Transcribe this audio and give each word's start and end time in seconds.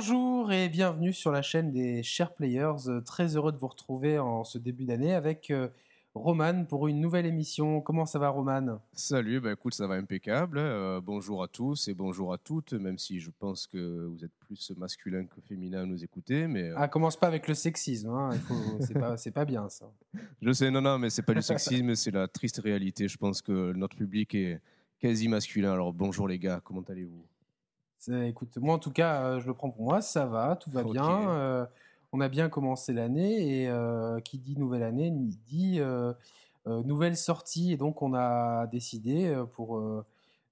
Bonjour 0.00 0.50
et 0.50 0.70
bienvenue 0.70 1.12
sur 1.12 1.30
la 1.30 1.42
chaîne 1.42 1.72
des 1.72 2.02
Chers 2.02 2.32
Players. 2.32 2.88
Euh, 2.88 3.02
Très 3.02 3.36
heureux 3.36 3.52
de 3.52 3.58
vous 3.58 3.66
retrouver 3.66 4.18
en 4.18 4.44
ce 4.44 4.56
début 4.56 4.86
d'année 4.86 5.12
avec 5.12 5.50
euh, 5.50 5.68
Roman 6.14 6.64
pour 6.64 6.88
une 6.88 7.02
nouvelle 7.02 7.26
émission. 7.26 7.82
Comment 7.82 8.06
ça 8.06 8.18
va 8.18 8.30
Roman? 8.30 8.80
Salut, 8.94 9.40
bah 9.40 9.52
écoute, 9.52 9.74
ça 9.74 9.86
va 9.86 9.96
impeccable. 9.96 10.56
Euh, 10.56 11.02
bonjour 11.02 11.42
à 11.42 11.48
tous 11.48 11.86
et 11.88 11.92
bonjour 11.92 12.32
à 12.32 12.38
toutes, 12.38 12.72
même 12.72 12.96
si 12.96 13.20
je 13.20 13.30
pense 13.38 13.66
que 13.66 14.06
vous 14.06 14.24
êtes 14.24 14.32
plus 14.38 14.72
masculin 14.74 15.26
que 15.26 15.38
féminin 15.42 15.82
à 15.82 15.84
nous 15.84 16.02
écouter. 16.02 16.46
Mais 16.46 16.70
euh, 16.70 16.74
Ah, 16.78 16.88
commence 16.88 17.18
pas 17.18 17.26
avec 17.26 17.46
le 17.46 17.52
sexisme, 17.52 18.08
hein. 18.08 18.30
C'est 18.80 18.94
pas, 18.94 19.16
pas 19.34 19.44
bien 19.44 19.68
ça. 19.68 19.92
je 20.40 20.50
sais, 20.52 20.70
non, 20.70 20.80
non, 20.80 20.98
mais 20.98 21.10
c'est 21.10 21.26
pas 21.26 21.34
du 21.34 21.42
sexisme, 21.42 21.94
c'est 21.94 22.10
la 22.10 22.26
triste 22.26 22.62
réalité. 22.64 23.06
Je 23.06 23.18
pense 23.18 23.42
que 23.42 23.74
notre 23.74 23.96
public 23.96 24.34
est 24.34 24.62
quasi 24.98 25.28
masculin. 25.28 25.74
Alors 25.74 25.92
bonjour 25.92 26.26
les 26.26 26.38
gars, 26.38 26.62
comment 26.64 26.84
allez-vous? 26.88 27.22
Écoute, 28.08 28.56
moi 28.56 28.74
en 28.74 28.78
tout 28.78 28.90
cas, 28.90 29.22
euh, 29.22 29.40
je 29.40 29.46
le 29.46 29.54
prends 29.54 29.70
pour 29.70 29.82
moi, 29.82 30.00
ça 30.00 30.26
va, 30.26 30.56
tout 30.56 30.70
va 30.70 30.82
bien. 30.84 31.30
Euh, 31.30 31.66
on 32.12 32.20
a 32.20 32.28
bien 32.28 32.48
commencé 32.48 32.92
l'année 32.92 33.62
et 33.62 33.68
euh, 33.68 34.20
qui 34.20 34.38
dit 34.38 34.56
nouvelle 34.58 34.82
année 34.82 35.12
dit 35.46 35.80
nouvelle 36.66 37.16
sortie. 37.16 37.72
Et 37.72 37.76
donc 37.76 38.02
on 38.02 38.14
a 38.14 38.66
décidé, 38.68 39.34
pour 39.54 39.80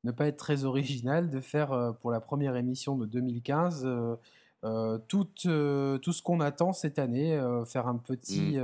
ne 0.04 0.12
pas 0.12 0.26
être 0.26 0.36
très 0.36 0.64
original, 0.64 1.30
de 1.30 1.40
faire 1.40 1.94
pour 2.00 2.10
la 2.10 2.20
première 2.20 2.56
émission 2.56 2.96
de 2.96 3.06
2015 3.06 3.82
euh, 3.84 4.16
euh, 4.64 4.98
tout, 5.06 5.28
euh, 5.46 5.98
tout 5.98 6.12
ce 6.12 6.22
qu'on 6.22 6.40
attend 6.40 6.72
cette 6.72 6.98
année, 6.98 7.40
faire 7.66 7.86
un 7.88 7.96
petit, 7.96 8.58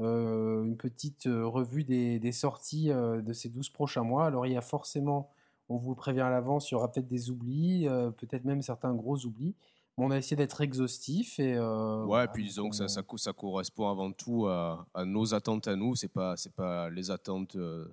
Mm. 0.00 0.64
une 0.64 0.76
petite 0.76 1.24
revue 1.26 1.82
des, 1.82 2.20
des 2.20 2.32
sorties 2.32 2.88
de 2.88 3.32
ces 3.32 3.48
12 3.48 3.70
prochains 3.70 4.04
mois. 4.04 4.26
Alors 4.26 4.46
il 4.46 4.52
y 4.52 4.56
a 4.56 4.60
forcément 4.60 5.30
on 5.68 5.76
vous 5.76 5.94
prévient 5.94 6.20
à 6.22 6.30
l'avance, 6.30 6.70
il 6.70 6.74
y 6.74 6.76
aura 6.76 6.90
peut-être 6.90 7.08
des 7.08 7.30
oublis, 7.30 7.86
euh, 7.88 8.10
peut-être 8.10 8.44
même 8.44 8.62
certains 8.62 8.94
gros 8.94 9.24
oublis. 9.26 9.54
Mais 9.96 10.04
on 10.04 10.10
a 10.10 10.16
essayé 10.16 10.36
d'être 10.36 10.60
exhaustif 10.60 11.38
et 11.40 11.54
euh, 11.56 12.00
Ouais, 12.02 12.06
voilà, 12.06 12.24
et 12.24 12.28
puis 12.28 12.44
disons 12.44 12.70
que 12.70 12.76
ça, 12.76 12.86
ça, 12.88 13.02
ça 13.16 13.32
correspond 13.32 13.88
avant 13.90 14.12
tout 14.12 14.46
à, 14.46 14.86
à 14.94 15.04
nos 15.04 15.34
attentes 15.34 15.66
à 15.68 15.76
nous. 15.76 15.94
C'est 15.96 16.08
pas, 16.12 16.36
c'est 16.36 16.52
pas 16.54 16.88
les 16.90 17.10
attentes 17.10 17.56
euh, 17.56 17.86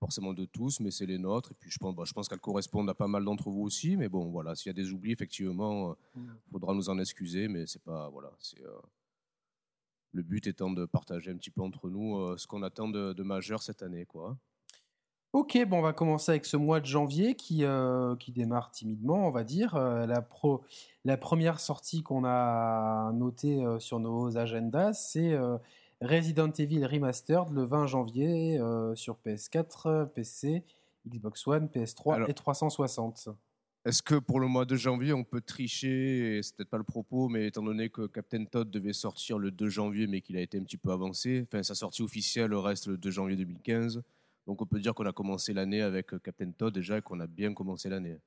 forcément 0.00 0.34
de 0.34 0.44
tous, 0.44 0.80
mais 0.80 0.90
c'est 0.90 1.06
les 1.06 1.18
nôtres. 1.18 1.52
Et 1.52 1.54
puis 1.58 1.70
je 1.70 1.78
pense, 1.78 1.94
bah, 1.94 2.02
je 2.04 2.12
pense 2.12 2.28
qu'elles 2.28 2.40
correspondent 2.40 2.90
à 2.90 2.94
pas 2.94 3.06
mal 3.06 3.24
d'entre 3.24 3.48
vous 3.48 3.62
aussi. 3.62 3.96
Mais 3.96 4.08
bon, 4.08 4.30
voilà, 4.30 4.54
s'il 4.56 4.66
y 4.66 4.70
a 4.70 4.74
des 4.74 4.90
oublis, 4.92 5.12
effectivement, 5.12 5.94
il 6.16 6.22
Mm. 6.22 6.34
faudra 6.50 6.74
nous 6.74 6.90
en 6.90 6.98
excuser. 6.98 7.46
Mais 7.48 7.66
c'est 7.68 7.82
pas, 7.82 8.08
voilà, 8.10 8.30
c'est 8.40 8.60
le 10.14 10.22
but 10.22 10.46
étant 10.46 10.70
de 10.70 10.84
partager 10.84 11.30
un 11.30 11.36
petit 11.36 11.50
peu 11.50 11.62
entre 11.62 11.88
nous 11.88 12.36
ce 12.36 12.46
qu'on 12.46 12.62
attend 12.62 12.88
de, 12.88 13.12
de 13.14 13.22
majeur 13.22 13.62
cette 13.62 13.82
année, 13.82 14.04
quoi. 14.04 14.36
Ok, 15.32 15.58
bon, 15.66 15.78
on 15.78 15.82
va 15.82 15.94
commencer 15.94 16.32
avec 16.32 16.44
ce 16.44 16.58
mois 16.58 16.80
de 16.80 16.84
janvier 16.84 17.34
qui, 17.34 17.64
euh, 17.64 18.16
qui 18.16 18.32
démarre 18.32 18.70
timidement, 18.70 19.26
on 19.26 19.30
va 19.30 19.44
dire. 19.44 19.76
Euh, 19.76 20.04
la, 20.04 20.20
pro, 20.20 20.62
la 21.06 21.16
première 21.16 21.58
sortie 21.58 22.02
qu'on 22.02 22.24
a 22.26 23.12
notée 23.14 23.64
euh, 23.64 23.78
sur 23.78 23.98
nos 23.98 24.36
agendas, 24.36 24.92
c'est 24.92 25.34
Resident 26.02 26.50
Evil 26.50 26.84
Remastered 26.84 27.50
le 27.50 27.64
20 27.64 27.86
janvier 27.86 28.60
sur 28.94 29.16
PS4, 29.24 30.08
PC, 30.10 30.64
Xbox 31.08 31.46
One, 31.46 31.68
PS3 31.68 32.14
Alors- 32.14 32.28
et 32.28 32.34
360. 32.34 33.30
Est-ce 33.84 34.02
que 34.02 34.14
pour 34.14 34.38
le 34.38 34.46
mois 34.46 34.64
de 34.64 34.76
janvier, 34.76 35.12
on 35.12 35.24
peut 35.24 35.40
tricher 35.40 36.40
C'est 36.42 36.54
peut-être 36.54 36.70
pas 36.70 36.78
le 36.78 36.84
propos, 36.84 37.28
mais 37.28 37.46
étant 37.48 37.62
donné 37.62 37.88
que 37.88 38.06
Captain 38.06 38.44
Todd 38.44 38.70
devait 38.70 38.92
sortir 38.92 39.38
le 39.38 39.50
2 39.50 39.68
janvier, 39.70 40.06
mais 40.06 40.20
qu'il 40.20 40.36
a 40.36 40.40
été 40.40 40.58
un 40.58 40.62
petit 40.62 40.76
peu 40.76 40.92
avancé, 40.92 41.44
enfin 41.48 41.64
sa 41.64 41.74
sortie 41.74 42.02
officielle 42.02 42.54
reste 42.54 42.86
le 42.86 42.96
2 42.96 43.10
janvier 43.10 43.34
2015. 43.36 44.02
Donc 44.46 44.60
on 44.62 44.66
peut 44.66 44.80
dire 44.80 44.94
qu'on 44.94 45.06
a 45.06 45.12
commencé 45.12 45.52
l'année 45.52 45.82
avec 45.82 46.08
Captain 46.22 46.50
Todd 46.50 46.74
déjà 46.74 46.98
et 46.98 47.02
qu'on 47.02 47.20
a 47.20 47.26
bien 47.26 47.54
commencé 47.54 47.88
l'année. 47.88 48.18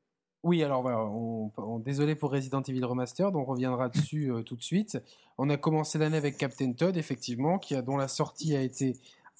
Oui, 0.43 0.63
alors 0.63 0.81
voilà, 0.83 1.03
on, 1.03 1.51
on- 1.57 1.79
désolé 1.79 2.13
pour 2.15 2.31
Resident 2.31 2.61
Evil 2.61 2.83
Remastered, 2.85 3.35
on 3.35 3.43
reviendra 3.43 3.89
dessus 3.89 4.31
euh, 4.31 4.43
tout 4.43 4.55
de 4.55 4.61
suite. 4.63 5.01
On 5.39 5.49
a 5.49 5.57
commencé 5.57 5.97
l'année 5.97 6.17
avec 6.17 6.37
Captain 6.37 6.71
Todd, 6.73 6.95
effectivement, 6.97 7.57
qui 7.57 7.73
a, 7.75 7.81
dont 7.81 7.97
la 7.97 8.07
sortie 8.07 8.55
a 8.55 8.61
été 8.61 8.93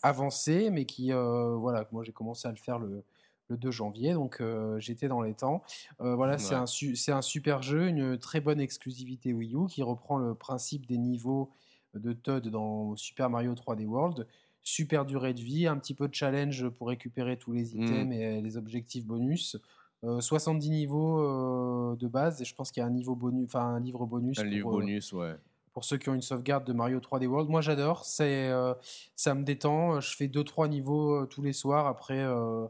avancée, 0.03 0.69
mais 0.71 0.85
qui, 0.85 1.13
euh, 1.13 1.55
voilà, 1.55 1.87
moi 1.91 2.03
j'ai 2.03 2.11
commencé 2.11 2.47
à 2.47 2.51
le 2.51 2.57
faire 2.57 2.79
le, 2.79 3.03
le 3.49 3.57
2 3.57 3.71
janvier, 3.71 4.13
donc 4.13 4.41
euh, 4.41 4.79
j'étais 4.79 5.07
dans 5.07 5.21
les 5.21 5.33
temps. 5.33 5.61
Euh, 6.01 6.15
voilà, 6.15 6.37
c'est 6.39 6.55
un, 6.55 6.65
su- 6.65 6.97
un 7.11 7.21
super 7.21 7.61
jeu, 7.61 7.87
une 7.87 8.17
très 8.17 8.41
bonne 8.41 8.59
exclusivité 8.59 9.31
Wii 9.33 9.53
U 9.55 9.67
qui 9.67 9.83
reprend 9.83 10.17
le 10.17 10.33
principe 10.35 10.85
des 10.87 10.97
niveaux 10.97 11.51
de 11.93 12.13
Todd 12.13 12.47
dans 12.49 12.95
Super 12.97 13.29
Mario 13.29 13.53
3D 13.53 13.85
World. 13.85 14.27
Super 14.67 15.05
durée 15.05 15.35
de 15.35 15.41
vie, 15.41 15.67
un 15.67 15.77
petit 15.77 15.93
peu 15.93 16.07
de 16.07 16.13
challenge 16.15 16.67
pour 16.69 16.87
récupérer 16.87 17.37
tous 17.37 17.53
les 17.53 17.75
Mm. 17.75 17.83
items 17.83 18.13
et 18.15 18.41
les 18.41 18.57
objectifs 18.57 19.05
bonus. 19.05 19.57
Euh, 20.03 20.19
70 20.19 20.69
niveaux 20.71 21.19
euh, 21.19 21.95
de 21.95 22.07
base 22.07 22.41
et 22.41 22.45
je 22.45 22.53
pense 22.55 22.71
qu'il 22.71 22.81
y 22.81 22.83
a 22.83 22.87
un 22.87 22.91
niveau 22.91 23.15
bonus, 23.15 23.45
enfin 23.45 23.61
un 23.75 23.79
livre 23.79 24.05
bonus. 24.07 24.39
Un 24.39 24.43
pour, 24.43 24.51
livre 24.51 24.69
euh, 24.69 24.79
bonus, 24.79 25.13
ouais. 25.13 25.35
pour 25.71 25.85
ceux 25.85 25.97
qui 25.97 26.09
ont 26.09 26.15
une 26.15 26.21
sauvegarde 26.23 26.65
de 26.65 26.73
Mario 26.73 26.99
3D 26.99 27.27
World. 27.27 27.47
Moi 27.49 27.61
j'adore, 27.61 28.05
c'est 28.05 28.49
euh, 28.49 28.73
ça 29.15 29.35
me 29.35 29.43
détend. 29.43 29.99
Je 30.01 30.15
fais 30.15 30.27
2-3 30.27 30.67
niveaux 30.67 31.13
euh, 31.21 31.25
tous 31.27 31.43
les 31.43 31.53
soirs 31.53 31.85
après 31.85 32.19
euh, 32.19 32.65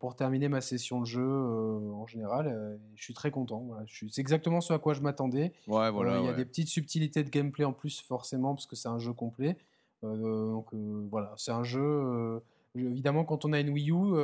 pour 0.00 0.16
terminer 0.16 0.48
ma 0.48 0.60
session 0.62 1.00
de 1.00 1.06
jeu 1.06 1.22
euh, 1.22 1.92
en 1.92 2.06
général. 2.06 2.48
euh, 2.48 2.76
je 2.96 3.02
suis 3.04 3.14
très 3.14 3.30
content. 3.30 3.60
Voilà. 3.60 3.84
C'est 4.10 4.20
exactement 4.20 4.60
ce 4.62 4.72
à 4.72 4.78
quoi 4.78 4.94
je 4.94 5.02
m'attendais. 5.02 5.52
Ouais, 5.68 5.84
Euh, 5.84 5.90
voilà. 5.90 6.18
Il 6.20 6.24
y 6.24 6.26
a 6.26 6.30
ouais. 6.30 6.36
des 6.36 6.44
petites 6.46 6.68
subtilités 6.68 7.22
de 7.22 7.28
gameplay 7.30 7.64
en 7.64 7.72
plus 7.74 8.00
forcément 8.00 8.54
parce 8.54 8.66
que 8.66 8.76
c'est 8.76 8.88
un 8.88 8.98
jeu 8.98 9.12
complet. 9.12 9.56
Euh, 10.04 10.50
donc 10.52 10.66
euh, 10.74 11.06
voilà, 11.10 11.32
c'est 11.36 11.50
un 11.52 11.64
jeu. 11.64 11.80
euh, 11.82 12.40
évidemment, 12.76 13.24
quand 13.24 13.44
on 13.44 13.52
a 13.52 13.60
une 13.60 13.70
Wii 13.70 13.90
U, 13.90 14.14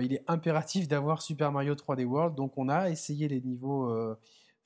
il 0.00 0.12
est 0.12 0.22
impératif 0.28 0.88
d'avoir 0.88 1.22
Super 1.22 1.52
Mario 1.52 1.74
3D 1.74 2.04
World. 2.04 2.34
Donc 2.34 2.56
on 2.58 2.68
a 2.68 2.90
essayé 2.90 3.28
les 3.28 3.40
niveaux 3.40 3.90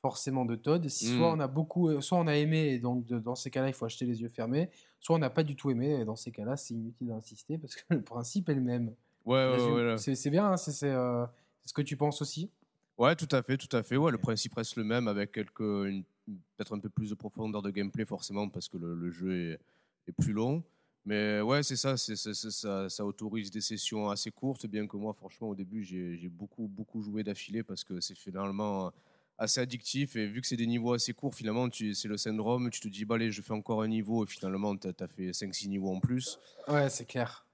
forcément 0.00 0.44
de 0.44 0.56
Todd. 0.56 0.88
Si 0.88 1.12
Mm. 1.12 1.16
Soit 1.16 1.32
on 1.32 1.38
a 1.41 1.46
beaucoup, 1.46 2.00
soit 2.00 2.18
on 2.18 2.26
a 2.26 2.34
aimé 2.36 2.70
et 2.72 2.78
donc 2.80 3.06
de- 3.06 3.20
dans 3.20 3.36
ces 3.36 3.50
cas-là, 3.50 3.68
il 3.68 3.74
faut 3.74 3.84
acheter 3.84 4.04
les 4.06 4.20
yeux 4.20 4.28
fermés. 4.28 4.68
Soit 4.98 5.14
on 5.14 5.20
n'a 5.20 5.30
pas 5.30 5.44
du 5.44 5.54
tout 5.54 5.70
aimé 5.70 6.00
et 6.00 6.04
dans 6.04 6.16
ces 6.16 6.32
cas-là, 6.32 6.56
c'est 6.56 6.74
inutile 6.74 7.06
d'insister 7.08 7.58
parce 7.58 7.76
que 7.76 7.82
le 7.91 8.02
principe 8.02 8.48
est 8.48 8.54
le 8.54 8.60
même. 8.60 8.92
Ouais, 9.24 9.34
ouais, 9.36 9.72
ouais, 9.72 9.96
c'est 9.98 10.30
bien, 10.30 10.50
hein, 10.50 10.56
c'est 10.56 10.91
euh, 10.91 11.24
ce 11.64 11.72
que 11.72 11.82
tu 11.82 11.96
penses 11.96 12.20
aussi. 12.20 12.50
Ouais, 12.98 13.14
tout 13.14 13.28
à 13.30 13.41
fait, 13.42 13.56
tout 13.56 13.74
à 13.76 13.84
fait. 13.84 13.96
Ouais, 13.96 14.10
le 14.10 14.18
principe 14.18 14.54
reste 14.54 14.74
le 14.74 14.82
même 14.82 15.06
avec 15.06 15.30
quelques, 15.30 15.58
peut-être 15.58 16.74
un 16.74 16.80
peu 16.80 16.88
plus 16.88 17.10
de 17.10 17.14
profondeur 17.14 17.62
de 17.62 17.70
gameplay 17.70 18.04
forcément 18.04 18.48
parce 18.48 18.68
que 18.68 18.78
le, 18.78 18.94
le 18.96 19.10
jeu 19.12 19.52
est, 19.52 19.58
est 20.08 20.12
plus 20.12 20.32
long. 20.32 20.62
Mais 21.04 21.40
ouais, 21.40 21.62
c'est 21.64 21.76
ça, 21.76 21.96
c'est 21.96 22.14
c'est- 22.14 22.34
c'est- 22.34 22.50
ça, 22.50 22.88
ça 22.88 23.04
autorise 23.04 23.50
des 23.50 23.60
sessions 23.60 24.08
assez 24.08 24.30
courtes, 24.30 24.66
bien 24.66 24.86
que 24.86 24.96
moi, 24.96 25.12
franchement, 25.12 25.48
au 25.48 25.54
début, 25.54 25.82
j'ai 25.82 26.16
j'ai 26.16 26.28
beaucoup, 26.28 26.68
beaucoup 26.68 27.02
joué 27.02 27.24
d'affilée 27.24 27.62
parce 27.64 27.82
que 27.82 28.00
c'est 28.00 28.14
finalement 28.16 28.92
assez 29.38 29.60
addictif 29.60 30.14
et 30.14 30.26
vu 30.28 30.41
que 30.41 30.46
c'est 30.46 30.56
des 30.56 30.66
niveaux 30.68 30.92
assez 30.92 31.12
courts, 31.12 31.34
finalement, 31.34 31.68
tu- 31.68 31.94
c'est 31.94 32.06
le 32.06 32.16
syndrome, 32.16 32.70
tu 32.70 32.80
te 32.80 32.86
dis, 32.88 33.04
bah 33.04 33.16
allez, 33.16 33.32
je 33.32 33.42
fais 33.42 33.52
encore 33.54 33.82
un 33.82 33.88
niveau 33.88 34.24
et 34.24 34.28
finalement, 34.28 34.76
tu 34.76 34.86
as, 34.86 35.08
fait 35.08 35.32
5-6 35.32 35.68
niveaux 35.68 35.91
en 35.92 35.98
plus. 35.98 36.38
Ouais, 36.68 36.88
c'est 36.88 37.06
clair. 37.06 37.44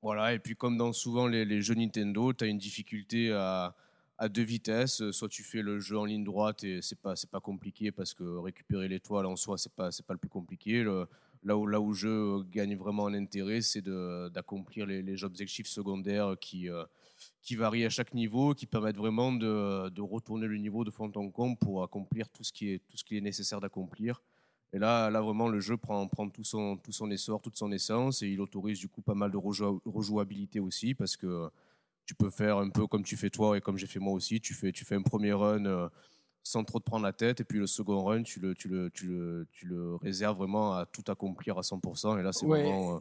Voilà, 0.00 0.32
et 0.32 0.38
puis 0.38 0.54
comme 0.56 0.78
dans 0.78 0.92
souvent 0.94 1.26
les, 1.26 1.44
les 1.44 1.60
jeux 1.60 1.74
Nintendo, 1.74 2.32
tu 2.32 2.44
as 2.44 2.46
une 2.46 2.58
difficulté 2.58 3.32
à, 3.32 3.74
à 4.16 4.28
deux 4.30 4.42
vitesses. 4.42 5.10
Soit 5.10 5.28
tu 5.28 5.42
fais 5.42 5.60
le 5.60 5.80
jeu 5.80 5.98
en 5.98 6.04
ligne 6.06 6.24
droite 6.24 6.64
et 6.64 6.80
c'est 6.80 6.98
pas, 6.98 7.16
c'est 7.16 7.30
pas 7.30 7.40
compliqué 7.40 7.90
parce 7.90 8.14
que 8.14 8.22
récupérer 8.38 8.88
l'étoile 8.88 9.26
en 9.26 9.36
soi, 9.36 9.58
c'est 9.58 9.72
pas, 9.72 9.90
c'est 9.90 10.06
pas 10.06 10.14
le 10.14 10.18
plus 10.18 10.28
compliqué. 10.30 10.82
Le- 10.82 11.06
là, 11.44 11.56
où, 11.56 11.66
là 11.66 11.80
où 11.80 11.88
le 11.90 11.94
jeu 11.94 12.42
gagne 12.50 12.76
vraiment 12.76 13.04
en 13.04 13.14
intérêt, 13.14 13.60
c'est 13.60 13.82
d'accomplir 14.32 14.86
les, 14.86 15.02
les 15.02 15.24
objectifs 15.24 15.66
secondaires 15.66 16.36
qui, 16.40 16.68
euh, 16.68 16.84
qui 17.42 17.56
varient 17.56 17.84
à 17.84 17.90
chaque 17.90 18.14
niveau, 18.14 18.54
qui 18.54 18.66
permettent 18.66 18.96
vraiment 18.96 19.32
de, 19.32 19.88
de 19.90 20.02
retourner 20.02 20.46
le 20.46 20.56
niveau 20.56 20.84
de 20.84 20.90
fond 20.90 21.10
en 21.14 21.30
comble 21.30 21.56
pour 21.58 21.82
accomplir 21.82 22.28
tout 22.30 22.44
ce 22.44 22.52
qui 22.52 22.70
est, 22.70 22.78
tout 22.88 22.96
ce 22.96 23.04
qui 23.04 23.16
est 23.16 23.20
nécessaire 23.20 23.60
d'accomplir. 23.60 24.22
Et 24.72 24.78
là, 24.78 25.08
là, 25.10 25.20
vraiment, 25.20 25.48
le 25.48 25.60
jeu 25.60 25.76
prend, 25.76 26.06
prend 26.08 26.28
tout, 26.28 26.42
son, 26.42 26.76
tout 26.76 26.90
son 26.92 27.10
essor, 27.10 27.40
toute 27.40 27.56
son 27.56 27.70
essence, 27.70 28.22
et 28.22 28.28
il 28.28 28.40
autorise 28.40 28.80
du 28.80 28.88
coup 28.88 29.02
pas 29.02 29.14
mal 29.14 29.30
de 29.30 29.36
rejou- 29.36 29.80
rejouabilité 29.84 30.58
aussi, 30.58 30.94
parce 30.94 31.16
que 31.16 31.48
tu 32.06 32.14
peux 32.14 32.30
faire 32.30 32.58
un 32.58 32.70
peu 32.70 32.86
comme 32.86 33.02
tu 33.04 33.16
fais 33.16 33.30
toi 33.30 33.56
et 33.56 33.60
comme 33.60 33.78
j'ai 33.78 33.86
fait 33.86 34.00
moi 34.00 34.12
aussi. 34.12 34.40
Tu 34.40 34.54
fais, 34.54 34.72
tu 34.72 34.84
fais 34.84 34.96
un 34.96 35.02
premier 35.02 35.32
run 35.32 35.64
euh, 35.66 35.88
sans 36.46 36.62
trop 36.62 36.78
te 36.78 36.84
prendre 36.84 37.04
la 37.04 37.12
tête, 37.14 37.40
et 37.40 37.44
puis 37.44 37.58
le 37.58 37.66
second 37.66 38.04
run, 38.04 38.22
tu 38.22 38.38
le, 38.38 38.54
tu 38.54 38.68
le, 38.68 38.90
tu 38.90 39.06
le, 39.08 39.48
tu 39.50 39.66
le 39.66 39.96
réserves 39.96 40.36
vraiment 40.36 40.74
à 40.74 40.84
tout 40.86 41.02
accomplir 41.10 41.58
à 41.58 41.62
100%, 41.62 42.20
et 42.20 42.22
là, 42.22 42.32
c'est 42.32 42.46
Ouais, 42.46 42.62
vraiment 42.62 42.96
euh, 42.96 42.98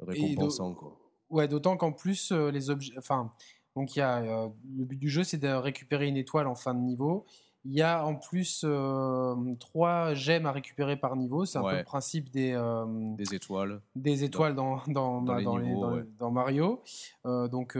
récompensant. 0.00 0.74
Quoi. 0.74 0.96
Ouais, 1.30 1.48
d'autant 1.48 1.76
qu'en 1.76 1.92
plus, 1.92 2.30
euh, 2.32 2.50
les 2.50 2.70
objets. 2.70 2.94
Enfin, 2.96 3.32
donc 3.74 3.96
il 3.96 3.98
y 3.98 4.02
a. 4.02 4.18
euh, 4.22 4.48
le 4.76 4.84
but 4.84 4.96
du 4.98 5.08
jeu, 5.10 5.24
c'est 5.24 5.38
de 5.38 5.48
récupérer 5.48 6.06
une 6.06 6.16
étoile 6.16 6.46
en 6.46 6.54
fin 6.54 6.72
de 6.74 6.80
niveau. 6.80 7.26
Il 7.66 7.72
y 7.72 7.80
a 7.80 8.04
en 8.04 8.14
plus 8.14 8.60
euh, 8.64 9.34
trois 9.58 10.12
gemmes 10.12 10.44
à 10.44 10.52
récérer 10.52 10.98
par 10.98 11.16
niveau. 11.16 11.46
C'est 11.46 11.56
un 11.58 11.62
peu 11.62 11.76
le 11.78 11.82
principe 11.82 12.30
des, 12.30 12.52
Des 13.16 13.34
étoiles. 13.34 13.80
des 13.96 14.22
étoiles 14.22 14.54
dans, 14.54 14.82
dans, 14.86 15.22
dans 15.22 15.34
les 15.36 15.44
dans 15.44 15.58
niveaux, 15.58 15.80
dans- 15.80 15.94
ouais. 15.96 16.04
dans 16.18 16.30
Mario. 16.30 16.82
Donc, 17.24 17.74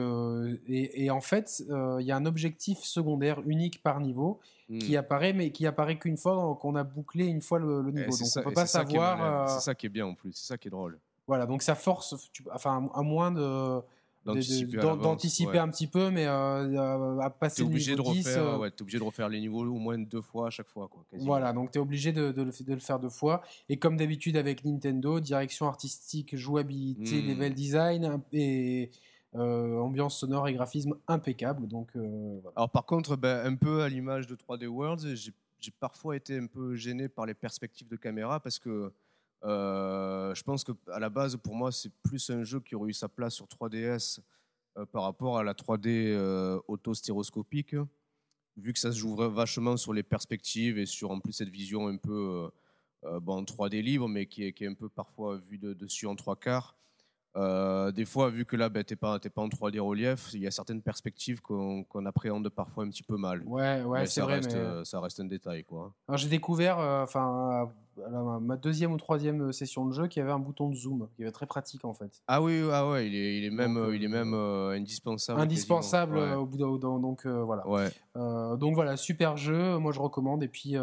et, 0.66 1.04
et 1.04 1.10
en 1.10 1.20
fait, 1.20 1.62
il 2.00 2.06
y 2.06 2.10
a 2.12 2.16
un 2.16 2.24
objectif 2.24 2.78
secondaire 2.78 3.42
unique 3.44 3.82
par 3.82 4.00
niveau 4.00 4.40
qui 4.78 4.92
Mm. 4.92 4.96
apparaît, 4.96 5.32
mais 5.32 5.50
qui 5.50 5.66
apparaît 5.66 5.98
qu'une 5.98 6.16
fois 6.16 6.56
qu'on 6.60 6.74
a 6.76 6.84
bouclé 6.84 7.26
une 7.26 7.40
fois 7.40 7.58
le, 7.58 7.82
le 7.82 7.88
Et 7.90 7.92
niveau. 7.92 8.10
Donc 8.10 8.26
ça- 8.28 8.40
on 8.40 8.44
peut 8.44 8.52
pas 8.52 8.64
qui 8.64 8.68
savoir. 8.70 9.22
euh, 9.22 9.46
C'est 9.48 9.60
ça 9.64 9.74
qui 9.74 9.86
est 9.86 9.90
bien 9.90 10.06
en 10.06 10.14
plus, 10.14 10.32
c'est 10.32 10.46
ça 10.46 10.58
qui 10.58 10.68
est 10.68 10.70
drôle. 10.70 10.98
Voilà, 11.26 11.46
donc 11.46 11.62
ça 11.62 11.74
force, 11.74 12.14
tu- 12.32 12.44
enfin, 12.52 12.90
à 12.94 13.02
moins 13.02 13.30
de, 13.30 13.80
d'anticiper 14.26 15.58
un 15.58 15.68
petit 15.68 15.86
peu, 15.86 16.10
mais 16.10 16.26
à 16.26 17.30
passer 17.38 17.62
le 17.62 17.68
obligé 17.68 17.92
niveau 17.94 18.10
de 18.10 18.14
10, 18.14 18.26
refaire, 18.26 18.60
ouais, 18.60 18.68
es 18.68 18.82
obligé 18.82 18.98
de 18.98 19.04
refaire 19.04 19.28
les 19.28 19.40
niveaux 19.40 19.64
au 19.64 19.78
moins 19.78 19.98
deux 19.98 20.22
fois 20.22 20.48
à 20.48 20.50
chaque 20.50 20.68
fois. 20.68 20.88
Quoi, 20.88 21.04
voilà, 21.20 21.52
donc 21.52 21.70
tu 21.70 21.78
es 21.78 21.80
obligé 21.80 22.12
de, 22.12 22.32
de, 22.32 22.42
le, 22.42 22.50
de, 22.64 22.74
le, 22.74 22.80
faire 22.80 22.98
deux 22.98 23.08
fois. 23.10 23.42
Et 23.68 23.78
comme 23.78 23.96
d'habitude 23.96 24.36
avec 24.36 24.64
Nintendo, 24.64 25.20
direction 25.20 25.66
artistique, 25.66 26.36
jouabilité, 26.36 27.22
hmm. 27.22 27.28
level 27.28 27.54
design 27.54 28.20
et 28.32 28.90
euh, 29.36 29.78
ambiance 29.78 30.20
sonore 30.20 30.46
et 30.46 30.52
graphisme 30.52 30.94
impeccable. 31.08 31.66
Donc, 31.66 31.90
euh, 31.96 32.40
Alors 32.54 32.70
par 32.70 32.86
contre, 32.86 33.16
ben, 33.16 33.44
un 33.44 33.56
peu 33.56 33.82
à 33.82 33.88
l'image 33.88 34.28
de 34.28 34.36
3D 34.36 34.66
Worlds, 34.66 35.16
j'ai 35.16 35.70
parfois 35.80 36.14
été 36.14 36.38
un 36.38 36.46
peu 36.46 36.76
gêné 36.76 37.08
par 37.08 37.26
les 37.26 37.34
perspectives 37.34 37.88
de 37.88 37.96
caméra 37.96 38.38
parce 38.38 38.60
que 38.60 38.92
euh, 39.42 40.32
je 40.36 40.42
pense 40.44 40.62
qu'à 40.62 41.00
la 41.00 41.08
base, 41.08 41.36
pour 41.36 41.56
moi, 41.56 41.72
c'est 41.72 41.90
plus 42.04 42.30
un 42.30 42.44
jeu 42.44 42.60
qui 42.60 42.76
aurait 42.76 42.90
eu 42.90 42.92
sa 42.92 43.08
place 43.08 43.34
sur 43.34 43.46
3DS 43.46 44.20
par 44.92 45.02
rapport 45.02 45.38
à 45.38 45.42
la 45.42 45.52
3D 45.52 46.16
auto-stéroscopique, 46.68 47.74
vu 48.56 48.72
que 48.72 48.78
ça 48.78 48.92
se 48.92 48.98
joue 48.98 49.16
vachement 49.16 49.76
sur 49.76 49.92
les 49.92 50.04
perspectives 50.04 50.78
et 50.78 50.86
sur 50.86 51.10
en 51.10 51.18
plus 51.18 51.32
cette 51.32 51.48
vision 51.48 51.88
un 51.88 51.96
peu 51.96 52.48
bon, 53.20 53.42
3D 53.42 53.82
libre, 53.82 54.08
mais 54.08 54.26
qui 54.26 54.44
est, 54.44 54.52
qui 54.52 54.64
est, 54.64 54.68
un 54.68 54.74
peu 54.74 54.88
parfois 54.88 55.38
vue 55.38 55.58
de, 55.58 55.74
dessus 55.74 56.06
en 56.06 56.14
trois 56.14 56.36
quarts. 56.36 56.76
Euh, 57.36 57.90
des 57.90 58.04
fois, 58.04 58.30
vu 58.30 58.44
que 58.44 58.54
là, 58.56 58.68
ben, 58.68 58.84
tu 58.84 58.92
n'es 58.92 58.96
pas, 58.96 59.18
pas, 59.18 59.42
en 59.42 59.48
3D 59.48 59.80
relief, 59.80 60.30
il 60.34 60.40
y 60.40 60.46
a 60.46 60.50
certaines 60.50 60.82
perspectives 60.82 61.40
qu'on 61.40 62.06
appréhende 62.06 62.48
parfois 62.48 62.84
un 62.84 62.88
petit 62.88 63.02
peu 63.02 63.16
mal. 63.16 63.42
Ouais, 63.44 63.82
ouais, 63.82 64.06
c'est 64.06 64.20
vrai. 64.20 64.36
Reste, 64.36 64.54
euh, 64.54 64.84
Ça 64.84 65.00
reste 65.00 65.20
un 65.20 65.24
détail. 65.24 65.64
Quoi. 65.64 65.92
j'ai 66.14 66.28
découvert, 66.28 66.78
euh, 66.78 67.02
enfin, 67.02 67.70
ma 68.40 68.56
deuxième 68.56 68.92
ou 68.92 68.96
troisième 68.98 69.52
session 69.52 69.84
de 69.86 69.92
jeu, 69.92 70.06
qu'il 70.06 70.20
y 70.20 70.22
avait 70.22 70.32
un 70.32 70.38
bouton 70.38 70.68
de 70.68 70.76
zoom, 70.76 71.08
qui 71.16 71.24
est 71.24 71.32
très 71.32 71.46
pratique 71.46 71.84
en 71.84 71.94
fait. 71.94 72.22
Ah 72.28 72.40
oui, 72.40 72.62
ah 72.70 72.88
ouais, 72.88 73.08
il 73.08 73.14
est, 73.14 73.38
il 73.38 73.44
est 73.44 73.50
même, 73.50 73.90
il 73.92 74.04
est 74.04 74.08
même 74.08 74.34
indispensable. 74.34 75.40
Indispensable 75.40 76.18
au 76.18 76.46
bout 76.46 76.78
d'un 76.78 76.98
donc 76.98 77.26
voilà. 77.26 77.68
Ouais. 77.68 77.90
donc 78.14 78.74
voilà, 78.74 78.96
super 78.96 79.36
jeu, 79.36 79.78
moi 79.78 79.92
je 79.92 80.00
recommande. 80.00 80.42
Et 80.42 80.48
puis 80.48 80.76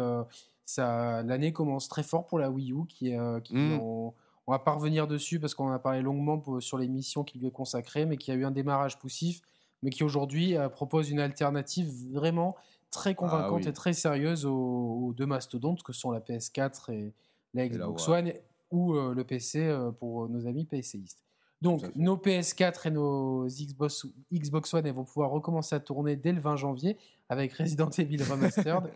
l'année 0.76 1.52
commence 1.52 1.88
très 1.88 2.02
fort 2.02 2.26
pour 2.26 2.38
la 2.38 2.50
Wii 2.50 2.72
U, 2.72 2.86
qui, 2.88 3.14
qui 3.44 3.54
mmh. 3.54 4.12
On 4.46 4.52
va 4.52 4.58
pas 4.58 4.72
revenir 4.72 5.06
dessus 5.06 5.38
parce 5.38 5.54
qu'on 5.54 5.68
en 5.68 5.72
a 5.72 5.78
parlé 5.78 6.02
longuement 6.02 6.42
sur 6.60 6.78
l'émission 6.78 7.22
qui 7.22 7.38
lui 7.38 7.46
est 7.46 7.52
consacrée, 7.52 8.06
mais 8.06 8.16
qui 8.16 8.30
a 8.32 8.34
eu 8.34 8.44
un 8.44 8.50
démarrage 8.50 8.98
poussif, 8.98 9.40
mais 9.82 9.90
qui 9.90 10.02
aujourd'hui 10.02 10.56
euh, 10.56 10.68
propose 10.68 11.10
une 11.10 11.20
alternative 11.20 11.88
vraiment 12.12 12.56
très 12.90 13.10
ah 13.10 13.14
convaincante 13.14 13.66
et 13.66 13.72
très 13.72 13.92
sérieuse 13.92 14.44
aux, 14.44 15.12
deux 15.16 15.26
mastodontes 15.26 15.82
que 15.82 15.92
sont 15.92 16.10
la 16.10 16.20
PS4 16.20 16.92
et 16.92 17.12
la 17.54 17.68
Xbox 17.68 18.08
One 18.08 18.32
ou 18.70 18.94
euh, 18.94 19.14
le 19.14 19.24
PC 19.24 19.60
euh, 19.60 19.90
pour 19.92 20.28
nos 20.28 20.46
amis 20.46 20.64
PCistes. 20.64 21.22
Donc, 21.62 21.94
nos 21.94 22.16
PS4 22.16 22.88
et 22.88 22.90
nos 22.90 23.46
Xbox, 23.46 24.06
Xbox 24.32 24.74
One 24.74 24.90
vont 24.90 25.04
pouvoir 25.04 25.30
recommencer 25.30 25.76
à 25.76 25.80
tourner 25.80 26.16
dès 26.16 26.32
le 26.32 26.40
20 26.40 26.56
janvier 26.56 26.96
avec 27.28 27.52
Resident 27.56 27.88
Evil 27.88 28.20
Remastered. 28.24 28.90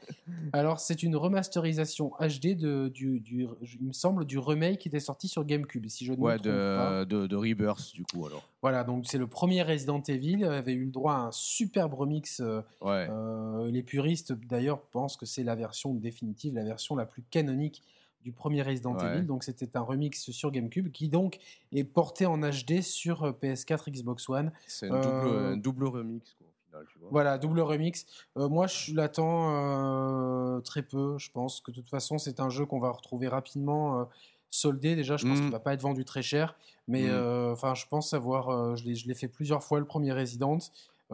Alors, 0.53 0.81
c'est 0.81 1.05
une 1.05 1.15
remasterisation 1.15 2.11
HD 2.19 2.57
de, 2.57 2.89
du, 2.89 3.21
du, 3.21 3.47
il 3.81 3.87
me 3.87 3.93
semble, 3.93 4.25
du 4.25 4.41
remake 4.41 4.81
qui 4.81 4.89
était 4.89 4.99
sorti 4.99 5.29
sur 5.29 5.45
GameCube, 5.45 5.87
si 5.87 6.05
je 6.05 6.13
ne 6.13 6.17
me 6.17 6.23
trompe 6.23 6.43
de, 6.43 6.51
pas. 6.51 7.05
De, 7.05 7.29
de, 7.29 7.37
Rebirth, 7.37 7.95
du 7.95 8.05
coup, 8.05 8.27
alors. 8.27 8.43
Voilà, 8.63 8.83
donc 8.83 9.07
c'est 9.07 9.19
le 9.19 9.29
premier 9.29 9.63
Resident 9.63 10.03
Evil, 10.03 10.45
avait 10.45 10.73
eu 10.73 10.87
le 10.87 10.91
droit 10.91 11.13
à 11.13 11.19
un 11.19 11.33
superbe 11.33 11.95
remix. 11.95 12.41
Euh, 12.41 12.63
ouais. 12.81 13.07
Euh, 13.09 13.71
les 13.71 13.85
puristes, 13.85 14.33
d'ailleurs, 14.33 14.81
pensent 14.83 15.17
que 15.17 15.25
c'est 15.25 15.45
la 15.45 15.55
version 15.55 15.95
définitive, 15.95 16.55
la 16.55 16.65
version 16.65 16.97
la 16.97 17.07
plus 17.07 17.23
canonique 17.23 17.85
du 18.23 18.33
premier 18.33 18.63
Resident 18.63 18.97
Evil. 18.99 19.25
Donc 19.25 19.45
c'était 19.45 19.77
un 19.77 19.83
remix 19.83 20.31
sur 20.31 20.51
GameCube 20.51 20.91
qui 20.91 21.09
donc 21.09 21.39
est 21.73 21.85
porté 21.85 22.27
en 22.27 22.39
HD 22.39 22.83
sur 22.83 23.23
euh, 23.23 23.33
PS4, 23.33 23.91
Xbox 23.91 24.29
One. 24.29 24.53
C'est 24.67 24.91
un, 24.91 24.95
euh, 24.95 25.57
double, 25.57 25.85
remix. 25.87 26.35
Quoi, 26.35 26.49
au 26.49 26.67
final, 26.67 26.87
tu 26.93 26.99
vois. 26.99 27.09
Voilà, 27.13 27.39
double 27.39 27.61
remix. 27.61 28.05
Euh, 28.37 28.49
moi, 28.49 28.67
je 28.67 28.95
l'attends 28.95 30.61
très 30.63 30.83
peu. 30.83 31.17
Je 31.19 31.31
pense 31.31 31.61
que 31.61 31.71
de 31.71 31.77
toute 31.77 31.91
façon, 31.91 32.19
c'est 32.19 32.41
un 32.41 32.51
jeu 32.51 32.67
qu'on 32.67 32.81
va 32.81 32.91
retrouver 32.91 33.29
rapidement 33.29 34.09
soldé. 34.51 34.97
Déjà, 34.97 35.17
je 35.17 35.27
pense 35.27 35.39
qu'il 35.39 35.49
mm. 35.49 35.53
va 35.53 35.61
pas 35.61 35.75
être 35.75 35.83
vendu 35.83 36.05
très 36.05 36.23
cher. 36.23 36.57
Mais 36.89 37.05
mm. 37.05 37.53
enfin, 37.53 37.75
je 37.75 37.87
pense 37.87 38.11
savoir. 38.11 38.77
je 38.77 39.07
l'ai 39.07 39.15
fait 39.15 39.29
plusieurs 39.29 39.63
fois 39.63 39.79
le 39.79 39.87
premier 39.87 40.13
Resident. 40.13 40.59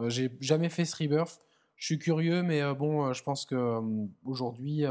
J'ai 0.07 0.31
jamais 0.39 0.69
fait 0.69 0.85
ce 0.85 0.95
Rebirth. 0.95 1.41
Je 1.75 1.85
suis 1.85 1.99
curieux, 1.99 2.41
mais 2.41 2.73
bon, 2.73 3.13
je 3.13 3.21
pense 3.21 3.45
que 3.45 3.79
aujourd'hui 4.25 4.85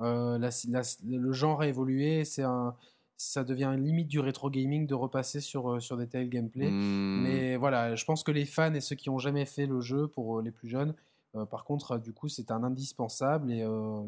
euh, 0.00 0.38
le 1.06 1.32
genre 1.32 1.60
a 1.60 1.66
évolué, 1.66 2.24
c'est 2.24 2.42
un, 2.42 2.74
ça 3.16 3.44
devient 3.44 3.66
une 3.66 3.84
limite 3.84 4.08
du 4.08 4.20
rétro 4.20 4.48
gaming 4.50 4.86
de 4.86 4.94
repasser 4.94 5.40
sur, 5.40 5.72
euh, 5.72 5.80
sur 5.80 5.96
des 5.96 6.06
tels 6.06 6.28
gameplay. 6.28 6.70
Hmm. 6.70 7.22
Mais 7.22 7.56
voilà, 7.56 7.94
je 7.94 8.04
pense 8.04 8.22
que 8.22 8.32
les 8.32 8.46
fans 8.46 8.72
et 8.74 8.80
ceux 8.80 8.96
qui 8.96 9.10
ont 9.10 9.18
jamais 9.18 9.44
fait 9.44 9.66
le 9.66 9.80
jeu, 9.80 10.06
pour 10.06 10.38
euh, 10.38 10.42
les 10.42 10.50
plus 10.50 10.68
jeunes, 10.68 10.94
par 11.48 11.62
contre, 11.62 11.96
du 11.96 12.12
coup, 12.12 12.28
c'est 12.28 12.50
un 12.50 12.64
indispensable 12.64 13.52
et 13.52 13.64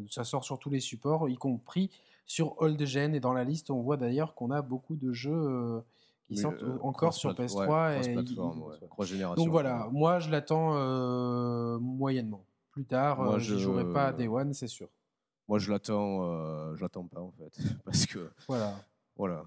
ça 0.09 0.25
sort 0.25 0.43
sur 0.43 0.59
tous 0.59 0.69
les 0.69 0.81
supports, 0.81 1.29
y 1.29 1.37
compris 1.37 1.89
sur 2.25 2.61
Old 2.61 2.83
Gen. 2.85 3.15
Et 3.15 3.21
dans 3.21 3.31
la 3.31 3.45
liste, 3.45 3.71
on 3.71 3.79
voit 3.79 3.95
d'ailleurs 3.95 4.35
qu'on 4.35 4.51
a 4.51 4.61
beaucoup 4.61 4.97
de 4.97 5.13
jeux 5.13 5.81
qui 6.27 6.35
sortent 6.35 6.61
encore 6.81 7.13
sur 7.13 7.31
PS3 7.31 8.09
et 8.09 8.13
donc 9.35 9.49
voilà 9.49 9.87
moi 9.93 10.19
je 10.19 10.29
l'attends 10.31 10.73
moyennement 11.79 12.43
plus 12.71 12.83
tard 12.83 13.39
je... 13.39 13.53
ne 13.53 13.59
jouerai 13.59 13.85
pas 13.93 14.07
à 14.07 14.11
Day 14.11 14.27
One 14.27 14.53
c'est 14.53 14.67
sûr 14.67 14.89
moi, 15.47 15.59
je 15.59 15.71
l'attends, 15.71 16.23
euh, 16.23 16.75
je 16.75 16.81
l'attends 16.81 17.07
pas 17.07 17.21
en 17.21 17.31
fait, 17.31 17.57
parce 17.85 18.05
que 18.05 18.31
voilà, 18.47 18.75
voilà. 19.15 19.45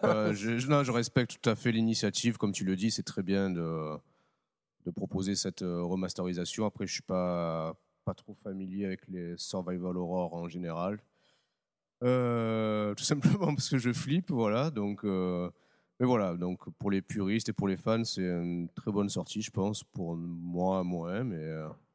Pas, 0.00 0.32
je, 0.32 0.66
non, 0.68 0.82
je 0.82 0.92
respecte 0.92 1.40
tout 1.40 1.50
à 1.50 1.54
fait 1.54 1.70
l'initiative, 1.70 2.38
comme 2.38 2.52
tu 2.52 2.64
le 2.64 2.76
dis, 2.76 2.90
c'est 2.90 3.02
très 3.02 3.22
bien 3.22 3.50
de, 3.50 3.96
de 4.84 4.90
proposer 4.90 5.34
cette 5.34 5.62
euh, 5.62 5.82
remasterisation. 5.82 6.66
Après, 6.66 6.86
je 6.86 6.94
suis 6.94 7.02
pas 7.02 7.76
pas 8.04 8.14
trop 8.14 8.34
familier 8.34 8.86
avec 8.86 9.08
les 9.08 9.36
survival 9.36 9.96
horror 9.96 10.32
en 10.32 10.48
général, 10.48 11.00
euh, 12.04 12.94
tout 12.94 13.02
simplement 13.04 13.54
parce 13.54 13.68
que 13.68 13.78
je 13.78 13.92
flippe, 13.92 14.30
voilà. 14.30 14.70
Donc, 14.70 15.04
euh, 15.04 15.50
mais 15.98 16.06
voilà, 16.06 16.34
donc 16.34 16.68
pour 16.78 16.90
les 16.90 17.02
puristes 17.02 17.48
et 17.48 17.52
pour 17.52 17.68
les 17.68 17.76
fans, 17.76 18.04
c'est 18.04 18.22
une 18.22 18.68
très 18.74 18.92
bonne 18.92 19.08
sortie, 19.08 19.42
je 19.42 19.50
pense. 19.50 19.82
Pour 19.82 20.16
moi, 20.16 20.84
moins, 20.84 21.24
mais 21.24 21.44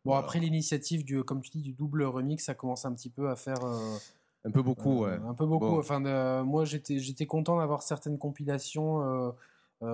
Bon, 0.05 0.15
après 0.15 0.39
l'initiative 0.39 1.03
du, 1.03 1.23
comme 1.23 1.41
tu 1.41 1.51
dis, 1.51 1.61
du 1.61 1.73
double 1.73 2.03
remix, 2.03 2.43
ça 2.43 2.55
commence 2.55 2.85
un 2.85 2.93
petit 2.93 3.09
peu 3.09 3.29
à 3.29 3.35
faire. 3.35 3.63
Euh, 3.63 3.97
un 4.45 4.51
peu 4.51 4.63
beaucoup, 4.63 5.05
euh, 5.05 5.17
ouais. 5.17 5.27
Un 5.27 5.33
peu 5.33 5.45
beaucoup. 5.45 5.77
Enfin, 5.77 6.03
euh, 6.05 6.43
moi, 6.43 6.65
j'étais, 6.65 6.99
j'étais 6.99 7.27
content 7.27 7.57
d'avoir 7.57 7.83
certaines 7.83 8.17
compilations. 8.17 9.33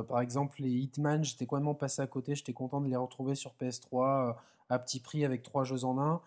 par 0.08 0.22
exemple, 0.22 0.62
les 0.62 0.72
Hitman, 0.72 1.24
j'étais 1.24 1.46
complètement 1.46 1.76
passé 1.76 2.02
à 2.02 2.08
côté. 2.08 2.36
J'étais 2.36 2.54
content 2.54 2.82
de 2.82 2.88
les 2.88 2.96
retrouver 2.96 3.36
sur 3.36 3.54
PS3 3.60 4.36
à 4.70 4.80
petit 4.80 5.00
prix 5.00 5.26
avec 5.26 5.44
trois 5.44 5.64
jeux 5.64 5.84
en 5.84 6.00
un. 6.00 6.22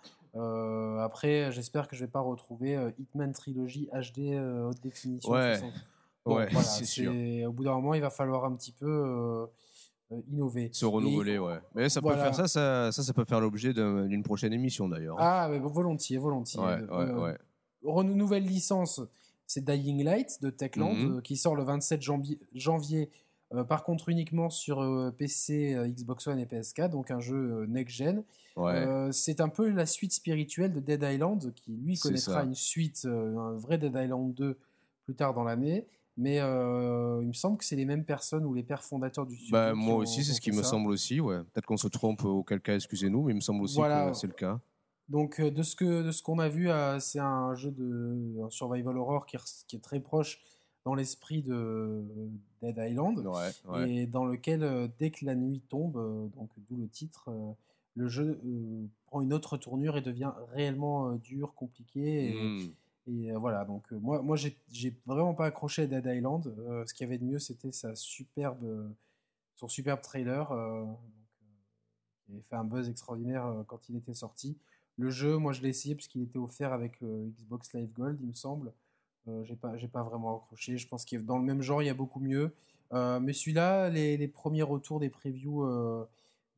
après, 1.02 1.50
j'espère 1.52 1.88
que 1.88 1.96
je 1.96 2.04
vais 2.04 2.10
pas 2.10 2.20
retrouver 2.20 2.92
Hitman 2.98 3.32
Trilogy 3.32 3.88
HD 3.92 4.38
haute 4.38 4.80
définition. 4.82 5.32
Ouais, 5.32 5.58
ouais 6.26 6.48
c'est 6.62 6.84
sûr. 6.84 7.12
Au 7.46 7.52
bout 7.52 7.64
d'un 7.64 7.74
moment, 7.74 7.94
il 7.94 8.00
va 8.00 8.10
falloir 8.10 8.44
un 8.44 8.54
petit 8.54 8.72
peu 8.72 8.86
euh, 8.86 9.46
innover. 10.32 10.70
Se 10.72 10.84
renouveler, 10.84 11.38
ouais. 11.38 11.58
Mais 11.74 11.88
ça 11.88 12.00
peut 12.00 12.14
faire 12.14 12.34
ça, 12.34 12.48
ça, 12.48 12.90
ça, 12.92 13.12
peut 13.12 13.24
faire 13.24 13.40
l'objet 13.40 13.72
d'une 13.72 14.22
prochaine 14.22 14.52
émission 14.52 14.88
d'ailleurs. 14.88 15.16
Ah, 15.18 15.48
mais 15.50 15.58
volontiers, 15.58 16.18
volontiers. 16.18 16.60
Ouais, 16.60 16.80
ouais, 16.90 17.36
euh, 17.86 18.02
Nouvelle 18.02 18.44
licence, 18.44 19.00
c'est 19.46 19.64
Dying 19.64 20.04
Light 20.04 20.42
de 20.42 20.50
Techland 20.50 20.94
mhm. 20.94 21.16
euh, 21.16 21.20
qui 21.20 21.36
sort 21.36 21.54
le 21.54 21.62
27 21.62 22.02
janvier. 22.54 23.10
par 23.68 23.84
contre, 23.84 24.08
uniquement 24.08 24.50
sur 24.50 25.12
PC, 25.16 25.76
Xbox 25.88 26.26
One 26.26 26.38
et 26.38 26.46
PS4, 26.46 26.90
donc 26.90 27.10
un 27.10 27.20
jeu 27.20 27.66
next-gen. 27.66 28.24
c'est 29.12 29.40
un 29.40 29.48
peu 29.48 29.68
la 29.70 29.86
suite 29.86 30.12
spirituelle 30.12 30.72
de 30.72 30.80
Dead 30.80 31.02
Island, 31.02 31.52
qui 31.54 31.72
lui 31.72 31.98
connaîtra 31.98 32.42
une 32.42 32.54
suite, 32.54 33.06
un 33.06 33.52
vrai 33.52 33.78
Dead 33.78 33.94
Island 33.94 34.34
2 34.34 34.58
plus 35.04 35.14
tard 35.14 35.34
dans 35.34 35.44
l'année. 35.44 35.86
Mais 36.20 36.38
euh, 36.38 37.20
il 37.22 37.28
me 37.28 37.32
semble 37.32 37.56
que 37.56 37.64
c'est 37.64 37.76
les 37.76 37.86
mêmes 37.86 38.04
personnes 38.04 38.44
ou 38.44 38.52
les 38.52 38.62
pères 38.62 38.84
fondateurs 38.84 39.24
du 39.24 39.36
studio. 39.36 39.52
Bah, 39.52 39.72
moi 39.72 39.96
aussi, 39.96 40.22
c'est 40.22 40.34
ce 40.34 40.40
qui 40.42 40.52
me 40.52 40.62
semble 40.62 40.90
aussi. 40.90 41.18
Ouais. 41.18 41.38
Peut-être 41.38 41.64
qu'on 41.64 41.78
se 41.78 41.88
trompe, 41.88 42.26
auquel 42.26 42.60
cas, 42.60 42.74
excusez-nous, 42.74 43.24
mais 43.24 43.32
il 43.32 43.36
me 43.36 43.40
semble 43.40 43.62
aussi 43.62 43.80
que 43.80 44.12
c'est 44.12 44.26
le 44.26 44.34
cas. 44.34 44.60
Donc, 45.08 45.40
euh, 45.40 45.50
de 45.50 45.62
ce 45.62 45.74
que 45.74 46.02
de 46.02 46.12
ce 46.12 46.22
qu'on 46.22 46.38
a 46.38 46.50
vu, 46.50 46.70
euh, 46.70 47.00
c'est 47.00 47.18
un 47.18 47.54
jeu 47.54 47.70
de 47.70 48.44
un 48.44 48.50
survival 48.50 48.98
horror 48.98 49.24
qui, 49.24 49.38
qui 49.66 49.76
est 49.76 49.80
très 49.80 49.98
proche 49.98 50.40
dans 50.84 50.94
l'esprit 50.94 51.40
de 51.40 52.04
Dead 52.62 52.76
Island 52.76 53.26
et 53.88 54.06
dans 54.06 54.26
lequel, 54.26 54.90
dès 54.98 55.10
que 55.10 55.24
la 55.24 55.34
nuit 55.34 55.62
tombe, 55.70 55.94
donc 56.36 56.50
d'où 56.68 56.76
le 56.76 56.86
titre, 56.86 57.30
le 57.94 58.08
jeu 58.08 58.38
prend 59.06 59.22
une 59.22 59.32
autre 59.32 59.56
tournure 59.56 59.96
et 59.96 60.02
devient 60.02 60.32
réellement 60.52 61.14
dur, 61.14 61.54
compliqué. 61.54 62.28
Et, 62.28 62.34
hmm. 62.34 62.72
Et 63.06 63.32
euh, 63.32 63.38
voilà, 63.38 63.64
donc 63.64 63.84
euh, 63.92 63.98
moi, 63.98 64.22
moi 64.22 64.36
j'ai 64.36 64.96
vraiment 65.06 65.34
pas 65.34 65.46
accroché 65.46 65.82
à 65.82 65.86
Dead 65.86 66.06
Island. 66.06 66.46
Euh, 66.58 66.84
ce 66.86 66.94
qu'il 66.94 67.06
y 67.06 67.08
avait 67.08 67.18
de 67.18 67.24
mieux, 67.24 67.38
c'était 67.38 67.72
sa 67.72 67.94
superbe, 67.94 68.94
son 69.56 69.68
superbe 69.68 70.00
trailer. 70.00 70.52
il 72.28 72.34
avait 72.34 72.42
fait 72.42 72.56
un 72.56 72.64
buzz 72.64 72.88
extraordinaire 72.88 73.64
quand 73.66 73.88
il 73.88 73.96
était 73.96 74.14
sorti. 74.14 74.56
Le 74.96 75.10
jeu, 75.10 75.38
moi 75.38 75.52
je 75.52 75.62
l'ai 75.62 75.70
essayé 75.70 75.94
parce 75.94 76.08
qu'il 76.08 76.22
était 76.22 76.38
offert 76.38 76.72
avec 76.72 77.02
Xbox 77.02 77.72
Live 77.72 77.90
Gold, 77.92 78.18
il 78.20 78.28
me 78.28 78.34
semble. 78.34 78.72
j'ai 79.44 79.56
pas, 79.56 79.74
pas 79.92 80.02
vraiment 80.02 80.36
accroché. 80.36 80.76
Je 80.76 80.86
pense 80.86 81.04
que 81.04 81.16
dans 81.16 81.38
le 81.38 81.44
même 81.44 81.62
genre, 81.62 81.82
il 81.82 81.86
y 81.86 81.90
a 81.90 81.94
beaucoup 81.94 82.20
mieux. 82.20 82.54
mais 82.92 83.32
celui-là, 83.32 83.88
les, 83.88 84.16
les, 84.16 84.28
premiers 84.28 84.62
retours 84.62 85.00
des 85.00 85.10
previews 85.10 85.66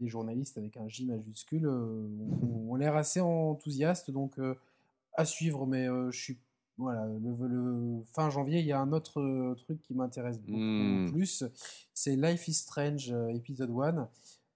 des 0.00 0.08
journalistes 0.08 0.58
avec 0.58 0.76
un 0.76 0.88
J 0.88 1.06
majuscule 1.06 1.68
ont, 1.68 2.74
l'air 2.74 2.96
assez 2.96 3.20
enthousiastes, 3.20 4.10
donc 4.10 4.38
à 5.14 5.24
suivre, 5.24 5.66
mais 5.66 5.86
je 5.86 6.18
suis 6.18 6.38
voilà, 6.78 7.06
le, 7.06 8.02
fin 8.14 8.30
janvier, 8.30 8.60
il 8.60 8.66
y 8.66 8.72
a 8.72 8.80
un 8.80 8.92
autre 8.92 9.54
truc 9.54 9.80
qui 9.82 9.94
m'intéresse 9.94 10.40
beaucoup 10.40 10.56
mmh. 10.56 11.12
plus, 11.12 11.44
c'est 11.92 12.16
Life 12.16 12.48
is 12.48 12.54
Strange 12.54 13.14
épisode 13.34 13.70
1. 13.70 14.08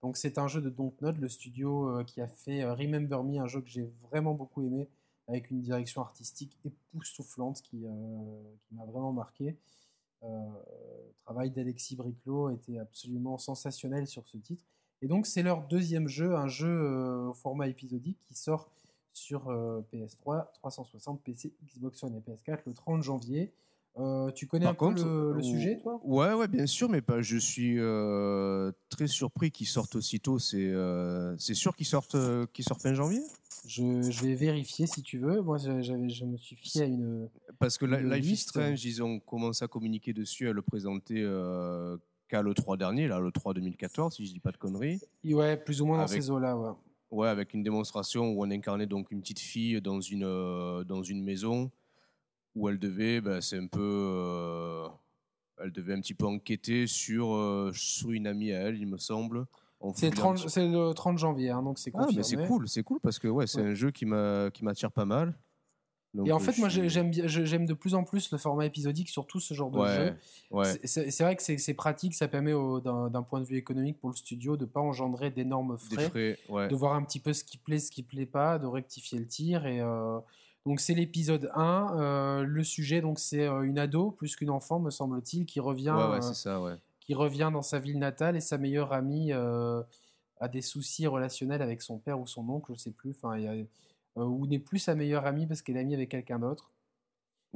Donc 0.02 0.16
c'est 0.16 0.38
un 0.38 0.48
jeu 0.48 0.60
de 0.60 0.70
Dontnod, 0.70 1.18
le 1.18 1.28
studio 1.28 2.02
qui 2.06 2.20
a 2.20 2.28
fait 2.28 2.64
Remember 2.64 3.22
Me, 3.22 3.38
un 3.38 3.46
jeu 3.46 3.60
que 3.60 3.68
j'ai 3.68 3.88
vraiment 4.10 4.34
beaucoup 4.34 4.62
aimé, 4.62 4.88
avec 5.28 5.50
une 5.50 5.60
direction 5.60 6.00
artistique 6.00 6.56
époustouflante 6.64 7.60
qui, 7.62 7.80
qui 7.80 8.74
m'a 8.74 8.84
vraiment 8.84 9.12
marqué. 9.12 9.56
le 10.22 11.12
travail 11.24 11.50
d'Alexis 11.50 11.96
Briclot 11.96 12.50
était 12.50 12.78
absolument 12.78 13.38
sensationnel 13.38 14.06
sur 14.06 14.26
ce 14.26 14.38
titre. 14.38 14.64
Et 15.02 15.08
donc 15.08 15.26
c'est 15.26 15.42
leur 15.42 15.66
deuxième 15.68 16.08
jeu, 16.08 16.34
un 16.34 16.48
jeu 16.48 17.28
au 17.28 17.34
format 17.34 17.68
épisodique 17.68 18.18
qui 18.20 18.34
sort 18.34 18.70
sur 19.16 19.50
PS3, 19.92 20.52
360, 20.54 21.22
PC, 21.22 21.54
Xbox 21.64 22.02
One 22.02 22.16
et 22.16 22.20
PS4 22.20 22.60
le 22.66 22.74
30 22.74 23.02
janvier. 23.02 23.52
Euh, 23.98 24.30
tu 24.32 24.46
connais 24.46 24.66
un 24.66 24.74
peu 24.74 24.90
le, 24.90 25.42
sujet, 25.42 25.78
toi? 25.82 25.98
Ouais, 26.04 26.34
ouais, 26.34 26.48
bien 26.48 26.66
sûr, 26.66 26.90
mais 26.90 27.00
pas, 27.00 27.22
je 27.22 27.38
suis 27.38 27.76
euh, 27.78 28.70
très 28.90 29.06
surpris 29.06 29.50
qu'ils 29.50 29.66
sortent 29.66 29.96
aussitôt. 29.96 30.38
C'est 30.38 30.66
euh, 30.66 31.34
c'est 31.38 31.54
sûr 31.54 31.74
qu'ils 31.74 31.86
sortent, 31.86 32.16
qu'ils 32.52 32.64
sortent 32.66 32.82
fin 32.82 32.92
janvier? 32.92 33.22
Je, 33.66 34.02
je, 34.02 34.26
vais 34.26 34.34
vérifier 34.34 34.86
si 34.86 35.02
tu 35.02 35.18
veux. 35.18 35.40
Moi, 35.40 35.56
je 35.56 35.94
me 35.94 36.36
suis 36.36 36.56
fié 36.56 36.82
à 36.82 36.84
une. 36.84 37.30
Parce 37.58 37.78
que 37.78 37.86
Life 37.86 38.30
is 38.30 38.36
Strange, 38.36 38.84
ils 38.84 39.02
ont 39.02 39.18
commencé 39.18 39.64
à 39.64 39.68
communiquer 39.68 40.12
dessus, 40.12 40.46
à 40.48 40.52
le 40.52 40.60
présenter 40.60 41.22
qu'à 42.28 42.42
l'E3 42.42 42.76
dernier, 42.76 43.08
là, 43.08 43.18
le 43.18 43.30
3 43.30 43.54
2014, 43.54 44.14
si 44.14 44.26
je 44.26 44.32
dis 44.32 44.40
pas 44.40 44.52
de 44.52 44.58
conneries. 44.58 45.00
Ouais, 45.24 45.56
plus 45.56 45.80
ou 45.80 45.86
moins 45.86 45.98
dans 45.98 46.06
ces 46.06 46.30
eaux-là, 46.30 46.56
ouais. 46.56 46.72
Ouais, 47.10 47.28
avec 47.28 47.54
une 47.54 47.62
démonstration 47.62 48.30
où 48.30 48.44
on 48.44 48.50
incarnait 48.50 48.86
donc 48.86 49.10
une 49.10 49.20
petite 49.20 49.38
fille 49.38 49.80
dans 49.80 50.00
une, 50.00 50.84
dans 50.84 51.02
une 51.02 51.22
maison 51.22 51.70
où 52.56 52.68
elle 52.68 52.78
devait, 52.78 53.20
ben, 53.20 53.40
c'est 53.40 53.58
un 53.58 53.66
peu, 53.66 53.80
euh, 53.80 54.88
elle 55.62 55.70
devait 55.70 55.92
un 55.92 56.00
petit 56.00 56.14
peu 56.14 56.26
enquêter 56.26 56.86
sur, 56.86 57.34
euh, 57.34 57.70
sur 57.74 58.10
une 58.10 58.26
amie 58.26 58.52
à 58.52 58.60
elle, 58.62 58.78
il 58.78 58.86
me 58.86 58.98
semble. 58.98 59.46
C'est 59.94 60.10
le 60.10 60.92
30 60.92 61.18
janvier, 61.18 61.50
hein, 61.50 61.62
donc 61.62 61.78
c'est 61.78 61.92
ah, 61.94 62.06
mais 62.16 62.22
c'est 62.22 62.44
cool, 62.46 62.66
c'est 62.66 62.82
cool 62.82 62.98
parce 63.00 63.18
que 63.18 63.28
ouais, 63.28 63.46
c'est 63.46 63.60
un 63.60 63.74
jeu 63.74 63.90
qui 63.90 64.06
m'attire 64.06 64.90
pas 64.90 65.04
mal. 65.04 65.38
Et 66.24 66.32
en 66.32 66.38
fait, 66.38 66.58
moi, 66.58 66.68
j'aime 66.68 67.12
j'aime 67.12 67.66
de 67.66 67.74
plus 67.74 67.94
en 67.94 68.04
plus 68.04 68.30
le 68.30 68.38
format 68.38 68.66
épisodique 68.66 69.08
sur 69.08 69.26
tout 69.26 69.40
ce 69.40 69.54
genre 69.54 69.70
de 69.70 69.86
jeu. 69.86 70.14
Ouais. 70.50 70.78
C'est 70.84 71.22
vrai 71.22 71.36
que 71.36 71.42
c'est 71.42 71.74
pratique, 71.74 72.14
ça 72.14 72.28
permet 72.28 72.52
d'un 72.52 73.22
point 73.22 73.40
de 73.40 73.46
vue 73.46 73.56
économique 73.56 73.98
pour 73.98 74.10
le 74.10 74.16
studio 74.16 74.56
de 74.56 74.64
ne 74.64 74.70
pas 74.70 74.80
engendrer 74.80 75.30
d'énormes 75.30 75.76
frais, 75.78 76.36
de 76.48 76.74
voir 76.74 76.94
un 76.94 77.02
petit 77.02 77.20
peu 77.20 77.32
ce 77.32 77.44
qui 77.44 77.58
plaît, 77.58 77.78
ce 77.78 77.90
qui 77.90 78.02
plaît 78.02 78.26
pas, 78.26 78.58
de 78.58 78.66
rectifier 78.66 79.18
le 79.18 79.26
tir 79.26 79.66
et 79.66 79.80
euh, 79.80 80.18
donc 80.66 80.80
c'est 80.80 80.94
l'épisode 80.94 81.50
1. 81.54 81.96
Euh, 81.96 82.42
le 82.42 82.64
sujet, 82.64 83.00
donc 83.00 83.20
c'est 83.20 83.46
euh, 83.46 83.62
une 83.62 83.78
ado 83.78 84.10
plus 84.10 84.34
qu'une 84.34 84.50
enfant, 84.50 84.80
me 84.80 84.90
semble-t-il, 84.90 85.46
qui 85.46 85.60
revient, 85.60 85.94
euh, 85.96 86.76
qui 87.00 87.14
revient 87.14 87.50
dans 87.52 87.62
sa 87.62 87.78
ville 87.78 88.00
natale 88.00 88.36
et 88.36 88.40
sa 88.40 88.58
meilleure 88.58 88.92
amie 88.92 89.32
a 89.32 90.48
des 90.48 90.60
soucis 90.60 91.06
relationnels 91.06 91.62
avec 91.62 91.80
son 91.80 91.98
père 91.98 92.20
ou 92.20 92.26
son 92.26 92.46
oncle, 92.50 92.72
je 92.74 92.80
sais 92.80 92.90
plus. 92.90 93.12
Enfin, 93.12 93.38
ou 94.16 94.46
n'est 94.46 94.58
plus 94.58 94.78
sa 94.78 94.94
meilleure 94.94 95.26
amie 95.26 95.46
parce 95.46 95.62
qu'elle 95.62 95.76
est 95.76 95.80
amie 95.80 95.94
avec 95.94 96.10
quelqu'un 96.10 96.38
d'autre. 96.38 96.72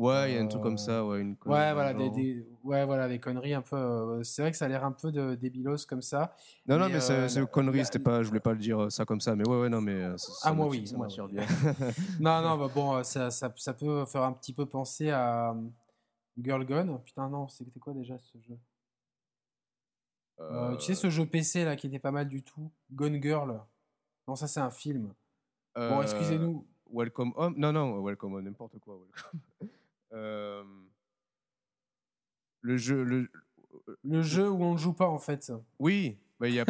Ouais, 0.01 0.33
il 0.33 0.35
y 0.35 0.39
a 0.39 0.41
un 0.41 0.47
truc 0.47 0.63
comme 0.63 0.79
ça, 0.79 1.05
ouais, 1.05 1.21
une 1.21 1.37
ouais, 1.45 1.75
voilà, 1.75 1.93
des, 1.93 2.47
ouais, 2.65 2.87
voilà, 2.87 3.07
des 3.07 3.19
conneries 3.19 3.53
un 3.53 3.61
peu. 3.61 3.77
Euh, 3.77 4.23
c'est 4.23 4.41
vrai 4.41 4.51
que 4.51 4.57
ça 4.57 4.65
a 4.65 4.69
l'air 4.69 4.83
un 4.83 4.93
peu 4.93 5.13
de 5.13 5.35
débilos 5.35 5.85
comme 5.87 6.01
ça. 6.01 6.35
Non, 6.67 6.79
non, 6.79 6.89
mais 6.89 7.01
c'est 7.01 7.13
euh, 7.13 7.29
une 7.43 7.47
connerie, 7.47 7.85
c'était 7.85 7.99
pas, 7.99 8.23
je 8.23 8.29
voulais 8.29 8.41
pas 8.41 8.53
le 8.53 8.59
dire 8.59 8.85
euh, 8.85 8.89
ça 8.89 9.05
comme 9.05 9.21
ça, 9.21 9.37
mais 9.37 9.47
ouais, 9.47 9.61
ouais, 9.61 9.69
non, 9.69 9.83
mais. 9.83 10.03
ah, 10.43 10.55
moi, 10.55 10.69
oui. 10.69 10.91
Moi, 10.97 11.07
bien. 11.29 11.45
non, 12.19 12.41
non, 12.41 12.57
bah, 12.57 12.71
bon, 12.75 13.05
ça, 13.05 13.31
ça, 13.31 13.53
ça, 13.57 13.75
peut 13.75 14.07
faire 14.07 14.23
un 14.23 14.33
petit 14.33 14.55
peu 14.55 14.65
penser 14.65 15.11
à 15.11 15.55
Girl 16.39 16.65
Gone. 16.65 16.99
Putain, 17.05 17.29
non, 17.29 17.49
c'était 17.49 17.79
quoi 17.79 17.93
déjà 17.93 18.17
ce 18.19 18.39
jeu? 18.39 18.59
Tu 20.79 20.85
sais, 20.87 20.95
ce 20.95 21.11
jeu 21.11 21.27
PC 21.27 21.67
là 21.67 21.77
qui 21.77 21.89
était 21.89 21.99
pas 21.99 22.11
mal 22.11 22.27
du 22.27 22.43
tout 22.43 22.73
Gone 22.91 23.21
Girl? 23.23 23.61
Non, 24.27 24.35
ça, 24.35 24.49
c'est 24.49 24.61
un 24.61 24.71
film. 24.71 25.13
Bon, 25.77 26.03
excusez-nous. 26.03 26.67
Welcome 26.93 27.33
Home. 27.37 27.55
Non, 27.57 27.73
non, 27.73 28.03
Welcome 28.03 28.35
Home, 28.35 28.45
n'importe 28.45 28.79
quoi. 28.79 28.97
Welcome. 28.97 29.41
Euh, 30.13 30.65
le 32.63 32.77
jeu. 32.77 33.05
Le, 33.05 33.31
le 34.03 34.23
jeu 34.23 34.51
où 34.51 34.61
on 34.65 34.73
ne 34.73 34.77
joue 34.77 34.93
pas, 34.93 35.07
en 35.07 35.21
fait. 35.21 35.53
Oui, 35.79 36.19
il 36.43 36.55
y, 36.55 36.59
a, 36.59 36.65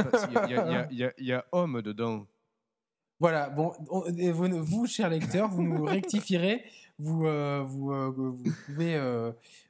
y, 0.90 0.95
y, 0.95 1.11
y, 1.25 1.33
a 1.33 1.47
homme 1.50 1.80
dedans. 1.80 2.26
Voilà, 3.19 3.49
bon, 3.49 3.73
vous, 3.88 4.62
vous, 4.62 4.87
cher 4.87 5.09
lecteur, 5.09 5.49
vous 5.49 5.62
nous 5.62 5.85
rectifierez, 5.87 6.62
vous, 6.99 7.26
euh, 7.26 7.62
vous, 7.66 7.92
euh, 7.92 8.11
vous, 8.11 8.52
pouvez 8.66 9.00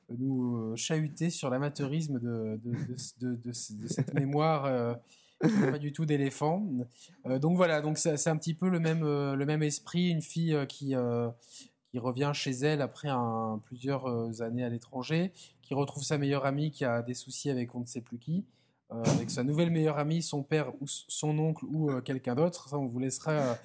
nous 0.08 0.74
chahuter 0.74 1.30
sur 1.30 1.48
l'amateurisme 1.48 2.18
de, 2.18 2.58
de, 2.64 3.36
de, 3.36 3.52
cette 3.52 4.14
mémoire 4.14 4.96
pas 5.40 5.78
du 5.78 5.92
tout 5.92 6.06
d'éléphant. 6.06 6.66
donc 7.40 7.56
voilà, 7.56 7.80
donc 7.80 7.98
c'est 7.98 8.28
un 8.28 8.36
petit 8.36 8.54
peu 8.54 8.68
le 8.68 8.80
même, 8.80 9.02
le 9.02 9.44
même 9.46 9.62
esprit, 9.62 10.10
une 10.10 10.22
fille 10.22 10.56
qui, 10.68 10.94
qui 11.90 11.98
revient 11.98 12.30
chez 12.34 12.52
elle 12.52 12.82
après 12.82 13.08
plusieurs 13.64 14.06
euh, 14.06 14.42
années 14.42 14.64
à 14.64 14.68
l'étranger, 14.68 15.32
qui 15.62 15.74
retrouve 15.74 16.02
sa 16.02 16.18
meilleure 16.18 16.46
amie 16.46 16.70
qui 16.70 16.84
a 16.84 17.02
des 17.02 17.14
soucis 17.14 17.50
avec 17.50 17.74
on 17.74 17.80
ne 17.80 17.86
sait 17.86 18.00
plus 18.00 18.18
qui, 18.18 18.44
euh, 18.92 19.02
avec 19.04 19.30
sa 19.30 19.42
nouvelle 19.42 19.70
meilleure 19.70 19.98
amie, 19.98 20.22
son 20.22 20.42
père 20.42 20.72
ou 20.80 20.86
son 20.86 21.38
oncle 21.38 21.64
ou 21.66 21.90
euh, 21.90 22.00
quelqu'un 22.00 22.34
d'autre. 22.34 22.68
Ça, 22.68 22.78
on 22.78 22.86
vous 22.86 22.98
laissera 22.98 23.58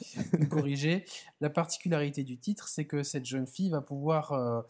corriger. 0.49 1.05
La 1.39 1.49
particularité 1.49 2.23
du 2.23 2.37
titre, 2.37 2.67
c'est 2.67 2.85
que 2.85 3.03
cette 3.03 3.25
jeune 3.25 3.47
fille 3.47 3.69
va 3.69 3.81
pouvoir 3.81 4.65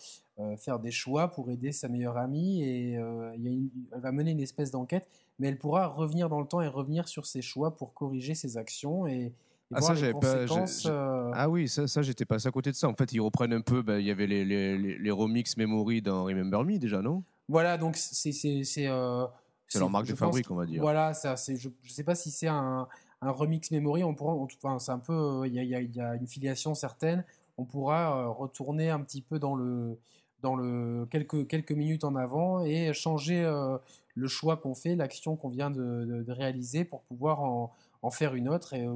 faire 0.58 0.80
des 0.80 0.92
choix 0.92 1.32
pour 1.32 1.50
aider 1.50 1.72
sa 1.72 1.88
meilleure 1.88 2.18
amie 2.18 2.62
et 2.62 2.92
elle 2.94 4.02
va 4.02 4.12
mener 4.12 4.32
une 4.32 4.42
espèce 4.42 4.72
d'enquête, 4.72 5.08
mais 5.40 5.48
elle 5.50 5.58
pourra 5.58 5.88
revenir 5.88 6.30
dans 6.30 6.40
le 6.40 6.48
temps 6.48 6.62
et 6.62 6.68
revenir 6.68 7.08
sur 7.08 7.26
ses 7.26 7.42
choix 7.42 7.76
pour 7.76 7.94
corriger 7.94 8.36
ses 8.36 8.58
actions 8.58 9.08
et, 9.08 9.34
ah, 9.74 9.82
ça, 9.82 9.96
j'avais 9.96 10.14
pas. 10.14 10.36
Euh, 10.36 11.32
ah 11.34 11.50
oui, 11.50 11.68
ça, 11.68 11.88
ça 11.88 12.02
j'étais 12.02 12.26
passé 12.26 12.48
à 12.48 12.52
côté 12.52 12.72
de 12.72 12.76
ça. 12.76 12.88
En 12.88 12.94
fait, 12.94 13.12
ils 13.14 13.20
reprennent 13.20 13.54
un 13.54 13.62
peu. 13.62 13.82
Bah, 13.82 14.00
il 14.00 14.06
y 14.06 14.12
avait 14.12 14.28
les, 14.28 14.46
les, 14.46 14.78
les, 14.78 15.12
remix 15.12 15.58
Memory 15.58 16.02
dans 16.02 16.26
Remember 16.26 16.64
Me 16.64 16.78
déjà, 16.78 17.02
non? 17.02 17.24
Voilà, 17.50 17.78
donc 17.78 17.98
c'est. 17.98 18.32
C'est 18.32 18.88
euh, 18.88 19.26
leur 19.74 19.90
marque 19.90 20.08
de 20.08 20.16
fabrique, 20.16 20.52
on 20.52 20.56
va 20.56 20.66
dire. 20.66 20.82
Voilà, 20.82 21.14
ça, 21.14 21.36
je 21.36 21.70
ne 21.70 21.90
sais 21.90 22.04
pas 22.04 22.14
si 22.14 22.30
c'est 22.30 22.48
un, 22.48 22.88
un, 23.22 23.32
remix 23.32 23.72
Memory. 23.72 24.04
On 24.04 24.14
pourra, 24.14 24.34
enfin, 24.34 24.78
c'est 24.78 24.92
un 24.92 25.00
peu. 25.00 25.14
Euh, 25.14 25.48
il 25.48 25.54
y, 25.54 25.76
a, 25.76 25.82
y, 25.82 26.00
a, 26.00 26.16
une 26.16 26.28
filiation 26.28 26.76
certaine. 26.76 27.26
On 27.58 27.66
pourra 27.66 28.28
retourner 28.28 28.92
un 28.92 29.02
petit 29.02 29.22
peu 29.22 29.40
dans 29.40 29.56
le. 29.56 29.98
Dans 30.42 30.56
le 30.56 31.08
quelques, 31.10 31.48
quelques 31.48 31.72
minutes 31.72 32.04
en 32.04 32.14
avant 32.16 32.64
et 32.64 32.94
changer 32.94 33.44
le 34.16 34.28
choix 34.28 34.58
qu'on 34.58 34.76
fait, 34.76 34.96
l'action 34.96 35.36
qu'on 35.36 35.50
vient 35.50 35.70
de, 35.70 36.26
réaliser 36.30 36.86
pour 36.86 37.04
pouvoir 37.04 37.42
en, 37.42 37.74
en 38.02 38.12
faire 38.12 38.34
une 38.34 38.50
autre 38.50 38.74
et 38.74 38.88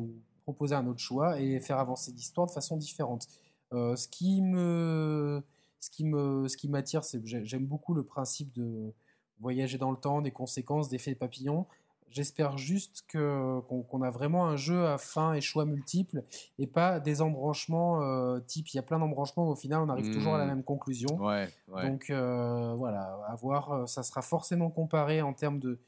proposer 0.44 0.74
un 0.74 0.88
autre 0.88 1.00
choix 1.00 1.40
et 1.40 1.60
faire 1.60 1.78
avancer 1.78 2.12
l'histoire 2.12 2.48
de 2.48 2.52
façon 2.52 2.78
différente. 2.78 3.28
Euh, 3.74 3.96
ce 3.96 4.08
qui 4.08 4.42
me, 4.42 5.44
ce 5.80 5.90
qui 5.90 6.06
me, 6.06 6.48
ce 6.48 6.58
qui 6.58 6.68
m'attire, 6.68 7.04
c'est 7.04 7.24
j'aime 7.26 7.66
beaucoup 7.66 7.94
le 7.94 8.04
principe 8.04 8.52
de 8.54 8.92
voyager 9.40 9.78
dans 9.78 9.92
le 9.92 9.98
temps, 9.98 10.22
des 10.22 10.32
conséquences, 10.32 10.90
d'effets 10.90 11.16
papillons. 11.16 11.68
J'espère 12.12 12.58
juste 12.58 13.04
que 13.08 13.60
qu'on 13.62 14.02
a 14.02 14.10
vraiment 14.10 14.48
un 14.48 14.56
jeu 14.56 14.88
à 14.88 14.98
fin 14.98 15.34
et 15.34 15.42
choix 15.42 15.66
multiples 15.66 16.24
et 16.58 16.68
pas 16.68 17.00
des 17.00 17.22
embranchements 17.22 18.02
euh, 18.02 18.40
type 18.40 18.68
il 18.70 18.78
y 18.78 18.80
a 18.80 18.84
plein 18.84 18.98
d'embranchements 18.98 19.48
au 19.48 19.56
final 19.56 19.82
on 19.82 19.90
arrive 19.90 20.12
toujours 20.12 20.34
à 20.34 20.40
la 20.40 20.46
mmh. 20.46 20.48
même 20.48 20.64
conclusion. 20.64 21.16
Ouais, 21.24 21.48
Donc 21.68 22.10
euh, 22.10 22.74
voilà, 22.76 23.20
à 23.28 23.36
voir, 23.36 23.88
ça 23.88 24.04
sera 24.04 24.22
forcément 24.22 24.70
comparé 24.70 25.22
en 25.22 25.34
termes 25.34 25.60
de, 25.60 25.80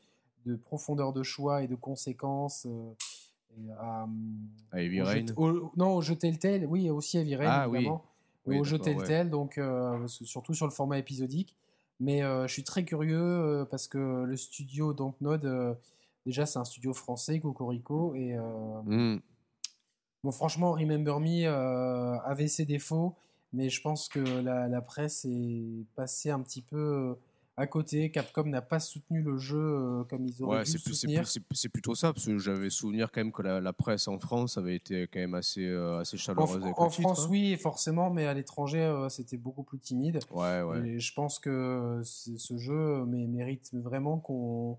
de 0.46 0.56
profondeur 0.56 1.12
de 1.14 1.24
choix 1.24 1.64
et 1.64 1.68
de 1.68 1.76
conséquences 1.76 2.68
à, 3.80 4.08
Heavy 4.74 5.02
Rain 5.02 5.26
Non, 5.76 5.96
au 5.96 6.02
jeu 6.02 6.16
Telltale, 6.16 6.66
oui, 6.66 6.90
aussi 6.90 7.18
Heavy 7.18 7.36
Rain, 7.36 7.48
ah, 7.50 7.68
évidemment. 7.68 8.06
Oui. 8.46 8.60
au 8.60 8.64
jeu 8.64 8.80
Telltale, 8.80 9.30
donc 9.30 9.58
euh, 9.58 10.08
surtout 10.08 10.54
sur 10.54 10.66
le 10.66 10.72
format 10.72 10.98
épisodique. 10.98 11.56
Mais 12.00 12.24
euh, 12.24 12.48
je 12.48 12.54
suis 12.54 12.64
très 12.64 12.84
curieux 12.84 13.22
euh, 13.22 13.66
parce 13.66 13.88
que 13.88 14.24
le 14.24 14.36
studio 14.36 14.94
Dontnod, 14.94 15.78
déjà, 16.26 16.46
c'est 16.46 16.60
un 16.60 16.66
studio 16.66 16.94
français, 16.94 17.40
Cocorico. 17.40 18.16
Et 18.16 18.36
hmm. 18.38 19.20
bon, 20.24 20.32
franchement, 20.32 20.74
Remember 20.74 21.20
Me 21.20 21.48
avait 22.26 22.48
ses 22.48 22.66
défauts, 22.66 23.16
mais 23.54 23.70
je 23.70 23.82
pense 23.82 24.10
que 24.10 24.20
la, 24.20 24.68
la 24.68 24.82
presse 24.82 25.26
est 25.26 25.86
passée 25.96 26.30
un 26.30 26.42
petit 26.42 26.62
peu 26.62 27.16
à 27.58 27.68
côté. 27.68 28.12
Capcom 28.12 28.46
n'a 28.46 28.62
pas 28.62 28.80
soutenu 28.80 29.22
le 29.22 29.38
jeu 29.38 29.60
euh, 29.60 30.04
comme 30.06 30.26
ils 30.26 30.42
auraient 30.44 30.60
Ouais, 30.60 30.64
dû 30.64 30.78
soutenir. 30.78 31.28
c'est- 31.28 31.70
plutôt 31.70 31.96
ça, 31.96 32.14
parce 32.14 32.26
que 32.26 32.38
j'avais 32.38 32.70
souvenir 32.70 33.12
quand 33.12 33.22
même 33.22 33.32
que 33.32 33.42
la, 33.42 33.62
la 33.62 33.74
presse 33.74 34.08
en 34.08 34.20
France 34.20 34.58
avait 34.58 34.76
été 34.76 35.08
quand 35.08 35.20
même 35.20 35.36
assez, 35.36 35.66
euh, 35.66 36.00
assez 36.00 36.16
En, 36.16 36.20
chaleureuse 36.20 36.64
avec 36.64 36.78
en 36.80 36.86
le 36.86 36.90
titre, 36.92 37.02
France, 37.02 37.26
hein. 37.26 37.30
oui, 37.30 37.58
forcément, 37.58 38.10
mais 38.10 38.26
à 38.26 38.34
l'étranger, 38.34 38.82
euh, 38.82 39.10
c'était 39.10 39.38
beaucoup 39.38 39.64
plus 39.64 39.80
timide. 39.80 40.20
Ouais, 40.32 40.62
ouais. 40.62 40.88
Et 40.88 41.00
je 41.00 41.14
pense 41.14 41.40
que 41.40 42.02
ce 42.04 42.58
jeu 42.58 43.06
mérite 43.06 43.72
vraiment 43.74 44.18
qu'on. 44.18 44.78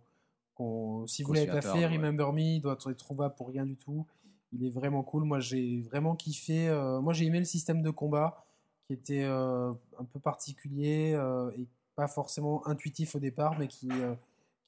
Si 1.06 1.22
vous 1.22 1.32
l'avez 1.34 1.46
pas 1.46 1.62
fait, 1.62 1.86
ouais. 1.86 1.96
Remember 1.96 2.32
Me 2.32 2.40
il 2.40 2.60
doit 2.60 2.74
être 2.74 2.96
trouvable 2.96 3.34
pour 3.34 3.48
rien 3.48 3.66
du 3.66 3.76
tout. 3.76 4.06
Il 4.52 4.64
est 4.66 4.70
vraiment 4.70 5.02
cool. 5.02 5.24
Moi, 5.24 5.40
j'ai 5.40 5.80
vraiment 5.82 6.14
kiffé. 6.14 6.68
euh, 6.68 7.00
moi, 7.00 7.12
j'ai 7.12 7.24
aimé 7.26 7.38
le 7.38 7.44
système 7.46 7.82
de 7.82 7.90
combat 7.90 8.44
qui 8.86 8.92
était 8.92 9.22
euh, 9.24 9.72
un 9.98 10.04
peu 10.04 10.18
particulier 10.20 11.12
euh, 11.14 11.50
et 11.56 11.66
pas 11.94 12.06
forcément 12.08 12.66
intuitif 12.66 13.14
au 13.14 13.18
départ, 13.18 13.58
mais 13.58 13.68
qui, 13.68 13.88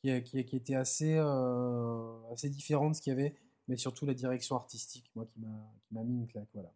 qui, 0.03 0.23
qui- 0.23 0.45
qui 0.45 0.57
était 0.57 0.75
assez, 0.75 1.19
assez 2.33 2.49
différent 2.51 2.91
de 2.91 2.95
ce 2.95 3.01
qu'il 3.01 3.13
y 3.13 3.17
avait. 3.17 3.35
Mais 3.69 3.77
surtout 3.77 4.05
la 4.07 4.15
direction 4.15 4.57
artistique, 4.57 5.11
moi, 5.15 5.25
qui 5.27 5.41
m'a 5.93 6.03
mis 6.03 6.15
une 6.17 6.27
claque. 6.27 6.49
Voilà. 6.55 6.71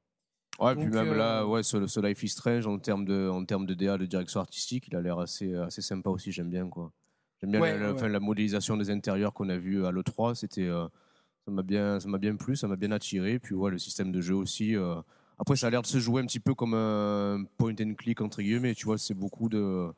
Ouais, 0.60 0.74
puis 0.74 0.86
même 0.90 1.12
là, 1.18 1.46
ouais, 1.46 1.62
ce, 1.62 1.86
ce 1.86 2.00
Life 2.00 2.22
is 2.22 2.28
Strange, 2.30 2.66
en 2.66 2.78
termes 2.78 3.04
de, 3.04 3.28
en 3.28 3.44
termes 3.44 3.66
de 3.66 3.74
DA, 3.74 3.96
de 3.98 4.06
direction 4.06 4.40
artistique, 4.40 4.88
il 4.88 4.96
a 4.96 5.00
l'air 5.00 5.18
assez, 5.18 5.54
assez 5.54 5.82
sympa 5.82 6.10
aussi, 6.10 6.32
j'aime 6.32 6.48
bien, 6.50 6.68
quoi. 6.68 6.90
J'aime 7.40 7.50
bien 7.52 7.60
Ouais, 7.60 7.78
la, 7.78 7.92
ouais. 7.92 8.20
modélisation 8.20 8.76
des 8.76 8.90
intérieurs 8.90 9.32
qu'on 9.32 9.48
a 9.48 9.56
vu 9.56 9.84
à 9.86 9.90
l'E3, 9.92 10.34
c'était, 10.34 10.66
euh, 10.66 10.86
ça 11.44 11.52
m'a 11.52 11.62
bien, 11.62 12.00
ça 12.00 12.08
m'a 12.08 12.18
bien 12.18 12.34
plu, 12.36 12.56
ça 12.56 12.66
m'a 12.66 12.76
bien 12.76 12.90
attiré, 12.90 13.38
puis 13.38 13.54
ouais, 13.54 13.70
le 13.70 13.78
système 13.78 14.10
de 14.10 14.20
jeu 14.20 14.34
aussi. 14.34 14.74
euh, 14.76 14.96
Après, 15.38 15.54
ça 15.54 15.68
a 15.68 15.70
l'air 15.70 15.82
de 15.82 15.86
se 15.86 15.98
jouer 15.98 16.20
un 16.22 16.26
petit 16.26 16.40
peu 16.40 16.54
comme 16.54 16.74
un 16.74 17.44
point 17.58 17.74
and 17.80 17.94
click, 17.96 18.20
entre 18.20 18.42
guillemets, 18.42 18.74
tu 18.74 18.86
vois, 18.86 18.98
c'est 18.98 19.14
beaucoup 19.14 19.48
de... 19.48 19.88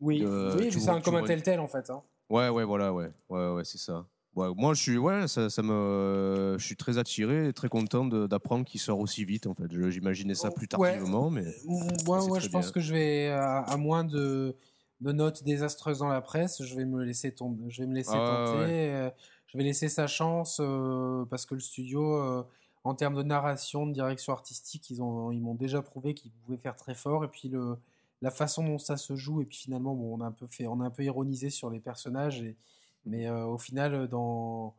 Oui, 0.00 0.20
de- 0.20 0.54
oui 0.58 0.68
tu 0.68 0.78
c'est 0.78 0.84
vois- 0.84 0.94
un 0.94 1.00
comme 1.00 1.16
un 1.16 1.20
vois- 1.20 1.28
tel-tel 1.28 1.58
en 1.58 1.66
fait. 1.68 1.90
hein. 1.90 2.02
Ouais, 2.30 2.48
ouais, 2.50 2.64
voilà, 2.64 2.92
ouais, 2.92 3.10
ouais, 3.30 3.50
ouais, 3.54 3.64
c'est 3.64 3.78
ça. 3.78 4.06
Ouais, 4.36 4.48
moi, 4.54 4.74
je 4.74 4.82
suis, 4.82 4.98
ouais, 4.98 5.26
ça, 5.26 5.48
ça 5.48 5.62
me, 5.62 6.56
je 6.58 6.64
suis 6.64 6.76
très 6.76 6.98
attiré 6.98 7.48
et 7.48 7.52
très 7.54 7.68
content 7.70 8.04
d'apprendre 8.04 8.64
qu'il 8.66 8.78
sort 8.78 8.98
aussi 9.00 9.24
vite. 9.24 9.46
En 9.46 9.54
fait, 9.54 9.64
j'imaginais 9.90 10.34
ça 10.34 10.50
plus 10.50 10.68
Ouais. 10.76 10.92
tardivement, 10.92 11.30
mais 11.30 11.42
Moi, 11.66 12.20
c'est 12.20 12.28
moi 12.28 12.38
très 12.38 12.46
je 12.46 12.52
pense 12.52 12.66
bien. 12.66 12.72
que 12.72 12.80
je 12.80 12.92
vais, 12.92 13.28
à, 13.28 13.60
à 13.60 13.76
moins 13.78 14.04
de, 14.04 14.54
de 15.00 15.12
notes 15.12 15.44
désastreuses 15.44 15.98
dans 15.98 16.08
la 16.08 16.20
presse, 16.22 16.62
je 16.62 16.74
vais 16.76 16.84
me 16.84 17.04
laisser 17.04 17.32
tomber, 17.34 17.70
je 17.70 17.82
vais 17.82 17.88
me 17.88 17.94
laisser 17.94 18.10
Ah 18.16 18.24
tenter. 18.26 18.58
ouais. 18.58 18.90
euh, 18.94 19.10
Je 19.48 19.58
vais 19.58 19.64
laisser 19.64 19.88
sa 19.88 20.06
chance 20.06 20.58
euh, 20.60 21.24
parce 21.26 21.44
que 21.46 21.54
le 21.54 21.60
studio, 21.60 22.14
euh, 22.16 22.42
en 22.84 22.94
termes 22.94 23.14
de 23.16 23.22
narration, 23.22 23.86
de 23.86 23.92
direction 23.92 24.32
artistique, 24.32 24.88
ils 24.90 25.02
ont, 25.02 25.32
ils 25.32 25.40
m'ont 25.40 25.54
déjà 25.54 25.82
prouvé 25.82 26.14
qu'ils 26.14 26.30
pouvaient 26.32 26.56
faire 26.56 26.76
très 26.76 26.94
fort. 26.94 27.24
Et 27.24 27.28
puis 27.28 27.48
le, 27.48 27.76
la 28.22 28.30
façon 28.30 28.64
dont 28.64 28.78
ça 28.78 28.96
se 28.96 29.16
joue, 29.16 29.42
et 29.42 29.44
puis 29.44 29.58
finalement, 29.58 29.94
bon, 29.94 30.16
on 30.16 30.20
a 30.22 30.26
un 30.26 30.32
peu 30.32 30.46
fait, 30.46 30.66
on 30.66 30.80
a 30.80 30.84
un 30.86 30.90
peu 30.90 31.04
ironisé 31.04 31.50
sur 31.50 31.68
les 31.70 31.80
personnages, 31.80 32.40
et, 32.42 32.56
mais 33.04 33.26
euh, 33.28 33.44
au 33.44 33.58
final, 33.58 34.08
dans 34.08 34.74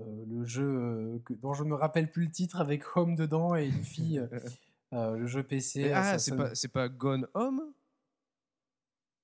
euh, 0.00 0.04
le 0.26 0.46
jeu 0.46 0.64
euh, 0.64 1.18
que- 1.24 1.34
dont 1.34 1.52
je 1.52 1.64
me 1.64 1.74
rappelle 1.74 2.10
plus 2.10 2.24
le 2.26 2.30
titre 2.30 2.60
avec 2.60 2.96
Home 2.96 3.14
dedans 3.14 3.54
et 3.56 3.66
une 3.66 3.84
fille, 3.84 4.26
le 4.92 5.26
jeu 5.26 5.42
PC. 5.42 5.92
Ah, 5.92 6.18
c'est 6.18 6.34
pas, 6.36 6.54
c'est 6.54 6.68
pas 6.68 6.88
Gone 6.88 7.26
Home? 7.34 7.60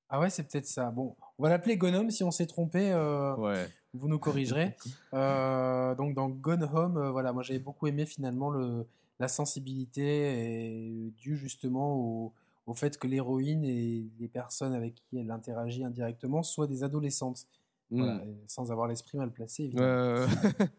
Ah 0.09 0.21
ouais, 0.21 0.31
c'est 0.31 0.45
peut-être 0.45 0.67
ça. 0.67 0.91
Bon, 0.91 1.15
on 1.39 1.43
va 1.43 1.49
l'appeler 1.49 1.77
Gonome 1.77 2.11
si 2.11 2.23
on 2.25 2.31
s'est 2.31 2.47
trompé. 2.47 2.91
euh, 2.93 3.35
Ouais. 3.37 3.69
Vous 3.95 4.09
nous 4.09 4.19
corrigerez. 4.19 4.75
Euh, 5.15 5.95
donc 5.95 6.15
dans 6.15 6.29
Gone 6.29 6.65
Home, 6.73 6.99
euh, 6.99 7.11
voilà, 7.11 7.33
moi 7.33 7.43
j'avais 7.43 7.59
beaucoup 7.59 7.87
aimé 7.87 8.05
finalement 8.05 8.51
le, 8.51 8.87
la 9.19 9.29
sensibilité 9.29 10.03
et 10.05 11.13
due 11.19 11.37
justement 11.37 11.95
au, 11.97 12.33
au 12.67 12.75
fait 12.75 12.99
que 12.99 13.07
l'héroïne 13.07 13.65
et 13.65 14.05
les 14.21 14.29
personnes 14.29 14.75
avec 14.75 14.95
qui 14.97 15.19
elle 15.19 15.31
interagit 15.31 15.85
indirectement 15.85 16.43
soient 16.43 16.67
des 16.67 16.83
adolescentes. 16.83 17.47
Voilà, 17.91 18.15
Mm. 18.17 18.21
et 18.29 18.35
sans 18.49 18.71
avoir 18.73 18.89
l'esprit 18.89 19.17
mal 19.17 19.31
placé, 19.31 19.65
évidemment. 19.65 20.27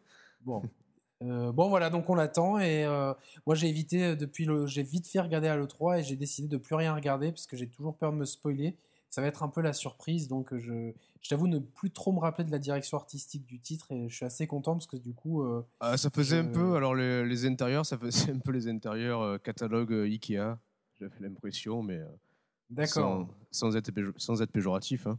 Bon. 0.41 0.61
Bon 1.19 1.67
voilà 1.69 1.89
donc 1.89 2.07
on 2.11 2.15
l'attend 2.15 2.59
et 2.59 2.85
moi 3.47 3.55
j'ai 3.55 3.67
évité 3.69 4.15
depuis 4.15 4.45
le 4.45 4.67
j'ai 4.67 4.83
vite 4.83 5.07
fait 5.07 5.19
regarder 5.19 5.47
à 5.47 5.57
l'E3 5.57 5.99
et 5.99 6.03
j'ai 6.03 6.15
décidé 6.15 6.47
de 6.47 6.57
plus 6.57 6.75
rien 6.75 6.93
regarder 6.93 7.31
parce 7.31 7.47
que 7.47 7.57
j'ai 7.57 7.67
toujours 7.67 7.95
peur 7.95 8.11
de 8.11 8.17
me 8.17 8.25
spoiler 8.25 8.75
ça 9.09 9.21
va 9.21 9.27
être 9.27 9.43
un 9.43 9.47
peu 9.47 9.61
la 9.61 9.73
surprise 9.73 10.27
donc 10.27 10.53
euh, 10.53 10.59
je, 10.59 10.91
je 11.21 11.29
t'avoue 11.29 11.47
ne 11.47 11.59
plus 11.59 11.91
trop 11.91 12.11
me 12.11 12.19
rappeler 12.19 12.43
de 12.43 12.51
la 12.51 12.59
direction 12.59 12.97
artistique 12.97 13.45
du 13.45 13.59
titre 13.59 13.91
et 13.91 14.07
je 14.09 14.15
suis 14.15 14.25
assez 14.25 14.47
content 14.47 14.73
parce 14.73 14.87
que 14.87 14.97
du 14.97 15.13
coup 15.13 15.43
euh, 15.43 15.65
ah, 15.79 15.97
ça 15.97 16.09
faisait 16.09 16.39
un 16.39 16.45
peu, 16.45 16.75
alors 16.75 16.93
les, 16.95 17.25
les 17.25 17.45
intérieurs, 17.45 17.85
ça 17.85 17.97
faisait 17.97 18.31
un 18.31 18.39
peu 18.39 18.51
les 18.51 18.67
intérieurs 18.67 19.21
euh, 19.21 19.37
catalogue 19.37 19.91
euh, 19.93 20.03
Ikea, 20.05 20.57
j'avais 20.99 21.19
l'impression, 21.21 21.81
mais 21.83 21.99
d'accord 22.69 23.27
sans, 23.51 23.69
sans, 23.71 23.75
être, 23.77 23.91
sans 24.17 24.41
être 24.41 24.51
péjoratif. 24.51 25.07
hein. 25.07 25.17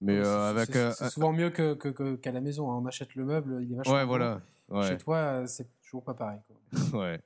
Mais 0.00 0.22
C'est- 0.22 0.28
euh, 0.28 0.64
c'est- 0.66 0.76
avec. 0.78 0.94
c'est 0.96 1.10
souvent 1.10 1.32
mieux 1.32 1.50
que, 1.50 1.74
que- 1.74 1.88
que- 1.88 2.14
qu'à 2.16 2.30
la 2.30 2.40
maison 2.40 2.70
hein. 2.70 2.78
on 2.80 2.86
achète 2.86 3.14
le 3.16 3.24
meuble 3.24 3.58
il 3.64 3.72
est 3.72 3.76
vachement 3.76 3.94
ouais, 3.94 4.04
voilà. 4.04 4.40
Ouais. 4.68 4.86
chez 4.88 4.96
toi 4.98 5.44
c'est 5.48 5.66
toujours 5.82 6.04
pas 6.04 6.14
pareil 6.14 6.38
quoi. 6.46 6.56
ouais. 7.00 7.20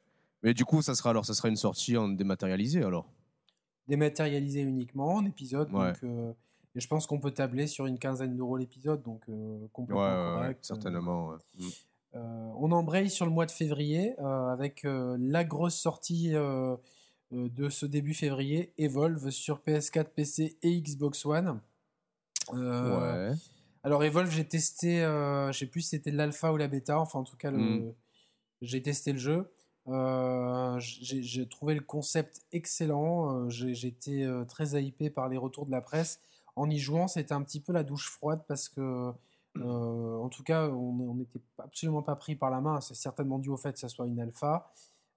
Mais 0.44 0.54
du 0.54 0.64
coup, 0.64 0.82
ça 0.82 0.94
sera 0.96 1.10
alors, 1.10 1.24
ça 1.24 1.34
sera 1.34 1.48
une 1.48 1.56
sortie 1.56 1.96
en 1.96 2.08
dématérialisé 2.08 2.82
alors? 2.82 3.06
Dématérialisé 3.88 4.60
uniquement 4.60 5.14
en 5.14 5.24
épisode 5.24 5.72
Ouais. 5.72 5.92
donc 5.92 6.04
euh, 6.04 6.32
et 6.74 6.80
je 6.80 6.88
pense 6.88 7.06
qu'on 7.06 7.18
peut 7.20 7.32
tabler 7.32 7.66
sur 7.66 7.86
une 7.86 7.98
quinzaine 7.98 8.36
d'euros 8.36 8.56
l'épisode 8.56 9.02
donc 9.02 9.22
euh, 9.28 9.66
complètement 9.72 10.02
ouais, 10.02 10.34
correct 10.36 10.58
euh, 10.60 10.66
certainement. 10.74 11.32
Mm. 11.58 11.68
Euh, 12.14 12.50
on 12.58 12.72
embraye 12.72 13.08
sur 13.10 13.24
le 13.26 13.32
mois 13.32 13.46
de 13.46 13.50
février 13.50 14.14
avec 14.18 14.82
la 14.84 15.44
grosse 15.44 15.76
sortie 15.76 16.32
de 16.32 17.68
ce 17.70 17.86
début 17.86 18.12
février, 18.14 18.72
Evolve 18.76 19.30
sur 19.30 19.60
PS4, 19.60 20.04
PC 20.14 20.56
et 20.62 20.80
Xbox 20.82 21.24
One. 21.24 21.60
Ouais. 22.52 23.32
Alors 23.84 24.04
Evolve, 24.04 24.30
j'ai 24.30 24.44
testé, 24.46 24.98
je 25.00 25.56
sais 25.58 25.66
plus 25.66 25.80
si 25.80 25.88
c'était 25.88 26.10
l'alpha 26.10 26.52
ou 26.52 26.56
la 26.56 26.68
bêta, 26.68 27.00
enfin 27.00 27.18
en 27.20 27.24
tout 27.24 27.36
cas 27.36 27.50
le- 27.50 27.58
Mm. 27.58 27.94
j'ai 28.60 28.82
testé 28.82 29.12
le 29.12 29.18
jeu. 29.18 29.50
Euh, 29.88 30.78
j'ai 30.78 31.48
trouvé 31.48 31.74
le 31.74 31.80
concept 31.80 32.42
excellent. 32.52 33.46
Euh, 33.46 33.74
été 33.82 34.24
euh, 34.24 34.44
très 34.44 34.82
hypé 34.82 35.10
par 35.10 35.28
les 35.28 35.36
retours 35.36 35.66
de 35.66 35.70
la 35.70 35.80
presse. 35.80 36.20
En 36.56 36.68
y 36.70 36.78
jouant, 36.78 37.08
c'était 37.08 37.32
un 37.32 37.42
petit 37.42 37.60
peu 37.60 37.72
la 37.72 37.82
douche 37.82 38.10
froide 38.10 38.44
parce 38.46 38.68
que, 38.68 39.12
euh, 39.58 40.16
en 40.18 40.28
tout 40.28 40.42
cas, 40.42 40.68
on 40.68 41.14
n'était 41.14 41.40
absolument 41.58 42.02
pas 42.02 42.16
pris 42.16 42.36
par 42.36 42.50
la 42.50 42.60
main. 42.60 42.80
C'est 42.80 42.94
certainement 42.94 43.38
dû 43.38 43.50
au 43.50 43.56
fait 43.56 43.72
que 43.72 43.78
ça 43.78 43.88
soit 43.88 44.06
une 44.06 44.20
alpha, 44.20 44.70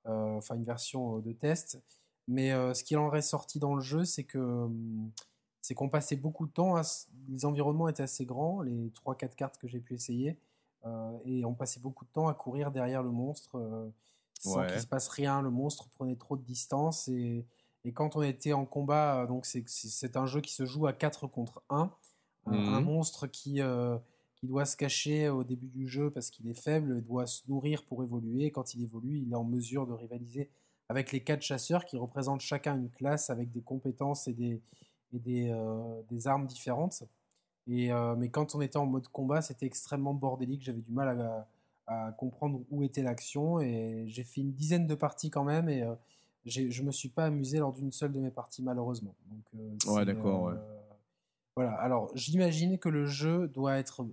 euh, 0.07 0.37
enfin 0.37 0.55
une 0.55 0.63
version 0.63 1.19
de 1.19 1.31
test. 1.33 1.81
Mais 2.27 2.51
ce 2.73 2.83
qui 2.83 2.95
en 2.95 3.13
est 3.13 3.21
sorti 3.21 3.59
dans 3.59 3.75
le 3.75 3.81
jeu, 3.81 4.03
c'est 4.05 4.23
que 4.23 4.39
hum, 4.39 5.11
c'est 5.61 5.75
qu'on 5.75 5.89
passait 5.89 6.15
beaucoup 6.15 6.47
de 6.47 6.51
temps. 6.51 6.75
À, 6.75 6.81
les 7.29 7.45
environnements 7.45 7.87
étaient 7.89 8.03
assez 8.03 8.25
grands, 8.25 8.61
les 8.61 8.91
3-4 8.91 9.35
cartes 9.35 9.57
que 9.57 9.67
j'ai 9.67 9.79
pu 9.79 9.93
essayer, 9.95 10.39
et 11.25 11.45
on 11.45 11.53
passait 11.53 11.79
beaucoup 11.79 12.05
de 12.05 12.09
temps 12.11 12.27
à 12.27 12.33
courir 12.33 12.71
derrière 12.71 13.03
le 13.03 13.11
monstre 13.11 13.91
sans 14.39 14.59
Ouais. 14.61 14.67
qu'il 14.67 14.81
se 14.81 14.87
passe 14.87 15.07
rien. 15.09 15.41
Le 15.41 15.49
monstre 15.49 15.87
prenait 15.89 16.15
trop 16.15 16.35
de 16.37 16.43
distance 16.43 17.07
et, 17.07 17.45
et 17.83 17.91
quand 17.93 18.15
on 18.15 18.21
était 18.21 18.53
en 18.53 18.65
combat, 18.65 19.21
euh, 19.23 19.27
donc 19.27 19.45
c'est 19.45 20.17
un 20.17 20.25
jeu 20.25 20.41
qui 20.41 20.53
se 20.53 20.65
joue 20.65 20.87
à 20.87 20.93
4 20.93 21.27
contre 21.27 21.63
1. 21.69 21.91
Un- 22.47 22.53
Un 22.53 22.79
Mhm. 22.79 22.85
monstre 22.85 23.27
qui, 23.27 23.61
euh, 23.61 23.97
qui 24.35 24.47
doit 24.47 24.65
se 24.65 24.77
cacher 24.77 25.29
au 25.29 25.43
début 25.43 25.67
du 25.69 25.87
jeu 25.87 26.11
parce 26.11 26.29
qu'il 26.29 26.47
est 26.49 26.59
faible, 26.61 27.01
doit 27.01 27.25
se 27.27 27.41
nourrir 27.47 27.83
pour 27.85 28.03
évoluer. 28.03 28.51
Quand 28.51 28.73
il 28.75 28.83
évolue, 28.83 29.17
il 29.19 29.31
est 29.31 29.35
en 29.35 29.43
mesure 29.45 29.87
de 29.87 29.93
rivaliser 29.93 30.49
avec 30.89 31.11
les 31.11 31.23
quatre 31.23 31.41
chasseurs 31.41 31.85
qui 31.85 31.97
représentent 31.97 32.41
chacun 32.41 32.75
une 32.77 32.91
classe 32.91 33.31
avec 33.31 33.51
des 33.51 33.61
compétences 33.61 34.27
et 34.27 34.33
des, 34.33 34.61
et 35.13 35.19
des, 35.19 35.49
euh, 35.51 36.01
des 36.11 36.27
armes 36.27 36.45
différentes. 36.45 37.03
Et, 37.67 37.91
euh, 37.91 38.15
mais 38.15 38.29
quand 38.29 38.53
on 38.53 38.61
était 38.61 38.77
en 38.77 38.85
mode 38.85 39.07
combat, 39.07 39.41
c'était 39.41 39.65
extrêmement 39.65 40.13
bordélique. 40.13 40.61
J'avais 40.61 40.81
du 40.81 40.91
mal 40.91 41.19
à, 41.19 41.47
à 41.87 42.11
comprendre 42.17 42.61
où 42.71 42.83
était 42.83 43.03
l'action. 43.03 43.59
Et 43.61 44.05
j'ai 44.07 44.23
fait 44.23 44.41
une 44.41 44.51
dizaine 44.53 44.87
de 44.87 44.95
parties 44.95 45.29
quand 45.29 45.43
même. 45.43 45.69
Et 45.69 45.83
euh, 45.83 45.95
je 46.45 46.83
me 46.83 46.91
suis 46.91 47.09
pas 47.09 47.25
amusé 47.25 47.59
lors 47.59 47.73
d'une 47.73 47.91
seule 47.91 48.11
de 48.11 48.19
mes 48.19 48.31
parties, 48.31 48.61
malheureusement. 48.63 49.15
Donc, 49.29 49.43
euh, 49.87 49.93
Ouais, 49.93 50.05
d'accord, 50.05 50.43
ouais. 50.43 50.53
Voilà. 51.55 51.73
Alors, 51.75 52.11
j'imagine 52.15 52.77
que 52.77 52.89
le 52.89 53.05
jeu 53.05 53.47
doit 53.47 53.77
être 53.77 54.05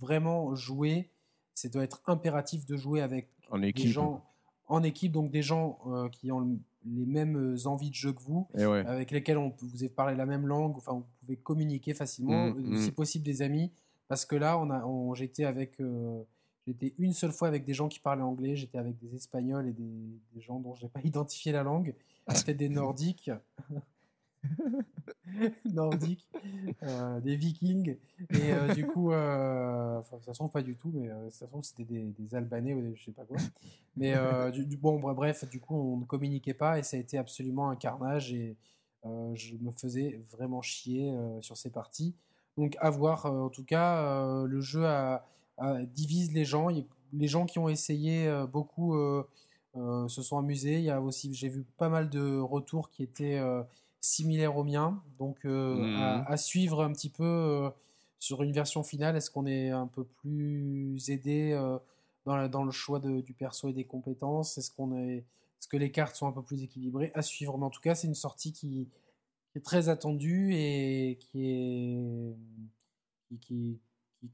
vraiment 0.00 0.54
joué. 0.54 1.10
C'est 1.54 1.72
doit 1.72 1.82
être 1.84 2.00
impératif 2.06 2.66
de 2.66 2.76
jouer 2.76 3.00
avec 3.02 3.28
En 3.50 3.58
des 3.58 3.72
gens 3.76 4.24
en 4.68 4.82
équipe, 4.84 5.10
donc 5.12 5.30
des 5.32 5.42
gens 5.42 5.78
euh, 5.88 6.08
qui 6.08 6.30
ont 6.30 6.38
le- 6.40 6.58
les 6.86 7.04
mêmes 7.04 7.56
envies 7.66 7.90
de 7.90 7.94
jeu 7.94 8.12
que 8.12 8.22
vous, 8.22 8.46
ouais. 8.54 8.86
avec 8.86 9.10
lesquels 9.10 9.36
on 9.36 9.50
peut, 9.50 9.66
vous 9.66 9.82
avez 9.82 9.92
parlé 9.92 10.16
la 10.16 10.24
même 10.26 10.46
langue, 10.46 10.76
enfin 10.76 10.92
vous 10.92 11.04
pouvez 11.20 11.36
communiquer 11.36 11.92
facilement, 11.92 12.46
Mm, 12.46 12.56
euh, 12.56 12.60
mm. 12.76 12.76
si 12.78 12.92
possible 12.92 13.24
des 13.24 13.42
amis, 13.42 13.70
parce 14.08 14.24
que 14.24 14.36
là 14.36 14.56
on 14.58 14.70
a, 14.70 15.14
j'étais 15.16 15.44
avec, 15.44 15.78
euh, 15.80 16.22
j'étais 16.70 16.94
une 16.98 17.12
seule 17.12 17.32
fois 17.32 17.48
avec 17.48 17.64
des 17.64 17.74
gens 17.74 17.88
qui 17.88 17.98
parlaient 17.98 18.22
anglais, 18.22 18.56
j'étais 18.56 18.78
avec 18.78 18.96
des 18.98 19.14
Espagnols 19.16 19.66
et 19.66 19.72
des, 19.72 20.40
gens 20.40 20.60
dont 20.60 20.74
je 20.74 20.84
n'ai 20.84 20.88
pas 20.88 21.00
identifié 21.04 21.52
la 21.52 21.62
langue, 21.62 21.94
c'était 22.34 22.54
des 22.54 22.68
Nordiques, 22.68 23.30
Nordiques, 25.64 26.28
euh, 26.82 27.20
des 27.20 27.36
Vikings, 27.36 27.96
et 28.30 28.52
euh, 28.52 28.74
du 28.74 28.86
coup, 28.86 29.12
euh, 29.12 30.00
ça 30.02 30.32
se 30.32 30.38
trouve 30.38 30.50
pas 30.50 30.62
du 30.62 30.76
tout, 30.76 30.90
mais 30.94 31.10
euh, 31.10 31.30
ça 31.30 31.46
se 31.46 31.50
trouve 31.50 31.62
c'était 31.62 31.84
des, 31.84 32.34
Albanais 32.34 32.74
ou 32.74 32.80
des, 32.80 32.94
je 32.94 33.04
sais 33.04 33.12
pas 33.12 33.24
quoi. 33.24 33.36
Mais 33.96 34.14
bon, 34.78 35.00
bre- 35.00 35.14
bref, 35.14 35.48
du 35.48 35.60
coup, 35.60 35.74
on 35.74 35.96
ne 35.98 36.04
communiquait 36.04 36.54
pas 36.54 36.78
et 36.78 36.82
ça 36.82 36.96
a 36.96 37.00
été 37.00 37.18
absolument 37.18 37.70
un 37.70 37.76
carnage. 37.76 38.32
Et 38.32 38.56
je 39.04 39.56
me 39.56 39.72
faisais 39.72 40.22
vraiment 40.30 40.62
chier 40.62 41.12
sur 41.40 41.56
ces 41.56 41.70
parties. 41.70 42.14
Donc 42.56 42.76
à 42.80 42.90
voir. 42.90 43.26
en 43.26 43.48
tout 43.48 43.64
cas, 43.64 44.44
le 44.44 44.60
jeu 44.60 44.84
divise 45.92 46.32
les 46.32 46.44
gens. 46.44 46.68
Les 47.12 47.28
gens 47.28 47.46
qui 47.46 47.58
ont 47.58 47.68
essayé 47.68 48.30
beaucoup 48.52 48.94
se 49.74 50.22
sont 50.22 50.38
amusés. 50.38 50.78
Il 50.78 50.84
y 50.84 50.90
a 50.90 51.00
aussi, 51.00 51.34
j'ai 51.34 51.48
vu 51.48 51.64
pas 51.76 51.88
mal 51.88 52.08
de 52.10 52.38
retours 52.38 52.90
qui 52.90 53.02
étaient 53.02 53.40
similaires 54.00 54.56
aux 54.56 54.64
miens. 54.64 55.02
Donc 55.18 55.44
mmh. 55.44 56.24
à, 56.26 56.36
suivre 56.36 56.82
un 56.82 56.92
petit 56.92 57.10
peu 57.10 57.70
sur 58.18 58.42
une 58.42 58.52
version 58.52 58.82
finale. 58.82 59.16
Est-ce 59.16 59.30
qu'on 59.30 59.46
est 59.46 59.70
un 59.70 59.86
peu 59.86 60.04
plus 60.04 61.10
aidé 61.10 61.52
dans, 62.24 62.48
dans, 62.48 62.64
le 62.64 62.70
choix 62.70 63.00
du 63.00 63.32
perso 63.34 63.68
et 63.68 63.72
des 63.72 63.84
compétences? 63.84 64.58
Est-ce 64.58 64.70
qu'on 64.70 64.96
est 64.96 65.24
est-ce 65.60 65.68
que 65.68 65.76
les 65.76 65.92
cartes 65.92 66.16
sont 66.16 66.26
un 66.26 66.32
peu 66.32 66.42
plus 66.42 66.62
équilibrées? 66.62 67.12
À 67.14 67.20
suivre. 67.20 67.58
Mais 67.58 67.66
en 67.66 67.70
tout 67.70 67.82
cas, 67.82 67.94
c'est 67.94 68.06
une 68.06 68.14
sortie 68.14 68.52
qui, 68.52 68.88
est 69.54 69.64
très 69.64 69.88
attendue 69.90 70.54
et 70.54 71.18
qui, 71.20 71.50
est, 71.50 72.34
qui, 73.28 73.38
qui, 73.40 73.80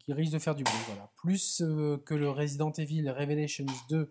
risque 0.08 0.32
de 0.32 0.38
faire 0.38 0.54
du 0.54 0.64
bruit. 0.64 0.76
Voilà. 0.86 1.10
Plus 1.16 1.62
euh, 1.62 1.98
que 2.04 2.14
le 2.14 2.30
Resident 2.30 2.72
Evil 2.72 3.08
Revelations 3.10 3.66
2 3.88 4.10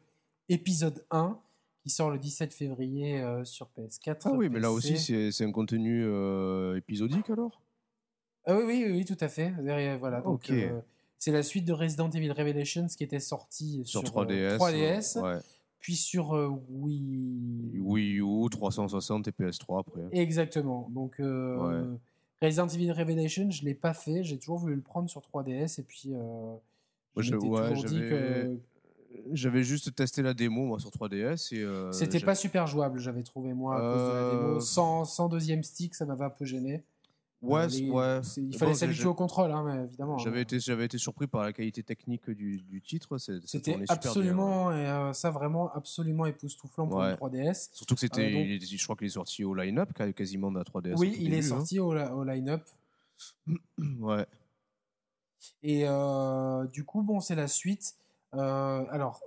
épisode 0.50 1.06
1 1.12 1.40
qui 1.82 1.90
sort 1.90 2.10
le 2.10 2.18
17 2.18 2.54
février 2.54 3.22
euh, 3.22 3.44
sur 3.44 3.70
PS4. 3.78 4.22
Ah 4.26 4.32
oui, 4.34 4.50
mais 4.50 4.60
là 4.60 4.72
aussi, 4.72 4.98
c'est 5.32 5.44
un 5.44 5.52
contenu 5.52 6.04
euh, 6.06 6.78
épisodique 6.78 7.30
alors? 7.30 7.62
Ah 8.46 8.56
oui, 8.58 8.64
oui, 8.86 8.92
oui, 8.92 9.06
tout 9.06 9.18
à 9.20 9.28
fait. 9.28 9.54
Voilà, 10.00 10.22
donc, 10.22 10.52
c'est 11.18 11.32
la 11.32 11.44
suite 11.44 11.66
de 11.66 11.74
Resident 11.74 12.10
Evil 12.10 12.32
Revelations 12.32 12.88
qui 12.88 13.04
était 13.04 13.20
sortie 13.20 13.82
sur, 13.86 14.04
3DS. 14.04 14.58
3DS. 14.58 15.22
Ouais 15.22 15.40
puis 15.80 15.96
sur 15.96 16.32
Wii... 16.72 17.80
Wii 17.80 18.20
U, 18.20 18.50
360 18.50 19.28
et 19.28 19.32
PS3 19.32 19.82
après. 19.82 20.02
Exactement. 20.14 20.90
Donc 20.90 21.22
Resident 22.46 22.68
Evil 22.68 22.92
Revelation, 22.92 23.50
je 23.50 23.64
l'ai 23.64 23.74
pas 23.74 23.94
fait. 23.94 24.24
J'ai 24.24 24.38
toujours 24.38 24.58
voulu 24.58 24.76
le 24.76 24.82
prendre 24.82 25.10
sur 25.10 25.22
3DS 25.22 25.80
et 25.80 25.84
puis 25.84 26.14
euh, 26.14 26.56
je 27.18 27.34
toujours 27.34 27.84
dit 27.84 28.00
que 28.00 28.60
j'avais 29.32 29.64
juste 29.64 29.96
testé 29.96 30.22
la 30.22 30.34
démo 30.34 30.66
moi 30.66 30.80
sur 30.80 30.90
3DS 30.90 31.56
et 31.56 31.92
c'était 31.94 32.20
pas 32.20 32.36
super 32.36 32.68
jouable. 32.68 33.00
J'avais 33.00 33.24
trouvé 33.24 33.54
moi 33.54 33.78
à 33.78 33.80
cause 33.80 34.02
de 34.02 34.14
la 34.14 34.32
démo. 34.32 34.60
Sans, 34.60 35.06
sans 35.06 35.30
deuxième 35.30 35.64
stick, 35.64 35.96
ça 35.96 36.06
m'avait 36.06 36.26
un 36.26 36.30
peu 36.30 36.46
gêné. 36.46 36.84
Ouais, 37.46 37.68
ouais. 37.90 38.22
Il 38.38 38.58
fallait 38.58 38.74
s'habituer 38.74 39.08
au 39.08 39.14
contrôle, 39.14 39.52
hein, 39.52 39.86
évidemment. 39.86 40.18
J'avais 40.18 40.42
été, 40.42 40.60
j'avais 40.60 40.86
été 40.86 40.98
surpris 40.98 41.28
par 41.28 41.44
la 41.44 41.54
qualité 41.54 41.84
technique 41.84 42.30
du, 42.30 42.62
du 42.62 42.82
titre. 42.82 43.18
C'était 43.18 43.78
absolument, 43.90 44.72
et, 44.72 44.88
euh, 44.88 45.14
ça 45.14 45.32
vraiment 45.32 45.72
absolument 45.74 46.26
époustouflant 46.26 46.88
pour 46.88 47.02
une 47.04 47.16
3DS. 47.16 47.70
Surtout 47.74 47.96
que 47.96 48.02
c'était, 48.02 48.34
euh, 48.34 48.60
je 48.60 48.84
crois 48.84 48.96
qu'il 48.96 49.08
est 49.08 49.12
sorti 49.12 49.44
au 49.44 49.54
line-up 49.54 49.92
quasiment 50.16 50.52
de 50.52 50.58
la 50.58 50.64
3DS. 50.64 50.96
Oui, 50.98 51.16
il 51.20 51.34
est 51.34 51.40
hein. 51.40 51.42
sorti 51.58 51.80
au, 51.80 51.94
au 51.94 52.24
line-up. 52.24 52.64
ouais. 54.00 54.26
Et 55.62 55.84
euh, 55.88 56.66
du 56.68 56.84
coup, 56.84 57.04
bon, 57.04 57.20
c'est 57.20 57.36
la 57.36 57.48
suite. 57.48 57.96
alors, 58.32 59.22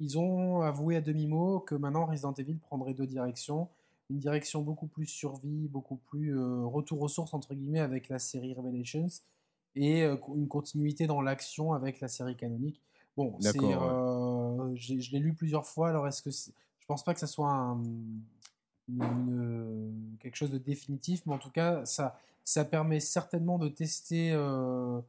ils 0.00 0.18
ont 0.18 0.60
avoué 0.60 0.96
à 0.96 1.00
demi-mot 1.00 1.60
que 1.60 1.74
maintenant 1.74 2.06
Resident 2.06 2.32
Evil 2.34 2.54
prendrait 2.54 2.94
deux 2.94 3.06
directions 3.06 3.68
une 4.10 4.18
direction 4.18 4.62
beaucoup 4.62 4.86
plus 4.86 5.06
survie, 5.06 5.68
beaucoup 5.68 5.96
plus 5.96 6.36
euh, 6.36 6.64
retour 6.64 7.00
aux 7.02 7.08
sources 7.08 7.34
entre 7.34 7.54
guillemets 7.54 7.80
avec 7.80 8.08
la 8.08 8.18
série 8.18 8.54
Revelations 8.54 9.08
et 9.76 10.02
euh, 10.02 10.16
une 10.34 10.48
continuité 10.48 11.06
dans 11.06 11.20
l'action 11.20 11.72
avec 11.72 12.00
la 12.00 12.08
série 12.08 12.36
canonique. 12.36 12.80
Bon, 13.16 13.36
c'est, 13.40 13.58
euh, 13.58 14.76
je 14.76 15.10
l'ai 15.12 15.18
lu 15.18 15.34
plusieurs 15.34 15.66
fois. 15.66 15.88
Alors 15.88 16.06
est-ce 16.06 16.22
que 16.22 16.30
je 16.30 16.86
pense 16.86 17.04
pas 17.04 17.14
que 17.14 17.20
ça 17.20 17.26
soit 17.26 17.76
quelque 20.20 20.36
chose 20.36 20.50
de 20.50 20.58
définitif, 20.58 21.22
mais 21.26 21.34
en 21.34 21.38
tout 21.38 21.50
cas 21.50 21.84
ça 21.84 22.18
ça 22.44 22.64
permet 22.64 23.00
certainement 23.00 23.58
de 23.58 23.68
tester 23.68 24.32
le, 24.32 25.02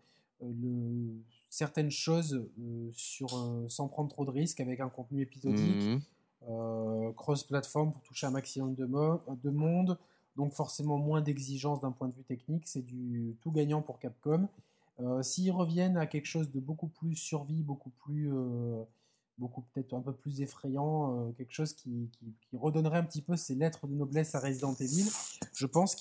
certaines 1.50 1.92
choses 1.92 2.46
sur 2.92 3.30
sans 3.70 3.88
prendre 3.88 4.10
trop 4.10 4.26
de 4.26 4.32
risques 4.32 4.60
avec 4.60 4.82
un 4.82 4.90
contenu 4.90 5.22
épisodique. 5.22 5.84
Mmh 5.84 6.00
euh, 6.48 7.12
cross-platform 7.14 7.92
pour 7.92 8.02
toucher 8.04 8.26
un 8.26 8.32
maximum 8.32 8.74
de, 8.74 8.86
de, 8.86 9.50
monde, 9.50 9.98
donc 10.38 10.54
forcément 10.54 10.98
moins 10.98 11.22
d'exigences 11.22 11.82
d'un 11.82 11.92
point 11.92 12.08
de 12.08 12.14
vue 12.14 12.24
technique, 12.24 12.64
c'est 12.66 12.82
du 12.82 13.36
tout 13.42 13.52
gagnant 13.52 13.82
pour 13.82 14.00
Capcom. 14.00 14.48
Euh, 15.02 15.22
s'ils 15.22 15.52
reviennent 15.52 15.98
à 15.98 16.06
quelque 16.08 16.28
chose 16.28 16.50
de 16.50 16.62
beaucoup 16.62 16.88
plus 16.88 17.16
survie, 17.16 17.62
beaucoup 17.62 17.90
plus, 17.90 18.32
euh, 18.34 18.82
beaucoup 19.38 19.64
peut-être 19.74 19.94
un 19.94 20.00
peu 20.00 20.14
plus 20.14 20.42
effrayant, 20.42 21.32
quelque 21.38 21.52
chose 21.52 21.74
qui, 21.74 22.10
redonnerait 22.54 23.00
un 23.00 23.04
petit 23.04 23.22
peu 23.22 23.36
ses 23.36 23.56
lettres 23.56 23.86
de 23.88 23.94
noblesse 23.94 24.34
à 24.34 24.40
Resident 24.40 24.74
Evil, 24.76 25.10
je 25.54 25.66
pense 25.66 25.96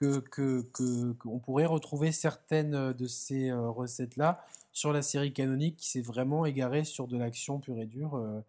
qu'on 0.00 1.38
pourrait 1.38 1.66
retrouver 1.66 2.10
certaines 2.10 2.92
de 2.92 3.06
ces 3.06 3.52
recettes-là 3.52 4.44
sur 4.72 4.92
la 4.92 5.02
série 5.02 5.32
canonique 5.32 5.76
qui 5.76 5.88
s'est 5.88 6.02
vraiment 6.02 6.46
égarée 6.46 6.84
sur 6.84 7.06
de 7.06 7.16
l'action 7.16 7.60
pure 7.60 7.78
et 7.78 7.86
dure 7.86 8.42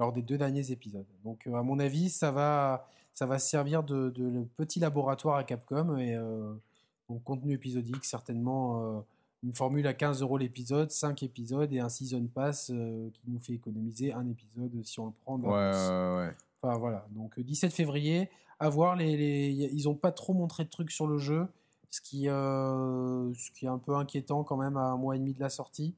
lors 0.00 0.12
des 0.12 0.22
deux 0.22 0.38
derniers 0.38 0.72
épisodes. 0.72 1.06
Donc, 1.24 1.46
euh, 1.46 1.54
à 1.54 1.62
mon 1.62 1.78
avis, 1.78 2.08
ça 2.08 2.32
va, 2.32 2.88
ça 3.14 3.26
va 3.26 3.38
servir 3.38 3.84
de, 3.84 4.10
petit 4.56 4.80
laboratoire 4.80 5.36
à 5.36 5.44
Capcom 5.44 5.96
et 5.98 6.14
euh, 6.16 6.54
donc 7.08 7.22
contenu 7.22 7.52
épisodique, 7.52 8.04
certainement 8.04 8.82
euh, 8.82 9.00
une 9.42 9.54
formule 9.54 9.86
à 9.86 9.92
15 9.92 10.22
euros 10.22 10.38
l'épisode, 10.38 10.90
5 10.90 11.22
épisodes 11.22 11.70
et 11.72 11.80
un 11.80 11.90
season 11.90 12.26
pass 12.34 12.66
qui 12.66 13.30
nous 13.30 13.40
fait 13.40 13.52
économiser 13.52 14.12
un 14.12 14.26
épisode 14.26 14.70
si 14.84 14.98
on 15.00 15.06
le 15.06 15.12
prend. 15.24 15.38
Ouais, 15.38 15.50
ouais, 15.50 16.34
Enfin 16.62 16.78
voilà, 16.78 17.06
donc 17.10 17.38
17 17.38 17.72
février, 17.72 18.30
à 18.58 18.68
voir, 18.68 18.96
les, 18.96 19.50
ils 19.50 19.84
n'ont 19.84 19.94
pas 19.94 20.12
trop 20.12 20.34
montré 20.34 20.64
de 20.64 20.70
trucs 20.70 20.90
sur 20.90 21.06
le 21.06 21.18
jeu, 21.18 21.46
ce 21.90 22.00
qui, 22.00 22.24
ce 22.24 23.50
qui 23.52 23.64
est 23.64 23.68
un 23.68 23.78
peu 23.78 23.96
inquiétant 23.96 24.44
quand 24.44 24.56
même 24.56 24.76
à 24.76 24.82
un 24.82 24.96
mois 24.96 25.16
et 25.16 25.18
demi 25.18 25.34
de 25.34 25.40
la 25.40 25.48
sortie. 25.50 25.94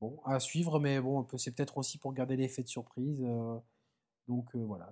Bon, 0.00 0.20
à 0.24 0.40
suivre, 0.40 0.78
mais 0.78 1.00
bon, 1.00 1.26
c'est 1.36 1.52
peut-être 1.52 1.78
aussi 1.78 1.98
pour 1.98 2.12
garder 2.12 2.36
l'effet 2.36 2.62
de 2.62 2.68
surprise. 2.68 3.22
Euh, 3.24 3.56
donc 4.28 4.54
euh, 4.54 4.58
voilà. 4.58 4.90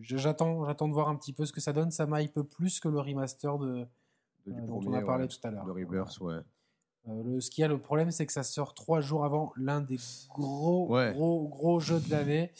J'attends, 0.00 0.66
j'attends 0.66 0.88
de 0.88 0.92
voir 0.92 1.08
un 1.08 1.16
petit 1.16 1.32
peu 1.32 1.46
ce 1.46 1.52
que 1.52 1.60
ça 1.60 1.72
donne. 1.72 1.90
Ça 1.90 2.06
peu 2.34 2.44
plus 2.44 2.80
que 2.80 2.88
le 2.88 3.00
remaster 3.00 3.58
de, 3.58 3.86
euh, 4.48 4.66
dont 4.66 4.82
on 4.84 4.92
a 4.92 5.00
parlé 5.00 5.26
tout 5.26 5.38
à 5.42 5.50
l'heure. 5.50 5.64
Le 5.64 5.72
Rebirth, 5.72 6.20
ouais. 6.20 6.40
le, 7.06 7.40
ce 7.40 7.50
qui 7.50 7.62
a 7.62 7.68
le 7.68 7.78
problème, 7.78 8.10
c'est 8.10 8.26
que 8.26 8.32
ça 8.32 8.42
sort 8.42 8.74
trois 8.74 9.00
jours 9.00 9.24
avant 9.24 9.52
l'un 9.56 9.80
des 9.80 9.98
gros, 10.34 10.86
gros, 10.86 11.48
gros 11.48 11.80
jeux 11.80 12.00
de 12.00 12.10
l'année. 12.10 12.52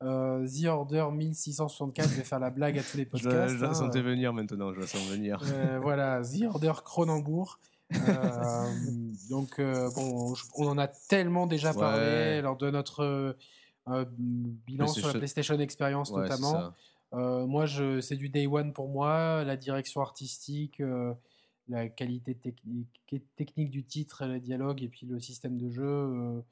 The 0.00 0.66
Order 0.66 1.06
1664, 1.12 2.08
je 2.08 2.14
vais 2.16 2.24
faire 2.24 2.40
la 2.40 2.50
blague 2.50 2.76
à 2.76 2.82
tous 2.82 2.96
les 2.96 3.06
podcasts. 3.06 3.54
Je, 3.54 3.62
la, 3.62 3.70
hein. 3.70 3.74
sentais 3.74 4.02
venir 4.02 4.32
maintenant, 4.32 4.74
je 4.74 4.80
la 4.80 4.86
sens 4.88 5.08
venir. 5.08 5.40
voilà, 5.80 6.20
The 6.24 6.42
Order 6.46 6.72
Cronenbourg. 6.84 7.60
Euh, 8.08 8.66
donc, 9.30 9.58
euh, 9.58 9.90
bon, 9.94 10.34
on 10.56 10.66
en 10.66 10.78
a 10.78 10.88
tellement 10.88 11.46
déjà 11.46 11.72
parlé 11.74 12.40
lors 12.40 12.56
de 12.56 12.70
notre 12.70 13.36
euh, 13.88 14.04
bilan 14.66 14.86
sur 14.86 15.08
la 15.08 15.14
PlayStation 15.14 15.58
Experience 15.58 16.12
notamment. 16.12 16.72
moi, 17.12 17.66
c'est 18.00 18.16
du 18.16 18.28
day 18.28 18.46
one 18.46 18.72
pour 18.72 18.88
moi. 18.88 19.44
La 19.44 19.56
direction 19.56 20.00
artistique, 20.00 20.82
la 21.68 21.88
qualité 21.88 22.34
technique, 22.34 23.00
technique 23.36 23.70
du 23.70 23.84
titre, 23.84 24.26
le 24.26 24.40
dialogue 24.40 24.82
et 24.82 24.88
puis 24.88 25.06
le 25.06 25.20
système 25.20 25.58
de 25.58 25.70
jeu. 25.70 26.42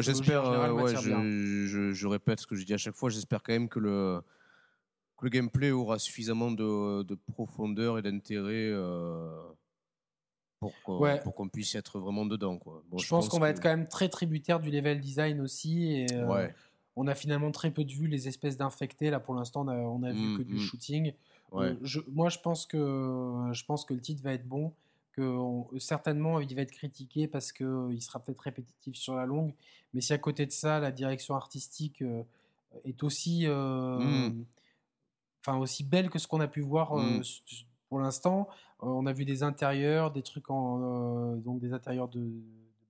j'espère, 0.00 0.44
je, 0.86 1.92
je, 1.92 2.06
répète 2.06 2.40
ce 2.40 2.46
que 2.46 2.56
je 2.56 2.64
dis 2.64 2.74
à 2.74 2.78
chaque 2.78 2.94
fois, 2.94 3.10
j'espère 3.10 3.42
quand 3.42 3.52
même 3.52 3.68
que 3.68 3.78
le, 3.78 4.20
le 5.20 5.28
gameplay 5.28 5.70
aura 5.70 5.98
suffisamment 5.98 6.50
de, 6.50 7.02
de 7.02 7.14
profondeur 7.14 7.98
et 7.98 8.02
d'intérêt 8.02 8.70
pour 11.22 11.34
qu'on 11.34 11.48
puisse 11.48 11.74
être 11.74 11.98
vraiment 11.98 12.26
dedans. 12.26 12.58
Quoi. 12.58 12.82
je, 12.96 13.08
pense, 13.08 13.28
qu'on 13.28 13.38
va 13.38 13.50
être 13.50 13.62
quand 13.62 13.70
même 13.70 13.88
très 13.88 14.08
tributaire 14.08 14.60
du 14.60 14.70
level 14.70 15.00
design 15.00 15.40
aussi. 15.40 15.92
Et, 15.92 16.06
euh, 16.12 16.48
On 16.96 17.06
a 17.06 17.14
finalement 17.14 17.50
très 17.50 17.70
peu 17.70 17.84
de 17.84 17.92
vues, 17.92 18.06
les 18.06 18.28
espèces 18.28 18.56
d'infectés. 18.56 19.10
Là, 19.10 19.20
pour 19.20 19.34
l'instant, 19.34 19.66
on 19.66 20.02
a, 20.02 20.12
vu 20.12 20.20
mmh, 20.20 20.38
que 20.38 20.42
du 20.42 20.54
mmh. 20.54 20.58
shooting. 20.58 21.12
Euh, 21.54 21.74
moi, 22.08 22.28
je 22.28 22.38
pense, 22.38 22.66
que, 22.66 23.50
je 23.52 23.64
pense 23.64 23.84
que 23.84 23.94
le 23.94 24.00
titre 24.00 24.22
va 24.22 24.32
être 24.32 24.46
bon. 24.46 24.72
Que 25.12 25.38
certainement, 25.78 26.40
il 26.40 26.54
va 26.54 26.62
être 26.62 26.72
critiqué 26.72 27.26
parce 27.26 27.52
qu'il 27.52 28.00
sera 28.00 28.18
peut-être 28.20 28.40
répétitif 28.40 28.96
sur 28.96 29.14
la 29.14 29.26
longue. 29.26 29.52
Mais 29.92 30.00
si 30.00 30.14
à 30.14 30.18
côté 30.18 30.46
de 30.46 30.52
ça, 30.52 30.80
la 30.80 30.90
direction 30.90 31.34
artistique 31.34 32.00
euh, 32.00 32.22
est 32.84 33.02
aussi, 33.02 33.46
mmh. 33.46 34.44
aussi 35.48 35.84
belle 35.84 36.08
que 36.08 36.18
ce 36.18 36.26
qu'on 36.26 36.40
a 36.40 36.48
pu 36.48 36.62
voir 36.62 36.94
pour 37.92 38.00
l'instant, 38.00 38.48
euh, 38.48 38.54
on 38.82 39.06
a 39.06 39.12
vu 39.12 39.24
des 39.24 39.42
intérieurs, 39.42 40.10
des 40.10 40.22
trucs 40.22 40.50
en 40.50 40.80
euh, 40.82 41.36
donc 41.36 41.60
des 41.60 41.72
intérieurs 41.72 42.08
de, 42.08 42.28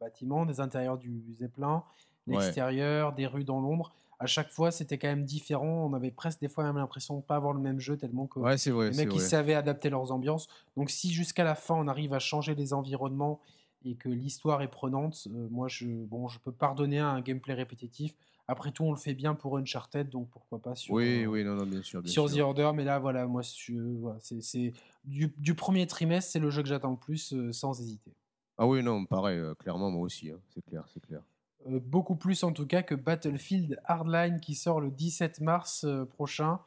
bâtiments, 0.01 0.47
des 0.47 0.61
intérieurs 0.61 0.99
du 0.99 1.23
Zeppelin, 1.39 1.85
l'extérieur, 2.27 3.13
des 3.13 3.27
rues 3.27 3.45
dans 3.45 3.61
l'ombre. 3.61 3.93
À 4.19 4.27
chaque 4.27 4.51
fois, 4.51 4.71
c'était 4.71 4.99
quand 4.99 5.09
même 5.09 5.25
différent. 5.25 5.87
On 5.91 5.95
avait 5.95 6.11
presque 6.11 6.41
des 6.41 6.49
fois 6.49 6.65
même 6.65 6.77
l'impression 6.77 7.15
de 7.15 7.21
ne 7.21 7.25
pas 7.25 7.37
avoir 7.37 7.53
le 7.53 7.61
même 7.61 7.81
jeu 7.81 7.97
tellement 7.97 8.27
que 8.27 8.39
les 8.39 8.97
mecs 8.97 9.15
ils 9.15 9.21
savaient 9.21 9.55
adapter 9.55 9.91
leurs 9.91 10.13
ambiances. 10.13 10.49
Donc 10.77 10.91
si 10.91 11.13
jusqu'à 11.13 11.45
la 11.45 11.55
fin 11.55 11.75
on 11.75 11.89
arrive 11.89 12.15
à 12.15 12.19
changer 12.19 12.55
les 12.55 12.73
environnements 12.73 13.41
et 13.85 13.95
que 13.95 14.09
l'histoire 14.09 14.63
est 14.63 14.71
prenante, 14.71 15.27
moi 15.51 15.67
je, 15.69 15.87
bon, 15.87 16.29
je 16.29 16.39
peux 16.39 16.53
pardonner 16.53 17.01
un 17.01 17.21
gameplay 17.21 17.55
répétitif. 17.55 18.15
Après 18.49 18.73
tout, 18.73 18.85
on 18.85 18.91
le 18.91 18.99
fait 18.99 19.15
bien 19.15 19.35
pour 19.35 19.57
Uncharted, 19.57 20.09
donc 20.11 20.29
pourquoi 20.31 20.61
pas 20.61 20.75
sur, 20.75 20.95
oui, 20.95 21.27
oui, 21.27 21.45
non, 21.45 21.55
non, 21.55 21.65
bien 21.65 21.83
sûr. 21.83 22.07
sur 22.07 22.31
The 22.31 22.39
Order. 22.39 22.73
Mais 22.75 22.85
là, 22.85 22.99
voilà, 22.99 23.27
moi, 23.27 23.43
c'est 23.43 24.73
du, 25.05 25.33
du, 25.37 25.55
premier 25.55 25.87
trimestre, 25.87 26.33
c'est 26.33 26.39
le 26.39 26.51
jeu 26.51 26.63
que 26.63 26.69
j'attends 26.69 26.91
le 26.91 26.97
plus, 26.97 27.35
sans 27.53 27.81
hésiter. 27.81 28.13
Ah 28.59 28.67
oui, 28.67 28.83
non, 28.83 29.05
pareil, 29.07 29.41
clairement, 29.59 29.91
moi 29.91 30.03
aussi, 30.03 30.31
hein, 30.31 30.39
c'est 30.53 30.63
clair, 30.63 30.85
c'est 30.93 31.01
clair. 31.01 31.23
beaucoup 31.67 32.17
plus 32.17 32.43
en 32.43 32.53
tout 32.53 32.67
cas 32.67 32.83
que 32.83 32.95
Battlefield 32.95 33.81
Hardline 33.85 34.41
qui 34.41 34.55
sort 34.55 34.81
le 34.81 34.91
17 34.91 35.41
mars 35.41 35.87
prochain. 36.11 36.59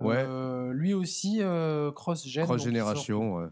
Ouais. 0.00 0.26
lui 0.72 0.94
aussi, 0.94 1.40
cross-gen. 1.94 2.44
Cross-génération, 2.44 3.36
ouais. 3.36 3.48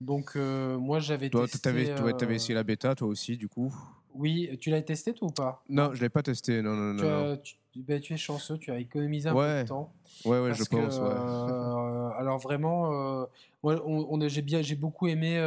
Donc, 0.00 0.32
euh, 0.36 0.78
moi, 0.78 1.00
j'avais 1.00 1.28
testé. 1.28 1.58
Toi, 1.58 1.60
tu 1.62 1.68
avais, 1.68 1.90
euh, 1.90 2.30
essayé 2.30 2.54
la 2.54 2.62
bêta, 2.62 2.94
toi 2.94 3.08
aussi, 3.08 3.36
du 3.36 3.48
coup? 3.48 3.74
Oui, 4.14 4.56
tu 4.60 4.70
l'as 4.70 4.82
testé, 4.82 5.12
toi, 5.14 5.28
ou 5.28 5.30
pas? 5.30 5.62
Non, 5.68 5.90
je 5.92 5.98
ne 5.98 6.02
l'ai 6.02 6.08
pas 6.08 6.22
testé. 6.22 6.62
Non, 6.62 6.74
non, 6.74 6.96
tu, 6.96 7.04
non, 7.04 7.38
ben, 7.76 8.00
tu, 8.00 8.12
es 8.12 8.16
chanceux, 8.16 8.58
tu 8.58 8.70
as 8.70 8.78
économisé 8.78 9.28
un 9.28 9.34
peu 9.34 9.62
de 9.62 9.68
temps. 9.68 9.92
Ouais, 10.24 10.40
ouais, 10.40 10.54
je 10.54 10.64
pense. 10.64 10.98
Euh, 11.00 12.10
alors, 12.18 12.38
vraiment, 12.38 13.26
moi, 13.62 13.82
on, 13.86 14.28
j'ai 14.28 14.76
beaucoup 14.76 15.06
aimé 15.08 15.38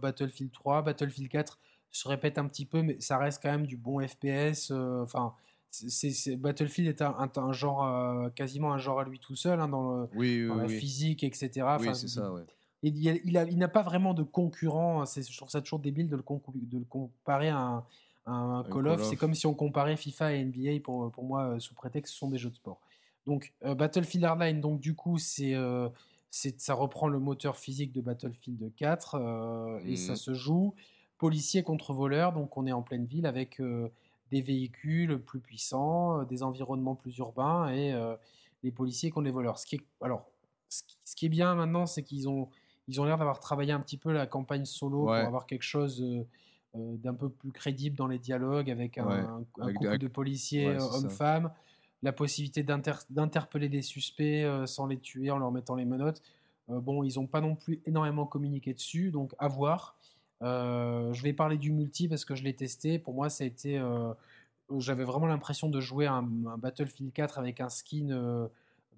Battlefield 0.00 0.52
3, 0.52 0.82
Battlefield 0.82 1.30
4 1.30 1.58
se 1.90 2.08
répète 2.08 2.38
un 2.38 2.48
petit 2.48 2.66
peu, 2.66 2.82
mais 2.82 2.96
ça 2.98 3.18
reste 3.18 3.40
quand 3.40 3.52
même 3.52 3.66
du 3.66 3.76
bon 3.76 4.04
FPS. 4.04 4.72
Enfin, 4.72 5.32
c'est, 5.70 6.36
Battlefield 6.36 6.88
est 6.88 7.02
un, 7.02 7.30
un, 7.36 7.52
genre, 7.52 8.32
quasiment 8.34 8.72
un 8.72 8.78
genre 8.78 9.00
à 9.00 9.04
lui 9.04 9.18
tout 9.18 9.36
seul, 9.36 9.60
hein, 9.60 9.68
dans, 9.68 10.02
le, 10.02 10.08
oui, 10.14 10.46
la 10.56 10.68
physique, 10.68 11.22
etc. 11.24 11.66
Oui, 11.80 11.88
c'est 11.94 12.08
ça, 12.08 12.32
ouais 12.32 12.42
il, 12.88 13.20
il, 13.24 13.58
n'a 13.58 13.68
pas 13.68 13.82
vraiment 13.82 14.14
de 14.14 14.22
concurrent. 14.22 15.02
Hein, 15.02 15.04
je 15.06 15.36
trouve 15.36 15.48
ça 15.48 15.62
toujours 15.62 15.78
débile 15.78 16.08
de 16.08 16.16
le, 16.16 16.24
de 16.54 16.78
le 16.78 16.84
comparer 16.84 17.48
à 17.48 17.84
un, 18.26 18.64
Call, 18.70 18.88
of. 18.88 19.02
C'est 19.02 19.16
comme 19.16 19.34
si 19.34 19.46
on 19.46 19.54
comparait 19.54 19.96
FIFA 19.96 20.34
et 20.34 20.44
NBA 20.44 20.80
pour, 20.82 21.10
pour 21.10 21.24
moi, 21.24 21.54
euh, 21.54 21.58
sous 21.58 21.74
prétexte 21.74 22.10
que 22.10 22.14
ce 22.14 22.18
sont 22.18 22.28
des 22.28 22.38
jeux 22.38 22.50
de 22.50 22.56
sport. 22.56 22.80
Donc, 23.26 23.54
euh, 23.64 23.74
Battlefield 23.74 24.24
Hardline, 24.24 24.60
donc, 24.60 24.80
du 24.80 24.94
coup, 24.94 25.18
c'est, 25.18 25.54
euh, 25.54 25.88
ça 26.30 26.74
reprend 26.74 27.08
le 27.08 27.18
moteur 27.18 27.56
physique 27.56 27.92
de 27.92 28.00
Battlefield 28.00 28.72
4 28.76 29.80
et 29.86 29.96
ça 29.96 30.12
mmh. 30.12 30.16
se 30.16 30.34
joue 30.34 30.74
policier 31.16 31.62
contre 31.62 31.94
voleur. 31.94 32.32
Donc, 32.32 32.56
on 32.56 32.66
est 32.66 32.72
en 32.72 32.82
pleine 32.82 33.06
ville 33.06 33.24
avec 33.24 33.62
des 34.30 34.42
véhicules 34.42 35.18
plus 35.20 35.38
puissants, 35.38 36.24
des 36.24 36.42
environnements 36.42 36.96
plus 36.96 37.16
urbains 37.18 37.68
et 37.70 37.94
les 38.64 38.72
policiers 38.72 39.10
contre 39.10 39.26
les 39.26 39.30
voleurs. 39.30 39.58
Ce 39.58 39.66
qui 39.66 39.76
est, 39.76 39.80
alors, 40.02 40.26
ce 40.68 41.14
qui 41.14 41.26
est 41.26 41.30
bien 41.30 41.54
maintenant, 41.54 41.86
c'est 41.86 42.02
qu'ils 42.02 42.28
ont 42.28 42.48
ils 42.88 43.00
ont 43.00 43.04
l'air 43.04 43.18
d'avoir 43.18 43.40
travaillé 43.40 43.72
un 43.72 43.80
petit 43.80 43.96
peu 43.96 44.12
la 44.12 44.26
campagne 44.26 44.64
solo 44.64 45.04
pour 45.04 45.14
avoir 45.14 45.46
quelque 45.46 45.62
chose 45.62 46.02
euh, 46.02 46.26
euh, 46.76 46.96
d'un 46.96 47.14
peu 47.14 47.28
plus 47.28 47.52
crédible 47.52 47.96
dans 47.96 48.06
les 48.06 48.18
dialogues 48.18 48.70
avec 48.70 48.98
un, 48.98 49.44
couple 49.52 49.98
de 49.98 50.08
policiers 50.08 50.68
euh, 50.68 50.80
hommes-femmes, 50.80 51.50
la 52.02 52.12
possibilité 52.12 52.62
d'interpeller 52.62 53.68
des 53.68 53.82
suspects 53.82 54.46
sans 54.66 54.86
les 54.86 54.98
tuer 54.98 55.30
en 55.30 55.38
leur 55.38 55.50
mettant 55.50 55.74
les 55.74 55.86
menottes. 55.86 56.22
bon, 56.68 57.02
ils 57.02 57.18
n'ont 57.18 57.26
pas 57.26 57.40
non 57.40 57.54
plus 57.54 57.80
énormément 57.86 58.26
communiqué 58.26 58.74
dessus, 58.74 59.10
donc 59.10 59.32
à 59.38 59.48
voir. 59.48 59.96
je 60.42 61.22
vais 61.22 61.32
parler 61.32 61.56
du 61.56 61.72
multi 61.72 62.06
parce 62.06 62.26
que 62.26 62.34
je 62.34 62.44
l'ai 62.44 62.54
testé. 62.54 62.98
Pour 62.98 63.14
moi, 63.14 63.30
ça 63.30 63.44
a 63.44 63.46
été. 63.46 63.82
J'avais 64.76 65.04
vraiment 65.04 65.26
l'impression 65.26 65.70
de 65.70 65.80
jouer 65.80 66.06
un, 66.06 66.28
un, 66.46 66.58
Battlefield 66.58 67.14
4 67.14 67.38
avec 67.38 67.62
un 67.62 67.70
skin 67.70 68.50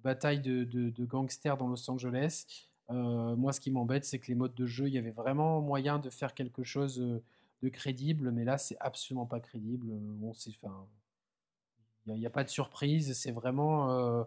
bataille 0.03 0.41
de, 0.41 0.65
de, 0.65 0.89
de, 0.89 1.05
gangsters 1.05 1.55
dans 1.55 1.69
Los 1.69 1.89
Angeles. 1.89 2.45
Euh, 2.89 3.35
moi, 3.35 3.53
ce 3.53 3.59
qui 3.59 3.71
m'embête, 3.71 4.05
c'est 4.05 4.19
que 4.19 4.27
les 4.27 4.35
modes 4.35 4.55
de 4.55 4.65
jeu, 4.65 4.87
il 4.87 4.93
y 4.93 4.97
avait 4.97 5.11
vraiment 5.11 5.61
moyen 5.61 5.99
de 5.99 6.09
faire 6.09 6.33
quelque 6.33 6.63
chose 6.63 6.99
euh, 7.01 7.21
de 7.61 7.69
crédible, 7.69 8.31
mais 8.31 8.45
là, 8.45 8.57
c'est 8.57 8.77
absolument 8.79 9.25
pas 9.25 9.39
crédible. 9.39 9.89
Euh, 9.91 9.97
bon, 9.99 10.33
c'est, 10.33 10.51
il 12.07 12.13
n'y 12.13 12.25
a, 12.25 12.29
pas 12.29 12.45
de 12.45 12.49
surprise. 12.49 13.13
C'est 13.17 13.31
vraiment, 13.31 14.25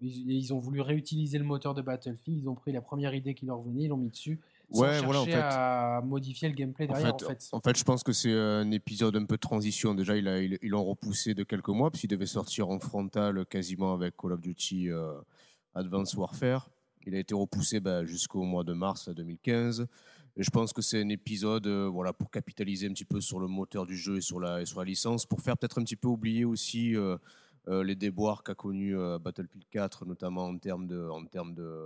ils, 0.00 0.54
ont 0.54 0.58
voulu 0.58 0.80
réutiliser 0.80 1.36
le 1.36 1.44
moteur 1.44 1.74
de 1.74 1.82
Battlefield. 1.82 2.40
Ils 2.40 2.48
ont 2.48 2.54
pris 2.54 2.72
la 2.72 2.80
première 2.80 3.14
idée 3.14 3.34
qui 3.34 3.44
leur 3.44 3.60
venait, 3.60 3.82
ils 3.82 3.88
l'ont 3.88 3.98
mis 3.98 4.08
dessus. 4.08 4.40
Sans 4.72 4.80
ouais, 4.80 5.02
voilà, 5.02 5.20
en 5.20 5.24
fait. 5.26 5.34
à 5.34 6.00
modifier 6.02 6.48
le 6.48 6.54
gameplay 6.54 6.86
derrière. 6.86 7.14
En 7.14 7.18
fait, 7.18 7.48
en 7.52 7.60
fait. 7.60 7.76
je 7.76 7.84
pense 7.84 8.02
que 8.02 8.12
c'est 8.12 8.32
un 8.32 8.70
épisode 8.70 9.16
un 9.16 9.26
peu 9.26 9.36
de 9.36 9.40
transition. 9.40 9.94
Déjà, 9.94 10.16
ils 10.16 10.58
l'ont 10.62 10.84
repoussé 10.84 11.34
de 11.34 11.42
quelques 11.42 11.68
mois, 11.68 11.90
puisqu'il 11.90 12.08
devait 12.08 12.24
sortir 12.24 12.70
en 12.70 12.78
frontal 12.78 13.44
quasiment 13.44 13.92
avec 13.92 14.16
Call 14.16 14.32
of 14.32 14.40
Duty 14.40 14.88
Advanced 15.74 16.18
Warfare. 16.18 16.70
Il 17.06 17.14
a 17.14 17.18
été 17.18 17.34
repoussé 17.34 17.80
bah, 17.80 18.04
jusqu'au 18.04 18.42
mois 18.42 18.64
de 18.64 18.72
mars 18.72 19.08
2015. 19.08 19.86
Et 20.38 20.44
je 20.44 20.50
pense 20.50 20.72
que 20.72 20.82
c'est 20.82 21.02
un 21.02 21.08
épisode 21.08 21.66
euh, 21.66 21.88
voilà, 21.88 22.12
pour 22.12 22.30
capitaliser 22.30 22.86
un 22.86 22.92
petit 22.92 23.04
peu 23.04 23.20
sur 23.20 23.40
le 23.40 23.48
moteur 23.48 23.86
du 23.86 23.96
jeu 23.96 24.18
et 24.18 24.20
sur 24.20 24.38
la, 24.38 24.64
sur 24.64 24.78
la 24.78 24.84
licence, 24.84 25.26
pour 25.26 25.40
faire 25.40 25.58
peut-être 25.58 25.80
un 25.80 25.82
petit 25.82 25.96
peu 25.96 26.06
oublier 26.06 26.44
aussi 26.44 26.94
euh, 26.94 27.16
euh, 27.66 27.82
les 27.82 27.96
déboires 27.96 28.44
qu'a 28.44 28.54
connu 28.54 28.94
Battlefield 29.20 29.64
4, 29.68 30.06
notamment 30.06 30.44
en 30.44 30.56
termes 30.56 30.86
de, 30.86 31.08
en 31.08 31.24
termes 31.26 31.54
de 31.54 31.80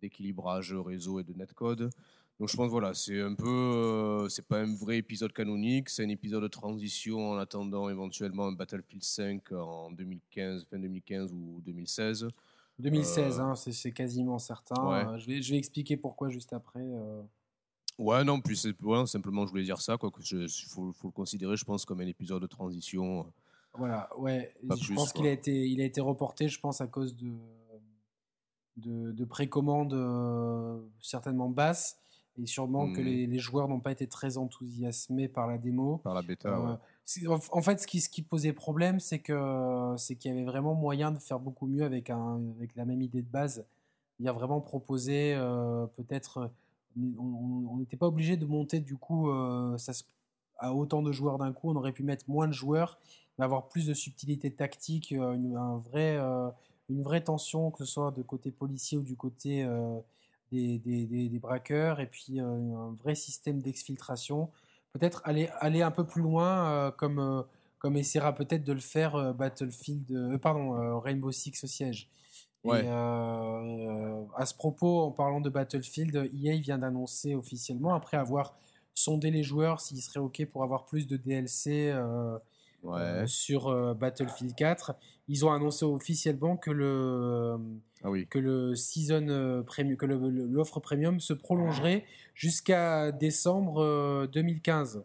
d'équilibrage 0.00 0.74
réseau 0.74 1.20
et 1.20 1.24
de 1.24 1.32
netcode. 1.32 1.90
Donc 2.38 2.48
je 2.48 2.56
pense 2.56 2.70
voilà, 2.70 2.92
c'est 2.94 3.20
un 3.20 3.34
peu, 3.34 4.26
c'est 4.28 4.46
pas 4.46 4.60
un 4.60 4.74
vrai 4.74 4.98
épisode 4.98 5.32
canonique, 5.32 5.88
c'est 5.90 6.04
un 6.04 6.08
épisode 6.08 6.42
de 6.42 6.48
transition 6.48 7.30
en 7.30 7.36
attendant 7.38 7.88
éventuellement 7.88 8.46
un 8.46 8.52
Battlefield 8.52 9.04
5 9.04 9.52
en 9.52 9.92
2015, 9.92 10.66
fin 10.68 10.78
2015 10.78 11.32
ou 11.32 11.60
2016. 11.64 12.28
2016, 12.78 13.38
euh, 13.38 13.42
hein, 13.42 13.54
c'est 13.54 13.92
quasiment 13.92 14.38
certain. 14.38 14.92
Euh, 14.92 15.18
je, 15.18 15.26
vais, 15.26 15.42
je 15.42 15.52
vais 15.52 15.58
expliquer 15.58 15.96
pourquoi 15.96 16.28
juste 16.28 16.52
après. 16.52 16.80
Euh. 16.82 17.22
Ouais, 17.98 18.24
non, 18.24 18.40
puis 18.40 18.58
ouais, 18.82 19.06
simplement, 19.06 19.46
je 19.46 19.50
voulais 19.50 19.64
dire 19.64 19.80
ça, 19.80 19.96
quoi, 19.98 20.10
que 20.10 20.20
il 20.22 20.48
faut, 20.68 20.92
faut, 20.92 21.08
le 21.08 21.12
considérer, 21.12 21.56
je 21.56 21.64
pense, 21.64 21.84
comme 21.84 22.00
un 22.00 22.06
épisode 22.06 22.42
de 22.42 22.46
transition. 22.46 23.26
Voilà, 23.74 24.08
ouais. 24.18 24.52
je 24.76 24.94
pense 24.94 25.12
qu'il 25.12 25.26
a 25.26 25.30
été, 25.30 25.68
il 25.68 25.80
a 25.80 25.84
été 25.84 26.00
reporté, 26.00 26.48
je 26.48 26.58
pense, 26.58 26.80
à 26.80 26.86
cause 26.86 27.16
de, 27.16 27.32
de, 28.76 29.12
de 29.12 29.24
précommandes 29.24 29.94
certainement 31.00 31.48
basses, 31.48 31.98
et 32.38 32.46
sûrement 32.46 32.92
que 32.92 33.00
les, 33.00 33.26
les 33.26 33.38
joueurs 33.38 33.68
n'ont 33.68 33.80
pas 33.80 33.92
été 33.92 34.06
très 34.06 34.38
enthousiasmés 34.38 35.28
par 35.28 35.46
la 35.46 35.58
démo. 35.58 35.98
Par 35.98 36.14
la 36.14 36.22
bêta, 36.22 36.58
ouais. 36.58 36.76
En 37.50 37.62
fait, 37.62 37.80
ce 37.80 37.86
qui, 37.86 38.22
posait 38.22 38.52
problème, 38.52 39.00
c'est 39.00 39.20
qu'il 39.20 39.34
y 39.34 40.28
avait 40.28 40.44
vraiment 40.44 40.74
moyen 40.74 41.10
de 41.10 41.18
faire 41.18 41.38
beaucoup 41.38 41.66
mieux 41.66 41.84
avec, 41.84 42.08
la 42.08 42.84
même 42.84 43.02
idée 43.02 43.22
de 43.22 43.30
base. 43.30 43.64
Il 44.20 44.26
y 44.26 44.28
a 44.28 44.32
vraiment 44.32 44.60
proposé 44.60 45.34
euh, 45.34 45.86
peut-être. 45.96 46.50
On 46.96 47.76
n'était 47.78 47.96
pas 47.96 48.06
obligé 48.06 48.36
de 48.36 48.44
monter 48.44 48.80
du 48.80 48.96
coup 48.96 49.30
euh, 49.30 49.76
à 50.58 50.74
autant 50.74 51.02
de 51.02 51.10
joueurs 51.10 51.38
d'un 51.38 51.52
coup. 51.52 51.70
On 51.70 51.76
aurait 51.76 51.92
pu 51.92 52.02
mettre 52.02 52.24
moins 52.28 52.46
de 52.46 52.52
joueurs, 52.52 52.98
mais 53.38 53.44
avoir 53.44 53.68
plus 53.68 53.86
de 53.86 53.94
subtilité 53.94 54.50
tactique, 54.50 55.12
euh, 55.12 55.32
une, 55.32 55.56
un 55.56 55.78
vrai, 55.78 56.18
une 56.88 57.02
vraie 57.02 57.22
tension, 57.22 57.70
que 57.70 57.84
ce 57.84 57.92
soit 57.92 58.10
de 58.10 58.22
côté 58.22 58.50
policier 58.50 58.98
ou 58.98 59.02
du 59.02 59.16
côté 59.16 59.66
des, 60.52 61.38
braqueurs, 61.40 62.00
et 62.00 62.06
puis 62.06 62.38
un 62.38 62.96
vrai 63.02 63.14
système 63.14 63.60
d'exfiltration 63.60 64.50
peut-être 64.92 65.22
aller, 65.24 65.48
aller 65.60 65.82
un 65.82 65.90
peu 65.90 66.04
plus 66.04 66.22
loin, 66.22 66.70
euh, 66.70 66.90
comme, 66.90 67.18
euh, 67.18 67.42
comme 67.78 67.96
essaiera 67.96 68.34
peut-être 68.34 68.64
de 68.64 68.72
le 68.72 68.80
faire 68.80 69.14
euh, 69.16 69.32
Battlefield, 69.32 70.38
pardon, 70.40 71.00
Rainbow 71.00 71.32
Six 71.32 71.66
Siege. 71.66 72.08
Ouais. 72.64 72.84
Et, 72.84 72.88
à 72.88 74.46
ce 74.46 74.54
propos, 74.54 75.00
en 75.00 75.10
parlant 75.10 75.40
de 75.40 75.50
Battlefield, 75.50 76.30
EA 76.32 76.56
vient 76.58 76.78
d'annoncer 76.78 77.34
officiellement, 77.34 77.94
après 77.94 78.16
avoir 78.16 78.54
sondé 78.94 79.30
les 79.30 79.42
joueurs 79.42 79.80
s'ils 79.80 80.02
seraient 80.02 80.20
OK 80.20 80.44
pour 80.46 80.62
avoir 80.62 80.84
plus 80.84 81.06
de 81.06 81.16
DLC 81.16 81.92
sur 83.26 83.94
Battlefield 83.96 84.54
4, 84.54 84.94
ils 85.26 85.44
ont 85.44 85.50
annoncé 85.50 85.84
officiellement 85.84 86.56
que 86.56 86.70
le, 86.70 87.58
ah 88.04 88.10
oui. 88.10 88.26
que 88.26 88.38
le 88.38 88.74
season 88.74 89.62
premium, 89.66 89.96
que 89.96 90.06
l'offre 90.06 90.80
premium 90.80 91.20
se 91.20 91.32
prolongerait 91.32 92.04
jusqu'à 92.34 93.12
décembre 93.12 94.26
2015. 94.32 94.96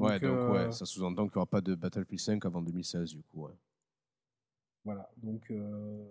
Euh, 0.00 0.02
ouais, 0.02 0.20
donc, 0.20 0.52
ouais, 0.52 0.58
euh, 0.58 0.70
ça 0.70 0.84
sous-entend 0.84 1.24
qu'il 1.24 1.32
n'y 1.36 1.38
aura 1.38 1.46
pas 1.46 1.60
de 1.60 1.74
Battlefield 1.74 2.20
5 2.20 2.44
avant 2.44 2.62
2016, 2.62 3.14
du 3.14 3.22
coup. 3.22 3.44
Ouais. 3.44 3.52
Voilà, 4.84 5.10
donc 5.20 5.42
euh, 5.50 6.04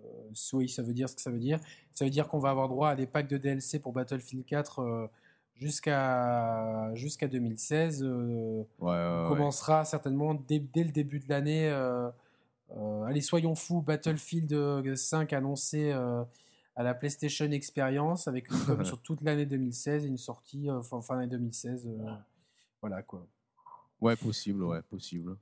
oui, 0.53 0.67
ça 0.67 0.83
veut 0.83 0.93
dire 0.93 1.07
ce 1.07 1.15
que 1.15 1.21
ça 1.21 1.31
veut 1.31 1.39
dire. 1.39 1.59
Ça 1.93 2.03
veut 2.03 2.11
dire 2.11 2.27
qu'on 2.27 2.39
va 2.39 2.49
avoir 2.49 2.67
droit 2.67 2.89
à 2.89 2.95
des 2.95 3.05
packs 3.05 3.29
de 3.29 3.37
DLC 3.37 3.79
pour 3.79 3.93
Battlefield 3.93 4.45
4 4.45 5.09
jusqu'à 5.53 6.93
jusqu'à 6.93 7.29
2016. 7.29 8.03
ouais, 8.03 8.67
on 8.79 9.29
commencera 9.29 9.85
certainement 9.85 10.33
dès, 10.33 10.59
dès, 10.59 10.83
le 10.83 10.91
début 10.91 11.19
de 11.19 11.29
l'année. 11.29 11.69
Allez, 13.07 13.21
soyons 13.21 13.55
fous, 13.55 13.81
Battlefield 13.81 14.95
5 14.95 15.33
annoncé 15.33 15.93
à 16.75 16.83
la 16.83 16.93
PlayStation 16.93 17.49
Experience 17.51 18.27
avec 18.27 18.49
une 18.49 18.59
com 18.65 18.83
sur 18.85 19.01
toute 19.01 19.21
l'année 19.21 19.45
2016 19.45 20.05
et 20.05 20.07
une 20.07 20.17
sortie 20.17 20.69
euh, 20.69 20.81
fin, 20.81 21.01
fin 21.01 21.15
d'année 21.15 21.27
2016. 21.27 21.87
Euh, 21.87 22.11
voilà 22.81 23.01
quoi. 23.01 23.25
Ouais, 24.01 24.15
possible, 24.15 24.63
ouais, 24.63 24.81
possible. 24.81 25.37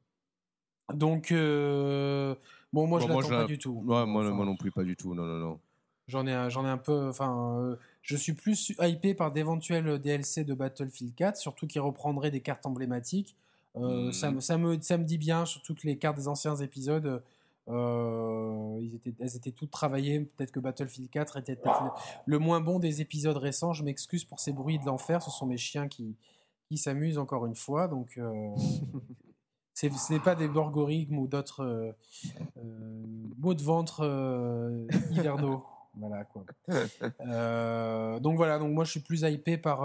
Donc, 0.93 1.31
euh, 1.31 2.35
bon, 2.71 2.87
moi 2.87 2.99
je 2.99 3.07
l'attends 3.07 3.27
pas 3.27 3.45
du 3.45 3.57
tout. 3.57 3.81
Ouais, 3.85 4.05
moi, 4.05 4.29
moi, 4.29 4.45
non 4.45 4.55
plus, 4.55 4.71
pas 4.71 4.83
du 4.83 4.95
tout, 4.95 5.15
non, 5.15 5.25
non, 5.25 5.39
non. 5.39 5.59
J'en 6.07 6.27
ai, 6.27 6.49
j'en 6.49 6.65
ai 6.65 6.69
un 6.69 6.77
peu. 6.77 7.07
Enfin, 7.07 7.77
je 8.01 8.15
suis 8.15 8.33
plus 8.33 8.73
hypé 8.79 9.13
par 9.13 9.31
d'éventuels 9.31 9.97
DLC 9.99 10.43
de 10.43 10.53
Battlefield 10.53 11.15
4, 11.15 11.37
surtout 11.37 11.65
qui 11.65 11.79
reprendraient 11.79 12.31
des 12.31 12.41
cartes 12.41 12.65
emblématiques. 12.65 13.35
Euh, 13.75 14.11
ça, 14.11 14.31
Mhm. 14.31 14.41
ça, 14.41 14.57
me, 14.57 14.81
ça 14.81 14.97
me 14.97 15.03
dit 15.03 15.17
bien, 15.17 15.45
surtout 15.45 15.73
que 15.73 15.87
les 15.87 15.97
cartes 15.97 16.17
des 16.17 16.27
anciens 16.27 16.55
épisodes, 16.57 17.23
euh, 17.69 18.77
ils 18.81 18.95
étaient, 18.95 19.13
elles 19.19 19.35
étaient 19.35 19.51
toutes 19.51 19.71
travaillées. 19.71 20.19
Peut-être 20.21 20.51
que 20.51 20.59
Battlefield 20.59 21.09
4 21.09 21.37
était 21.37 21.57
le, 22.25 22.39
moins 22.39 22.61
bon 22.61 22.79
des 22.79 23.01
épisodes 23.01 23.37
récents. 23.37 23.73
Je 23.73 23.83
m'excuse 23.83 24.25
pour 24.25 24.39
ces 24.39 24.51
bruits 24.51 24.79
de 24.79 24.85
l'enfer. 24.85 25.21
Ce 25.21 25.31
sont 25.31 25.45
mes 25.45 25.57
chiens 25.57 25.87
qui, 25.87 26.15
qui 26.67 26.77
s'amusent 26.77 27.17
encore 27.17 27.45
une 27.45 27.55
fois. 27.55 27.87
Donc, 27.87 28.17
euh, 28.17 28.49
ce 29.73 30.13
n'est 30.13 30.19
pas 30.19 30.35
des 30.35 30.47
borgorigmes 30.47 31.17
ou 31.17 31.27
d'autres 31.27 31.95
mots 33.37 33.53
de 33.53 33.63
ventre 33.63 34.85
hivernaux. 35.11 35.65
Voilà 35.95 36.23
quoi. 36.23 36.43
Donc 38.19 38.35
voilà, 38.35 38.57
donc 38.57 38.73
moi 38.73 38.83
je 38.83 38.89
suis 38.89 38.99
plus 38.99 39.21
hypé 39.21 39.59
par, 39.59 39.83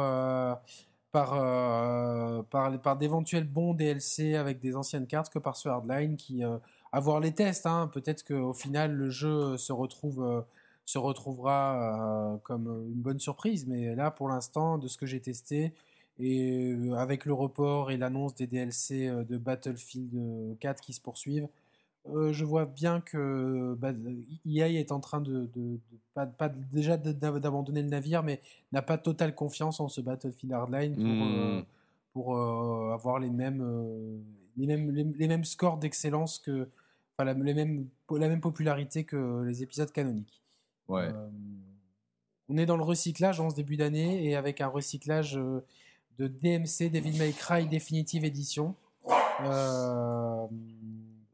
par, 1.13 1.35
euh, 1.35 2.43
par, 2.51 2.81
par 2.81 2.97
d'éventuels 2.97 3.45
bons 3.49 3.75
DLC 3.75 4.35
avec 4.35 4.61
des 4.61 4.77
anciennes 4.77 5.07
cartes 5.07 5.33
que 5.33 5.39
par 5.39 5.57
ce 5.57 5.69
hardline 5.69 6.17
qui, 6.17 6.45
euh, 6.45 6.59
à 6.93 7.01
voir 7.01 7.21
les 7.21 7.33
tests, 7.33 7.67
hein, 7.67 7.91
peut-être 7.93 8.25
qu'au 8.25 8.55
final 8.55 8.93
le 8.93 9.11
jeu 9.11 9.57
se, 9.57 9.73
retrouve, 9.73 10.23
euh, 10.23 10.41
se 10.85 10.99
retrouvera 10.99 12.35
euh, 12.35 12.39
comme 12.39 12.67
une 12.89 13.01
bonne 13.01 13.21
surprise, 13.21 13.67
mais 13.67 13.95
là 13.95 14.11
pour 14.11 14.29
l'instant, 14.29 14.79
de 14.79 14.89
ce 14.89 14.97
que 14.97 15.07
j'ai 15.07 15.21
testé, 15.21 15.75
et 16.19 16.77
avec 16.97 17.25
le 17.27 17.33
report 17.33 17.91
et 17.93 17.97
l'annonce 17.97 18.35
des 18.35 18.49
DLC 18.49 19.09
de 19.29 19.37
Battlefield 19.37 20.15
euh, 20.17 20.55
4 20.61 20.81
qui 20.81 20.93
se 20.93 21.01
poursuivent, 21.01 21.49
euh, 22.15 22.33
je 22.33 22.45
vois 22.45 22.67
bien 22.67 23.01
que 23.01 23.75
bah, 23.79 23.93
EA 24.47 24.69
est 24.69 24.93
en 24.93 25.01
train 25.01 25.21
de, 25.21 25.47
de- 25.47 25.49
de- 25.55 25.81
pas, 26.15 26.27
pas 26.27 26.49
déjà 26.49 26.97
d'abandonner 26.97 27.83
le 27.83 27.89
navire, 27.89 28.23
mais 28.23 28.41
n'a 28.73 28.83
pas 28.83 28.99
totale 28.99 29.35
confiance 29.35 29.81
en 29.81 29.89
ce 29.89 30.01
Battlefield 30.01 30.53
Hardline 30.53 30.95
pour, 30.95 31.05
Mm. 31.05 31.23
euh, 31.37 31.63
pour 32.13 32.37
euh, 32.37 32.93
avoir 32.93 33.19
les 33.19 33.31
mêmes, 33.31 33.65
les 34.57 34.67
mêmes, 34.67 34.91
les, 34.91 35.05
les 35.05 35.29
mêmes 35.29 35.45
scores 35.45 35.77
d'excellence 35.79 36.39
que, 36.39 36.69
enfin, 37.17 37.25
la, 37.25 37.35
les 37.35 37.55
mêmes, 37.55 37.87
la 38.11 38.29
même 38.29 38.41
popularité 38.41 39.05
que 39.05 39.43
les 39.43 39.63
épisodes 39.63 39.91
canoniques. 39.93 40.43
Ouais. 40.89 41.09
On 42.49 42.57
est 42.57 42.67
dans 42.67 42.77
le 42.79 42.83
recyclage 42.85 43.41
en 43.41 43.51
ce 43.51 43.55
début 43.57 43.77
d'année 43.77 44.25
et 44.25 44.35
avec 44.35 44.61
un 44.63 44.69
recyclage 44.69 45.35
de 45.35 46.27
DMC 46.29 46.91
Devil 46.91 47.17
May 47.19 47.33
Cry 47.33 47.67
Definitive 47.69 48.25
Edition. 48.25 48.75
Euh, 49.45 50.47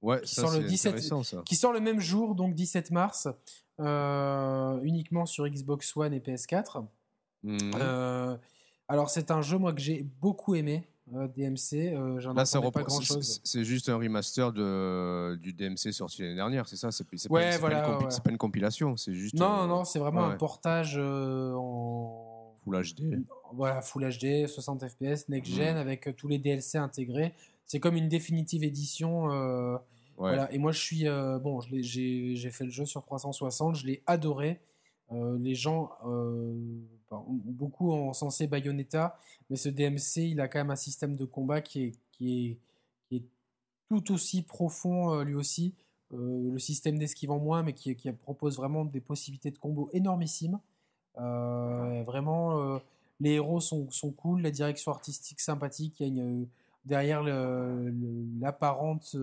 ouais, 0.04 0.20
qui 0.22 0.34
ça 0.34 0.42
sort 0.42 0.50
le 0.52 0.60
c'est 0.62 0.68
17 0.68 0.92
intéressant 0.94 1.22
ça. 1.22 1.42
qui 1.44 1.56
sort 1.56 1.72
le 1.72 1.80
même 1.80 2.00
jour, 2.00 2.34
donc 2.34 2.54
17 2.54 2.90
mars, 2.92 3.28
euh, 3.80 4.78
uniquement 4.82 5.26
sur 5.26 5.48
Xbox 5.48 5.96
One 5.96 6.14
et 6.14 6.20
PS4. 6.20 6.84
Mhm. 7.42 7.58
Euh, 7.76 8.36
alors 8.88 9.10
c'est 9.10 9.30
un 9.30 9.42
jeu 9.42 9.58
moi 9.58 9.72
que 9.72 9.80
j'ai 9.80 10.02
beaucoup 10.20 10.54
aimé, 10.54 10.86
euh, 11.14 11.28
DMC. 11.28 11.92
euh, 11.94 12.18
J'en 12.20 12.32
Là, 12.32 12.44
ça 12.46 12.58
entendais 12.58 12.72
pas 12.72 12.82
grand 12.84 13.00
c'est- 13.00 13.04
chose. 13.06 13.40
c'est 13.44 13.64
juste 13.64 13.88
un 13.88 13.96
remaster 13.96 14.52
de, 14.52 15.36
du 15.36 15.52
DMC 15.52 15.92
sorti 15.92 16.22
l'année 16.22 16.36
dernière, 16.36 16.66
c'est 16.68 16.76
ça? 16.76 16.90
C'est 16.90 17.04
Ouais, 17.30 17.58
pas, 17.58 17.70
une 17.70 17.78
compi- 17.82 18.04
ouais. 18.04 18.10
c'est 18.10 18.22
pas 18.22 18.30
une 18.30 18.38
compilation, 18.38 18.96
c'est 18.96 19.14
juste. 19.14 19.34
Non, 19.34 19.66
non, 19.66 19.84
c'est 19.84 19.98
vraiment 19.98 20.24
un 20.24 20.36
portage 20.36 20.96
en 20.98 22.54
Full 22.64 22.82
HD. 22.82 23.22
voilà, 23.52 23.82
Full 23.82 24.08
HD, 24.08 24.46
60 24.46 24.88
FPS, 24.88 25.28
next 25.28 25.52
Mm. 25.52 25.56
gen 25.56 25.76
avec 25.76 26.16
tous 26.16 26.28
les 26.28 26.38
DLC 26.38 26.78
intégrés. 26.78 27.34
C'est 27.66 27.80
comme 27.80 27.96
une 27.96 28.08
définitive 28.08 28.62
édition. 28.64 29.28
Voilà. 30.16 30.53
Et 30.53 30.59
moi, 30.59 30.72
je 30.72 30.79
suis. 30.79 31.09
euh, 31.09 31.38
bon, 31.38 31.61
j'ai 31.61 32.50
fait 32.50 32.64
le 32.64 32.70
jeu 32.70 32.85
sur 32.85 33.03
360, 33.03 33.77
je 33.77 33.87
l'ai 33.87 34.03
adoré. 34.07 34.61
Euh, 35.12 35.38
les 35.38 35.55
gens, 35.55 35.90
euh, 36.07 36.55
beaucoup 37.29 37.92
ont 37.92 38.12
censé 38.12 38.46
Bayonetta, 38.46 39.18
mais 39.50 39.57
ce 39.57 39.68
DMC, 39.68 40.31
il 40.31 40.40
a 40.40 40.48
quand 40.48 40.59
même 40.59 40.70
un 40.70 40.77
système 40.77 41.16
de 41.16 41.24
combat 41.24 41.61
qui 41.61 41.94
est, 42.20 42.59
tout 43.90 44.12
aussi 44.12 44.42
profond, 44.42 45.20
lui 45.20 45.35
aussi. 45.35 45.74
Le 46.11 46.59
système 46.59 46.98
d'esquive 46.98 47.31
en 47.31 47.38
moins, 47.38 47.62
mais 47.62 47.74
qui, 47.74 47.94
propose 48.12 48.57
vraiment 48.57 48.85
des 48.85 49.00
possibilités 49.00 49.50
de 49.50 49.59
combo 49.59 49.90
énormissimes. 49.92 50.59
Vraiment, 51.16 52.81
les 53.20 53.33
héros 53.33 53.61
sont, 53.61 53.87
cool, 54.16 54.40
la 54.40 54.50
direction 54.50 54.90
artistique 54.90 55.40
sympathique. 55.40 56.03
Derrière 56.87 57.22
l'apparente 58.40 59.16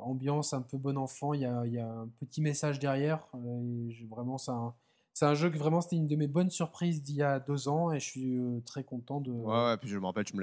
ambiance 0.00 0.52
un 0.52 0.62
peu 0.62 0.78
bon 0.78 0.96
enfant, 0.96 1.34
il 1.34 1.40
y 1.40 1.46
a, 1.46 1.62
il 1.66 1.72
y 1.72 1.78
a 1.78 1.88
un 1.88 2.08
petit 2.20 2.40
message 2.40 2.78
derrière. 2.78 3.28
euh, 3.34 3.90
et 3.90 4.06
vraiment, 4.06 4.38
c'est 4.38 5.24
un, 5.24 5.34
jeu 5.34 5.50
que 5.50 5.58
vraiment 5.58 5.80
c'était 5.80 5.96
une 5.96 6.06
de 6.06 6.16
mes 6.16 6.26
bonnes 6.26 6.50
surprises 6.50 7.02
d'il 7.02 7.16
y 7.16 7.22
a 7.22 7.38
deux 7.38 7.68
ans 7.68 7.92
et 7.92 8.00
je 8.00 8.04
suis 8.04 8.38
euh, 8.38 8.60
très 8.64 8.84
content 8.84 9.20
de. 9.20 9.30
Ouais, 9.30 9.64
ouais, 9.64 9.76
puis 9.76 9.88
je 9.88 9.98
me 9.98 10.06
rappelle, 10.06 10.24
tu 10.24 10.36
me 10.36 10.42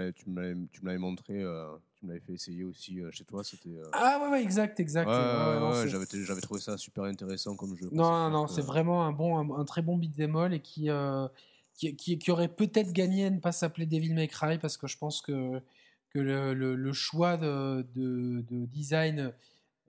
l'avais, 0.81 0.97
montré, 0.97 1.41
euh, 1.41 1.67
tu 1.95 2.05
me 2.05 2.11
l'avais 2.11 2.23
fait 2.23 2.33
essayer 2.33 2.63
aussi 2.63 3.01
euh, 3.01 3.11
chez 3.11 3.25
toi, 3.25 3.43
c'était. 3.43 3.69
euh, 3.69 3.89
Ah 3.93 4.19
ouais, 4.21 4.29
ouais, 4.29 4.43
exact, 4.43 4.79
exact. 4.79 5.07
Ouais, 5.07 5.87
j'avais, 5.87 6.41
trouvé 6.41 6.59
ça 6.59 6.77
super 6.77 7.05
intéressant 7.05 7.55
comme 7.55 7.75
jeu. 7.75 7.89
Non, 7.91 8.11
non, 8.11 8.29
non, 8.29 8.47
c'est 8.47 8.61
vraiment 8.61 9.05
un 9.05 9.11
bon, 9.11 9.37
un, 9.37 9.59
un 9.59 9.65
très 9.65 9.81
bon 9.81 9.97
beat'em 9.97 10.35
all 10.35 10.53
et 10.53 10.61
qui, 10.61 10.89
euh, 10.89 11.27
qui, 11.73 11.95
qui, 11.95 12.19
qui 12.19 12.31
aurait 12.31 12.49
peut-être 12.49 12.91
gagné 12.91 13.25
à 13.25 13.29
ne 13.29 13.39
pas 13.39 13.51
s'appeler 13.51 13.85
Devil 13.85 14.13
May 14.13 14.27
Cry 14.27 14.59
parce 14.59 14.77
que 14.77 14.87
je 14.87 14.97
pense 14.97 15.21
que, 15.21 15.61
que 16.09 16.19
le, 16.19 16.53
le- 16.53 16.75
le 16.75 16.93
choix 16.93 17.37
de, 17.37 17.87
de, 17.95 18.41
de 18.41 18.65
design 18.65 19.31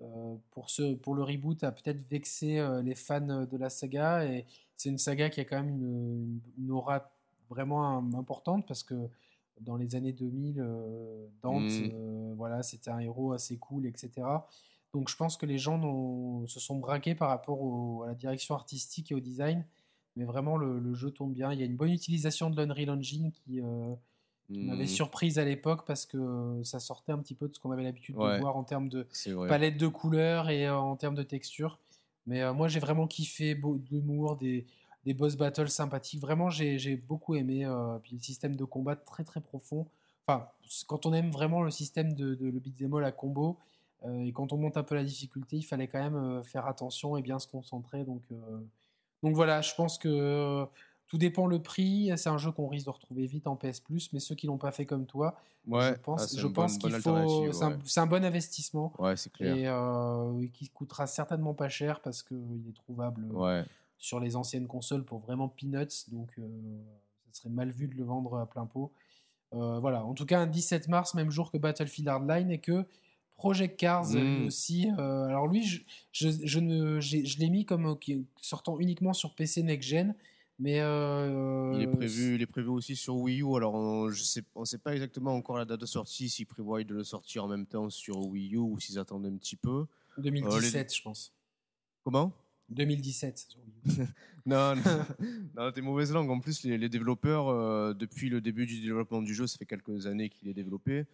euh, 0.03 0.35
pour, 0.51 0.71
ce, 0.71 0.95
pour 0.95 1.15
le 1.15 1.23
reboot 1.23 1.63
a 1.65 1.73
peut-être 1.73 2.07
vexé 2.09 2.59
euh, 2.59 2.83
les 2.83 2.95
fans 2.95 3.21
de 3.47 3.57
la 3.57 3.69
saga 3.71 4.25
et 4.25 4.47
c'est 4.77 4.89
une 4.89 4.99
saga 4.99 5.29
qui 5.31 5.41
a 5.41 5.45
quand 5.45 5.63
même 5.63 5.71
une, 5.77 6.41
une 6.59 6.71
aura 6.71 7.11
vraiment 7.49 7.99
im- 7.99 8.15
importante 8.15 8.67
parce 8.67 8.83
que 8.83 9.09
dans 9.61 9.77
les 9.77 9.95
années 9.95 10.13
2000, 10.15 10.57
euh, 10.59 11.27
Dante, 11.43 11.65
Mm. 11.65 11.91
euh, 11.93 12.33
voilà, 12.35 12.63
c'était 12.63 12.91
un 12.91 12.99
héros 12.99 13.33
assez 13.33 13.59
cool, 13.59 13.85
etc. 13.87 14.27
Donc 14.95 15.11
je 15.11 15.17
pense 15.17 15.37
que 15.37 15.45
les 15.45 15.59
gens 15.59 16.47
se 16.47 16.59
sont 16.61 16.79
braqués 16.79 17.15
par 17.15 17.29
rapport 17.29 17.61
au- 17.61 18.03
à 18.05 18.09
la 18.09 18.15
direction 18.15 18.55
artistique 18.55 19.13
et 19.13 19.15
au 19.15 19.21
design. 19.21 19.67
Mais 20.17 20.25
vraiment, 20.25 20.57
le, 20.57 20.79
le 20.81 20.95
jeu 20.95 21.11
tourne 21.11 21.33
bien. 21.33 21.53
Il 21.53 21.61
y 21.61 21.63
a 21.63 21.67
une 21.67 21.77
bonne 21.77 21.93
utilisation 21.93 22.49
de 22.51 22.57
l'Unreal 22.61 22.91
Engine 22.91 23.31
qui, 23.33 23.61
euh, 23.61 23.95
qui 24.53 24.61
m'avait 24.65 24.83
Mhm. 24.83 24.87
surprise 24.89 25.39
à 25.39 25.45
l'époque 25.45 25.85
parce 25.87 26.07
que 26.07 26.61
ça 26.65 26.81
sortait 26.81 27.13
un 27.13 27.19
petit 27.19 27.35
peu 27.35 27.49
de 27.49 27.55
ce 27.55 27.61
qu'on 27.61 27.71
avait 27.71 27.83
l'habitude 27.85 28.17
Ouais. 28.17 28.35
de 28.37 28.41
voir 28.41 28.57
en 28.57 28.65
termes 28.65 28.89
de 28.89 29.07
palette 29.49 29.77
de 29.77 29.87
couleurs 29.89 30.51
et 30.51 30.67
euh, 30.67 30.77
en 30.79 30.97
termes 30.97 31.15
de 31.15 31.23
texture. 31.23 31.79
Mais 32.27 32.43
euh, 32.43 32.53
moi, 32.53 32.69
j'ai 32.69 32.81
vraiment 32.81 33.07
kiffé 33.07 33.55
de 33.55 33.81
l'humour, 33.91 34.37
des, 34.37 34.67
des 35.05 35.15
boss 35.15 35.37
battles 35.37 35.69
sympathiques. 35.69 36.21
Vraiment, 36.21 36.51
j'ai 36.51 36.97
beaucoup 36.97 37.35
aimé. 37.35 37.65
euh, 37.65 37.99
puis 38.03 38.13
le 38.17 38.21
système 38.21 38.57
de 38.57 38.65
combat 38.65 38.97
très 38.97 39.25
très 39.25 39.41
profond. 39.41 39.87
Enfin, 40.27 40.47
quand 40.87 41.07
on 41.07 41.13
aime 41.13 41.31
vraiment 41.31 41.63
le 41.63 41.71
système 41.71 42.13
de, 42.15 42.35
de 42.35 42.47
le 42.47 42.59
beat'em 42.61 42.93
all 42.95 43.05
à 43.05 43.11
combo 43.13 43.59
euh, 44.05 44.21
et 44.21 44.33
quand 44.33 44.53
on 44.53 44.57
monte 44.59 44.77
un 44.77 44.83
peu 44.83 44.95
la 44.95 45.03
difficulté, 45.05 45.57
il 45.57 45.63
fallait 45.63 45.89
quand 45.89 45.99
même 46.01 46.15
euh, 46.17 46.43
faire 46.43 46.67
attention 46.67 47.17
et 47.17 47.23
bien 47.23 47.39
se 47.39 47.49
concentrer. 47.49 48.05
Donc, 48.05 48.23
euh, 48.31 48.37
donc 49.23 49.35
voilà, 49.35 49.61
je 49.61 49.75
pense 49.75 49.99
que 49.99 50.09
euh, 50.09 50.65
tout 51.11 51.19
dépend 51.19 51.47
le 51.47 51.61
prix. 51.61 52.11
C'est 52.17 52.29
un 52.31 52.39
jeu 52.39 52.53
qu'on 52.53 52.69
risque 52.69 52.87
de 52.87 52.91
retrouver 52.93 53.27
vite 53.27 53.47
en 53.47 53.57
PS 53.57 53.81
Plus, 53.81 54.11
mais 54.15 54.21
ceux 54.21 54.35
qui 54.37 54.47
l'ont 54.47 54.57
pas 54.59 54.71
fait 54.71 54.87
comme 54.87 55.05
toi, 55.05 55.35
Ouais, 55.67 55.91
je 55.95 56.01
pense, 56.01 56.23
ah, 56.35 56.39
je 56.41 56.47
pense 56.47 56.79
qu'il 56.79 56.91
faut. 56.93 57.53
C'est 57.53 57.63
un, 57.65 57.71
ouais. 57.73 57.79
c'est 57.85 58.01
un 58.01 58.07
bon 58.07 58.25
investissement 58.25 58.93
Ouais, 58.99 59.17
c'est 59.17 59.31
clair. 59.33 59.55
et 59.57 59.67
euh, 59.67 60.47
qui 60.55 60.69
coûtera 60.71 61.07
certainement 61.07 61.53
pas 61.53 61.69
cher 61.69 62.01
parce 62.01 62.23
qu'il 62.23 62.65
est 62.69 62.75
trouvable 62.77 63.27
Ouais. 63.33 63.65
sur 63.99 64.21
les 64.21 64.37
anciennes 64.37 64.67
consoles 64.69 65.05
pour 65.05 65.19
vraiment 65.19 65.49
peanuts, 65.49 66.07
donc 66.13 66.31
euh, 66.39 66.47
ça 67.33 67.41
serait 67.43 67.51
mal 67.51 67.71
vu 67.71 67.89
de 67.89 67.95
le 67.97 68.05
vendre 68.05 68.39
à 68.39 68.47
plein 68.47 68.65
pot. 68.65 68.93
Euh, 69.53 69.81
voilà, 69.81 70.05
en 70.05 70.15
tout 70.15 70.25
cas 70.27 70.39
un 70.41 70.47
17 70.47 70.87
mars, 70.89 71.15
même 71.15 71.31
jour 71.31 71.51
que 71.51 71.59
Battlefield 71.59 72.09
Hardline 72.09 72.51
et 72.53 72.59
que 72.59 72.87
Project 73.37 73.79
Cars 73.79 74.07
Mm. 74.11 74.47
aussi. 74.47 74.91
euh, 74.99 75.27
alors 75.27 75.47
lui, 75.49 75.63
je, 75.67 75.81
je, 76.13 76.29
je 76.45 76.61
ne, 76.61 77.01
j'ai- 77.01 77.25
je 77.25 77.39
l'ai 77.41 77.51
mis 77.51 77.65
comme 77.65 77.87
euh, 77.87 78.23
sortant 78.41 78.79
uniquement 78.79 79.13
sur 79.13 79.35
PC 79.35 79.63
Next 79.63 79.89
Gen, 79.89 80.15
mais 80.61 80.81
euh, 80.81 81.73
Il 81.75 81.83
est 81.83 81.87
prévu, 81.87 82.35
il 82.35 82.43
est 82.43 82.47
prévu 82.47 82.69
aussi 82.69 82.95
sur 82.95 83.17
Wii 83.17 83.41
U. 83.41 83.57
Alors, 83.57 83.75
on, 83.75 84.11
on 84.55 84.65
sait 84.67 84.79
pas 84.79 84.93
exactement 84.93 85.35
encore 85.35 85.57
la 85.57 85.65
date 85.65 85.81
de 85.81 85.87
sortie, 85.87 86.29
s'ils 86.29 86.47
prévoient 86.47 86.85
de 86.85 86.95
le 86.95 87.03
sortir 87.03 87.45
en 87.45 87.49
même 87.49 87.67
temps 87.67 87.89
sur 87.89 88.19
Wii 88.19 88.55
U 88.55 88.59
ou 88.59 88.79
s'ils 88.79 88.99
attendent 88.99 89.25
un 89.25 89.37
petit 89.37 89.57
peu. 89.57 89.87
2017, 90.19 90.95
je 90.95 91.03
pense. 91.03 91.33
Comment? 92.05 92.33
2017. 92.69 93.39
sur 93.39 93.61
Wii 93.61 94.01
U. 94.01 94.07
Non, 94.47 94.75
non, 94.75 94.83
non 95.57 95.73
t'es 95.73 95.83
mauvaise 95.83 96.13
langue. 96.13 96.31
En 96.31 96.41
plus, 96.41 96.63
les, 96.65 96.79
les 96.79 96.89
développeurs, 96.89 97.49
euh, 97.49 97.93
depuis 97.93 98.29
le 98.29 98.41
début 98.41 98.67
du 98.67 98.81
développement 98.81 99.21
du 99.23 99.35
jeu, 99.35 99.47
ça 99.47 99.59
fait 99.59 99.67
quelques 99.67 100.07
années 100.07 100.29
qu'il 100.31 100.49
est 100.49 100.55
développé. 100.55 101.05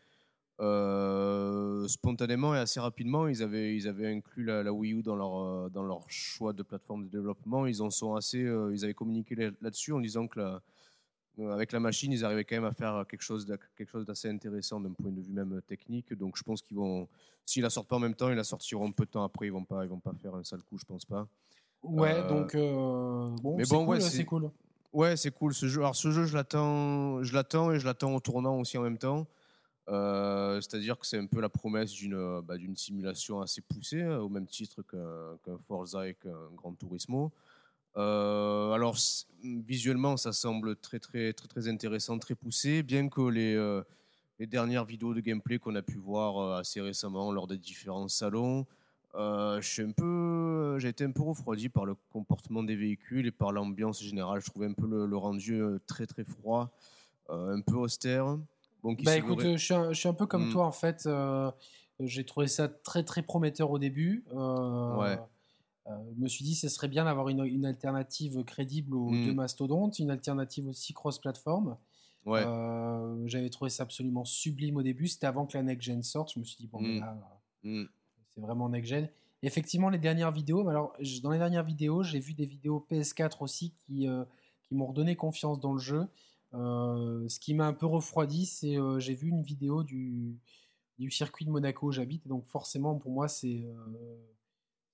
Euh, 0.60 1.86
spontanément 1.88 2.54
et 2.54 2.58
assez 2.58 2.80
rapidement, 2.80 3.28
ils 3.28 3.42
avaient, 3.42 3.76
ils 3.76 3.88
avaient 3.88 4.06
inclus 4.12 4.44
la, 4.44 4.62
la 4.62 4.72
Wii 4.72 4.92
U 4.94 5.02
dans 5.02 5.16
leur, 5.16 5.38
euh, 5.38 5.68
dans 5.68 5.82
leur 5.82 6.08
choix 6.10 6.52
de 6.52 6.62
plateforme 6.62 7.04
de 7.04 7.08
développement. 7.10 7.66
Ils 7.66 7.82
en 7.82 7.90
sont 7.90 8.14
assez, 8.14 8.42
euh, 8.42 8.72
ils 8.72 8.84
avaient 8.84 8.94
communiqué 8.94 9.34
là- 9.34 9.50
là-dessus 9.60 9.92
en 9.92 10.00
disant 10.00 10.26
que 10.26 10.40
la- 10.40 10.62
euh, 11.38 11.52
avec 11.52 11.72
la 11.72 11.80
machine, 11.80 12.10
ils 12.12 12.24
arrivaient 12.24 12.44
quand 12.44 12.56
même 12.56 12.64
à 12.64 12.72
faire 12.72 13.04
quelque 13.08 13.22
chose, 13.22 13.44
d'a- 13.44 13.58
quelque 13.76 13.90
chose 13.90 14.06
d'assez 14.06 14.28
intéressant 14.30 14.80
d'un 14.80 14.92
point 14.92 15.10
de 15.10 15.20
vue 15.20 15.32
même 15.32 15.60
technique. 15.68 16.14
Donc, 16.14 16.36
je 16.38 16.42
pense 16.42 16.62
qu'ils 16.62 16.76
vont, 16.78 17.06
s'ils 17.44 17.62
la 17.62 17.68
sortent 17.70 17.88
pas 17.88 17.96
en 17.96 18.00
même 18.00 18.14
temps, 18.14 18.30
ils 18.30 18.36
la 18.36 18.44
sortiront 18.44 18.90
peu 18.92 19.04
de 19.04 19.10
temps 19.10 19.24
après. 19.24 19.46
Ils 19.46 19.52
vont 19.52 19.64
pas, 19.64 19.84
ils 19.84 19.90
vont 19.90 20.00
pas 20.00 20.14
faire 20.22 20.34
un 20.34 20.44
sale 20.44 20.62
coup, 20.62 20.78
je 20.78 20.84
pense 20.86 21.04
pas. 21.04 21.26
Ouais, 21.82 22.26
donc 22.26 22.56
bon, 23.42 23.56
c'est 23.64 23.74
cool, 23.84 23.96
c'est 24.10 24.24
cool. 24.24 24.50
Ouais, 24.94 25.16
c'est 25.16 25.30
cool 25.30 25.52
ce 25.52 25.66
jeu. 25.68 25.82
Alors 25.82 25.94
ce 25.94 26.10
jeu, 26.10 26.24
je 26.24 26.34
l'attends, 26.34 27.22
je 27.22 27.34
l'attends 27.34 27.70
et 27.70 27.78
je 27.78 27.84
l'attends 27.84 28.14
au 28.14 28.20
tournant 28.20 28.58
aussi 28.58 28.78
en 28.78 28.82
même 28.82 28.96
temps. 28.96 29.26
Euh, 29.88 30.60
c'est-à-dire 30.60 30.98
que 30.98 31.06
c'est 31.06 31.18
un 31.18 31.26
peu 31.26 31.40
la 31.40 31.48
promesse 31.48 31.92
d'une 31.92 32.40
bah, 32.40 32.56
d'une 32.56 32.76
simulation 32.76 33.40
assez 33.40 33.60
poussée, 33.60 34.02
hein, 34.02 34.18
au 34.18 34.28
même 34.28 34.46
titre 34.46 34.82
qu'un 34.82 35.58
Forza 35.68 36.08
et 36.08 36.14
qu'un 36.14 36.50
Gran 36.56 36.72
Turismo. 36.74 37.32
Euh, 37.96 38.72
alors 38.72 38.96
visuellement, 39.42 40.16
ça 40.16 40.32
semble 40.32 40.76
très 40.76 40.98
très 40.98 41.32
très 41.32 41.48
très 41.48 41.68
intéressant, 41.68 42.18
très 42.18 42.34
poussé, 42.34 42.82
bien 42.82 43.08
que 43.08 43.22
les 43.22 43.54
euh, 43.54 43.82
dernières 44.40 44.84
vidéos 44.84 45.14
de 45.14 45.20
gameplay 45.20 45.58
qu'on 45.58 45.76
a 45.76 45.82
pu 45.82 45.98
voir 45.98 46.58
assez 46.58 46.80
récemment 46.80 47.30
lors 47.32 47.46
des 47.46 47.56
différents 47.56 48.08
salons, 48.08 48.66
j'ai 49.60 50.88
été 50.88 51.04
un 51.04 51.12
peu 51.12 51.22
refroidi 51.22 51.68
par 51.68 51.86
le 51.86 51.94
comportement 52.12 52.62
des 52.62 52.76
véhicules 52.76 53.26
et 53.26 53.30
par 53.30 53.52
l'ambiance 53.52 54.02
générale. 54.02 54.40
Je 54.42 54.50
trouvais 54.50 54.66
un 54.66 54.74
peu 54.74 54.86
le, 54.86 55.06
le 55.06 55.16
rendu 55.16 55.62
très 55.86 56.06
très 56.06 56.24
froid, 56.24 56.70
un 57.30 57.60
peu 57.62 57.76
austère 57.76 58.36
bah 59.02 59.16
écoute, 59.16 59.40
je 59.40 59.56
suis, 59.56 59.74
un, 59.74 59.92
je 59.92 59.98
suis, 59.98 60.08
un, 60.08 60.14
peu 60.14 60.26
comme 60.26 60.48
mmh. 60.48 60.52
toi 60.52 60.66
en 60.66 60.72
fait. 60.72 61.04
Euh, 61.06 61.50
j'ai 62.00 62.24
trouvé 62.24 62.46
ça 62.46 62.68
très 62.68 63.04
très 63.04 63.22
prometteur 63.22 63.70
au 63.70 63.78
début. 63.78 64.24
Euh, 64.32 64.96
ouais. 64.96 65.18
Euh, 65.86 65.90
je 66.16 66.20
me 66.20 66.28
suis 66.28 66.44
dit, 66.44 66.54
ce 66.54 66.68
serait 66.68 66.88
bien 66.88 67.04
d'avoir 67.04 67.28
une, 67.28 67.44
une, 67.44 67.64
alternative 67.64 68.42
crédible 68.44 68.94
aux 68.94 69.10
mmh. 69.10 69.24
deux 69.24 69.34
mastodontes, 69.34 69.98
une 69.98 70.10
alternative 70.10 70.68
aussi 70.68 70.92
cross-platform. 70.92 71.76
Ouais. 72.24 72.42
J'avais 73.26 73.50
trouvé 73.50 73.70
ça 73.70 73.84
absolument 73.84 74.24
sublime 74.24 74.76
au 74.76 74.82
début. 74.82 75.06
C'était 75.06 75.28
avant 75.28 75.46
que 75.46 75.56
la 75.56 75.62
next 75.62 75.82
gen 75.84 76.02
sorte. 76.02 76.32
Je 76.34 76.40
me 76.40 76.44
suis 76.44 76.56
dit, 76.56 76.66
bon, 76.66 76.80
mmh. 76.80 77.00
là, 77.00 77.88
c'est 78.34 78.40
vraiment 78.40 78.68
next 78.68 78.90
gen. 78.90 79.08
Effectivement, 79.42 79.90
les 79.90 79.98
dernières 79.98 80.32
vidéos, 80.32 80.68
alors 80.68 80.92
dans 81.22 81.30
les 81.30 81.38
dernières 81.38 81.62
vidéos, 81.62 82.02
j'ai 82.02 82.18
vu 82.18 82.34
des 82.34 82.46
vidéos 82.46 82.84
PS4 82.90 83.44
aussi 83.44 83.72
qui, 83.78 84.08
qui 84.64 84.74
m'ont 84.74 84.86
redonné 84.86 85.14
confiance 85.14 85.60
dans 85.60 85.72
le 85.72 85.78
jeu. 85.78 86.08
Euh, 86.54 87.28
ce 87.28 87.38
qui 87.40 87.54
m'a 87.54 87.66
un 87.66 87.72
peu 87.72 87.86
refroidi, 87.86 88.46
c'est 88.46 88.76
euh, 88.76 88.98
j'ai 88.98 89.14
vu 89.14 89.28
une 89.28 89.42
vidéo 89.42 89.82
du, 89.82 90.36
du 90.98 91.10
circuit 91.10 91.44
de 91.44 91.50
Monaco 91.50 91.88
où 91.88 91.92
j'habite, 91.92 92.26
donc 92.26 92.46
forcément 92.46 92.96
pour 92.96 93.10
moi 93.10 93.28
c'est 93.28 93.64
euh, 93.64 94.16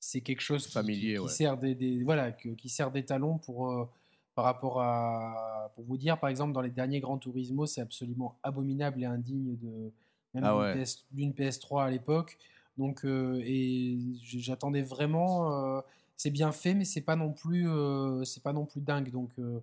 c'est 0.01 0.23
quelque 0.23 0.41
chose 0.41 0.67
qui, 0.67 0.73
familier, 0.73 1.19
qui, 1.21 1.29
sert 1.29 1.57
des, 1.59 2.03
voilà 2.03 2.33
qui 2.33 2.69
sert 2.69 2.91
d'étalon 2.91 3.39
pour 3.39 3.91
par 4.35 4.45
rapport 4.45 4.81
à 4.81 5.71
pour 5.75 5.85
vous 5.85 5.97
dire 5.97 6.19
par 6.19 6.31
exemple 6.31 6.53
dans 6.53 6.63
les 6.63 6.71
derniers 6.71 7.01
Grands 7.01 7.19
Turismo 7.19 7.67
c'est 7.67 7.83
absolument 7.83 8.39
abominable 8.43 9.03
et 9.03 9.07
indigne 9.07 9.57
de 9.59 9.93
même 10.35 10.45
ah 10.45 10.75
d'une, 11.11 11.35
PS, 11.35 11.61
3 11.61 11.85
à 11.85 11.91
l'époque. 11.91 12.39
Donc 12.79 13.05
et 13.05 13.99
j'attendais 14.23 14.83
vraiment 14.83 15.83
c'est 16.17 16.31
bien 16.31 16.53
fait, 16.53 16.75
mais 16.75 16.85
c'est 16.85 17.01
pas 17.01 17.17
non 17.17 17.33
plus, 17.33 17.69
euh, 17.69 18.25
c'est 18.25 18.43
pas 18.43 18.53
non 18.53 18.65
plus 18.65 18.81
dingue. 18.81 19.11
Donc, 19.11 19.33
euh, 19.39 19.61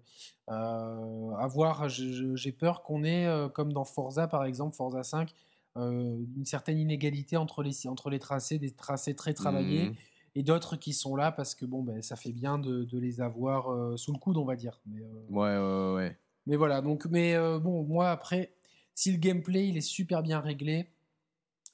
euh 0.49 1.31
à 1.37 1.47
voir. 1.47 1.87
J'ai 1.89 2.51
peur 2.51 2.83
qu'on 2.83 3.03
ait, 3.03 3.27
comme 3.53 3.71
dans 3.73 3.85
Forza 3.85 4.27
par 4.27 4.45
exemple, 4.45 4.75
Forza 4.75 5.03
5, 5.03 5.33
une 5.75 6.45
certaine 6.45 6.77
inégalité 6.77 7.37
entre 7.37 7.63
les 7.63 7.87
entre 7.87 8.09
les 8.09 8.19
tracés, 8.19 8.59
des 8.59 8.71
tracés 8.71 9.15
très 9.15 9.33
travaillés. 9.33 9.89
Mmh. 9.89 9.95
Et 10.35 10.43
d'autres 10.43 10.75
qui 10.75 10.93
sont 10.93 11.15
là 11.15 11.31
parce 11.31 11.55
que 11.55 11.65
bon, 11.65 11.81
ben, 11.81 12.01
ça 12.01 12.15
fait 12.15 12.31
bien 12.31 12.59
de, 12.59 12.83
de 12.83 12.99
les 12.99 13.19
avoir 13.19 13.97
sous 13.97 14.11
le 14.11 14.19
coude, 14.19 14.37
on 14.37 14.45
va 14.45 14.55
dire. 14.55 14.79
Mais, 14.85 15.01
ouais, 15.29 15.57
ouais, 15.57 15.93
ouais. 15.95 16.17
Mais 16.45 16.55
voilà, 16.55 16.81
donc, 16.81 17.05
mais 17.05 17.35
bon, 17.59 17.83
moi 17.83 18.11
après, 18.11 18.53
si 18.95 19.11
le 19.11 19.17
gameplay 19.17 19.69
il 19.69 19.77
est 19.77 19.81
super 19.81 20.21
bien 20.21 20.39
réglé, 20.39 20.89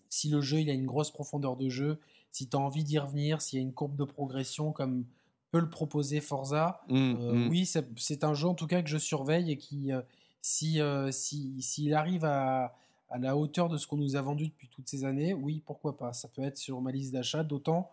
si 0.09 0.29
le 0.29 0.41
jeu 0.41 0.59
il 0.59 0.69
a 0.69 0.73
une 0.73 0.85
grosse 0.85 1.11
profondeur 1.11 1.57
de 1.57 1.69
jeu, 1.69 1.99
si 2.35 2.49
tu 2.49 2.57
as 2.57 2.59
envie 2.59 2.83
d'y 2.83 2.99
revenir, 2.99 3.41
s'il 3.41 3.59
y 3.59 3.61
a 3.61 3.63
une 3.63 3.71
courbe 3.71 3.95
de 3.95 4.03
progression 4.03 4.73
comme 4.73 5.05
peut 5.51 5.59
le 5.61 5.69
proposer 5.69 6.19
Forza, 6.19 6.81
mmh, 6.89 6.95
euh, 6.95 7.33
mmh. 7.33 7.47
oui, 7.47 7.65
c'est 7.95 8.23
un 8.25 8.33
jeu 8.33 8.49
en 8.49 8.55
tout 8.55 8.67
cas 8.67 8.81
que 8.81 8.89
je 8.89 8.97
surveille 8.97 9.51
et 9.51 9.57
qui, 9.57 9.93
euh, 9.93 10.01
si 10.41 10.81
euh, 10.81 11.11
s'il 11.11 11.63
si, 11.63 11.93
arrive 11.93 12.25
à, 12.25 12.75
à, 13.09 13.19
la 13.19 13.37
hauteur 13.37 13.69
de 13.69 13.77
ce 13.77 13.87
qu'on 13.87 13.95
nous 13.95 14.17
a 14.17 14.21
vendu 14.21 14.49
depuis 14.49 14.67
toutes 14.67 14.89
ces 14.89 15.05
années, 15.05 15.33
oui, 15.33 15.63
pourquoi 15.65 15.95
pas. 15.95 16.11
Ça 16.11 16.27
peut 16.27 16.43
être 16.43 16.57
sur 16.57 16.81
ma 16.81 16.91
liste 16.91 17.13
d'achat, 17.13 17.45
d'autant 17.45 17.89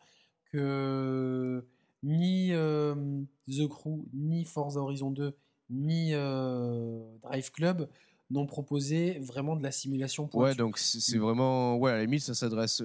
que 0.50 1.64
ni 2.02 2.48
The 2.50 3.68
Crew, 3.68 4.04
ni 4.12 4.44
Forza 4.44 4.80
Horizon 4.80 5.12
2, 5.12 5.36
ni 5.70 6.14
Drive 7.22 7.52
Club 7.52 7.88
n'ont 8.32 8.46
proposé 8.46 9.20
vraiment 9.20 9.54
de 9.54 9.62
la 9.62 9.70
simulation 9.70 10.26
pour 10.26 10.40
Ouais, 10.40 10.56
donc 10.56 10.78
c'est 10.78 11.18
vraiment. 11.18 11.76
Ouais, 11.76 11.92
à 11.92 11.94
la 11.94 12.00
limite, 12.02 12.22
ça 12.22 12.34
s'adresse 12.34 12.82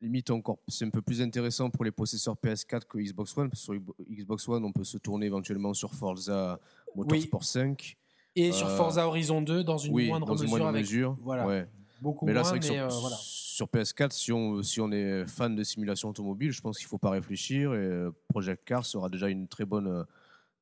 limite 0.00 0.30
encore, 0.30 0.58
c'est 0.68 0.84
un 0.84 0.90
peu 0.90 1.02
plus 1.02 1.20
intéressant 1.20 1.70
pour 1.70 1.84
les 1.84 1.90
possesseurs 1.90 2.36
PS4 2.42 2.82
que 2.88 2.98
Xbox 2.98 3.36
One. 3.36 3.50
Parce 3.50 3.60
que 3.60 3.64
sur 3.64 3.82
Xbox 4.10 4.48
One, 4.48 4.64
on 4.64 4.72
peut 4.72 4.84
se 4.84 4.98
tourner 4.98 5.26
éventuellement 5.26 5.74
sur 5.74 5.94
Forza 5.94 6.58
Motorsport 6.94 7.44
5. 7.44 7.96
Et 8.36 8.52
sur 8.52 8.68
euh, 8.68 8.76
Forza 8.76 9.06
Horizon 9.06 9.42
2 9.42 9.64
dans 9.64 9.78
une 9.78 9.92
moindre 10.06 10.26
dans 10.26 10.32
mesure. 10.32 10.44
Une 10.44 10.62
moindre 10.62 10.78
mesure. 10.78 11.16
Voilà. 11.20 11.66
Beaucoup 12.00 12.24
mais 12.24 12.32
là, 12.32 12.42
moins, 12.42 12.52
mais 12.54 12.62
sur, 12.62 12.74
euh, 12.74 12.88
voilà. 12.88 13.16
sur, 13.20 13.66
PS4, 13.66 14.10
si 14.12 14.32
on, 14.32 14.62
si 14.62 14.80
on 14.80 14.90
est 14.90 15.26
fan 15.26 15.54
de 15.54 15.62
simulation 15.62 16.08
automobile, 16.08 16.50
je 16.50 16.62
pense 16.62 16.78
qu'il 16.78 16.86
ne 16.86 16.90
faut 16.90 16.98
pas 16.98 17.10
réfléchir. 17.10 17.74
Et 17.74 17.76
euh, 17.76 18.10
Project 18.28 18.62
Car 18.64 18.86
sera 18.86 19.10
déjà 19.10 19.28
une 19.28 19.48
très 19.48 19.66
bonne 19.66 20.06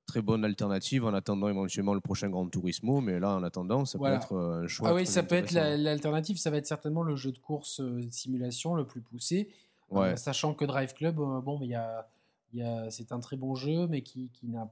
très 0.09 0.23
bonne 0.23 0.45
alternative 0.45 1.05
en 1.05 1.15
attendant 1.15 1.49
éventuellement 1.49 1.95
le 1.95 2.01
prochain 2.01 2.29
Grand 2.29 2.49
Turismo. 2.49 3.01
Mais 3.01 3.21
là, 3.21 3.37
en 3.37 3.45
attendant, 3.45 3.85
ça 3.85 3.99
peut 3.99 4.07
être 4.07 4.33
euh, 4.33 4.65
un 4.65 4.67
choix. 4.67 4.89
Ah 4.89 4.95
oui, 4.95 5.07
ça 5.07 5.23
peut 5.23 5.37
être 5.37 5.53
l'alternative. 5.53 6.39
Ça 6.39 6.51
va 6.51 6.57
être 6.57 6.67
certainement 6.67 7.05
le 7.05 7.15
jeu 7.15 7.31
de 7.31 7.39
course 7.39 7.81
euh, 7.81 8.05
simulation 8.11 8.75
le 8.75 8.85
plus 8.85 9.01
poussé. 9.01 9.49
Euh, 9.93 10.17
sachant 10.17 10.55
que 10.55 10.65
Drive 10.65 10.95
Club, 10.95 11.17
bon, 11.17 11.61
il 11.63 11.69
y 11.69 11.75
a, 11.75 12.09
y 12.53 12.63
a, 12.63 12.91
c'est 12.91 13.13
un 13.13 13.21
très 13.21 13.37
bon 13.37 13.55
jeu, 13.55 13.87
mais 13.87 14.03
qui, 14.03 14.29
qui 14.33 14.49
n'a 14.49 14.69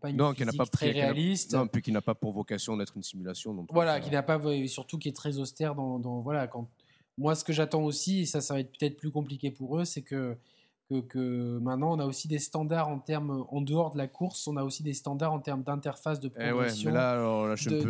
pas 0.00 0.08
une 0.08 0.16
non, 0.16 0.32
qui 0.32 0.44
n'a 0.44 0.52
pas 0.52 0.66
très 0.66 0.90
réaliste. 0.90 1.54
Non, 1.54 1.66
puis 1.66 1.82
qui 1.82 1.92
n'a 1.92 2.00
pas 2.00 2.14
pour 2.14 2.32
vocation 2.32 2.76
d'être 2.76 2.96
une 2.96 3.02
simulation. 3.02 3.66
voilà, 3.70 4.00
qui 4.00 4.10
n'a 4.10 4.22
pas, 4.22 4.40
surtout 4.66 4.98
qui 4.98 5.08
est 5.08 5.16
très 5.16 5.38
austère 5.38 5.74
dans, 5.74 5.98
dans 5.98 6.20
voilà. 6.20 6.46
Quand 6.46 6.68
moi, 7.18 7.34
ce 7.34 7.44
que 7.44 7.52
j'attends 7.52 7.82
aussi, 7.82 8.20
et 8.20 8.26
ça, 8.26 8.40
ça 8.40 8.54
va 8.54 8.60
être 8.60 8.70
peut-être 8.78 8.96
plus 8.96 9.10
compliqué 9.10 9.50
pour 9.50 9.78
eux, 9.78 9.84
c'est 9.84 10.02
que 10.02 10.36
que, 10.88 11.58
maintenant 11.58 11.96
on 11.96 11.98
a 11.98 12.06
aussi 12.06 12.28
des 12.28 12.38
standards 12.38 12.88
en 12.88 12.98
termes 12.98 13.44
en 13.50 13.60
dehors 13.60 13.90
de 13.90 13.98
la 13.98 14.06
course, 14.06 14.46
on 14.46 14.56
a 14.56 14.62
aussi 14.62 14.82
des 14.82 14.92
standards 14.92 15.32
en 15.32 15.40
termes 15.40 15.62
d'interface 15.62 16.20
de 16.20 16.30
eh 16.36 16.50
progression 16.50 16.90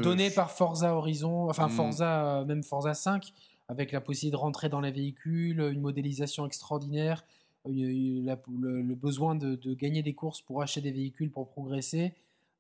donnés 0.03 0.31
par 0.31 0.51
Forza 0.51 0.95
Horizon, 0.95 1.49
enfin 1.49 1.69
hmm. 1.69 1.71
Forza 1.71 2.45
même 2.47 2.63
Forza 2.63 2.95
5 2.95 3.33
avec 3.69 3.93
la 3.93 4.01
possibilité 4.01 4.37
de 4.37 4.41
rentrer 4.41 4.69
dans 4.69 4.81
les 4.81 4.91
véhicules, 4.91 5.61
une 5.61 5.81
modélisation 5.81 6.47
extraordinaire, 6.47 7.25
euh, 7.67 8.37
le, 8.49 8.95
besoin 8.95 9.35
de, 9.35 9.75
gagner 9.75 10.03
des 10.03 10.15
courses 10.15 10.41
pour 10.41 10.63
acheter 10.63 10.81
des 10.81 10.93
véhicules 10.93 11.31
pour 11.31 11.49
progresser, 11.49 12.15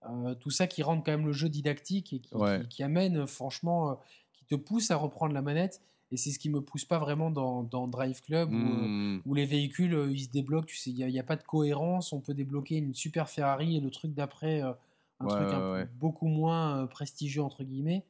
euh, 0.08 0.34
tout 0.34 0.50
ça 0.50 0.66
qui 0.66 0.82
rend 0.82 1.00
quand 1.00 1.12
même 1.12 1.26
le 1.26 1.32
jeu 1.32 1.48
didactique 1.48 2.12
et 2.12 2.20
qui, 2.68 2.82
amène 2.82 3.26
franchement, 3.26 3.90
euh, 3.90 3.94
qui 4.32 4.44
te 4.44 4.54
pousse 4.54 4.90
à 4.90 4.96
reprendre 4.96 5.32
la 5.32 5.42
manette. 5.42 5.80
Et 6.12 6.16
c'est 6.16 6.30
ce 6.30 6.38
qui 6.38 6.50
me 6.50 6.60
pousse 6.60 6.84
pas 6.84 6.98
vraiment 6.98 7.30
dans, 7.30 7.64
dans 7.64 7.88
Drive 7.88 8.22
Club, 8.22 8.52
où, 8.52 8.54
mmh. 8.54 9.22
où, 9.26 9.34
les 9.34 9.44
véhicules, 9.44 9.94
euh, 9.94 10.12
ils 10.12 10.24
se 10.24 10.30
débloquent, 10.30 10.66
tu 10.66 10.76
sais, 10.76 10.90
il 10.90 11.04
n'y 11.04 11.18
a, 11.18 11.20
a, 11.20 11.24
pas 11.24 11.36
de 11.36 11.42
cohérence, 11.42 12.12
on 12.12 12.20
peut 12.20 12.34
débloquer 12.34 12.76
une 12.76 12.94
super 12.94 13.28
Ferrari 13.28 13.76
et 13.76 13.80
le 13.80 13.90
truc 13.90 14.14
d'après, 14.14 14.62
euh, 14.62 14.72
un 15.18 15.26
truc 15.26 15.88
beaucoup 15.98 16.28
moins 16.28 16.82
euh, 16.82 16.86
prestigieux, 16.86 17.42
entre 17.42 17.64
guillemets. 17.64 18.04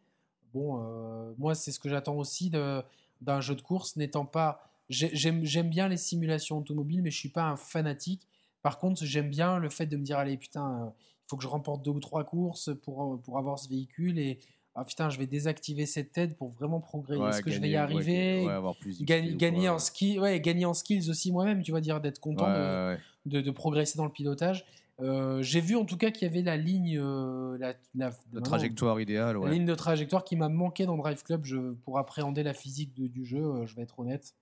Bon, 0.52 1.34
moi, 1.38 1.54
c'est 1.54 1.70
ce 1.70 1.78
que 1.78 1.88
j'attends 1.90 2.16
aussi 2.16 2.50
d'un 2.50 3.40
jeu 3.40 3.54
de 3.54 3.60
course, 3.60 3.96
n'étant 3.96 4.24
pas... 4.24 4.62
J'aime 4.88 5.68
bien 5.68 5.88
les 5.88 5.98
simulations 5.98 6.58
automobiles, 6.58 7.02
mais 7.02 7.10
je 7.10 7.18
suis 7.18 7.28
pas 7.28 7.44
un 7.44 7.56
fanatique. 7.56 8.26
Par 8.62 8.78
contre, 8.78 9.04
j'aime 9.04 9.28
bien 9.28 9.58
le 9.58 9.68
fait 9.68 9.84
de 9.84 9.98
me 9.98 10.02
dire, 10.02 10.16
allez, 10.16 10.38
putain, 10.38 10.94
il 10.96 11.28
faut 11.28 11.36
que 11.36 11.42
je 11.42 11.48
remporte 11.48 11.84
deux 11.84 11.90
ou 11.90 12.00
trois 12.00 12.24
courses 12.24 12.70
pour, 12.82 13.20
pour 13.20 13.38
avoir 13.38 13.58
ce 13.58 13.68
véhicule 13.68 14.18
et 14.18 14.38
ah 14.78 14.84
putain, 14.84 15.08
je 15.08 15.18
vais 15.18 15.26
désactiver 15.26 15.86
cette 15.86 16.12
tête 16.12 16.36
pour 16.36 16.50
vraiment 16.50 16.80
progresser. 16.80 17.22
Est-ce 17.22 17.42
que 17.42 17.50
je 17.50 17.60
vais 17.60 17.70
y 17.70 17.76
arriver 17.76 18.46
gagner, 19.00 19.70
en 19.70 19.78
ski, 19.78 20.18
ouais, 20.20 20.38
gagner 20.40 20.66
en 20.66 20.74
skills 20.74 21.08
aussi 21.08 21.32
moi-même, 21.32 21.62
tu 21.62 21.72
vas 21.72 21.80
dire 21.80 22.00
d'être 22.00 22.20
content 22.20 22.46
de, 22.46 23.40
de, 23.40 23.50
progresser 23.50 23.96
dans 23.96 24.04
le 24.04 24.12
pilotage. 24.12 24.66
Euh, 25.00 25.42
j'ai 25.42 25.60
vu 25.60 25.76
en 25.76 25.84
tout 25.84 25.96
cas 25.96 26.10
qu'il 26.10 26.26
y 26.26 26.30
avait 26.30 26.42
la 26.42 26.56
ligne, 26.56 26.98
euh, 26.98 27.58
la, 27.58 27.74
la, 27.94 28.12
trajectoire 28.40 28.98
idéale, 28.98 29.36
la 29.42 29.50
ligne 29.50 29.66
de 29.66 29.74
trajectoire 29.74 30.24
qui 30.24 30.36
m'a 30.36 30.48
manqué 30.48 30.86
dans 30.86 30.96
Drive 30.96 31.22
Club. 31.22 31.44
Je, 31.44 31.72
pour 31.84 31.98
appréhender 31.98 32.42
la 32.42 32.54
physique 32.54 32.94
du 32.94 33.24
jeu, 33.24 33.42
euh, 33.42 33.66
je 33.66 33.76
vais 33.76 33.82
être 33.82 33.98
honnête. 33.98 34.34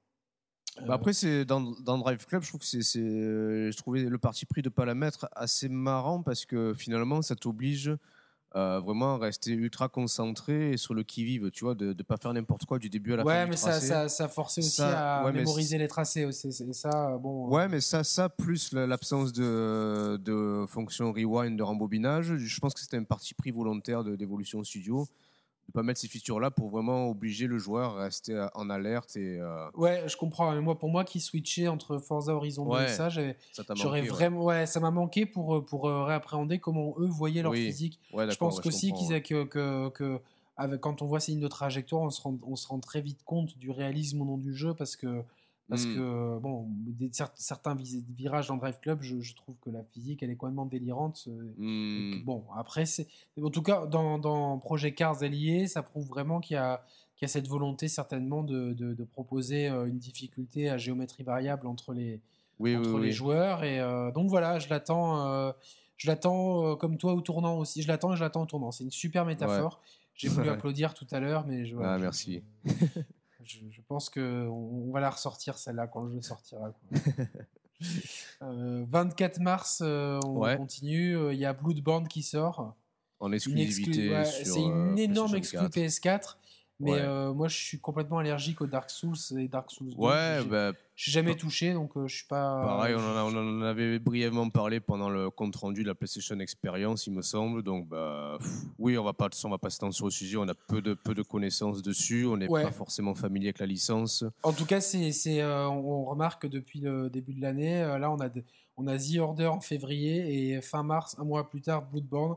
Bah 0.87 0.95
après, 0.95 1.13
c'est 1.13 1.45
dans, 1.45 1.61
dans, 1.61 1.99
Drive 1.99 2.27
Club, 2.27 2.43
je 2.43 2.49
trouve 2.49 2.61
que 2.61 2.67
c'est, 2.67 2.83
je 2.83 3.77
trouvais 3.77 4.03
le 4.03 4.19
parti 4.19 4.45
pris 4.45 4.61
de 4.61 4.69
pas 4.69 4.85
la 4.85 4.97
mettre 4.97 5.29
assez 5.37 5.69
marrant 5.69 6.23
parce 6.23 6.47
que 6.47 6.75
finalement, 6.75 7.23
ça 7.23 7.37
t'oblige 7.37 7.93
euh, 8.57 8.81
vraiment 8.81 9.19
rester 9.19 9.53
ultra 9.53 9.89
concentré 9.89 10.77
sur 10.77 10.95
le 10.95 11.03
qui-vive, 11.03 11.51
tu 11.51 11.65
vois, 11.65 11.75
de 11.75 11.87
ne 11.87 12.03
pas 12.03 12.17
faire 12.17 12.33
n'importe 12.33 12.65
quoi 12.67 12.79
du 12.79 12.89
début 12.89 13.13
à 13.15 13.17
la 13.17 13.23
fin. 13.25 13.29
Ouais, 13.29 13.47
mais 13.47 13.57
ça, 13.57 13.81
ça, 13.81 14.09
ça 14.09 14.29
forçait 14.29 14.61
aussi 14.61 14.83
à 14.83 15.29
mémoriser 15.33 15.79
les 15.79 15.89
tracés. 15.89 16.25
Aussi. 16.25 16.53
ça, 16.53 17.19
bon, 17.19 17.49
ouais, 17.49 17.69
mais 17.69 17.81
ça, 17.81 18.05
ça 18.05 18.29
plus 18.29 18.73
l'absence 18.73 19.33
de, 19.33 20.19
de 20.23 20.65
fonction 20.69 21.13
rewind, 21.13 21.57
de 21.57 21.63
rembobinage, 21.63 22.37
je 22.37 22.61
pense 22.61 22.75
que 22.75 22.81
c'était 22.81 22.97
un 22.97 23.05
parti 23.05 23.35
pris 23.35 23.51
volontaire 23.51 24.05
d'évolution 24.05 24.63
studio. 24.63 25.07
De 25.67 25.73
pas 25.73 25.83
mettre 25.83 26.01
ces 26.01 26.09
features-là 26.09 26.51
pour 26.51 26.71
vraiment 26.71 27.09
obliger 27.09 27.47
le 27.47 27.59
joueur 27.59 27.97
à 27.99 28.05
rester 28.05 28.47
en 28.55 28.69
alerte 28.71 29.17
et. 29.17 29.39
euh, 29.41 29.69
Ouais, 29.75 30.05
je 30.09 30.17
comprends. 30.17 30.53
Mais 30.53 30.61
moi, 30.61 30.79
pour 30.79 30.89
moi, 30.91 31.05
qui 31.05 31.21
switchait 31.21 31.69
entre 31.69 31.99
Forza 31.99 32.35
Horizon 32.35 32.65
2 32.67 32.71
et 32.71 32.75
Ouais, 32.75 32.89
ça, 32.89 33.09
j'aurais 33.75 34.01
ouais. 34.03 34.07
vraiment, 34.09 34.45
ouais, 34.45 34.67
ça 34.67 34.81
m'a 34.81 34.91
manqué 34.91 35.27
pour 35.27 35.57
euh, 35.57 35.65
pour 35.65 35.89
euh, 35.89 36.05
réappréhender 36.05 36.59
comment 36.59 36.95
eux 36.99 37.07
voyaient 37.09 37.43
leur 37.43 37.53
Oui. 37.53 37.65
physique. 37.67 37.99
Ouais, 38.13 38.31
Je 38.31 38.37
pense 38.37 38.61
qu'aussi 38.61 38.93
qu'ils 38.93 39.23
que, 39.23 39.45
que, 39.45 39.89
que 39.91 40.21
avec, 40.57 40.81
quand 40.81 41.03
on 41.03 41.07
voit 41.07 41.19
ces 41.21 41.33
lignes 41.33 41.41
de 41.41 41.49
trajectoire, 41.49 42.03
on 42.03 42.11
se 42.11 42.21
rend, 42.21 42.39
on 42.47 42.57
se 42.57 42.69
rend 42.69 42.79
très 42.79 43.01
vite 43.01 43.23
compte 43.25 43.57
du 43.59 43.71
réalisme 43.71 44.21
au 44.21 44.25
nom 44.25 44.39
du 44.39 44.55
jeu 44.55 44.75
parce 44.75 44.97
que 44.97 45.23
parce 45.69 45.87
Mm. 45.87 45.95
que 45.95 46.39
bon, 46.41 46.67
des, 46.69 47.11
certains 47.37 47.75
virages 48.17 48.49
dans 48.49 48.57
Drive 48.57 48.79
Club, 48.81 48.99
je, 49.03 49.21
je 49.21 49.35
trouve 49.35 49.55
que 49.63 49.71
la 49.71 49.83
physique 49.83 50.23
elle 50.23 50.31
est 50.31 50.37
complètement 50.37 50.67
délirante. 50.67 51.27
Hmm. 51.59 52.23
Bon, 52.25 52.45
après, 52.57 52.85
c'est 52.87 53.07
en 53.43 53.51
tout 53.51 53.63
cas 53.63 53.87
dans, 53.87 54.19
dans 54.19 54.59
Projet 54.59 54.93
Cars 54.93 55.23
allié, 55.23 55.67
ça 55.67 55.83
prouve 55.83 56.07
vraiment 56.09 56.41
qu'il 56.41 56.55
y 56.55 56.59
a, 56.59 56.85
qu'il 57.17 57.27
y 57.27 57.29
a 57.31 57.33
cette 57.33 57.49
volonté 57.49 57.89
certainement 57.89 58.43
de, 58.43 58.73
de, 58.75 58.93
de 58.93 59.05
proposer 59.05 59.69
euh, 59.69 59.87
une 59.87 59.99
difficulté 59.99 60.69
à 60.69 60.77
géométrie 60.79 61.23
variable 61.23 61.67
entre 61.67 61.93
les, 61.95 62.21
Oui, 62.59 62.77
entre 62.77 62.91
oui, 62.91 63.01
les 63.01 63.07
oui. 63.07 63.13
joueurs. 63.13 63.65
Et 63.65 63.81
euh, 63.81 64.11
donc 64.13 64.29
voilà, 64.29 64.59
je 64.59 64.69
l'attends, 64.69 65.27
euh, 65.27 65.53
je 65.97 66.09
l'attends 66.09 66.73
euh, 66.73 66.77
comme 66.77 66.99
toi 66.99 67.15
au 67.15 67.21
tournant 67.23 67.57
aussi. 67.59 67.81
Je 67.83 67.89
l'attends 67.89 68.13
et 68.13 68.17
je 68.17 68.23
l'attends 68.23 68.43
au 68.43 68.47
tournant. 68.47 68.71
C'est 68.71 68.85
une 68.85 68.91
super 68.91 69.25
métaphore. 69.25 69.81
J'ai 70.15 70.29
voulu 70.29 70.49
applaudir 70.51 70.93
tout 70.93 71.07
à 71.11 71.21
l'heure, 71.21 71.47
mais 71.47 71.65
je, 71.65 71.75
voilà, 71.75 71.95
Ah, 71.95 71.99
je- 71.99 72.03
merci. 72.03 72.43
Je, 73.45 73.59
je 73.71 73.81
pense 73.87 74.11
que 74.11 74.47
on, 74.49 74.89
on 74.89 74.93
va 74.93 75.01
la 75.01 75.11
ressortir 75.11 75.59
celle-là 75.59 75.87
quand 75.87 76.03
le 76.03 76.13
jeu 76.13 76.23
sortira. 76.23 76.71
quoi. 76.71 76.99
Euh, 78.43 78.85
24 78.89 79.41
mars, 79.41 79.83
euh, 79.85 80.19
on 80.25 80.39
Ouais. 80.39 80.57
continue. 80.57 81.17
Euh, 81.17 81.35
Il 81.35 81.39
y 81.41 81.45
a 81.45 81.53
Bloodborne 81.53 82.09
qui 82.09 82.23
sort. 82.23 82.75
En 83.21 83.33
exclusivité. 83.33 84.11
ouais, 84.11 84.25
c'est 84.25 84.63
une 84.63 84.99
énorme 84.99 85.35
exclu 85.37 85.59
4. 85.59 85.71
PS4. 85.71 86.37
Mais 86.85 86.93
Ouais. 86.93 87.01
euh, 87.01 87.33
moi, 87.33 87.49
je 87.49 87.57
suis 87.57 87.81
complètement 87.81 88.19
allergique 88.19 88.61
aux 88.61 88.67
Dark 88.67 88.91
Souls 88.91 89.17
et 89.39 89.49
Dark 89.49 89.71
Souls 89.71 89.89
2. 89.89 89.97
Ouais, 89.97 90.45
bah, 90.45 90.73
je 90.95 91.03
suis 91.05 91.11
jamais 91.13 91.35
touché, 91.35 91.73
donc 91.73 91.97
euh, 91.97 92.07
je 92.07 92.17
suis 92.17 92.27
pas. 92.27 92.61
pareil, 92.63 92.95
on 92.95 92.99
en, 93.01 93.17
a- 93.17 93.25
on 93.25 93.35
en 93.35 93.63
avait 93.63 93.99
brièvement 93.99 94.51
parlé 94.51 94.81
pendant 94.81 95.09
le 95.09 95.31
compte 95.31 95.57
rendu 95.57 95.83
de 95.83 95.89
la 95.89 95.95
PlayStation 95.95 96.39
Experience, 96.41 97.07
il 97.07 97.15
me 97.15 97.23
semble. 97.23 97.63
Donc, 97.63 97.89
bah, 97.89 98.37
pff, 98.39 98.51
oui, 98.79 98.99
on 98.99 99.03
va 99.05 99.15
pas, 99.15 99.29
on 99.45 99.49
va 99.49 99.57
pas 99.57 99.71
s'étendre 99.71 99.95
sur 99.95 100.05
le 100.05 100.11
sujet. 100.11 100.37
On 100.37 100.47
a 100.47 100.55
peu 100.55 100.83
de, 100.83 100.93
peu 100.93 101.15
de 101.15 101.23
connaissances 101.23 101.81
dessus. 101.81 102.27
On 102.27 102.37
n'est 102.37 102.49
Ouais. 102.49 102.65
pas 102.65 102.71
forcément 102.71 103.15
familier 103.15 103.47
avec 103.47 103.61
la 103.61 103.67
licence. 103.67 104.23
En 104.43 104.53
tout 104.53 104.67
cas, 104.67 104.83
c'est, 104.83 105.11
c'est, 105.13 105.41
euh, 105.41 105.67
on 105.67 106.05
remarque 106.05 106.43
que 106.43 106.47
depuis 106.49 106.81
le 106.81 107.09
début 107.09 107.33
de 107.33 107.41
l'année, 107.41 107.81
euh, 107.83 107.99
là, 107.99 108.11
on 108.11 108.19
a, 108.21 108.29
de- 108.29 108.45
on 108.77 108.87
a 108.89 108.99
The 108.99 109.17
Order 109.21 109.47
en 109.47 109.61
février 109.63 110.51
et 110.53 110.61
fin 110.61 110.83
mars, 110.83 111.17
un 111.19 111.25
mois 111.25 111.49
plus 111.49 111.63
tard, 111.63 111.87
Bloodborne. 111.91 112.37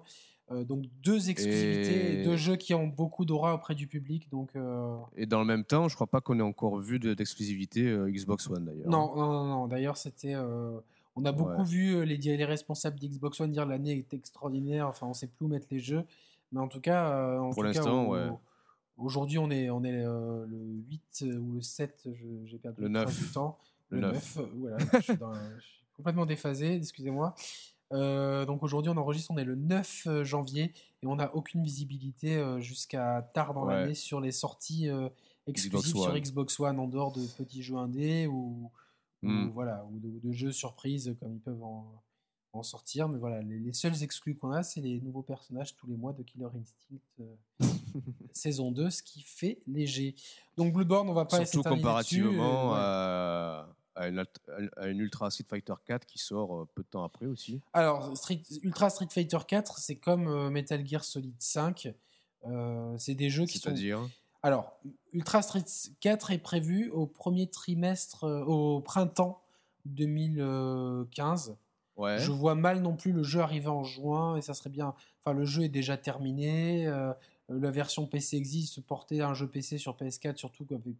Euh, 0.49 0.63
donc 0.63 0.85
deux 1.03 1.29
exclusivités, 1.29 2.21
Et- 2.21 2.23
deux 2.23 2.37
jeux 2.37 2.55
qui 2.55 2.73
ont 2.73 2.87
beaucoup 2.87 3.25
d'aura 3.25 3.53
auprès 3.53 3.75
du 3.75 3.85
public. 3.87 4.29
Donc 4.31 4.55
euh, 4.55 4.95
Et 5.17 5.25
dans 5.25 5.39
le 5.39 5.45
même 5.45 5.65
temps, 5.65 5.89
je 5.89 5.95
crois 5.95 6.07
pas 6.07 6.21
qu'on 6.21 6.39
ait 6.39 6.43
encore 6.43 6.79
vu 6.79 6.99
de- 6.99 7.13
d'exclusivité 7.13 7.85
euh, 7.87 8.09
Xbox 8.09 8.49
One 8.49 8.63
d'ailleurs. 8.65 8.89
non, 8.89 9.13
non, 9.15 9.31
non, 9.33 9.43
non. 9.45 9.67
D'ailleurs, 9.67 9.97
c'était, 9.97 10.35
on 11.17 11.25
a 11.25 11.31
beaucoup 11.33 11.51
Ouais. 11.61 11.65
vu 11.65 12.05
les, 12.05 12.15
les 12.17 12.45
responsables 12.45 12.97
d'Xbox 12.97 13.41
One 13.41 13.51
dire 13.51 13.65
l'année 13.65 13.97
est 13.97 14.13
extraordinaire. 14.13 14.87
Enfin, 14.87 15.07
on 15.07 15.13
sait 15.13 15.27
plus 15.27 15.45
où 15.45 15.49
mettre 15.49 15.67
les 15.69 15.79
jeux, 15.79 16.03
mais 16.53 16.61
en 16.61 16.67
tout 16.69 16.79
cas, 16.81 17.37
en 17.39 17.49
Pour 17.49 17.63
l'instant, 17.63 18.07
ouais. 18.07 18.27
Aujourd'hui, 18.97 19.37
on 19.37 19.51
est, 19.51 19.69
on 19.69 19.83
est 19.83 19.91
le 19.91 20.47
8 20.89 21.25
ou 21.39 21.51
le 21.55 21.61
7, 21.61 22.07
je- 22.15 22.45
j'ai 22.45 22.57
perdu 22.57 22.81
Le 22.81 22.87
le 22.87 22.93
trace 22.93 23.15
9. 23.19 23.27
du 23.27 23.31
temps. 23.33 23.57
Le 23.89 23.99
9. 23.99 24.37
euh, 24.39 24.45
voilà, 24.55 24.77
je 24.93 24.99
suis, 25.01 25.17
dans- 25.17 25.33
je 25.33 25.61
suis 25.63 25.83
complètement 25.95 26.25
déphasé, 26.25 26.75
excusez-moi. 26.77 27.35
Euh, 27.93 28.45
donc 28.45 28.63
aujourd'hui, 28.63 28.89
on 28.91 28.97
enregistre, 28.97 29.31
on 29.31 29.37
est 29.37 29.45
le 29.45 29.55
9 29.55 30.23
janvier 30.23 30.73
et 31.01 31.07
on 31.07 31.15
n'a 31.15 31.33
aucune 31.35 31.63
visibilité 31.63 32.35
euh, 32.35 32.59
jusqu'à 32.59 33.21
tard 33.33 33.53
dans 33.53 33.65
Ouais. 33.65 33.73
l'année 33.75 33.93
sur 33.93 34.19
les 34.19 34.31
sorties 34.31 34.89
euh, 34.89 35.09
exclusives 35.47 35.91
Xbox 35.93 36.05
sur. 36.05 36.19
Xbox 36.19 36.59
One 36.59 36.79
en 36.79 36.87
dehors 36.87 37.11
de 37.13 37.25
petits 37.37 37.63
jeux 37.63 37.77
indés 37.77 38.27
ou, 38.27 38.69
ou 39.23 39.27
Mm. 39.27 39.49
voilà, 39.53 39.85
ou 39.91 39.99
de, 39.99 40.31
jeux 40.31 40.51
surprises 40.51 41.15
comme 41.19 41.33
ils 41.33 41.39
peuvent 41.39 41.63
en, 41.63 42.03
en 42.53 42.61
sortir. 42.61 43.07
Mais 43.09 43.17
voilà, 43.17 43.41
les, 43.41 43.57
les 43.59 43.73
seuls 43.73 44.03
exclus 44.03 44.35
qu'on 44.35 44.51
a, 44.51 44.61
c'est 44.63 44.81
les 44.81 44.99
nouveaux 45.01 45.23
personnages 45.23 45.75
tous 45.75 45.87
les 45.87 45.95
mois 45.95 46.13
de 46.13 46.21
Killer 46.23 46.45
Instinct 46.45 47.01
euh, 47.21 47.35
saison 48.33 48.71
2, 48.71 48.89
ce 48.89 49.01
qui 49.01 49.21
fait 49.21 49.59
léger. 49.65 50.13
Donc 50.57 50.73
Bloodborne, 50.73 51.09
on 51.09 51.13
va 51.13 51.25
pas 51.25 51.45
Surtout 51.45 51.67
comparativement 51.69 52.75
euh, 52.75 53.63
ouais. 53.63 53.65
à, 53.69 53.75
à 53.97 54.07
une, 54.07 54.19
alt- 54.19 54.39
à 54.77 54.87
une 54.87 54.99
Ultra 54.99 55.29
Street 55.31 55.45
Fighter 55.49 55.73
4 55.85 56.05
qui 56.05 56.17
sort 56.19 56.55
euh, 56.61 56.67
peu 56.75 56.83
de 56.83 56.87
temps 56.87 57.03
après 57.03 57.25
aussi. 57.25 57.61
Alors, 57.73 58.15
Street- 58.17 58.41
Ultra 58.63 58.89
Street 58.89 59.07
Fighter 59.11 59.39
4, 59.47 59.77
c'est 59.79 59.95
comme 59.97 60.27
euh, 60.27 60.49
Metal 60.49 60.85
Gear 60.87 61.03
Solid 61.03 61.35
5. 61.39 61.93
Euh, 62.45 62.95
c'est 62.97 63.15
des 63.15 63.29
jeux 63.29 63.45
qui 63.45 63.57
sont. 63.57 63.69
C'est-à-dire? 63.69 63.99
Alors, 64.43 64.79
Ultra 65.13 65.41
Street 65.41 65.65
4 65.99 66.31
est 66.31 66.37
prévu 66.37 66.89
au 66.91 67.05
premier 67.07 67.47
trimestre, 67.49 68.23
au 68.47 68.79
printemps 68.81 69.41
2015. 69.85 71.57
Ouais. 71.95 72.19
Je 72.19 72.31
vois 72.31 72.55
mal 72.55 72.81
non 72.81 72.95
plus 72.95 73.11
le 73.11 73.23
jeu 73.23 73.39
arriver 73.41 73.67
en 73.69 73.83
juin 73.83 74.37
et 74.37 74.41
ça 74.41 74.53
serait 74.53 74.69
bien. 74.69 74.93
Enfin, 75.23 75.35
le 75.37 75.45
jeu 75.45 75.63
est 75.63 75.69
déjà 75.69 75.97
terminé. 75.97 76.87
euh, 76.87 77.11
la 77.49 77.71
version 77.71 78.05
PC 78.05 78.35
existe. 78.37 78.81
Porter 78.81 79.21
un 79.21 79.33
jeu 79.33 79.47
PC 79.47 79.77
sur 79.77 79.95
PS4, 79.95 80.35
surtout 80.37 80.65
qu'avec- 80.65 80.95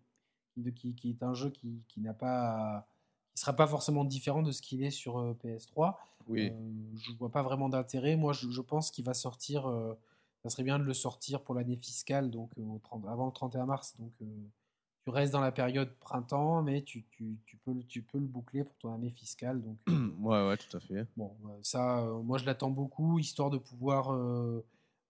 de- 0.62 0.70
qui, 0.72 0.94
qui 0.96 1.12
est 1.12 1.24
un 1.24 1.34
jeu 1.34 1.50
qui, 1.50 1.82
qui 1.88 2.02
n'a 2.02 2.14
pas, 2.14 2.88
qui 3.34 3.42
sera 3.42 3.54
pas 3.54 3.68
forcément 3.68 4.04
différent 4.04 4.42
de 4.42 4.52
ce 4.52 4.62
qu'il 4.62 4.84
est 4.84 4.92
sur 4.92 5.18
euh, 5.20 5.34
PS3. 5.44 5.98
Oui. 6.28 6.50
Euh, 6.52 6.98
je 6.98 7.12
vois 7.18 7.32
pas 7.32 7.44
vraiment 7.44 7.70
d'intérêt. 7.70 8.16
Moi, 8.18 8.34
je, 8.34 8.50
je 8.50 8.62
pense 8.62 8.92
qu'il 8.92 9.06
va 9.06 9.14
sortir. 9.14 9.68
euh, 9.68 9.94
ça 10.44 10.50
serait 10.50 10.64
bien 10.64 10.78
de 10.80 10.84
le 10.84 10.94
sortir 10.94 11.42
pour 11.42 11.56
l'année 11.56 11.78
fiscale, 11.78 12.30
donc 12.30 12.52
au 12.58 12.80
30 12.84 13.06
avant 13.08 13.26
le 13.26 13.32
31 13.32 13.66
mars. 13.66 13.96
Donc, 14.00 14.12
tu 15.04 15.10
restes 15.10 15.32
dans 15.34 15.40
la 15.42 15.52
période 15.52 15.94
printemps, 16.00 16.62
mais 16.62 16.82
tu, 16.84 17.06
tu, 17.12 17.38
tu 17.46 17.58
peux, 17.58 17.72
le- 17.74 17.84
tu 17.84 18.02
peux 18.02 18.18
le 18.20 18.26
boucler 18.28 18.64
pour 18.64 18.76
ton 18.78 18.94
année 18.94 19.10
fiscale. 19.12 19.62
Donc, 19.62 19.78
ouais, 20.20 20.48
ouais, 20.48 20.58
tout 20.58 20.76
à 20.78 20.80
fait. 20.80 21.06
bon, 21.16 21.32
ça, 21.64 22.04
moi, 22.24 22.38
je 22.38 22.46
l'attends 22.46 22.70
beaucoup, 22.70 23.20
histoire 23.20 23.50
de 23.50 23.58
pouvoir, 23.58 24.14
euh, 24.14 24.66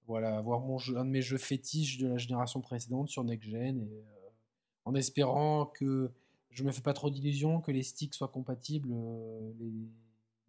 voilà, 0.08 0.38
avoir 0.38 0.60
mon 0.62 0.78
jeu, 0.78 0.98
un 0.98 1.04
de 1.06 1.10
mes 1.10 1.22
jeux 1.22 1.38
fétiches 1.38 1.98
de 1.98 2.08
la 2.08 2.18
génération 2.18 2.62
précédente 2.62 3.10
sur 3.10 3.24
Next 3.24 3.50
Gen, 3.50 3.82
et 3.82 4.04
en 4.88 4.96
espérant 4.96 5.66
que 5.66 6.10
je 6.50 6.64
me 6.64 6.72
fais 6.72 6.82
pas 6.82 6.94
trop 6.94 7.10
d'illusions, 7.10 7.62
que 7.62 7.72
les 7.72 7.84
sticks 7.84 8.14
soient 8.16 8.28
compatibles. 8.30 8.90
euh, 8.92 9.52
les- 9.60 9.72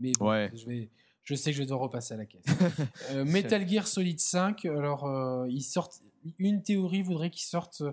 Mais 0.01 0.13
bon, 0.19 0.29
Ouais. 0.31 0.51
je 0.55 0.65
vais. 0.67 0.89
Je 1.25 1.35
sais 1.35 1.51
que 1.51 1.57
je 1.57 1.63
vais 1.63 1.67
devoir 1.67 1.81
repasser 1.81 2.15
à 2.15 2.17
la 2.17 2.25
caisse. 2.27 2.45
Euh, 3.11 3.25
Metal 3.25 3.69
Gear 3.69 3.87
Solid 3.87 4.19
5, 4.21 4.65
alors 4.65 5.05
euh, 5.07 5.47
ils 5.51 5.63
sortent. 5.63 6.01
Une 6.39 6.63
théorie 6.63 7.03
voudrait 7.03 7.31
qu'ils 7.31 7.43
sortent, 7.47 7.83
euh, 7.83 7.93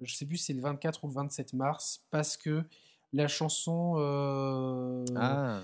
je 0.00 0.14
sais 0.14 0.26
plus 0.26 0.36
si 0.38 0.46
c'est 0.46 0.52
le 0.54 0.60
24 0.62 1.04
ou 1.04 1.08
le 1.08 1.12
27 1.14 1.52
mars, 1.52 2.04
parce 2.10 2.36
que 2.36 2.64
la 3.12 3.28
chanson. 3.28 3.94
Ah, 5.16 5.60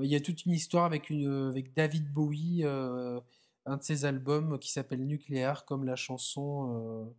Il 0.00 0.06
y 0.06 0.14
a 0.14 0.20
toute 0.20 0.46
une 0.46 0.52
histoire 0.52 0.84
avec, 0.86 1.10
une, 1.10 1.48
avec 1.48 1.74
David 1.74 2.10
Bowie, 2.10 2.64
un 2.64 3.76
de 3.76 3.82
ses 3.82 4.04
albums 4.06 4.58
qui 4.58 4.70
s'appelle 4.72 5.04
Nucléaire, 5.06 5.64
comme 5.66 5.84
la 5.84 5.96
chanson 5.96 7.12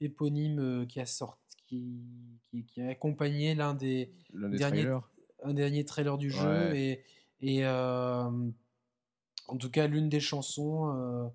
éponyme 0.00 0.86
qui 0.86 1.00
a 1.00 1.06
sorti, 1.06 1.47
qui, 1.68 2.00
qui, 2.50 2.64
qui 2.64 2.80
a 2.82 2.88
accompagné 2.88 3.54
l'un 3.54 3.74
des, 3.74 4.10
l'un 4.34 4.48
des 4.48 4.58
Dernier- 4.58 4.82
trailers. 4.82 5.08
un 5.44 5.54
dernier 5.54 5.84
trailer 5.84 6.18
du 6.18 6.30
jeu. 6.30 6.70
Ouais. 6.70 6.80
Et, 6.80 7.58
et 7.58 7.64
euh, 7.66 8.28
en 9.48 9.56
tout 9.56 9.70
cas, 9.70 9.86
l'une 9.86 10.08
des 10.08 10.20
chansons. 10.20 10.92
euh, 10.96 11.28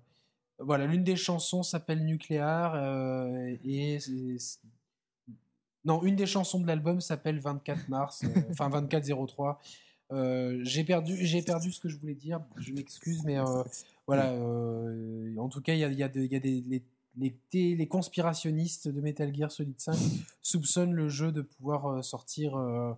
voilà, 0.58 0.86
l'une 0.86 1.02
des 1.04 1.16
chansons 1.16 1.62
s'appelle 1.62 2.04
Nucléaire. 2.04 2.72
euh, 2.74 3.56
et 3.64 3.98
non, 5.84 6.02
une 6.02 6.16
des 6.16 6.26
chansons 6.26 6.60
de 6.60 6.66
l'album 6.66 7.00
s'appelle 7.00 7.38
24 7.40 7.88
mars, 7.88 8.24
euh, 8.24 8.28
enfin 8.50 8.70
2403. 8.70 9.60
Euh, 10.12 10.60
j'ai 10.62 10.84
perdu, 10.84 11.16
j'ai 11.26 11.42
perdu 11.42 11.72
ce 11.72 11.80
que 11.80 11.88
je 11.88 11.96
voulais 11.98 12.14
dire. 12.14 12.40
Je 12.56 12.72
m'excuse, 12.72 13.22
mais 13.24 13.38
euh, 13.38 13.62
voilà. 14.06 14.32
en 14.32 15.48
tout 15.48 15.60
cas, 15.60 15.74
il 15.74 15.80
y 15.80 15.84
a, 15.84 15.88
y 15.90 16.02
a 16.02 16.08
de- 16.08 16.20
il 16.20 16.32
y 16.32 16.36
a 16.36 16.40
des 16.40 16.62
les, 16.66 16.82
les, 17.18 17.34
conspirationnistes 17.86 18.88
de 18.88 19.00
Metal 19.00 19.34
Gear 19.34 19.50
Solid 19.50 19.78
5 19.78 19.94
soupçonnent 20.42 20.92
le 20.94 21.08
jeu 21.08 21.32
de 21.32 21.42
pouvoir 21.42 21.86
euh, 21.86 22.02
sortir 22.02 22.56
euh, 22.56 22.92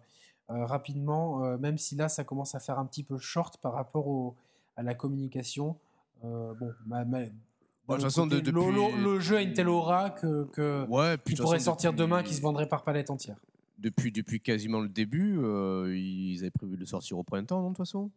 euh, 0.51 0.65
rapidement, 0.67 1.45
euh, 1.45 1.59
même 1.59 1.77
si 1.79 1.97
là, 1.97 2.09
ça 2.09 2.25
commence 2.25 2.55
à 2.55 2.61
faire 2.61 2.79
un 2.79 2.87
petit 2.87 3.03
peu 3.03 3.19
short 3.19 3.59
par 3.59 3.73
rapport 3.75 4.07
au, 4.09 4.35
à 4.77 4.83
la 4.83 4.95
communication. 4.95 5.77
Bon, 6.23 6.57
ma- 6.87 7.05
ma- 7.05 7.25
d'un 7.25 7.31
Bah, 7.87 7.97
de 7.97 8.01
toute 8.01 8.03
façon, 8.05 8.27
de- 8.27 8.37
le- 8.37 8.43
depuis- 8.43 8.53
le, 8.73 9.03
le 9.15 9.21
jeu 9.21 9.37
a 9.37 9.43
une 9.43 9.53
telle 9.53 9.69
aura 9.69 10.11
que, 10.11 10.45
que 10.47 10.85
Ouais, 10.89 11.17
puis 11.19 11.35
il 11.35 11.37
pourrait 11.41 11.59
façon, 11.59 11.65
sortir 11.73 11.93
depuis- 11.93 12.01
demain, 12.01 12.23
qui 12.23 12.35
se 12.35 12.41
vendrait 12.41 12.69
par 12.69 12.83
palette 12.85 13.11
entière. 13.11 13.37
Depuis, 13.79 14.11
depuis 14.11 14.41
quasiment 14.41 14.81
le 14.81 14.89
début, 14.89 15.39
ils 15.95 16.39
avaient 16.41 16.51
prévu 16.51 16.75
de 16.77 16.81
le 16.81 16.87
sortir 16.87 17.19
au 17.19 17.23
printemps, 17.23 17.59
non, 17.61 17.65
de 17.71 17.75
toute 17.77 17.79
façon? 17.87 18.11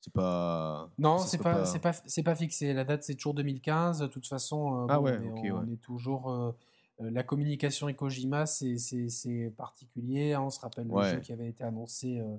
C'est 0.00 0.12
pas. 0.12 0.90
Non, 0.98 1.18
c'est 1.18 1.38
pas, 1.38 1.64
c'est 1.64 1.80
pas, 1.80 1.92
c'est 1.92 2.22
pas 2.22 2.34
fixé. 2.36 2.72
La 2.72 2.84
date, 2.84 3.02
c'est 3.02 3.14
toujours 3.14 3.34
2015. 3.34 3.98
De 4.00 4.06
toute 4.06 4.26
façon, 4.26 4.82
euh, 4.82 4.86
Ah 4.88 4.98
bon, 4.98 5.04
ouais, 5.04 5.18
on, 5.18 5.22
est, 5.22 5.28
ok, 5.28 5.38
on 5.62 5.66
ouais. 5.66 5.72
est 5.74 5.76
toujours. 5.80 6.30
euh, 6.30 6.52
euh, 7.00 7.10
la 7.10 7.22
communication 7.22 7.86
avec 7.86 7.96
Kojima, 7.96 8.46
c'est- 8.46 9.50
particulier. 9.56 10.32
hein. 10.34 10.42
On 10.42 10.50
se 10.50 10.60
rappelle 10.60 10.86
Ouais. 10.88 11.10
le 11.10 11.16
jeu 11.16 11.20
qui 11.20 11.32
avait 11.32 11.48
été 11.48 11.62
annoncé 11.64 12.18
euh, 12.18 12.36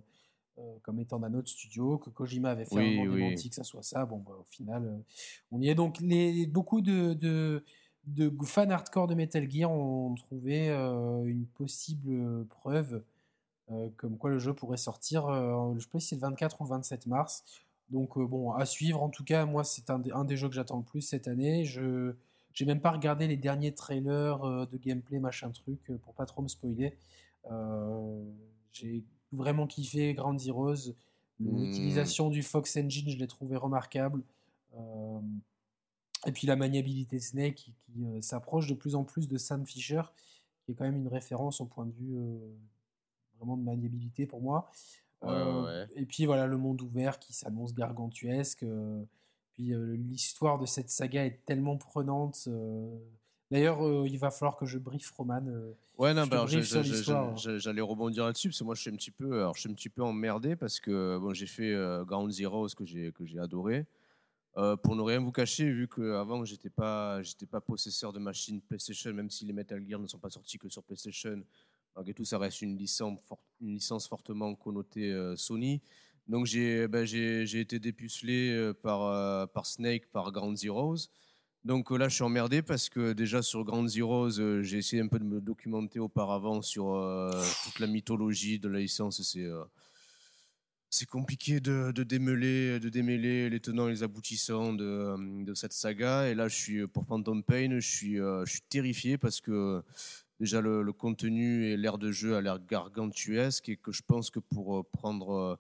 euh, 0.58 0.76
comme 0.84 1.00
étant 1.00 1.20
d'un 1.20 1.34
autre 1.34 1.48
studio, 1.50 1.98
que 1.98 2.10
Kojima 2.10 2.52
avait 2.52 2.66
fait 2.66 2.76
Oui, 2.76 3.00
un 3.00 3.06
moment 3.06 3.28
oui. 3.28 3.50
que 3.50 3.56
ça 3.56 3.64
soit 3.64 3.84
ça. 3.84 4.06
Bon, 4.06 4.18
bah, 4.18 4.34
au 4.40 4.46
final, 4.50 5.02
on 5.52 5.62
y 5.62 5.70
est. 5.70 5.76
Donc, 5.76 6.00
les, 6.02 6.46
beaucoup 6.48 6.82
de, 6.82 7.14
de, 7.14 7.64
de 8.08 8.34
fans 8.46 8.70
hardcore 8.70 9.08
de 9.08 9.16
Metal 9.16 9.50
Gear 9.50 9.72
ont 9.72 10.16
trouvé 10.16 10.70
une 10.70 11.46
possible 11.56 12.46
preuve 12.48 13.04
comme 13.98 14.18
quoi 14.18 14.30
le 14.30 14.40
jeu 14.40 14.54
pourrait 14.54 14.78
sortir, 14.78 15.28
je 15.76 15.80
sais 15.80 15.90
pas 15.90 16.00
si 16.00 16.08
c'est 16.10 16.16
le 16.16 16.22
24 16.22 16.62
ou 16.62 16.64
le 16.64 16.70
27 16.70 17.08
mars. 17.08 17.44
Donc 17.90 18.18
bon, 18.20 18.54
à 18.54 18.66
suivre 18.66 19.02
en 19.02 19.10
tout 19.10 19.24
cas, 19.24 19.46
moi 19.46 19.64
c'est 19.64 19.90
un, 19.90 20.02
un, 20.14 20.24
des 20.24 20.38
jeux 20.38 20.48
que 20.48 20.56
j'attends 20.56 20.78
le 20.78 20.84
plus 20.84 21.02
cette 21.02 21.28
année. 21.28 21.66
Je 21.66 22.14
j'ai 22.54 22.66
même 22.66 22.82
pas 22.82 22.92
regardé 22.92 23.28
les 23.28 23.38
derniers 23.38 23.74
trailers 23.74 24.40
de 24.68 24.78
gameplay, 24.78 25.20
machin 25.20 25.52
truc, 25.52 25.92
pour 26.02 26.14
pas 26.14 26.26
trop 26.26 26.42
me 26.42 26.48
spoiler. 26.48 26.98
j'ai 28.72 29.04
vraiment 29.32 29.68
kiffé 29.68 30.14
Ground 30.14 30.40
Zeroes. 30.40 30.94
Mmh. 31.40 31.58
L'utilisation 31.58 32.30
du 32.30 32.44
Fox 32.44 32.76
Engine, 32.76 33.10
je 33.10 33.18
l'ai 33.18 33.28
trouvé 33.28 33.56
remarquable. 33.56 34.24
et 36.26 36.32
puis 36.34 36.48
la 36.48 36.56
maniabilité 36.56 37.20
Snake 37.20 37.56
qui, 37.56 37.74
s'approche 38.22 38.68
de 38.68 38.74
plus 38.74 38.96
en 38.96 39.04
plus 39.04 39.28
de 39.28 39.38
Sam 39.38 39.66
Fisher, 39.66 40.02
qui 40.66 40.72
est 40.72 40.76
quand 40.76 40.86
même 40.86 40.98
une 40.98 41.08
référence 41.08 41.62
au 41.62 41.66
point 41.66 41.86
de 41.86 41.94
vue 41.94 42.18
vraiment 43.40 43.58
de 43.58 43.64
maniabilité 43.64 44.26
pour 44.28 44.42
moi. 44.42 44.70
Et 45.96 46.06
puis 46.06 46.26
voilà, 46.26 46.48
le 46.48 46.58
monde 46.58 46.82
ouvert 46.82 47.20
qui 47.20 47.34
s'annonce 47.34 47.74
gargantuesque. 47.74 48.64
puis 49.54 49.74
l'histoire 49.74 50.60
de 50.60 50.66
cette 50.66 50.90
saga 50.90 51.26
est 51.26 51.46
tellement 51.46 51.78
prenante. 51.78 52.48
D'ailleurs, 53.52 53.82
il 54.06 54.18
va 54.20 54.30
falloir 54.30 54.56
que 54.58 54.66
je 54.66 54.78
briefe 54.78 55.12
Roman. 55.12 55.44
ouais, 55.98 56.14
non, 56.14 56.28
bah, 56.28 56.46
j'allais 56.48 57.82
rebondir 57.82 58.26
là-dessus 58.26 58.50
parce 58.50 58.60
que 58.60 58.64
moi, 58.64 58.76
je 58.76 58.82
suis 58.82 58.92
un 58.92 58.96
petit 58.96 59.12
peu, 59.12 59.40
alors, 59.40 59.56
je 59.56 59.62
suis 59.62 59.70
un 59.70 59.74
petit 59.74 59.90
peu 59.90 60.04
emmerdé 60.04 60.56
parce 60.56 60.80
que 60.80 61.18
bon, 61.18 61.34
j'ai 61.34 61.48
fait 61.48 61.76
Ground 62.06 62.32
Zero, 62.32 62.68
ce 62.68 62.76
que 62.76 62.86
j'ai 62.86 63.12
que 63.12 63.26
j'ai 63.26 63.40
adoré. 63.40 63.86
pour 64.84 64.96
ne 64.96 65.02
rien 65.02 65.20
vous 65.20 65.32
cacher, 65.32 65.70
vu 65.70 65.88
qu'avant 65.88 66.46
j'étais 66.46 66.70
pas, 66.70 67.22
j'étais 67.24 67.46
pas 67.46 67.60
possesseur 67.60 68.14
de 68.14 68.20
machines 68.20 68.62
PlayStation, 68.62 69.14
même 69.14 69.30
si 69.30 69.46
les 69.46 69.54
Metal 69.54 69.84
Gear 69.86 70.00
ne 70.00 70.08
sont 70.08 70.20
pas 70.20 70.30
sortis 70.30 70.58
que 70.58 70.70
sur 70.70 70.84
PlayStation, 70.84 71.42
Malgré 71.96 72.14
tout, 72.14 72.26
ça 72.26 72.38
reste 72.38 72.62
une 72.62 72.78
licence, 72.78 74.08
fortement 74.08 74.56
connotée 74.56 75.12
euh, 75.12 75.36
Sony. 75.36 75.82
Donc 76.28 76.46
j'ai 76.46 76.88
ben, 76.88 77.06
été 77.06 77.80
dépucelé 77.80 78.52
euh, 78.52 78.74
par, 78.74 79.04
euh, 79.04 79.48
par 79.48 79.66
Snake, 79.66 80.10
par 80.12 80.32
Ground 80.32 80.58
Zeroes. 80.58 81.10
Donc 81.66 81.92
là, 81.92 82.08
je 82.08 82.16
suis 82.16 82.24
emmerdé 82.24 82.62
parce 82.62 82.88
que 82.88 83.12
déjà 83.12 83.42
sur 83.42 83.66
Ground 83.66 83.90
Zeroes, 83.90 84.62
j'ai 84.62 84.78
essayé 84.78 85.02
un 85.02 85.08
peu 85.08 85.20
de 85.20 85.26
me 85.26 85.42
documenter 85.42 86.00
auparavant 86.00 86.62
sur 86.62 86.86
toute 87.66 87.80
la 87.80 87.88
mythologie 87.88 88.60
de 88.60 88.70
la 88.70 88.80
licence. 88.80 89.38
C'est 90.90 91.06
compliqué 91.06 91.60
de, 91.60 91.92
démêler, 91.92 92.80
de 92.80 92.88
démêler 92.88 93.50
les 93.50 93.60
tenants 93.60 93.90
et 93.90 93.92
les 93.92 94.04
aboutissants 94.04 94.72
de, 94.72 95.54
cette 95.54 95.74
saga. 95.74 96.30
Et 96.30 96.34
là, 96.34 96.48
je 96.48 96.56
suis 96.56 96.88
pour 96.88 97.06
Phantom 97.06 97.44
Pain, 97.44 97.78
je 97.78 98.46
suis 98.46 98.62
terrifié 98.70 99.18
parce 99.18 99.42
que 99.42 99.84
déjà 100.40 100.62
le, 100.62 100.92
contenu 100.94 101.66
et 101.68 101.78
l'air 101.78 101.98
de 101.98 102.12
jeu 102.12 102.36
a 102.36 102.42
l'air 102.42 102.60
gargantuesque 102.60 103.70
et 103.70 103.78
que 103.78 103.92
je 103.92 104.02
pense 104.06 104.30
que 104.30 104.40
pour 104.40 104.78
euh, 104.78 104.84
prendre 104.92 105.34
euh, 105.34 105.56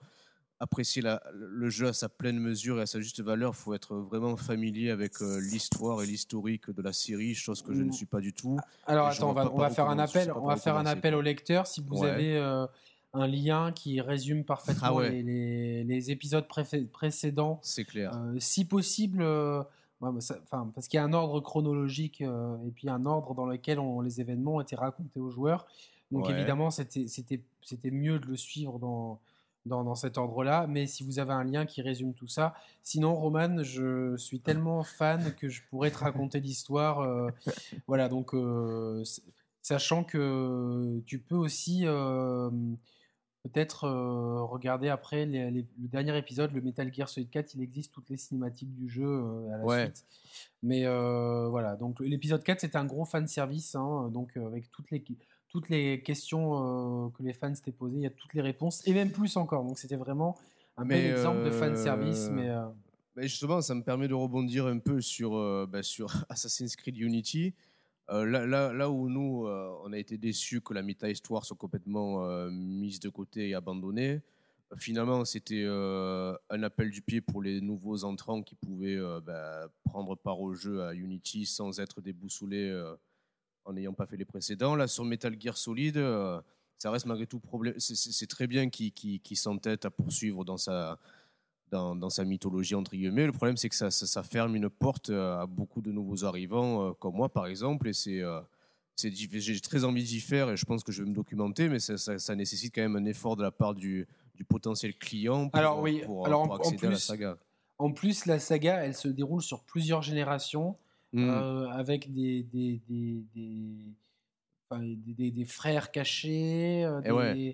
apprécier 0.59 1.01
le 1.33 1.69
jeu 1.69 1.87
à 1.87 1.93
sa 1.93 2.09
pleine 2.09 2.39
mesure 2.39 2.79
et 2.79 2.81
à 2.81 2.85
sa 2.85 2.99
juste 2.99 3.21
valeur, 3.21 3.53
il 3.53 3.57
faut 3.57 3.73
être 3.73 3.95
vraiment 3.95 4.35
familier 4.35 4.89
avec 4.89 5.21
euh, 5.21 5.39
l'histoire 5.39 6.01
et 6.01 6.05
l'historique 6.05 6.69
de 6.69 6.81
la 6.81 6.93
série, 6.93 7.33
chose 7.33 7.61
que 7.61 7.73
je 7.73 7.81
ne 7.81 7.89
mm. 7.89 7.93
suis 7.93 8.05
pas 8.05 8.19
du 8.19 8.33
tout. 8.33 8.57
Alors 8.85 9.07
attends, 9.07 9.29
on 9.29 9.57
va, 9.57 9.69
faire 9.69 9.89
un 9.89 9.99
appel, 9.99 10.31
on 10.33 10.45
va 10.45 10.57
faire 10.57 10.77
un 10.77 10.85
appel 10.85 11.15
au 11.15 11.21
lecteur 11.21 11.67
si 11.67 11.81
vous 11.81 12.03
avez 12.03 12.37
un 13.11 13.25
lien 13.25 13.71
qui 13.71 14.01
résume 14.01 14.43
parfaitement 14.43 14.99
ah 14.99 15.09
les, 15.09 16.11
épisodes 16.11 16.47
précédents. 16.47 17.59
C'est 17.63 17.85
clair. 17.85 18.13
si 18.37 18.65
possible 18.65 19.25
parce 19.99 20.87
qu'il 20.87 20.97
y 20.97 21.01
a 21.01 21.03
un 21.03 21.13
ordre 21.13 21.39
chronologique 21.41 22.21
euh, 22.21 22.55
et 22.65 22.71
puis 22.71 22.89
un 22.89 23.05
ordre 23.05 23.33
dans 23.33 23.45
lequel 23.45 23.79
les 24.03 24.21
événements 24.21 24.55
ont 24.55 24.61
été 24.61 24.75
racontés 24.75 25.19
aux 25.19 25.29
joueurs. 25.29 25.67
Donc 26.11 26.29
évidemment, 26.29 26.71
c'était 26.71 27.91
mieux 27.91 28.19
de 28.19 28.25
le 28.25 28.35
suivre 28.35 28.79
dans, 28.79 29.19
dans, 29.65 29.95
cet 29.95 30.17
ordre-là. 30.17 30.65
Mais 30.67 30.87
si 30.87 31.03
vous 31.03 31.19
avez 31.19 31.33
un 31.33 31.43
lien 31.43 31.65
qui 31.65 31.81
résume 31.81 32.13
tout 32.13 32.27
ça, 32.27 32.55
sinon, 32.81 33.13
Roman, 33.13 33.61
je 33.61 34.15
suis 34.17 34.39
tellement 34.39 34.83
fan 34.83 35.35
que 35.35 35.49
je 35.49 35.61
pourrais 35.69 35.91
te 35.91 35.99
raconter 35.99 36.39
l'histoire. 36.39 37.01
Euh, 37.01 37.29
voilà, 37.87 38.09
donc 38.09 38.33
euh, 38.33 39.03
sachant 39.61 40.03
que 40.03 40.99
tu 41.05 41.19
peux 41.19 41.35
aussi 41.35 41.85
peut-être 43.43 43.85
euh, 43.85 44.41
regarder 44.43 44.89
après 44.89 45.25
le 45.25 45.63
dernier 45.77 46.17
épisode, 46.17 46.51
le 46.53 46.61
Metal 46.61 46.93
Gear 46.93 47.07
Solid 47.07 47.29
4, 47.29 47.55
il 47.55 47.61
existe 47.61 47.93
toutes 47.93 48.09
les 48.09 48.17
cinématiques 48.17 48.73
du 48.73 48.89
jeu 48.89 49.07
euh, 49.07 49.53
à 49.53 49.57
la 49.57 49.85
suite. 49.85 50.05
Mais 50.61 50.85
euh, 50.85 51.47
voilà, 51.49 51.75
donc 51.75 51.99
l'épisode 52.01 52.43
4 52.43 52.61
c'était 52.61 52.77
un 52.77 52.85
gros 52.85 53.05
fan 53.05 53.27
service, 53.27 53.75
hein, 53.75 54.09
donc 54.13 54.35
avec 54.35 54.71
toutes 54.71 54.91
les, 54.91 55.03
toutes 55.47 55.69
les 55.69 56.01
questions 56.01 57.11
que 57.17 57.23
les 57.23 57.33
fans 57.33 57.55
s'étaient 57.55 57.71
posées, 57.71 57.97
il 57.97 58.03
y 58.03 58.07
a 58.07 58.11
toutes 58.11 58.33
les 58.33 58.41
réponses, 58.41 58.85
et 58.85 58.93
même 58.93 59.11
plus 59.11 59.37
encore. 59.37 59.63
Donc 59.63 59.79
c'était 59.79 59.95
vraiment 59.95 60.37
un 60.77 60.85
bel 60.85 61.05
exemple 61.05 61.43
de 61.43 61.51
fan 61.51 61.75
service. 61.75 62.29
Mais, 62.31 63.27
justement, 63.27 63.61
ça 63.61 63.75
me 63.75 63.83
permet 63.83 64.07
de 64.07 64.13
rebondir 64.13 64.65
un 64.67 64.79
peu 64.79 65.01
sur, 65.01 65.67
bah, 65.67 65.83
sur 65.83 66.25
Assassin's 66.29 66.75
Creed 66.75 66.97
Unity. 66.97 67.53
Euh, 68.11 68.25
là, 68.25 68.89
où 68.89 69.09
nous, 69.09 69.45
euh, 69.45 69.71
on 69.83 69.93
a 69.93 69.97
été 69.97 70.17
déçus 70.17 70.61
que 70.61 70.73
la 70.73 70.81
méta-histoire 70.81 71.45
soit 71.45 71.57
complètement 71.57 72.25
euh, 72.25 72.49
mise 72.49 72.99
de 72.99 73.09
côté 73.09 73.49
et 73.49 73.53
abandonnée, 73.53 74.21
finalement, 74.77 75.25
c'était 75.25 75.65
un 75.65 76.63
appel 76.63 76.91
du 76.91 77.01
pied 77.01 77.21
pour 77.21 77.41
les 77.41 77.59
nouveaux 77.59 78.03
entrants 78.03 78.43
qui 78.43 78.55
pouvaient 78.55 78.99
bah, 79.25 79.67
prendre 79.83 80.15
part 80.15 80.39
au 80.41 80.53
jeu 80.53 80.83
à 80.83 80.93
Unity 80.93 81.47
sans 81.47 81.79
être 81.79 82.01
déboussolés 82.01 82.71
en 83.65 83.73
n'ayant 83.73 83.93
pas 83.93 84.05
fait 84.05 84.17
les 84.17 84.25
précédents. 84.25 84.75
Là, 84.75 84.87
sur 84.87 85.05
Metal 85.05 85.35
Gear 85.41 85.57
Solid, 85.57 85.95
ça 86.77 86.91
reste 86.91 87.07
malgré 87.07 87.25
tout 87.25 87.39
problème. 87.39 87.73
C'est 87.79 88.29
très 88.29 88.45
bien 88.45 88.69
qu'il 88.69 89.37
s'entête 89.37 89.85
à 89.85 89.89
poursuivre 89.89 90.45
dans 90.45 90.57
sa 90.57 90.99
dans, 91.71 92.09
sa 92.09 92.25
mythologie, 92.25 92.75
entre 92.75 92.91
guillemets. 92.91 93.25
Le 93.25 93.31
problème, 93.31 93.57
c'est 93.57 93.69
que 93.69 93.75
ça, 93.75 93.91
ça, 93.91 94.23
ferme 94.23 94.55
une 94.55 94.69
porte 94.69 95.09
euh, 95.09 95.41
à 95.41 95.45
beaucoup 95.45 95.81
de 95.81 95.91
nouveaux 95.91 96.25
arrivants, 96.25 96.89
euh, 96.89 96.91
comme 96.93 97.15
moi, 97.15 97.29
par 97.29 97.47
exemple. 97.47 97.87
Et 97.87 97.93
c'est, 97.93 98.21
euh, 98.21 98.39
j'ai 98.95 99.59
très 99.59 99.83
envie 99.83 100.03
d'y 100.03 100.19
faire 100.19 100.49
et 100.49 100.57
je 100.57 100.65
pense 100.65 100.83
que 100.83 100.91
je 100.91 101.03
vais 101.03 101.09
me 101.09 101.15
documenter, 101.15 101.69
mais 101.69 101.79
ça, 101.79 101.97
ça, 101.97 102.35
nécessite 102.35 102.73
quand 102.75 102.81
même 102.81 102.95
un 102.95 103.05
effort 103.05 103.35
de 103.35 103.43
la 103.43 103.51
part 103.51 103.75
du, 103.75 104.07
du 104.35 104.43
potentiel 104.43 104.95
client 104.95 105.49
pour, 105.49 105.59
alors, 105.59 105.79
oui. 105.81 106.03
alors, 106.25 106.53
accéder 106.55 106.75
en 106.75 106.79
plus, 106.79 106.87
à 106.87 106.91
la 106.91 106.97
saga. 106.97 107.37
En 107.77 107.91
plus, 107.91 108.25
la 108.25 108.39
saga, 108.39 108.83
elle 108.83 108.95
se 108.95 109.07
déroule 109.07 109.41
sur 109.41 109.63
plusieurs 109.63 110.01
générations, 110.01 110.75
mmh. 111.13 111.29
avec 111.71 112.13
des, 112.13 112.43
des, 112.43 112.81
des, 112.89 113.23
des, 114.77 115.31
des, 115.31 115.45
frères 115.45 115.91
cachés, 115.91 116.85
des, 117.03 117.09
euh, 117.09 117.53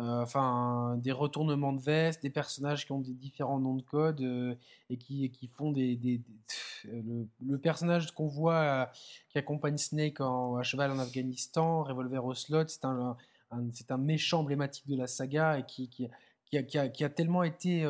enfin 0.00 0.96
des 0.98 1.12
retournements 1.12 1.72
de 1.72 1.80
veste, 1.80 2.22
des 2.22 2.30
personnages 2.30 2.86
qui 2.86 2.92
ont 2.92 3.00
des 3.00 3.12
différents 3.12 3.58
noms 3.58 3.74
de 3.74 3.82
code 3.82 4.20
euh, 4.20 4.54
et 4.88 4.96
qui, 4.96 5.30
qui 5.30 5.48
font 5.48 5.72
des, 5.72 5.96
des, 5.96 6.20
le, 6.84 7.58
personnage 7.58 8.12
qu'on 8.12 8.26
voit 8.26 8.54
euh, 8.54 8.84
qui 9.28 9.38
accompagne 9.38 9.76
Snake 9.76 10.20
en, 10.20 10.56
à 10.56 10.62
cheval 10.62 10.90
en 10.90 10.98
Afghanistan, 10.98 11.82
Revolver 11.82 12.24
au 12.24 12.34
slot, 12.34 12.68
c'est 12.68 12.84
un, 12.84 13.16
c'est 13.72 13.90
un 13.90 13.98
méchant 13.98 14.40
emblématique 14.40 14.86
de 14.88 14.96
la 14.96 15.06
saga 15.06 15.58
et 15.58 15.64
qui, 15.64 15.88
qui, 15.88 16.08
qui, 16.50 16.78
a, 16.78 16.88
qui 16.88 17.04
a, 17.04 17.08
tellement 17.08 17.42
été 17.42 17.88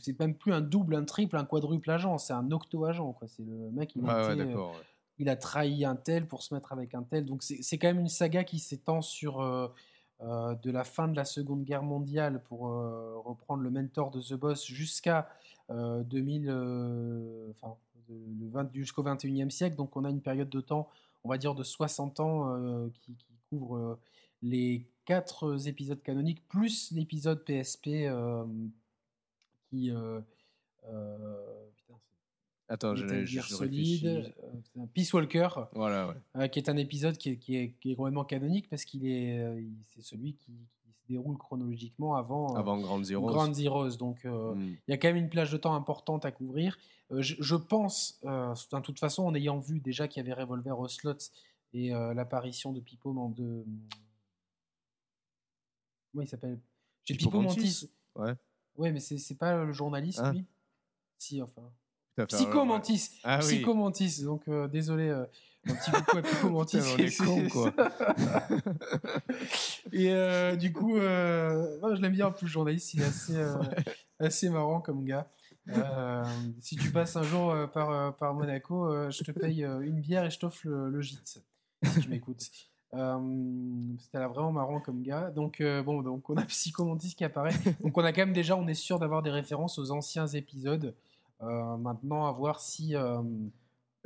c'est 0.00 0.18
même 0.18 0.34
plus 0.34 0.52
un 0.52 0.60
double, 0.60 0.94
un 0.94 1.04
triple, 1.04 1.36
un 1.36 1.44
quadruple 1.44 1.90
agent, 1.90 2.18
c'est 2.18 2.32
un 2.32 2.50
octo 2.50 2.84
agent 2.84 3.12
quoi. 3.12 3.28
C'est 3.28 3.44
le 3.44 3.70
mec 3.70 3.94
il, 3.96 4.02
il 5.18 5.28
a 5.28 5.36
trahi 5.36 5.84
un 5.84 5.96
tel 5.96 6.26
pour 6.26 6.42
se 6.42 6.54
mettre 6.54 6.72
avec 6.72 6.94
un 6.94 7.02
tel. 7.02 7.24
Donc 7.24 7.42
c'est 7.42 7.78
quand 7.78 7.88
même 7.88 8.00
une 8.00 8.08
saga 8.08 8.44
qui 8.44 8.58
s'étend 8.58 9.02
sur 9.02 9.40
euh, 9.40 9.68
de 10.20 10.70
la 10.70 10.84
fin 10.84 11.08
de 11.08 11.16
la 11.16 11.24
Seconde 11.24 11.64
Guerre 11.64 11.82
mondiale, 11.82 12.42
pour 12.44 12.68
euh, 12.68 13.18
reprendre 13.18 13.62
le 13.62 13.70
mentor 13.70 14.10
de 14.10 14.20
The 14.20 14.34
Boss, 14.34 14.66
jusqu'à 14.66 15.28
2000, 15.68 16.46
euh, 16.48 17.50
enfin, 17.50 17.76
jusqu'au 18.72 19.02
21e 19.02 19.50
siècle. 19.50 19.76
Donc 19.76 19.96
on 19.96 20.04
a 20.04 20.10
une 20.10 20.22
période 20.22 20.48
de 20.48 20.60
temps, 20.60 20.88
on 21.24 21.28
va 21.28 21.38
dire 21.38 21.54
de 21.54 21.62
60 21.62 22.20
ans, 22.20 22.88
qui, 23.00 23.16
couvre 23.48 23.98
les 24.42 24.84
quatre 25.04 25.68
épisodes 25.68 26.02
canoniques, 26.02 26.46
plus 26.48 26.90
l'épisode 26.92 27.44
PSP 27.44 28.08
qui... 29.68 29.92
Attends, 32.68 32.96
je, 32.96 33.24
je, 33.24 33.40
solide, 33.42 34.34
euh, 34.76 34.86
Peace 34.92 35.12
Walker, 35.12 35.48
voilà, 35.72 36.16
euh, 36.34 36.48
qui 36.48 36.58
est 36.58 36.68
un 36.68 36.76
épisode 36.76 37.16
qui 37.16 37.30
est, 37.30 37.36
qui 37.36 37.56
est, 37.56 37.74
qui 37.80 37.92
est 37.92 37.94
complètement 37.94 38.24
canonique 38.24 38.68
parce 38.68 38.84
qu'il 38.84 39.06
est, 39.06 39.38
euh, 39.38 39.62
c'est 39.94 40.02
celui 40.02 40.34
qui, 40.34 40.52
se 40.52 41.12
déroule 41.12 41.38
chronologiquement 41.38 42.16
avant, 42.16 42.56
avant 42.56 42.80
Grand 42.80 43.04
Zeroes. 43.04 43.28
Grand 43.28 43.54
Zeroes. 43.54 43.96
Donc, 43.96 44.24
hmm. 44.24 44.74
il 44.88 44.90
y 44.90 44.92
a 44.92 44.96
quand 44.96 45.06
même 45.06 45.16
une 45.16 45.28
plage 45.28 45.52
de 45.52 45.56
temps 45.56 45.76
importante 45.76 46.24
à 46.24 46.32
couvrir. 46.32 46.76
Je, 47.12 47.54
pense, 47.54 48.18
de 48.24 48.80
toute 48.80 48.98
façon, 48.98 49.22
en 49.24 49.34
ayant 49.36 49.60
vu 49.60 49.78
déjà 49.78 50.08
qu'il 50.08 50.24
y 50.24 50.28
avait 50.28 50.40
Revolver 50.40 50.76
au 50.76 50.88
slot 50.88 51.18
et 51.72 51.90
l'apparition 51.90 52.72
de 52.72 52.80
Pipo 52.80 53.12
de. 53.36 53.64
Comment 56.10 56.22
il 56.22 56.28
s'appelle? 56.28 56.58
J'ai 57.04 57.14
Pipo, 57.14 57.40
Mantis. 57.40 57.88
Ouais. 58.16 58.34
Ouais, 58.74 58.90
mais 58.90 58.98
c'est 58.98 59.38
pas 59.38 59.64
le 59.64 59.72
journaliste, 59.72 60.20
ah. 60.24 60.32
lui? 60.32 60.44
Si, 61.18 61.40
enfin. 61.40 61.70
Psychomantis. 62.24 63.10
Ah, 63.24 63.38
Psychomantis. 63.38 64.22
Donc, 64.22 64.42
euh, 64.48 64.68
désolé, 64.68 65.08
euh, 65.08 65.24
un 65.68 65.74
petit 65.74 65.90
coucou 65.90 66.18
à 66.18 66.22
Psychomantis. 66.22 66.78
on 66.78 66.98
est 66.98 67.16
con, 67.16 67.48
quoi. 67.48 67.72
Et 69.92 70.10
euh, 70.10 70.54
du 70.56 70.72
coup, 70.72 70.96
je 70.96 72.00
l'aime 72.00 72.12
bien 72.12 72.28
en 72.28 72.32
plus, 72.32 72.48
journaliste. 72.48 72.94
Il 72.94 73.02
est 73.02 73.06
assez, 73.06 73.36
assez 74.18 74.48
marrant 74.48 74.80
comme 74.80 75.04
gars. 75.04 75.28
si 76.60 76.76
tu 76.76 76.90
passes 76.90 77.16
un 77.16 77.22
jour 77.22 77.54
par, 77.74 78.16
par 78.16 78.32
Monaco, 78.34 79.10
je 79.10 79.24
te 79.24 79.32
paye 79.32 79.64
une 79.64 80.00
bière 80.00 80.24
et 80.24 80.30
je 80.30 80.38
t'offre 80.38 80.60
le, 80.64 80.88
le, 80.88 81.02
gîte, 81.02 81.42
si 81.84 82.00
tu 82.00 82.08
m'écoutes. 82.08 82.48
C'était 82.92 84.18
là 84.18 84.28
vraiment 84.28 84.52
marrant 84.52 84.80
comme 84.80 85.02
gars. 85.02 85.30
Donc, 85.30 85.62
bon, 85.84 86.00
donc 86.02 86.30
on 86.30 86.36
a 86.36 86.44
Psychomantis 86.44 87.14
qui 87.14 87.24
apparaît. 87.24 87.54
Donc, 87.80 87.98
on 87.98 88.04
a 88.04 88.12
quand 88.12 88.22
même 88.22 88.32
déjà, 88.32 88.56
on 88.56 88.68
est 88.68 88.74
sûr 88.74 89.00
d'avoir 89.00 89.22
des 89.22 89.30
références 89.30 89.78
aux 89.78 89.90
anciens 89.90 90.28
épisodes. 90.28 90.94
Euh, 91.42 91.76
maintenant, 91.76 92.26
à 92.26 92.32
voir 92.32 92.60
si. 92.60 92.94
Euh, 92.94 93.22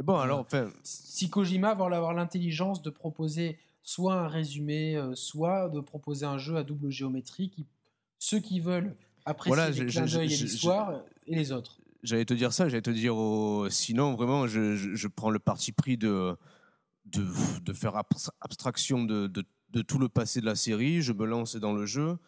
bon, 0.03 0.17
alors, 0.17 0.41
enfin... 0.41 0.69
Si 0.83 1.31
Kojima 1.31 1.75
va 1.75 1.85
avoir 1.85 2.13
l'intelligence 2.13 2.83
de 2.83 2.91
proposer 2.91 3.59
soit 3.83 4.15
un 4.15 4.29
résumé, 4.29 4.97
euh, 4.97 5.15
soit 5.15 5.69
de 5.69 5.81
proposer 5.81 6.27
un 6.27 6.39
jeu 6.39 6.57
à 6.57 6.65
double 6.65 6.91
géométrie 6.91 7.51
qui, 7.51 7.67
ceux 8.19 8.41
qui 8.41 8.61
veulent 8.61 8.97
apprécier 9.25 9.57
voilà, 9.57 9.71
les 9.71 9.87
clins 9.87 10.07
d'œil 10.07 10.33
et 10.33 10.37
l'histoire 10.37 11.03
et 11.27 11.35
les 11.35 11.53
autres. 11.53 11.81
J'allais 12.03 12.25
te 12.25 12.35
dire 12.35 12.53
ça, 12.53 12.69
j'allais 12.69 12.83
te 12.83 12.91
dire 12.91 13.15
sinon 13.71 14.15
vraiment 14.15 14.47
je, 14.47 14.75
je, 14.75 15.09
prends 15.09 15.29
le 15.29 15.39
parti 15.39 15.71
pris 15.71 15.99
de, 15.99 16.35
de, 17.07 17.27
de 17.63 17.73
faire 17.75 17.95
abstraction 18.41 19.05
de, 19.05 19.27
de, 19.27 19.45
de, 19.71 19.83
tout 19.83 19.99
le 19.99 20.09
passé 20.09 20.41
de 20.41 20.47
la 20.47 20.55
série, 20.55 21.03
je 21.03 21.13
me 21.13 21.27
lance 21.27 21.57
dans 21.57 21.75
le 21.75 21.85
jeu 21.85 22.19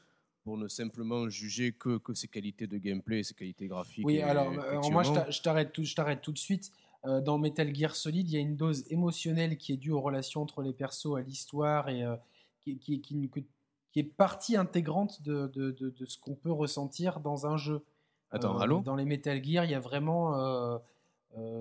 pour 0.43 0.59
ne 0.59 0.69
simplement 0.69 1.29
juger 1.29 1.73
que, 1.73 1.99
que 1.99 2.15
ses 2.15 2.29
qualités 2.29 2.67
de 2.67 2.77
gameplay 2.79 3.21
et 3.21 3.23
ses 3.23 3.35
qualités 3.35 3.69
graphiques. 3.69 4.05
Oui, 4.05 4.21
alors, 4.21 4.53
euh, 4.53 4.81
moi 4.91 5.03
je 5.03 5.41
t'arrête 5.41 5.73
tout, 5.73 5.85
tout 6.23 6.33
de 6.33 6.39
suite. 6.39 6.73
Euh, 7.05 7.21
dans 7.21 7.39
Metal 7.39 7.75
Gear 7.75 7.95
Solid, 7.97 8.29
il 8.29 8.35
y 8.35 8.37
a 8.37 8.41
une 8.41 8.57
dose 8.57 8.85
émotionnelle 8.91 9.57
qui 9.57 9.73
est 9.73 9.77
due 9.77 9.91
aux 9.91 10.01
relations 10.01 10.43
entre 10.43 10.63
les 10.63 10.73
persos, 10.73 11.17
à 11.17 11.21
l'histoire 11.21 11.89
et 11.89 12.05
euh, 12.05 12.17
qui, 12.61 12.79
qui, 12.79 13.01
qui, 13.01 13.29
qui, 13.29 13.99
est 13.99 14.05
partie 14.05 14.57
intégrante 14.57 15.23
de, 15.23 15.49
de, 15.49 15.71
de, 15.71 16.07
ce 16.07 16.19
qu'on 16.19 16.35
peut 16.35 16.53
ressentir 16.53 17.21
dans 17.21 17.47
un 17.47 17.57
jeu. 17.57 17.85
Attends, 18.31 18.57
allô? 18.59 18.81
Dans 18.81 18.97
les 18.97 19.05
Metal 19.05 19.43
Gear, 19.45 19.65
il 19.65 19.73
y 19.73 19.75
a 19.75 19.81
vraiment, 19.81 20.81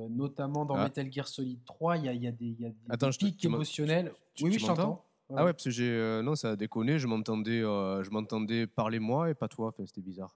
notamment 0.09 0.65
dans 0.65 0.75
ah. 0.75 0.83
Metal 0.83 1.11
Gear 1.11 1.27
Solid 1.27 1.63
3, 1.65 1.97
il 1.97 2.05
y 2.05 2.09
a, 2.09 2.13
il 2.13 2.21
y 2.21 2.27
a 2.27 2.31
des, 2.31 2.45
il 2.45 2.61
y 2.61 2.65
a 2.65 2.97
des 2.97 3.17
pics 3.17 3.45
émotionnels. 3.45 4.13
oui, 4.41 4.51
oui, 4.51 4.59
je 4.59 4.65
t'entends. 4.65 5.03
Ah 5.35 5.45
ouais, 5.45 5.53
parce 5.53 5.65
que 5.65 5.69
j'ai. 5.69 5.89
Euh, 5.89 6.21
non, 6.21 6.35
ça 6.35 6.51
a 6.51 6.55
déconné. 6.55 6.99
Je 6.99 7.07
m'entendais, 7.07 7.61
euh, 7.61 8.03
je 8.03 8.09
m'entendais 8.09 8.67
parler 8.67 8.99
moi 8.99 9.29
et 9.29 9.33
pas 9.33 9.47
toi. 9.47 9.69
Enfin, 9.69 9.85
c'était 9.85 10.01
bizarre. 10.01 10.35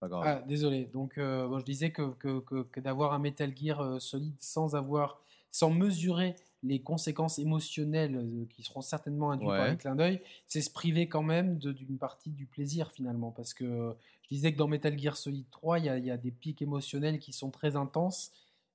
Pas 0.00 0.08
grave. 0.08 0.22
Ah, 0.26 0.42
désolé. 0.46 0.86
Donc, 0.92 1.18
euh, 1.18 1.46
bon, 1.48 1.58
je 1.58 1.64
disais 1.64 1.90
que, 1.90 2.12
que, 2.14 2.40
que, 2.40 2.80
d'avoir 2.80 3.14
un 3.14 3.18
Metal 3.18 3.52
Gear 3.56 4.00
solide 4.00 4.34
sans 4.40 4.76
avoir, 4.76 5.22
sans 5.50 5.70
mesurer 5.70 6.34
les 6.62 6.80
conséquences 6.82 7.38
émotionnelles 7.38 8.46
qui 8.50 8.62
seront 8.62 8.82
certainement 8.82 9.30
induites 9.30 9.48
par 9.48 9.68
les 9.68 9.76
clins 9.76 9.94
d'œil, 9.94 10.20
c'est 10.46 10.60
se 10.60 10.70
priver 10.70 11.08
quand 11.08 11.22
même 11.22 11.58
d'une 11.58 11.98
partie 11.98 12.30
du 12.30 12.46
plaisir 12.46 12.90
finalement. 12.92 13.30
Parce 13.30 13.54
que 13.54 13.94
je 14.24 14.28
disais 14.28 14.52
que 14.52 14.58
dans 14.58 14.68
Metal 14.68 14.98
Gear 14.98 15.16
Solid 15.16 15.48
3, 15.50 15.78
il 15.78 15.84
y 15.84 15.88
a, 15.88 15.98
y 15.98 16.10
a, 16.10 16.16
des 16.16 16.32
pics 16.32 16.60
émotionnels 16.60 17.18
qui 17.18 17.32
sont 17.32 17.50
très 17.50 17.76
intenses 17.76 18.32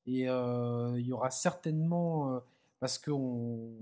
et 0.08 0.22
il 0.22 1.06
y 1.06 1.12
aura 1.12 1.30
certainement 1.30 2.42
parce 2.82 2.98
que 2.98 3.12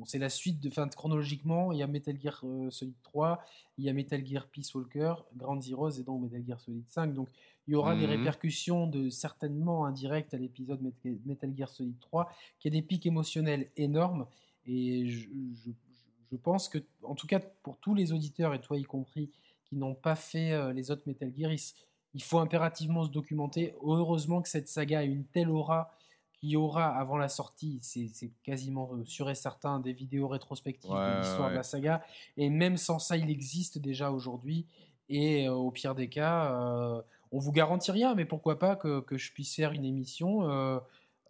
c'est 0.06 0.20
la 0.20 0.28
suite 0.28 0.60
de, 0.60 0.70
fin, 0.70 0.86
chronologiquement, 0.90 1.72
il 1.72 1.80
y 1.80 1.84
a 1.84 1.88
Metal 1.88 2.20
Gear 2.22 2.42
euh, 2.44 2.70
Solid 2.70 3.02
3, 3.02 3.42
il 3.78 3.86
y 3.86 3.90
a 3.90 3.94
Metal 3.94 4.24
Gear 4.28 4.46
Peace 4.48 4.76
Walker, 4.76 5.14
Grand 5.38 5.62
Zeroes 5.62 5.92
et 5.92 6.04
donc 6.04 6.22
Metal 6.22 6.46
Gear 6.46 6.60
Solid 6.60 6.84
5. 6.90 7.14
Donc 7.14 7.30
il 7.66 7.72
y 7.72 7.76
aura 7.76 7.96
des 7.96 8.06
mhm. 8.06 8.18
répercussions 8.18 8.88
de 8.88 9.10
certainement 9.10 9.86
indirectes 9.86 10.34
à 10.34 10.38
l'épisode 10.38 10.82
Metal 11.26 11.56
Gear 11.56 11.70
Solid 11.70 11.98
3, 12.02 12.30
qui 12.60 12.68
a 12.68 12.72
des 12.72 12.82
pics 12.82 13.06
émotionnels 13.06 13.70
énormes. 13.78 14.28
Et 14.66 15.08
je, 15.08 15.30
je, 16.30 16.36
pense 16.36 16.68
que, 16.68 16.80
en 17.04 17.16
tout 17.16 17.26
cas 17.26 17.40
pour 17.40 17.78
tous 17.78 17.96
les 17.96 18.12
auditeurs, 18.12 18.54
et 18.54 18.60
toi 18.60 18.78
y 18.78 18.84
compris, 18.84 19.32
qui 19.64 19.78
n'ont 19.78 19.96
pas 19.96 20.18
fait 20.18 20.52
euh, 20.52 20.74
les 20.74 20.92
autres 20.92 21.04
Metal 21.06 21.32
Gear, 21.34 21.54
il, 22.14 22.22
faut 22.24 22.40
impérativement 22.40 23.06
se 23.06 23.12
documenter. 23.12 23.74
Heureusement 23.82 24.42
que 24.42 24.50
cette 24.50 24.68
saga 24.68 25.00
a 25.00 25.04
une 25.04 25.24
telle 25.24 25.50
aura 25.50 25.90
il 26.42 26.52
y 26.52 26.56
aura 26.56 26.88
avant 26.88 27.18
la 27.18 27.28
sortie, 27.28 27.80
c'est 27.82 28.32
quasiment 28.44 28.90
euh, 28.94 29.06
sûr 29.06 29.30
et 29.30 29.36
certain, 29.36 29.80
des 29.80 29.94
vidéos 29.94 30.28
rétrospectives 30.28 30.92
de 30.92 31.20
l'histoire 31.20 31.50
de 31.50 31.56
la 31.56 31.64
saga. 31.64 32.04
Et 32.38 32.50
même 32.50 32.78
sans 32.78 33.00
ça, 33.00 33.18
il 33.18 33.30
existe 33.30 33.78
déjà 33.78 34.12
aujourd'hui. 34.12 34.66
Et 35.10 35.48
euh, 35.48 35.54
au 35.54 35.72
pire 35.72 35.96
des 35.96 36.08
cas, 36.08 36.54
euh, 36.54 37.02
on 37.32 37.40
vous 37.40 37.52
garantit 37.52 37.92
rien, 37.92 38.16
mais 38.16 38.26
pourquoi 38.26 38.58
pas 38.58 38.76
que, 38.76 39.02
que 39.02 39.18
je 39.18 39.34
puisse 39.34 39.56
faire 39.56 39.74
une 39.74 39.84
émission 39.84 40.48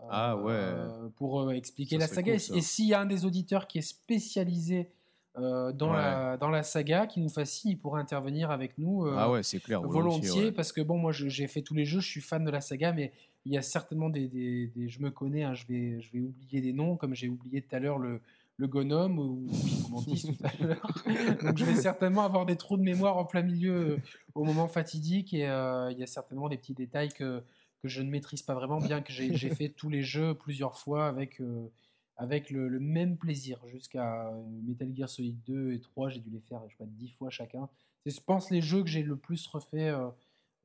ah, 0.10 0.38
ouais. 0.38 0.74
pour 1.16 1.51
expliquer 1.51 1.97
la 1.97 2.07
saga. 2.07 2.34
et 2.34 2.39
s'il 2.39 2.88
y 2.88 2.93
a 2.93 3.01
un 3.01 3.05
des 3.05 3.26
auditeurs 3.26 3.68
qui 3.68 3.80
est 3.80 3.82
spécialisé 3.82 4.91
dans, 5.40 5.92
la, 5.92 6.38
dans 6.38 6.50
la 6.50 6.64
saga, 6.64 7.08
qui 7.08 7.20
nous 7.20 7.30
fascine, 7.30 7.72
il 7.72 7.78
pourrait 7.78 8.02
intervenir 8.02 8.52
avec 8.52 8.78
nous 8.78 9.06
ah 9.08 9.30
ouais, 9.32 9.44
c'est 9.44 9.60
clair, 9.60 9.82
volontiers. 9.82 10.52
Parce 10.52 10.72
que 10.72 10.82
bon, 10.82 10.98
moi 10.98 11.12
j'ai 11.12 11.48
fait 11.48 11.62
tous 11.62 11.74
les 11.74 11.86
jeux, 11.86 12.00
je 12.00 12.08
suis 12.08 12.22
fan 12.22 12.44
de 12.44 12.52
la 12.52 12.62
saga, 12.62 12.92
mais 12.92 13.12
il 13.46 13.54
y 13.54 13.58
a 13.58 13.62
certainement 13.62 14.10
des, 14.10 14.28
des, 14.28 14.72
je 14.90 15.02
me 15.02 15.12
connais, 15.12 15.44
hein, 15.44 15.54
je, 15.54 15.66
vais, 15.68 16.02
je 16.02 16.12
vais 16.12 16.20
oublier 16.20 16.62
des 16.62 16.74
noms, 16.74 16.98
comme 16.98 17.16
j'ai 17.16 17.30
oublié 17.30 17.62
tout 17.62 17.76
à 17.76 17.80
l'heure 17.80 17.98
le, 17.98 18.22
le 18.60 18.68
Gonome 18.68 19.18
ou 19.18 19.48
Mantis 19.90 20.36
tout 20.38 20.44
à 20.44 20.64
l'heure. 20.64 21.04
Donc 21.44 21.58
je 21.58 21.66
vais 21.66 21.76
certainement 21.76 22.24
avoir 22.24 22.46
des 22.46 22.58
trous 22.58 22.78
de 22.78 22.84
mémoire 22.84 23.18
en 23.18 23.26
plein 23.26 23.42
milieu 23.42 23.74
euh, 23.74 23.98
au 24.36 24.44
moment 24.44 24.68
fatidique 24.68 25.34
et 25.34 25.48
euh, 25.48 25.92
il 25.92 25.98
y 25.98 26.04
a 26.04 26.08
certainement 26.08 26.50
des 26.50 26.58
petits 26.58 26.74
détails 26.74 27.10
que, 27.10 27.42
que 27.82 27.88
je 27.88 28.02
ne 28.02 28.10
maîtrise 28.10 28.42
pas 28.42 28.54
vraiment, 28.54 28.80
bien 28.80 29.02
que 29.02 29.14
j'ai 29.14 29.50
fait 29.50 29.70
tous 29.70 29.90
les 29.90 30.04
jeux 30.04 30.34
plusieurs 30.34 30.78
fois 30.78 31.08
avec, 31.08 31.40
euh, 31.40 31.72
avec 32.20 32.51
le, 32.51 32.80
même 32.80 33.17
plaisir. 33.17 33.59
Jusqu'à 33.65 34.32
Metal 34.63 34.95
Gear 34.95 35.09
Solid 35.09 35.38
2 35.47 35.74
et 35.74 35.80
3, 35.80 36.09
j'ai 36.09 36.20
dû 36.20 36.30
les 36.30 36.41
faire, 36.41 36.61
je 36.67 36.74
sais 36.74 36.78
pas, 36.78 36.86
10 36.86 37.09
fois 37.13 37.32
chacun. 37.32 37.67
C'est, 38.03 38.11
je 38.11 38.22
pense, 38.22 38.51
les 38.51 38.61
jeux 38.61 38.84
que 38.84 38.89
j'ai 38.89 39.01
le 39.01 39.15
plus 39.15 39.47
refait 39.47 39.91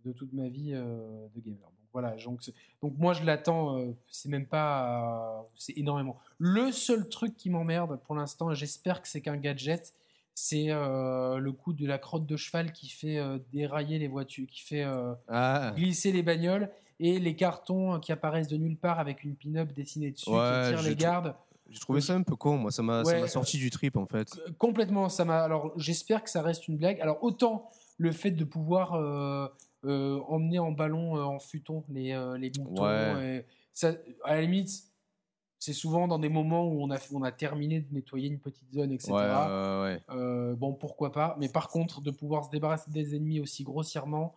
de 0.04 0.12
toute 0.12 0.32
ma 0.34 0.48
vie 0.48 0.72
de 0.72 1.40
gamer. 1.40 1.70
Voilà, 1.94 2.16
donc, 2.24 2.40
donc 2.82 2.98
moi 2.98 3.12
je 3.12 3.22
l'attends, 3.22 3.78
euh, 3.78 3.92
c'est 4.10 4.28
même 4.28 4.46
pas, 4.46 5.38
euh, 5.38 5.42
c'est 5.54 5.78
énormément. 5.78 6.18
Le 6.38 6.72
seul 6.72 7.08
truc 7.08 7.36
qui 7.36 7.50
m'emmerde 7.50 8.00
pour 8.04 8.16
l'instant, 8.16 8.52
j'espère 8.52 9.00
que 9.00 9.06
c'est 9.06 9.20
qu'un 9.20 9.36
gadget, 9.36 9.94
c'est 10.34 10.70
euh, 10.70 11.38
le 11.38 11.52
coup 11.52 11.72
de 11.72 11.86
la 11.86 11.98
crotte 11.98 12.26
de 12.26 12.36
cheval 12.36 12.72
qui 12.72 12.88
fait 12.88 13.20
dérailler 13.52 14.00
les 14.00 14.08
voitures, 14.08 14.48
qui 14.48 14.62
fait 14.62 14.84
ah. 15.28 15.72
glisser 15.76 16.10
les 16.10 16.24
bagnoles 16.24 16.68
et 17.04 17.18
les 17.18 17.36
cartons 17.36 18.00
qui 18.00 18.12
apparaissent 18.12 18.48
de 18.48 18.56
nulle 18.56 18.78
part 18.78 18.98
avec 18.98 19.24
une 19.24 19.36
pin-up 19.36 19.72
dessinée 19.74 20.10
dessus 20.10 20.24
qui 20.24 20.30
tire 20.30 20.82
les 20.82 20.96
gardes. 20.96 21.34
J'ai 21.68 21.78
trouvé 21.78 22.00
ça 22.00 22.14
un 22.14 22.22
peu 22.22 22.34
con, 22.34 22.56
moi, 22.56 22.70
ça 22.70 22.82
m'a 22.82 23.04
sorti 23.26 23.58
du 23.58 23.68
trip 23.68 23.96
en 23.96 24.06
fait. 24.06 24.28
Complètement, 24.58 25.10
ça 25.10 25.24
m'a. 25.26 25.42
Alors 25.42 25.72
j'espère 25.76 26.22
que 26.22 26.30
ça 26.30 26.40
reste 26.40 26.66
une 26.66 26.78
blague. 26.78 27.00
Alors 27.00 27.22
autant 27.22 27.68
le 27.98 28.10
fait 28.10 28.30
de 28.30 28.44
pouvoir 28.44 28.94
euh, 29.84 30.18
emmener 30.28 30.58
en 30.58 30.72
ballon, 30.72 31.18
euh, 31.18 31.22
en 31.24 31.38
futon, 31.38 31.84
les, 31.90 32.12
euh, 32.12 32.38
les 32.38 32.48
boutons. 32.48 32.84
ça, 33.74 33.92
à 34.24 34.36
la 34.36 34.40
limite, 34.40 34.70
c'est 35.58 35.74
souvent 35.74 36.08
dans 36.08 36.18
des 36.18 36.30
moments 36.30 36.66
où 36.66 36.82
on 36.82 36.90
a, 36.90 36.98
on 37.12 37.22
a 37.22 37.32
terminé 37.32 37.80
de 37.80 37.92
nettoyer 37.92 38.28
une 38.28 38.38
petite 38.38 38.72
zone, 38.72 38.92
etc. 38.92 39.12
bon, 40.56 40.72
pourquoi 40.72 41.12
pas. 41.12 41.36
Mais 41.38 41.50
par 41.50 41.68
contre, 41.68 42.00
de 42.00 42.10
pouvoir 42.10 42.46
se 42.46 42.50
débarrasser 42.50 42.90
des 42.90 43.14
ennemis 43.14 43.40
aussi 43.40 43.62
grossièrement, 43.62 44.34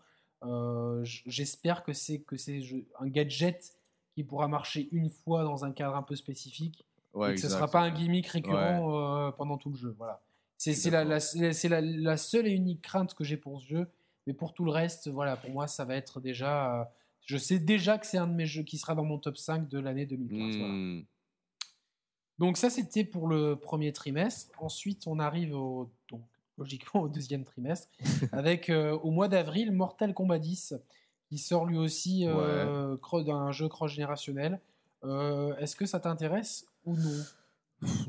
j'espère 1.04 1.84
que 1.84 1.94
c'est 1.94 2.20
que 2.20 2.38
c'est 2.38 2.62
un 3.00 3.08
gadget 3.08 3.78
qui 4.14 4.24
pourra 4.24 4.48
marcher 4.48 4.90
une 4.92 5.10
fois 5.10 5.44
dans 5.44 5.66
un 5.66 5.72
cadre 5.72 5.96
un 5.96 6.04
peu 6.04 6.16
spécifique. 6.16 6.86
et 7.16 7.34
que 7.34 7.38
ce 7.38 7.48
ne 7.48 7.52
sera 7.52 7.70
pas 7.70 7.82
un 7.82 7.92
gimmick 7.92 8.28
récurrent 8.28 9.32
pendant 9.38 9.58
tout 9.58 9.70
le 9.70 9.78
jeu. 9.78 9.96
Voilà. 9.98 10.22
C'est 10.58 10.90
la, 10.90 11.04
la, 11.04 11.20
la, 11.36 11.82
la, 11.82 12.18
seule 12.18 12.48
et 12.48 12.52
unique 12.52 12.82
crainte 12.82 13.14
que 13.14 13.24
j'ai 13.24 13.38
pour 13.38 13.62
ce 13.62 13.68
jeu, 13.68 13.88
mais 14.26 14.34
pour 14.34 14.54
tout 14.54 14.66
le 14.66 14.72
reste, 14.72 15.08
voilà, 15.08 15.38
pour 15.38 15.52
moi, 15.52 15.68
ça 15.68 15.86
va 15.86 15.96
être 15.96 16.20
déjà. 16.20 16.82
Euh, 16.82 16.86
je 17.26 17.38
sais 17.38 17.60
déjà 17.60 17.98
que 18.00 18.08
c'est 18.08 18.18
un 18.18 18.28
de 18.28 18.34
mes 18.34 18.46
jeux 18.46 18.64
qui 18.64 18.78
sera 18.78 18.96
dans 18.96 19.04
mon 19.04 19.20
top 19.20 19.38
5 19.38 19.68
de 19.70 19.80
l'année 19.80 20.06
2015. 20.06 20.56
Hmm. 20.58 21.04
Donc, 22.40 22.58
ça, 22.58 22.70
c'était 22.70 23.04
pour 23.04 23.28
le 23.28 23.56
premier 23.56 23.94
trimestre. 23.94 24.52
Ensuite, 24.60 25.06
on 25.08 25.20
arrive 25.20 25.56
au, 25.56 25.92
logiquement 26.58 27.02
au 27.02 27.10
deuxième 27.10 27.44
trimestre 27.44 27.88
avec 28.32 28.70
euh, 28.70 28.98
au 28.98 29.12
mois 29.12 29.28
d'avril 29.28 29.72
Mortal 29.72 30.14
Kombat 30.14 30.40
10 30.40 30.76
qui 31.30 31.38
sort 31.38 31.66
lui 31.66 31.78
aussi 31.78 32.26
euh, 32.26 32.96
d'un 33.26 33.52
jeu 33.52 33.68
cross-générationnel. 33.68 34.60
Est-ce 35.04 35.76
que 35.76 35.86
ça 35.86 36.00
t'intéresse 36.00 36.66
ou 36.86 36.96
non? 36.96 37.24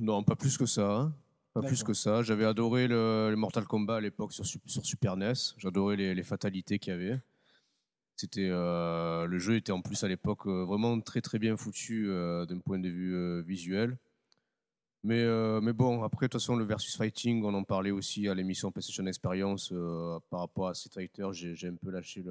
Non, 0.01 0.23
pas 0.23 0.37
plus 0.37 0.57
que 0.57 0.67
ça. 0.67 0.91
Hein. 0.91 1.13
Pas 1.53 1.63
plus 1.63 1.83
que 1.83 1.95
ça. 1.95 2.23
J'avais 2.23 2.45
adoré 2.45 2.89
le, 2.89 3.35
Mortal 3.37 3.65
Kombat 3.65 3.97
à 3.97 4.01
l'époque 4.01 4.33
sur, 4.33 4.45
sur, 4.47 4.85
Super 4.85 5.17
NES. 5.17 5.33
J'adorais 5.57 5.97
les, 5.97 6.23
fatalités 6.23 6.79
qu'il 6.79 6.93
y 6.93 6.97
avait. 6.97 7.21
C'était 8.17 8.49
euh, 8.51 9.27
le 9.27 9.39
jeu 9.39 9.57
était 9.57 9.73
en 9.73 9.81
plus 9.81 10.03
à 10.03 10.09
l'époque 10.09 10.47
euh, 10.47 10.65
vraiment 10.65 11.01
très 11.01 11.21
très 11.21 11.39
bien 11.39 11.57
foutu 11.57 12.09
euh, 12.09 12.47
d'un 12.47 12.59
point 12.59 12.79
de 12.79 12.89
vue 12.89 13.43
visuel. 13.43 13.97
Mais, 15.05 15.25
mais 15.61 15.73
bon, 15.73 16.03
après, 16.03 16.27
de 16.27 16.33
toute 16.33 16.41
façon, 16.41 16.57
le 16.57 16.65
versus 16.65 16.97
fighting, 16.97 17.45
on 17.45 17.55
en 17.55 17.63
parlait 17.63 17.91
aussi 17.91 18.29
à 18.29 18.35
l'émission 18.35 18.71
PlayStation 18.73 19.07
Experience 19.07 19.73
par 20.31 20.41
rapport 20.41 20.69
à 20.69 20.75
Street 20.75 20.91
Fighter. 20.93 21.29
J'ai 21.33 21.69
un 21.69 21.77
peu 21.77 21.91
lâché 21.91 22.23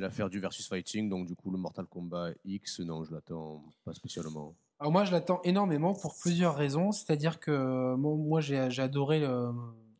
l'affaire 0.00 0.30
du 0.30 0.40
versus 0.40 0.68
fighting, 0.68 1.08
donc 1.08 1.26
du 1.26 1.34
coup 1.34 1.50
le 1.50 1.58
Mortal 1.58 1.86
Kombat 1.86 2.30
X, 2.44 2.80
non, 2.80 3.04
je 3.04 3.12
l'attends 3.12 3.64
pas 3.84 3.92
spécialement. 3.92 4.54
Alors 4.80 4.92
moi, 4.92 5.04
je 5.04 5.10
l'attends 5.10 5.40
énormément 5.42 5.92
pour 5.94 6.14
plusieurs 6.16 6.54
raisons. 6.54 6.92
C'est-à-dire 6.92 7.40
que 7.40 7.94
moi, 7.96 8.40
j'ai 8.40 8.58
adoré, 8.58 9.24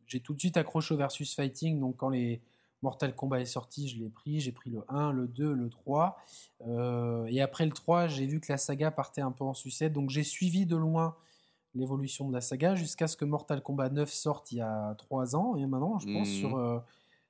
j'ai 0.07 0.21
tout 0.21 0.35
de 0.35 0.39
suite 0.39 0.57
accroché 0.57 0.95
au 0.95 0.97
versus 0.97 1.35
fighting. 1.35 1.81
Donc 1.81 1.97
quand 1.97 2.11
les 2.11 2.41
Mortal 2.83 3.15
Kombat 3.15 3.41
est 3.41 3.47
sorti, 3.47 3.89
je 3.89 3.99
l'ai 3.99 4.09
pris. 4.09 4.39
J'ai 4.39 4.53
pris 4.53 4.71
le 4.71 4.85
1, 4.89 5.13
le 5.13 5.27
2, 5.27 5.53
le 5.53 5.69
3. 5.69 6.17
Euh, 6.67 7.27
et 7.27 7.41
après 7.41 7.67
le 7.67 7.73
3, 7.73 8.07
j'ai 8.07 8.27
vu 8.27 8.41
que 8.41 8.53
la 8.53 8.59
saga 8.59 8.93
partait 8.93 9.21
un 9.21 9.33
peu 9.33 9.45
en 9.45 9.55
sucette. 9.55 9.93
Donc 9.93 10.11
j'ai 10.11 10.23
suivi 10.23 10.65
de 10.65 10.77
loin 10.77 11.17
l'évolution 11.75 12.29
de 12.29 12.35
la 12.35 12.41
saga 12.41 12.75
jusqu'à 12.75 13.07
ce 13.07 13.17
que 13.17 13.25
Mortal 13.25 13.63
Kombat 13.63 13.91
9 13.91 14.13
sorte 14.13 14.53
il 14.53 14.59
y 14.59 14.61
a 14.61 14.95
3 14.99 15.37
ans. 15.37 15.57
Et 15.57 15.67
maintenant, 15.67 15.99
je 15.99 16.07
pense, 16.13 16.29
mmh. 16.29 16.33
sur, 16.33 16.57
euh, 16.57 16.79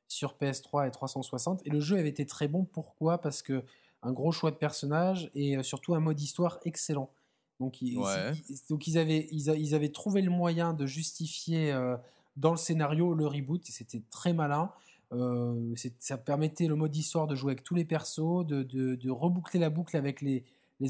sur 0.08 0.36
PS3 0.40 0.88
et 0.88 0.90
360. 0.90 1.62
Et 1.66 1.70
le 1.70 1.80
jeu 1.80 1.98
avait 1.98 2.08
été 2.08 2.26
très 2.26 2.48
bon. 2.48 2.64
Pourquoi? 2.64 3.18
Parce 3.18 3.42
que 3.42 3.64
un 4.02 4.12
gros 4.12 4.30
choix 4.30 4.50
de 4.50 4.56
personnages 4.56 5.30
et 5.34 5.56
euh, 5.56 5.62
surtout 5.62 5.94
un 5.94 6.00
mode 6.00 6.20
histoire 6.20 6.60
excellent. 6.64 7.10
Donc, 7.60 7.82
ils, 7.82 7.98
donc 8.70 8.86
ils, 8.86 8.98
avaient, 8.98 9.26
ils, 9.32 9.74
avaient 9.74 9.88
trouvé 9.88 10.22
le 10.22 10.30
moyen 10.30 10.74
de 10.74 10.86
justifier 10.86 11.76
dans 12.36 12.52
le 12.52 12.56
scénario 12.56 13.14
le 13.14 13.26
reboot 13.26 13.68
et 13.68 13.72
c'était 13.72 14.02
très 14.10 14.32
malin. 14.32 14.70
Euh, 15.12 15.74
ça 15.98 16.18
permettait 16.18 16.66
le 16.66 16.76
mode 16.76 16.94
histoire 16.94 17.26
de 17.26 17.34
jouer 17.34 17.52
avec 17.52 17.64
tous 17.64 17.74
les 17.74 17.84
persos, 17.84 18.44
de, 18.46 19.10
reboucler 19.10 19.58
la 19.58 19.70
boucle 19.70 19.96
avec 19.96 20.20
les, 20.20 20.44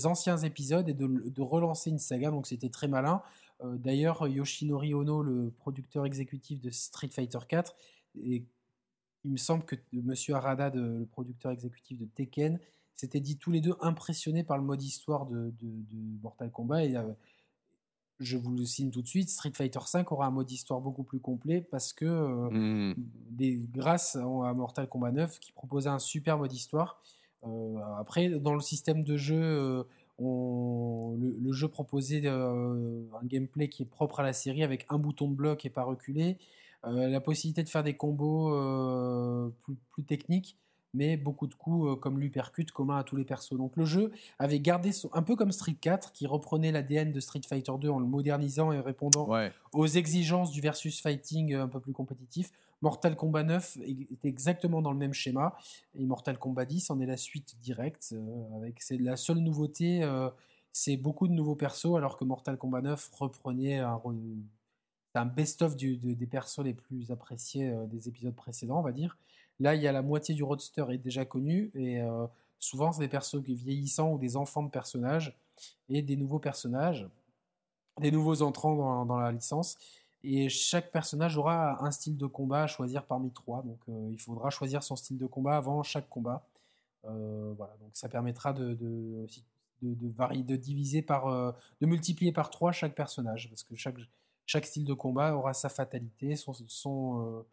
anciens 0.07 0.37
épisodes 0.39 0.89
et 0.89 0.95
de, 0.95 1.43
relancer 1.43 1.91
une 1.91 1.99
saga. 1.99 2.31
Donc 2.31 2.47
c'était 2.47 2.69
très 2.69 2.89
malin. 2.89 3.23
Euh, 3.63 3.77
d'ailleurs, 3.77 4.27
Yoshinori 4.27 4.95
Ono, 4.95 5.23
le 5.23 5.51
producteur 5.51 6.07
exécutif 6.07 6.61
de 6.61 6.71
Street 6.71 7.11
Fighter 7.11 7.39
4, 7.49 7.75
et 8.23 8.45
il 9.25 9.33
me 9.33 9.37
semble 9.37 9.65
que 9.65 9.77
Monsieur 9.93 10.35
Arada, 10.35 10.71
le 10.71 11.07
producteur 11.07 11.53
exécutif 11.53 11.99
de 11.99 12.07
Tekken, 12.07 12.61
s'étaient 12.95 13.21
dit 13.21 13.37
tous 13.37 13.51
les 13.51 13.61
deux 13.61 13.77
impressionnés 13.81 14.45
par 14.45 14.59
le 14.59 14.65
mode 14.65 14.83
histoire 14.83 15.27
de, 15.27 15.53
Mortal 16.23 16.51
Kombat. 16.51 16.85
Et, 16.85 16.97
euh, 16.97 17.13
je 18.21 18.37
vous 18.37 18.51
le 18.51 18.65
signe 18.65 18.91
tout 18.91 19.03
de 19.03 19.07
suite, 19.07 19.29
Street 19.29 19.53
Fighter 19.55 19.79
V 19.93 20.03
aura 20.11 20.27
un 20.27 20.31
mode 20.31 20.51
histoire 20.51 20.81
beaucoup 20.81 21.05
plus 21.05 21.21
complet 21.21 21.61
parce 21.61 21.93
que 21.93 22.05
euh, 22.05 22.51
mmh. 22.51 22.95
des, 23.31 23.57
grâce 23.73 24.17
à 24.17 24.55
Mortal 24.55 24.89
Kombat 24.89 25.13
9 25.13 25.39
qui 25.39 25.53
proposait 25.53 25.91
un 25.91 26.01
super 26.01 26.39
mode 26.39 26.53
histoire. 26.53 27.01
Euh, 27.45 27.79
après, 27.99 28.29
dans 28.29 28.55
le 28.55 28.61
système 28.61 29.05
de 29.05 29.17
jeu, 29.17 29.41
euh, 29.41 29.83
on, 30.19 31.17
le, 31.19 31.53
jeu 31.53 31.69
proposait 31.69 32.27
un 32.27 33.25
gameplay 33.25 33.69
qui 33.69 33.83
est 33.83 33.87
propre 33.87 34.21
à 34.21 34.23
la 34.23 34.33
série 34.33 34.63
avec 34.63 34.87
un 34.89 34.99
bouton 34.99 35.29
de 35.29 35.35
bloc 35.35 35.65
et 35.65 35.71
pas 35.71 35.85
reculé, 35.85 36.39
la 36.85 37.21
possibilité 37.21 37.63
de 37.63 37.69
faire 37.69 37.83
des 37.83 37.95
combos 37.95 38.51
plus, 39.63 39.77
plus 39.91 40.05
techniques 40.05 40.57
mais 40.95 41.17
beaucoup 41.17 41.47
de 41.47 41.55
coups 41.55 41.91
euh, 41.91 41.97
comme 41.97 42.19
l'uppercut 42.19 42.67
commun 42.73 42.99
à 42.99 43.05
tous 43.05 43.17
les 43.17 43.25
persos. 43.25 43.55
Donc 43.55 43.77
le 43.77 43.85
jeu 43.85 44.13
avait 44.39 44.61
gardé 44.61 44.91
un 45.13 45.23
peu 45.23 45.37
comme 45.37 45.53
Street 45.53 45.77
4 45.81 46.13
qui 46.13 46.27
reprenait 46.27 46.73
l'ADN 46.73 47.13
de 47.13 47.21
Street 47.21 47.41
Fighter 47.47 47.73
2 47.81 47.89
en 47.89 47.99
le 47.99 48.07
modernisant 48.07 48.73
et 48.73 48.81
répondant 48.81 49.29
aux 49.73 49.87
exigences 49.87 50.51
du 50.51 50.61
versus 50.61 51.01
fighting 51.01 51.55
euh, 51.55 51.63
un 51.63 51.69
peu 51.69 51.81
plus 51.81 51.93
compétitif. 51.93 52.51
Mortal 52.83 53.17
Kombat 53.17 53.45
9 53.45 53.79
est 53.83 54.25
exactement 54.25 54.83
dans 54.83 54.93
le 54.93 54.99
même 54.99 55.13
schéma 55.13 55.57
et 55.95 56.05
Mortal 56.07 56.39
Kombat 56.39 56.65
10 56.65 56.91
en 56.91 57.01
est 57.01 57.07
la 57.07 57.17
suite 57.17 57.57
directe 57.61 58.15
euh, 58.15 58.71
c'est 58.79 58.99
la 58.99 59.17
seule 59.17 59.39
nouveauté 59.39 60.09
c'est 60.73 60.97
beaucoup 60.97 61.27
de 61.27 61.33
nouveaux 61.33 61.57
persos 61.57 61.97
alors 61.97 62.17
que 62.17 62.25
Mortal 62.25 62.57
Kombat 62.57 62.83
9 62.83 63.11
reprenait 63.15 63.79
un, 63.79 65.27
best-of 65.27 65.77
des 65.77 66.27
persos 66.27 66.61
les 66.63 66.75
plus 66.75 67.11
appréciés 67.11 67.75
des 67.89 68.09
épisodes 68.09 68.35
précédents 68.35 68.79
on 68.79 68.83
va 68.83 68.93
dire 68.93 69.17
Là, 69.61 69.75
il 69.75 69.83
y 69.83 69.89
a 69.89 69.93
la 69.93 70.03
moitié 70.03 70.35
du 70.35 70.45
roadster 70.45 70.85
est 70.91 70.99
déjà 70.99 71.25
connu 71.25 71.71
et 71.75 72.01
euh, 72.01 72.27
souvent 72.59 72.93
c'est 72.93 73.01
des 73.01 73.09
persos 73.09 73.43
vieillissants 73.43 74.13
ou 74.13 74.19
des 74.19 74.37
enfants 74.37 74.63
de 74.63 74.71
personnages 74.71 75.37
et 75.89 76.03
des 76.03 76.17
nouveaux 76.17 76.39
personnages, 76.39 77.09
des 78.01 78.13
nouveaux 78.13 78.43
entrants 78.43 79.05
dans, 79.05 79.17
la 79.17 79.33
licence. 79.33 79.77
Et 80.25 80.49
chaque 80.49 80.91
personnage 80.91 81.37
aura 81.37 81.85
un 81.85 81.91
style 81.91 82.17
de 82.17 82.27
combat 82.27 82.65
à 82.65 82.67
choisir 82.67 83.05
parmi 83.05 83.31
trois. 83.31 83.63
Donc 83.63 83.79
euh, 83.89 84.09
il 84.11 84.19
faudra 84.21 84.51
choisir 84.51 84.83
son 84.83 84.97
style 84.97 85.19
de 85.19 85.27
combat 85.27 85.57
avant 85.57 85.83
chaque 85.83 86.09
combat. 86.09 86.45
Euh, 87.05 87.53
voilà, 87.57 87.75
donc 87.81 87.91
ça 87.95 88.09
permettra 88.09 88.53
de, 88.53 88.75
de, 88.75 89.27
de, 89.83 90.09
varier, 90.09 90.43
de 90.43 90.57
diviser 90.57 91.03
par, 91.03 91.27
de 91.29 91.87
multiplier 91.87 92.33
par 92.33 92.51
trois 92.51 92.73
chaque 92.73 92.95
personnage, 92.95 93.49
parce 93.49 93.63
que 93.63 93.77
chaque, 93.77 93.97
chaque 94.47 94.67
style 94.67 94.85
de 94.85 94.95
combat 94.95 95.37
aura 95.37 95.55
sa 95.55 95.69
fatalité, 95.69 96.35
son, 96.35 96.53
son 96.67 97.45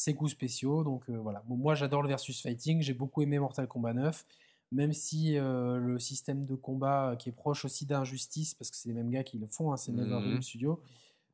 ses 0.00 0.14
coups 0.14 0.32
spéciaux. 0.32 0.82
Donc 0.82 1.08
euh, 1.08 1.18
voilà, 1.18 1.42
moi 1.46 1.74
j'adore 1.74 2.02
le 2.02 2.08
versus 2.08 2.40
fighting, 2.40 2.80
j'ai 2.80 2.94
beaucoup 2.94 3.22
aimé 3.22 3.38
Mortal 3.38 3.66
Kombat 3.68 3.92
9, 3.92 4.24
même 4.72 4.92
si 4.92 5.36
euh, 5.36 5.76
le 5.76 5.98
système 5.98 6.46
de 6.46 6.54
combat 6.54 7.16
qui 7.18 7.28
est 7.28 7.32
proche 7.32 7.64
aussi 7.64 7.84
d'Injustice, 7.84 8.54
parce 8.54 8.70
que 8.70 8.76
c'est 8.76 8.88
les 8.88 8.94
mêmes 8.94 9.10
gars 9.10 9.24
qui 9.24 9.38
le 9.38 9.46
font, 9.46 9.72
hein, 9.72 9.76
c'est 9.76 9.92
NetherRealm 9.92 10.38
mmh 10.38 10.42
Studio, 10.42 10.80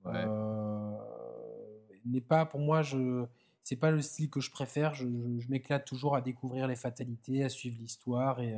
euh, 0.04 0.90
n'est 2.04 2.20
pas 2.20 2.44
pour 2.46 2.60
moi, 2.60 2.82
je 2.82 3.24
c'est 3.64 3.76
pas 3.76 3.90
le 3.90 4.02
style 4.02 4.30
que 4.30 4.40
je 4.40 4.50
préfère. 4.50 4.94
Je, 4.94 5.06
m'éclate 5.48 5.84
toujours 5.84 6.14
à 6.14 6.20
découvrir 6.20 6.68
les 6.68 6.76
fatalités, 6.76 7.42
à 7.42 7.48
suivre 7.48 7.76
l'histoire 7.80 8.40
et 8.40 8.54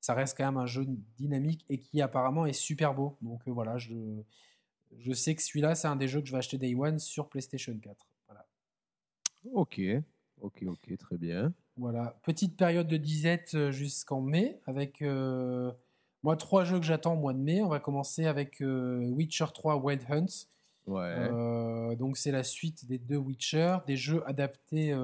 ça 0.00 0.12
reste 0.12 0.36
quand 0.36 0.44
même 0.44 0.58
un 0.58 0.66
jeu 0.66 0.84
dynamique 1.16 1.64
et 1.70 1.78
qui 1.78 2.02
apparemment 2.02 2.44
est 2.44 2.52
super 2.52 2.92
beau. 2.92 3.16
Donc 3.22 3.48
voilà, 3.48 3.78
je, 3.78 3.94
je 4.98 5.12
sais 5.12 5.34
que 5.34 5.42
celui-là, 5.42 5.74
c'est 5.74 5.88
un 5.88 5.96
des 5.96 6.08
jeux 6.08 6.20
que 6.20 6.26
je 6.26 6.32
vais 6.32 6.38
acheter 6.38 6.58
Day 6.58 6.74
One 6.74 6.98
sur 6.98 7.28
PlayStation 7.28 7.74
4. 7.78 8.06
Ok, 9.52 9.80
ok, 10.40 10.64
ok, 10.66 10.98
très 10.98 11.18
bien. 11.18 11.52
Voilà, 11.76 12.18
petite 12.22 12.56
période 12.56 12.86
de 12.86 12.96
disette 12.96 13.54
euh, 13.54 13.70
jusqu'en 13.70 14.20
mai 14.20 14.60
avec 14.64 15.02
euh, 15.02 15.72
moi 16.22 16.36
trois 16.36 16.64
jeux 16.64 16.78
que 16.78 16.86
j'attends 16.86 17.14
au 17.14 17.18
mois 17.18 17.34
de 17.34 17.40
mai. 17.40 17.62
On 17.62 17.68
va 17.68 17.80
commencer 17.80 18.26
avec 18.26 18.62
euh, 18.62 19.04
Witcher 19.10 19.46
3 19.52 19.76
Wild 19.76 20.02
Hunts. 20.08 20.48
Ouais. 20.86 21.96
donc 21.96 22.16
c'est 22.16 22.30
la 22.30 22.44
suite 22.44 22.86
des 22.86 22.98
deux 22.98 23.16
Witcher, 23.16 23.78
des 23.86 23.96
jeux 23.96 24.22
adaptés 24.28 24.94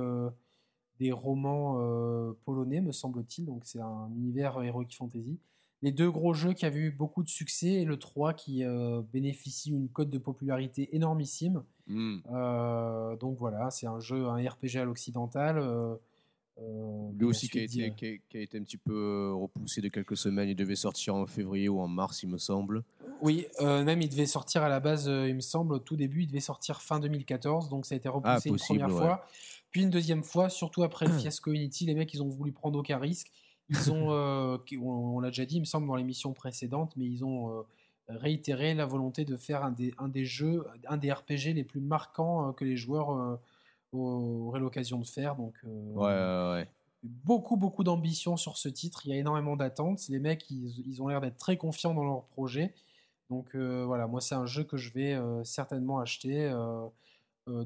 des 0.98 1.12
romans 1.12 1.80
polonais, 2.44 2.80
me 2.80 2.92
semble-t-il. 2.92 3.46
Donc 3.46 3.62
c'est 3.64 3.80
un 3.80 4.10
univers 4.14 4.62
heroic 4.62 4.88
fantasy 4.96 5.40
les 5.82 5.92
deux 5.92 6.10
gros 6.10 6.34
jeux 6.34 6.52
qui 6.52 6.66
avaient 6.66 6.80
eu 6.80 6.90
beaucoup 6.90 7.22
de 7.22 7.28
succès 7.28 7.68
et 7.68 7.84
le 7.84 7.98
3 7.98 8.34
qui 8.34 8.64
euh, 8.64 9.02
bénéficie 9.12 9.70
d'une 9.70 9.88
cote 9.88 10.10
de 10.10 10.18
popularité 10.18 10.94
énormissime. 10.94 11.62
Hmm. 11.86 12.18
Euh, 12.30 13.16
donc 13.16 13.38
voilà, 13.38 13.70
c'est 13.70 13.86
un 13.86 14.00
jeu, 14.00 14.26
un 14.26 14.36
RPG 14.36 14.76
à 14.76 14.84
l'occidental. 14.84 15.58
Euh, 16.60 17.10
Lui 17.16 17.24
aussi 17.24 17.48
qui 17.48 17.58
a, 17.58 17.62
été, 17.62 18.20
qui, 18.28 18.36
a, 18.36 18.40
été, 18.40 18.58
un 18.58 18.62
petit 18.62 18.76
peu 18.76 19.32
repoussé 19.32 19.80
de 19.80 19.88
quelques 19.88 20.16
semaines. 20.16 20.48
Il 20.48 20.56
devait 20.56 20.76
sortir 20.76 21.14
en 21.14 21.26
février 21.26 21.68
ou 21.68 21.80
en 21.80 21.88
mars, 21.88 22.22
il 22.22 22.28
me 22.28 22.38
semble. 22.38 22.82
Oui, 23.22 23.46
même 23.60 24.00
il 24.02 24.08
devait 24.08 24.26
sortir 24.26 24.62
à 24.62 24.68
la 24.68 24.80
base, 24.80 25.06
il 25.06 25.34
me 25.34 25.40
semble, 25.40 25.74
au 25.74 25.78
tout 25.78 25.96
début, 25.96 26.22
il 26.22 26.26
devait 26.26 26.40
sortir 26.40 26.80
fin 26.82 27.00
2014. 27.00 27.68
Donc 27.68 27.86
ça 27.86 27.94
a 27.94 27.98
été 27.98 28.08
repoussé 28.08 28.48
ah, 28.50 28.52
une 28.52 28.56
première 28.56 28.90
fois. 28.90 29.26
Puis 29.70 29.82
une 29.82 29.90
deuxième 29.90 30.22
fois, 30.22 30.48
surtout 30.48 30.82
après 30.82 31.06
le 31.06 31.12
fiasco 31.18 31.52
Unity, 31.52 31.86
les 31.86 31.94
mecs, 31.94 32.12
ils 32.12 32.22
ont 32.22 32.28
voulu 32.28 32.52
prendre 32.52 32.78
aucun 32.78 32.98
risque. 32.98 33.30
Ils 33.68 33.92
ont, 33.92 34.10
euh, 34.12 34.58
on, 34.80 35.20
l'a 35.20 35.28
déjà 35.28 35.44
dit, 35.44 35.56
il 35.56 35.60
me 35.60 35.64
semble, 35.64 35.86
dans 35.86 35.96
l'émission 35.96 36.32
précédente, 36.32 36.92
mais 36.96 37.06
ils 37.06 37.24
ont 37.24 37.50
euh, 37.50 37.62
réitéré 38.08 38.74
la 38.74 38.86
volonté 38.86 39.24
de 39.24 39.36
faire 39.36 39.64
un 39.64 39.70
des, 39.70 39.94
un 39.98 40.08
des 40.08 40.24
jeux, 40.24 40.66
un 40.88 40.96
des 40.96 41.12
RPG 41.12 41.54
les 41.54 41.64
plus 41.64 41.80
marquants 41.80 42.48
euh, 42.48 42.52
que 42.52 42.64
les 42.64 42.76
joueurs 42.76 43.38
auraient 43.92 44.60
l'occasion 44.60 44.98
de 44.98 45.06
faire. 45.06 45.36
Donc, 45.36 45.54
beaucoup, 47.02 47.56
beaucoup 47.56 47.84
d'ambition 47.84 48.36
sur 48.36 48.56
ce 48.56 48.68
titre. 48.68 49.02
Il 49.06 49.10
y 49.10 49.12
a 49.14 49.16
énormément 49.16 49.56
d'attentes. 49.56 50.06
Les 50.08 50.18
mecs, 50.18 50.50
ils, 50.50 50.84
ils 50.86 51.02
ont 51.02 51.08
l'air 51.08 51.20
d'être 51.20 51.38
très 51.38 51.56
confiants 51.56 51.94
dans 51.94 52.04
leur 52.04 52.24
projet. 52.24 52.74
Donc 53.30 53.54
voilà, 53.54 54.06
moi, 54.06 54.20
c'est 54.20 54.34
un 54.34 54.46
jeu 54.46 54.64
que 54.64 54.76
je 54.76 54.92
vais 54.92 55.16
certainement 55.44 56.00
acheter. 56.00 56.52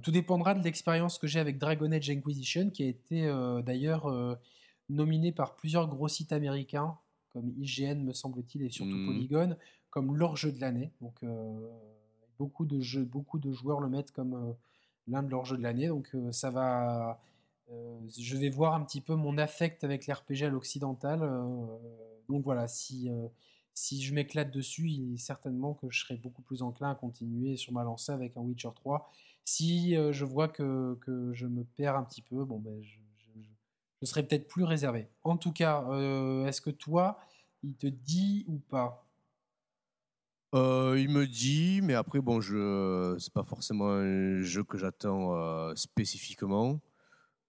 tout 0.02 0.10
dépendra 0.10 0.54
de 0.54 0.62
l'expérience 0.62 1.18
que 1.18 1.26
j'ai 1.26 1.40
avec 1.40 1.58
Dragon 1.58 1.90
Age 1.90 2.10
Inquisition, 2.10 2.70
qui 2.70 2.84
a 2.84 2.86
été 2.86 3.26
d'ailleurs 3.64 4.38
nominé 4.88 5.32
par 5.32 5.54
plusieurs 5.54 5.88
gros 5.88 6.08
sites 6.08 6.32
américains, 6.32 6.96
comme 7.32 7.52
IGN 7.58 8.04
me 8.04 8.12
semble-t-il, 8.12 8.62
et 8.62 8.70
surtout 8.70 8.94
mmh. 8.94 9.06
Polygon, 9.06 9.56
comme 9.90 10.16
leur 10.16 10.36
jeu 10.36 10.52
de 10.52 10.60
l'année. 10.60 10.92
Donc 11.00 11.14
euh, 11.22 11.70
beaucoup, 12.38 12.64
de 12.66 12.80
jeux, 12.80 13.04
beaucoup 13.04 13.38
de 13.38 13.52
joueurs 13.52 13.80
le 13.80 13.88
mettent 13.88 14.12
comme 14.12 14.34
euh, 14.34 14.52
l'un 15.08 15.22
de 15.22 15.30
leurs 15.30 15.44
jeux 15.44 15.56
de 15.56 15.62
l'année. 15.62 15.88
Donc 15.88 16.08
euh, 16.14 16.32
ça 16.32 16.50
va... 16.50 17.20
je 18.18 18.36
vais 18.36 18.50
voir 18.50 18.74
un 18.74 18.84
petit 18.84 19.00
peu 19.00 19.14
mon 19.14 19.38
affect 19.38 19.84
avec 19.84 20.06
l'RPG 20.06 20.44
à 20.44 20.48
l'occidental. 20.48 21.20
donc 22.28 22.44
voilà, 22.44 22.68
si, 22.68 23.10
si 23.74 24.02
je 24.02 24.14
m'éclate 24.14 24.50
dessus, 24.50 25.16
certainement 25.18 25.74
que 25.74 25.90
je 25.90 26.00
serai 26.00 26.16
beaucoup 26.16 26.42
plus 26.42 26.62
enclin 26.62 26.90
à 26.90 26.94
continuer 26.94 27.56
sur 27.56 27.72
ma 27.72 27.84
lancée 27.84 28.12
avec 28.12 28.36
un 28.36 28.40
Witcher 28.40 28.70
3. 28.74 29.10
Si 29.44 29.94
je 29.94 30.24
vois 30.24 30.48
que, 30.48 30.98
que, 31.02 31.32
je 31.32 31.46
me 31.46 31.64
perds 31.64 31.96
un 31.96 32.04
petit 32.04 32.22
peu, 32.22 32.44
bon 32.44 32.58
ben 32.58 32.82
je, 32.82 32.98
serais 34.04 34.22
peut-être 34.22 34.48
plus 34.48 34.64
réservé. 34.64 35.08
En 35.22 35.36
tout 35.36 35.52
cas, 35.52 35.84
euh, 35.88 36.46
est-ce 36.46 36.60
que 36.60 36.70
toi, 36.70 37.18
il 37.62 37.74
te 37.74 37.86
dit 37.86 38.44
ou 38.48 38.58
pas? 38.58 39.06
Euh, 40.54 40.96
Il 40.98 41.08
me 41.10 41.26
dit, 41.26 41.80
mais 41.82 41.94
après, 41.94 42.20
bon, 42.20 42.40
je 42.40 43.16
c'est 43.18 43.32
pas 43.32 43.44
forcément 43.44 43.88
un 43.88 44.42
jeu 44.42 44.64
que 44.64 44.78
j'attends 44.78 45.36
euh, 45.36 45.74
spécifiquement. 45.74 46.80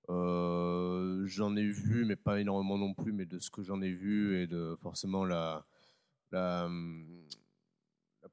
j'en 0.10 1.56
ai 1.56 1.68
vu, 1.68 2.06
mais 2.06 2.16
pas 2.16 2.39
énormément 2.39 2.78
non 2.78 2.93
plus, 2.93 3.12
mais 3.12 3.26
de 3.26 3.39
ce 3.39 3.49
que 3.49 3.64
j'en 3.64 3.82
ai 3.82 3.91
vu 3.91 4.41
et 4.41 4.47
de 4.47 4.78
forcément 4.82 5.26
la, 5.26 5.66
la 6.32 6.70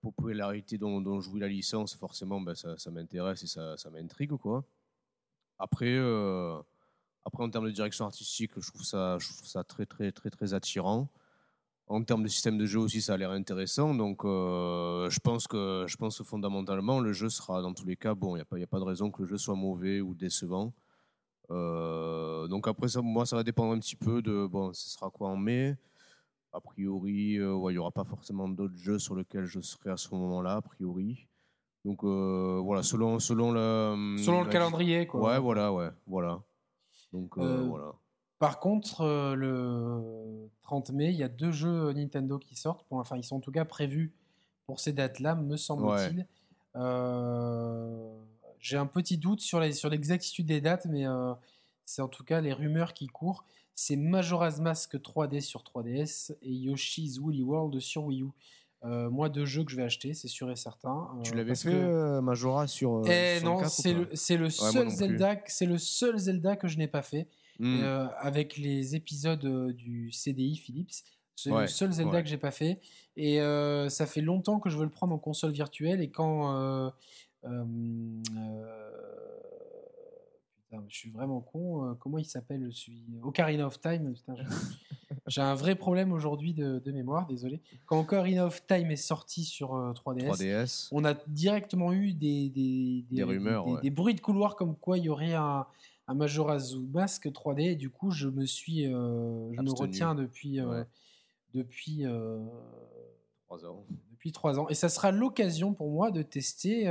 popularité 0.00 0.78
dont, 0.78 1.00
dont 1.00 1.20
jouit 1.20 1.40
la 1.40 1.48
licence, 1.48 1.94
forcément, 1.96 2.40
ben, 2.40 2.54
ça, 2.54 2.90
m'intéresse 2.90 3.42
et 3.44 3.46
ça, 3.46 3.76
ça 3.76 3.90
m'intrigue. 3.90 4.36
quoi. 4.36 4.64
Après, 5.58 5.96
après, 7.24 7.44
en 7.44 7.50
termes 7.50 7.66
de 7.66 7.70
direction 7.70 8.04
artistique, 8.04 8.52
je 8.56 8.68
trouve 8.68 8.84
ça, 8.84 9.18
je 9.18 9.28
trouve 9.32 9.46
ça 9.46 9.62
très, 9.64 9.86
très, 9.86 10.10
très, 10.12 10.30
très 10.30 10.54
attirant. 10.54 11.08
En 11.92 12.02
termes 12.04 12.22
de 12.22 12.28
système 12.28 12.56
de 12.56 12.64
jeu 12.64 12.78
aussi, 12.78 13.02
ça 13.02 13.12
a 13.12 13.16
l'air 13.18 13.32
intéressant. 13.32 13.94
Donc, 13.94 14.24
euh, 14.24 15.10
je, 15.10 15.20
pense 15.20 15.46
que, 15.46 15.84
je 15.86 15.94
pense 15.98 16.16
que 16.16 16.24
fondamentalement, 16.24 17.00
le 17.00 17.12
jeu 17.12 17.28
sera 17.28 17.60
dans 17.60 17.74
tous 17.74 17.84
les 17.84 17.96
cas 17.96 18.14
bon. 18.14 18.34
Il 18.34 18.38
n'y 18.38 18.40
a, 18.40 18.46
pas, 18.46 18.56
a 18.56 18.66
pas 18.66 18.78
de 18.78 18.84
raison 18.84 19.10
que 19.10 19.20
le 19.20 19.28
jeu 19.28 19.36
soit 19.36 19.56
mauvais 19.56 20.00
ou 20.00 20.14
décevant. 20.14 20.72
Euh, 21.50 22.48
donc, 22.48 22.66
après, 22.66 22.88
ça, 22.88 23.02
moi, 23.02 23.26
ça 23.26 23.36
va 23.36 23.42
dépendre 23.42 23.74
un 23.74 23.78
petit 23.78 23.96
peu 23.96 24.22
de. 24.22 24.46
Bon, 24.46 24.72
ce 24.72 24.88
sera 24.88 25.10
quoi 25.10 25.28
en 25.28 25.36
mai 25.36 25.76
A 26.54 26.62
priori, 26.62 27.38
euh, 27.38 27.60
il 27.68 27.72
n'y 27.72 27.78
aura 27.78 27.90
pas 27.90 28.04
forcément 28.04 28.48
d'autres 28.48 28.78
jeux 28.78 28.98
sur 28.98 29.14
lesquels 29.14 29.44
je 29.44 29.60
serai 29.60 29.90
à 29.90 29.98
ce 29.98 30.14
moment-là, 30.14 30.56
a 30.56 30.62
priori. 30.62 31.28
Donc, 31.84 32.04
voilà, 32.04 32.82
selon, 32.82 33.18
selon, 33.18 33.52
le, 33.52 34.16
selon 34.16 34.44
le 34.44 34.48
calendrier, 34.48 35.06
quoi. 35.06 35.20
Ouais, 35.20 35.38
voilà, 35.38 35.70
ouais, 35.70 35.90
voilà. 36.06 36.40
Donc, 37.12 37.36
voilà. 37.36 37.92
Par 38.42 38.58
contre, 38.58 39.02
euh, 39.02 39.36
le 39.36 40.50
30 40.62 40.90
mai, 40.90 41.10
il 41.10 41.16
y 41.16 41.22
a 41.22 41.28
deux 41.28 41.52
jeux 41.52 41.92
Nintendo 41.92 42.40
qui 42.40 42.56
sortent. 42.56 42.84
enfin, 42.90 43.16
ils 43.16 43.22
sont 43.22 43.36
en 43.36 43.40
tout 43.40 43.52
cas 43.52 43.64
prévus 43.64 44.12
pour 44.66 44.80
ces 44.80 44.92
dates-là, 44.92 45.36
me 45.36 45.56
semble-t-il. 45.56 46.26
Euh, 46.74 48.12
j'ai 48.58 48.76
un 48.76 48.86
petit 48.86 49.16
doute 49.16 49.40
sur 49.42 49.60
l'exactitude 49.60 50.46
des 50.46 50.60
dates, 50.60 50.86
mais 50.86 51.06
euh, 51.06 51.32
c'est 51.84 52.02
en 52.02 52.08
tout 52.08 52.24
cas 52.24 52.40
les 52.40 52.52
rumeurs 52.52 52.94
qui 52.94 53.06
courent. 53.06 53.44
C'est 53.76 53.94
Majora's 53.94 54.58
Mask 54.58 54.96
3D 54.96 55.40
sur 55.40 55.62
3DS 55.62 56.34
et 56.42 56.52
Yoshi's 56.52 57.20
Woolly 57.20 57.44
World 57.44 57.78
sur 57.78 58.06
Wii 58.06 58.22
U. 58.22 58.30
moi, 58.82 59.28
deux 59.28 59.44
jeux 59.44 59.62
que 59.62 59.70
je 59.70 59.76
vais 59.76 59.84
acheter, 59.84 60.14
c'est 60.14 60.26
sûr 60.26 60.50
et 60.50 60.56
certain. 60.56 61.10
tu 61.22 61.36
l'avais 61.36 61.54
fait 61.54 62.20
Majora 62.20 62.66
sur. 62.66 63.04
Eh 63.06 63.40
non, 63.44 63.62
c'est 63.68 63.94
le, 63.94 64.08
le 64.42 64.50
seul 64.50 64.90
Zelda, 64.90 65.36
c'est 65.46 65.66
le 65.66 65.78
seul 65.78 66.18
Zelda 66.18 66.56
que 66.56 66.66
je 66.66 66.76
n'ai 66.76 66.88
pas 66.88 67.02
fait. 67.02 67.28
Mm. 67.58 67.80
Euh, 67.82 68.06
avec 68.18 68.56
les 68.56 68.96
épisodes 68.96 69.44
euh, 69.44 69.72
du 69.72 70.10
CDI 70.12 70.56
Philips. 70.56 71.04
C'est 71.34 71.50
le 71.50 71.66
seul 71.66 71.92
Zelda 71.92 72.22
que 72.22 72.28
j'ai 72.28 72.38
pas 72.38 72.50
fait. 72.50 72.80
Et 73.16 73.40
euh, 73.40 73.88
ça 73.88 74.06
fait 74.06 74.20
longtemps 74.20 74.60
que 74.60 74.70
je 74.70 74.76
veux 74.76 74.84
le 74.84 74.90
prendre 74.90 75.14
en 75.14 75.18
console 75.18 75.52
virtuelle. 75.52 76.00
Et 76.00 76.10
quand. 76.10 76.92
Putain, 77.42 78.12
je 80.88 80.96
suis 80.96 81.10
vraiment 81.10 81.40
con. 81.40 81.96
comment 81.98 82.18
il 82.18 82.24
s'appelle 82.24 82.68
celui 82.72 83.04
Ocarina 83.22 83.66
of 83.66 83.80
Time. 83.80 84.14
j'ai 85.26 85.40
un 85.40 85.54
vrai 85.54 85.74
problème 85.74 86.12
aujourd'hui 86.12 86.54
de, 86.54 86.92
mémoire, 86.92 87.26
désolé. 87.26 87.60
Quand 87.86 87.98
Ocarina 87.98 88.46
of 88.46 88.64
Time 88.66 88.90
est 88.90 88.96
sorti 88.96 89.44
sur 89.44 89.74
3DS, 89.94 90.88
on 90.92 91.04
a 91.04 91.14
directement 91.26 91.92
eu 91.92 92.12
des, 92.12 92.50
des, 92.50 93.04
des, 93.10 93.24
rumeurs, 93.24 93.80
des, 93.80 93.90
bruits 93.90 94.14
de 94.14 94.20
couloir 94.20 94.54
comme 94.54 94.76
quoi 94.76 94.96
il 94.96 95.04
y 95.04 95.08
aurait 95.08 95.34
un, 95.34 95.66
un 96.12 96.14
Majora's 96.14 96.74
Mask 96.74 97.26
3D. 97.26 97.72
Et 97.72 97.76
du 97.76 97.90
coup, 97.90 98.10
je 98.10 98.28
me 98.28 98.44
suis, 98.44 98.86
euh, 98.86 99.52
je 99.52 99.60
me 99.62 99.72
retiens 99.72 100.14
depuis, 100.14 100.60
euh, 100.60 100.84
depuis 101.54 102.06
euh, 102.06 102.38
trois 103.46 103.64
ans. 103.66 103.84
Depuis 104.10 104.32
trois 104.32 104.60
ans. 104.60 104.68
Et 104.68 104.74
ça 104.74 104.88
sera 104.88 105.10
l'occasion 105.10 105.74
pour 105.74 105.90
moi 105.90 106.10
de 106.10 106.22
tester 106.22 106.84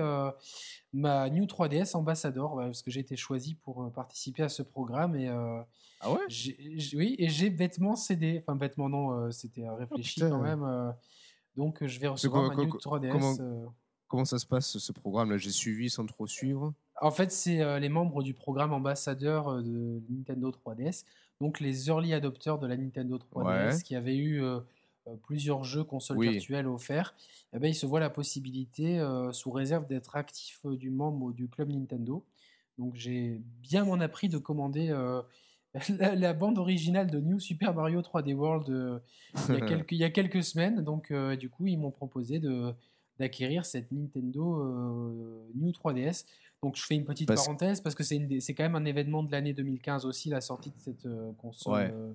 ma 0.92 1.30
New 1.30 1.46
3DS 1.46 1.96
Ambassador, 1.96 2.58
parce 2.58 2.82
que 2.82 2.92
j'ai 2.92 3.00
été 3.00 3.16
choisi 3.16 3.56
pour 3.56 3.92
participer 3.94 4.44
à 4.44 4.50
ce 4.50 4.64
programme. 4.64 5.16
Et, 5.16 5.30
ah 5.30 6.12
ouais? 6.12 6.26
Oui, 6.94 7.16
et 7.18 7.30
j'ai 7.30 7.50
bêtement 7.50 7.96
cédé. 7.96 8.42
Enfin, 8.42 8.56
bêtement, 8.56 8.90
non, 8.90 9.32
c'était 9.32 9.70
réfléchi 9.70 10.22
oh, 10.24 10.30
quand 10.30 10.42
même. 10.42 10.94
donc, 11.56 11.86
je 11.86 12.00
vais 12.00 12.08
recevoir 12.08 12.50
ma 12.50 12.56
New 12.56 12.70
3DS. 12.70 13.12
Comment, 13.12 13.74
comment 14.08 14.26
ça 14.26 14.40
se 14.40 14.46
passe 14.46 14.78
ce 14.78 14.92
programme-là? 14.92 15.38
J'ai 15.38 15.52
suivi 15.52 15.90
sans 15.90 16.06
trop 16.06 16.28
suivre. 16.28 16.74
En 17.02 17.10
fait, 17.10 17.32
c'est 17.32 17.62
euh, 17.62 17.80
les 17.80 17.90
membres 17.90 18.22
du 18.22 18.36
programme 18.36 18.74
ambassadeur 18.74 19.50
euh, 19.50 19.62
de 19.62 20.04
Nintendo 20.10 20.52
3DS, 20.52 21.06
donc 21.42 21.60
les 21.60 21.88
early 21.88 22.14
adopters 22.14 22.60
de 22.60 22.68
la 22.68 22.78
Nintendo 22.78 23.18
3DS 23.18 23.82
qui 23.82 23.96
avaient 23.96 24.16
eu 24.16 24.44
euh, 24.44 24.60
plusieurs 25.24 25.64
jeux 25.64 25.84
consoles 25.84 26.22
virtuelles 26.22 26.68
offerts. 26.68 27.16
Eh 27.54 27.60
ben, 27.60 27.68
ils 27.68 27.76
se 27.76 27.88
voient 27.88 28.00
la 28.00 28.12
possibilité, 28.12 29.04
sous 29.32 29.50
réserve 29.50 29.88
d'être 29.88 30.16
actifs 30.16 30.64
du 30.68 30.92
membre 30.92 31.34
du 31.34 31.50
club 31.50 31.70
Nintendo. 31.72 32.24
Donc 32.78 32.96
j'ai 32.96 33.42
bien 33.64 33.84
m'en 33.84 33.96
appris 33.96 34.30
de 34.30 34.38
commander 34.38 34.96
la, 36.00 36.34
bande 36.34 36.60
originale 36.60 37.10
de 37.10 37.20
New 37.20 37.40
Super 37.40 37.74
Mario 37.74 38.02
3D 38.02 38.36
World 38.36 39.02
il, 39.50 39.56
y 39.56 39.58
a 39.58 39.62
quelques, 39.66 39.92
il, 39.92 39.98
y 39.98 40.04
a 40.04 40.12
quelques, 40.12 40.44
semaines. 40.44 40.82
Donc 40.82 41.12
du 41.12 41.50
coup, 41.50 41.66
ils 41.66 41.78
m'ont 41.78 41.92
proposé 41.92 42.40
d'acquérir 43.18 43.66
cette 43.66 43.92
Nintendo 43.92 45.50
New 45.56 45.72
3DS. 45.72 46.26
Donc 46.64 46.76
je 46.76 46.84
fais 46.84 46.96
une 46.96 47.06
petite 47.06 47.28
parenthèse 47.28 47.82
parce 47.82 47.96
que 47.96 48.04
c'est 48.04 48.54
quand 48.54 48.64
même 48.64 48.76
un 48.76 48.86
événement 48.86 49.24
de 49.24 49.32
l'année 49.32 49.54
2015 49.54 50.06
aussi, 50.06 50.30
la 50.30 50.42
sortie 50.42 50.70
de 50.70 50.80
cette 50.80 51.06
euh, 51.08 51.32
console 51.40 51.92
euh, 51.92 52.14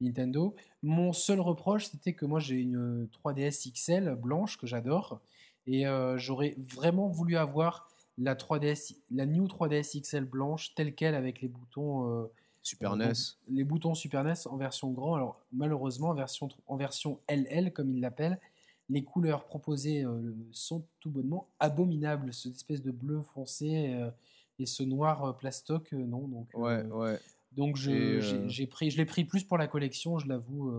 Nintendo. 0.00 0.54
Mon 0.82 1.12
seul 1.12 1.38
reproche, 1.40 1.86
c'était 1.86 2.14
que 2.14 2.24
moi 2.24 2.40
j'ai 2.40 2.56
une 2.56 3.08
3DS 3.24 3.70
XL 3.72 4.14
blanche 4.14 4.56
que 4.56 4.66
j'adore 4.66 5.20
et 5.66 5.86
euh, 5.86 6.16
j'aurais 6.16 6.56
vraiment 6.74 7.08
voulu 7.08 7.36
avoir 7.36 7.88
la 8.16 8.34
3DS, 8.34 8.96
la 9.10 9.26
New 9.26 9.46
3DS 9.46 10.00
XL 10.00 10.24
blanche 10.24 10.74
telle 10.74 10.94
quelle 10.94 11.14
avec 11.14 11.42
les 11.42 11.48
boutons 11.48 12.28
Super 12.62 12.96
NES. 12.96 13.12
les 13.48 13.64
boutons 13.64 13.94
Super 13.94 14.24
NES 14.24 14.46
en 14.46 14.56
version 14.56 14.92
grand. 14.92 15.14
Alors 15.14 15.44
malheureusement 15.52 16.08
en 16.08 16.14
version, 16.14 16.48
en 16.66 16.76
version 16.76 17.20
LL 17.28 17.70
comme 17.74 17.90
ils 17.90 18.00
l'appellent 18.00 18.40
les 18.88 19.04
couleurs 19.04 19.44
proposées 19.44 20.04
euh, 20.04 20.34
sont 20.52 20.86
tout 21.00 21.10
bonnement 21.10 21.48
abominables. 21.58 22.32
Cette 22.32 22.54
espèce 22.54 22.82
de 22.82 22.90
bleu 22.90 23.22
foncé 23.22 23.94
euh, 23.94 24.10
et 24.58 24.66
ce 24.66 24.82
noir 24.82 25.24
euh, 25.24 25.32
plastoc, 25.32 25.92
non. 25.92 26.28
Donc, 26.28 26.48
ouais, 26.54 26.82
ouais. 26.84 27.18
Donc 27.52 27.76
j'ai 27.76 28.66
pris, 28.66 28.90
je 28.90 28.96
l'ai 28.96 29.04
pris 29.04 29.24
plus 29.24 29.44
pour 29.44 29.58
la 29.58 29.68
collection, 29.68 30.18
je 30.18 30.26
l'avoue, 30.26 30.72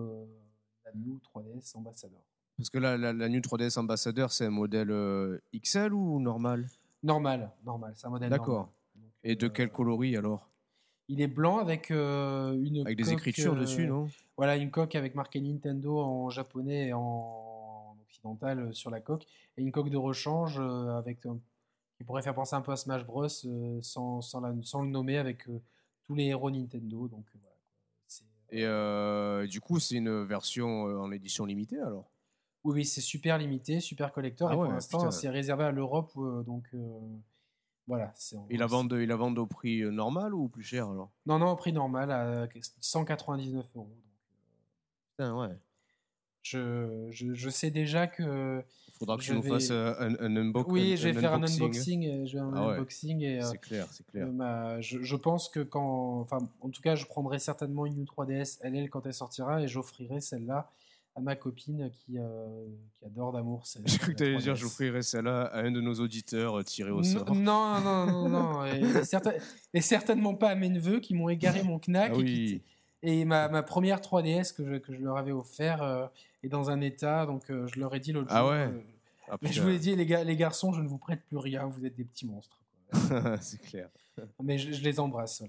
la 0.83 0.91
New 0.93 1.19
3DS 1.33 1.77
Ambassadeur. 1.77 2.19
Parce 2.57 2.69
que 2.69 2.77
la, 2.77 2.97
la, 2.97 3.29
New 3.29 3.39
3DS 3.39 3.79
Ambassadeur, 3.79 4.31
c'est 4.31 4.45
un 4.45 4.49
modèle 4.49 4.93
XL 5.57 5.93
ou 5.93 6.19
normal? 6.19 6.67
Normal, 7.01 7.51
normal, 7.65 7.93
c'est 7.95 8.07
un 8.07 8.09
modèle 8.09 8.29
D'accord. 8.29 8.73
Et 9.23 9.35
de 9.35 9.47
quel 9.47 9.71
coloris 9.71 10.17
alors? 10.17 10.49
Il 11.07 11.21
est 11.21 11.27
blanc 11.27 11.59
avec 11.59 11.91
une 11.91 12.81
avec 12.85 12.97
des 12.97 13.13
écritures 13.13 13.55
dessus, 13.55 13.87
non? 13.87 14.09
Voilà, 14.35 14.57
une 14.57 14.69
coque 14.69 14.95
avec 14.95 15.15
marqué 15.15 15.39
Nintendo 15.39 15.97
en 15.97 16.29
japonais 16.29 16.87
et 16.87 16.93
en 16.93 17.54
euh, 18.25 18.71
sur 18.71 18.89
la 18.89 19.01
coque 19.01 19.25
et 19.57 19.61
une 19.61 19.71
coque 19.71 19.89
de 19.89 19.97
rechange 19.97 20.59
euh, 20.59 20.97
avec 20.97 21.25
euh, 21.25 21.33
qui 21.97 22.03
pourrait 22.03 22.21
faire 22.21 22.35
penser 22.35 22.55
un 22.55 22.61
peu 22.61 22.71
à 22.71 22.75
Smash 22.75 23.05
Bros 23.05 23.27
sans, 23.81 24.21
sans, 24.21 24.41
le 24.41 24.89
nommer 24.89 25.17
avec 25.17 25.47
tous 26.03 26.15
les 26.15 26.25
héros 26.25 26.51
Nintendo. 26.51 27.07
Donc 27.07 27.25
Et 28.51 28.65
du 29.47 29.61
coup, 29.61 29.79
c'est 29.79 29.95
une 29.95 30.23
version 30.23 30.83
en 30.83 31.11
édition 31.11 31.45
limitée 31.45 31.79
alors? 31.79 32.11
Oui, 32.65 32.73
oui, 32.73 32.85
c'est 32.85 32.99
super 32.99 33.37
limité, 33.37 33.79
super 33.79 34.11
collector. 34.11 34.49
Ah 34.49 34.53
et 34.53 34.57
pour 34.57 34.65
l'instant, 34.65 35.09
c'est 35.11 35.29
réservé 35.29 35.63
à 35.63 35.71
l'Europe. 35.71 36.11
donc 36.45 36.67
voilà. 37.87 38.13
Et 38.49 38.57
la 38.57 38.65
vente, 38.65 38.91
et 38.91 39.05
la 39.05 39.15
vente 39.15 39.37
au 39.37 39.45
prix 39.47 39.81
normal 39.83 40.33
ou 40.33 40.49
plus 40.49 40.63
cher 40.63 40.89
alors? 40.89 41.13
Non, 41.25 41.39
non, 41.39 41.51
au 41.51 41.55
prix 41.55 41.71
normal, 41.71 42.11
à 42.11 42.47
199 42.81 43.65
euros. 43.75 43.95
ouais. 45.19 45.57
Je, 46.45 47.07
je, 47.09 47.49
sais 47.49 47.71
déjà 47.71 48.05
que. 48.05 48.61
Il 48.87 48.97
faudra 48.99 49.17
que 49.17 49.23
tu 49.23 49.33
nous 49.33 49.41
fasses 49.41 49.71
un, 49.71 50.15
un, 50.19 50.35
unboxing. 50.35 50.73
Oui, 50.73 50.95
je 50.95 51.09
vais 51.09 51.19
faire 51.19 51.33
un 51.33 51.43
unboxing. 51.43 52.25
Vais 52.31 52.39
un 52.39 52.53
ah 52.53 52.73
unboxing 52.73 53.21
et, 53.23 53.41
c'est 53.41 53.57
clair, 53.57 53.87
c'est 53.91 54.05
clair. 54.05 54.27
Euh, 54.39 54.77
je, 54.79 55.01
je, 55.01 55.15
pense 55.15 55.49
que 55.49 55.61
quand. 55.61 56.19
Enfin, 56.19 56.37
en 56.61 56.69
tout 56.69 56.83
cas, 56.83 56.95
je 56.95 57.05
prendrai 57.05 57.39
certainement 57.39 57.87
une 57.87 58.05
U3DS 58.05 58.59
LL 58.63 58.91
quand 58.91 59.07
elle 59.07 59.13
sortira 59.13 59.63
et 59.63 59.67
j'offrirai 59.67 60.21
celle-là 60.21 60.69
à 61.15 61.21
ma 61.21 61.35
copine 61.35 61.89
qui, 61.91 62.19
euh, 62.19 62.67
qui 62.99 63.05
adore 63.05 63.31
d'amour. 63.31 63.63
J'ai 63.85 63.97
cru 63.97 64.13
que 64.13 64.17
tu 64.17 64.23
allais 64.23 64.37
dire 64.37 64.55
j'offrirai 64.55 65.01
celle-là 65.01 65.45
à 65.45 65.61
un 65.61 65.71
de 65.71 65.81
nos 65.81 65.95
auditeurs 65.95 66.59
euh, 66.59 66.63
tirés 66.63 66.91
au 66.91 67.01
sort. 67.01 67.33
Non, 67.33 67.79
non, 67.83 68.05
non, 68.05 68.29
non. 68.29 68.65
et, 68.65 68.83
et, 69.73 69.81
certainement 69.81 70.35
pas 70.35 70.49
à 70.49 70.55
mes 70.55 70.69
neveux 70.69 70.99
qui 70.99 71.15
m'ont 71.15 71.29
égaré 71.29 71.63
mon 71.63 71.79
knack. 71.87 72.11
Ah 72.13 72.17
oui. 72.17 72.61
Et 73.01 73.23
ma, 73.23 73.49
ma, 73.49 73.61
première 73.61 73.99
3DS 73.99 74.55
que 74.55 74.65
je, 74.65 74.77
que 74.77 74.93
je 74.93 74.99
leur 74.99 75.17
avais 75.17 75.31
offert 75.31 75.83
euh, 75.83 76.07
dans 76.49 76.69
un 76.69 76.81
état, 76.81 77.25
donc 77.25 77.49
euh, 77.49 77.67
je 77.67 77.79
leur 77.79 77.93
ai 77.95 77.99
dit 77.99 78.11
l'autre 78.11 78.29
ah 78.31 78.41
jour. 78.41 78.49
Ouais. 78.49 78.67
Euh, 78.67 78.81
ah, 79.29 79.37
je 79.41 79.61
vous 79.61 79.69
ai 79.69 79.79
dit, 79.79 79.95
les, 79.95 80.23
les 80.23 80.35
garçons, 80.35 80.73
je 80.73 80.81
ne 80.81 80.87
vous 80.87 80.97
prête 80.97 81.23
plus 81.25 81.37
rien, 81.37 81.65
vous 81.65 81.85
êtes 81.85 81.95
des 81.95 82.03
petits 82.03 82.27
monstres. 82.27 82.59
c'est 83.41 83.61
clair. 83.61 83.89
Mais 84.43 84.57
je, 84.57 84.81
les 84.83 84.99
embrasse. 84.99 85.41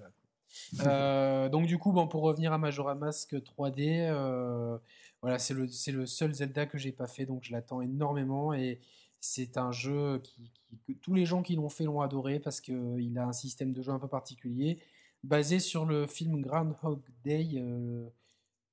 Voilà. 0.73 1.49
donc 1.49 1.67
du 1.67 1.79
coup, 1.79 1.93
bon, 1.93 2.09
pour 2.09 2.23
revenir 2.23 2.53
à 2.53 2.59
Majora 2.59 2.95
Mask 2.95 3.35
3D, 3.35 4.79
voilà, 5.23 5.39
c'est 5.39 5.55
le, 5.55 5.67
le 5.93 6.07
seul 6.07 6.35
Zelda 6.35 6.67
que 6.67 6.79
j'ai 6.79 6.93
pas 6.93 7.07
fait, 7.07 7.27
donc 7.27 7.43
je 7.43 7.53
l'attends 7.53 7.81
énormément 7.81 8.53
et 8.55 8.81
c'est 9.21 9.57
un 9.57 9.73
jeu 9.73 10.21
qui, 10.23 10.53
qui, 10.69 10.79
que 10.87 10.93
tous 10.93 11.15
les 11.15 11.27
gens 11.27 11.43
qui 11.43 11.57
l'ont 11.57 11.69
fait 11.69 11.85
l'ont 11.85 12.01
adoré 12.01 12.39
parce 12.39 12.61
qu'il 12.61 13.19
a 13.19 13.25
un 13.25 13.33
système 13.33 13.73
de 13.73 13.83
jeu 13.83 13.93
un 13.93 13.99
peu 13.99 14.09
particulier 14.09 14.79
basé 15.27 15.59
sur 15.59 15.85
le 15.85 16.07
film 16.07 16.41
Groundhog 16.41 17.01
Day, 17.25 17.49
euh, 17.57 18.09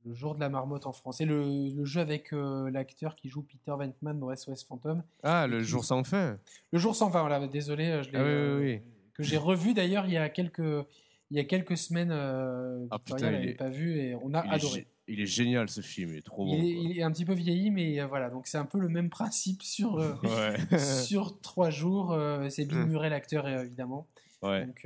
le 0.06 0.14
jour 0.14 0.36
de 0.36 0.40
la 0.40 0.50
marmotte 0.50 0.86
en 0.86 0.92
français, 0.94 1.26
le, 1.26 1.70
le 1.76 1.86
jeu 1.86 2.02
avec 2.02 2.34
euh, 2.34 2.70
l'acteur 2.72 3.16
qui 3.16 3.30
joue 3.30 3.42
Peter 3.44 3.72
Venkman 3.78 4.20
dans 4.20 4.36
SOS 4.36 4.64
Phantom. 4.64 5.04
Ah, 5.24 5.48
le 5.48 5.60
jour 5.62 5.86
sans 5.86 6.04
fin. 6.04 6.38
Le 6.72 6.80
jour 6.80 6.96
sans 6.96 7.10
fin, 7.10 7.22
voilà, 7.22 7.46
désolé, 7.48 7.86
euh, 7.90 8.04
je 8.04 8.10
l'ai, 8.12 8.18
Ah 8.18 8.24
oui, 8.24 8.30
euh, 8.30 8.60
oui, 8.60 8.66
oui. 8.76 8.82
que 9.14 9.24
j'ai 9.24 9.38
revu 9.38 9.74
d'ailleurs 9.74 10.06
il 10.06 10.14
y 10.14 10.18
a 10.18 10.28
quelques, 10.30 10.60
il 10.60 11.38
y 11.38 11.40
a 11.40 11.44
quelques 11.46 11.78
semaines. 11.78 12.12
Euh, 12.12 12.86
Ah, 12.92 12.98
Victoria 12.98 13.28
putain, 13.30 13.42
il 13.44 13.50
est- 13.50 13.54
pas 13.54 13.70
vu 13.70 13.98
et 13.98 14.16
on 14.16 14.34
a 14.34 14.44
Il 14.46 14.52
adoré. 14.54 14.88
il 15.08 15.22
est 15.22 15.26
génial 15.26 15.70
ce 15.70 15.82
film, 15.82 16.12
il 16.12 16.18
est 16.18 16.22
trop 16.22 16.46
bon. 16.46 16.54
Il 16.54 16.66
est, 16.66 16.84
il 16.92 17.00
est 17.00 17.04
un 17.04 17.12
petit 17.12 17.26
peu 17.26 17.34
vieilli, 17.34 17.72
mais 17.72 18.00
euh, 18.02 18.06
voilà, 18.06 18.30
donc 18.30 18.48
c'est 18.48 18.58
un 18.58 18.66
peu 18.66 18.80
le 18.80 18.90
même 18.90 19.10
principe 19.10 19.64
sur, 19.64 19.98
euh. 20.00 20.14
Ouais. 20.24 20.78
sur 20.80 21.40
trois 21.42 21.70
jours. 21.70 22.12
euh, 22.12 22.50
c'est 22.50 22.66
Bill 22.66 22.80
Hmm. 22.80 22.88
Murray, 22.90 23.10
l'acteur, 23.10 23.48
évidemment. 23.48 24.08
ouais. 24.42 24.66
Donc, 24.66 24.86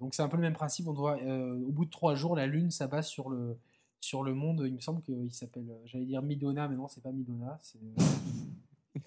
donc 0.00 0.14
c'est 0.14 0.22
un 0.22 0.28
peu 0.28 0.36
le 0.36 0.42
même 0.42 0.54
principe. 0.54 0.88
On 0.88 0.92
doit, 0.94 1.16
au 1.22 1.70
bout 1.70 1.84
de 1.84 1.90
trois 1.90 2.14
jours, 2.16 2.34
la 2.34 2.46
Lune 2.46 2.70
s'abat 2.72 3.02
sur 3.02 3.28
le, 3.30 3.56
sur 4.00 4.22
le 4.22 4.34
monde. 4.34 4.62
Il 4.66 4.74
me 4.74 4.80
semble 4.80 5.02
qu'il 5.02 5.32
s'appelle, 5.32 5.70
euh, 5.70 5.80
j'allais 5.84 6.06
dire 6.06 6.22
Midona, 6.22 6.68
mais 6.68 6.76
non, 6.76 6.88
c'est 6.88 7.02
pas 7.02 7.12
Midona. 7.12 7.58
C'est, 7.62 7.78
euh, 7.78 9.00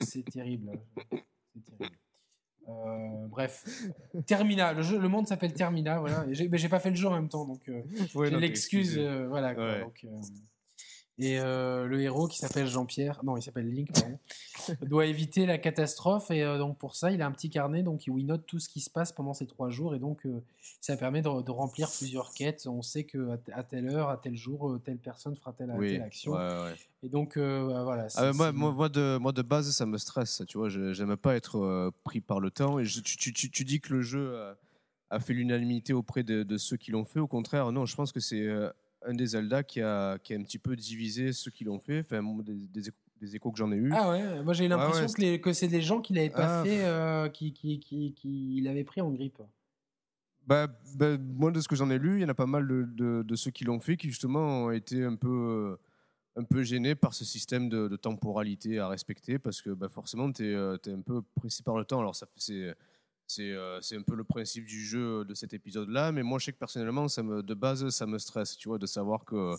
c'est 0.00 0.24
terrible. 0.24 0.72
C'est 1.52 1.64
terrible. 1.64 1.96
Euh, 2.68 3.26
bref, 3.28 3.64
Termina. 4.26 4.72
Le, 4.72 4.82
jeu, 4.82 4.98
le 4.98 5.08
monde 5.08 5.26
s'appelle 5.26 5.52
Termina. 5.52 5.98
Voilà. 5.98 6.24
J'ai, 6.32 6.48
pas 6.68 6.78
fait 6.78 6.90
le 6.90 6.96
jeu 6.96 7.08
en 7.08 7.14
même 7.14 7.28
temps, 7.28 7.44
donc 7.44 7.68
euh, 7.68 7.82
Ouais, 8.14 8.30
l'excuse. 8.30 8.96
euh, 8.98 9.26
voilà. 9.28 9.54
quoi. 9.54 9.64
Ouais. 9.64 9.80
Donc, 9.80 10.06
et 11.20 11.38
euh, 11.38 11.84
le 11.86 12.00
héros 12.00 12.26
qui 12.28 12.38
s'appelle 12.38 12.66
Jean-Pierre, 12.66 13.20
non, 13.24 13.36
il 13.36 13.42
s'appelle 13.42 13.70
Link, 13.70 13.92
pardon, 13.92 14.18
doit 14.88 15.06
éviter 15.06 15.44
la 15.46 15.58
catastrophe. 15.58 16.30
Et 16.30 16.42
euh, 16.42 16.58
donc 16.58 16.78
pour 16.78 16.96
ça, 16.96 17.10
il 17.12 17.20
a 17.22 17.26
un 17.26 17.30
petit 17.32 17.50
carnet 17.50 17.82
donc, 17.82 18.02
où 18.08 18.18
il 18.18 18.26
note 18.26 18.46
tout 18.46 18.58
ce 18.58 18.68
qui 18.68 18.80
se 18.80 18.88
passe 18.90 19.12
pendant 19.12 19.34
ces 19.34 19.46
trois 19.46 19.68
jours. 19.70 19.94
Et 19.94 19.98
donc 19.98 20.24
euh, 20.24 20.42
ça 20.80 20.96
permet 20.96 21.20
de, 21.22 21.42
de 21.42 21.50
remplir 21.50 21.88
plusieurs 21.90 22.32
quêtes. 22.32 22.66
On 22.66 22.82
sait 22.82 23.04
qu'à 23.04 23.18
à 23.52 23.62
telle 23.62 23.88
heure, 23.88 24.08
à 24.08 24.16
tel 24.16 24.34
jour, 24.36 24.78
telle 24.84 24.98
personne 24.98 25.36
fera 25.36 25.52
telle, 25.52 25.70
Oui, 25.76 25.92
telle 25.92 26.02
action. 26.02 26.32
ouais, 26.32 26.38
ouais. 26.38 26.74
Et 27.02 27.08
donc 27.08 27.38
bah, 27.38 27.82
voilà. 27.84 28.06
Ah, 28.16 28.32
moi, 28.32 28.50
de, 28.88 29.18
moi, 29.18 29.32
de 29.32 29.42
base, 29.42 29.70
ça 29.70 29.86
me 29.86 29.98
stresse. 29.98 30.42
Tu 30.48 30.58
vois, 30.58 30.68
j'aime 30.68 31.16
pas 31.16 31.36
être 31.36 31.92
pris 32.04 32.20
par 32.20 32.40
le 32.40 32.50
temps. 32.50 32.78
Et 32.78 32.84
je- 32.84 33.00
tu, 33.00 33.16
tu- 33.16 33.32
tu- 33.32 33.50
tu 33.50 33.64
dis 33.64 33.80
que 33.80 33.92
le 33.94 34.02
jeu 34.02 34.34
a 35.10 35.18
fait 35.20 35.32
l'unanimité 35.32 35.92
auprès 35.92 36.22
de, 36.22 36.42
de 36.44 36.56
ceux 36.56 36.76
qui 36.76 36.90
l'ont 36.92 37.04
fait. 37.04 37.20
Au 37.20 37.26
contraire, 37.26 37.72
non, 37.72 37.84
je 37.84 37.96
pense 37.96 38.12
que 38.12 38.20
c'est 38.20 38.46
un 39.04 39.14
des 39.14 39.26
Zelda 39.26 39.62
qui 39.62 39.80
a, 39.80 40.18
qui 40.18 40.34
a 40.34 40.36
un 40.36 40.42
petit 40.42 40.58
peu 40.58 40.76
divisé 40.76 41.32
ceux 41.32 41.50
qui 41.50 41.64
l'ont 41.64 41.78
fait. 41.78 42.00
Enfin, 42.00 42.22
des, 42.42 42.66
des 42.68 42.88
échos, 42.88 42.96
des 43.20 43.36
échos 43.36 43.50
que 43.50 43.58
j'en 43.58 43.70
ai 43.72 43.76
eu. 43.76 43.92
Ah 43.94 44.10
ouais, 44.10 44.42
moi 44.42 44.52
j'ai 44.54 44.64
eu 44.64 44.68
l'impression 44.68 45.06
ouais, 45.18 45.38
que, 45.40 45.52
c'est 45.52 45.68
des 45.68 45.82
gens 45.82 46.00
qui 46.00 46.12
l'avaient 46.14 46.30
pas 46.30 46.60
Ah. 46.60 46.64
fait, 46.64 46.84
euh, 46.84 47.28
qui, 47.28 47.52
qui, 47.52 47.78
qui, 47.80 48.12
qui 48.14 48.60
l'avaient 48.62 48.84
pris 48.84 49.00
en 49.00 49.10
grippe. 49.10 49.40
Bah, 50.46 50.66
bah, 50.96 51.16
moi, 51.18 51.50
de 51.50 51.60
ce 51.60 51.68
que 51.68 51.76
j'en 51.76 51.90
ai 51.90 51.98
lu, 51.98 52.18
il 52.18 52.22
y 52.22 52.24
en 52.24 52.28
a 52.28 52.34
pas 52.34 52.46
mal 52.46 52.66
de, 52.66 52.82
de- 52.82 53.22
de 53.22 53.36
ceux 53.36 53.50
qui 53.50 53.64
l'ont 53.64 53.78
fait 53.78 53.96
qui, 53.96 54.08
justement, 54.08 54.64
ont 54.64 54.70
été 54.70 55.04
un 55.04 55.14
peu, 55.14 55.28
euh, 55.28 55.76
un 56.40 56.44
peu 56.44 56.62
gênés 56.62 56.94
par 56.94 57.14
ce 57.14 57.24
système 57.24 57.68
de, 57.68 57.88
de 57.88 57.96
temporalité 57.96 58.78
à 58.78 58.88
respecter 58.88 59.38
parce 59.38 59.60
que 59.60 59.70
bah, 59.70 59.88
forcément, 59.88 60.32
tu 60.32 60.50
es, 60.50 60.54
un 60.56 61.02
peu 61.02 61.22
pressé 61.34 61.62
par 61.62 61.76
le 61.76 61.84
temps. 61.84 62.00
Alors, 62.00 62.16
ça, 62.16 62.26
c'est, 62.36 62.74
c'est, 63.30 63.52
euh, 63.52 63.80
c'est 63.80 63.96
un 63.96 64.02
peu 64.02 64.14
le 64.16 64.24
principe 64.24 64.64
du 64.64 64.84
jeu 64.84 65.24
de 65.24 65.34
cet 65.34 65.52
épisode-là, 65.54 66.10
mais 66.12 66.22
moi, 66.22 66.38
je 66.38 66.46
sais 66.46 66.52
que 66.52 66.58
personnellement, 66.58 67.06
ça 67.08 67.22
me, 67.22 67.42
de 67.42 67.54
base, 67.54 67.88
ça 67.90 68.06
me 68.06 68.18
stresse, 68.18 68.56
tu 68.56 68.68
vois, 68.68 68.78
de 68.78 68.86
savoir 68.86 69.24
que. 69.24 69.54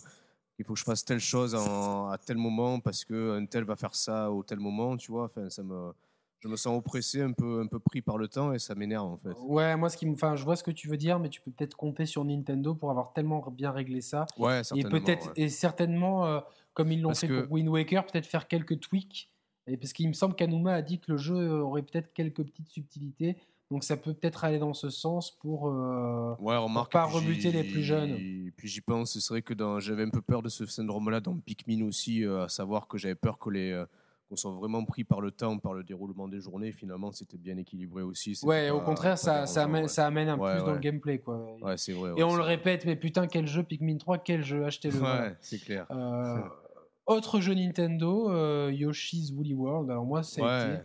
Il 0.58 0.66
faut 0.66 0.74
que 0.74 0.78
je 0.78 0.84
fasse 0.84 1.02
telle 1.04 1.18
chose 1.18 1.54
en- 1.54 2.08
à 2.08 2.18
tel 2.18 2.36
moment 2.36 2.78
parce 2.78 3.04
qu'un 3.06 3.46
tel 3.46 3.64
va 3.64 3.74
faire 3.74 3.94
ça 3.94 4.30
au 4.30 4.42
tel 4.42 4.60
moment, 4.60 4.96
tu 4.98 5.10
vois. 5.10 5.24
Enfin, 5.24 5.48
ça 5.48 5.62
me, 5.62 5.92
je 6.40 6.46
me 6.46 6.56
sens 6.56 6.76
oppressé, 6.78 7.22
un 7.22 7.32
peu, 7.32 7.62
un 7.62 7.66
peu 7.66 7.80
pris 7.80 8.02
par 8.02 8.18
le 8.18 8.28
temps 8.28 8.52
et 8.52 8.58
ça 8.58 8.74
m'énerve 8.74 9.06
en 9.10 9.16
fait. 9.16 9.32
Ouais, 9.40 9.74
moi 9.76 9.88
ce 9.88 9.96
qui 9.96 10.04
me, 10.06 10.12
enfin, 10.12 10.36
je 10.36 10.44
vois 10.44 10.54
ce 10.54 10.62
que 10.62 10.70
tu 10.70 10.88
veux 10.88 10.98
dire, 10.98 11.18
mais 11.18 11.30
tu 11.30 11.40
peux 11.40 11.50
peut-être 11.50 11.74
compter 11.74 12.04
sur 12.04 12.22
Nintendo 12.24 12.74
pour 12.74 12.90
avoir 12.90 13.12
tellement 13.14 13.40
bien 13.50 13.72
réglé 13.72 14.02
ça. 14.02 14.26
Ouais, 14.36 14.60
Et 14.60 14.64
certainement. 14.64 14.90
peut-être, 14.90 15.26
ouais. 15.28 15.32
et 15.36 15.48
certainement, 15.48 16.26
euh, 16.26 16.40
comme 16.74 16.92
ils 16.92 17.00
l'ont 17.00 17.14
fait 17.14 17.26
que- 17.28 17.40
pour 17.40 17.52
Wind 17.52 17.68
Waker, 17.70 18.04
peut-être 18.06 18.26
faire 18.26 18.46
quelques 18.46 18.78
tweaks. 18.78 19.30
Et 19.66 19.76
parce 19.78 19.92
qu'il 19.94 20.06
me 20.06 20.12
semble 20.12 20.34
qu'Anuma 20.36 20.74
a 20.74 20.82
dit 20.82 21.00
que 21.00 21.10
le 21.12 21.16
jeu 21.16 21.60
aurait 21.62 21.82
peut-être 21.82 22.12
quelques 22.12 22.44
petites 22.44 22.68
subtilités. 22.68 23.36
Donc 23.72 23.84
ça 23.84 23.96
peut 23.96 24.12
peut-être 24.12 24.44
aller 24.44 24.58
dans 24.58 24.74
ce 24.74 24.90
sens 24.90 25.30
pour. 25.30 25.68
euh, 25.68 26.34
Ouais, 26.38 26.56
remarque. 26.58 26.92
pas 26.92 27.04
rebuter 27.06 27.50
les 27.50 27.64
plus 27.64 27.82
jeunes. 27.82 28.16
Puis 28.56 28.68
j'y 28.68 28.82
pense, 28.82 29.18
c'est 29.18 29.32
vrai 29.32 29.40
que 29.40 29.54
j'avais 29.80 30.02
un 30.02 30.10
peu 30.10 30.20
peur 30.20 30.42
de 30.42 30.50
ce 30.50 30.66
syndrome-là 30.66 31.20
dans 31.20 31.36
Pikmin 31.38 31.82
aussi, 31.86 32.22
euh, 32.22 32.44
à 32.44 32.48
savoir 32.50 32.86
que 32.86 32.98
j'avais 32.98 33.14
peur 33.14 33.38
que 33.38 33.48
les 33.48 33.70
euh, 33.72 33.86
qu'on 34.28 34.36
soit 34.36 34.50
vraiment 34.52 34.84
pris 34.84 35.04
par 35.04 35.22
le 35.22 35.30
temps, 35.30 35.58
par 35.58 35.72
le 35.72 35.82
déroulement 35.84 36.28
des 36.28 36.40
journées. 36.40 36.72
Finalement, 36.72 37.12
c'était 37.12 37.38
bien 37.38 37.56
équilibré 37.56 38.02
aussi. 38.02 38.38
Ouais, 38.42 38.68
au 38.68 38.80
contraire, 38.80 39.16
ça, 39.16 39.44
amène, 39.62 39.82
ouais. 39.84 39.88
ça 39.88 40.06
amène 40.06 40.28
un 40.28 40.38
Ouais, 40.38 40.56
plus 40.56 40.64
dans 40.64 40.72
le 40.74 40.78
gameplay. 40.78 41.18
Quoi. 41.18 41.56
Ouais, 41.62 41.76
c'est 41.78 41.92
vrai. 41.92 42.12
Et 42.18 42.22
on 42.22 42.36
le 42.36 42.42
répète, 42.42 42.84
mais 42.84 42.96
putain, 42.96 43.26
quel 43.26 43.46
jeu 43.46 43.62
Pikmin 43.62 43.96
3, 43.96 44.18
quel 44.18 44.42
jeu, 44.44 44.66
achetez-le. 44.66 45.00
Ouais, 45.00 45.34
c'est 45.40 45.58
clair. 45.58 45.86
Euh, 45.90 46.38
autre 47.06 47.40
jeu 47.40 47.54
Nintendo, 47.54 48.30
euh, 48.30 48.70
Yoshi's 48.70 49.32
Woolly 49.32 49.54
World. 49.54 49.90
Alors 49.90 50.04
moi, 50.04 50.22
ça 50.22 50.42
a 50.46 50.66
été-. 50.74 50.82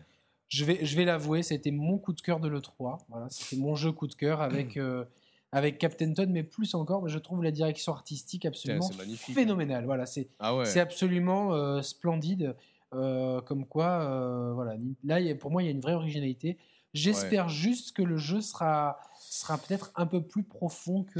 Je 0.49 0.63
vais, 0.65 0.85
je 0.85 0.95
vais 0.95 1.05
l'avouer, 1.05 1.43
c'était 1.43 1.71
mon 1.71 1.97
coup 1.97 2.13
de 2.13 2.21
cœur 2.21 2.39
de 2.39 2.47
l'E3. 2.47 2.99
Voilà, 3.09 3.27
c'était 3.29 3.57
mon 3.57 3.75
jeu 3.75 3.91
coup 3.91 4.07
de 4.07 4.15
cœur 4.15 4.41
avec, 4.41 4.77
euh, 4.77 5.05
avec 5.51 5.77
Captain 5.77 6.13
Toad, 6.13 6.29
mais 6.29 6.43
plus 6.43 6.73
encore, 6.75 7.07
je 7.07 7.19
trouve 7.19 7.43
la 7.43 7.51
direction 7.51 7.91
artistique 7.93 8.45
absolument 8.45 8.89
magnifique. 8.97 9.35
phénoménale. 9.35 9.85
Voilà, 9.85 10.05
c'est 10.05 10.29
Ah 10.39 10.55
ouais. 10.55 10.77
absolument 10.79 11.53
euh, 11.53 11.81
splendide. 11.81 12.55
euh, 12.93 13.41
comme 13.41 13.65
quoi, 13.65 14.53
voilà, 14.53 14.75
là, 15.03 15.35
pour 15.35 15.51
moi, 15.51 15.61
il 15.63 15.65
y 15.65 15.69
a 15.69 15.71
une 15.71 15.81
vraie 15.81 15.93
originalité. 15.95 16.57
J'espère 16.93 17.49
juste 17.49 17.95
que 17.95 18.01
le 18.01 18.17
jeu 18.17 18.39
sera, 18.41 18.97
sera 19.19 19.57
peut-être 19.57 19.91
un 19.95 20.05
peu 20.07 20.21
plus 20.25 20.43
profond 20.43 21.03
que, 21.03 21.19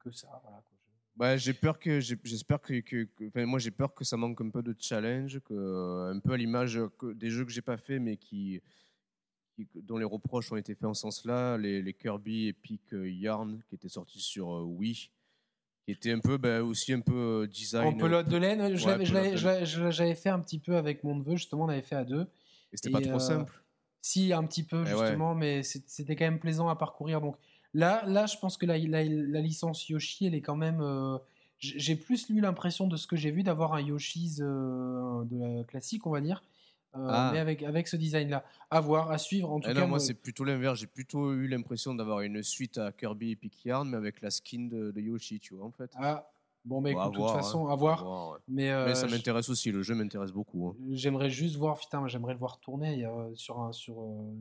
que 0.00 0.10
ça. 0.10 0.40
Voilà. 0.42 0.53
Bah, 1.16 1.36
j'ai 1.36 1.54
peur 1.54 1.78
que 1.78 2.00
j'espère 2.00 2.60
que, 2.60 2.80
que- 2.80 3.04
que- 3.04 3.28
enfin, 3.28 3.46
moi 3.46 3.60
j'ai 3.60 3.70
peur 3.70 3.94
que 3.94 4.04
ça 4.04 4.16
manque 4.16 4.40
un 4.40 4.50
peu 4.50 4.62
de 4.62 4.74
challenge, 4.78 5.38
que 5.40 6.10
un 6.12 6.18
peu 6.18 6.32
à 6.32 6.36
l'image 6.36 6.80
des 7.14 7.30
jeux 7.30 7.44
que 7.44 7.52
j'ai 7.52 7.62
pas 7.62 7.76
fait 7.76 8.00
mais 8.00 8.16
qui, 8.16 8.60
qui- 9.54 9.68
dont 9.76 9.96
les 9.96 10.04
reproches 10.04 10.50
ont 10.50 10.56
été 10.56 10.74
faits 10.74 10.86
en 10.86 10.94
ce 10.94 11.02
sens-là, 11.02 11.56
les, 11.56 11.82
les 11.82 11.94
Kirby 11.94 12.48
Epic 12.48 12.92
euh, 12.92 13.08
Yarn 13.08 13.62
qui 13.68 13.76
étaient 13.76 13.88
sortis 13.88 14.20
sur 14.20 14.52
euh, 14.56 14.62
Wii, 14.64 15.10
qui 15.84 15.92
étaient 15.92 16.10
un 16.10 16.18
peu 16.18 16.36
bah, 16.36 16.64
aussi 16.64 16.92
un 16.92 17.00
peu 17.00 17.42
euh, 17.42 17.46
design. 17.46 17.86
En 17.86 17.94
pelote 17.94 18.28
de 18.28 18.36
laine, 18.36 18.60
Ouais, 18.60 19.04
j'avais 19.04 20.14
fait 20.16 20.30
un 20.30 20.40
petit 20.40 20.58
peu 20.58 20.76
avec 20.76 21.04
mon 21.04 21.14
neveu, 21.14 21.36
justement, 21.36 21.66
on 21.66 21.68
avait 21.68 21.82
fait 21.82 21.94
à 21.94 22.04
deux. 22.04 22.22
Et 22.72 22.76
c'était 22.76 22.90
pas 22.90 23.00
trop 23.00 23.16
euh, 23.16 23.18
simple. 23.20 23.62
Si, 24.02 24.32
un 24.32 24.44
petit 24.44 24.64
peu, 24.64 24.84
Eh 24.86 24.92
ouais. 24.92 24.98
justement, 24.98 25.34
mais 25.36 25.62
c'était 25.62 26.16
quand 26.16 26.24
même 26.24 26.40
plaisant 26.40 26.68
à 26.68 26.74
parcourir. 26.76 27.20
Donc 27.20 27.36
là, 27.74 28.04
là 28.06 28.26
je 28.26 28.36
pense 28.38 28.56
que 28.56 28.66
la, 28.66 28.78
la- 28.78 29.04
la 29.04 29.40
licence 29.40 29.88
Yoshi, 29.88 30.26
elle 30.26 30.34
est 30.34 30.40
quand 30.40 30.56
même. 30.56 30.80
euh, 30.80 31.18
j'ai 31.58 31.96
plus 31.96 32.28
eu 32.30 32.40
l'impression 32.40 32.86
de 32.86 32.96
ce 32.96 33.06
que 33.06 33.16
j'ai 33.16 33.30
vu 33.30 33.42
d'avoir 33.42 33.72
un 33.74 33.80
Yoshi's 33.80 34.40
euh, 34.42 35.24
de 35.24 35.58
la 35.58 35.64
classique, 35.64 36.06
on 36.06 36.10
va 36.10 36.20
dire, 36.20 36.42
euh, 36.94 37.06
Ah. 37.08 37.30
mais 37.32 37.38
avec, 37.38 37.62
avec 37.62 37.88
ce 37.88 37.96
design-là. 37.96 38.44
À 38.70 38.80
voir, 38.80 39.10
à 39.10 39.18
suivre. 39.18 39.50
En 39.50 39.60
tout 39.60 39.68
Eh 39.70 39.74
cas, 39.74 39.80
non, 39.80 39.88
moi 39.88 39.98
c'est 40.00 40.14
plutôt 40.14 40.44
l'inverse. 40.44 40.78
J'ai 40.80 40.86
plutôt 40.86 41.32
eu 41.32 41.46
l'impression 41.48 41.94
d'avoir 41.94 42.20
une 42.20 42.42
suite 42.42 42.76
à 42.78 42.92
Kirby 42.92 43.30
Epic 43.32 43.64
Yarn, 43.64 43.88
mais 43.88 43.96
avec 43.96 44.20
la 44.20 44.30
skin 44.30 44.68
de, 44.70 44.90
de 44.90 45.00
Yoshi, 45.00 45.40
tu 45.40 45.54
vois 45.54 45.64
en 45.66 45.70
fait. 45.70 45.90
Ah, 45.96 46.28
bon, 46.66 46.80
mais 46.82 46.90
écoute, 46.90 47.02
de 47.04 47.08
toute 47.10 47.16
voir, 47.18 47.32
hein. 47.36 47.38
façon, 47.42 47.66
à 47.68 47.72
À 47.72 47.76
voir. 47.76 48.30
ouais. 48.32 48.38
Mais, 48.48 48.70
euh, 48.70 48.86
Mais 48.88 48.94
ça 48.94 49.06
m'intéresse 49.06 49.48
aussi. 49.48 49.70
Le 49.72 49.82
jeu 49.82 49.94
m'intéresse 49.94 50.32
beaucoup. 50.32 50.68
hein. 50.68 50.74
J'aimerais 50.90 51.30
juste 51.30 51.56
voir, 51.56 51.78
putain, 51.78 52.06
j'aimerais 52.08 52.34
le 52.34 52.38
voir 52.40 52.58
tourner 52.60 53.06
euh, 53.06 53.34
sur 53.36 53.60
un, 53.60 53.72
sur, 53.72 54.00
euh, 54.02 54.34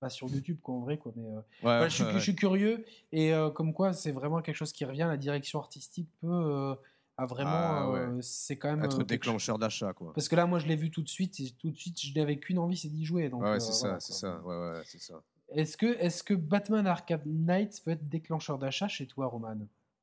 pas 0.00 0.08
sur 0.10 0.28
YouTube 0.28 0.58
quoi, 0.62 0.74
en 0.74 0.80
vrai 0.80 0.98
quoi, 0.98 1.12
mais 1.14 1.28
euh, 1.28 1.36
Ouais, 1.36 1.42
voilà, 1.62 1.88
je, 1.88 1.94
suis, 1.94 2.04
ouais, 2.04 2.12
je 2.14 2.18
suis 2.18 2.34
curieux 2.34 2.84
et 3.12 3.32
euh, 3.32 3.50
comme 3.50 3.72
quoi 3.74 3.92
c'est 3.92 4.12
vraiment 4.12 4.40
quelque 4.42 4.56
chose 4.56 4.72
qui 4.72 4.84
revient. 4.84 5.06
La 5.08 5.16
direction 5.18 5.58
artistique 5.60 6.08
peut, 6.20 6.26
euh, 6.28 6.74
a 7.18 7.26
vraiment, 7.26 7.50
Ah, 7.52 7.90
euh, 7.90 8.18
c'est 8.22 8.56
quand 8.56 8.70
même 8.74 8.84
être 8.84 9.04
déclencheur 9.04 9.58
d'achat 9.58 9.92
quoi. 9.92 10.12
Parce 10.14 10.28
que 10.28 10.36
là, 10.36 10.46
moi, 10.46 10.58
je 10.58 10.66
l'ai 10.66 10.76
vu 10.76 10.90
tout 10.90 11.02
de 11.02 11.08
suite 11.08 11.38
et 11.40 11.50
tout 11.58 11.70
de 11.70 11.76
suite, 11.76 12.00
je 12.00 12.18
n'avais 12.18 12.38
qu'une 12.38 12.58
envie, 12.58 12.76
c'est 12.78 12.88
d'y 12.88 13.04
jouer. 13.04 13.28
Donc, 13.28 13.42
Ouais, 13.42 13.60
c'est 13.60 13.72
voilà, 13.78 14.00
ça, 14.00 14.06
c'est 14.06 14.18
ça. 14.18 14.40
Ouais, 14.40 14.56
ouais, 14.72 14.82
c'est 14.86 14.98
ça. 15.00 15.22
Est-ce 15.54 15.76
que, 15.76 15.86
est-ce 15.98 16.22
que 16.22 16.32
Batman 16.34 16.86
Arkham 16.86 17.20
Knight 17.26 17.80
peut 17.84 17.90
être 17.90 18.08
déclencheur 18.08 18.58
d'achat 18.58 18.88
chez 18.88 19.06
toi, 19.06 19.26
Roman? 19.26 19.56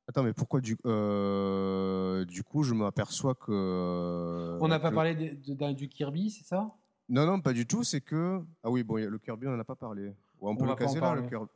Attends, 0.07 0.23
mais 0.23 0.33
pourquoi 0.33 0.61
du, 0.61 0.77
euh, 0.85 2.23
du 2.25 2.43
coup 2.43 2.63
je 2.63 2.73
m'aperçois 2.73 3.33
que. 3.35 4.57
On 4.61 4.67
n'a 4.67 4.79
pas 4.79 4.89
que- 4.89 4.95
parlé 4.95 5.15
de- 5.15 5.35
de- 5.35 5.53
d'un- 5.53 5.73
du 5.73 5.89
Kirby, 5.89 6.29
c'est 6.31 6.45
ça? 6.45 6.71
Non, 7.09 7.25
non, 7.25 7.39
pas 7.39 7.53
du 7.53 7.65
tout. 7.65 7.83
C'est 7.83 8.01
que. 8.01 8.41
Ah 8.63 8.69
oui, 8.69 8.83
bon, 8.83 8.97
y 8.97 9.03
a- 9.03 9.09
le 9.09 9.17
Kirby, 9.17 9.47
on 9.47 9.51
n'en 9.51 9.59
a 9.59 9.63
pas 9.63 9.75
parlé. 9.75 10.07
Ouais, 10.07 10.13
on 10.41 10.55
peut 10.55 10.65
le 10.65 10.75
caser 10.75 10.99
là, 10.99 11.15
le. 11.15 11.21
Kirby. 11.23 11.47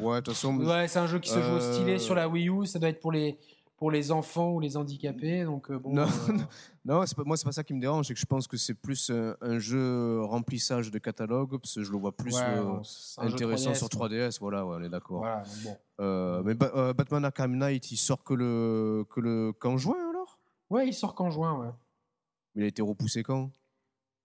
Ouais, 0.00 0.16
de 0.16 0.24
toute 0.24 0.34
façon. 0.34 0.56
Ouais, 0.58 0.88
c'est 0.88 0.98
un 0.98 1.06
jeu 1.06 1.18
qui 1.18 1.30
se 1.30 1.40
joue 1.40 1.54
au 1.56 1.60
stylet 1.60 1.94
Euh, 1.94 1.98
sur 1.98 2.14
la 2.14 2.28
Wii 2.28 2.48
U. 2.50 2.66
Ça 2.66 2.78
doit 2.78 2.88
être 2.88 3.00
pour 3.00 3.12
les, 3.12 3.38
pour 3.76 3.90
les 3.92 4.10
enfants 4.10 4.52
ou 4.54 4.60
les 4.60 4.76
handicapés. 4.76 5.44
Donc, 5.44 5.70
euh, 5.70 5.78
bon, 5.78 5.94
Non, 5.94 6.02
euh, 6.02 6.06
Non, 6.84 7.04
pas, 7.16 7.22
moi, 7.24 7.36
c'est 7.36 7.44
pas 7.44 7.52
ça 7.52 7.62
qui 7.64 7.74
me 7.74 7.80
dérange. 7.80 8.06
C'est 8.08 8.14
que 8.14 8.18
je 8.20 8.26
pense 8.26 8.46
que 8.48 8.56
c'est 8.56 8.74
plus 8.74 9.08
un, 9.10 9.36
un 9.40 9.58
jeu 9.60 10.20
remplissage 10.24 10.90
de 10.90 10.98
catalogue, 10.98 11.58
parce 11.58 11.74
que 11.76 11.82
je 11.84 11.92
le 11.92 11.96
vois 11.98 12.10
plus 12.12 12.34
ouais, 12.34 12.42
euh, 12.42 12.78
intéressant 13.18 13.70
3DS, 13.70 13.74
sur 13.78 13.88
quoi. 13.88 14.08
3DS. 14.08 14.38
Voilà, 14.40 14.66
ouais, 14.66 14.76
on 14.80 14.82
est 14.82 14.88
d'accord. 14.88 15.18
Voilà, 15.18 15.42
bon. 15.64 15.76
Euh, 16.00 16.42
mais 16.44 16.54
Ba- 16.54 16.72
euh, 16.74 16.92
Batman 16.92 17.24
Arkham 17.24 17.56
Knight, 17.56 17.90
il 17.92 17.96
sort 17.96 18.22
que 18.24 18.34
le 18.34 19.04
que 19.10 19.20
le 19.20 19.52
qu'en 19.52 19.76
juin 19.78 19.96
alors? 20.10 20.38
Ouais, 20.70 20.86
il 20.88 20.92
sort 20.92 21.14
qu'en 21.14 21.30
juin, 21.30 21.54
ouais. 21.60 21.70
Mais 22.54 22.62
il 22.62 22.64
a 22.64 22.68
été 22.68 22.82
repoussé 22.82 23.22
quand? 23.22 23.50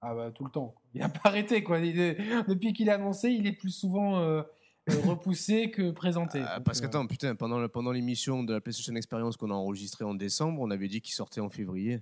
Ah 0.06 0.14
bah 0.14 0.32
tout 0.32 0.44
le 0.44 0.52
temps. 0.52 0.76
Il 0.94 1.02
a 1.02 1.10
pas 1.10 1.30
arrêté 1.30 1.64
quoi. 1.64 1.80
Il 1.80 2.00
est- 2.00 2.18
Depuis 2.48 2.74
qu'il 2.74 2.90
a 2.90 2.96
annoncé, 2.96 3.30
il 3.30 3.48
est 3.48 3.54
plus 3.54 3.72
souvent 3.72 4.20
euh, 4.20 4.44
euh, 4.90 4.94
repoussé 5.08 5.72
que 5.72 5.92
présenté. 5.92 6.44
Ah, 6.46 6.60
parce 6.60 6.80
euh, 6.80 6.82
qu'attends, 6.82 7.08
putain, 7.08 7.36
pendant, 7.36 7.66
pendant 7.70 7.92
l'émission 7.92 8.44
de 8.44 8.54
la 8.54 8.62
PlayStation 8.62 8.96
Experience 8.96 9.38
qu'on 9.38 9.50
a 9.50 9.54
enregistrée 9.54 10.04
en 10.04 10.14
décembre, 10.14 10.60
on 10.62 10.72
avait 10.72 10.90
dit 10.90 11.00
qu'il 11.00 11.14
sortait 11.14 11.40
en 11.40 11.50
février. 11.50 12.02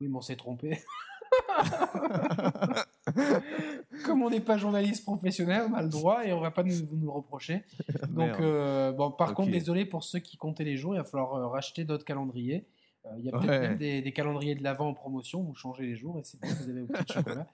Oui, 0.00 0.08
mais 0.08 0.16
on 0.16 0.20
s'est 0.20 0.36
trompé. 0.36 0.78
Comme 4.04 4.22
on 4.22 4.30
n'est 4.30 4.40
pas 4.40 4.56
journaliste 4.56 5.04
professionnel, 5.04 5.68
on 5.70 5.74
a 5.74 5.82
le 5.82 5.88
droit 5.88 6.24
et 6.24 6.32
on 6.32 6.40
va 6.40 6.52
pas 6.52 6.62
nous, 6.62 6.74
nous 6.92 7.06
le 7.06 7.10
reprocher. 7.10 7.64
Donc, 8.10 8.38
euh, 8.40 8.92
bon, 8.92 9.10
par 9.10 9.34
contre, 9.34 9.50
désolé 9.50 9.84
pour 9.84 10.04
ceux 10.04 10.20
qui 10.20 10.36
comptaient 10.36 10.64
les 10.64 10.76
jours, 10.76 10.94
il 10.94 10.98
va 10.98 11.04
falloir 11.04 11.50
racheter 11.50 11.84
d'autres 11.84 12.04
calendriers. 12.04 12.64
Euh, 13.10 13.14
Il 13.18 13.24
y 13.24 13.28
a 13.28 13.32
peut-être 13.32 13.48
Ouais. 13.48 13.60
même 13.60 13.76
des, 13.78 14.02
des 14.02 14.12
calendriers 14.12 14.54
de 14.54 14.62
l'avant 14.62 14.88
en 14.88 14.94
promotion, 14.94 15.42
vous 15.42 15.54
changez 15.54 15.84
les 15.84 15.96
jours 15.96 16.18
et 16.18 16.22
c'est 16.24 16.40
bon, 16.40 16.48
vous 16.48 16.68
avez 16.70 16.80
vos 16.82 16.86
petits 16.86 17.12
chocolats. 17.14 17.46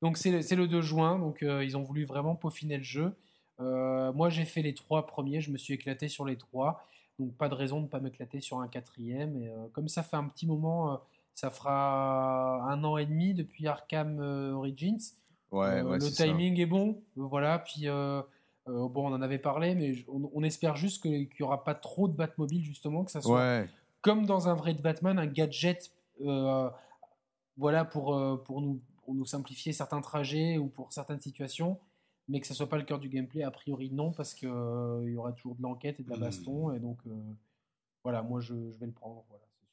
Donc 0.00 0.16
c'est 0.16 0.30
le, 0.32 0.42
c'est 0.42 0.56
le 0.56 0.66
2 0.66 0.80
juin, 0.80 1.18
donc 1.18 1.42
euh, 1.42 1.64
ils 1.64 1.76
ont 1.76 1.82
voulu 1.82 2.04
vraiment 2.04 2.34
peaufiner 2.34 2.76
le 2.76 2.82
jeu. 2.82 3.14
Euh, 3.60 4.12
moi 4.12 4.30
j'ai 4.30 4.44
fait 4.44 4.62
les 4.62 4.74
trois 4.74 5.06
premiers, 5.06 5.40
je 5.40 5.50
me 5.52 5.58
suis 5.58 5.74
éclaté 5.74 6.08
sur 6.08 6.24
les 6.24 6.36
trois, 6.36 6.84
donc 7.18 7.32
pas 7.36 7.48
de 7.48 7.54
raison 7.54 7.78
de 7.78 7.82
ne 7.84 7.88
pas 7.88 8.00
m'éclater 8.00 8.40
sur 8.40 8.58
un 8.60 8.68
quatrième. 8.68 9.36
Et 9.40 9.48
euh, 9.48 9.68
comme 9.72 9.88
ça 9.88 10.02
fait 10.02 10.16
un 10.16 10.24
petit 10.24 10.46
moment, 10.46 11.00
ça 11.34 11.50
fera 11.50 12.62
un 12.70 12.82
an 12.84 12.96
et 12.98 13.06
demi 13.06 13.34
depuis 13.34 13.66
Arkham 13.68 14.18
Origins. 14.54 14.98
Ouais, 15.52 15.82
ouais, 15.82 15.98
le 15.98 16.00
ça. 16.00 16.24
timing 16.24 16.58
est 16.60 16.66
bon, 16.66 17.02
voilà. 17.14 17.58
Puis 17.60 17.86
bon, 17.86 18.92
on 19.08 19.12
en 19.12 19.22
avait 19.22 19.38
parlé, 19.38 19.74
mais 19.74 19.94
on, 20.08 20.30
on 20.34 20.42
espère 20.42 20.76
juste 20.76 21.02
qu'il 21.02 21.12
n'y 21.28 21.42
aura 21.42 21.62
pas 21.62 21.74
trop 21.74 22.08
de 22.08 22.14
Batmobile 22.14 22.64
justement, 22.64 23.04
que 23.04 23.10
ça 23.10 23.20
soit 23.20 23.64
comme 24.02 24.26
dans 24.26 24.48
un 24.48 24.54
vrai 24.54 24.74
Batman, 24.74 25.18
un 25.18 25.26
gadget, 25.26 25.92
euh, 26.22 26.70
voilà, 27.56 27.84
pour, 27.84 28.14
euh, 28.16 28.36
pour, 28.36 28.60
nous, 28.62 28.80
pour 29.04 29.14
nous 29.14 29.26
simplifier 29.26 29.72
certains 29.72 30.00
trajets 30.00 30.58
ou 30.58 30.68
pour 30.68 30.92
certaines 30.92 31.20
situations, 31.20 31.80
mais 32.28 32.40
que 32.40 32.46
ce 32.46 32.54
soit 32.54 32.68
pas 32.68 32.78
le 32.78 32.84
cœur 32.84 32.98
du 33.00 33.08
gameplay. 33.08 33.42
A 33.44 33.50
priori, 33.50 33.90
non, 33.90 34.12
parce 34.12 34.34
qu'il 34.34 34.48
y 34.48 35.16
aura 35.16 35.32
toujours 35.32 35.56
de 35.56 35.62
l'enquête 35.62 36.00
et 36.00 36.04
de 36.04 36.10
la 36.10 36.16
Hmm. 36.16 36.20
baston, 36.26 36.72
et 36.74 36.80
donc 36.80 36.98
euh, 37.06 37.10
voilà, 38.04 38.22
moi 38.22 38.40
je, 38.40 38.54
je 38.72 38.78
vais 38.78 38.86
le 38.86 38.92
prendre, 38.92 39.24
voilà, 39.28 39.44
sûr. 39.56 39.66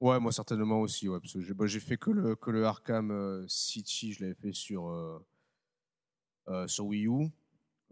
ouais, 0.00 0.20
moi 0.20 0.32
certainement 0.32 0.80
aussi, 0.80 1.08
ouais, 1.08 1.20
parce 1.20 1.32
que 1.32 1.40
j'ai 1.40 1.54
bah, 1.54 1.66
fait 1.68 1.96
que 1.96 2.10
le, 2.10 2.36
que 2.36 2.50
le 2.50 2.64
Arkham 2.66 3.10
euh, 3.10 3.46
City, 3.48 4.12
je 4.12 4.22
l'avais 4.22 4.34
fait 4.34 4.52
sur, 4.52 4.88
euh, 4.88 5.18
euh, 6.48 6.66
sur 6.68 6.86
Wii 6.86 7.06
U. 7.06 7.30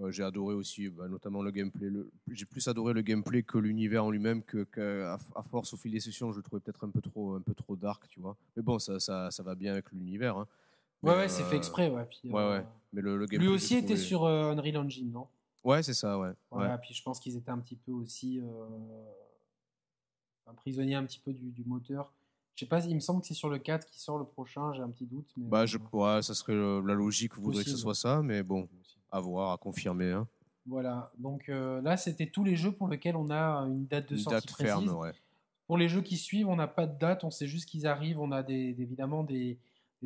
Euh, 0.01 0.10
j'ai 0.10 0.23
adoré 0.23 0.55
aussi, 0.55 0.89
bah, 0.89 1.06
notamment 1.09 1.43
le 1.43 1.51
gameplay. 1.51 1.89
J'ai 2.31 2.47
plus 2.47 2.66
adoré 2.66 2.93
le 2.94 3.02
gameplay 3.02 3.43
que 3.43 3.59
l'univers 3.59 4.05
en 4.05 4.10
lui-même, 4.10 4.43
que, 4.43 4.64
qu'à- 4.64 5.14
à 5.36 5.43
force 5.43 5.74
au 5.74 5.77
fil 5.77 5.93
des 5.93 6.01
sessions, 6.01 6.32
je 6.32 6.39
le 6.39 6.43
trouvais 6.43 6.60
peut-être 6.60 6.85
un 6.85 6.90
peu 6.90 7.01
trop, 7.02 7.35
un 7.35 7.40
peu 7.43 7.55
trop 7.55 7.77
dark, 7.77 8.09
tu 8.09 8.19
vois. 8.20 8.36
Mais 8.56 8.62
bon, 8.62 8.78
ça, 8.78 8.98
ça, 8.98 9.31
ça 9.31 9.43
va 9.43 9.55
bien 9.55 9.73
avec 9.73 9.93
l'univers. 9.93 10.36
hein. 10.39 10.48
Ouais, 11.02 11.14
ouais, 11.16 11.28
c'est 11.28 11.43
fait 11.44 11.55
euh, 11.56 11.59
exprès, 11.59 11.90
ouais. 11.90 12.06
Puis, 12.06 12.31
Ouais, 12.32 12.40
euh, 12.40 12.59
ouais. 12.60 12.66
Mais 12.93 13.02
le, 13.02 13.16
le 13.16 13.27
Lui 13.27 13.28
gameplay, 13.39 13.48
j'ai 13.48 13.55
aussi 13.55 13.74
était 13.77 13.86
trouvé- 13.94 14.01
sur 14.01 14.24
euh, 14.24 14.52
Unreal 14.52 14.78
Engine, 14.78 15.10
non? 15.10 15.27
Ouais, 15.64 15.82
c'est 15.82 15.94
ça, 15.94 16.19
ouais. 16.19 16.28
ouais. 16.28 16.35
Voilà, 16.51 16.78
puis 16.78 16.94
je 16.94 17.02
pense 17.02 17.20
qu'ils 17.20 17.36
étaient 17.36 17.51
un 17.51 17.59
petit 17.59 17.77
peu 17.77 17.93
aussi 17.93 18.40
un 20.47 20.55
prisonnier 20.55 20.94
un 20.97 21.05
petit 21.05 21.19
peu 21.20 21.32
du, 21.32 21.51
du 21.51 21.64
moteur. 21.64 22.12
Je 22.55 22.60
sais 22.60 22.69
pas, 22.69 22.81
il 22.85 22.94
me 22.94 23.01
semble 23.01 23.20
que 23.23 23.27
c'est 23.28 23.35
sur 23.35 23.48
le 23.48 23.59
4 23.59 23.86
qui 23.86 23.98
sort 24.01 24.19
le 24.19 24.24
prochain, 24.24 24.73
j'ai 24.74 24.82
un 24.82 24.90
petit 24.90 25.06
doute. 25.06 25.27
Mais, 25.36 25.48
Bah, 25.48 25.66
je, 25.66 25.78
ouais, 25.93 26.23
ça 26.23 26.35
serait 26.35 26.55
la 26.55 26.94
logique, 26.94 27.36
voudrait 27.36 27.64
que 27.64 27.70
ce 27.70 27.77
soit 27.77 27.94
ça, 27.94 28.23
mais 28.23 28.43
bon, 28.43 28.69
à 29.13 29.21
voir, 29.21 29.53
à 29.53 29.59
confirmer. 29.59 30.11
Hein. 30.11 30.27
Voilà, 30.67 31.13
donc 31.19 31.49
euh, 31.49 31.83
là 31.83 31.97
c'était 31.97 32.27
tous 32.27 32.45
les 32.45 32.57
jeux 32.57 32.73
pour 32.73 32.89
lesquels 32.89 33.17
on 33.17 33.31
a 33.31 33.63
une 33.67 33.87
date 33.87 34.11
de 34.11 34.15
Une 34.15 34.21
sortie 34.21 34.47
date 34.47 34.53
précise. 34.53 34.67
ferme, 34.67 34.89
ouais. 34.97 35.13
Pour 35.67 35.77
les 35.77 35.89
jeux 35.89 36.03
qui 36.03 36.17
suivent, 36.17 36.49
on 36.49 36.57
n'a 36.57 36.69
pas 36.69 36.87
de 36.87 36.99
date, 36.99 37.25
on 37.25 37.31
sait 37.31 37.47
juste 37.47 37.69
qu'ils 37.69 37.87
arrivent, 37.87 38.21
on 38.21 38.31
a 38.33 38.43
des, 38.43 38.77
évidemment 38.79 39.25
des, 39.25 39.59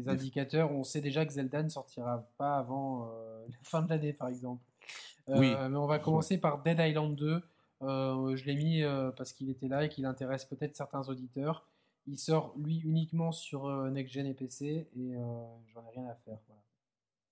indicateurs, 0.07 0.73
on 0.73 0.85
sait 0.85 1.01
déjà 1.01 1.25
que 1.25 1.33
Zelda 1.33 1.63
ne 1.63 1.71
sortira 1.71 2.29
pas 2.37 2.59
avant 2.59 3.09
euh, 3.11 3.47
la 3.49 3.59
fin 3.63 3.83
de 3.83 3.89
l'année 3.89 4.13
par 4.13 4.29
exemple. 4.29 4.63
Euh, 5.29 5.39
Oui. 5.39 5.55
Mais 5.71 5.77
on 5.77 5.87
va 5.87 5.99
commencer 5.99 6.39
par 6.39 6.63
Dead 6.63 6.79
Island 6.79 7.17
2. 7.17 7.43
Euh, 7.83 8.37
je 8.37 8.45
l'ai 8.45 8.55
mis 8.55 8.83
parce 9.17 9.33
qu'il 9.33 9.51
était 9.51 9.69
là 9.69 9.85
et 9.85 9.89
qu'il 9.89 10.07
intéresse 10.07 10.45
peut-être 10.45 10.75
certains 10.77 11.09
auditeurs. 11.09 11.67
Il 12.07 12.19
sort 12.19 12.55
lui 12.57 12.79
uniquement 12.79 13.33
sur 13.33 13.69
Next 13.91 14.13
Gen 14.13 14.27
et 14.27 14.35
PC 14.35 14.89
et 14.97 15.15
j'en 15.75 15.85
ai 15.87 15.99
rien 15.99 16.09
à 16.09 16.15
faire. 16.15 16.39
voilà. 16.47 16.63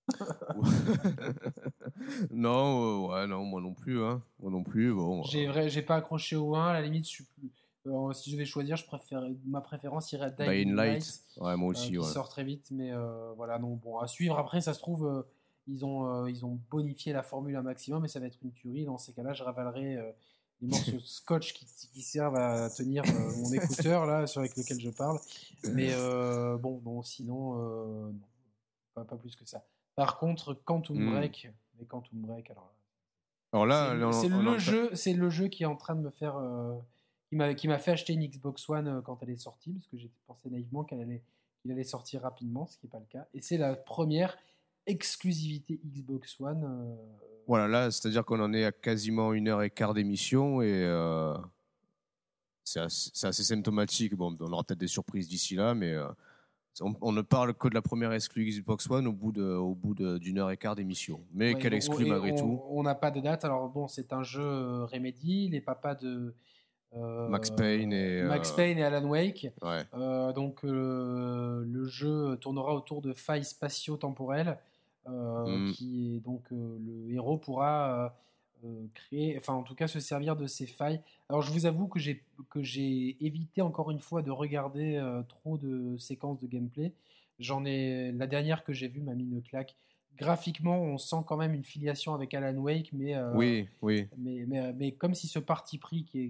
non, 2.31 3.09
euh, 3.09 3.12
ouais, 3.12 3.26
non, 3.26 3.44
moi 3.44 3.60
non 3.60 3.74
plus, 3.74 4.02
hein. 4.02 4.22
Moi 4.40 4.51
non 4.51 4.62
plus, 4.62 4.93
bon. 4.93 5.22
J'ai 5.24 5.48
euh, 5.48 5.52
vrai- 5.52 5.68
j'ai 5.68 5.82
pas 5.82 5.97
accroché 5.97 6.36
au 6.36 6.55
1, 6.55 6.68
à 6.68 6.72
la 6.72 6.82
limite, 6.82 7.05
je 7.05 7.10
suis 7.10 7.24
plus- 7.24 7.51
euh, 7.86 8.12
si 8.12 8.31
je 8.31 8.36
devais 8.36 8.47
choisir, 8.47 8.76
je 8.76 8.86
préfère, 8.86 9.22
ma 9.47 9.60
préférence 9.60 10.10
irait 10.12 10.26
à 10.26 10.31
Dying, 10.31 10.51
Dying 10.51 10.74
Light. 10.74 11.05
Light, 11.05 11.20
Ouais, 11.39 11.56
moi 11.56 11.68
euh, 11.68 11.70
aussi, 11.70 11.90
qui 11.90 11.98
ouais. 11.98 12.05
sort 12.05 12.28
très 12.28 12.44
vite, 12.44 12.68
mais 12.70 12.93
voilà, 13.36 13.59
non, 13.59 13.74
bon, 13.76 13.98
à 13.98 14.06
suivre. 14.06 14.39
Après, 14.39 14.60
ça 14.60 14.74
se 14.74 14.78
trouve, 14.78 15.24
ils, 15.66 15.85
ont, 15.85 16.26
ils 16.26 16.44
ont 16.47 16.59
bonifié 16.70 17.12
la 17.12 17.22
formule 17.22 17.56
un 17.56 17.62
maximum, 17.62 18.02
mais 18.02 18.09
ça 18.09 18.20
va 18.20 18.26
être 18.26 18.39
une 18.43 18.52
tuerie. 18.52 18.85
Dans 18.85 18.98
ces 18.98 19.12
cas-là, 19.12 19.32
je 19.35 19.43
ravalerai 19.43 19.98
les 20.60 20.68
morceaux 20.68 20.93
de 20.93 20.98
scotch 20.98 21.52
qui, 21.52 21.66
qui 21.66 22.02
servent 22.02 22.36
à 22.36 22.70
tenir 22.70 23.02
mon 23.36 23.52
écouteur 23.52 24.06
là, 24.06 24.26
sur 24.26 24.40
avec 24.40 24.56
lequel 24.56 24.81
je 24.81 24.90
parle. 24.90 25.18
Mais 25.74 25.93
bon, 26.59 26.78
bon, 26.82 27.02
sinon, 27.02 27.55
non, 28.12 28.20
pas, 28.94 29.05
pas 29.05 29.16
plus 29.16 29.36
que 29.36 29.44
ça. 29.47 29.62
Par 29.97 30.19
contre, 30.19 30.55
Quantum 30.55 30.99
Hmm. 30.99 31.11
Break, 31.11 31.49
mais 31.79 31.85
Quantum 31.87 32.21
Break, 32.21 32.51
alors. 32.51 32.73
Alors 33.53 33.66
là, 33.66 33.97
C'est- 34.12 34.29
le 34.29 34.59
jeu, 34.59 34.91
c'est 34.95 35.12
le 35.12 35.31
jeu 35.31 35.47
qui 35.49 35.62
est 35.62 35.66
en 35.66 35.77
train 35.77 35.95
de 35.95 36.01
me 36.01 36.11
faire, 36.11 36.37
euh, 36.37 36.75
qui 37.29 37.37
m'a, 37.37 37.55
qui 37.55 37.69
m'a 37.69 37.79
fait 37.79 37.93
acheter 37.93 38.12
une 38.15 38.27
Xbox 38.27 38.69
One 38.69 38.89
euh, 38.89 39.01
quand 39.01 39.23
elle 39.23 39.31
est 39.31 39.37
sortie, 39.37 39.73
parce 39.73 39.87
que 39.87 39.97
j'ai 39.97 40.11
pensé 40.27 40.51
naïvement 40.51 40.83
qu'elle 40.83 41.01
allait, 41.01 41.23
qu'il 41.62 41.71
allait 41.71 41.85
sortir 41.85 42.23
rapidement, 42.23 42.66
ce 42.66 42.77
qui 42.79 42.87
n'est 42.87 42.91
pas 42.91 42.99
le 42.99 43.07
cas. 43.07 43.27
Et 43.33 43.41
c'est 43.41 43.57
la 43.59 43.77
première 43.77 44.37
exclusivité 44.87 45.81
Xbox 45.85 46.41
One. 46.41 46.65
euh, 46.65 46.97
Voilà, 47.47 47.69
là, 47.69 47.91
c'est-à-dire 47.93 48.25
qu'on 48.25 48.41
en 48.41 48.53
est 48.53 48.65
à 48.65 48.73
quasiment 48.73 49.33
une 49.33 49.47
heure 49.49 49.62
et 49.62 49.71
quart 49.71 49.95
d'émission 49.95 50.61
et 50.61 50.73
euh, 50.85 51.37
c'est 52.65 52.81
assez, 52.81 53.27
assez 53.27 53.45
symptomatique. 53.45 54.15
Bon, 54.16 54.35
on 54.41 54.53
aura 54.53 54.65
peut-être 54.65 54.81
des 54.81 54.89
surprises 54.89 55.29
d'ici 55.29 55.55
là, 55.55 55.75
mais 55.75 55.95
on, 56.81 56.95
on 57.01 57.13
ne 57.13 57.23
parle 57.23 57.55
que 57.55 57.69
de 57.69 57.75
la 57.75 57.83
première 57.83 58.13
exclue 58.13 58.45
Xbox 58.45 58.91
One 58.91 59.07
au 59.07 59.13
bout 59.13 59.33
de, 59.33 59.45
au 59.45 59.75
bout 59.75 59.95
d'une 59.95 60.39
heure 60.39 60.51
et 60.51 60.57
quart 60.57 60.75
d'émission. 60.75 61.21
Mais 61.33 61.55
ouais, 61.55 61.61
quelle 61.61 61.75
exclue 61.75 62.07
malgré 62.07 62.33
on- 62.33 62.37
tout. 62.37 62.63
On 62.71 62.83
n'a 62.83 62.95
pas 62.95 63.11
de 63.11 63.21
date. 63.21 63.45
Alors 63.45 63.69
bon, 63.69 63.87
c'est 63.89 64.13
un 64.13 64.23
jeu 64.23 64.43
euh, 64.45 64.85
Remedy, 64.87 65.49
les 65.49 65.61
papas 65.61 65.95
de 65.95 66.35
euh, 66.97 67.29
Max 67.29 67.51
Payne 67.51 67.93
et, 67.93 68.23
Max 68.23 68.53
euh, 68.53 68.57
Payne 68.57 68.79
et 68.79 68.85
Alan 68.85 69.05
Wake. 69.09 69.49
Ouais. 69.63 69.83
Euh, 69.95 70.33
donc 70.33 70.65
euh, 70.65 71.65
le 71.67 71.85
jeu 71.87 72.37
tournera 72.41 72.75
autour 72.75 73.03
de 73.03 73.13
failles 73.13 73.45
spatio-temporelles 73.45 74.59
Mm. 75.07 75.73
qui 75.73 76.17
est 76.17 76.21
donc 76.21 76.45
le 76.51 77.13
héros 77.13 77.37
pourra 77.37 78.17
créer, 78.95 79.36
enfin 79.39 79.55
en 79.55 79.62
tout 79.62 79.74
cas 79.74 79.86
se 79.89 80.01
servir 80.01 80.36
de 80.36 80.47
ces 80.47 80.66
failles. 80.66 81.01
Alors 81.28 81.43
je 81.43 81.53
vous 81.53 81.66
avoue 81.66 81.86
que 81.89 81.99
j'ai 81.99 82.23
que 82.51 82.62
j'ai 82.62 83.16
évité 83.24 83.62
encore 83.62 83.91
une 83.91 84.01
fois 84.01 84.23
de 84.23 84.31
regarder 84.31 84.97
euh, 84.97 85.23
trop 85.23 85.59
de 85.59 85.97
séquences 85.99 86.41
de 86.41 86.47
gameplay. 86.47 86.93
J'en 87.39 87.65
ai 87.65 88.12
la 88.12 88.27
dernière 88.27 88.62
que 88.65 88.73
j'ai 88.73 88.89
vue 88.89 89.01
m'a 89.01 89.15
mis 89.15 89.24
une 89.24 89.43
claque. 89.43 89.77
Graphiquement, 90.16 90.81
on 90.81 90.97
sent 90.99 91.24
quand 91.27 91.36
même 91.36 91.55
une 91.55 91.65
filiation 91.65 92.15
avec 92.15 92.32
Alan 92.35 92.57
Wake, 92.57 92.93
mais 92.93 93.16
euh, 93.16 93.35
Oui, 93.36 93.66
oui. 93.82 94.07
mais, 94.16 94.45
mais, 94.47 94.73
mais 94.73 94.93
comme 94.93 95.15
si 95.15 95.27
ce 95.27 95.41
parti 95.41 95.77
pris 95.78 96.05
qui 96.05 96.20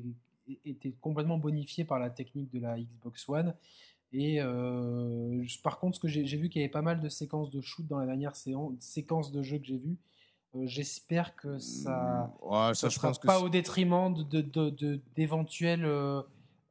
est- 0.48 0.58
était 0.64 0.92
complètement 1.02 1.36
bonifié 1.36 1.84
par 1.84 1.98
la 1.98 2.08
technique 2.10 2.50
de 2.52 2.60
la 2.60 2.78
Xbox 2.78 3.28
One. 3.28 3.54
Et 4.12 4.40
euh, 4.40 5.44
par 5.62 5.78
contre, 5.78 5.96
ce 5.96 6.00
que 6.00 6.08
j'ai 6.08 6.36
vu 6.38 6.48
qu'il 6.48 6.62
y 6.62 6.64
avait 6.64 6.70
pas 6.70 6.82
mal 6.82 7.00
de 7.00 7.08
séquences 7.08 7.50
de 7.50 7.60
shoot 7.60 7.86
dans 7.86 7.98
la 7.98 8.06
dernière 8.06 8.36
séance, 8.36 8.72
séquence 8.80 9.32
de 9.32 9.42
jeu 9.42 9.58
que 9.58 9.66
j'ai 9.66 9.76
vu. 9.78 9.96
Euh, 10.56 10.66
J'espère 10.66 11.34
que 11.36 11.58
ça 11.58 12.30
Mm, 12.42 12.46
ouais, 12.48 12.68
ne 12.68 12.74
je 12.74 12.88
sera 12.88 13.12
que 13.12 13.26
pas 13.26 13.40
au 13.40 13.48
détriment 13.48 14.12
de- 14.14 14.40
de- 14.40 14.70
de- 14.70 15.00
d'éventuelles 15.16 15.84
euh, 15.84 16.22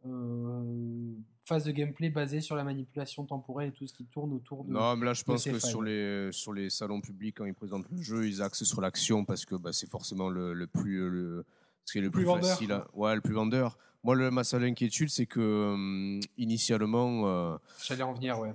euh, 0.05 1.13
phases 1.45 1.65
de 1.65 1.71
gameplay 1.71 2.09
basées 2.09 2.39
sur 2.41 2.55
la 2.55 2.63
manipulation 2.63 3.25
temporelle 3.25 3.69
et 3.69 3.71
tout 3.73 3.85
ce 3.87 3.93
qui 3.93 4.05
tourne 4.05 4.33
autour 4.33 4.63
de. 4.63 4.71
Non, 4.71 4.95
mais 4.95 5.05
là, 5.05 5.13
je 5.13 5.23
pense 5.23 5.43
que 5.43 5.59
sur 5.59 5.81
les, 5.81 6.29
sur 6.31 6.53
les 6.53 6.69
salons 6.69 7.01
publics, 7.01 7.35
quand 7.37 7.45
ils 7.45 7.53
présentent 7.53 7.89
le 7.91 8.01
jeu, 8.01 8.27
ils 8.27 8.41
axent 8.41 8.63
sur 8.63 8.79
l'action 8.81 9.25
parce 9.25 9.45
que 9.45 9.55
bah, 9.55 9.73
c'est 9.73 9.89
forcément 9.89 10.29
le, 10.29 10.53
le 10.53 10.67
plus, 10.67 11.09
le, 11.09 11.45
ce 11.85 11.91
qui 11.91 11.97
est 11.97 12.01
le, 12.01 12.07
Le 12.07 12.11
plus, 12.11 12.25
facile. 12.25 12.71
à- 12.71 12.87
ouais, 12.93 13.15
le 13.15 13.21
plus 13.21 13.33
vendeur. 13.33 13.77
Moi, 14.03 14.15
le, 14.15 14.31
ma 14.31 14.43
seule 14.43 14.65
inquiétude, 14.65 15.09
c'est 15.09 15.25
que 15.25 15.73
hum, 15.73 16.19
initialement, 16.37 17.23
euh, 17.25 17.57
J'allais 17.81 18.03
en 18.03 18.11
venir, 18.11 18.37
ouais. 18.37 18.53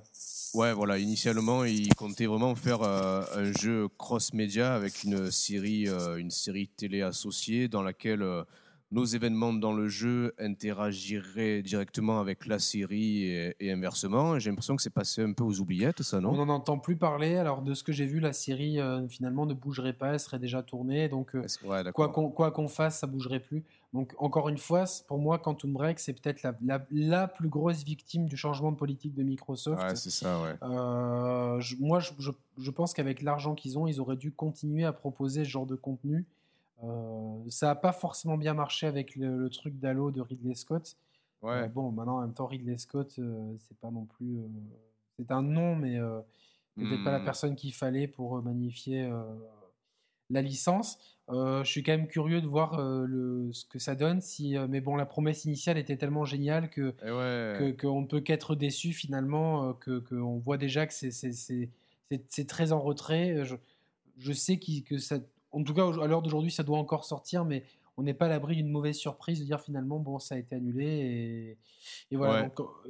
ouais, 0.52 0.74
voilà, 0.74 0.98
initialement, 0.98 1.64
ils 1.64 1.94
comptaient 1.94 2.26
vraiment 2.26 2.54
faire 2.54 2.82
euh, 2.82 3.22
un 3.34 3.52
jeu 3.58 3.88
cross-média 3.96 4.74
avec 4.74 5.04
une 5.04 5.30
série, 5.30 5.88
euh, 5.88 6.16
une 6.16 6.30
série 6.30 6.68
télé 6.68 7.00
associée 7.00 7.66
dans 7.68 7.82
laquelle 7.82 8.22
nos 8.90 9.05
événements 9.05 9.52
dans 9.52 9.73
le 9.73 9.89
jeu 9.89 10.32
interagiraient 10.39 11.62
directement 11.62 12.20
avec 12.20 12.47
la 12.47 12.59
série 12.59 13.24
et, 13.24 13.55
et 13.60 13.70
inversement. 13.73 14.39
J'ai 14.39 14.51
l'impression 14.51 14.77
que 14.77 14.82
c'est 14.82 14.89
passé 14.93 15.23
un 15.23 15.32
peu 15.32 15.44
aux 15.44 15.60
oubliettes, 15.60 16.02
ça, 16.02 16.20
non? 16.20 16.31
On 16.31 16.44
n'en 16.47 16.55
entend 16.55 16.78
plus 16.78 16.97
parler. 16.97 17.36
Alors, 17.36 17.62
de 17.62 17.74
ce 17.74 17.82
que 17.85 17.93
j'ai 17.93 18.06
vu, 18.06 18.19
la 18.20 18.32
série 18.32 18.81
euh, 18.81 19.06
finalement 19.09 19.44
ne 19.47 19.55
bougerait 19.55 19.93
pas, 19.93 20.12
elle 20.15 20.20
serait 20.20 20.39
déjà 20.39 20.62
tournée. 20.62 21.09
Donc, 21.09 21.35
euh, 21.35 21.44
Ouais, 21.65 21.82
quoi 21.93 22.09
qu'on 22.09 22.31
quoi 22.31 22.51
qu'on 22.51 22.69
fasse, 22.69 23.01
ça 23.01 23.06
bougerait 23.06 23.40
plus. 23.40 23.62
Donc, 23.94 24.15
encore 24.19 24.48
une 24.48 24.59
fois, 24.59 24.85
pour 25.06 25.19
moi, 25.19 25.39
Quantum 25.39 25.73
Break, 25.73 25.98
c'est 25.98 26.12
peut-être 26.12 26.43
la, 26.43 26.55
la, 26.62 26.86
la 26.90 27.28
plus 27.28 27.48
grosse 27.48 27.85
victime 27.85 28.27
du 28.27 28.36
changement 28.36 28.70
de 28.73 28.77
politique 28.77 29.15
de 29.15 29.23
Microsoft. 29.23 29.82
Ouais, 29.82 29.97
c'est 29.97 30.10
ça, 30.10 30.43
ouais. 30.43 30.55
Euh, 30.62 31.59
je- 31.60 31.77
moi, 31.81 31.98
je, 31.98 32.10
je- 32.19 32.31
je 32.59 32.70
pense 32.70 32.93
qu'avec 32.93 33.23
l'argent 33.23 33.55
qu'ils 33.55 33.78
ont, 33.78 33.86
ils 33.86 34.01
auraient 34.01 34.16
dû 34.16 34.31
continuer 34.32 34.85
à 34.85 34.93
proposer 34.93 35.44
ce 35.44 35.48
genre 35.48 35.66
de 35.66 35.74
contenu. 35.74 36.27
Ça 37.48 37.66
n'a 37.66 37.74
pas 37.74 37.92
forcément 37.92 38.36
bien 38.36 38.55
marché 38.55 38.86
avec 38.86 39.16
le, 39.16 39.48
truc 39.50 39.78
d'Halo 39.78 40.10
de 40.10 40.20
Ridley 40.20 40.55
Scott. 40.55 40.96
Ouais. 41.42 41.68
bon, 41.68 41.90
maintenant, 41.92 42.18
en 42.18 42.20
même 42.22 42.34
temps, 42.34 42.46
Ridley 42.46 42.78
Scott, 42.78 43.18
c'est 43.59 43.78
pas 43.78 43.90
non 43.90 44.05
plus. 44.05 44.38
c'est 45.18 45.30
un 45.30 45.42
nom, 45.42 45.76
mais 45.76 45.98
peut-être 46.76 47.05
pas 47.05 47.12
la 47.12 47.20
hmm. 47.20 47.24
personne 47.24 47.56
qu'il 47.56 47.72
fallait 47.72 48.09
pour 48.09 48.42
magnifier 48.42 49.10
la 50.30 50.42
licence. 50.42 50.98
Euh, 51.30 51.62
je 51.62 51.70
suis 51.70 51.82
quand 51.82 51.92
même 51.92 52.06
curieux 52.06 52.40
de 52.40 52.46
voir 52.46 52.78
euh, 52.78 53.05
le, 53.06 53.52
ce 53.52 53.64
que 53.66 53.78
ça 53.78 53.94
donne. 53.94 54.20
Si, 54.20 54.56
euh, 54.56 54.66
mais 54.68 54.80
bon, 54.80 54.96
la 54.96 55.06
promesse 55.06 55.44
initiale 55.44 55.78
était 55.78 55.96
tellement 55.96 56.24
géniale 56.24 56.70
que 56.70 56.94
eh 57.02 57.76
qu'on 57.76 58.02
ne 58.02 58.06
peut 58.06 58.20
qu'être 58.20 58.55
déçu 58.55 58.92
finalement, 58.92 59.74
que 59.74 59.98
qu'on 59.98 60.38
voit 60.38 60.56
déjà 60.56 60.86
que 60.86 60.94
c'est 60.94 62.46
très 62.46 62.72
en 62.72 62.80
retrait. 62.80 63.44
Je, 63.44 63.56
je 64.16 64.32
sais 64.32 64.59
que 64.59 64.98
ça, 64.98 65.18
en 65.52 65.62
tout 65.62 65.74
cas 65.74 65.86
à 65.86 66.06
l'heure 66.06 66.22
d'aujourd'hui, 66.22 66.50
ça 66.50 66.62
doit 66.62 66.78
encore 66.78 67.04
sortir, 67.04 67.44
mais 67.44 67.64
on 67.96 68.02
n'est 68.02 68.14
pas 68.14 68.26
à 68.26 68.28
l'abri 68.28 68.56
d'une 68.56 68.70
mauvaise 68.70 68.96
surprise 68.96 69.40
de 69.40 69.44
dire 69.44 69.60
finalement 69.60 69.98
bon 69.98 70.20
ça 70.20 70.36
a 70.36 70.38
été 70.38 70.54
annulé 70.54 70.86
et, 70.86 71.58
et 72.12 72.16
voilà. 72.16 72.48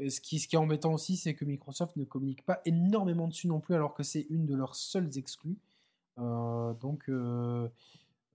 ce 0.09 0.21
qui 0.21 0.39
ce 0.39 0.47
qui 0.47 0.57
est 0.57 0.59
embêtant 0.59 0.93
aussi, 0.93 1.17
c'est 1.17 1.35
que 1.35 1.45
Microsoft 1.45 1.97
ne 1.97 2.05
communique 2.05 2.45
pas 2.45 2.61
énormément 2.67 3.29
dessus 3.29 3.49
non 3.49 3.61
plus, 3.61 3.75
alors 3.75 3.95
que 3.95 4.03
c'est 4.03 4.27
une 4.29 4.45
de 4.45 4.55
leurs 4.55 4.75
seules 4.75 5.17
exclus. 5.17 5.57
donc 6.19 7.09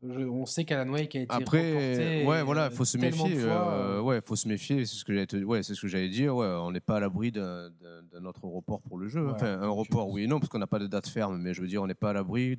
on 0.03 0.45
sait 0.45 0.65
qu'Alan 0.65 0.91
Wake 0.91 1.15
a 1.15 1.19
été 1.21 1.33
Après, 1.33 2.25
ouais, 2.25 2.43
voilà, 2.43 2.69
faut 2.69 2.85
se 2.85 2.97
méfier. 2.97 3.37
Euh, 3.37 4.01
ouais, 4.01 4.19
faut 4.21 4.35
se 4.35 4.47
méfier. 4.47 4.85
C'est 4.85 4.97
ce 4.97 5.05
que 5.05 5.13
j'allais, 5.13 5.43
ouais, 5.43 5.63
c'est 5.63 5.75
ce 5.75 5.81
que 5.81 5.87
j'allais 5.87 6.09
dire. 6.09 6.35
Ouais, 6.35 6.47
on 6.47 6.71
n'est 6.71 6.81
pas 6.81 6.97
à 6.97 6.99
l'abri 6.99 7.31
d'un, 7.31 7.71
autre 8.25 8.45
report 8.45 8.81
pour 8.81 8.97
le 8.97 9.07
jeu. 9.07 9.29
enfin, 9.29 9.61
un 9.61 9.69
report, 9.69 10.09
oui 10.09 10.23
et 10.23 10.27
non, 10.27 10.39
parce 10.39 10.49
qu'on 10.49 10.59
n'a 10.59 10.67
pas 10.67 10.79
de 10.79 10.87
date 10.87 11.07
ferme. 11.07 11.37
Mais 11.37 11.53
je 11.53 11.61
veux 11.61 11.67
dire, 11.67 11.81
on 11.81 11.87
n'est 11.87 11.93
pas 11.93 12.09
à 12.09 12.13
l'abri 12.13 12.57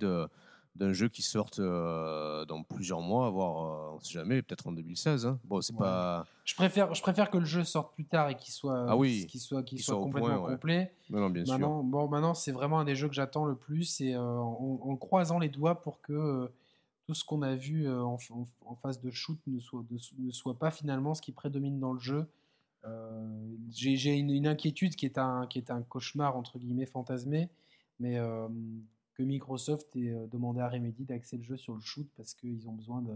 d'un 0.74 0.92
jeu 0.92 1.08
qui 1.08 1.22
sorte 1.22 1.60
euh, 1.60 2.44
dans 2.46 2.62
plusieurs 2.62 3.00
mois, 3.00 3.30
voire, 3.30 3.92
euh, 3.92 3.96
on 3.96 4.00
sait 4.00 4.12
jamais, 4.12 4.42
peut-être 4.42 4.66
en 4.66 4.72
2016. 4.72 5.26
Hein. 5.26 5.38
Bon, 5.44 5.60
c'est 5.60 5.76
pas. 5.76 6.24
Je 6.44 6.54
préfère, 6.54 6.94
je 6.94 7.02
préfère 7.02 7.30
que 7.30 7.38
le 7.38 7.44
jeu 7.44 7.64
sorte 7.64 7.94
plus 7.94 8.04
tard 8.04 8.28
et 8.28 8.36
qu'il 8.36 8.52
soit, 8.52 8.86
ah 8.88 8.96
oui, 8.96 9.26
qu'il 9.26 9.40
soit, 9.40 9.62
qu'il 9.62 9.80
soit, 9.80 9.96
complètement 9.96 10.46
complet. 10.46 10.92
Non, 11.10 11.30
bien 11.30 11.44
maintenant, 11.46 11.80
sûr. 11.80 11.90
Bon, 11.90 12.08
maintenant, 12.08 12.34
c'est 12.34 12.52
vraiment 12.52 12.80
un 12.80 12.84
des 12.84 12.96
jeux 12.96 13.08
que 13.08 13.14
j'attends 13.14 13.44
le 13.44 13.54
plus, 13.54 14.00
et 14.00 14.16
en, 14.16 14.80
en, 14.82 14.96
croisant 14.96 15.38
les 15.38 15.48
doigts 15.48 15.80
pour 15.80 16.00
que 16.00 16.50
tout 17.06 17.14
ce 17.14 17.24
qu'on 17.24 17.42
a 17.42 17.54
vu 17.54 17.86
euh, 17.86 18.02
en, 18.02 18.18
phase 18.76 19.00
de 19.00 19.10
shoot 19.10 19.38
ne 19.46 19.60
soit, 19.60 19.84
ne 20.18 20.30
soit, 20.30 20.58
pas 20.58 20.70
finalement 20.70 21.14
ce 21.14 21.22
qui 21.22 21.32
prédomine 21.32 21.78
dans 21.78 21.92
le 21.92 22.00
jeu. 22.00 22.26
Euh, 22.84 23.56
j'ai 23.70 24.14
une, 24.14 24.46
inquiétude 24.46 24.94
qui 24.94 25.06
est, 25.06 25.18
un, 25.18 25.46
qui 25.46 25.58
est 25.58 25.70
un 25.70 25.82
cauchemar 25.82 26.36
entre 26.36 26.58
guillemets 26.58 26.86
fantasmé, 26.86 27.48
mais 28.00 28.18
euh, 28.18 28.48
que 29.14 29.22
Microsoft 29.22 29.94
ait 29.96 30.14
demandé 30.30 30.60
à 30.60 30.68
Remedy 30.68 31.04
d'axer 31.04 31.36
le 31.36 31.42
jeu 31.42 31.56
sur 31.56 31.74
le 31.74 31.80
shoot 31.80 32.08
parce 32.16 32.34
qu'ils 32.34 32.68
ont 32.68 32.72
besoin 32.72 33.00
de, 33.02 33.14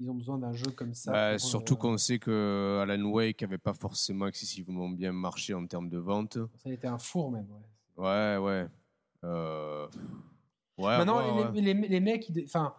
ils 0.00 0.10
ont 0.10 0.14
besoin 0.14 0.38
d'un 0.38 0.52
jeu 0.52 0.70
comme 0.70 0.94
ça. 0.94 1.12
Bah, 1.12 1.38
surtout 1.38 1.76
qu'on 1.76 1.96
sait 1.98 2.18
que 2.18 2.80
Alan 2.82 3.04
Wake 3.10 3.42
n'avait 3.42 3.58
pas 3.58 3.74
forcément 3.74 4.26
excessivement 4.26 4.88
bien 4.88 5.12
marché 5.12 5.54
en 5.54 5.66
termes 5.66 5.88
de 5.88 5.98
vente. 5.98 6.38
Ça 6.56 6.70
a 6.70 6.72
été 6.72 6.86
un 6.86 6.98
four 6.98 7.30
même. 7.30 7.48
Ouais, 7.96 8.36
ouais. 8.36 8.66
ouais. 9.22 9.88
Maintenant, 10.78 11.52
Les, 11.52 11.60
les, 11.60 11.74
les, 11.74 12.00
mecs, 12.00 12.30
enfin, 12.44 12.74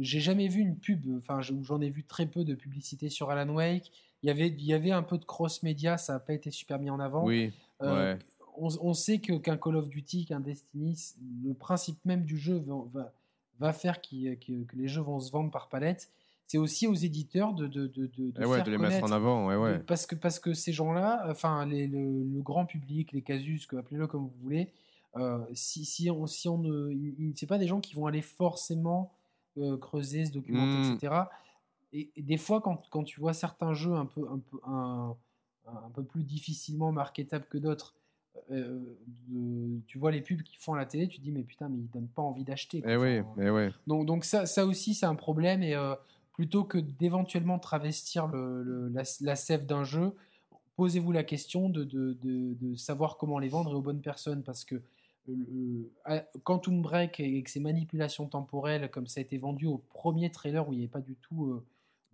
j'ai 0.00 0.20
jamais 0.20 0.48
vu 0.48 0.60
une 0.60 0.78
pub, 0.78 1.04
enfin 1.18 1.40
j'en 1.42 1.80
ai 1.80 1.90
vu 1.90 2.04
très 2.04 2.26
peu 2.26 2.44
de 2.44 2.54
publicité 2.54 3.08
sur 3.10 3.30
Alan 3.30 3.52
Wake. 3.52 3.92
Il 4.22 4.28
y 4.28 4.30
avait, 4.30 4.48
il 4.48 4.64
y 4.64 4.72
avait 4.72 4.90
un 4.90 5.02
peu 5.02 5.18
de 5.18 5.24
cross-média, 5.26 5.98
ça 5.98 6.14
n'a 6.14 6.20
pas 6.20 6.32
été 6.32 6.50
super 6.50 6.78
mis 6.78 6.88
en 6.88 6.98
avant. 6.98 7.24
Oui. 7.24 7.52
Euh, 7.82 8.16
on, 8.56 8.94
sait 8.94 9.18
que 9.18 9.34
qu'un 9.34 9.56
Call 9.56 9.76
of 9.76 9.88
Duty, 9.88 10.26
qu'un 10.26 10.40
Destiny, 10.40 10.96
le 11.44 11.54
principe 11.54 11.98
même 12.04 12.24
du 12.24 12.38
jeu 12.38 12.64
va, 12.92 13.12
va, 13.58 13.72
faire 13.72 14.00
que 14.00 14.76
les 14.76 14.88
jeux 14.88 15.02
vont 15.02 15.20
se 15.20 15.30
vendre 15.30 15.50
par 15.50 15.68
palette. 15.68 16.10
C'est 16.46 16.58
aussi 16.58 16.86
aux 16.86 16.94
éditeurs 16.94 17.54
de, 17.54 17.66
de, 17.66 17.86
de, 17.86 18.06
de, 18.06 18.32
eh 18.38 18.44
ouais, 18.44 18.62
de 18.62 18.70
les 18.70 18.78
mettre 18.78 19.04
en 19.04 19.12
avant. 19.12 19.46
Ouais. 19.46 19.78
Parce, 19.80 20.06
que, 20.06 20.14
parce 20.14 20.38
que 20.38 20.52
ces 20.52 20.72
gens-là, 20.72 21.24
enfin 21.30 21.64
le, 21.66 21.86
le, 21.86 22.42
grand 22.42 22.66
public, 22.66 23.12
les 23.12 23.22
casus, 23.22 23.66
appelez-le 23.72 24.06
comme 24.06 24.24
vous 24.24 24.42
voulez, 24.42 24.70
euh, 25.16 25.38
si, 25.54 25.84
si, 25.84 26.10
on, 26.10 26.26
si 26.26 26.48
on 26.48 26.58
ne. 26.58 26.92
C'est 27.34 27.46
pas 27.46 27.58
des 27.58 27.66
gens 27.66 27.80
qui 27.80 27.94
vont 27.94 28.06
aller 28.06 28.22
forcément 28.22 29.12
euh, 29.56 29.78
creuser, 29.78 30.26
se 30.26 30.32
documenter, 30.32 30.90
mmh. 30.90 30.94
etc. 30.94 31.14
Et, 31.92 32.10
des 32.18 32.36
fois, 32.36 32.60
quand, 32.60 32.78
quand, 32.90 33.04
tu 33.04 33.20
vois 33.20 33.32
certains 33.32 33.72
jeux 33.72 33.94
un 33.94 34.06
peu, 34.06 34.28
un 34.28 34.38
peu, 34.38 34.58
un, 34.66 35.16
un 35.66 35.90
peu 35.94 36.02
plus 36.02 36.24
difficilement 36.24 36.92
marketables 36.92 37.46
que 37.48 37.58
d'autres, 37.58 37.94
euh, 38.50 38.80
tu 39.86 39.98
vois 39.98 40.10
les 40.10 40.20
pubs 40.20 40.42
qui 40.42 40.56
font 40.58 40.74
à 40.74 40.78
la 40.78 40.86
télé, 40.86 41.08
tu 41.08 41.18
te 41.18 41.22
dis 41.22 41.32
mais 41.32 41.42
putain 41.42 41.68
mais 41.68 41.78
ils 41.78 41.90
donnent 41.90 42.08
pas 42.08 42.22
envie 42.22 42.44
d'acheter. 42.44 42.82
Eh 42.86 42.96
oui, 42.96 43.20
eh 43.38 43.50
ouais. 43.50 43.70
Donc, 43.86 44.06
donc 44.06 44.24
ça, 44.24 44.46
ça 44.46 44.66
aussi 44.66 44.94
c'est 44.94 45.06
un 45.06 45.14
problème 45.14 45.62
et 45.62 45.74
euh, 45.74 45.94
plutôt 46.32 46.64
que 46.64 46.78
d'éventuellement 46.78 47.58
travestir 47.58 48.26
le, 48.26 48.88
la, 48.88 49.02
la, 49.20 49.36
sève 49.36 49.66
d'un 49.66 49.84
jeu, 49.84 50.12
posez-vous 50.76 51.12
la 51.12 51.24
question 51.24 51.68
de, 51.68 51.84
de, 51.84 52.16
de, 52.22 52.76
savoir 52.76 53.16
comment 53.16 53.38
les 53.38 53.48
vendre 53.48 53.70
et 53.70 53.74
aux 53.74 53.82
bonnes 53.82 54.02
personnes 54.02 54.42
parce 54.42 54.64
que 54.64 54.82
Quantum 56.42 56.82
Break 56.82 57.20
et 57.20 57.42
ses 57.46 57.60
manipulations 57.60 58.26
temporelles, 58.26 58.90
comme 58.90 59.06
ça 59.06 59.20
a 59.20 59.22
été 59.22 59.38
vendu 59.38 59.66
au 59.66 59.78
premier 59.78 60.30
trailer 60.30 60.68
où 60.68 60.72
il 60.72 60.78
n'y 60.78 60.82
avait 60.84 60.90
pas 60.90 61.00
du 61.00 61.16
tout 61.16 61.62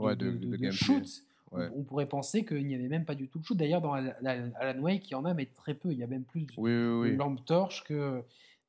euh, 0.00 0.14
de, 0.14 0.70
shoot, 0.70 1.24
on 1.52 1.82
pourrait 1.82 2.08
penser 2.08 2.44
qu'il 2.44 2.66
n'y 2.66 2.74
avait 2.74 2.88
même 2.88 3.04
pas 3.04 3.14
du 3.14 3.28
tout 3.28 3.38
de 3.38 3.44
shoot. 3.44 3.56
D'ailleurs, 3.56 3.80
dans 3.80 3.92
Alan 3.92 4.80
Wake, 4.80 5.08
il 5.08 5.12
y 5.12 5.14
en 5.14 5.24
a, 5.24 5.34
mais 5.34 5.46
très 5.46 5.74
peu. 5.74 5.92
Il 5.92 5.98
y 5.98 6.02
a 6.02 6.06
même 6.06 6.24
plus 6.24 6.42
de, 6.42 7.16
lampe 7.16 7.44
torche 7.44 7.84
que. 7.84 8.22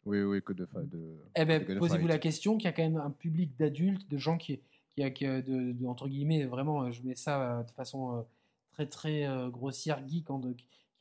Oui, 0.06 0.22
oui, 0.24 0.42
que 0.42 0.54
de. 0.54 0.68
de 0.74 1.16
eh 1.36 1.46
ben, 1.46 1.64
posez-vous 1.78 2.08
la 2.08 2.18
question 2.18 2.58
qu'il 2.58 2.66
y 2.66 2.70
a 2.70 2.74
quand 2.74 2.82
même 2.82 2.98
un 2.98 3.12
public 3.12 3.56
d'adultes, 3.58 4.10
de 4.10 4.18
gens 4.18 4.38
qui, 4.38 4.60
qui, 4.96 5.14
qui 5.14 5.26
de, 5.26 5.86
entre 5.86 6.08
guillemets, 6.08 6.46
vraiment, 6.46 6.92
je 6.92 7.04
mets 7.04 7.16
ça 7.16 7.60
euh, 7.60 7.64
de 7.64 7.72
façon 7.72 8.18
euh, 8.18 8.22
très 8.72 8.88
très 8.88 9.28
grossière, 9.52 10.02
geek, 10.08 10.26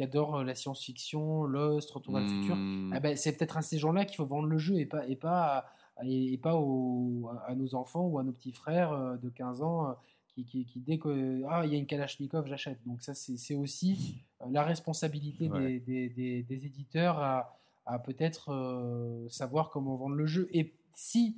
qui 0.00 0.04
adorent 0.04 0.36
euh, 0.36 0.44
la 0.44 0.54
science-fiction, 0.54 1.44
Lost, 1.44 1.90
Retour 1.90 2.14
vers 2.14 2.22
le 2.22 2.28
futur, 2.28 2.56
hmm. 2.56 2.92
ah 2.94 3.00
ben, 3.00 3.16
c'est 3.16 3.36
peut-être 3.36 3.58
à 3.58 3.62
ces 3.62 3.78
gens-là 3.78 4.06
qu'il 4.06 4.16
faut 4.16 4.24
vendre 4.24 4.48
le 4.48 4.56
jeu 4.56 4.78
et 4.78 4.86
pas, 4.86 5.06
et 5.06 5.14
pas, 5.14 5.66
et, 6.02 6.38
pas 6.38 6.54
à 7.46 7.54
nos 7.54 7.74
enfants 7.74 8.06
ou 8.06 8.18
à 8.18 8.22
nos 8.22 8.32
petits 8.32 8.52
frères 8.52 8.92
euh, 8.92 9.16
de 9.18 9.28
15 9.28 9.60
ans 9.60 9.90
euh, 9.90 9.92
qui, 10.44 10.64
qui, 10.64 10.64
qui 10.64 10.80
dès 10.80 10.98
qu'il 10.98 11.44
ah, 11.48 11.64
y 11.66 11.74
a 11.74 11.78
une 11.78 11.86
Kalachnikov, 11.86 12.46
j'achète. 12.46 12.78
Donc 12.86 13.02
ça, 13.02 13.14
c'est 13.14 13.54
aussi 13.54 14.24
la 14.50 14.62
responsabilité 14.62 15.48
des, 15.48 15.80
des, 15.80 16.42
des, 16.42 16.66
éditeurs 16.66 17.18
à, 17.18 17.58
à 17.86 17.98
peut-être 17.98 19.26
savoir 19.30 19.70
comment 19.70 19.96
vendre 19.96 20.16
le 20.16 20.26
jeu. 20.26 20.48
Et 20.52 20.72
si, 20.94 21.36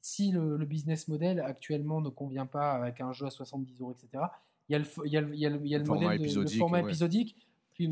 si 0.00 0.30
le, 0.30 0.64
business 0.64 1.08
model 1.08 1.40
actuellement 1.40 2.00
ne 2.00 2.08
convient 2.08 2.46
pas 2.46 2.72
avec 2.72 3.00
un 3.00 3.12
jeu 3.12 3.26
à 3.26 3.30
70 3.30 3.80
euros, 3.80 3.92
etc., 3.92 4.24
il 4.68 4.72
y 4.72 4.76
a 4.76 4.78
le, 4.78 4.86
il 5.04 5.12
y 5.12 5.16
a 5.16 5.20
le, 5.20 5.34
il 5.34 5.40
y 5.40 5.46
a 5.46 5.50
le, 5.50 5.60
il 5.64 5.70
y 5.70 5.74
a 5.74 5.78
le 5.78 5.84
modèle 5.84 6.18
de, 6.18 6.48
format 6.50 6.80
épisodique 6.80 7.36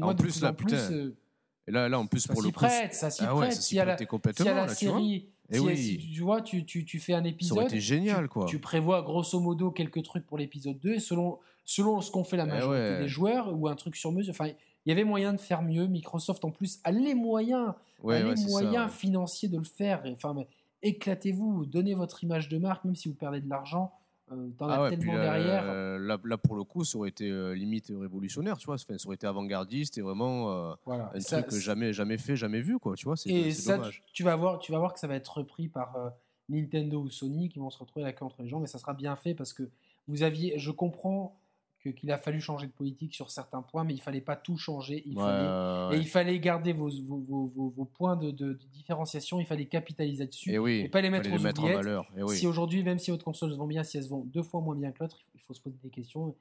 en 0.01 0.14
plus, 0.14 0.43
là, 0.43 0.52
putain. 0.52 0.76
Euh, 0.76 1.16
et 1.66 1.70
là, 1.70 1.89
là, 1.89 1.98
en 1.98 2.06
plus, 2.06 2.26
pour 2.26 2.43
le 2.43 2.51
coup. 2.51 2.60
ça 2.60 3.10
s'y 3.10 3.24
ah 3.24 3.35
prête. 3.35 3.52
Ça 3.52 3.60
s'y 3.60 3.76
prêtait 3.76 4.06
complètement. 4.06 4.55
la 4.55 4.68
série. 4.68 5.28
Et 5.51 5.57
eh 5.57 5.77
si, 5.77 5.99
tu 5.99 6.20
vois, 6.20 6.43
tu, 6.43 6.66
tu, 6.66 6.85
tu, 6.85 6.99
fais 6.99 7.15
un 7.15 7.25
épisode. 7.25 7.57
Ça 7.57 7.62
aurait 7.62 7.70
été 7.70 7.81
génial, 7.81 8.29
quoi. 8.29 8.45
Tu 8.45 8.59
prévois 8.59 9.01
grosso 9.01 9.41
modo 9.41 9.70
quelques 9.70 10.03
trucs 10.03 10.27
pour 10.27 10.37
l'épisode 10.37 10.79
2 10.81 10.95
et 10.95 11.01
selon, 11.01 11.39
selon 11.65 12.03
ce 12.03 12.11
qu'on 12.11 12.25
fait 12.25 12.37
la 12.37 12.45
eh 12.45 12.49
majorité 12.49 12.99
des 12.99 13.09
joueurs 13.09 13.59
ou 13.59 13.66
un 13.66 13.75
truc 13.75 13.97
sur 13.97 14.12
mesure. 14.12 14.33
Enfin, 14.33 14.49
il 14.49 14.89
y 14.91 14.93
avait 14.93 15.05
moyen 15.05 15.33
de 15.33 15.41
faire 15.41 15.62
mieux. 15.62 15.87
Microsoft, 15.87 16.45
en 16.45 16.51
plus, 16.51 16.81
a 16.85 16.91
les 16.91 17.15
moyens, 17.15 17.73
a 18.07 18.19
les 18.19 18.45
moyens 18.47 18.93
financiers 18.93 19.49
de 19.49 19.57
le 19.57 19.65
faire. 19.65 20.03
Enfin, 20.12 20.35
éclatez-vous, 20.83 21.65
donnez 21.65 21.95
votre 21.95 22.23
image 22.25 22.51
de 22.51 22.59
marque, 22.59 22.85
même 22.85 22.95
si 22.95 23.09
vous 23.09 23.15
perdez 23.15 23.41
de 23.41 23.49
l'argent. 23.49 23.93
Euh, 24.32 24.50
ah 24.60 24.88
tellement 24.90 25.14
derrière. 25.14 25.98
Là, 25.98 26.38
pour 26.38 26.56
le 26.56 26.64
coup, 26.64 26.84
ça 26.84 26.98
aurait 26.98 27.09
été 27.09 27.30
euh, 27.30 27.55
limite 27.55 27.92
révolutionnaire, 27.94 28.59
tu 28.59 28.66
vois. 28.66 28.78
ça 28.78 28.94
aurait 29.06 29.14
été 29.14 29.26
avant-gardiste 29.26 29.98
et 29.98 30.02
vraiment 30.02 30.52
euh, 30.52 30.74
un 30.86 31.42
truc 31.42 31.60
jamais, 31.60 31.92
jamais 31.92 32.18
fait, 32.18 32.36
jamais 32.36 32.60
vu, 32.60 32.78
quoi. 32.78 32.94
Tu 32.96 33.05
vois, 33.05 33.16
c'est 33.16 33.52
dommage. 33.66 34.02
Tu 34.12 34.22
vas, 34.22 34.36
voir, 34.36 34.59
tu 34.59 34.72
vas 34.72 34.78
voir 34.78 34.92
que 34.92 35.00
ça 35.00 35.06
va 35.06 35.14
être 35.14 35.38
repris 35.38 35.68
par 35.68 35.96
Nintendo 36.48 37.00
ou 37.00 37.10
Sony 37.10 37.48
qui 37.48 37.59
vont 37.59 37.70
se 37.70 37.78
retrouver 37.78 38.05
la 38.05 38.12
queue 38.12 38.24
entre 38.24 38.42
les 38.42 38.48
gens, 38.48 38.60
mais 38.60 38.66
ça 38.66 38.78
sera 38.78 38.94
bien 38.94 39.16
fait 39.16 39.34
parce 39.34 39.52
que 39.52 39.68
vous 40.06 40.22
aviez, 40.22 40.59
je 40.59 40.70
comprends 40.70 41.38
qu'il 41.86 42.10
a 42.10 42.18
fallu 42.18 42.40
changer 42.40 42.66
de 42.66 42.72
politique 42.72 43.14
sur 43.14 43.30
certains 43.30 43.62
points, 43.62 43.84
mais 43.84 43.94
il 43.94 44.00
fallait 44.00 44.20
pas 44.20 44.36
tout 44.36 44.56
changer. 44.56 45.02
Il 45.06 45.14
fallait, 45.14 45.96
Et 45.96 46.00
il 46.00 46.06
fallait 46.06 46.38
garder 46.38 46.72
vos, 46.72 46.90
vos, 47.06 47.52
vos, 47.55 47.84
points 47.84 48.16
de, 48.16 48.59
différenciation, 48.72 49.40
il 49.40 49.46
fallait 49.46 49.66
capitaliser 49.66 50.26
dessus 50.26 50.52
et, 50.52 50.59
oui, 50.59 50.80
et 50.80 50.88
pas 50.88 51.00
les 51.00 51.10
mettre, 51.10 51.30
les 51.30 51.38
mettre 51.38 51.62
en 51.62 51.72
valeur. 51.72 52.06
Et 52.16 52.22
oui. 52.22 52.36
Si 52.36 52.46
aujourd'hui, 52.46 52.82
même 52.82 52.98
si 52.98 53.10
votre 53.10 53.24
console 53.24 53.52
se 53.52 53.56
vend 53.56 53.66
bien, 53.66 53.84
si 53.84 53.96
elle 53.96 54.05
se 54.05 54.09
vend 54.09 54.24
deux 54.26 54.42
fois 54.42 54.60
moins 54.60 54.74
bien 54.74 54.92
que 54.92 54.98
l'autre, 55.00 55.18
il 55.34 55.40
faut 55.40 55.55
se 55.55 55.60
poser 55.60 55.76
des 55.82 55.90
questions. 55.90 56.34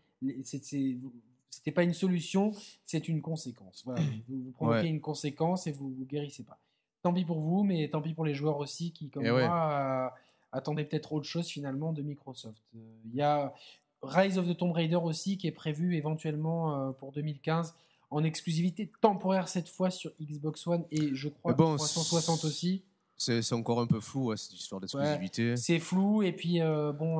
C'était 1.49 1.71
pas 1.71 1.83
une 1.83 1.93
solution, 1.93 2.53
c'est 2.85 3.07
une 3.07 3.21
conséquence. 3.21 3.83
Voilà, 3.85 4.01
vous, 4.29 4.51
provoquez 4.51 4.87
une 4.87 5.01
conséquence 5.01 5.67
et 5.67 5.71
vous 5.71 5.93
ne 5.97 6.05
guérissez 6.05 6.43
pas. 6.43 6.59
Tant 7.03 7.13
pis 7.13 7.25
pour 7.25 7.39
vous, 7.39 7.63
mais 7.63 7.87
tant 7.89 8.01
pis 8.01 8.13
pour 8.13 8.25
les 8.25 8.33
joueurs 8.33 8.57
aussi 8.57 8.91
qui, 8.91 9.09
comme 9.09 9.27
moi, 9.27 10.13
attendaient 10.51 10.85
peut-être 10.85 11.13
autre 11.13 11.27
chose 11.27 11.47
finalement 11.47 11.93
de 11.93 12.01
Microsoft. 12.01 12.61
Euh, 12.75 12.79
il 13.05 13.15
y 13.15 13.21
a 13.21 13.53
Rise 14.01 14.37
of 14.37 14.47
the 14.47 14.55
Tomb 14.55 14.71
Raider 14.71 14.95
aussi, 14.95 15.37
qui 15.37 15.47
est 15.47 15.51
prévu 15.51 15.95
éventuellement 15.95 16.89
euh, 16.89 16.91
pour 16.91 17.11
2015 17.11 17.75
en 18.09 18.23
exclusivité 18.23 18.89
temporaire 19.01 19.49
cette 19.49 19.67
fois 19.67 19.89
sur 19.89 20.11
Xbox 20.21 20.65
One 20.65 20.85
et 20.91 21.13
je 21.13 21.27
crois 21.27 21.53
bon, 21.53 21.75
360 21.75 22.45
aussi. 22.45 22.83
C'est 23.17 23.53
encore 23.53 23.81
un 23.81 23.87
peu 23.87 23.99
flou, 23.99 24.35
cette 24.35 24.53
histoire 24.53 24.79
d'exclusivité. 24.79 25.57
c'est 25.57 25.79
flou, 25.79 26.21
et 26.21 26.31
puis 26.31 26.59
bon. 26.59 27.19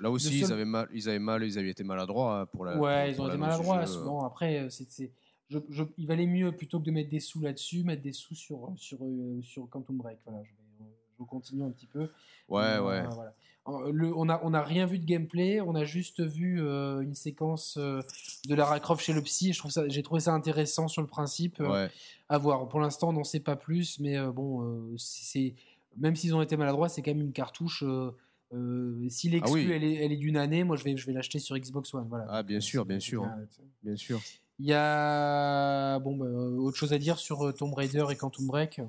Là 0.00 0.10
aussi, 0.10 0.40
ils, 0.40 0.50
avaient 0.50 0.64
mal, 0.64 0.88
ils 0.94 1.08
avaient 1.08 1.18
mal, 1.18 1.44
ils 1.44 1.58
avaient 1.58 1.68
été 1.68 1.84
maladroits 1.84 2.40
hein, 2.40 2.46
pour 2.46 2.64
la. 2.64 2.78
Ouais, 2.78 3.10
ils 3.10 3.20
ont 3.20 3.28
été 3.28 3.36
maladroits. 3.36 3.84
Bon, 4.04 4.20
après, 4.20 4.68
c'est 4.70 5.12
je, 5.50 5.82
il 5.98 6.06
valait 6.06 6.26
mieux 6.26 6.52
plutôt 6.52 6.80
que 6.80 6.84
de 6.84 6.90
mettre 6.90 7.10
des 7.10 7.20
sous 7.20 7.40
là-dessus, 7.40 7.84
mettre 7.84 8.02
des 8.02 8.12
sous 8.12 8.34
sur, 8.34 8.72
sur, 8.76 8.98
sur 9.42 9.68
Quantum 9.68 9.96
Break. 9.96 10.18
Voilà, 10.24 10.42
je 10.42 10.50
vais, 10.50 10.90
je 11.18 11.24
continue 11.24 11.62
un 11.62 11.70
petit 11.70 11.86
peu. 11.86 12.08
Ouais, 12.48 12.78
ouais. 12.78 13.04
Voilà. 13.06 13.34
Le, 13.66 14.14
on 14.14 14.26
n'a 14.26 14.40
on 14.42 14.52
a 14.52 14.62
rien 14.62 14.84
vu 14.84 14.98
de 14.98 15.06
gameplay, 15.06 15.60
on 15.60 15.74
a 15.74 15.84
juste 15.84 16.20
vu 16.20 16.60
une 16.60 17.14
séquence 17.14 17.78
de 17.78 18.54
Lara 18.54 18.78
Croft 18.78 19.02
chez 19.02 19.14
le 19.14 19.22
psy. 19.22 19.54
je 19.54 19.58
trouve 19.58 19.70
ça, 19.70 19.88
j'ai 19.88 20.02
trouvé 20.02 20.20
ça 20.20 20.32
intéressant 20.32 20.86
sur 20.86 21.00
le 21.00 21.08
principe. 21.08 21.60
Ouais 21.60 21.88
à 22.28 22.38
voir. 22.38 22.68
Pour 22.68 22.80
l'instant, 22.80 23.10
on 23.10 23.12
n'en 23.12 23.24
sait 23.24 23.40
pas 23.40 23.56
plus, 23.56 23.98
mais 24.00 24.16
euh, 24.16 24.32
bon, 24.32 24.62
euh, 24.62 24.94
c'est 24.96 25.54
même 25.96 26.16
s'ils 26.16 26.34
ont 26.34 26.42
été 26.42 26.56
maladroits, 26.56 26.88
c'est 26.88 27.02
quand 27.02 27.12
même 27.12 27.20
une 27.20 27.32
cartouche. 27.32 27.84
Euh, 27.84 29.08
si 29.08 29.30
l'exclu 29.30 29.72
ah 29.72 29.76
elle 29.76 30.12
est, 30.12 30.16
d'une 30.16 30.36
année, 30.36 30.64
moi 30.64 30.76
je 30.76 30.84
vais, 30.84 30.96
je 30.96 31.06
vais 31.06 31.12
l'acheter 31.12 31.38
sur 31.38 31.56
Xbox 31.56 31.92
One. 31.94 32.06
Voilà. 32.08 32.26
Ah 32.28 32.42
bien 32.42 32.60
sûr, 32.60 32.84
bien 32.84 33.00
sûr, 33.00 33.28
bien 33.82 33.96
sûr. 33.96 34.20
Il 34.60 34.66
y 34.66 34.72
a 34.72 35.98
bon, 35.98 36.16
bah, 36.16 36.26
autre 36.26 36.76
chose 36.76 36.92
à 36.92 36.98
dire 36.98 37.18
sur 37.18 37.52
Tomb 37.54 37.74
Raider 37.74 38.04
et 38.10 38.16
Quantum 38.16 38.46
Break? 38.46 38.80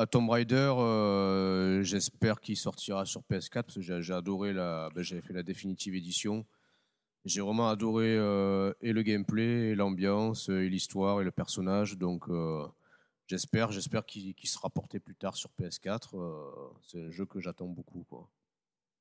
À 0.00 0.06
Tomb 0.06 0.30
Raider, 0.30 1.82
j'espère 1.82 2.40
qu'il 2.40 2.56
sortira 2.56 3.04
sur 3.04 3.20
PS4 3.22 3.62
parce 3.62 3.74
que 3.74 4.00
j'ai 4.00 4.14
adoré 4.14 4.52
la, 4.52 4.90
ben, 4.94 5.02
j'avais 5.02 5.20
fait 5.20 5.32
la 5.34 5.42
définitive 5.42 5.96
édition. 5.96 6.46
J'ai 7.24 7.40
vraiment 7.40 7.68
adoré 7.68 8.16
euh, 8.16 8.72
et 8.80 8.92
le 8.92 9.02
gameplay, 9.02 9.70
et 9.70 9.74
l'ambiance, 9.74 10.48
et 10.48 10.68
l'histoire, 10.68 11.20
et 11.20 11.24
le 11.24 11.30
personnage. 11.30 11.98
Donc, 11.98 12.28
euh, 12.28 12.66
j'espère, 13.26 13.72
j'espère 13.72 14.06
qu'il 14.06 14.34
sera 14.44 14.70
porté 14.70 14.98
plus 15.00 15.14
tard 15.14 15.36
sur 15.36 15.50
PS4. 15.60 16.14
Euh, 16.14 16.44
c'est 16.86 17.02
un 17.02 17.10
jeu 17.10 17.26
que 17.26 17.40
j'attends 17.40 17.66
beaucoup. 17.66 18.04
Quoi. 18.08 18.28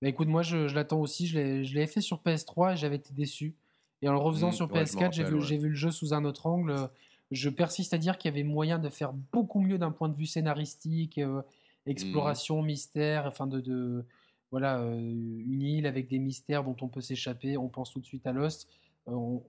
Bah 0.02 0.10
écoute, 0.10 0.28
moi, 0.28 0.42
je, 0.42 0.74
l'attends 0.74 1.00
aussi. 1.00 1.28
Je 1.28 1.74
l'ai 1.74 1.88
fait 1.88 2.02
sur 2.02 2.22
PS3 2.22 2.74
et 2.74 2.78
j'avais 2.78 2.98
été 2.98 3.14
déçu. 3.14 3.56
Et 4.02 4.10
en 4.10 4.14
le 4.14 4.20
refaisant 4.20 4.50
mmh, 4.50 4.54
sur 4.54 4.68
PS4, 4.68 5.14
j'ai 5.14 5.24
vu, 5.24 5.40
vu, 5.40 5.70
le 5.70 5.76
jeu 5.76 5.92
sous 5.92 6.14
un 6.14 6.26
autre 6.26 6.48
angle. 6.48 6.90
Je 7.32 7.50
persiste 7.50 7.94
à 7.94 7.98
dire 7.98 8.18
qu'il 8.18 8.32
y 8.32 8.34
avait 8.34 8.44
moyen 8.44 8.80
de 8.80 8.90
faire 8.90 9.14
beaucoup 9.14 9.60
mieux 9.60 9.78
d'un 9.78 9.92
point 9.92 10.10
de 10.10 10.16
vue 10.16 10.26
scénaristique, 10.26 11.18
mmh. 11.18 11.44
exploration, 11.86 12.62
mystère, 12.62 13.26
enfin 13.26 13.48
de, 13.48 13.60
de 13.60 14.06
voilà, 14.52 14.80
une 14.80 15.62
île 15.62 15.88
avec 15.88 16.08
des 16.08 16.20
mystères 16.20 16.64
dont 16.64 16.76
on 16.82 16.88
peut 16.88 17.02
s'échapper. 17.02 17.58
On 17.58 17.68
pense 17.68 17.92
tout 17.92 18.00
de 18.00 18.06
suite 18.06 18.26
à 18.26 18.32
Lost. 18.32 18.68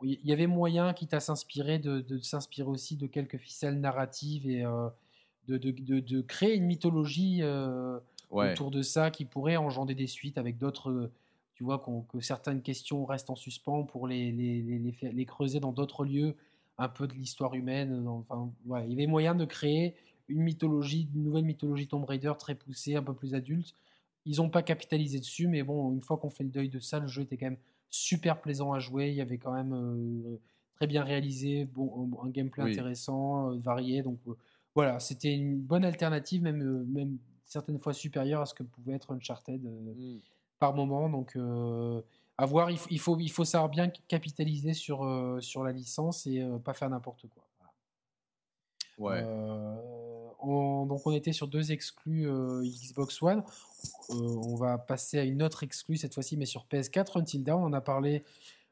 Il 0.03 0.19
y 0.25 0.33
avait 0.33 0.47
moyen, 0.47 0.93
quitte 0.93 1.15
à 1.15 1.21
s'inspirer, 1.21 1.79
de, 1.79 2.19
s'inspirer 2.19 2.69
aussi 2.69 2.97
de 2.97 3.07
quelques 3.07 3.39
ficelles 3.39 3.81
narratives 3.81 4.49
et 4.49 4.65
de, 5.49 6.21
créer 6.23 6.55
une 6.55 6.65
mythologie 6.65 7.43
autour 8.31 8.71
de 8.71 8.83
ça 8.83 9.11
qui 9.11 9.25
pourrait 9.25 9.57
engendrer 9.57 9.95
des 9.95 10.07
suites 10.07 10.39
avec 10.39 10.59
d'autres. 10.59 11.11
Tu 11.55 11.65
vois, 11.65 11.85
que 12.09 12.21
certaines 12.21 12.63
questions 12.63 13.05
restent 13.05 13.31
en 13.31 13.35
suspens 13.35 13.83
pour 13.83 14.07
les, 14.07 14.31
les, 14.31 15.25
creuser 15.27 15.59
dans 15.59 15.73
d'autres 15.73 16.05
lieux, 16.05 16.37
un 16.79 16.89
peu 16.89 17.07
de 17.07 17.15
l'histoire 17.15 17.55
humaine. 17.55 18.07
Enfin, 18.07 18.51
il 18.87 18.91
y 18.91 18.95
avait 18.95 19.07
moyen 19.07 19.35
de 19.35 19.45
créer 19.45 19.95
une 20.29 20.43
mythologie, 20.43 21.09
une 21.15 21.25
nouvelle 21.25 21.45
mythologie 21.45 21.89
Tomb 21.89 22.05
Raider 22.05 22.33
très 22.39 22.55
poussée, 22.55 22.97
un 22.97 23.03
peu 23.03 23.15
plus 23.15 23.35
adulte, 23.35 23.75
ils 24.29 24.37
n'ont 24.37 24.51
pas 24.51 24.63
capitalisé 24.63 25.19
dessus, 25.19 25.49
mais 25.49 25.63
bon, 25.63 25.93
une 25.93 26.03
fois 26.03 26.19
qu'on 26.19 26.29
fait 26.29 26.45
le 26.45 26.51
deuil 26.51 26.69
de 26.69 26.79
ça, 26.79 27.01
le 27.01 27.07
jeu 27.07 27.23
était 27.23 27.39
quand 27.39 27.47
même 27.47 27.59
super 27.89 28.41
plaisant 28.43 28.73
à 28.73 28.79
jouer. 28.79 29.09
Il 29.09 29.15
y 29.15 29.23
avait 29.23 29.39
quand 29.39 29.55
même 29.55 29.73
euh, 29.73 30.39
très 30.75 30.87
bien 30.87 31.03
réalisé, 31.03 31.65
bon, 31.65 32.11
un 32.23 32.29
gameplay 32.29 32.63
intéressant, 32.63 33.51
euh, 33.51 33.59
varié. 33.59 34.03
Donc 34.03 34.19
euh, 34.29 34.37
voilà, 34.75 35.01
c'était 35.01 35.35
une 35.35 35.59
bonne 35.59 35.85
alternative, 35.85 36.43
même, 36.43 36.85
même 36.93 37.17
certaines 37.47 37.79
fois 37.79 37.95
supérieure 37.95 38.43
à 38.43 38.47
ce 38.47 38.53
que 38.53 38.63
pouvait 38.63 38.93
être 38.93 39.13
Uncharted 39.15 39.63
mm. 39.63 40.19
par 40.59 40.75
moment. 40.75 41.09
Donc 41.09 41.39
à 42.39 42.47
voir, 42.47 42.71
il 42.71 42.79
faut, 42.79 42.89
il, 42.91 43.01
faut, 43.01 43.19
il 43.19 43.31
faut 43.31 43.45
savoir 43.45 43.69
bien 43.69 43.89
capitaliser 44.07 44.73
sur, 44.73 45.05
sur 45.41 45.65
la 45.65 45.73
licence 45.73 46.27
et 46.27 46.43
pas 46.65 46.73
faire 46.73 46.89
n'importe 46.89 47.27
quoi. 47.29 47.45
Ouais. 48.99 49.23
donc 49.23 51.07
on 51.07 51.13
était 51.13 51.33
sur 51.33 51.47
deux 51.47 51.71
exclus 51.73 52.29
Xbox 52.63 53.23
One. 53.23 53.45
Euh, 54.11 54.15
on 54.15 54.57
va 54.57 54.79
passer 54.79 55.19
à 55.19 55.25
une 55.25 55.43
autre 55.43 55.63
exclue 55.63 55.97
cette 55.97 56.15
fois-ci, 56.15 56.37
mais 56.37 56.47
sur 56.47 56.67
PS4. 56.71 57.19
Until 57.19 57.45
Dawn, 57.45 57.63
on 57.63 57.73
a 57.73 57.81
parlé 57.81 58.25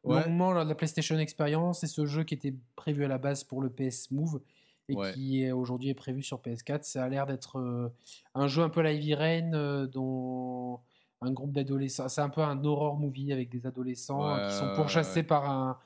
longuement 0.05 0.53
lors 0.53 0.65
de 0.65 0.69
la 0.69 0.75
PlayStation 0.75 1.19
Experience. 1.19 1.81
C'est 1.81 1.87
ce 1.87 2.07
jeu 2.07 2.25
qui 2.25 2.35
était 2.35 2.55
prévu 2.75 3.05
à 3.05 3.09
la 3.09 3.19
base 3.19 3.45
pour 3.45 3.61
le 3.61 3.71
PS 3.71 4.11
Move 4.11 4.41
et 4.89 4.95
qui 5.15 5.43
est 5.43 5.53
aujourd'hui 5.53 5.91
est 5.91 5.95
prévu 5.95 6.23
sur 6.23 6.39
PS4. 6.39 6.85
Ça 6.85 7.05
a 7.05 7.09
l'air 7.09 7.27
d'être 7.27 7.59
euh, 7.59 7.89
un 8.35 8.47
jeu 8.47 8.63
un 8.63 8.69
peu 8.69 8.85
Heavy 8.85 9.15
Rain, 9.15 9.53
euh, 9.53 9.87
dont 9.87 10.81
un 11.21 11.33
groupe 11.33 11.53
d'adolescents. 11.53 12.09
C'est 12.09 12.21
un 12.21 12.29
peu 12.29 12.43
un 12.43 12.63
horror 12.65 12.99
movie 12.99 13.33
avec 13.33 13.49
des 13.49 13.67
adolescents 13.67 14.39
qui 14.49 14.55
sont 14.55 14.73
pourchassés 14.75 15.23
par 15.23 15.49
un 15.49 15.79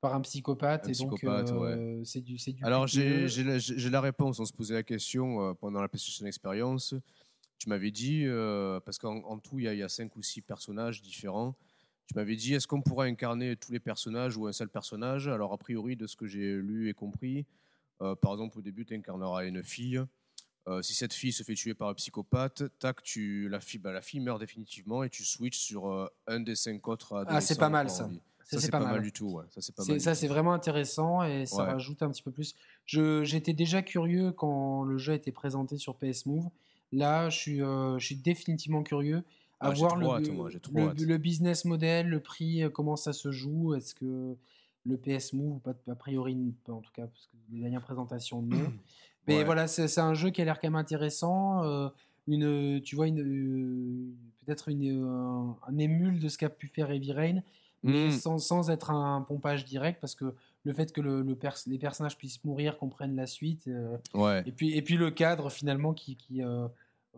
par 0.00 0.16
un 0.16 0.20
psychopathe 0.22 0.88
et 0.88 0.92
donc 0.94 1.20
c'est 2.02 2.20
du 2.20 2.36
c'est 2.36 2.52
du 2.52 2.64
alors 2.64 2.88
j'ai 2.88 3.28
la, 3.44 3.58
la, 3.88 4.00
réponse 4.00 4.40
on 4.40 4.44
se 4.44 4.52
posait 4.52 4.74
la 4.74 4.82
question 4.82 5.54
pendant 5.54 5.80
la 5.80 5.86
PlayStation 5.86 6.26
Experience 6.26 6.96
tu 7.62 7.68
m'avais 7.68 7.92
dit, 7.92 8.24
euh, 8.26 8.80
parce 8.80 8.98
qu'en 8.98 9.38
tout, 9.38 9.60
il 9.60 9.72
y, 9.72 9.82
a 9.84 9.88
cinq 9.88 10.16
ou 10.16 10.22
six 10.24 10.40
personnages 10.40 11.00
différents. 11.00 11.54
Tu 12.08 12.14
m'avais 12.16 12.34
dit, 12.34 12.54
est-ce 12.54 12.66
qu'on 12.66 12.82
pourrait 12.82 13.08
incarner 13.08 13.54
tous 13.54 13.70
les 13.70 13.78
personnages 13.78 14.36
ou 14.36 14.48
un 14.48 14.52
seul 14.52 14.68
personnage? 14.68 15.28
Alors, 15.28 15.52
a 15.52 15.58
priori, 15.58 15.94
de 15.94 16.08
ce 16.08 16.16
que 16.16 16.26
j'ai 16.26 16.56
lu 16.56 16.88
et 16.88 16.92
compris, 16.92 17.46
euh, 18.00 18.16
par 18.16 18.32
exemple, 18.32 18.58
au 18.58 18.62
début, 18.62 18.84
tu 18.84 18.94
incarneras 18.94 19.46
une 19.46 19.62
fille. 19.62 20.02
Euh, 20.68 20.80
si 20.80 20.94
cette 20.94 21.12
fille 21.12 21.32
se 21.32 21.42
fait 21.42 21.54
tuer 21.54 21.74
par 21.74 21.88
un 21.88 21.94
psychopathe, 21.94 22.64
tac, 22.78 23.02
tu, 23.02 23.48
la, 23.48 23.60
fille, 23.60 23.80
bah, 23.80 23.92
la 23.92 24.02
fille 24.02 24.20
meurt 24.20 24.38
définitivement 24.38 25.02
et 25.02 25.10
tu 25.10 25.24
switches 25.24 25.58
sur 25.58 26.10
un 26.26 26.40
des 26.40 26.54
cinq 26.54 26.86
autres 26.86 27.24
Ah, 27.26 27.40
c'est 27.40 27.58
pas 27.58 27.68
mal 27.68 27.90
ça. 27.90 28.08
Ça, 28.44 28.60
c'est 28.60 28.70
pas, 28.70 28.80
mal. 28.80 29.00
du 29.00 29.12
tout. 29.12 29.40
Ça, 29.98 30.14
c'est 30.14 30.28
vraiment 30.28 30.52
intéressant 30.52 31.22
et 31.22 31.46
ça 31.46 31.64
rajoute 31.64 32.02
un 32.02 32.10
petit 32.10 32.22
peu 32.22 32.30
plus. 32.30 32.54
J'étais 32.84 33.54
déjà 33.54 33.82
curieux 33.82 34.30
quand 34.32 34.84
le 34.84 34.98
jeu 34.98 35.12
a 35.12 35.16
été 35.16 35.32
présenté 35.32 35.78
sur 35.78 35.96
PS 35.96 36.26
Move 36.26 36.50
Là, 36.92 37.30
je 37.30 37.38
suis, 37.38 37.62
euh, 37.62 37.98
je 37.98 38.04
suis 38.04 38.16
définitivement 38.16 38.82
curieux 38.82 39.24
à 39.60 39.68
ah, 39.68 39.70
voir 39.70 39.96
le, 39.96 41.06
le, 41.06 41.18
business 41.18 41.64
model, 41.64 42.08
le 42.08 42.20
prix, 42.20 42.62
euh, 42.62 42.68
comment 42.68 42.96
ça 42.96 43.12
se 43.12 43.30
joue. 43.30 43.74
Est-ce 43.74 43.94
que 43.94 44.36
le 44.84 44.96
PS 44.98 45.32
Move, 45.32 45.60
pas, 45.60 45.74
a 45.88 45.94
priori, 45.94 46.54
en 46.68 46.80
tout 46.80 46.92
cas, 46.92 47.06
parce 47.06 47.26
que 47.26 47.36
les 47.50 47.60
dernières 47.60 47.82
présentations, 47.82 48.42
non. 48.42 48.72
Mais 49.28 49.44
voilà, 49.44 49.66
c'est 49.66 49.98
un 49.98 50.14
jeu 50.14 50.30
qui 50.30 50.42
a 50.42 50.44
l'air 50.44 50.60
quand 50.60 50.68
même 50.68 50.76
intéressant. 50.76 51.64
Euh, 51.64 51.88
une, 52.28 52.80
tu 52.82 52.96
vois, 52.96 53.08
une, 53.08 54.14
peut-être 54.44 54.68
une, 54.68 55.04
un, 55.66 55.78
émule 55.78 56.18
de 56.18 56.28
ce 56.28 56.38
qu'a 56.38 56.48
pu 56.48 56.68
faire 56.68 56.90
Heavy 56.90 57.12
Rain, 57.12 57.42
mais 57.82 58.08
mmh. 58.08 58.12
sans, 58.12 58.38
sans, 58.38 58.70
être 58.70 58.90
un 58.90 59.22
pompage 59.22 59.64
direct, 59.64 60.00
parce 60.00 60.14
que 60.14 60.34
le 60.64 60.72
fait 60.72 60.92
que 60.92 61.00
le, 61.00 61.26
les 61.66 61.78
personnages 61.78 62.16
puissent 62.16 62.44
mourir, 62.44 62.78
qu'on 62.78 62.88
prenne 62.88 63.16
la 63.16 63.26
suite, 63.26 63.68
et, 63.68 64.52
puis, 64.52 64.76
et 64.76 64.82
puis 64.82 64.96
le 64.96 65.10
cadre 65.10 65.50
finalement 65.50 65.92
qui, 65.92 66.16
qui, 66.16 66.42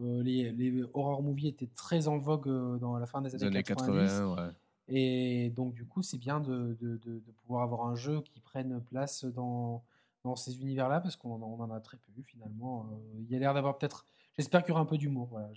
euh, 0.01 0.23
les, 0.23 0.51
les 0.51 0.83
horror 0.93 1.23
movies 1.23 1.49
étaient 1.49 1.71
très 1.77 2.09
en 2.09 2.19
vogue 2.19 2.49
euh, 2.49 2.79
dans 2.79 2.99
la 2.99 3.07
fin 3.07 3.23
des 3.23 3.35
années, 3.45 3.63
80. 3.63 4.53
Et 4.89 5.51
donc, 5.55 5.73
du 5.73 5.85
coup, 5.85 6.03
c'est 6.03 6.19
bien 6.19 6.41
de, 6.41 6.77
de, 6.81 6.97
de, 6.97 7.21
pouvoir 7.43 7.63
avoir 7.63 7.87
un 7.87 7.95
jeu 7.95 8.21
qui 8.21 8.41
prenne 8.41 8.83
place 8.83 9.25
dans, 9.25 9.83
dans 10.25 10.37
ces 10.37 10.61
univers-là, 10.61 11.01
parce 11.01 11.17
qu'on 11.17 11.41
en 11.41 11.71
a 11.71 11.81
très 11.81 11.99
peu 11.99 12.23
finalement. 12.23 12.89
Euh, 12.91 13.21
il 13.21 13.31
y 13.31 13.37
a 13.37 13.39
l'air 13.39 13.55
d'avoir 13.55 13.79
peut-être. 13.79 14.07
J'espère 14.37 14.63
qu'il 14.63 14.71
y 14.71 14.73
aura 14.73 14.81
un 14.81 14.87
peu 14.87 14.99
d'humour. 14.99 15.29
Voilà, 15.31 15.51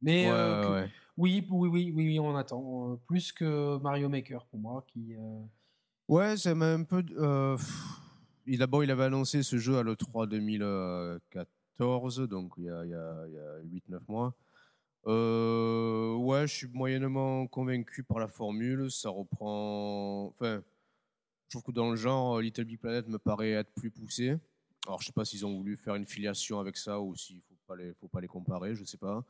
Mais 0.00 0.30
oui, 1.16 1.46
oui, 1.50 1.68
oui, 1.68 1.92
oui, 1.94 2.20
on 2.20 2.36
attend. 2.36 2.98
plus 3.06 3.32
que 3.32 3.78
Mario 3.78 4.08
Maker 4.08 4.46
pour 4.46 4.60
moi. 4.60 4.84
Qui, 4.88 5.14
Ouais, 6.08 6.36
c'est 6.38 6.50
un 6.50 6.84
peu. 6.84 7.04
il, 8.46 8.58
d'abord, 8.58 8.82
il 8.82 8.90
avait 8.90 9.04
annoncé 9.04 9.42
ce 9.42 9.58
jeu 9.58 9.76
à 9.78 9.82
l'E3 9.82 10.26
2004 10.28 11.48
donc 11.78 12.52
il 12.58 12.64
y 12.64 12.70
a, 12.70 12.80
a, 12.80 13.60
8-9 13.62 14.00
mois. 14.08 14.34
Euh, 15.06 16.14
ouais, 16.16 16.46
je 16.46 16.54
suis 16.54 16.68
moyennement 16.68 17.46
convaincu 17.46 18.02
par 18.02 18.18
la 18.18 18.28
formule. 18.28 18.90
Ça 18.90 19.10
reprend. 19.10 20.26
Enfin, 20.26 20.62
je 21.48 21.56
trouve 21.56 21.62
que 21.62 21.72
dans 21.72 21.90
le 21.90 21.96
genre, 21.96 22.40
Little 22.40 22.64
Big 22.64 22.78
Planet 22.78 23.08
me 23.08 23.18
paraît 23.18 23.52
être 23.52 23.72
plus 23.72 23.90
poussé. 23.90 24.36
Alors, 24.86 25.00
je 25.00 25.06
sais 25.06 25.12
pas 25.12 25.24
s'ils 25.24 25.46
ont 25.46 25.56
voulu 25.56 25.78
faire 25.78 25.94
une 25.94 26.04
filiation 26.04 26.60
avec 26.60 26.76
ça 26.76 27.00
ou 27.00 27.16
s'il 27.16 27.40
faut 27.40 27.56
pas 27.66 27.74
les, 27.74 27.94
faut 27.94 28.08
pas 28.08 28.20
les 28.20 28.28
comparer, 28.28 28.74
je 28.74 28.84
sais 28.84 28.98
pas. 28.98 29.24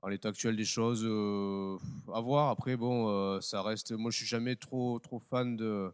En 0.00 0.08
l'état 0.08 0.30
actuel 0.30 0.56
des 0.56 0.64
choses, 0.64 1.04
euh, 1.04 1.76
à 2.14 2.20
voir. 2.22 2.48
Après, 2.48 2.78
bon, 2.78 3.10
euh, 3.10 3.40
ça 3.42 3.62
reste. 3.62 3.92
Moi, 3.92 4.10
je 4.10 4.16
suis 4.16 4.26
jamais 4.26 4.56
trop, 4.56 4.98
trop 5.00 5.18
fan 5.18 5.56
de 5.56 5.92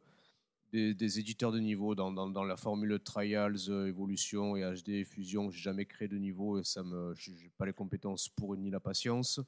des, 0.73 1.19
éditeurs 1.19 1.53
de 1.53 1.59
niveau 1.59 1.95
dans, 1.95 2.13
dans, 2.13 2.45
la 2.45 2.57
formule 2.57 2.99
Trials, 3.01 3.57
euh, 3.69 3.89
Evolution 3.89 4.57
et 4.57 4.63
HD 4.63 5.05
Fusion. 5.05 5.51
J'ai 5.51 5.61
jamais 5.61 5.87
créé 5.87 6.07
de 6.07 6.19
niveau 6.19 6.59
et 6.59 6.65
ça 6.65 6.83
me, 6.83 7.15
j'ai 7.17 7.51
pas 7.57 7.67
les 7.67 7.73
compétences 7.73 8.29
pour 8.29 8.57
ni 8.57 8.71
la 8.71 8.81
patience. 8.81 9.41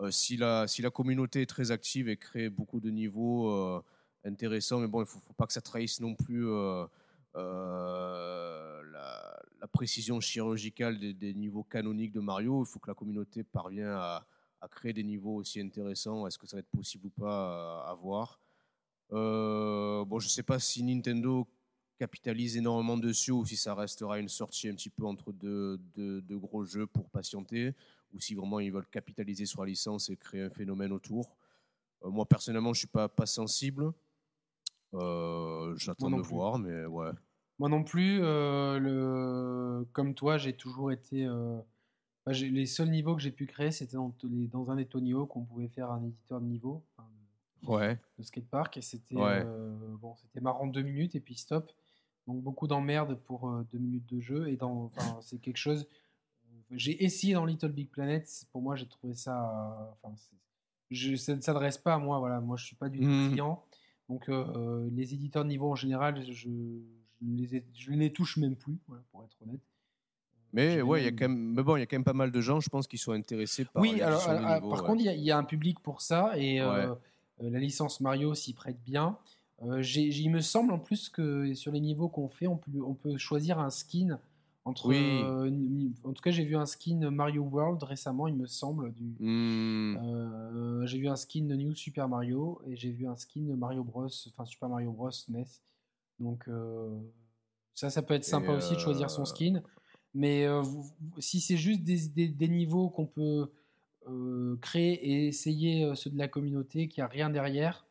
Euh, 0.00 0.10
si, 0.10 0.36
la, 0.36 0.66
si 0.66 0.82
la 0.82 0.90
communauté 0.90 1.42
est 1.42 1.46
très 1.46 1.70
active 1.70 2.08
et 2.08 2.16
crée 2.16 2.48
beaucoup 2.48 2.80
de 2.80 2.90
niveaux 2.90 3.82
euh, 4.24 4.30
intéressants, 4.30 4.80
mais 4.80 4.86
bon, 4.86 5.02
il 5.02 5.06
faut, 5.06 5.18
faut 5.18 5.32
pas 5.34 5.46
que 5.46 5.52
ça 5.52 5.60
trahisse 5.60 6.00
non 6.00 6.14
plus 6.14 6.44
la, 6.44 6.88
précision 9.72 10.20
chirurgicale 10.20 10.98
des, 10.98 11.34
niveaux 11.34 11.64
canoniques 11.64 12.12
de 12.12 12.20
Mario. 12.20 12.64
Il 12.64 12.66
faut 12.66 12.78
que 12.78 12.88
la 12.88 12.94
communauté 12.94 13.42
parvienne 13.42 13.88
à, 13.88 14.26
créer 14.70 14.92
des 14.92 15.04
niveaux 15.04 15.36
aussi 15.36 15.60
intéressants. 15.60 16.26
Est-ce 16.26 16.38
que 16.38 16.46
ça 16.46 16.56
va 16.56 16.60
être 16.60 16.70
possible 16.70 17.06
ou 17.06 17.10
pas 17.10 17.84
à, 17.86 17.94
voir 17.94 18.40
Bon, 19.10 20.18
je 20.18 20.26
ne 20.26 20.30
sais 20.30 20.42
pas 20.42 20.58
si 20.58 20.82
Nintendo 20.82 21.46
capitalise 21.98 22.56
énormément 22.56 22.96
dessus 22.96 23.30
ou 23.30 23.44
si 23.44 23.56
ça 23.56 23.74
restera 23.74 24.18
une 24.18 24.28
sortie 24.28 24.68
un 24.68 24.74
petit 24.74 24.90
peu 24.90 25.04
entre 25.04 25.32
deux, 25.32 25.78
gros 26.30 26.64
jeux 26.64 26.86
pour 26.86 27.08
patienter 27.08 27.74
ou 28.12 28.20
si 28.20 28.34
vraiment 28.34 28.60
ils 28.60 28.72
veulent 28.72 28.86
capitaliser 28.86 29.46
sur 29.46 29.62
la 29.62 29.68
licence 29.68 30.08
et 30.10 30.16
créer 30.16 30.42
un 30.42 30.50
phénomène 30.50 30.92
autour. 30.92 31.36
Euh, 32.04 32.10
moi 32.10 32.26
personnellement, 32.26 32.72
je 32.72 32.80
suis 32.80 32.88
pas 32.88 33.08
pas 33.08 33.26
sensible. 33.26 33.92
Euh, 34.94 35.74
j'attends 35.76 36.10
de 36.10 36.20
voir, 36.22 36.58
mais 36.58 36.86
ouais. 36.86 37.10
Moi 37.58 37.68
non 37.68 37.84
plus. 37.84 38.20
Euh, 38.22 38.78
le... 38.78 39.86
Comme 39.92 40.14
toi, 40.14 40.38
j'ai 40.38 40.54
toujours 40.54 40.92
été. 40.92 41.28
les 42.26 42.66
seuls 42.66 42.90
niveaux 42.90 43.14
que 43.16 43.22
j'ai 43.22 43.32
pu 43.32 43.46
créer, 43.46 43.70
c'était 43.70 43.96
dans, 43.96 44.14
dans, 44.22 44.70
un 44.70 44.76
des 44.76 44.86
Tony 44.86 45.12
qu'on 45.28 45.44
pouvait 45.44 45.68
faire 45.68 45.90
un 45.90 46.02
éditeur 46.04 46.40
de 46.40 46.46
niveau. 46.46 46.84
ouais. 47.66 47.98
De 48.18 48.22
skatepark 48.22 48.76
et 48.76 48.82
c'était 48.82 49.14
bon, 49.14 50.14
c'était 50.16 50.40
marrant 50.40 50.66
deux 50.66 50.82
minutes 50.82 51.14
et 51.14 51.20
puis 51.20 51.34
stop. 51.34 51.72
Donc 52.26 52.42
beaucoup 52.42 52.66
d'emmerdes 52.66 53.16
pour 53.16 53.48
euh, 53.48 53.66
deux 53.72 53.78
minutes 53.78 54.06
de 54.06 54.20
jeu. 54.20 54.48
Et 54.48 54.56
dans, 54.56 54.90
c'est 55.20 55.40
quelque 55.40 55.58
chose. 55.58 55.86
Euh, 56.46 56.60
j'ai 56.70 57.04
essayé 57.04 57.34
dans 57.34 57.44
Little 57.44 57.72
Big 57.72 57.90
Planet. 57.90 58.28
Pour 58.50 58.62
moi, 58.62 58.76
j'ai 58.76 58.86
trouvé 58.86 59.14
ça. 59.14 59.96
Enfin, 60.02 60.14
je, 60.90 61.16
ça 61.16 61.36
ne 61.36 61.40
s'adresse 61.40 61.78
pas 61.78 61.94
à 61.94 61.98
moi. 61.98 62.18
Voilà, 62.18 62.40
moi, 62.40 62.56
je 62.56 62.64
suis 62.64 62.76
pas 62.76 62.88
du 62.88 63.00
tout 63.00 63.06
mmh. 63.06 63.30
client. 63.30 63.64
Donc 64.08 64.28
euh, 64.28 64.88
les 64.92 65.14
éditeurs 65.14 65.44
de 65.44 65.48
niveau 65.48 65.70
en 65.70 65.74
général, 65.74 66.22
je, 66.24 66.32
je, 66.32 66.48
les, 67.22 67.64
je 67.74 67.90
ne 67.90 67.96
les 67.96 68.12
touche 68.12 68.36
même 68.36 68.56
plus, 68.56 68.76
pour 69.10 69.24
être 69.24 69.36
honnête. 69.42 69.60
Mais 70.52 70.82
ouais, 70.82 71.02
il 71.02 71.04
y 71.04 71.08
a 71.08 71.10
quand 71.10 71.28
même, 71.28 71.54
mais 71.54 71.62
bon, 71.62 71.76
il 71.76 71.80
y 71.80 71.82
a 71.82 71.86
quand 71.86 71.96
même 71.96 72.04
pas 72.04 72.12
mal 72.12 72.30
de 72.30 72.40
gens, 72.40 72.60
je 72.60 72.68
pense, 72.68 72.86
qui 72.86 72.96
sont 72.96 73.12
intéressés 73.12 73.64
par. 73.64 73.82
Oui, 73.82 74.00
alors, 74.00 74.24
par 74.70 74.84
contre, 74.84 75.02
il 75.02 75.20
y, 75.20 75.30
a 75.30 75.36
un 75.38 75.44
public 75.44 75.80
pour 75.80 76.00
ça 76.00 76.38
et 76.38 76.58
la 76.58 77.58
licence 77.58 78.00
Mario 78.00 78.34
s'y 78.34 78.52
prête 78.52 78.80
bien. 78.84 79.18
Euh, 79.62 79.82
il 79.82 80.30
me 80.30 80.40
semble 80.40 80.72
en 80.72 80.78
plus 80.78 81.08
que 81.08 81.54
sur 81.54 81.72
les 81.72 81.80
niveaux 81.80 82.08
qu'on 82.08 82.28
fait, 82.28 82.46
on 82.46 82.56
peut, 82.56 82.82
on 82.84 82.94
peut 82.94 83.16
choisir 83.16 83.58
un 83.58 83.70
skin 83.70 84.18
entre. 84.64 84.92
Euh, 84.92 85.50
en 86.04 86.12
tout 86.12 86.22
cas, 86.22 86.30
j'ai 86.30 86.44
vu 86.44 86.56
un 86.56 86.66
skin 86.66 87.10
Mario 87.10 87.42
World 87.42 87.82
récemment, 87.82 88.28
il 88.28 88.36
me 88.36 88.46
semble. 88.46 88.92
Du, 88.92 89.16
hmm. 89.18 89.96
euh, 89.96 90.86
j'ai 90.86 90.98
vu 90.98 91.08
un 91.08 91.16
skin 91.16 91.44
New 91.44 91.74
Super 91.74 92.08
Mario 92.08 92.60
et 92.66 92.76
j'ai 92.76 92.90
vu 92.90 93.06
un 93.06 93.16
skin 93.16 93.54
Mario 93.56 93.84
Bros. 93.84 94.06
Enfin, 94.28 94.44
Super 94.44 94.68
Mario 94.68 94.92
Bros. 94.92 95.10
NES. 95.28 95.44
Donc, 96.20 96.48
ça, 97.74 97.90
ça 97.90 98.02
peut 98.02 98.14
être 98.14 98.24
sympa 98.24 98.52
aussi 98.52 98.74
de 98.74 98.78
choisir 98.78 99.10
son 99.10 99.24
skin. 99.24 99.62
Mais 100.14 100.46
si 101.18 101.40
c'est 101.40 101.56
juste 101.56 101.82
des, 101.82 102.28
des, 102.28 102.48
niveaux 102.48 102.88
qu'on 102.88 103.06
peut 103.06 103.50
créer 104.60 104.92
et 104.92 105.26
essayer 105.26 105.92
ceux 105.96 106.10
de 106.10 106.18
la 106.18 106.28
communauté, 106.28 106.86
qui 106.86 107.00
a 107.00 107.08
rien 107.08 107.30
derrière 107.30 107.84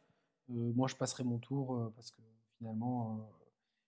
euh, 0.49 0.73
moi, 0.75 0.87
je 0.87 0.95
passerai 0.95 1.23
mon 1.23 1.37
tour 1.37 1.75
euh, 1.75 1.93
parce 1.95 2.11
que 2.11 2.21
finalement, 2.57 3.17
euh, 3.17 3.42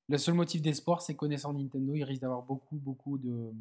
le 0.07 0.17
seul 0.17 0.35
motif 0.35 0.61
d'espoir, 0.61 1.01
c'est 1.01 1.15
connaissant 1.15 1.53
Nintendo, 1.53 1.93
il 1.95 2.03
risque 2.03 2.21
d'avoir 2.21 2.43
beaucoup, 2.43 2.75
beaucoup 2.77 3.17
de, 3.17 3.51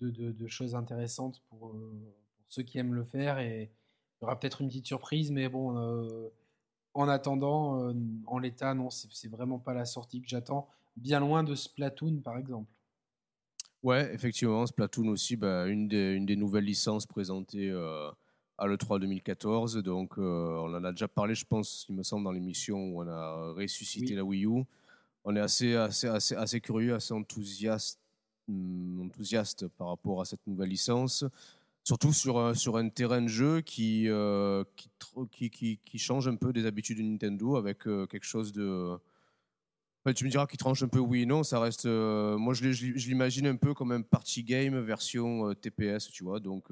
de, 0.00 0.46
choses 0.46 0.74
intéressantes 0.74 1.42
pour, 1.48 1.74
ceux 2.48 2.62
qui 2.62 2.78
aiment 2.78 2.94
le 2.94 3.04
faire. 3.04 3.38
Et 3.38 3.62
il 3.64 4.22
y 4.22 4.24
aura 4.24 4.38
peut-être 4.38 4.60
une 4.60 4.68
petite 4.68 4.86
surprise, 4.86 5.30
mais 5.30 5.48
bon, 5.48 6.30
en 6.94 7.08
attendant, 7.08 7.92
en 8.26 8.38
l'état, 8.38 8.74
non, 8.74 8.88
c'est 8.90 9.28
vraiment 9.28 9.58
pas 9.58 9.74
la 9.74 9.84
sortie 9.84 10.22
que 10.22 10.28
j'attends. 10.28 10.68
Bien 10.96 11.20
loin 11.20 11.42
de 11.42 11.54
Splatoon, 11.54 12.20
par 12.22 12.38
exemple. 12.38 12.70
Ouais, 13.82 14.14
effectivement, 14.14 14.64
Splatoon 14.64 15.08
aussi, 15.08 15.36
bah, 15.36 15.66
une, 15.66 15.88
des, 15.88 16.12
une, 16.12 16.24
des, 16.24 16.36
nouvelles 16.36 16.64
licences 16.64 17.04
présentées 17.04 17.70
à 18.58 18.66
l'E3 18.66 19.00
2014. 19.00 19.76
Donc, 19.78 20.18
euh, 20.18 20.56
on 20.58 20.74
en 20.74 20.84
a 20.84 20.90
déjà 20.90 21.08
parlé, 21.08 21.34
je 21.34 21.44
pense, 21.44 21.86
il 21.88 21.96
me 21.96 22.02
semble, 22.02 22.24
dans 22.24 22.32
l'émission 22.32 22.78
où 22.78 23.02
on 23.02 23.08
a 23.08 23.52
ressuscité 23.52 24.14
la 24.14 24.24
Wii 24.24 24.46
U. 24.46 24.64
On 25.24 25.34
est 25.36 25.40
assez, 25.40 25.74
assez, 25.74 26.06
assez, 26.06 26.34
assez 26.34 26.60
curieux, 26.60 26.94
assez 26.94 27.14
enthousiaste, 27.14 28.00
hmm, 28.48 29.06
enthousiaste 29.06 29.68
par 29.68 29.88
rapport 29.88 30.20
à 30.20 30.24
cette 30.24 30.46
nouvelle 30.46 30.68
licence. 30.68 31.24
Surtout 31.82 32.12
sur 32.12 32.38
un, 32.38 32.54
sur 32.54 32.76
un 32.76 32.88
terrain 32.88 33.20
de 33.22 33.28
jeu 33.28 33.60
qui, 33.60 34.08
euh, 34.08 34.64
qui, 35.30 35.50
qui, 35.50 35.78
qui, 35.84 35.98
change 35.98 36.28
un 36.28 36.36
peu 36.36 36.52
des 36.52 36.64
habitudes 36.64 36.98
de 36.98 37.02
Nintendo 37.02 37.56
avec 37.56 37.86
euh, 37.86 38.06
quelque 38.06 38.24
chose 38.24 38.52
de. 38.52 38.96
tu 40.14 40.24
me 40.24 40.30
diras 40.30 40.46
qu'il 40.46 40.58
tranche 40.58 40.82
un 40.82 40.88
peu 40.88 40.98
oui 40.98 41.22
et 41.22 41.26
non, 41.26 41.42
ça 41.42 41.60
reste. 41.60 41.84
moi, 41.86 42.54
je 42.54 43.08
l'imagine 43.08 43.46
un 43.46 43.56
peu 43.56 43.74
comme 43.74 43.92
un 43.92 44.02
party 44.02 44.44
game 44.44 44.80
version 44.80 45.54
TPS, 45.54 46.10
tu 46.10 46.24
vois. 46.24 46.40
Donc, 46.40 46.70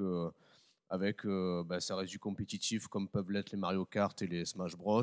avec 0.93 1.25
euh, 1.25 1.63
bah, 1.63 1.79
ça 1.79 1.95
reste 1.95 2.11
du 2.11 2.19
compétitif 2.19 2.87
comme 2.87 3.09
peuvent 3.09 3.31
l'être 3.31 3.51
les 3.51 3.57
Mario 3.57 3.83
Kart 3.83 4.21
et 4.21 4.27
les 4.27 4.45
Smash 4.45 4.77
Bros. 4.77 5.01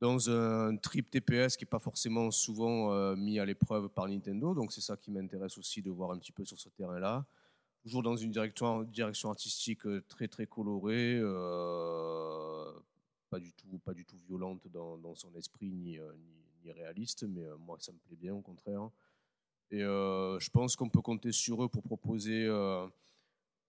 Dans 0.00 0.30
un 0.30 0.76
trip 0.76 1.10
TPS 1.10 1.56
qui 1.56 1.64
n'est 1.64 1.68
pas 1.68 1.80
forcément 1.80 2.30
souvent 2.30 2.92
euh, 2.92 3.16
mis 3.16 3.40
à 3.40 3.44
l'épreuve 3.44 3.88
par 3.88 4.06
Nintendo, 4.06 4.54
donc 4.54 4.72
c'est 4.72 4.80
ça 4.80 4.96
qui 4.96 5.10
m'intéresse 5.10 5.58
aussi 5.58 5.82
de 5.82 5.90
voir 5.90 6.12
un 6.12 6.18
petit 6.18 6.30
peu 6.30 6.44
sur 6.44 6.58
ce 6.58 6.68
terrain-là. 6.68 7.24
Toujours 7.82 8.02
dans 8.02 8.16
une 8.16 8.30
direction, 8.30 8.86
artistique 9.30 9.86
euh, 9.86 10.04
très 10.08 10.28
très 10.28 10.46
colorée, 10.46 11.20
pas 13.30 13.40
du 13.40 13.52
tout 13.52 13.78
pas 13.84 13.92
du 13.92 14.04
tout 14.04 14.16
violente 14.28 14.68
dans, 14.72 14.96
dans 14.98 15.14
son 15.16 15.34
esprit 15.34 15.70
ni, 15.70 15.98
ni, 16.64 16.70
réaliste, 16.70 17.24
mais 17.24 17.46
moi 17.58 17.76
ça 17.80 17.92
me 17.92 17.98
plaît 17.98 18.16
bien 18.16 18.34
au 18.34 18.40
contraire. 18.40 18.88
Et 19.70 19.80
je 19.80 20.50
pense 20.50 20.76
qu'on 20.76 20.88
peut 20.88 21.02
compter 21.02 21.32
sur 21.32 21.64
eux 21.64 21.68
pour 21.68 21.82
proposer 21.82 22.46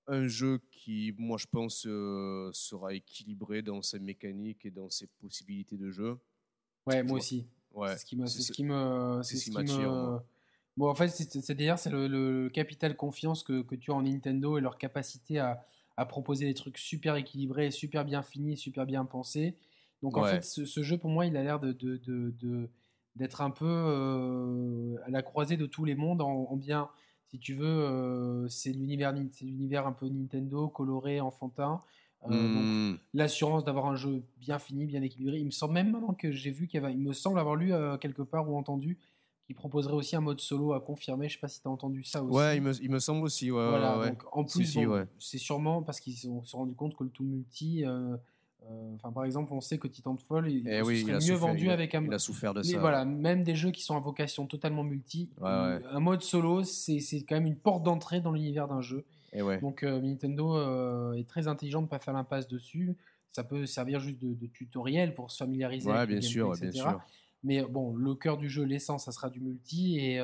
un 0.10 0.28
jeu 0.28 0.60
qui, 0.72 1.14
moi, 1.18 1.38
je 1.38 1.46
pense, 1.46 1.86
euh, 1.88 2.50
sera 2.54 2.94
équilibré 2.94 3.62
dans 3.62 3.82
ses 3.82 4.00
mécaniques 4.00 4.66
et 4.66 4.72
dans 4.72 4.90
ses 4.90 5.08
possibilités 5.22 5.78
de 5.78 5.92
jeu. 5.92 6.18
Ouais, 6.86 7.04
moi 7.04 7.18
aussi. 7.18 7.46
Ouais. 7.74 7.90
C'est 7.90 8.00
ce 8.00 8.06
qui 8.06 8.16
me, 8.16 8.26
c'est 8.26 8.42
ce 8.42 8.52
qui 8.52 8.64
me, 8.64 9.22
c'est 9.24 9.38
ce 9.38 9.46
qui 9.46 9.52
m'attire. 9.52 10.22
Bon, 10.78 10.90
en 10.90 10.96
fait, 10.96 11.10
c'est 11.10 11.54
d'ailleurs 11.56 11.78
c'est 11.78 11.92
le, 11.92 12.50
capital 12.50 12.96
confiance 12.96 13.44
que, 13.44 13.62
que, 13.62 13.76
tu 13.76 13.92
as 13.92 13.96
en 13.96 14.04
Nintendo 14.04 14.58
et 14.58 14.62
leur 14.62 14.78
capacité 14.78 15.38
à, 15.38 15.66
à, 15.98 16.06
proposer 16.06 16.46
des 16.46 16.54
trucs 16.54 16.78
super 16.78 17.16
équilibrés, 17.16 17.70
super 17.70 18.06
bien 18.06 18.24
finis, 18.24 18.58
super 18.58 18.86
bien 18.86 19.06
pensés. 19.06 19.58
Donc 20.02 20.18
en 20.18 20.24
fait, 20.24 20.44
ce, 20.44 20.84
jeu 20.84 20.98
pour 20.98 21.10
moi, 21.10 21.26
il 21.26 21.36
a 21.36 21.44
l'air 21.44 21.60
de, 21.60 21.74
d'être 23.16 23.42
un 23.42 23.52
peu 23.52 23.66
euh, 23.68 24.96
à 25.06 25.10
la 25.10 25.22
croisée 25.22 25.58
de 25.58 25.66
tous 25.66 25.84
les 25.84 25.96
mondes 25.96 26.22
en 26.22 26.56
bien 26.56 26.90
si 27.32 27.40
tu 27.40 27.54
veux, 27.54 27.68
euh, 27.68 28.48
c'est 28.50 28.72
l'univers, 28.72 29.14
c'est 29.32 29.46
l'univers 29.46 29.86
un 29.86 29.92
peu 29.92 30.08
Nintendo, 30.08 30.68
coloré, 30.68 31.22
enfantin. 31.22 31.82
Euh, 32.30 32.92
hmm. 32.94 32.98
L'assurance 33.14 33.64
d'avoir 33.64 33.86
un 33.86 33.96
jeu 33.96 34.24
bien 34.38 34.60
fini, 34.60 34.86
bien 34.86 35.02
équilibré. 35.02 35.38
Il 35.38 35.46
me 35.46 35.52
semble 35.52 35.74
même 35.74 35.92
maintenant 35.92 36.14
que 36.14 36.32
j'ai 36.32 36.52
vu 36.52 36.68
qu'il 36.68 36.82
y 36.82 36.84
avait, 36.84 36.94
il 36.94 37.00
me 37.00 37.14
semble 37.14 37.40
avoir 37.40 37.56
lu 37.56 37.72
euh, 37.72 37.98
quelque 37.98 38.24
part 38.24 38.50
ou 38.50 38.58
entendu 38.58 38.98
qu'il 39.46 39.56
proposerait 39.56 39.94
aussi 39.94 40.16
un 40.16 40.22
mode 40.22 40.42
solo 40.42 40.74
à 40.74 40.82
confirmer. 40.82 41.30
Je 41.30 41.36
sais 41.36 41.40
pas 41.40 41.48
si 41.48 41.62
tu 41.62 41.68
as 41.68 41.72
entendu 41.72 42.04
ça 42.04 42.24
aussi. 42.24 42.36
Ouais, 42.36 42.58
il 42.58 42.64
me, 42.64 42.74
il 42.82 42.90
me 42.90 43.00
semble 43.00 43.24
aussi. 43.24 43.52
Ouais, 43.52 43.70
voilà, 43.70 44.10
donc, 44.10 44.24
en 44.32 44.44
plus, 44.44 44.78
c'est 45.20 45.38
sûrement 45.38 45.84
parce 45.84 46.00
qu'ils 46.00 46.18
se 46.18 46.28
sont 46.44 46.58
rendus 46.58 46.76
compte 46.76 46.96
que 46.96 47.04
le 47.04 47.10
tout 47.12 47.24
multi. 47.24 47.86
Enfin, 48.96 49.12
par 49.12 49.26
exemple, 49.26 49.52
on 49.54 49.62
sait 49.62 49.78
que 49.78 49.88
Titanfall 49.88 50.52
il, 50.52 50.68
eh 50.68 50.82
oui, 50.82 51.04
mieux 51.06 51.34
vendu 51.34 51.72
avec 51.72 51.96
un. 51.96 52.04
Il 52.04 52.14
a 52.14 52.20
souffert 52.20 52.54
de 52.54 52.62
ça. 52.62 52.80
Voilà, 52.80 53.06
même 53.06 53.44
des 53.44 53.56
jeux 53.56 53.72
qui 53.72 53.82
sont 53.82 53.96
à 53.96 54.00
vocation 54.00 54.46
totalement 54.46 54.84
multi, 54.84 55.30
un 55.42 56.00
mode 56.00 56.22
solo, 56.22 56.64
c'est 56.64 57.00
quand 57.28 57.36
même 57.36 57.48
une 57.48 57.58
porte 57.58 57.84
d'entrée 57.84 58.22
dans 58.22 58.32
l'univers 58.32 58.68
d'un 58.68 58.82
jeu. 58.82 59.06
Et 59.32 59.42
Donc 59.60 59.84
euh, 59.84 60.02
Nintendo 60.02 60.56
euh, 60.58 61.14
est 61.14 61.28
très 61.28 61.48
intelligent 61.48 61.82
de 61.82 61.86
ne 61.86 61.90
pas 61.90 62.00
faire 62.00 62.16
l'impasse 62.16 62.48
dessus. 62.48 62.96
Ça 63.32 63.44
peut 63.44 63.68
servir 63.68 64.00
juste 64.00 64.18
de, 64.20 64.48
tutoriel 64.48 65.14
pour 65.14 65.30
se 65.30 65.38
familiariser 65.38 65.92
avec 65.92 66.20
bien 66.20 66.28
sûr, 66.28 66.56
etc. 66.56 66.72
Bien 66.72 66.82
sûr. 66.82 67.02
Mais 67.44 67.62
bon, 67.62 67.96
le 67.96 68.16
cœur 68.16 68.38
du 68.38 68.50
jeu, 68.50 68.64
l'essence, 68.64 69.06
ça 69.06 69.12
sera 69.12 69.30
du 69.30 69.40
multi 69.40 70.00
et 70.00 70.20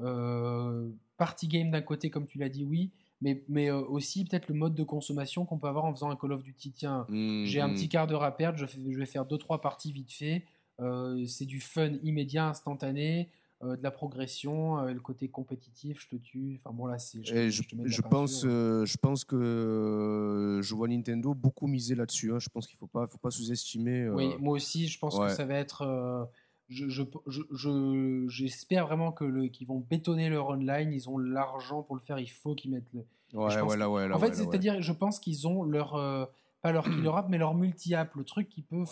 euh, 0.00 0.88
party 1.18 1.46
game 1.46 1.70
d'un 1.70 1.82
côté, 1.82 2.08
comme 2.10 2.26
tu 2.26 2.38
l'as 2.38 2.48
dit, 2.48 2.64
oui 2.64 2.90
mais, 3.20 3.42
mais 3.48 3.70
euh, 3.70 3.80
aussi 3.80 4.24
peut-être 4.24 4.48
le 4.48 4.54
mode 4.54 4.74
de 4.74 4.84
consommation 4.84 5.44
qu'on 5.44 5.58
peut 5.58 5.66
avoir 5.66 5.84
en 5.84 5.94
faisant 5.94 6.10
un 6.10 6.16
Call 6.16 6.32
of 6.32 6.42
Duty. 6.42 6.72
Tiens, 6.72 7.06
j'ai 7.10 7.60
un 7.60 7.68
mmh. 7.68 7.74
petit 7.74 7.88
quart 7.88 8.06
d'heure 8.06 8.22
à 8.22 8.36
perdre, 8.36 8.58
je, 8.58 8.66
je 8.66 8.98
vais 8.98 9.06
faire 9.06 9.24
2-3 9.24 9.60
parties 9.60 9.92
vite 9.92 10.12
fait. 10.12 10.44
Euh, 10.80 11.24
c'est 11.26 11.46
du 11.46 11.60
fun 11.60 11.94
immédiat, 12.04 12.48
instantané, 12.48 13.30
euh, 13.64 13.76
de 13.76 13.82
la 13.82 13.90
progression, 13.90 14.80
le 14.82 15.00
côté 15.00 15.28
compétitif, 15.28 16.00
je 16.00 16.16
te 16.16 16.22
tue. 16.22 16.60
Enfin 16.62 16.72
bon, 16.72 16.86
là, 16.86 16.98
c'est. 16.98 17.24
Je, 17.24 17.50
je, 17.50 18.02
pense, 18.02 18.42
je 18.42 18.96
pense 18.98 19.24
que 19.24 20.60
je 20.62 20.74
vois 20.74 20.86
Nintendo 20.86 21.34
beaucoup 21.34 21.66
miser 21.66 21.96
là-dessus. 21.96 22.32
Hein. 22.32 22.38
Je 22.38 22.48
pense 22.48 22.68
qu'il 22.68 22.76
ne 22.76 22.80
faut 22.80 22.86
pas, 22.86 23.08
faut 23.08 23.18
pas 23.18 23.32
sous-estimer. 23.32 24.08
Oui, 24.10 24.36
moi 24.38 24.54
aussi, 24.54 24.86
je 24.86 24.98
pense 24.98 25.18
que 25.18 25.28
ça 25.30 25.44
va 25.44 25.54
être 25.54 26.28
je, 26.68 28.26
j'espère 28.28 28.86
vraiment 28.86 29.12
que 29.12 29.24
le, 29.24 29.48
qu'ils 29.48 29.66
vont 29.66 29.78
bétonner 29.78 30.28
leur 30.28 30.48
online. 30.48 30.92
Ils 30.92 31.08
ont 31.08 31.18
l'argent 31.18 31.82
pour 31.82 31.96
le 31.96 32.00
faire. 32.00 32.18
Il 32.18 32.30
faut 32.30 32.54
qu'ils 32.54 32.70
mettent 32.70 32.92
le. 32.92 33.04
Ouais, 33.34 33.60
ouais, 33.60 33.84
ouais, 33.84 34.12
en 34.12 34.18
fait, 34.18 34.34
c'est-à-dire, 34.34 34.80
je 34.80 34.92
pense 34.92 35.18
qu'ils 35.18 35.46
ont 35.46 35.62
leur 35.62 35.94
euh, 35.96 36.24
pas 36.62 36.72
leur 36.72 36.84
killer 36.84 37.10
app, 37.14 37.28
mais 37.28 37.38
leur 37.38 37.54
multi 37.54 37.94
app, 37.94 38.14
le 38.14 38.24
truc 38.24 38.48
qui 38.48 38.62
peut. 38.62 38.84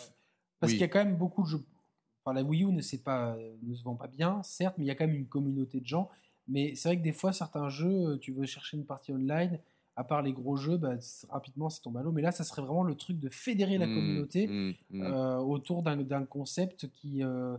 Parce 0.60 0.72
qu'il 0.72 0.80
y 0.80 0.84
a 0.84 0.88
quand 0.88 1.04
même 1.04 1.16
beaucoup 1.16 1.42
de 1.42 1.48
jeux. 1.48 1.64
enfin, 2.24 2.34
la 2.34 2.42
Wii 2.42 2.64
U 2.64 2.72
ne, 2.72 2.80
sait 2.80 3.02
pas, 3.02 3.36
ne 3.62 3.74
se 3.74 3.82
vend 3.82 3.94
pas 3.94 4.08
bien, 4.08 4.42
certes, 4.42 4.76
mais 4.78 4.84
il 4.84 4.88
y 4.88 4.90
a 4.90 4.94
quand 4.94 5.06
même 5.06 5.16
une 5.16 5.28
communauté 5.28 5.80
de 5.80 5.86
gens. 5.86 6.10
Mais 6.48 6.74
c'est 6.74 6.88
vrai 6.88 6.98
que 6.98 7.02
des 7.02 7.12
fois, 7.12 7.32
certains 7.32 7.68
jeux, 7.68 8.18
tu 8.20 8.32
veux 8.32 8.46
chercher 8.46 8.76
une 8.76 8.86
partie 8.86 9.12
online, 9.12 9.58
à 9.96 10.04
part 10.04 10.22
les 10.22 10.32
gros 10.32 10.56
jeux, 10.56 10.76
bah, 10.76 10.94
rapidement, 11.30 11.70
c'est 11.70 11.80
ton 11.80 11.94
à 11.96 12.02
Mais 12.12 12.22
là, 12.22 12.30
ça 12.30 12.44
serait 12.44 12.62
vraiment 12.62 12.82
le 12.82 12.94
truc 12.94 13.18
de 13.18 13.30
fédérer 13.30 13.78
la 13.78 13.86
mmh, 13.86 13.94
communauté 13.94 14.46
mmh, 14.46 14.74
mmh. 14.90 15.02
Euh, 15.02 15.38
autour 15.38 15.82
d'un 15.82 16.24
concept 16.26 16.88
qui, 16.92 17.22
euh, 17.22 17.56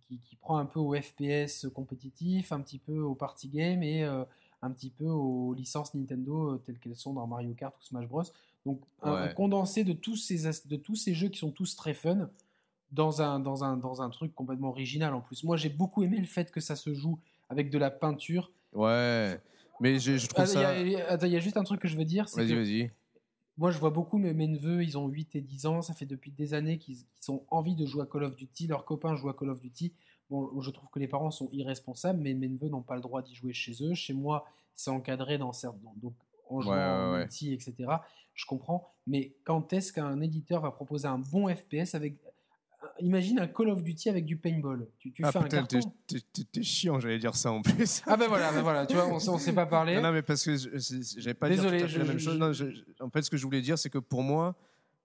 qui, 0.00 0.18
qui, 0.18 0.36
prend 0.36 0.58
un 0.58 0.66
peu 0.66 0.80
au 0.80 0.94
FPS 0.94 1.68
compétitif, 1.72 2.50
un 2.50 2.60
petit 2.60 2.78
peu 2.78 2.98
au 2.98 3.14
party 3.14 3.48
game 3.48 3.82
et 3.84 4.02
euh, 4.02 4.24
un 4.60 4.72
petit 4.72 4.90
peu 4.90 5.06
aux 5.06 5.54
licences 5.54 5.94
Nintendo 5.94 6.58
telles 6.58 6.78
qu'elles 6.78 6.96
sont 6.96 7.12
dans 7.12 7.26
Mario 7.28 7.54
Kart 7.54 7.76
ou 7.76 7.84
Smash 7.84 8.08
Bros. 8.08 8.24
Donc, 8.66 8.80
un, 9.02 9.28
condensé 9.28 9.84
de 9.84 9.92
tous, 9.92 10.16
ces, 10.16 10.50
de 10.66 10.76
tous 10.76 10.96
ces 10.96 11.14
jeux 11.14 11.28
qui 11.28 11.38
sont 11.38 11.52
tous 11.52 11.76
très 11.76 11.94
fun 11.94 12.28
dans 12.90 13.22
un, 13.22 13.38
dans 13.38 13.62
un, 13.62 13.76
dans 13.76 14.02
un 14.02 14.10
truc 14.10 14.34
complètement 14.34 14.70
original 14.70 15.14
en 15.14 15.20
plus. 15.20 15.44
Moi, 15.44 15.56
j'ai 15.56 15.68
beaucoup 15.68 16.02
aimé 16.02 16.18
le 16.18 16.26
fait 16.26 16.50
que 16.50 16.60
ça 16.60 16.74
se 16.74 16.92
joue 16.92 17.20
avec 17.48 17.70
de 17.70 17.78
la 17.78 17.90
peinture. 17.90 18.50
Ouais. 18.72 19.40
Mais 19.80 19.98
je, 19.98 20.26
trouve 20.26 20.46
ça. 20.46 20.78
Il 20.78 20.90
y, 20.90 21.36
a 21.36 21.40
juste 21.40 21.56
un 21.56 21.64
truc 21.64 21.80
que 21.80 21.88
je 21.88 21.96
veux 21.96 22.04
dire. 22.04 22.26
Vas-y, 22.34 22.54
vas-y. 22.54 22.90
Moi, 23.56 23.70
je 23.70 23.78
vois 23.78 23.90
beaucoup 23.90 24.18
mes, 24.18 24.32
mes, 24.34 24.46
neveux, 24.46 24.84
ils 24.84 24.96
ont 24.96 25.08
8 25.08 25.34
et 25.34 25.40
10 25.40 25.66
ans. 25.66 25.82
Ça 25.82 25.94
fait 25.94 26.06
depuis 26.06 26.30
des 26.30 26.54
années 26.54 26.78
qu'ils 26.78 26.98
ont 27.28 27.42
envie 27.50 27.74
de 27.74 27.86
jouer 27.86 28.02
à 28.02 28.06
Call 28.06 28.24
of 28.24 28.36
Duty. 28.36 28.68
Leurs 28.68 28.84
copains 28.84 29.16
jouent 29.16 29.30
à 29.30 29.34
Call 29.34 29.50
of 29.50 29.60
Duty. 29.60 29.92
Bon, 30.30 30.60
je 30.60 30.70
trouve 30.70 30.88
que 30.90 30.98
les 30.98 31.08
parents 31.08 31.30
sont 31.30 31.48
irresponsables, 31.52 32.20
mais 32.20 32.34
mes 32.34 32.48
neveux 32.48 32.68
n'ont 32.68 32.82
pas 32.82 32.94
le 32.94 33.00
droit 33.00 33.22
d'y 33.22 33.34
jouer 33.34 33.52
chez 33.52 33.82
eux. 33.82 33.94
Chez 33.94 34.12
moi, 34.12 34.46
c'est 34.74 34.90
encadré 34.90 35.38
dans 35.38 35.52
certains. 35.52 35.78
Donc, 35.96 36.14
en 36.48 36.60
jouant 36.60 36.74
en 36.74 37.18
multi, 37.18 37.52
etc. 37.52 37.74
Je 38.34 38.46
comprends. 38.46 38.86
Mais 39.06 39.34
quand 39.44 39.72
est-ce 39.72 39.92
qu'un 39.92 40.20
éditeur 40.20 40.62
va 40.62 40.70
proposer 40.70 41.08
un 41.08 41.18
bon 41.18 41.48
FPS 41.48 41.94
avec 41.94 42.18
imagine 43.00 43.38
un 43.38 43.46
Call 43.46 43.70
of 43.70 43.82
Duty 43.82 44.08
avec 44.08 44.24
du 44.24 44.36
paintball. 44.36 44.88
Tu, 44.98 45.12
tu 45.12 45.22
ah, 45.24 45.32
fais 45.32 45.38
un 45.38 45.48
carton. 45.48 45.80
T'es 46.06 46.62
chiant, 46.62 47.00
j'allais 47.00 47.18
dire 47.18 47.34
ça 47.34 47.52
en 47.52 47.62
plus. 47.62 48.02
Ah 48.06 48.16
ben 48.16 48.28
voilà, 48.28 48.52
ben 48.52 48.62
voilà, 48.62 48.86
tu 48.86 48.94
vois, 48.94 49.06
on, 49.06 49.16
on 49.16 49.38
s'est 49.38 49.52
pas 49.52 49.66
parlé. 49.66 50.00
Non, 50.00 50.12
mais 50.12 50.22
parce 50.22 50.44
que 50.44 50.56
j'avais 51.18 51.34
pas 51.34 51.48
Désolé, 51.48 51.86
la 51.86 52.04
même 52.04 52.18
chose. 52.18 52.38
Non, 52.38 52.52
en 53.00 53.10
fait, 53.10 53.22
ce 53.22 53.30
que 53.30 53.36
je 53.36 53.44
voulais 53.44 53.60
dire, 53.60 53.78
c'est 53.78 53.90
que 53.90 53.98
pour 53.98 54.22
moi, 54.22 54.56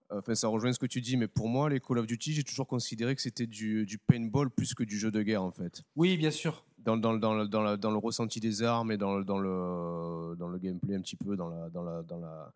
enfin, 0.10 0.36
ça 0.36 0.48
rejoint 0.48 0.74
ce 0.74 0.80
que 0.80 0.86
tu 0.86 1.02
dis, 1.02 1.18
mais 1.18 1.28
pour 1.28 1.50
moi, 1.50 1.70
les 1.70 1.80
Call 1.80 2.00
of 2.00 2.08
Duty, 2.08 2.34
j'ai 2.34 2.44
toujours 2.44 2.68
considéré 2.68 3.16
que 3.16 3.22
c'était 3.22 3.48
du, 3.48 3.86
du, 3.86 3.98
paintball 3.98 4.50
plus 4.50 4.74
que 4.74 4.84
du 4.84 4.98
jeu 4.98 5.12
de 5.12 5.22
guerre, 5.22 5.44
en 5.44 5.52
fait. 5.52 5.84
Oui, 5.96 6.18
bien 6.18 6.32
sûr. 6.32 6.66
Dans, 6.80 6.98
dans, 6.98 7.14
dans, 7.14 7.46
dans, 7.46 7.78
dans 7.78 7.92
le 7.92 7.98
ressenti 7.98 8.40
des 8.40 8.62
armes 8.62 8.92
et 8.92 8.98
dans, 8.98 9.22
dans, 9.22 9.40
le, 9.40 10.36
dans 10.38 10.48
le 10.48 10.58
gameplay 10.60 10.96
un 10.96 11.02
petit 11.02 11.16
peu, 11.16 11.36
dans 11.36 11.48
la, 11.48 11.70
dans 11.70 11.84
la, 11.84 12.04
dans 12.04 12.20
la 12.20 12.54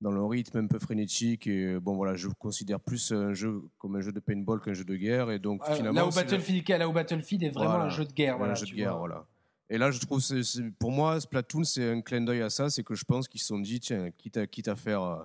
dans 0.00 0.10
le 0.10 0.24
rythme 0.24 0.58
un 0.58 0.66
peu 0.66 0.78
frénétique. 0.78 1.46
Et 1.46 1.78
bon, 1.78 1.96
voilà, 1.96 2.14
je 2.14 2.28
considère 2.28 2.80
plus 2.80 3.12
un 3.12 3.32
jeu 3.34 3.62
comme 3.78 3.96
un 3.96 4.00
jeu 4.00 4.12
de 4.12 4.20
paintball 4.20 4.60
qu'un 4.60 4.74
jeu 4.74 4.84
de 4.84 4.96
guerre. 4.96 5.30
Et 5.30 5.38
donc, 5.38 5.64
finalement, 5.64 6.00
là 6.00 6.06
où, 6.06 6.10
Battlefield, 6.10 6.68
là 6.68 6.88
où 6.88 6.92
Battlefield 6.92 7.42
est 7.42 7.50
vraiment 7.50 7.74
un 7.74 7.88
jeu 7.88 8.04
de 8.04 8.12
guerre. 8.12 8.38
Voilà, 8.38 8.52
un 8.52 8.56
jeu 8.56 8.66
de 8.66 8.72
guerre, 8.72 8.98
voilà. 8.98 9.26
Et 9.68 9.78
là, 9.78 9.90
je 9.90 9.98
trouve, 9.98 10.22
pour 10.78 10.92
moi, 10.92 11.20
Splatoon, 11.20 11.64
c'est 11.64 11.90
un 11.90 12.00
clin 12.00 12.20
d'œil 12.20 12.42
à 12.42 12.50
ça. 12.50 12.70
C'est 12.70 12.84
que 12.84 12.94
je 12.94 13.04
pense 13.04 13.26
qu'ils 13.26 13.40
se 13.40 13.48
sont 13.48 13.58
dit, 13.58 13.80
tiens, 13.80 14.10
quitte 14.16 14.36
à, 14.36 14.46
quitte 14.46 14.68
à 14.68 14.76
faire. 14.76 15.02
Euh, 15.02 15.24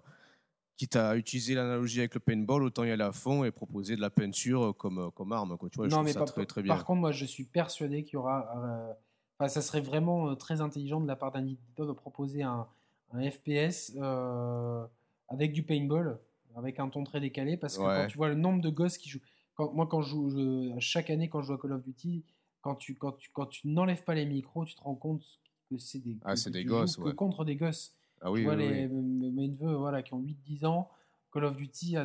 quitte 0.78 0.96
à 0.96 1.16
utiliser 1.16 1.54
l'analogie 1.54 2.00
avec 2.00 2.16
le 2.16 2.20
paintball, 2.20 2.64
autant 2.64 2.84
y 2.84 2.90
aller 2.90 3.04
à 3.04 3.12
fond 3.12 3.44
et 3.44 3.52
proposer 3.52 3.96
de 3.96 4.02
la 4.02 4.10
peinture 4.10 4.76
comme, 4.76 5.12
comme 5.12 5.32
arme. 5.32 5.56
Quoi. 5.56 5.70
Tu 5.70 5.78
vois, 5.78 5.88
non, 5.88 6.02
mais 6.02 6.12
ça 6.12 6.26
très, 6.26 6.44
très 6.48 6.64
bien. 6.64 6.74
Par 6.74 6.86
contre, 6.86 7.02
moi, 7.02 7.12
je 7.12 7.24
suis 7.24 7.44
persuadé 7.44 8.04
qu'il 8.04 8.14
y 8.14 8.18
aura. 8.18 8.96
Euh, 9.40 9.48
ça 9.48 9.62
serait 9.62 9.82
vraiment 9.82 10.30
euh, 10.30 10.36
très 10.36 10.60
intelligent 10.60 11.00
de 11.00 11.08
la 11.08 11.16
part 11.16 11.32
d'un 11.32 11.46
éditeur 11.46 11.86
de 11.86 11.94
proposer 11.94 12.42
un, 12.42 12.68
un 13.14 13.30
FPS 13.30 13.94
euh, 13.98 14.86
avec 15.30 15.54
du 15.54 15.64
paintball, 15.64 16.20
avec 16.56 16.80
un 16.80 16.90
ton 16.90 17.04
très 17.04 17.20
décalé, 17.20 17.58
parce 17.58 17.78
que 17.78 17.84
quand 17.84 18.08
tu 18.08 18.18
vois 18.18 18.30
le 18.30 18.36
nombre 18.36 18.62
de 18.62 18.70
gosses 18.70 18.98
qui 18.98 19.10
jouent. 19.10 19.22
moi, 19.58 19.88
quand 19.88 20.02
je 20.02 20.10
joue, 20.10 20.76
chaque 20.80 21.10
année, 21.10 21.30
quand 21.30 21.42
je 21.42 21.48
joue 21.48 21.54
à 21.54 21.58
Call 21.58 21.74
of 21.74 21.84
Duty, 21.84 22.24
quand 22.62 22.76
tu, 22.76 22.96
quand 22.96 23.14
tu, 23.14 23.30
quand 23.34 23.48
tu 23.48 23.68
n'enlèves 23.68 24.04
pas 24.04 24.14
les 24.14 24.26
micros, 24.26 24.66
tu 24.66 24.76
te 24.76 24.82
rends 24.82 24.96
compte 24.96 25.24
que 25.70 25.78
c'est 25.78 26.00
des, 26.00 26.18
ah, 26.26 26.36
c'est 26.36 26.52
des 26.52 26.66
gosses. 26.66 26.98
Que 26.98 27.10
contre 27.10 27.46
des 27.46 27.56
gosses. 27.56 27.96
Ah 28.22 28.32
oui, 28.32 28.42
tu 28.42 28.46
vois, 28.46 28.56
les, 28.56 28.88
mes 28.88 29.48
neveux 29.48 29.74
voilà, 29.74 30.04
qui 30.04 30.14
ont 30.14 30.22
8-10 30.22 30.66
ans, 30.66 30.90
Call 31.34 31.46
of 31.46 31.56
Duty, 31.56 31.96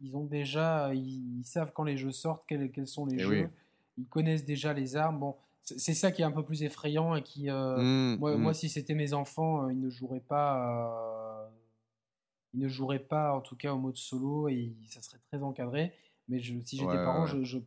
ils, 0.00 0.16
ont 0.16 0.24
déjà, 0.24 0.92
ils, 0.94 1.44
savent 1.44 1.72
quand 1.72 1.84
les 1.84 1.96
jeux 1.96 2.10
sortent, 2.10 2.44
quels, 2.46 2.70
quels 2.72 2.88
sont 2.88 3.06
les 3.06 3.16
eh 3.16 3.20
jeux. 3.20 3.50
Ils 3.98 4.06
connaissent 4.06 4.44
déjà 4.44 4.72
les 4.72 4.96
armes. 4.96 5.20
Bon, 5.20 5.36
c'est 5.64 5.94
ça 5.94 6.10
qui 6.10 6.22
est 6.22 6.24
un 6.24 6.32
peu 6.32 6.44
plus 6.44 6.62
effrayant 6.62 7.14
et 7.14 7.22
qui, 7.22 7.48
euh, 7.48 7.76
mmh, 7.76 8.18
moi, 8.18 8.36
moi, 8.36 8.50
mmh. 8.50 8.54
si 8.54 8.68
c'était 8.68 8.94
mes 8.94 9.12
enfants, 9.12 9.64
euh, 9.64 9.72
ils 9.72 9.80
ne 9.80 9.90
joueraient 9.90 10.20
pas, 10.20 11.46
euh, 11.46 11.48
ils 12.54 12.60
ne 12.60 12.68
joueraient 12.68 12.98
pas 12.98 13.34
en 13.34 13.40
tout 13.40 13.56
cas 13.56 13.72
au 13.72 13.78
mode 13.78 13.96
solo 13.96 14.48
et 14.48 14.74
ça 14.88 15.00
serait 15.02 15.20
très 15.28 15.42
encadré. 15.42 15.92
Mais 16.28 16.40
je, 16.40 16.54
si 16.64 16.76
j'étais 16.76 16.94
parent, 16.94 17.26
Je, 17.26 17.42
je, 17.42 17.58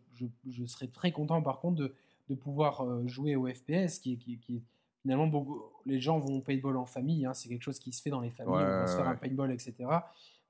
je, 0.50 0.66
serais 0.66 0.88
très 0.88 1.12
content 1.12 1.42
par 1.42 1.60
contre 1.60 1.76
de, 1.76 1.94
de 2.30 2.36
pouvoir 2.36 2.86
jouer 3.08 3.36
au 3.36 3.48
FPS, 3.48 4.00
qui, 4.00 4.18
qui, 4.18 4.40
qui 4.40 4.64
finalement 5.02 5.28
beaucoup, 5.28 5.62
les 5.86 6.00
gens 6.00 6.20
vont 6.20 6.38
au 6.38 6.42
paintball 6.42 6.78
en 6.78 6.86
famille, 6.86 7.26
hein, 7.26 7.34
c'est 7.34 7.50
quelque 7.50 7.64
chose 7.64 7.80
qui 7.80 7.92
se 7.92 8.02
fait 8.02 8.10
dans 8.10 8.22
les 8.22 8.30
familles, 8.30 8.56
on 8.56 8.82
va 8.82 8.88
se 8.88 8.96
faire 8.96 9.08
un 9.08 9.16
paintball, 9.16 9.52
etc. 9.52 9.74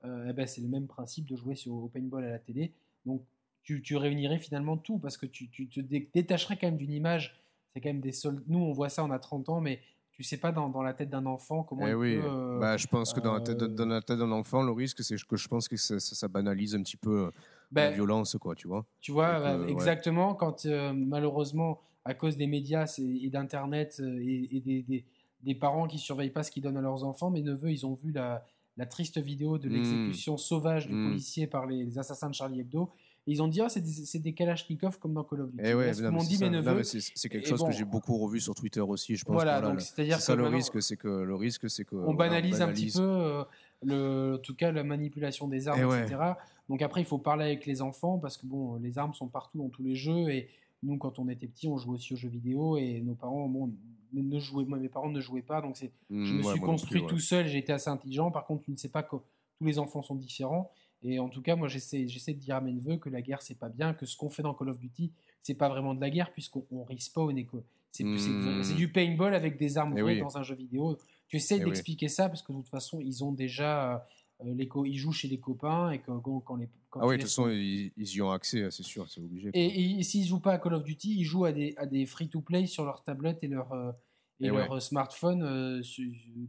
Eh 0.04 0.32
ben, 0.32 0.46
c'est 0.46 0.60
le 0.60 0.68
même 0.68 0.86
principe 0.86 1.26
de 1.26 1.36
jouer 1.36 1.56
sur, 1.56 1.74
au 1.74 1.88
paintball 1.88 2.24
à 2.24 2.30
la 2.30 2.38
télé. 2.38 2.72
Donc 3.04 3.22
tu, 3.66 3.96
réunirais 3.96 4.38
finalement 4.38 4.76
tout 4.76 4.98
parce 4.98 5.16
que 5.16 5.26
tu, 5.26 5.48
te 5.48 5.80
détacherais 5.80 6.56
quand 6.56 6.68
même 6.68 6.76
d'une 6.76 6.92
image. 6.92 7.40
C'est 7.72 7.80
quand 7.80 7.90
même 7.90 8.00
des 8.00 8.12
soldats. 8.12 8.42
Nous, 8.46 8.58
on 8.58 8.72
voit 8.72 8.88
ça, 8.88 9.04
on 9.04 9.10
a 9.10 9.18
30 9.18 9.48
ans, 9.50 9.60
mais 9.60 9.80
tu 10.12 10.22
sais 10.22 10.38
pas 10.38 10.50
dans, 10.50 10.82
la 10.82 10.94
tête 10.94 11.10
d'un 11.10 11.26
enfant 11.26 11.62
comment. 11.62 11.86
Eh 11.86 11.92
oui. 11.92 12.18
Euh, 12.22 12.58
bah, 12.58 12.76
je 12.78 12.86
pense 12.86 13.12
que 13.12 13.20
dans 13.20 13.34
la 13.34 13.40
tête, 13.40 13.60
euh, 13.60 13.68
dans 13.68 13.86
la 13.86 14.00
tête 14.00 14.18
d'un 14.18 14.32
enfant, 14.32 14.62
le 14.62 14.72
risque, 14.72 15.02
c'est 15.02 15.16
que 15.16 15.36
je 15.36 15.48
pense 15.48 15.68
que 15.68 15.76
ça, 15.76 16.28
banalise 16.28 16.74
un 16.74 16.82
petit 16.82 16.96
peu 16.96 17.26
euh, 17.26 17.30
la 17.72 17.90
ben, 17.90 17.94
violence, 17.94 18.36
quoi, 18.40 18.54
tu 18.54 18.66
vois. 18.66 18.86
Tu 19.00 19.12
vois, 19.12 19.68
exactement, 19.68 20.34
quand 20.34 20.64
malheureusement, 20.94 21.82
à 22.04 22.14
cause 22.14 22.36
des 22.36 22.46
médias 22.46 22.86
et, 22.98 23.28
d'Internet 23.28 24.00
et, 24.00 24.62
des, 24.64 25.04
des, 25.42 25.54
parents 25.54 25.86
qui 25.86 25.98
surveillent 25.98 26.30
pas 26.30 26.44
ce 26.44 26.50
qu'ils 26.50 26.62
donnent 26.62 26.78
à 26.78 26.82
leurs 26.82 27.04
enfants, 27.04 27.30
mes 27.30 27.42
neveux, 27.42 27.70
ils 27.70 27.84
ont 27.84 27.94
vu 27.94 28.12
la, 28.12 28.46
la 28.76 28.86
triste 28.86 29.18
vidéo 29.18 29.58
de 29.58 29.68
mmh. 29.68 29.72
l'exécution 29.72 30.36
sauvage 30.36 30.86
du 30.86 30.94
mmh. 30.94 31.08
policier 31.08 31.46
par 31.46 31.66
les, 31.66 31.98
assassins 31.98 32.28
de 32.28 32.34
Charlie 32.34 32.60
Hebdo 32.60 32.90
ils 33.28 33.42
ont 33.42 33.48
dit, 33.48 33.60
ah, 33.60 33.68
c'est 33.68 33.80
des, 33.80 34.18
des, 34.20 34.32
Kalachnikov 34.32 34.98
comme 34.98 35.14
dans 35.14 35.24
Call 35.24 35.40
of 35.40 35.50
Duty. 35.50 35.62
Eh 35.66 35.74
ouais, 35.74 35.90
dit 35.90 36.38
mes 36.38 36.50
neveux. 36.50 36.82
C'est 36.84 37.28
quelque 37.28 37.48
chose 37.48 37.64
que 37.64 37.72
j'ai 37.72 37.84
beaucoup 37.84 38.16
revu 38.18 38.40
sur 38.40 38.54
Twitter 38.54 38.80
aussi. 38.80 39.16
Je 39.16 39.24
pense 39.24 39.34
voilà, 39.34 39.60
donc 39.60 39.80
c'est-à-dire 39.80 40.20
ça 40.20 40.34
le 40.34 40.46
risque, 40.46 40.80
c'est 40.82 40.96
que 40.96 41.08
le 41.08 41.34
risque, 41.34 41.68
c'est 41.68 41.84
que 41.84 41.96
on 41.96 42.14
banalise, 42.14 42.62
un 42.62 42.68
petit 42.68 42.92
peu, 42.92 43.02
euh, 43.02 43.44
le, 43.82 44.34
en 44.36 44.38
tout 44.38 44.54
cas, 44.54 44.70
la 44.70 44.84
manipulation 44.84 45.48
des 45.48 45.68
armes, 45.68 45.92
eh 45.92 46.02
etc. 46.02 46.32
Donc 46.68 46.82
après, 46.82 47.00
il 47.00 47.06
faut 47.06 47.18
parler 47.18 47.44
avec 47.44 47.66
les 47.66 47.82
enfants 47.82 48.18
parce 48.18 48.36
que 48.36 48.46
bon, 48.46 48.76
les 48.76 48.98
armes 48.98 49.14
sont 49.14 49.28
partout 49.28 49.58
dans 49.58 49.68
tous 49.68 49.82
les 49.82 49.94
jeux 49.94 50.28
et 50.30 50.48
nous, 50.82 50.98
quand 50.98 51.18
on 51.18 51.28
était 51.28 51.46
petits, 51.46 51.68
on 51.68 51.76
jouait 51.78 51.94
aussi 51.94 52.14
aux 52.14 52.16
jeux 52.16 52.28
vidéo 52.28 52.76
et 52.76 53.00
nos 53.00 53.14
parents, 53.14 53.48
bon, 53.48 53.72
ne 54.12 54.38
jouaient, 54.38 54.64
moi, 54.64 54.78
mes 54.78 54.88
parents 54.88 55.10
ne 55.10 55.20
jouaient 55.20 55.42
pas, 55.42 55.60
donc 55.60 55.76
c'est, 55.76 55.92
je 56.10 56.14
mmh, 56.14 56.36
me 56.38 56.42
suis 56.42 56.60
construit 56.60 57.06
tout 57.06 57.18
seul. 57.18 57.46
J'ai 57.46 57.58
été 57.58 57.72
assez 57.72 57.90
intelligent. 57.90 58.30
Par 58.30 58.46
contre, 58.46 58.62
tu 58.62 58.70
ne 58.70 58.76
sais 58.76 58.88
pas 58.88 59.02
que 59.02 59.16
tous 59.58 59.64
les 59.64 59.78
enfants 59.78 60.02
sont 60.02 60.14
différents. 60.14 60.70
Et 61.02 61.18
en 61.18 61.28
tout 61.28 61.42
cas, 61.42 61.56
moi, 61.56 61.68
j'essaie, 61.68 62.08
j'essaie 62.08 62.34
de 62.34 62.40
dire 62.40 62.56
à 62.56 62.60
mes 62.60 62.72
neveux 62.72 62.96
que 62.96 63.08
la 63.08 63.22
guerre, 63.22 63.42
c'est 63.42 63.58
pas 63.58 63.68
bien, 63.68 63.94
que 63.94 64.06
ce 64.06 64.16
qu'on 64.16 64.28
fait 64.28 64.42
dans 64.42 64.54
Call 64.54 64.70
of 64.70 64.78
Duty, 64.78 65.12
c'est 65.42 65.54
pas 65.54 65.68
vraiment 65.68 65.94
de 65.94 66.00
la 66.00 66.10
guerre, 66.10 66.32
puisqu'on 66.32 66.84
respawn 66.84 67.36
et 67.38 67.44
que 67.44 67.58
c'est, 67.92 68.04
mmh. 68.04 68.62
c'est, 68.62 68.74
du 68.74 68.92
paintball 68.92 69.34
avec 69.34 69.56
des 69.56 69.78
armes 69.78 69.98
vraies 69.98 70.18
dans 70.18 70.36
un 70.36 70.42
jeu 70.42 70.54
vidéo. 70.54 70.98
Tu 71.28 71.36
essaies 71.36 71.60
d'expliquer 71.60 72.08
ça, 72.08 72.28
parce 72.28 72.42
que 72.42 72.52
de 72.52 72.58
toute 72.58 72.68
façon, 72.68 73.00
ils 73.00 73.24
ont 73.24 73.32
déjà. 73.32 74.06
Euh, 74.42 74.52
les 74.54 74.68
ils 74.84 74.98
jouent 74.98 75.12
chez 75.12 75.28
des 75.28 75.40
copains 75.40 75.92
et 75.92 75.98
que, 76.00 76.10
quand, 76.18 76.56
les. 76.56 76.68
ah 76.92 77.06
oui, 77.06 77.16
de 77.16 77.22
toute 77.22 77.30
façon, 77.30 77.48
ils, 77.48 77.92
y 77.96 78.20
ont 78.20 78.30
accès, 78.30 78.70
c'est 78.70 78.82
sûr, 78.82 79.08
c'est 79.08 79.20
obligé. 79.20 79.50
Et, 79.54 80.02
s'ils 80.02 80.26
jouent 80.26 80.40
pas 80.40 80.52
à 80.52 80.58
Call 80.58 80.74
of 80.74 80.84
Duty, 80.84 81.16
ils 81.20 81.24
jouent 81.24 81.46
à 81.46 81.52
des, 81.52 81.74
à 81.78 81.86
des 81.86 82.04
free-to-play 82.04 82.66
sur 82.66 82.84
leur 82.84 83.02
tablette 83.02 83.42
et 83.42 83.48
leur. 83.48 83.72
Euh, 83.72 83.92
et, 84.38 84.48
leur 84.48 84.82
smartphone 84.82 85.42
euh, 85.42 85.80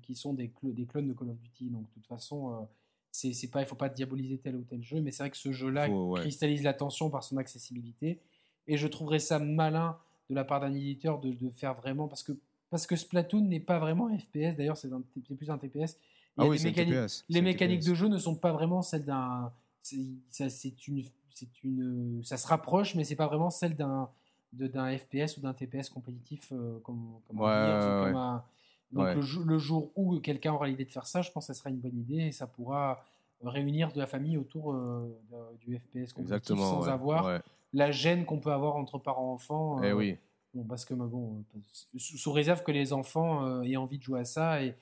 qui 0.02 0.16
sont 0.16 0.34
des, 0.34 0.52
des 0.62 0.86
clones 0.86 1.08
de 1.08 1.14
Call 1.14 1.30
of 1.30 1.40
Duty. 1.40 1.70
Donc, 1.70 1.84
de 1.84 1.94
toute 1.94 2.08
façon, 2.08 2.68
c'est 3.18 3.48
pas 3.48 3.62
il 3.62 3.68
faut 3.68 3.76
pas 3.76 3.90
diaboliser 3.90 4.38
tel 4.38 4.56
ou 4.56 4.64
tel 4.64 4.84
jeu 4.84 5.02
mais 5.02 5.12
c'est 5.12 5.24
vrai 5.24 5.32
que 5.32 5.38
ce 5.38 5.52
jeu 5.52 5.70
là 5.70 5.90
cristallise 6.16 6.64
l'attention 6.64 7.10
par 7.10 7.24
son 7.24 7.38
accessibilité. 7.38 8.20
Et 8.68 8.78
je 8.78 8.88
trouverais 8.88 9.20
ça 9.20 9.40
malin 9.40 9.98
de 10.30 10.36
la 10.36 10.44
part 10.44 10.60
d'un 10.60 10.74
éditeur 10.74 11.20
de, 11.20 11.32
de, 11.32 11.50
faire 11.50 11.74
vraiment 11.74 12.08
parce 12.08 12.22
que 12.22 12.34
parce 12.70 12.86
que 12.86 12.96
Splatoon 12.96 13.42
n'est 13.42 13.62
pas 13.62 13.80
vraiment 13.80 14.08
un 14.08 14.18
FPS 14.18 14.58
d'ailleurs 14.58 14.78
c'est 14.78 14.90
plus 15.38 15.50
un 15.50 15.58
TPS 15.58 15.98
ah 16.40 16.46
oui, 16.46 16.60
les, 16.60 16.66
mécaniques, 16.66 17.24
les 17.30 17.42
mécaniques 17.42 17.84
de 17.84 17.96
jeu 17.96 18.08
ne 18.08 18.20
sont 18.20 18.36
pas 18.36 18.52
vraiment 18.52 18.84
celles 18.84 19.06
d'un 19.06 19.52
c'est 19.82 20.88
une 20.88 21.04
c'est 21.34 21.64
une 21.64 22.22
ça 22.24 22.38
se 22.38 22.46
rapproche 22.46 22.94
mais 22.94 23.04
c'est 23.04 23.16
pas 23.16 23.28
vraiment 23.28 23.50
celle 23.50 23.76
d'un 23.76 24.10
d'un 24.54 24.96
FPS 24.98 25.38
ou 25.38 25.42
d'un 25.42 25.54
TPS 25.54 25.90
compétitif 25.90 26.52
euh, 26.52 26.80
comme, 26.80 27.20
comme, 27.28 27.38
comme 27.38 27.46
un, 27.46 28.44
donc 28.92 29.16
le, 29.46 29.58
jour 29.58 29.92
où 29.96 30.20
quelqu'un 30.20 30.54
aura 30.54 30.68
l'idée 30.68 30.86
de 30.86 30.92
faire 30.92 31.06
ça, 31.06 31.22
je 31.22 31.32
pense 31.32 31.48
que 31.48 31.54
ça 31.54 31.60
sera 31.60 31.70
une 31.70 31.78
bonne 31.78 31.98
idée 31.98 32.28
et 32.28 32.32
ça 32.32 32.48
pourra 32.48 33.04
réunir 33.44 33.92
de 33.92 34.00
la 34.00 34.08
famille 34.08 34.38
autour 34.38 34.74
euh, 34.74 35.08
du 35.62 35.78
FPS 35.78 36.14
compétitif 36.14 36.58
sans 36.58 36.88
avoir 36.88 37.42
la 37.74 37.92
gêne 37.92 38.26
qu'on 38.26 38.40
peut 38.40 38.52
avoir 38.52 38.76
entre 38.76 38.98
parents-enfants. 38.98 39.82
Eh 39.84 39.88
euh, 39.88 39.94
oui. 39.94 40.18
Bon, 40.54 40.64
parce 40.64 40.86
que 40.86 40.94
bon, 40.94 41.44
sous, 41.98 42.32
réserve 42.32 42.64
que 42.64 42.72
les 42.72 42.94
enfants 42.94 43.46
euh, 43.46 43.62
aient 43.64 43.76
envie 43.76 43.98
de 43.98 44.04
jouer 44.04 44.22
à 44.22 44.26
ça 44.26 44.64
et, 44.64 44.74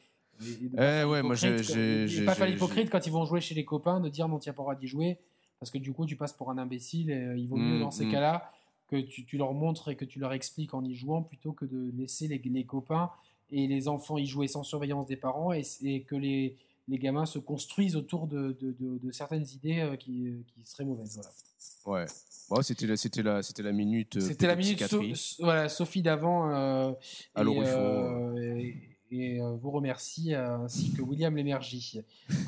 et, 0.42 0.70
eh 0.78 1.04
ouais, 1.06 1.22
moi 1.24 1.36
j'ai 1.36 2.26
pas 2.26 2.46
l'hypocrite 2.46 2.90
quand 2.90 3.08
ils 3.08 3.12
vont 3.12 3.26
jouer 3.26 3.42
chez 3.42 3.56
les 3.56 3.66
copains 3.66 4.00
de 4.00 4.10
dire 4.10 4.28
non, 4.28 4.38
tu 4.38 4.50
n'as 4.50 4.54
pas 4.54 4.62
le 4.62 4.66
droit 4.66 4.76
d'y 4.76 4.88
jouer 4.88 5.18
parce 5.60 5.72
que 5.72 5.78
du 5.78 5.94
coup, 5.94 6.06
tu 6.06 6.16
passes 6.16 6.34
pour 6.34 6.52
un 6.52 6.58
imbécile 6.58 7.10
et 7.10 7.34
il 7.38 7.48
vaut 7.48 7.56
mieux 7.56 7.78
Mm, 7.78 7.82
dans 7.82 7.92
ces 7.92 8.06
mm. 8.06 8.12
cas-là 8.12 8.52
que 8.88 8.98
tu, 8.98 9.26
tu 9.26 9.38
leur 9.38 9.54
montres 9.54 9.90
et 9.90 9.96
que 9.96 10.06
tu 10.06 10.20
leur 10.20 10.34
expliques 10.34 10.74
en 10.74 10.84
y 10.84 10.94
jouant 10.94 11.24
plutôt 11.24 11.54
que 11.54 11.66
de 11.66 11.92
laisser 11.98 12.28
les, 12.28 12.38
les 12.38 12.66
copains 12.66 13.10
et 13.52 13.68
les 13.68 13.88
enfants 13.88 14.18
y 14.18 14.26
jouer 14.26 14.48
sans 14.48 14.64
surveillance 14.64 15.08
des 15.08 15.16
parents 15.18 15.54
et, 15.54 15.64
et 15.84 16.02
que 16.04 16.16
les, 16.16 16.58
les 16.88 16.98
gamins 16.98 17.26
se 17.26 17.40
construisent 17.40 17.96
autour 17.96 18.28
de, 18.28 18.56
de- 18.62 18.76
de- 18.80 18.98
de 18.98 19.12
certaines 19.12 19.46
idées 19.54 19.80
euh, 19.82 19.96
qui, 19.96 20.44
qui 20.54 20.66
seraient 20.66 20.86
mauvaises. 20.86 21.16
Voilà. 21.16 22.02
Ouais. 22.02 22.06
Bon, 22.50 22.62
c'était 22.62 22.86
la, 22.88 22.96
c'était 22.98 23.24
la, 23.24 23.42
c'était 23.44 23.64
la 23.64 23.72
minute. 23.72 24.18
euh, 24.18 24.22
C'était 24.22 24.48
la 24.48 24.56
minute 24.56 24.80
So- 24.84 25.00
pédopsychiatrie. 25.00 25.16
So- 25.16 25.44
voilà, 25.44 25.70
Sophie 25.70 26.02
d'avant. 26.02 26.52
euh, 26.54 26.92
Allô, 27.34 27.54
et, 27.54 27.60
Ruffo. 27.60 27.72
euh, 27.78 28.56
et, 28.58 28.76
et, 29.12 29.42
euh, 29.42 29.56
vous 29.62 29.72
remercie, 29.72 30.34
euh, 30.34 30.58
ainsi 30.60 30.92
que 30.94 31.02
William 31.02 31.36
Lémergie. 31.36 32.02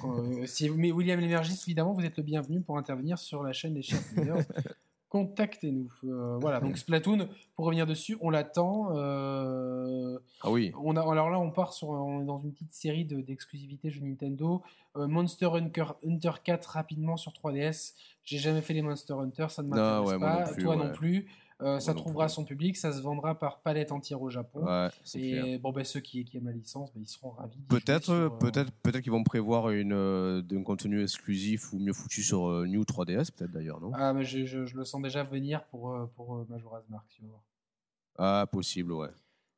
Euh, 0.06 0.46
si 0.46 0.70
mais 0.70 0.92
William 0.92 1.20
Lémergie, 1.20 1.54
évidemment, 1.66 1.94
vous 1.94 2.04
êtes 2.04 2.18
le 2.18 2.24
bienvenu 2.24 2.62
pour 2.62 2.78
intervenir 2.78 3.18
sur 3.20 3.42
la 3.44 3.54
chaîne 3.54 3.74
des 3.76 3.82
Chers 3.84 4.04
Players. 4.14 4.44
Contactez-nous. 5.10 5.90
Euh, 6.04 6.38
voilà, 6.42 6.60
donc 6.60 6.78
Splatoon, 6.78 7.28
pour 7.56 7.66
revenir 7.66 7.86
dessus, 7.86 8.18
on 8.22 8.30
l'attend. 8.30 8.96
euh, 8.98 10.18
Ah 10.42 10.52
oui. 10.52 10.72
on 10.84 10.96
a, 10.96 11.02
alors 11.02 11.30
là, 11.30 11.40
on 11.40 11.52
part 11.52 11.74
sur, 11.74 11.90
on 11.90 12.22
est 12.22 12.26
dans 12.26 12.38
une 12.40 12.52
petite 12.52 12.74
série 12.74 13.06
de- 13.06 13.22
d'exclusivités 13.22 13.90
jeux 13.90 14.02
Nintendo. 14.02 14.62
Euh, 14.96 15.08
Monster 15.08 15.48
Hunter, 15.54 15.86
Hunter 16.06 16.32
4 16.44 16.66
rapidement 16.72 17.18
sur 17.18 17.32
3DS. 17.32 17.94
J'ai 18.24 18.38
jamais 18.40 18.62
fait 18.62 18.74
les 18.74 18.82
Monster 18.82 19.14
Hunter, 19.14 19.48
ça 19.50 19.64
ne 19.64 19.70
Non, 19.70 19.76
m'intéresse 19.76 20.10
ouais, 20.14 20.20
pas. 20.20 20.46
non 20.48 20.54
plus, 20.54 20.64
Toi 20.64 20.76
non 20.76 20.92
plus. 20.92 21.28
Euh, 21.64 21.80
ça 21.80 21.96
trouvera 21.96 22.28
son 22.30 22.46
public, 22.46 22.78
ça 22.78 22.94
se 22.94 23.02
vendra 23.02 23.34
par 23.40 23.62
palette 23.62 23.92
entière 23.92 24.22
au 24.22 24.30
Japon. 24.30 24.64
Ouais, 24.64 24.90
c'est 25.04 25.20
clair. 25.20 25.46
Et 25.46 25.58
bon, 25.58 25.72
ben, 25.72 25.84
ceux 25.84 26.00
qui, 26.02 26.24
qui 26.24 26.38
aiment 26.38 26.46
la 26.46 26.52
licence, 26.52 26.94
ben, 26.94 27.02
ils 27.02 27.08
seront 27.10 27.32
ravis. 27.32 27.60
Peut-être, 27.68 28.04
sur, 28.06 28.14
euh, 28.14 28.30
peut-être, 28.30 28.72
peut-être 28.84 29.02
qu'ils 29.02 29.12
vont 29.12 29.24
prévoir 29.24 29.72
une, 29.72 29.92
euh, 29.94 30.44
d'un 30.44 30.62
contenu 30.62 31.02
exclusif 31.02 31.74
ou 31.74 31.80
mieux 31.80 31.94
foutu 31.94 32.22
sur 32.22 32.48
euh, 32.48 32.68
New 32.68 32.84
3DS, 32.84 33.32
peut-être 33.32 33.52
d'ailleurs, 33.52 33.82
non? 33.82 33.92
Ah, 33.96 34.14
mais 34.14 34.24
je, 34.24 34.46
je- 34.46 34.66
je 34.68 34.78
le 34.78 34.84
sens 34.86 35.02
déjà 35.02 35.24
venir 35.24 35.64
pour, 35.66 35.98
pour 36.16 36.46
Majora's 36.48 36.88
Mask. 36.90 37.06
tu 37.10 37.24
vas 37.24 37.28
voir. 37.30 37.42
Ah, 38.20 38.46
possible, 38.46 38.92
ouais. 38.94 39.10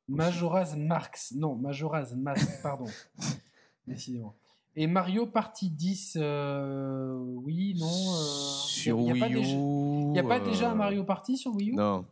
Majora's 0.08 0.74
Marks. 0.76 1.32
Non, 1.34 1.54
Majora's 1.54 2.14
Mask, 2.14 2.62
pardon. 2.62 2.86
Décidément. 3.86 4.34
Et 4.82 4.86
Mario 4.86 5.26
Party 5.26 5.68
10, 5.68 6.16
euh, 6.18 7.14
oui, 7.18 7.74
non. 7.78 7.86
euh, 7.86 8.24
Sur 8.66 8.98
y 9.00 9.10
a, 9.10 9.14
y 9.16 9.22
a 9.22 9.26
Wii 9.28 9.34
U. 9.34 9.38
Il 9.46 10.12
n'y 10.12 10.18
a 10.18 10.22
pas 10.24 10.40
déjà 10.40 10.70
un 10.70 10.72
euh, 10.72 10.76
Mario 10.76 11.04
Party 11.04 11.36
sur 11.36 11.54
Wii 11.54 11.72
U? 11.72 11.74
Non. 11.74 12.06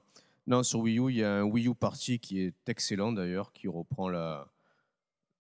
Non, 0.47 0.63
sur 0.63 0.81
Wii 0.81 0.99
U, 0.99 1.11
il 1.11 1.17
y 1.17 1.25
a 1.25 1.37
un 1.41 1.45
Wii 1.45 1.69
U 1.69 1.75
Party 1.75 2.19
qui 2.19 2.41
est 2.41 2.69
excellent 2.69 3.13
d'ailleurs, 3.13 3.55
qui 3.55 3.69
reprend 3.69 4.11
la, 4.11 4.49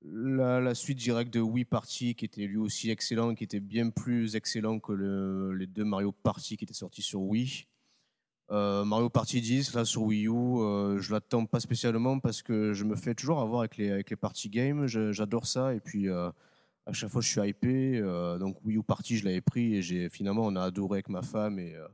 la, 0.03 0.59
la 0.61 0.75
suite 0.75 0.97
directe 0.97 1.31
de 1.35 1.41
Wii 1.41 1.67
Party, 1.67 2.15
qui 2.15 2.25
était 2.25 2.47
lui 2.47 2.57
aussi 2.57 2.89
excellent, 2.91 3.35
qui 3.35 3.45
était 3.45 3.61
bien 3.61 3.91
plus 3.91 4.35
excellent 4.35 4.79
que 4.79 4.93
le- 4.93 5.53
les 5.53 5.67
deux 5.67 5.85
Mario 5.85 6.13
Party 6.13 6.57
qui 6.57 6.65
étaient 6.65 6.73
sortis 6.73 7.03
sur 7.03 7.21
Wii. 7.21 7.67
Euh, 8.51 8.87
Mario 8.87 9.11
Party 9.11 9.43
10, 9.43 9.75
là 9.75 9.85
sur 9.85 10.05
Wii 10.05 10.29
U, 10.29 10.33
euh, 10.33 10.99
je 10.99 11.13
l'attends 11.13 11.45
pas 11.45 11.61
spécialement 11.61 12.19
parce 12.21 12.41
que 12.43 12.73
je 12.73 12.85
me 12.85 12.97
fais 12.97 13.15
toujours 13.15 13.41
avoir 13.41 13.61
avec 13.61 13.77
les, 13.77 13.91
avec 13.91 14.09
les 14.09 14.17
party 14.17 14.49
games. 14.49 14.87
J'adore 14.87 15.47
ça 15.47 15.75
et 15.75 15.81
puis 15.81 16.09
euh, 16.09 16.31
à 16.89 16.93
chaque 16.95 17.11
fois 17.11 17.21
je 17.21 17.29
suis 17.29 17.41
hypé. 17.41 17.99
euh, 17.99 18.39
donc 18.39 18.65
Wii 18.65 18.79
U 18.79 18.83
Party, 18.83 19.19
je 19.19 19.25
l'avais 19.27 19.43
pris 19.43 19.75
et 19.75 19.83
j'ai 19.83 20.09
finalement 20.09 20.47
on 20.47 20.57
a 20.57 20.63
adoré 20.63 20.97
avec 20.97 21.11
ma 21.11 21.21
femme 21.23 21.59
et, 21.59 21.75
euh, 21.75 21.87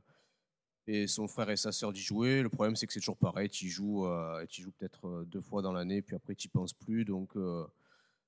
et 0.87 1.05
son 1.07 1.27
frère 1.27 1.49
et 1.49 1.57
sa 1.57 1.73
sœur 1.73 1.91
d'y 1.91 2.01
jouer. 2.01 2.41
Le 2.41 2.49
problème 2.49 2.77
c'est 2.77 2.87
que 2.87 2.93
c'est 2.93 3.01
toujours 3.01 3.17
pareil, 3.17 3.49
tu 3.49 3.67
joues, 3.67 4.05
euh, 4.05 4.45
tu 4.47 4.61
joues 4.61 4.71
peut-être 4.71 5.05
euh, 5.07 5.25
deux 5.25 5.41
fois 5.41 5.61
dans 5.61 5.73
l'année 5.73 6.01
puis 6.01 6.15
après 6.15 6.33
tu 6.33 6.47
penses 6.47 6.73
plus. 6.73 7.03
Donc 7.03 7.33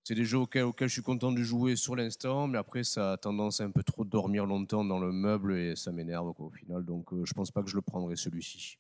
c'est 0.04 0.16
des 0.16 0.26
jeux 0.26 0.40
auxquels, 0.40 0.74
je 0.82 0.94
suis 0.94 1.02
content 1.02 1.32
de 1.32 1.42
jouer 1.42 1.76
sur 1.78 1.96
l'instant, 1.96 2.48
mais 2.48 2.58
après 2.58 2.84
ça 2.84 3.14
a 3.14 3.18
tendance 3.18 3.62
à 3.62 3.64
un 3.64 3.72
peu 3.72 3.84
trop 3.84 4.04
dormir 4.04 4.46
longtemps 4.46 4.84
dans 4.84 5.00
le 5.00 5.12
meuble 5.14 5.58
et 5.58 5.76
ça 5.78 5.94
m'énerve 5.94 6.34
au 6.38 6.50
final. 6.50 6.84
Donc 6.84 7.14
je 7.24 7.34
pense 7.34 7.50
pas 7.50 7.64
que 7.64 7.70
je 7.70 7.76
le 7.76 7.82
prendrai 7.82 8.18
celui-ci. 8.18 8.78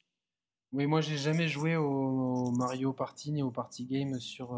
Oui, 0.74 0.86
moi 0.88 1.00
j'ai 1.00 1.16
jamais 1.18 1.48
joué 1.48 1.78
au 1.78 2.52
Mario 2.52 2.92
Party 2.92 3.32
ni 3.32 3.42
au 3.42 3.52
Party 3.52 3.86
Game 3.86 4.20
sur, 4.20 4.54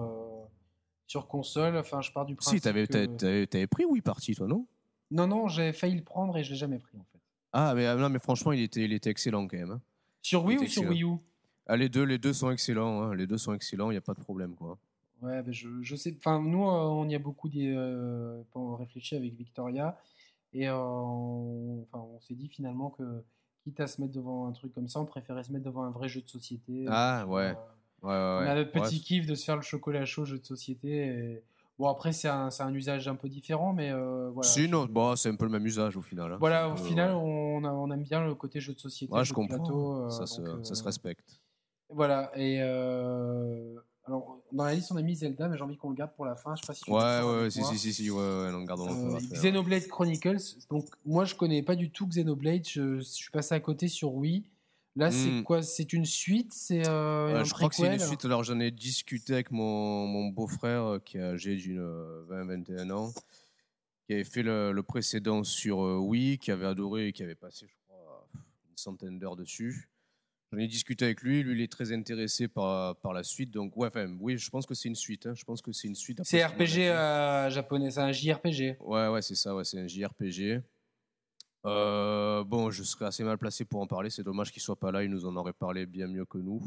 sur 1.10 1.28
console. 1.28 1.76
Enfin, 1.76 2.02
je 2.02 2.12
pars 2.12 2.26
du 2.26 2.36
principe. 2.36 2.60
Si, 2.60 2.62
t'avais, 2.62 2.86
que- 2.88 2.94
t'avais, 2.94 3.08
t'avais- 3.18 3.48
t'avais 3.48 3.68
pris 3.68 3.84
Wii 3.86 4.02
Party, 4.02 4.36
toi, 4.36 4.48
non? 4.48 4.66
Non, 5.12 5.26
non, 5.28 5.48
j'ai 5.48 5.74
failli 5.74 5.96
le 5.96 6.04
prendre 6.04 6.38
et 6.38 6.44
je 6.44 6.52
l'ai 6.52 6.56
jamais 6.58 6.78
pris 6.78 6.98
en 6.98 7.04
fait. 7.12 7.20
Ah, 7.52 7.74
mais, 7.76 7.88
ah, 7.88 7.96
non, 7.96 8.10
mais 8.10 8.20
franchement, 8.20 8.52
il 8.52 8.62
était, 8.62 8.86
il 8.86 8.94
était 8.94 9.10
excellent 9.10 9.48
quand 9.48 9.58
même. 9.58 9.72
hein. 9.72 9.82
Sur 10.22 10.46
Wii 10.46 10.58
ou 10.60 10.68
sur 10.68 10.84
Wii 10.88 11.04
U? 11.04 11.16
Ah, 11.66 11.76
les, 11.78 11.90
deux, 11.90 12.04
les 12.04 12.20
deux 12.20 12.34
sont 12.34 12.52
excellents, 12.52 13.02
hein. 13.02 13.16
les 13.16 13.26
deux 13.26 13.38
sont 13.40 13.54
excellents, 13.54 13.90
il 13.90 13.94
n'y 13.96 13.98
a 13.98 14.02
pas 14.02 14.14
de 14.14 14.20
problème. 14.22 14.54
Quoi. 14.56 14.78
Ouais, 15.22 15.42
ben 15.42 15.52
je, 15.52 15.82
je 15.82 15.96
sais. 15.96 16.16
Enfin, 16.18 16.40
nous, 16.42 16.64
euh, 16.64 16.70
on 16.70 17.10
y 17.10 17.16
a 17.16 17.20
beaucoup 17.20 17.50
euh, 17.56 18.44
réfléchi 18.78 19.16
avec 19.16 19.34
Victoria 19.34 19.98
et 20.54 20.70
euh, 20.70 20.76
on, 20.78 21.82
enfin, 21.92 22.04
on 22.04 22.20
s'est 22.22 22.36
dit 22.36 22.48
finalement 22.50 22.92
que 22.92 23.24
quitte 23.64 23.80
à 23.80 23.88
se 23.88 24.00
mettre 24.00 24.14
devant 24.14 24.48
un 24.48 24.52
truc 24.52 24.74
comme 24.74 24.88
ça, 24.88 25.00
on 25.00 25.06
préférait 25.06 25.44
se 25.44 25.52
mettre 25.52 25.66
devant 25.66 25.84
un 25.84 25.92
vrai 25.92 26.08
jeu 26.08 26.22
de 26.22 26.30
société. 26.30 26.86
Ah, 26.88 27.26
Euh, 27.28 27.54
ouais. 28.04 28.10
Ouais, 28.10 28.16
ouais, 28.16 28.16
On 28.16 28.40
ouais. 28.42 28.48
a 28.50 28.56
notre 28.56 28.72
petit 28.72 28.96
Ouais, 28.96 29.02
kiff 29.02 29.26
de 29.28 29.36
se 29.36 29.44
faire 29.46 29.56
le 29.56 29.62
chocolat 29.62 30.06
chaud 30.06 30.26
jeu 30.26 30.38
de 30.40 30.46
société. 30.46 30.90
et- 31.08 31.44
Bon, 31.78 31.88
après, 31.88 32.12
c'est 32.12 32.28
un, 32.28 32.50
c'est 32.50 32.64
un 32.64 32.74
usage 32.74 33.08
un 33.08 33.16
peu 33.16 33.30
différent, 33.30 33.72
mais 33.72 33.90
euh, 33.90 34.30
voilà. 34.34 34.50
Si, 34.50 34.68
non, 34.68 34.86
bon, 34.86 35.16
c'est 35.16 35.30
un 35.30 35.36
peu 35.36 35.46
le 35.46 35.52
même 35.52 35.66
usage 35.66 35.96
au 35.96 36.02
final. 36.02 36.34
hein. 36.34 36.38
Voilà, 36.38 36.68
au 36.70 36.76
peu, 36.76 36.84
final, 36.84 37.12
ouais. 37.12 37.22
on, 37.24 37.64
a- 37.64 37.72
on 37.72 37.90
aime 37.90 38.04
bien 38.04 38.22
le 38.22 38.36
côté 38.36 38.60
jeu 38.60 38.74
de 38.74 38.80
société. 38.80 39.14
Ouais, 39.14 39.20
jeu 39.22 39.30
je 39.30 39.34
comprends. 39.34 39.56
plateau, 39.60 39.96
euh, 40.04 40.10
ça, 40.10 40.26
se, 40.26 40.42
donc, 40.42 40.66
ça 40.66 40.76
se 40.76 40.82
euh, 40.82 40.86
respecte. 40.86 41.40
Voilà, 41.90 42.32
et 42.36 42.58
euh, 42.62 43.76
alors 44.06 44.42
dans 44.52 44.64
la 44.66 44.76
liste 44.76 44.92
on 44.92 44.98
a 44.98 45.02
mis 45.02 45.16
Zelda, 45.16 45.48
mais 45.48 45.58
j'ai 45.58 45.64
envie 45.64 45.78
qu'on 45.78 45.90
le 45.90 45.96
garde 45.96 46.12
pour 46.16 46.26
la 46.26 46.36
fin. 46.36 46.56
Je 46.56 46.62
sais 46.62 46.68
pas 46.68 46.74
si 46.74 46.84
tu 46.84 46.92
Ouais, 46.92 46.98
ouais, 46.98 47.40
avec 47.40 47.52
si, 47.52 47.64
si, 47.64 47.78
si, 47.80 47.94
si, 47.94 48.12
ouais, 48.12 48.18
ouais, 48.20 48.52
non, 48.52 48.64
gardons 48.64 48.90
Euh, 48.90 49.14
le 49.14 49.20
faire. 49.22 49.40
Xenoblade 49.40 49.88
Chronicles, 49.88 50.38
donc 50.70 50.86
moi 51.06 51.26
je 51.26 51.34
connais 51.36 51.64
pas 51.64 51.76
du 51.76 51.90
tout 51.92 52.06
Xenoblade, 52.08 52.68
je, 52.68 52.98
je 52.98 53.02
suis 53.04 53.32
passé 53.32 53.56
à 53.56 53.60
côté 53.60 53.88
sur 53.88 54.14
Wii. 54.14 54.44
Là, 54.96 55.12
c'est 55.12 55.30
Hmm. 55.30 55.44
quoi? 55.44 55.62
C'est 55.62 55.94
une 55.94 56.06
suite? 56.06 56.52
C'est 56.54 56.86
euh, 56.88 57.40
un 57.40 57.44
je 57.44 57.54
crois 57.54 57.70
que 57.70 57.76
c'est 57.76 57.94
une 57.94 58.00
suite. 58.00 58.26
Alors, 58.26 58.44
j'en 58.44 58.60
ai 58.60 58.72
discuté 58.72 59.34
avec 59.34 59.52
mon, 59.52 60.08
mon 60.08 60.28
beau-frère 60.30 60.84
euh, 60.84 61.00
qui 61.00 61.18
est 61.18 61.22
âgé 61.22 61.56
d'une 61.56 61.80
20-21 62.30 62.90
ans, 62.92 63.14
qui 64.08 64.14
avait 64.14 64.24
fait 64.24 64.44
le, 64.44 64.72
le 64.72 64.84
précédent 64.84 65.44
sur 65.44 65.84
euh, 65.86 65.98
Wii, 65.98 66.38
qui 66.40 66.52
avait 66.52 66.66
adoré 66.66 67.08
et 67.08 67.14
qui 67.14 67.24
avait 67.24 67.36
passé, 67.36 67.68
je 67.70 67.76
crois, 67.88 68.28
une 68.70 68.78
centaine 68.78 69.20
d'heures 69.20 69.36
dessus. 69.36 69.90
J'en 70.52 70.58
ai 70.58 70.68
discuté 70.68 71.06
avec 71.06 71.22
lui. 71.22 71.44
Lui, 71.44 71.54
il 71.54 71.62
est 71.62 71.72
très 71.72 71.94
intéressé 71.94 72.48
par, 72.48 72.96
par 72.96 73.14
la 73.14 73.24
suite. 73.24 73.52
Donc, 73.52 73.78
ouais, 73.78 73.88
enfin, 73.88 74.12
oui, 74.20 74.38
je 74.40 74.50
pense 74.50 74.66
que 74.66 74.74
c'est 74.74 74.90
une 74.90 74.96
suite. 74.96 75.28
hein. 75.28 75.36
Je 75.36 75.44
pense 75.46 75.62
que 75.62 75.72
c'est 75.72 75.88
une 75.88 75.94
suite. 75.96 76.20
C'est 76.24 76.42
après 76.42 76.66
ce 76.66 76.76
qu'on 76.76 76.82
a 76.82 76.86
RPG 76.86 76.90
euh, 76.90 77.50
japonais, 77.52 77.92
c'est 77.92 78.00
un 78.00 78.12
JRPG. 78.12 78.78
Ouais, 78.82 79.08
ouais, 79.10 79.22
c'est 79.22 79.36
ça, 79.36 79.56
ouais, 79.56 79.64
c'est 79.64 79.80
un 79.80 79.88
JRPG. 79.88 80.62
Euh, 81.66 82.44
bon, 82.44 82.72
je 82.72 82.84
serais 82.84 83.06
assez 83.06 83.24
mal 83.24 83.38
placé 83.38 83.66
pour 83.66 83.82
en 83.82 83.88
parler. 83.88 84.10
C'est 84.10 84.24
dommage 84.24 84.52
qu'il 84.52 84.62
soit 84.62 84.76
pas 84.78 84.92
là. 84.92 85.04
Il 85.04 85.10
nous 85.10 85.26
en 85.26 85.36
aurait 85.36 85.54
parlé 85.54 85.86
bien 85.86 86.08
mieux 86.08 86.26
que 86.26 86.38
nous. 86.38 86.62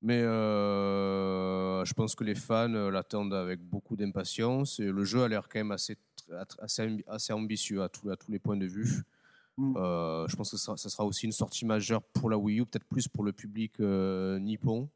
Mais 0.00 0.22
euh, 0.22 1.84
je 1.84 1.92
pense 1.94 2.14
que 2.14 2.22
les 2.22 2.36
fans 2.36 2.72
euh, 2.74 2.90
l'attendent 2.90 3.34
avec 3.34 3.60
beaucoup 3.60 3.96
d'impatience. 3.96 4.78
Et 4.78 4.86
le 4.86 5.04
jeu 5.04 5.24
a 5.24 5.28
l'air 5.28 5.48
quand 5.48 5.58
même 5.58 5.72
assez, 5.72 5.96
assez, 6.60 6.82
ambi- 6.82 7.04
assez 7.08 7.32
ambitieux 7.32 7.82
à, 7.82 7.88
tous- 7.88 8.08
à 8.10 8.16
tous 8.16 8.30
les 8.30 8.38
points 8.38 8.56
de 8.56 8.66
vue. 8.66 9.02
Mm. 9.56 9.76
Euh, 9.76 10.28
je 10.28 10.36
pense 10.36 10.52
que 10.52 10.56
ça, 10.56 10.76
ça 10.76 10.88
sera 10.88 11.04
aussi 11.04 11.26
une 11.26 11.32
sortie 11.32 11.66
majeure 11.66 12.00
pour 12.02 12.30
la 12.30 12.38
Wii 12.38 12.60
U, 12.60 12.66
peut-être 12.66 12.84
plus 12.86 13.08
pour 13.08 13.24
le 13.24 13.32
public 13.32 13.80
nippon. 13.80 14.88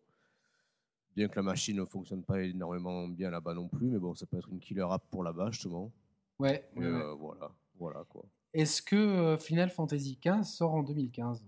Bien 1.16 1.28
que 1.28 1.34
la 1.36 1.42
machine 1.42 1.76
ne 1.76 1.84
fonctionne 1.84 2.22
pas 2.22 2.40
énormément 2.40 3.06
bien 3.08 3.28
là-bas 3.30 3.52
non 3.54 3.68
plus, 3.68 3.88
mais 3.88 3.98
bon, 3.98 4.14
ça 4.14 4.24
peut 4.24 4.38
être 4.38 4.48
une 4.48 4.60
killer 4.60 4.86
app 4.88 5.02
pour 5.10 5.22
là-bas 5.24 5.50
justement. 5.50 5.90
Ouais. 6.38 6.64
Ouais, 6.76 6.86
ouais. 6.90 7.14
voilà, 7.18 7.50
voilà 7.78 8.04
quoi. 8.08 8.24
Est-ce 8.54 8.82
que 8.82 8.96
euh, 8.96 9.38
Final 9.38 9.70
Fantasy 9.70 10.16
XV 10.16 10.44
sort 10.44 10.74
en 10.74 10.82
2015 10.82 11.44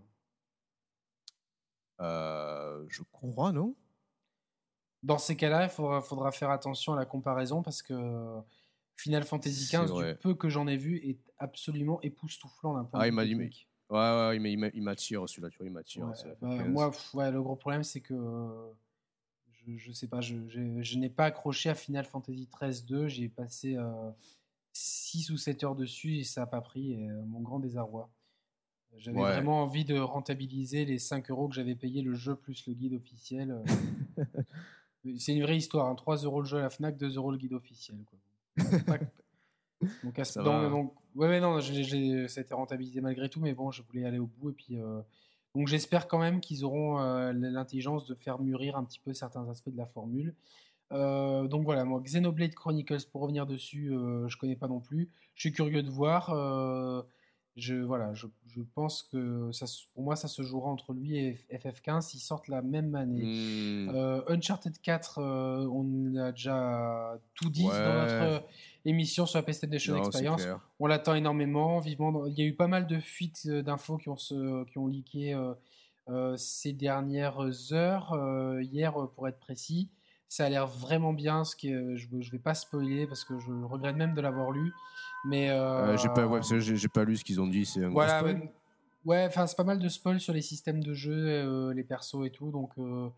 Euh, 2.01 2.85
je 2.89 3.03
crois, 3.03 3.53
non? 3.53 3.75
Dans 5.03 5.19
ces 5.19 5.37
cas-là, 5.37 5.65
il 5.65 5.69
faudra, 5.71 6.01
faudra 6.01 6.33
faire 6.33 6.51
attention 6.51 6.95
à 6.95 6.97
la 6.97 7.05
comparaison 7.05 7.63
parce 7.63 7.83
que 7.83 8.41
Final 8.97 9.25
Fantasy 9.25 9.67
XV, 9.67 9.93
du 10.13 10.17
peu 10.17 10.35
que 10.35 10.49
j'en 10.49 10.67
ai 10.67 10.77
vu, 10.77 10.97
est 11.07 11.19
absolument 11.39 12.01
époustouflant 12.03 12.75
d'un 12.75 12.85
point 12.85 13.01
Ah, 13.01 13.05
de 13.05 13.09
il 13.09 13.11
vue 13.13 13.17
m'a 13.17 13.25
dit, 13.25 13.31
technique. 13.35 13.69
Ouais, 13.91 13.99
ouais, 13.99 14.39
mais 14.39 14.53
il 14.53 14.57
m'a- 14.59 14.69
il 14.73 14.83
m'attire 14.83 15.29
celui-là, 15.29 15.51
tu 15.51 15.59
vois, 15.59 15.67
il 15.67 15.73
m'attire. 15.73 16.07
Ouais, 16.07 16.15
bah, 16.41 16.49
F15. 16.57 16.69
moi, 16.71 16.91
pff, 16.91 17.15
ouais, 17.15 17.31
le 17.31 17.43
gros 17.43 17.55
problème, 17.57 17.85
c'est 17.85 18.01
que 18.01 18.15
euh, 18.15 18.73
je, 19.53 19.77
je 19.77 19.93
sais 19.93 20.09
pas, 20.09 20.23
je, 20.23 20.37
je- 20.49 20.83
je 20.83 20.99
n'ai 20.99 21.11
pas 21.11 21.27
accroché 21.27 21.69
à 21.69 21.75
Final 21.75 22.07
Fantasy 22.07 22.49
XIII 22.49 22.83
2. 22.83 23.09
J'ai 23.09 23.29
passé 23.29 23.77
6 24.75 25.31
ou 25.31 25.37
7 25.39 25.65
heures 25.65 25.75
dessus 25.77 26.19
et 26.19 26.25
ça 26.25 26.43
n'a 26.43 26.47
pas 26.47 26.61
pris, 26.61 26.93
et, 26.93 27.09
euh, 27.09 27.23
mon 27.27 27.41
grand 27.41 27.61
désarroi. 27.61 28.11
J'avais 28.97 29.19
Ouais. 29.21 29.33
vraiment 29.33 29.63
envie 29.63 29.85
de 29.85 29.99
rentabiliser 29.99 30.85
les 30.85 30.99
5 30.99 31.31
euros 31.31 31.49
que 31.49 31.55
j'avais 31.55 31.75
payé 31.75 32.03
le 32.03 32.15
jeu 32.15 32.37
plus 32.37 32.67
le 32.67 32.75
guide 32.75 32.93
officiel. 32.95 33.51
euh. 33.51 33.65
c'est 35.19 35.35
une 35.35 35.43
vraie 35.43 35.57
histoire, 35.57 35.87
hein, 35.89 35.95
3 35.95 36.19
euros 36.19 36.41
le 36.41 36.47
jeu 36.47 36.59
à 36.59 36.63
la 36.63 36.71
Fnac, 36.71 36.97
2 36.97 37.17
euros 37.17 37.31
le 37.33 37.39
guide 37.39 37.53
officiel. 37.55 37.99
Quoi. 38.05 38.19
Pas- 38.87 38.99
donc, 40.03 40.19
à 40.19 40.25
ce- 40.25 40.39
donc- 40.41 40.93
ouais, 41.15 41.29
ouais, 41.29 41.41
non, 41.41 41.61
ça 41.61 41.71
a 41.71 42.41
été 42.43 42.55
rentabilisé 42.55 43.01
malgré 43.01 43.29
tout, 43.29 43.41
mais 43.41 43.53
bon, 43.53 43.71
je 43.71 43.83
voulais 43.83 44.05
aller 44.05 44.19
au 44.19 44.27
bout. 44.27 44.51
Et 44.51 44.55
puis, 44.55 44.81
euh, 44.81 45.01
donc, 45.55 45.67
j'espère 45.69 46.09
quand 46.09 46.19
même 46.19 46.41
qu'ils 46.41 46.65
auront 46.65 46.99
euh, 47.01 47.33
l'intelligence 47.33 48.07
de 48.07 48.15
faire 48.15 48.41
mûrir 48.41 48.77
un 48.77 48.85
petit 48.85 49.01
peu 49.01 49.13
certains 49.13 49.49
aspects 49.49 49.71
de 49.71 49.77
la 49.77 49.87
formule. 49.87 50.35
Euh, 50.95 51.49
donc 51.49 51.65
voilà, 51.65 51.85
moi, 51.85 52.01
Xenoblade 52.01 52.55
Chronicles, 52.55 53.07
pour 53.11 53.23
revenir 53.23 53.47
dessus, 53.47 53.93
euh, 53.93 54.29
je 54.29 54.37
connais 54.39 54.57
pas 54.57 54.69
non 54.69 54.81
plus. 54.81 55.11
Je 55.35 55.41
suis 55.41 55.53
curieux 55.53 55.83
de 55.83 55.91
voir. 55.91 56.31
euh, 56.31 57.03
je, 57.57 57.77
voilà, 57.77 58.13
je, 58.15 58.27
je 58.49 58.63
pense 58.75 59.03
que 59.05 59.51
ça, 59.53 59.67
pour 59.95 60.03
moi, 60.03 60.17
ça 60.17 60.27
se 60.27 60.43
jouera 60.43 60.71
entre 60.71 60.93
lui 60.93 61.17
et 61.19 61.39
FF15 61.53 62.01
s'ils 62.01 62.19
sortent 62.21 62.49
la 62.49 62.63
même 62.63 62.97
année. 62.97 63.23
Hmm. 63.23 63.91
Euh, 63.95 64.23
Uncharted 64.29 64.77
4, 64.81 65.19
euh, 65.19 65.69
on 65.73 66.17
a 66.17 66.33
déjà 66.33 67.17
tout 67.37 67.51
dit 67.51 67.65
Ouais. 67.65 67.79
dans 67.85 67.95
notre 67.95 68.45
émission 68.85 69.25
sur 69.25 69.39
la 69.39 69.45
PlayStation 69.45 69.95
Non, 69.95 70.05
Experience. 70.05 70.47
On 70.81 70.87
l'attend 70.87 71.15
énormément, 71.15 71.79
vivement. 71.79 72.27
Il 72.27 72.35
y 72.37 72.43
a 72.43 72.45
eu 72.45 72.55
pas 72.55 72.67
mal 72.67 72.89
de 72.89 72.99
fuites 72.99 73.49
d'infos 73.49 73.99
qui 73.99 74.09
ont, 74.09 74.17
se, 74.17 74.65
qui 74.65 74.79
ont 74.79 74.89
leaké 74.89 75.37
ces 76.37 76.73
dernières 76.73 77.73
heures, 77.73 78.17
hier 78.63 78.95
pour 79.15 79.29
être 79.29 79.39
précis. 79.39 79.91
Ça 80.35 80.47
a 80.47 80.49
l'air 80.49 80.67
vraiment 80.67 81.13
bien, 81.13 81.45
ce 81.45 81.55
qui 81.55 81.69
est- 81.69 81.97
je 81.97 82.09
ne 82.13 82.31
vais 82.33 82.41
pas 82.41 82.55
spoiler 82.55 83.07
parce 83.07 83.23
que 83.23 83.39
je 83.39 83.53
regrette 83.53 83.95
même 83.95 84.15
de 84.15 84.21
l'avoir 84.21 84.51
lu. 84.51 84.73
Mais 85.27 85.51
euh, 85.51 85.93
Euh, 85.93 85.97
j'ai 85.97 86.09
pas, 86.09 86.27
ouais, 86.27 86.41
j'ai 86.43 86.89
pas 86.89 87.05
lu 87.05 87.17
ce 87.17 87.23
qu'ils 87.23 87.41
ont 87.41 87.47
dit. 87.47 87.65
C'est 87.65 87.79
un 87.85 87.89
gros 87.89 87.93
voilà, 87.93 88.19
spoil 88.19 88.51
ouais, 89.05 89.25
enfin 89.29 89.47
c'est 89.47 89.55
pas 89.55 89.63
mal 89.63 89.79
de 89.79 89.89
spoil 89.89 90.19
sur 90.19 90.33
les 90.33 90.43
systèmes 90.43 90.83
de 90.83 90.93
jeu, 90.93 91.13
euh, 91.15 91.73
les 91.73 91.85
persos 91.85 92.27
et 92.27 92.31
tout, 92.31 92.51
donc 92.51 92.73
euh, 92.79 93.09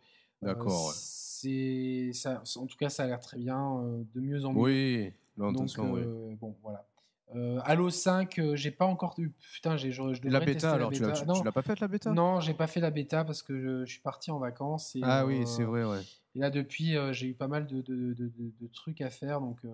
D'accord, 0.42 0.72
euh, 0.72 0.88
ouais. 0.88 0.94
c'est 0.94 2.10
ça, 2.12 2.42
en 2.56 2.66
tout 2.66 2.76
cas 2.76 2.90
ça 2.90 3.04
a 3.04 3.06
l'air 3.06 3.20
très 3.20 3.38
bien, 3.38 3.78
euh, 3.78 4.02
de 4.14 4.20
mieux 4.20 4.44
en 4.44 4.52
mieux. 4.52 4.60
Oui, 4.60 5.12
euh, 5.38 6.34
bon 6.38 6.54
voilà. 6.62 6.84
Euh, 7.34 7.60
Halo 7.64 7.88
5, 7.88 8.38
euh, 8.38 8.56
j'ai 8.56 8.70
pas 8.70 8.84
encore 8.84 9.14
eu. 9.18 9.32
Putain, 9.54 9.78
j'ai, 9.78 9.90
je, 9.90 10.02
je 10.12 10.28
La 10.28 10.38
bêta, 10.38 10.72
alors, 10.74 10.90
la 10.90 10.96
tu 10.96 11.02
l'as 11.02 11.12
bêta. 11.12 11.26
tu- 11.32 11.44
l'as 11.44 11.52
pas 11.52 11.62
faite 11.62 11.80
la 11.80 11.88
bêta? 11.88 12.12
Non, 12.12 12.40
j'ai 12.40 12.54
pas 12.54 12.66
fait 12.66 12.80
la 12.80 12.90
bêta 12.90 13.24
parce 13.24 13.42
que 13.42 13.58
je, 13.58 13.84
je 13.86 13.92
suis 13.92 14.02
parti 14.02 14.30
en 14.30 14.38
vacances. 14.38 14.94
Et, 14.96 15.02
Ah 15.02 15.24
euh, 15.24 15.26
oui, 15.26 15.44
c'est 15.46 15.64
vrai, 15.64 15.82
ouais. 15.84 16.02
Et 16.36 16.38
là 16.38 16.50
depuis, 16.50 16.96
euh, 16.96 17.12
j'ai 17.12 17.28
eu 17.28 17.34
pas 17.34 17.48
mal 17.48 17.66
de, 17.66 17.80
de, 17.82 18.12
de- 18.14 18.28
de- 18.28 18.52
de 18.60 18.66
trucs 18.68 19.00
à 19.00 19.10
faire, 19.10 19.40
donc. 19.40 19.58
euh, 19.64 19.70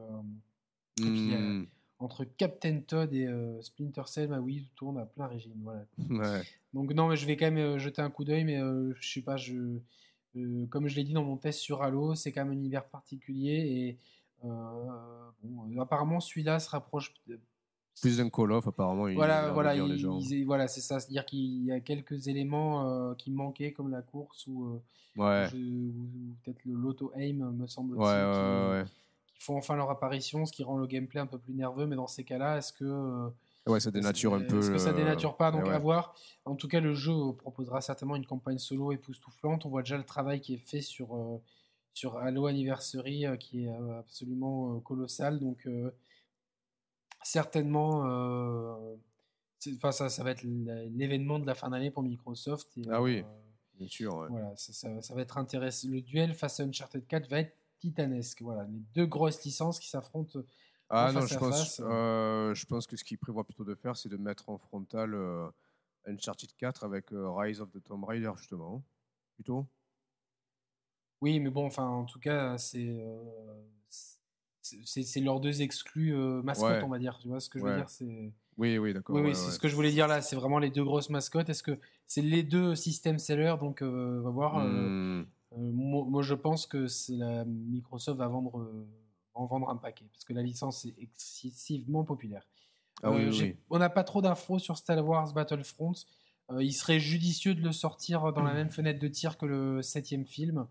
et 0.98 1.02
puis, 1.10 1.34
euh, 1.34 1.38
Hmm, 1.38 1.66
entre 1.98 2.24
Captain 2.24 2.80
Todd 2.80 3.12
et 3.12 3.26
euh, 3.26 3.60
Splinter 3.62 4.02
Cell, 4.06 4.28
ma 4.28 4.40
Wii 4.40 4.68
tourne 4.76 4.98
à 4.98 5.06
plein 5.06 5.26
régime. 5.26 5.54
Voilà. 5.62 5.84
ouais. 6.10 6.42
Donc 6.74 6.92
non, 6.94 7.08
mais 7.08 7.16
je 7.16 7.26
vais 7.26 7.36
quand 7.36 7.50
même 7.50 7.78
jeter 7.78 8.00
un 8.02 8.10
coup 8.10 8.24
d'œil, 8.24 8.44
mais 8.44 8.58
je 8.58 9.12
sais 9.12 9.22
pas, 9.22 9.36
je, 9.36 9.78
comme 10.70 10.88
je 10.88 10.96
l'ai 10.96 11.04
dit 11.04 11.12
dans 11.12 11.24
mon 11.24 11.36
test 11.36 11.60
sur 11.60 11.82
Halo, 11.82 12.14
c'est 12.14 12.32
quand 12.32 12.44
même 12.44 12.52
un 12.52 12.56
univers 12.60 12.86
particulier 12.86 13.52
et 13.52 13.98
bon, 14.42 15.80
apparemment 15.80 16.20
celui-là 16.20 16.60
se 16.60 16.70
rapproche. 16.70 17.14
Plus 18.00 18.16
d'un 18.16 18.30
Call 18.30 18.52
of, 18.52 18.66
apparemment. 18.66 19.06
il 19.08 19.14
Voilà, 19.14 19.52
voilà, 19.52 19.74
dire, 19.74 19.86
il- 19.86 19.92
les 19.92 19.98
gens. 19.98 20.18
il- 20.18 20.44
voilà, 20.44 20.66
c'est 20.66 20.80
ça, 20.80 20.98
c'est-à-dire 20.98 21.24
qu'il 21.24 21.64
y 21.64 21.72
a 21.72 21.80
quelques 21.80 22.26
éléments 22.26 22.88
euh, 22.88 23.14
qui 23.14 23.30
manquaient 23.30 23.72
comme 23.72 23.90
la 23.90 24.02
course 24.02 24.46
ou, 24.46 24.64
euh, 24.66 24.80
Ouais, 25.20 25.46
ou- 25.54 25.92
peut-être 26.44 26.64
le 26.64 26.74
l'auto 26.74 27.12
aim 27.14 27.52
me 27.52 27.66
semble-t-il. 27.66 28.00
ouais, 28.02 28.06
ouais, 28.08 28.84
qui- 28.86 29.34
qui 29.34 29.44
font 29.44 29.56
enfin 29.56 29.76
leur 29.76 29.90
apparition, 29.90 30.46
ce 30.46 30.52
qui 30.52 30.64
rend 30.64 30.78
le 30.78 30.86
gameplay 30.86 31.20
un 31.20 31.26
peu 31.26 31.38
plus 31.38 31.54
nerveux. 31.54 31.86
Mais 31.86 31.96
dans 31.96 32.06
ces 32.06 32.24
cas-là, 32.24 32.58
est-ce 32.58 32.72
que 32.72 32.84
euh, 32.84 33.28
Ouais, 33.68 33.78
ça 33.78 33.90
dénature 33.92 34.34
un 34.34 34.40
est-ce 34.40 34.48
peu. 34.48 34.72
que 34.72 34.78
ça 34.78 34.92
dénature 34.92 35.36
pas 35.36 35.52
Donc 35.52 35.64
Ouais, 35.66 35.70
à 35.74 35.78
voir. 35.78 36.16
En 36.46 36.56
tout 36.56 36.66
cas, 36.66 36.80
le 36.80 36.94
jeu 36.94 37.12
proposera 37.38 37.80
certainement 37.80 38.16
une 38.16 38.26
campagne 38.26 38.58
solo 38.58 38.90
époustouflante. 38.90 39.64
On 39.66 39.68
voit 39.68 39.82
déjà 39.82 39.96
le 39.98 40.02
travail 40.04 40.40
qui 40.40 40.54
est 40.54 40.58
fait 40.58 40.80
sur 40.80 41.14
euh, 41.14 41.38
sur 41.94 42.16
Halo 42.16 42.46
Anniversary, 42.46 43.26
euh, 43.26 43.36
qui 43.36 43.64
est 43.66 43.68
euh, 43.68 43.98
absolument 44.00 44.80
colossal. 44.80 45.38
Donc 45.38 45.66
certainement. 47.22 48.06
euh, 48.06 48.96
Enfin, 49.76 49.92
ça, 49.92 50.08
ça 50.10 50.24
va 50.24 50.32
être 50.32 50.42
l'événement 50.42 51.38
de 51.38 51.46
la 51.46 51.54
fin 51.54 51.70
d'année 51.70 51.92
pour 51.92 52.02
Microsoft. 52.02 52.76
et, 52.78 52.82
Ah 52.90 53.00
oui. 53.00 53.20
euh, 53.20 53.22
Bien 53.74 53.86
sûr, 53.88 54.16
ouais. 54.16 54.26
voilà, 54.28 54.56
ça, 54.56 54.72
ça- 54.72 55.00
ça 55.02 55.14
va 55.14 55.22
être 55.22 55.38
intéressant. 55.38 55.88
Le 55.88 56.00
duel 56.00 56.34
face 56.34 56.58
à 56.58 56.64
Uncharted 56.64 57.06
4 57.06 57.28
va 57.28 57.38
être 57.40 57.56
titanesque. 57.78 58.42
Voilà, 58.42 58.64
les 58.64 58.80
deux 58.94 59.06
grosses 59.06 59.44
licences 59.44 59.78
qui 59.78 59.88
s'affrontent. 59.88 60.40
Ah 60.88 61.10
non, 61.12 61.20
je 61.26 61.36
pense, 61.38 61.56
face, 61.58 61.80
euh, 61.84 62.54
je 62.54 62.66
pense 62.66 62.86
que 62.88 62.96
ce 62.96 63.04
qu'il 63.04 63.18
prévoit 63.18 63.44
plutôt 63.44 63.64
de 63.64 63.74
faire, 63.76 63.96
c'est 63.96 64.08
de 64.08 64.16
mettre 64.16 64.48
en 64.50 64.58
frontal 64.58 65.14
euh, 65.14 65.48
Uncharted 66.06 66.50
4 66.56 66.82
avec 66.84 67.12
euh, 67.12 67.30
Rise 67.30 67.60
of 67.60 67.70
the 67.70 67.82
Tomb 67.82 68.02
Raider, 68.04 68.32
justement. 68.36 68.82
Plutôt 69.36 69.66
Oui, 71.20 71.38
mais 71.40 71.50
bon, 71.50 71.66
enfin, 71.66 71.86
en 71.86 72.04
tout 72.04 72.18
cas, 72.18 72.58
c'est 72.58 73.00
c'est 74.62 75.02
c'est 75.02 75.20
leurs 75.20 75.40
deux 75.40 75.62
exclus 75.62 76.14
euh, 76.14 76.42
mascottes, 76.42 76.70
Ouais. 76.70 76.82
on 76.84 76.88
va 76.88 76.98
dire. 76.98 77.18
Tu 77.18 77.28
vois 77.28 77.40
ce 77.40 77.48
que 77.50 77.58
je 77.58 77.64
veux 77.64 77.76
dire 77.76 77.88
C'est 77.88 78.32
Oui, 78.58 78.78
oui, 78.78 78.92
d'accord. 78.94 79.14
oui, 79.16 79.22
oui, 79.22 79.28
ouais, 79.28 79.34
c'est 79.34 79.50
ce 79.50 79.58
que 79.58 79.68
je 79.68 79.74
voulais 79.74 79.90
dire 79.90 80.06
là. 80.08 80.22
C'est 80.22 80.36
vraiment 80.36 80.58
les 80.58 80.70
deux 80.70 80.84
grosses 80.84 81.10
mascottes. 81.10 81.48
Est-ce 81.48 81.62
que 81.62 81.78
c'est 82.06 82.22
les 82.22 82.42
deux 82.42 82.74
systèmes 82.74 83.18
sellers 83.18 83.56
Donc, 83.60 83.82
euh, 83.82 84.20
on 84.20 84.22
va 84.24 84.30
voir. 84.30 84.58
euh, 84.58 84.68
Hmm, 84.68 85.26
euh, 85.52 85.56
moi, 85.72 86.04
moi, 86.08 86.22
je 86.22 86.34
pense 86.34 86.66
que 86.66 86.86
la 87.10 87.44
Microsoft 87.44 88.18
va 88.18 88.28
vendre 88.28 88.86
en 89.34 89.46
vendre 89.46 89.68
un 89.70 89.76
paquet 89.76 90.04
parce 90.12 90.24
que 90.24 90.32
la 90.34 90.42
licence 90.42 90.84
est 90.84 90.94
excessivement 90.98 92.04
populaire. 92.04 92.46
Ah 93.02 93.10
oui. 93.10 93.56
On 93.70 93.78
n'a 93.78 93.90
pas 93.90 94.04
trop 94.04 94.22
d'infos 94.22 94.58
sur 94.58 94.76
Star 94.76 95.04
Wars 95.06 95.32
Battlefront. 95.32 95.92
Il 96.60 96.72
serait 96.72 97.00
judicieux 97.00 97.54
de 97.54 97.62
le 97.62 97.72
sortir 97.72 98.32
dans 98.32 98.42
la 98.42 98.52
même 98.52 98.68
fenêtre 98.68 99.00
de 99.00 99.08
tir 99.08 99.38
que 99.38 99.46
le 99.46 99.80
septième 99.82 100.24
film. 100.26 100.66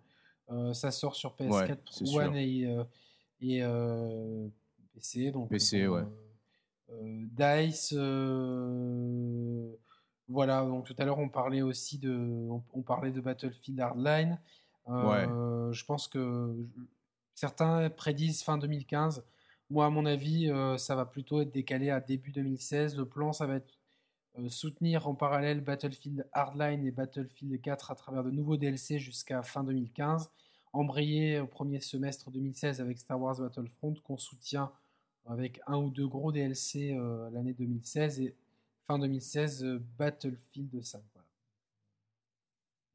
Ça 0.73 0.91
sort 0.91 1.15
sur 1.15 1.35
PS4 1.35 1.49
Ouais, 1.69 1.77
c'est 1.89 2.15
One 2.15 2.35
et, 2.35 2.67
et 3.41 3.63
euh, 3.63 4.47
PC. 4.93 5.31
Donc, 5.31 5.49
PC, 5.49 5.87
bon, 5.87 5.95
ouais. 5.95 6.03
euh, 6.91 7.25
euh, 7.33 7.61
Dice. 7.67 7.93
euh, 7.97 9.71
voilà, 10.27 10.61
donc 10.63 10.85
tout 10.85 10.95
à 10.97 11.03
l'heure 11.05 11.19
on 11.19 11.27
parlait 11.29 11.61
aussi 11.61 11.97
de, 11.97 12.13
on, 12.49 12.63
on 12.73 12.81
parlait 12.81 13.11
de 13.11 13.19
Battlefield 13.19 13.79
Hardline. 13.79 14.39
Euh, 14.87 15.71
Je 15.73 15.85
pense 15.85 16.07
que 16.07 16.55
certains 17.35 17.89
prédisent 17.89 18.43
fin 18.43 18.57
2015. 18.57 19.23
Moi, 19.69 19.85
à 19.85 19.89
mon 19.89 20.05
avis, 20.05 20.49
euh, 20.49 20.77
ça 20.77 20.95
va 20.95 21.05
plutôt 21.05 21.41
être 21.41 21.51
décalé 21.51 21.89
à 21.89 22.01
début 22.01 22.31
2016. 22.31 22.97
Le 22.97 23.05
plan, 23.05 23.31
ça 23.31 23.45
va 23.45 23.55
être 23.55 23.73
euh, 24.37 24.49
soutenir 24.49 25.07
en 25.07 25.15
parallèle 25.15 25.61
Battlefield 25.61 26.27
Hardline 26.33 26.85
et 26.85 26.91
Battlefield 26.91 27.61
4 27.61 27.91
à 27.91 27.95
travers 27.95 28.23
de 28.23 28.31
nouveaux 28.31 28.57
DLC 28.57 28.99
jusqu'à 28.99 29.43
fin 29.43 29.63
2015. 29.63 30.29
Embrayer 30.73 31.39
au 31.39 31.47
premier 31.47 31.81
semestre 31.81 32.31
2016 32.31 32.79
avec 32.81 32.97
Star 32.97 33.19
Wars 33.19 33.37
Battlefront, 33.39 33.95
qu'on 34.03 34.17
soutient 34.17 34.71
avec 35.25 35.61
un 35.67 35.77
ou 35.77 35.89
deux 35.89 36.07
gros 36.07 36.31
DLC 36.31 36.93
euh, 36.93 37.29
l'année 37.31 37.53
2016 37.53 38.21
et 38.21 38.35
fin 38.87 38.97
2016 38.99 39.63
euh, 39.63 39.83
Battlefield 39.97 40.83
5. 40.83 41.01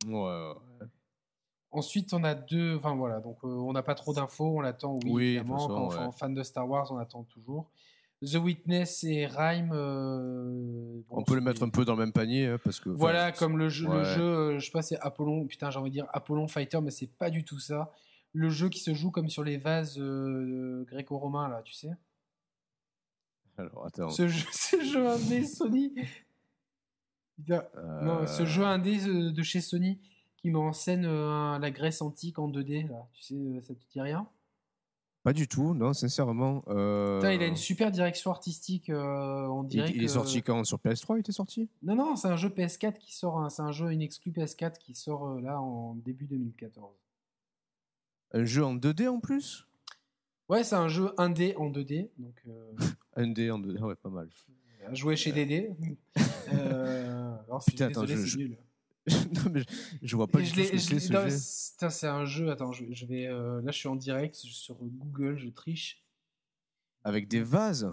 Voilà. 0.09 0.53
Ouais, 0.53 0.55
ouais. 0.81 0.87
Ensuite, 1.71 2.15
on 2.15 2.25
a 2.25 2.35
deux. 2.35 2.77
Enfin 2.77 2.95
voilà, 2.95 3.21
donc 3.21 3.39
euh, 3.45 3.49
on 3.49 3.73
n'a 3.73 3.83
pas 3.83 3.95
trop 3.95 4.15
d'infos, 4.15 4.57
on 4.57 4.61
l'attend, 4.61 4.95
oui, 5.05 5.11
Oui, 5.11 5.25
évidemment. 5.37 5.59
façon, 5.59 5.89
Quand, 5.89 6.07
ouais. 6.07 6.13
fan 6.13 6.35
de 6.35 6.43
Star 6.43 6.69
Wars, 6.69 6.91
on 6.91 6.97
attend 6.97 7.25
toujours. 7.25 7.71
The 8.31 8.37
Witness 8.37 9.05
et 9.05 9.27
Rhyme. 9.27 9.71
euh, 9.73 11.01
bon, 11.09 11.19
On 11.19 11.23
peut 11.25 11.35
le 11.35 11.41
c'est 11.41 11.45
mettre 11.45 11.63
un 11.63 11.69
peu 11.69 11.85
dans 11.85 11.95
le 11.95 12.01
même 12.01 12.13
panier, 12.13 12.47
hein, 12.47 12.59
parce 12.63 12.81
que. 12.81 12.89
Voilà, 12.91 13.33
comme 13.33 13.57
le 13.59 13.69
jeu, 13.69 13.87
le 13.87 13.99
ouais. 13.99 14.05
jeu 14.05 14.23
euh, 14.23 14.59
je 14.59 14.65
sais 14.67 14.73
pas, 14.73 14.83
c'est 14.83 14.99
Apollon. 15.01 15.47
Putain, 15.47 15.71
j'ai 15.71 15.79
envie 15.79 15.91
de 15.91 15.95
dire 15.95 16.07
Apollon 16.13 16.49
Fighter, 16.49 16.81
mais 16.81 16.91
c'est 16.91 17.11
pas 17.11 17.31
du 17.31 17.45
tout 17.45 17.59
ça. 17.61 17.93
Le 18.33 18.49
jeu 18.51 18.69
qui 18.69 18.81
se 18.81 18.93
joue 18.95 19.11
comme 19.11 19.29
sur 19.31 19.45
les 19.45 19.57
vases 19.57 19.99
euh, 19.99 20.85
gréco-romains, 20.85 21.49
là, 21.49 21.63
tu 21.65 21.73
sais. 21.73 21.91
Alors, 23.59 23.87
attends. 23.87 24.11
Ce 24.11 24.29
jeu, 24.29 24.47
ce 24.53 24.83
jeu 24.85 25.09
indé 25.09 25.45
Sony. 25.45 25.95
Putain, 27.37 27.65
Non, 28.03 28.27
ce 28.27 28.43
Euh, 28.43 28.47
jeu 28.47 28.65
indé 28.65 28.99
de 29.33 29.43
chez 29.43 29.61
Sony 29.61 30.01
qui 30.37 30.51
met 30.51 30.59
en 30.59 30.73
scène 30.73 31.07
la 31.07 31.71
Grèce 31.71 32.03
antique 32.03 32.39
en 32.39 32.49
2D, 32.51 32.89
là. 32.89 33.07
Tu 33.15 33.23
sais, 33.23 33.61
ça 33.63 33.75
te 33.75 33.81
dit 33.91 34.01
rien? 34.01 34.29
Pas 35.27 35.33
du 35.33 35.49
tout, 35.49 35.75
non, 35.75 35.93
sincèrement. 35.93 36.63
euh, 36.69 37.19
Putain, 37.19 37.33
il 37.33 37.43
a 37.43 37.49
une 37.49 37.57
super 37.57 37.91
direction 37.91 38.31
artistique, 38.31 38.91
euh, 38.91 39.49
on 39.49 39.65
il, 39.65 39.69
dirait 39.69 39.91
il 39.91 40.01
est 40.05 40.07
que- 40.07 40.13
sorti 40.13 40.41
quand? 40.41 40.63
Sur 40.63 40.79
PS3, 40.79 41.17
il 41.17 41.21
était 41.21 41.33
sorti? 41.33 41.69
Non, 41.83 41.97
non, 41.97 42.15
c'est 42.15 42.29
un 42.29 42.37
jeu 42.37 42.49
PS4 42.49 42.97
qui 42.97 43.13
sort, 43.13 43.41
hein, 43.41 43.51
c'est 43.51 43.63
un 43.63 43.73
jeu, 43.73 43.91
une 43.91 44.03
exclu 44.03 44.31
PS4 44.31 44.79
qui 44.79 44.95
sort 44.95 45.27
euh, 45.27 45.41
là 45.41 45.61
en 45.61 45.97
début 45.97 46.27
2014. 46.29 46.95
Un 48.35 48.45
jeu 48.45 48.65
en 48.65 48.77
2D 48.77 49.09
en 49.09 49.19
plus? 49.19 49.67
Ouais, 50.49 50.63
c'est 50.63 50.77
un 50.77 50.87
jeu 50.87 51.11
indé 51.19 51.57
en 51.57 51.71
2D, 51.71 52.09
donc 52.19 52.41
euh, 52.47 52.73
Un 53.17 53.27
D 53.27 53.51
en 53.51 53.59
2D, 53.59 53.81
ouais, 53.83 53.97
pas 53.97 54.11
mal. 54.11 54.29
jouer 54.93 55.17
chez 55.17 55.33
alors, 57.49 57.63
suis 57.65 57.73
Putain, 57.73 57.87
attends, 57.87 58.07
je- 58.07 58.27
je- 58.27 58.39
nul. 58.39 58.57
non, 59.35 59.51
mais 59.53 59.63
je, 60.03 60.17
vois 60.17 60.27
pas 60.27 60.41
du 60.41 60.51
tout 60.51 60.61
ce 60.61 60.71
que 60.71 60.79
c'est 60.79 61.01
ce 61.01 61.13
jeu. 61.13 61.19
un 62.09 62.25
jeu. 62.25 62.51
Attends, 62.51 62.73
je, 62.73 62.85
je 62.91 63.07
vais. 63.07 63.27
euh, 63.27 63.61
là, 63.63 63.71
je 63.71 63.79
suis 63.79 63.89
en 63.89 63.97
direct 63.97 64.35
sur 64.35 64.77
Google, 64.81 65.39
je 65.39 65.49
triche. 65.49 66.03
Avec 67.05 67.29
des 67.29 67.43
vases 67.43 67.89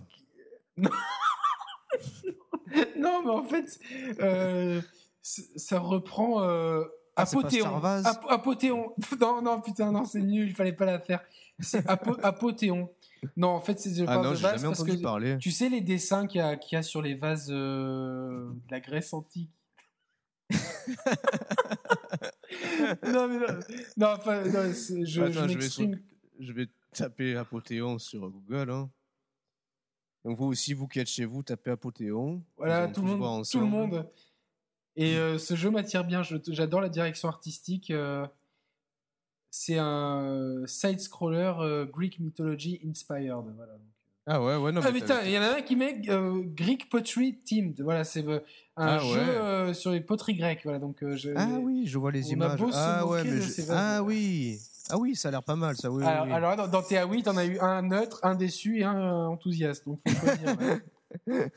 non, 0.76 0.88
mais 3.24 3.30
en 3.30 3.44
fait, 3.44 3.80
euh, 4.20 4.82
ça 5.22 5.80
reprend 5.80 6.42
euh, 6.44 6.84
Ah, 7.16 7.22
Apothéon. 7.24 7.82
Ap- 7.84 8.26
Apothéon. 8.30 8.96
Non, 9.22 9.42
non, 9.42 9.62
putain, 9.62 9.92
non, 9.92 10.06
c'est 10.06 10.22
nul, 10.22 10.48
il 10.48 10.56
fallait 10.56 10.74
pas 10.74 10.86
la 10.86 11.00
faire. 11.00 11.22
C'est 11.60 11.86
Apo- 11.88 12.20
Apothéon. 12.24 12.90
Non, 13.38 13.50
en 13.50 13.62
fait, 13.62 13.80
c'est 13.80 14.04
Ah 14.08 14.16
non, 14.18 14.32
de 14.32 14.36
vases 14.36 14.62
jamais 14.62 14.76
parce 14.76 14.84
que 14.84 15.02
parler. 15.02 15.38
tu 15.40 15.52
sais 15.52 15.70
les 15.70 15.82
dessins 15.82 16.26
qu'il 16.28 16.40
y, 16.40 16.42
a- 16.42 16.58
qu'il 16.58 16.76
y 16.76 16.80
a 16.80 16.82
sur 16.82 17.02
les 17.04 17.14
vases 17.14 17.50
euh, 17.52 18.50
de 18.50 18.72
la 18.72 18.80
Grèce 18.80 19.14
antique. 19.14 19.52
Non, 23.04 23.28
mais 23.28 23.40
non, 23.40 23.60
non, 23.98 24.08
enfin, 24.08 24.44
non, 24.44 24.72
je, 24.72 25.22
Attends, 25.22 25.32
je 25.32 25.32
je 25.32 25.40
vais 25.42 25.48
m'exprime. 25.56 26.02
Je 26.40 26.54
vais 26.54 26.68
taper 26.94 27.36
Apothéon 27.36 28.00
sur 28.00 28.30
Google. 28.30 28.72
Hein. 28.72 28.90
Donc 30.26 30.38
vous 30.38 30.46
aussi, 30.46 30.74
vous 30.74 30.88
qui 30.88 31.00
êtes 31.00 31.10
chez 31.10 31.26
vous, 31.26 31.44
tapez 31.44 31.72
Apothéon. 31.72 32.44
Voilà, 32.58 32.88
tout 32.88 33.02
le, 33.02 33.16
monde, 33.16 33.46
tout 33.50 33.60
le 33.60 33.66
monde. 33.66 34.10
Et 34.96 35.18
euh, 35.18 35.38
ce 35.38 35.56
jeu 35.56 35.70
m'attire 35.70 36.04
bien. 36.04 36.22
J'adore 36.24 36.82
la 36.82 36.90
direction 36.90 37.28
artistique. 37.28 37.92
Euh, 37.92 38.26
c'est 39.50 39.78
un 39.78 40.64
side-scroller 40.66 41.86
Greek 41.92 42.20
mythology 42.20 42.82
inspired. 42.86 43.46
Voilà. 43.56 43.74
Ah 44.26 44.42
ouais, 44.42 44.56
ouais, 44.56 44.72
non. 44.72 44.82
Ah 44.84 44.92
putain, 44.92 45.22
il 45.24 45.32
y 45.32 45.38
en 45.38 45.42
a 45.42 45.58
un 45.58 45.62
qui 45.62 45.76
met 45.76 46.02
Greek 46.02 46.90
Pottery 46.90 47.38
Teamed. 47.40 47.82
Voilà, 47.82 48.04
c'est 48.04 48.24
un 48.76 48.98
ah 48.98 49.00
jeu 49.00 49.74
sur 49.74 49.92
les 49.92 50.02
poteries 50.02 50.36
grecques. 50.36 50.62
Voilà, 50.64 50.80
donc, 50.80 51.04
ah 51.36 51.48
oui, 51.62 51.86
je 51.86 51.98
vois 51.98 52.12
les 52.12 52.32
images. 52.32 52.60
ah 52.74 53.06
ouais, 53.06 53.24
mais 53.24 53.40
ah 53.70 54.04
oui. 54.04 54.60
Ah 54.90 54.98
oui, 54.98 55.16
ça 55.16 55.30
a 55.30 55.32
l'air 55.32 55.44
pas 55.44 55.56
mal, 55.56 55.76
ça. 55.78 55.90
Oui, 55.90 56.04
alors, 56.04 56.26
oui, 56.26 56.34
alors, 56.34 56.56
dans, 56.58 56.68
dans 56.68 56.82
TA8, 56.82 57.24
on 57.28 57.38
a 57.38 57.46
eu 57.46 57.58
un 57.60 57.82
neutre, 57.84 58.20
un 58.24 58.36
déçu 58.36 58.80
et 58.80 58.84
un 58.84 59.28
enthousiaste. 59.28 59.86
Donc, 59.86 60.00
faut 60.06 60.14
choisir, 60.14 60.58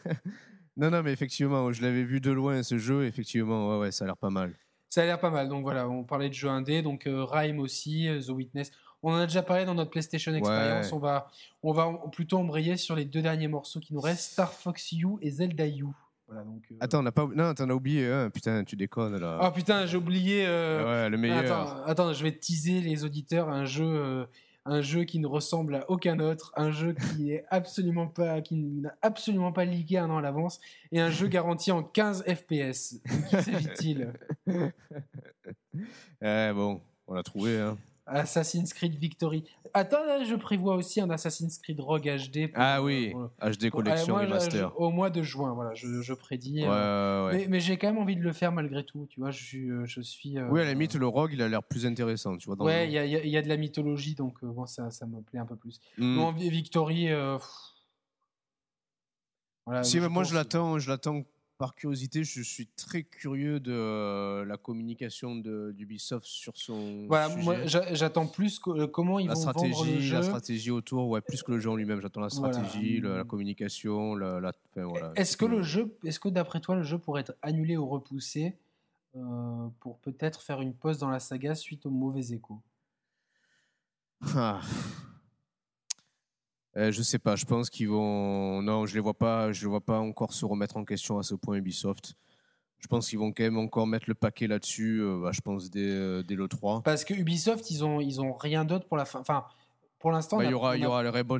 non, 0.76 0.90
non, 0.90 1.02
mais 1.02 1.12
effectivement, 1.12 1.72
je 1.72 1.82
l'avais 1.82 2.04
vu 2.04 2.20
de 2.20 2.30
loin 2.30 2.62
ce 2.62 2.78
jeu. 2.78 3.04
Effectivement, 3.04 3.70
ouais, 3.70 3.78
ouais, 3.78 3.92
ça 3.92 4.04
a 4.04 4.06
l'air 4.06 4.16
pas 4.16 4.30
mal. 4.30 4.54
Ça 4.90 5.02
a 5.02 5.06
l'air 5.06 5.18
pas 5.18 5.30
mal. 5.30 5.48
Donc 5.48 5.62
voilà, 5.62 5.88
on 5.88 6.04
parlait 6.04 6.28
de 6.28 6.34
jeux 6.34 6.48
indé, 6.48 6.82
donc 6.82 7.06
euh, 7.06 7.24
Rhyme 7.24 7.58
aussi, 7.58 8.08
euh, 8.08 8.20
The 8.20 8.30
Witness. 8.30 8.70
On 9.02 9.12
en 9.12 9.16
a 9.16 9.26
déjà 9.26 9.42
parlé 9.42 9.64
dans 9.64 9.74
notre 9.74 9.90
PlayStation 9.90 10.34
Experience. 10.34 10.92
On, 10.92 10.98
va, 10.98 11.28
on 11.62 11.72
va 11.72 11.92
plutôt 12.12 12.38
embrayer 12.38 12.76
sur 12.76 12.94
les 12.96 13.04
deux 13.04 13.22
derniers 13.22 13.48
morceaux 13.48 13.80
qui 13.80 13.92
nous 13.92 14.00
restent 14.00 14.32
Star 14.32 14.52
Fox 14.52 14.92
U 14.92 15.18
et 15.20 15.30
Zelda 15.30 15.66
U. 15.66 15.86
Voilà, 16.28 16.42
donc, 16.42 16.62
euh, 16.72 16.76
Attends, 16.80 17.00
on 17.00 17.02
n'a 17.02 17.12
pas. 17.12 17.28
Non, 17.34 17.54
t'en 17.54 17.70
as 17.70 17.74
oublié. 17.74 18.28
Putain, 18.34 18.64
tu 18.64 18.74
déconnes 18.76 19.16
là. 19.18 19.38
Oh 19.42 19.50
putain, 19.52 19.86
j'ai 19.86 19.96
oublié. 19.96 20.44
Euh, 20.46 21.04
ouais, 21.04 21.10
le 21.10 21.16
meilleur. 21.16 21.38
Attends, 21.38 21.84
attends, 21.84 22.12
je 22.12 22.22
vais 22.22 22.32
teaser 22.32 22.80
les 22.80 23.04
auditeurs 23.04 23.48
un 23.48 23.64
jeu, 23.64 23.86
euh, 23.86 24.24
un 24.64 24.82
jeu 24.82 25.04
qui 25.04 25.20
ne 25.20 25.28
ressemble 25.28 25.76
à 25.76 25.90
aucun 25.90 26.18
autre, 26.18 26.52
un 26.56 26.72
jeu 26.72 26.94
qui 26.94 27.30
est 27.32 27.44
absolument 27.50 28.08
pas, 28.08 28.40
qui 28.40 28.56
n'a 28.56 28.96
absolument 29.02 29.52
pas 29.52 29.64
leaké 29.64 29.98
un 29.98 30.10
an 30.10 30.18
à 30.18 30.22
l'avance, 30.22 30.60
et 30.90 31.00
un 31.00 31.10
jeu 31.10 31.28
garanti 31.28 31.70
en 31.70 31.84
15 31.84 32.24
FPS. 32.24 33.00
Qui 33.30 33.42
s'agit-il? 33.42 34.12
Eh 36.22 36.50
bon, 36.54 36.80
on 37.06 37.12
l'a 37.12 37.22
trouvé. 37.22 37.60
Hein. 37.60 37.76
Assassin's 38.06 38.72
Creed 38.72 38.94
Victory. 38.94 39.44
Attends, 39.74 40.24
je 40.24 40.34
prévois 40.36 40.76
aussi 40.76 41.00
un 41.00 41.10
Assassin's 41.10 41.58
Creed 41.58 41.80
Rogue 41.80 42.04
HD. 42.04 42.50
ah 42.54 42.82
oui, 42.82 43.12
HD 43.42 43.70
Collection 43.70 44.14
Remaster. 44.14 44.72
au 44.80 44.90
mois 44.90 45.10
de 45.10 45.22
juin, 45.22 45.52
voilà, 45.54 45.74
je, 45.74 46.12
prédis. 46.14 46.64
Euh, 46.64 47.46
mais, 47.48 47.60
j'ai 47.60 47.76
quand 47.76 47.88
même 47.88 47.98
envie 47.98 48.16
de 48.16 48.22
le 48.22 48.32
faire 48.32 48.52
malgré 48.52 48.84
tout, 48.84 49.06
tu 49.10 49.20
vois, 49.20 49.30
je, 49.30 49.58
euh, 49.58 49.86
je 49.86 50.00
suis... 50.00 50.38
oui, 50.38 50.60
à 50.60 50.64
la 50.64 50.70
limite, 50.70 50.94
le 50.94 51.06
Rogue, 51.06 51.30
il 51.32 51.42
a 51.42 51.48
l'air 51.48 51.62
plus 51.62 51.84
intéressant, 51.84 52.36
tu 52.36 52.48
vois. 52.48 52.62
ouais, 52.62 52.86
il 52.88 52.92
y, 52.92 53.36
a, 53.36 53.42
de 53.42 53.48
la 53.48 53.56
mythologie, 53.56 54.14
donc 54.14 54.36
euh, 54.42 54.46
bon, 54.46 54.66
ça, 54.66 54.90
ça 54.90 55.06
me 55.06 55.20
plaît 55.20 55.40
un 55.40 55.46
peu 55.46 55.56
plus. 55.56 55.80
Mm. 55.98 56.30
Victory... 56.36 57.08
Voilà, 59.66 59.82
si, 59.82 59.98
moi 59.98 60.22
je 60.22 60.32
l'attends, 60.32 60.78
je 60.78 60.88
l'attends 60.88 61.24
par 61.58 61.74
curiosité, 61.74 62.24
je 62.24 62.42
suis 62.42 62.66
très 62.66 63.02
curieux 63.02 63.60
de 63.60 63.72
euh, 63.72 64.44
la 64.44 64.56
communication 64.56 65.36
d'Ubisoft 65.36 66.26
sur 66.26 66.56
son. 66.56 67.06
Voilà, 67.06 67.34
moi 67.36 67.66
j'attends 67.66 68.26
plus 68.26 68.60
euh, 68.66 68.86
comment 68.86 69.18
ils 69.18 69.28
la 69.28 69.34
vont 69.34 69.40
stratégie, 69.40 69.72
vendre 69.72 69.90
le 69.92 70.00
jeu. 70.00 70.16
La 70.16 70.22
stratégie 70.22 70.70
autour, 70.70 71.08
ouais, 71.08 71.20
plus 71.20 71.42
que 71.42 71.52
le 71.52 71.58
jeu 71.58 71.70
en 71.70 71.76
lui-même. 71.76 72.00
J'attends 72.00 72.20
la 72.20 72.30
stratégie, 72.30 73.00
la, 73.00 73.24
communication, 73.24 74.14
la. 74.14 74.52
voilà, 74.74 75.12
est-ce 75.16 75.36
que 75.36 75.46
le 75.46 75.62
jeu, 75.62 75.96
est-ce 76.04 76.20
que 76.20 76.28
d'après 76.28 76.60
toi 76.60 76.76
le 76.76 76.82
jeu 76.82 76.98
pourrait 76.98 77.22
être 77.22 77.36
annulé 77.42 77.76
ou 77.76 77.86
repoussé 77.86 78.56
euh, 79.16 79.68
pour 79.80 79.98
peut-être 80.00 80.42
faire 80.42 80.60
une 80.60 80.74
pause 80.74 80.98
dans 80.98 81.08
la 81.08 81.20
saga 81.20 81.54
suite 81.54 81.86
aux 81.86 81.90
mauvais 81.90 82.32
échos 82.32 82.60
ah. 84.34 84.60
Euh, 86.76 86.92
je 86.92 87.02
sais 87.02 87.18
pas. 87.18 87.36
Je 87.36 87.44
pense 87.44 87.70
qu'ils 87.70 87.88
vont. 87.88 88.62
Non, 88.62 88.86
je 88.86 88.94
les 88.94 89.00
vois 89.00 89.14
pas. 89.14 89.52
Je 89.52 89.62
les 89.62 89.68
vois 89.68 89.80
pas 89.80 89.98
encore 89.98 90.32
se 90.32 90.44
remettre 90.44 90.76
en 90.76 90.84
question 90.84 91.18
à 91.18 91.22
ce 91.22 91.34
point 91.34 91.56
Ubisoft. 91.56 92.14
Je 92.78 92.88
pense 92.88 93.08
qu'ils 93.08 93.18
vont 93.18 93.32
quand 93.32 93.42
même 93.42 93.58
encore 93.58 93.86
mettre 93.86 94.04
le 94.08 94.14
paquet 94.14 94.46
là-dessus. 94.46 95.00
Euh, 95.00 95.20
bah, 95.22 95.30
je 95.32 95.40
pense 95.40 95.70
dès, 95.70 95.80
euh, 95.80 96.22
dès, 96.22 96.34
le 96.34 96.46
3. 96.46 96.82
Parce 96.82 97.04
que 97.04 97.14
Ubisoft, 97.14 97.70
ils 97.70 97.84
ont 97.84 98.00
ils 98.00 98.20
ont 98.20 98.34
rien 98.34 98.64
d'autre 98.64 98.86
pour 98.86 98.98
la 98.98 99.06
fin. 99.06 99.20
Enfin, 99.20 99.46
pour 99.98 100.12
l'instant, 100.12 100.36
bah, 100.36 100.44
il 100.44 100.50
y 100.50 100.54
aura 100.54 100.76
il 100.76 100.82
y 100.82 100.86
aura 100.86 101.02
le 101.02 101.08
Rainbow, 101.08 101.38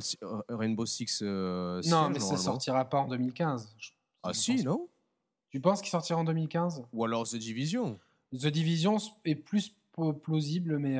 Rainbow 0.49 0.85
Six. 0.85 1.21
non, 1.21 2.09
mais 2.09 2.19
ça 2.19 2.37
sortira 2.37 2.85
pas 2.85 2.99
en 2.99 3.07
2015. 3.07 3.75
ah 4.23 4.33
si, 4.33 4.63
non? 4.63 4.87
Tu 5.49 5.61
penses 5.61 5.81
qu'il 5.81 5.91
sortira 5.91 6.19
en 6.19 6.25
2015 6.25 6.83
Ou 6.91 7.05
alors 7.05 7.27
The 7.27 7.35
Division. 7.35 7.99
The 8.33 8.47
Division 8.47 8.97
est 9.23 9.35
plus 9.35 9.73
plausible, 10.21 10.77
mais 10.79 10.97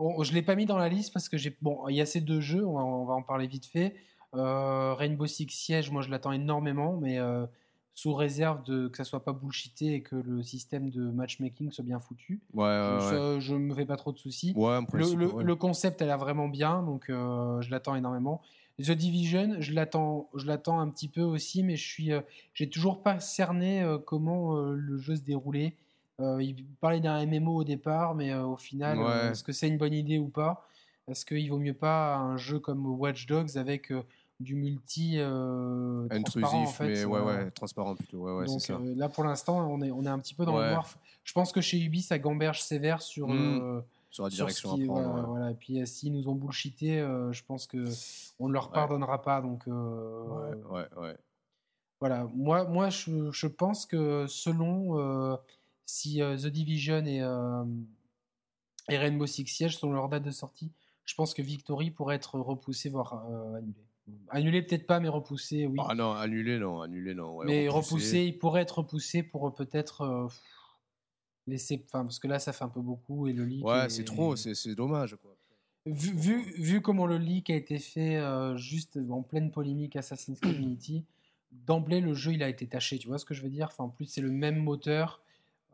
je 0.00 0.30
ne 0.30 0.34
l'ai 0.34 0.42
pas 0.42 0.54
mis 0.54 0.66
dans 0.66 0.78
la 0.78 0.88
liste 0.88 1.12
parce 1.12 1.28
que 1.28 1.36
j'ai. 1.36 1.56
Bon, 1.60 1.88
il 1.88 1.96
y 1.96 2.00
a 2.00 2.06
ces 2.06 2.20
deux 2.20 2.40
jeux, 2.40 2.66
on 2.66 3.04
va, 3.04 3.14
en 3.14 3.22
parler 3.22 3.46
vite 3.46 3.66
fait. 3.66 3.94
Euh, 4.34 4.94
Rainbow 4.94 5.26
Six 5.26 5.48
Siege, 5.50 5.90
moi 5.90 6.02
je 6.02 6.10
l'attends 6.10 6.32
énormément, 6.32 6.96
mais 6.96 7.18
euh, 7.18 7.46
sous 7.94 8.14
réserve 8.14 8.64
de 8.64 8.88
que 8.88 8.96
ça 8.96 9.04
soit 9.04 9.24
pas 9.24 9.32
bullshité 9.32 9.94
et 9.94 10.02
que 10.02 10.16
le 10.16 10.42
système 10.42 10.90
de 10.90 11.10
matchmaking 11.10 11.70
soit 11.70 11.84
bien 11.84 12.00
foutu. 12.00 12.40
Ouais, 12.54 12.70
je, 13.40 13.54
ne 13.54 13.58
me 13.58 13.74
fais 13.74 13.84
pas 13.84 13.96
trop 13.96 14.12
de 14.12 14.18
soucis. 14.18 14.54
le, 14.56 15.42
le, 15.42 15.56
concept 15.56 16.00
a 16.00 16.06
l'air 16.06 16.18
vraiment 16.18 16.48
bien, 16.48 16.82
donc 16.82 17.10
euh, 17.10 17.60
je 17.60 17.70
l'attends 17.70 17.94
énormément. 17.94 18.40
The 18.78 18.92
Division, 18.92 19.56
je 19.60 19.74
l'attends, 19.74 20.30
je 20.34 20.46
l'attends 20.46 20.80
un 20.80 20.88
petit 20.88 21.08
peu 21.08 21.20
aussi, 21.20 21.62
mais 21.62 21.76
je 21.76 21.86
suis, 21.86 22.10
j'ai 22.54 22.70
toujours 22.70 23.02
pas 23.02 23.20
cerné 23.20 23.86
comment 24.06 24.54
le 24.56 24.96
jeu 24.96 25.14
se 25.14 25.20
déroulait. 25.20 25.76
Euh, 26.22 26.42
il 26.42 26.64
parlait 26.80 27.00
d'un 27.00 27.24
MMO 27.26 27.56
au 27.56 27.64
départ, 27.64 28.14
mais 28.14 28.32
euh, 28.32 28.44
au 28.44 28.56
final, 28.56 28.98
euh, 29.00 29.30
est-ce 29.32 29.42
que 29.42 29.52
c'est 29.52 29.68
une 29.68 29.78
bonne 29.78 29.92
idée 29.92 30.18
ou 30.18 30.28
pas? 30.28 30.66
Est-ce 31.08 31.26
qu'il 31.26 31.48
vaut 31.50 31.58
mieux 31.58 31.74
pas 31.74 32.16
un 32.16 32.36
jeu 32.36 32.60
comme 32.60 32.86
Watch 32.86 33.26
Dogs 33.26 33.56
avec 33.56 33.92
du 34.38 34.54
multi 34.54 35.18
transparent 36.08 36.62
en 36.62 36.66
fait, 36.66 36.86
mais 36.86 37.04
ouais, 37.04 37.20
ouais, 37.20 37.50
transparent 37.50 37.96
plutôt. 37.96 38.18
Ouais, 38.18 38.32
ouais, 38.32 38.58
ça. 38.60 38.78
là, 38.96 39.08
pour 39.08 39.24
l'instant, 39.24 39.68
on 39.68 39.82
est, 39.82 39.90
on 39.90 40.04
est 40.04 40.08
un 40.08 40.18
petit 40.18 40.34
peu 40.34 40.44
dans 40.44 40.58
le 40.58 40.70
noir. 40.70 40.88
Je 41.24 41.32
pense 41.32 41.52
que 41.52 41.60
chez 41.60 41.80
Ubi, 41.80 42.02
ça 42.02 42.18
gamberge 42.18 42.62
sévère 42.62 43.02
sur. 43.02 43.28
Mmh. 43.28 43.82
sur 44.10 44.24
la 44.24 44.30
direction 44.30 44.72
à 44.74 44.84
prendre. 44.86 45.26
Voilà, 45.26 45.50
Et 45.50 45.54
puis 45.54 45.84
s'ils 45.86 46.12
nous 46.12 46.28
ont 46.28 46.36
bullshité, 46.36 46.98
je 47.32 47.42
pense 47.42 47.66
que 47.66 47.84
on 48.38 48.48
ne 48.48 48.52
leur 48.52 48.70
pardonnera 48.70 49.22
pas. 49.22 49.40
Donc, 49.40 49.66
ouais, 49.66 50.86
ouais. 50.96 51.16
Voilà, 51.98 52.26
moi, 52.34 52.64
moi 52.64 52.90
je, 52.90 53.30
je 53.30 53.46
pense 53.46 53.86
que 53.86 54.26
selon 54.28 55.38
si 55.86 56.22
euh, 56.22 56.36
The 56.36 56.46
Division 56.46 57.04
et, 57.04 57.20
euh, 57.20 57.64
et, 58.88 58.98
Rainbow 58.98 59.26
Six 59.26 59.46
Siege 59.46 59.76
sont 59.76 59.92
leur 59.92 60.08
date 60.08 60.22
de 60.22 60.30
sortie, 60.30 60.70
je 61.04 61.14
pense 61.14 61.34
que 61.34 61.42
Victory 61.42 61.90
pourrait 61.90 62.16
être 62.16 62.38
repoussé, 62.38 62.88
voire 62.88 63.24
euh, 63.30 63.54
annulé. 63.56 63.86
Annulé 64.30 64.62
peut-être 64.62 64.86
pas, 64.86 64.98
mais 64.98 65.08
repoussé, 65.08 65.66
oui. 65.66 65.78
Ah 65.88 65.94
non, 65.94 66.12
annulé 66.12 66.58
non, 66.58 66.80
annulé 66.80 67.14
non. 67.14 67.38
mais 67.44 67.68
repoussé. 67.68 68.24
il 68.24 68.38
pourrait 68.38 68.62
être 68.62 68.78
repoussé 68.78 69.22
pour 69.22 69.54
peut-être 69.54 70.28
laisser, 71.46 71.84
enfin 71.86 72.02
parce 72.02 72.18
que 72.18 72.26
là 72.26 72.38
ça 72.38 72.52
fait 72.52 72.64
un 72.64 72.68
peu 72.68 72.80
beaucoup 72.80 73.28
et 73.28 73.32
le 73.32 73.44
leak. 73.44 73.64
Ouais, 73.64 73.88
c'est 73.88 74.04
trop, 74.04 74.34
c'est 74.34 74.74
dommage 74.74 75.16
quoi. 75.22 75.36
Vu, 75.86 76.16
vu, 76.16 76.52
vu, 76.62 76.80
comment 76.80 77.06
le 77.06 77.18
leak 77.18 77.50
a 77.50 77.56
été 77.56 77.78
fait 77.78 78.20
juste 78.56 78.98
en 79.08 79.22
pleine 79.22 79.52
polémique 79.52 79.94
Assassin's 79.96 80.38
Creed 80.40 80.58
Unity, 80.58 81.04
d'emblée 81.52 82.00
le 82.00 82.14
jeu 82.14 82.32
il 82.32 82.42
a 82.42 82.48
été 82.48 82.66
taché, 82.66 82.98
tu 82.98 83.06
vois 83.06 83.18
ce 83.18 83.24
que 83.24 83.34
je 83.34 83.42
veux 83.42 83.50
dire? 83.50 83.68
Enfin 83.70 83.84
en 83.84 83.88
plus 83.88 84.06
c'est 84.06 84.20
le 84.20 84.30
même 84.30 84.58
moteur, 84.58 85.21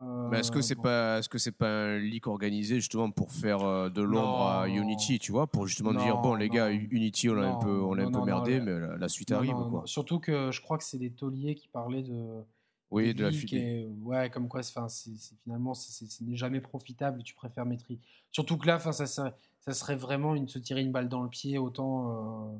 mais 0.01 0.39
est-ce 0.39 0.51
que 0.51 0.61
c'est 0.61 0.75
pas, 0.75 1.19
est-ce 1.19 1.29
que 1.29 1.37
c'est 1.37 1.51
pas 1.51 1.69
un 1.69 1.97
leak 1.97 2.27
organisé 2.27 2.75
justement 2.75 3.11
pour 3.11 3.31
faire 3.31 3.63
euh, 3.63 3.89
de 3.89 4.01
l'ombre 4.01 4.47
à 4.47 4.69
Unity, 4.69 5.19
tu 5.19 5.31
vois, 5.31 5.47
pour 5.47 5.67
justement 5.67 5.93
dire 5.93 6.17
bon 6.17 6.35
les 6.35 6.49
gars, 6.49 6.69
Unity 6.69 7.29
on 7.29 7.33
l'a 7.33 7.49
un 7.49 7.55
peu, 7.55 7.81
on 7.81 7.93
l'a 7.93 8.05
un 8.05 8.11
peu 8.11 8.23
merdé, 8.23 8.59
mais 8.61 8.79
la, 8.97 9.09
suite 9.09 9.31
arrive 9.31 9.55
quoi. 9.69 9.83
Surtout 9.85 10.19
que 10.19 10.51
je 10.51 10.61
crois 10.61 10.77
que 10.77 10.83
c'est 10.83 10.97
des 10.97 11.11
tauliers 11.11 11.55
qui 11.55 11.67
parlaient 11.67 12.03
de. 12.03 12.43
Oui, 12.91 13.13
de, 13.13 13.23
la 13.23 13.31
fumée. 13.31 13.87
ouais, 14.01 14.31
comme 14.31 14.47
quoi, 14.47 14.61
enfin, 14.61 14.87
c'est, 14.89 15.11
finalement, 15.43 15.75
ce 15.75 16.23
n'est 16.23 16.35
jamais 16.35 16.59
profitable. 16.59 17.21
Tu 17.21 17.35
préfères 17.35 17.63
maîtriser. 17.63 17.99
Surtout 18.31 18.57
que 18.57 18.65
là, 18.65 18.77
enfin, 18.77 18.91
ça, 18.91 19.05
ça, 19.05 19.37
ça, 19.59 19.73
serait 19.73 19.95
vraiment 19.95 20.33
une, 20.33 20.47
se 20.47 20.57
tirer 20.57 20.81
une 20.81 20.91
balle 20.91 21.07
dans 21.07 21.21
le 21.21 21.29
pied 21.29 21.59
autant. 21.59 22.57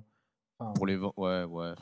Euh, 0.60 0.66
pour 0.76 0.86
les 0.86 0.98
ouais, 0.98 1.44
ouais, 1.46 1.74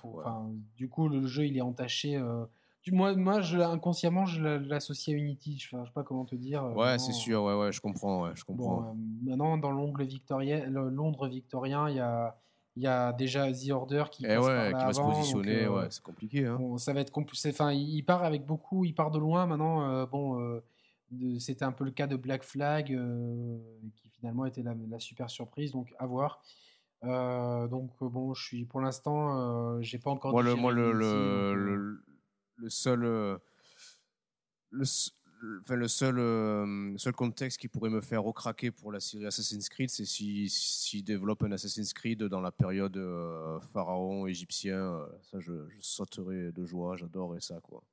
Du 0.78 0.88
coup, 0.88 1.10
le 1.10 1.26
jeu, 1.28 1.46
il 1.46 1.58
est 1.58 1.62
entaché. 1.62 2.16
Euh, 2.16 2.46
moi, 2.92 3.16
moi 3.16 3.42
je, 3.42 3.58
inconsciemment, 3.58 4.26
je 4.26 4.42
l'associe 4.44 5.16
à 5.16 5.18
Unity. 5.18 5.58
Je 5.60 5.76
ne 5.76 5.86
sais 5.86 5.92
pas 5.92 6.04
comment 6.04 6.26
te 6.26 6.36
dire. 6.36 6.64
Euh, 6.64 6.74
ouais, 6.74 7.00
c'est 7.00 7.14
sûr. 7.14 7.44
Ouais, 7.44 7.56
ouais, 7.56 7.72
je 7.72 7.82
comprends. 7.82 8.24
Ouais, 8.24 8.32
je 8.36 8.44
comprends. 8.44 8.90
Euh, 8.90 8.94
maintenant, 9.24 9.58
dans 9.58 9.72
l'ongle 9.72 10.04
victorien, 10.04 10.66
le 10.66 10.90
Londres 10.90 11.28
victorien, 11.28 11.90
il 11.90 11.96
y 11.96 12.00
a, 12.00 12.38
il 12.76 12.84
y 12.84 12.88
a 12.88 13.14
déjà 13.14 13.52
The 13.52 13.72
Order 13.72 14.06
qui, 14.12 14.26
eh 14.26 14.38
ouais, 14.38 14.74
qui 14.78 14.86
va 14.86 14.94
se 14.94 15.02
positionner. 15.02 15.64
Euh, 15.64 15.72
ouais, 15.72 15.88
c'est 15.90 16.04
compliqué. 16.04 16.46
Hein. 16.46 16.58
Bon, 16.60 16.78
ça 16.78 16.94
va 16.94 17.02
être 17.02 17.12
compliqué. 17.12 17.50
Enfin, 17.50 17.72
il 17.72 18.04
part 18.04 18.24
avec 18.24 18.46
beaucoup. 18.46 18.86
Il 18.86 18.94
part 18.94 19.12
de 19.12 19.20
loin. 19.20 19.46
Maintenant, 19.46 20.06
bon, 20.06 20.62
c'était 21.40 21.66
un 21.66 21.72
peu 21.72 21.84
le 21.84 21.92
cas 21.92 22.08
de 22.08 22.16
Black 22.16 22.44
Flag, 22.44 22.88
qui 23.96 24.10
finalement 24.10 24.46
était 24.46 24.64
la, 24.64 24.76
la, 24.90 25.00
super 25.00 25.30
surprise. 25.30 25.72
Donc, 25.72 25.94
à 26.00 26.06
voir. 26.06 26.42
donc 27.04 27.92
bon, 28.02 28.34
je 28.34 28.44
suis 28.44 28.66
pour 28.66 28.82
l'instant, 28.82 29.82
j'ai 29.82 29.98
pas 29.98 30.12
encore. 30.12 30.32
Moi, 30.32 30.44
le, 30.44 30.56
moi 30.56 30.72
le, 30.72 30.92
le, 30.92 31.56
le, 31.56 32.04
seul. 32.70 33.04
Euh, 33.06 33.38
enfin, 35.62 35.76
le 35.76 35.88
seul, 35.88 36.20
euh, 36.20 36.98
seul 36.98 37.14
contexte 37.14 37.60
qui 37.60 37.68
pourrait 37.68 37.90
me 37.90 38.02
faire 38.02 38.24
recraquer 38.24 38.72
pour 38.72 38.92
la 38.92 39.00
série 39.00 39.26
Assassin's 39.26 39.70
Creed, 39.70 39.90
c'est 39.90 40.06
s'ils 40.06 40.50
si, 40.50 41.04
développent 41.04 41.44
un 41.44 41.52
Assassin's 41.52 41.94
Creed 41.94 42.24
dans 42.24 42.42
la 42.42 42.52
période 42.52 42.98
euh, 42.98 43.60
pharaon 43.74 44.28
égyptien. 44.28 45.06
Ça, 45.24 45.40
je, 45.40 45.68
je, 45.70 45.82
sauterais 45.82 46.52
de 46.52 46.66
joie, 46.66 46.98
j'adorerais 46.98 47.42
ça. 47.42 47.60
Quoi. 47.62 47.84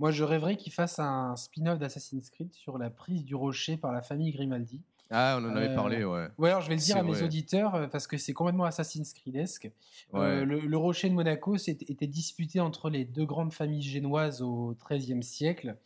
Moi, 0.00 0.12
je 0.12 0.22
rêverais 0.22 0.56
qu'ils 0.56 0.72
fassent 0.72 1.00
un 1.00 1.34
spin-off 1.34 1.78
d'Assassin's 1.78 2.30
Creed 2.30 2.52
sur 2.52 2.78
la 2.78 2.90
prise 2.90 3.24
du 3.24 3.34
rocher 3.34 3.76
par 3.76 3.92
la 3.92 4.02
famille 4.02 4.32
Grimaldi. 4.32 4.82
Ah, 5.10 5.38
on 5.40 5.44
en 5.44 5.56
avait 5.56 5.74
parlé, 5.74 6.04
ouais. 6.04 6.28
Ouais, 6.36 6.50
alors 6.50 6.60
je 6.60 6.68
vais 6.68 6.74
le 6.74 6.80
dire 6.80 6.98
à 6.98 7.02
mes 7.02 7.22
auditeurs 7.22 7.88
parce 7.90 8.06
que 8.06 8.18
c'est 8.18 8.34
complètement 8.34 8.64
Assassin's 8.64 9.14
Creedesque. 9.14 9.70
le, 10.12 10.44
le, 10.44 10.76
rocher 10.76 11.08
de 11.08 11.14
Monaco 11.14 11.56
était 11.56 12.06
disputé 12.06 12.60
entre 12.60 12.90
les 12.90 13.04
deux 13.04 13.24
grandes 13.24 13.52
familles 13.52 13.82
génoises 13.82 14.42
au 14.42 14.76
XIIIe 14.86 15.22
siècle 15.22 15.76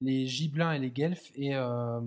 les 0.00 0.26
Gibelins 0.26 0.72
et 0.72 0.78
les 0.78 0.90
Guelfs. 0.90 1.32
Et 1.34 1.54
euh, 1.54 2.00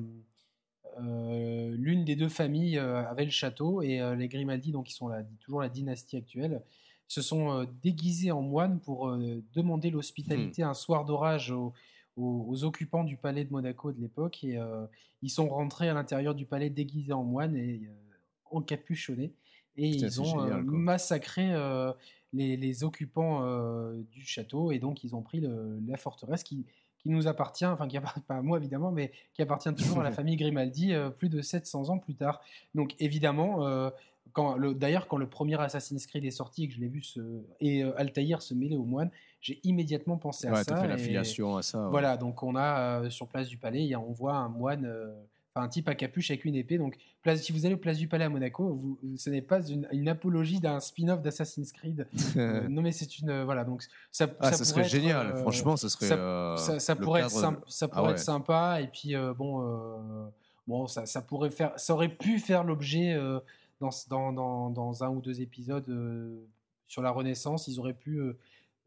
euh, 0.99 1.75
l'une 1.77 2.05
des 2.05 2.15
deux 2.15 2.29
familles 2.29 2.77
euh, 2.77 3.05
avait 3.07 3.25
le 3.25 3.31
château 3.31 3.81
et 3.81 3.99
les 4.15 4.27
Grimaldi, 4.27 4.71
donc 4.71 4.87
qui 4.87 4.93
sont 4.93 5.11
toujours 5.41 5.61
la 5.61 5.69
dynastie 5.69 6.17
actuelle, 6.17 6.61
se 7.07 7.21
sont 7.21 7.67
déguisés 7.81 8.31
en 8.31 8.41
moines 8.41 8.79
pour 8.79 9.11
demander 9.53 9.89
l'hospitalité 9.89 10.63
hmm. 10.63 10.69
un 10.69 10.73
soir 10.75 11.05
d'orage 11.05 11.51
aux, 11.51 11.73
occupants 12.63 13.03
du 13.03 13.17
palais 13.17 13.45
de 13.45 13.51
Monaco 13.51 13.91
de 13.91 14.01
l'époque. 14.01 14.43
Et 14.43 14.57
ils 15.21 15.29
sont 15.29 15.49
rentrés 15.49 15.89
à 15.89 15.93
l'intérieur 15.93 16.35
du 16.35 16.45
palais 16.45 16.69
déguisés 16.69 17.13
en 17.13 17.23
moines 17.23 17.55
et 17.55 17.81
encapuchonnés. 18.51 19.33
Et 19.75 19.87
ils 19.87 20.21
ont 20.21 20.61
massacré 20.63 21.53
les, 22.33 22.83
occupants 22.83 23.43
du 24.11 24.25
château. 24.25 24.71
Et 24.71 24.79
donc, 24.79 25.03
ils 25.03 25.15
ont 25.15 25.21
pris 25.21 25.41
la 25.41 25.97
forteresse 25.97 26.43
qui, 26.43 26.65
qui 26.99 27.09
nous 27.09 27.27
appartient, 27.27 27.65
enfin 27.65 27.87
qui 27.87 27.97
appartient 27.97 28.19
pas 28.21 28.35
à 28.35 28.41
moi 28.41 28.57
évidemment, 28.57 28.91
mais 28.91 29.11
qui 29.33 29.41
appartient 29.41 29.73
toujours 29.73 30.01
à 30.01 30.03
la 30.03 30.11
famille 30.19 30.35
Grimaldi 30.35 30.93
euh, 30.93 31.09
plus 31.09 31.29
de 31.29 31.41
700 31.41 31.89
ans 31.89 31.97
plus 31.97 32.15
tard. 32.15 32.41
Donc 32.75 32.95
évidemment, 32.99 33.65
euh, 33.65 33.89
d'ailleurs 34.73 35.07
quand 35.07 35.17
le 35.17 35.27
premier 35.27 35.59
Assassin's 35.59 36.05
Creed 36.05 36.25
est 36.25 36.31
sorti 36.31 36.65
et 36.65 36.67
que 36.67 36.75
je 36.75 36.79
l'ai 36.79 36.87
vu 36.87 37.01
se, 37.01 37.19
et 37.61 37.83
euh, 37.83 37.97
Altaïr 37.97 38.41
se 38.41 38.53
mêler 38.53 38.75
aux 38.75 38.85
moines, 38.85 39.11
j'ai 39.41 39.59
immédiatement 39.63 40.17
pensé 40.17 40.47
à 40.47 40.63
ça. 40.63 40.75
Ouais, 40.75 40.81
fait 40.81 40.87
l'affiliation 40.87 41.57
à 41.57 41.61
ça. 41.61 41.87
Voilà, 41.89 42.17
donc 42.17 42.43
on 42.43 42.55
a 42.55 43.09
sur 43.09 43.27
place 43.27 43.47
du 43.47 43.57
palais, 43.57 43.95
on 43.95 44.11
voit 44.11 44.35
un 44.35 44.49
moine 44.49 44.87
un 45.59 45.67
type 45.67 45.87
à 45.89 45.95
capuche 45.95 46.31
avec 46.31 46.45
une 46.45 46.55
épée. 46.55 46.77
Donc, 46.77 46.97
place, 47.21 47.41
si 47.41 47.51
vous 47.51 47.65
allez 47.65 47.75
au 47.75 47.79
Place 47.79 47.97
du 47.97 48.07
Palais 48.07 48.25
à 48.25 48.29
Monaco, 48.29 48.73
vous, 48.73 48.99
ce 49.17 49.29
n'est 49.29 49.41
pas 49.41 49.61
une, 49.67 50.07
apologie 50.07 50.59
d'un 50.59 50.79
spin-off 50.79 51.21
d'Assassin's 51.21 51.71
Creed. 51.71 52.07
Euh, 52.35 52.67
non, 52.69 52.81
mais 52.81 52.91
c'est 52.91 53.19
une. 53.19 53.43
voilà, 53.43 53.65
donc 53.65 53.83
ça, 54.11 54.27
ah, 54.39 54.51
ça, 54.51 54.63
serait 54.63 54.83
génial, 54.83 55.27
euh, 55.27 55.35
franchement, 55.37 55.75
ça 55.75 55.89
serait. 55.89 56.07
Ça, 56.07 56.15
euh, 56.15 56.95
pourrait, 56.95 57.21
être, 57.21 57.31
sympa, 57.31 57.61
ça 57.67 57.87
pourrait 57.87 58.09
ah 58.09 58.11
être 58.11 58.19
sympa. 58.19 58.81
Et 58.81 58.87
puis, 58.87 59.15
bon, 59.35 60.31
bon 60.67 60.87
ça, 60.87 61.05
ça, 61.05 61.21
pourrait 61.21 61.49
faire, 61.49 61.73
ça 61.77 61.93
aurait 61.93 62.15
pu 62.15 62.39
faire 62.39 62.63
l'objet 62.63 63.17
dans, 63.81 63.89
dans, 64.09 64.31
dans, 64.31 64.69
dans, 64.69 65.03
un 65.03 65.09
ou 65.09 65.21
deux 65.21 65.41
épisodes 65.41 65.91
sur 66.87 67.01
la 67.01 67.09
Renaissance. 67.09 67.67
Ils 67.67 67.79
auraient 67.79 67.93
pu 67.93 68.21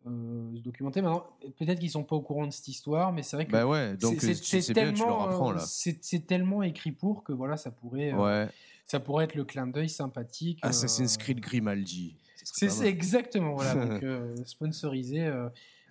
euh, 0.07 0.57
se 0.57 0.63
documenter. 0.63 1.01
Maintenant, 1.01 1.25
peut-être 1.59 1.79
qu'ils 1.79 1.91
sont 1.91 2.03
pas 2.03 2.17
au 2.17 2.21
courant 2.21 2.47
de 2.47 2.53
cette 2.53 2.67
histoire, 2.67 3.13
mais 3.13 3.23
c'est 3.23 3.37
vrai 3.37 3.47
que 3.47 3.53
bah 3.53 3.67
ouais, 3.67 3.97
donc 3.97 4.21
c'est 4.21 4.73
tellement, 4.73 5.57
c'est 5.59 6.27
tellement 6.27 6.63
écrit 6.63 6.93
pour 6.93 7.23
que 7.23 7.33
voilà, 7.33 7.57
ça 7.57 7.71
pourrait, 7.71 8.13
euh, 8.13 8.47
ça 8.87 8.99
pourrait 8.99 9.25
être 9.25 9.35
le 9.35 9.45
clin 9.45 9.67
d'œil 9.67 9.89
sympathique. 9.89 10.59
Assassin's 10.63 11.15
euh, 11.15 11.19
Creed 11.19 11.41
Grimaldi. 11.41 12.17
C'est 12.43 12.87
exactement 12.87 13.55
voilà, 13.55 13.75
donc 14.01 14.05
sponsorisé. 14.45 15.31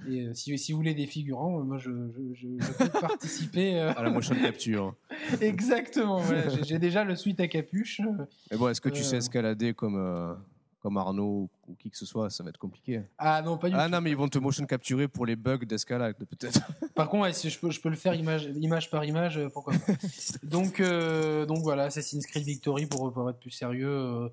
Et 0.09 0.33
si, 0.33 0.57
si, 0.57 0.71
vous 0.71 0.79
voulez 0.79 0.95
des 0.95 1.05
figurants, 1.05 1.63
moi 1.63 1.77
je, 1.77 1.91
je, 2.33 2.47
je, 2.59 2.73
peux 2.77 2.89
participer. 3.01 3.79
À 3.79 4.01
la 4.01 4.09
motion 4.09 4.35
capture. 4.35 4.95
Exactement, 5.41 6.21
j'ai 6.63 6.79
déjà 6.79 7.03
le 7.03 7.15
suite 7.15 7.39
à 7.39 7.47
capuche. 7.47 8.01
Mais 8.49 8.57
bon, 8.57 8.67
est-ce 8.67 8.81
que 8.81 8.89
tu 8.89 9.03
sais 9.03 9.17
escalader 9.17 9.73
comme, 9.73 10.35
comme 10.81 10.97
Arnaud 10.97 11.49
ou 11.67 11.75
qui 11.75 11.89
que 11.89 11.97
ce 11.97 12.05
soit, 12.05 12.29
ça 12.29 12.43
va 12.43 12.49
être 12.49 12.57
compliqué. 12.57 13.01
Ah 13.17 13.41
non, 13.43 13.57
pas 13.57 13.69
du 13.69 13.75
ah, 13.77 13.87
non, 13.87 14.01
mais 14.01 14.09
ils 14.09 14.17
vont 14.17 14.27
te 14.27 14.39
motion 14.39 14.65
capturer 14.65 15.07
pour 15.07 15.25
les 15.25 15.35
bugs 15.35 15.59
d'escalade, 15.59 16.15
peut-être. 16.17 16.59
Par 16.95 17.07
contre, 17.07 17.33
si 17.35 17.49
je, 17.49 17.59
peux, 17.59 17.69
je 17.69 17.79
peux 17.79 17.89
le 17.89 17.95
faire 17.95 18.15
image, 18.15 18.49
image 18.59 18.89
par 18.89 19.05
image, 19.05 19.37
euh, 19.37 19.49
pourquoi 19.49 19.73
pas. 19.73 19.93
donc, 20.43 20.79
euh, 20.79 21.45
donc 21.45 21.59
voilà, 21.59 21.83
Assassin's 21.83 22.25
Creed 22.25 22.43
Victory, 22.43 22.87
pour, 22.87 23.13
pour 23.13 23.29
être 23.29 23.39
plus 23.39 23.51
sérieux. 23.51 23.89
Euh, 23.89 24.29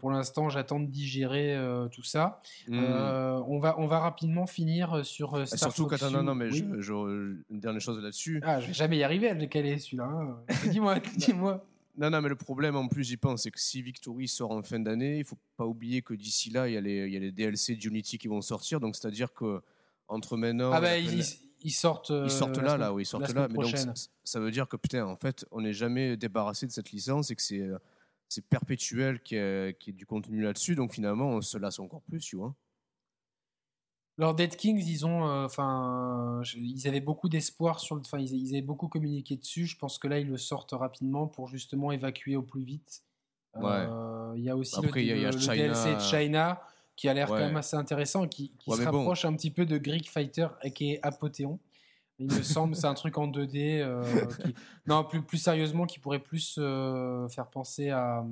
pour 0.00 0.10
l'instant, 0.10 0.48
j'attends 0.48 0.80
de 0.80 0.86
digérer 0.86 1.58
tout 1.92 2.02
ça. 2.02 2.40
Hmm. 2.68 2.82
on, 2.82 3.58
va, 3.58 3.78
on 3.78 3.86
va 3.86 3.98
rapidement 3.98 4.46
finir 4.46 5.04
sur 5.04 5.34
ah, 5.36 5.44
Star 5.44 5.58
Surtout 5.58 5.86
quand 5.86 6.10
non, 6.10 6.22
non, 6.22 6.34
mais 6.34 6.48
une 6.48 7.44
dernière 7.50 7.82
chose 7.82 8.02
là-dessus. 8.02 8.40
Ah, 8.42 8.60
je 8.60 8.68
vais 8.68 8.72
jamais 8.72 8.96
y 8.96 9.04
arriver 9.04 9.28
à 9.28 9.34
le 9.34 9.44
caler 9.44 9.78
celui-là. 9.78 10.04
Hein. 10.04 10.38
dis-moi, 10.70 11.00
dis-moi. 11.16 11.62
Non, 11.96 12.10
non, 12.10 12.20
mais 12.20 12.28
le 12.28 12.36
problème 12.36 12.74
en 12.76 12.88
plus, 12.88 13.04
j'y 13.04 13.16
pense, 13.16 13.42
c'est 13.42 13.50
que 13.50 13.60
si 13.60 13.80
Victory 13.80 14.26
sort 14.26 14.50
en 14.50 14.62
fin 14.62 14.80
d'année, 14.80 15.18
il 15.18 15.24
faut 15.24 15.38
pas 15.56 15.66
oublier 15.66 16.02
que 16.02 16.14
d'ici 16.14 16.50
là, 16.50 16.68
il 16.68 16.74
y, 16.74 16.76
a 16.76 16.80
les, 16.80 17.06
il 17.06 17.12
y 17.12 17.16
a 17.16 17.20
les 17.20 17.30
DLC 17.30 17.76
d'Unity 17.76 18.18
qui 18.18 18.26
vont 18.26 18.40
sortir. 18.40 18.80
Donc, 18.80 18.96
c'est-à-dire 18.96 19.32
que 19.32 19.62
entre 20.08 20.36
maintenant. 20.36 20.72
Ah, 20.72 20.80
bah, 20.80 20.98
ils, 20.98 21.22
sortent. 21.72 22.10
ils 22.10 22.30
sortent 22.30 22.58
là, 22.58 22.76
là, 22.76 22.92
oui, 22.92 23.02
ils 23.02 23.06
sortent 23.06 23.32
là. 23.32 23.48
Mais 23.48 23.58
donc, 23.58 23.76
ça, 24.24 24.40
veut 24.40 24.50
dire 24.50 24.68
que, 24.68 24.76
putain, 24.76 25.06
en 25.06 25.16
fait, 25.16 25.46
on 25.50 25.60
n'est 25.60 25.72
jamais 25.72 26.16
débarrassé 26.16 26.66
de 26.66 26.72
cette 26.72 26.90
licence 26.90 27.30
et 27.30 27.36
que 27.36 27.42
c'est, 27.42 27.66
c'est 28.28 28.44
perpétuel 28.44 29.22
qu'il 29.22 29.38
y, 29.38 29.40
ait, 29.40 29.92
du 29.92 30.04
contenu 30.04 30.42
là-dessus. 30.42 30.74
Donc, 30.74 30.92
finalement, 30.92 31.28
on 31.28 31.40
se 31.40 31.58
lasse 31.58 31.78
encore 31.78 32.02
plus, 32.02 32.20
tu 32.20 32.36
vois. 32.36 32.54
Alors 34.18 34.34
Dead 34.34 34.54
Kings, 34.54 34.84
ils 34.86 35.04
ont, 35.04 35.26
euh, 35.26 35.44
enfin, 35.44 36.40
ils 36.56 36.86
avaient 36.86 37.00
beaucoup 37.00 37.28
d'espoir 37.28 37.80
sur 37.80 37.96
le, 37.96 38.02
enfin, 38.02 38.18
ils, 38.18 38.50
avaient 38.50 38.62
beaucoup 38.62 38.88
communiqué 38.88 39.36
dessus. 39.36 39.66
Je 39.66 39.76
pense 39.76 39.98
que 39.98 40.06
là, 40.06 40.20
ils 40.20 40.28
le 40.28 40.36
sortent 40.36 40.72
rapidement 40.72 41.26
pour 41.26 41.48
justement 41.48 41.90
évacuer 41.90 42.36
au 42.36 42.42
plus 42.42 42.62
vite. 42.62 43.02
Euh, 43.56 44.32
il 44.36 44.44
y 44.44 44.50
a 44.50 44.56
aussi 44.56 44.80
le, 44.80 44.90
DLC 44.90 45.94
de 45.94 46.00
China 46.00 46.60
qui 46.96 47.08
a 47.08 47.14
l'air 47.14 47.28
quand 47.28 47.38
même 47.38 47.56
assez 47.56 47.76
intéressant, 47.76 48.26
qui, 48.28 48.52
qui 48.58 48.70
se 48.70 48.82
rapproche 48.82 49.24
un 49.24 49.34
petit 49.34 49.50
peu 49.50 49.66
de 49.66 49.78
Greek 49.78 50.08
Fighter 50.08 50.48
qui 50.74 50.92
est 50.92 51.00
Apothéon. 51.02 51.58
Il 52.20 52.32
me 52.32 52.42
semble, 52.42 52.76
c'est 52.76 52.86
un 52.86 52.94
truc 52.94 53.18
en 53.18 53.26
2D. 53.26 53.80
Euh, 53.80 54.04
non, 54.86 55.02
plus, 55.02 55.22
plus 55.22 55.38
sérieusement, 55.38 55.86
qui 55.86 55.98
pourrait 55.98 56.20
plus 56.20 56.54
faire 56.54 57.48
penser 57.50 57.90
à. 57.90 58.24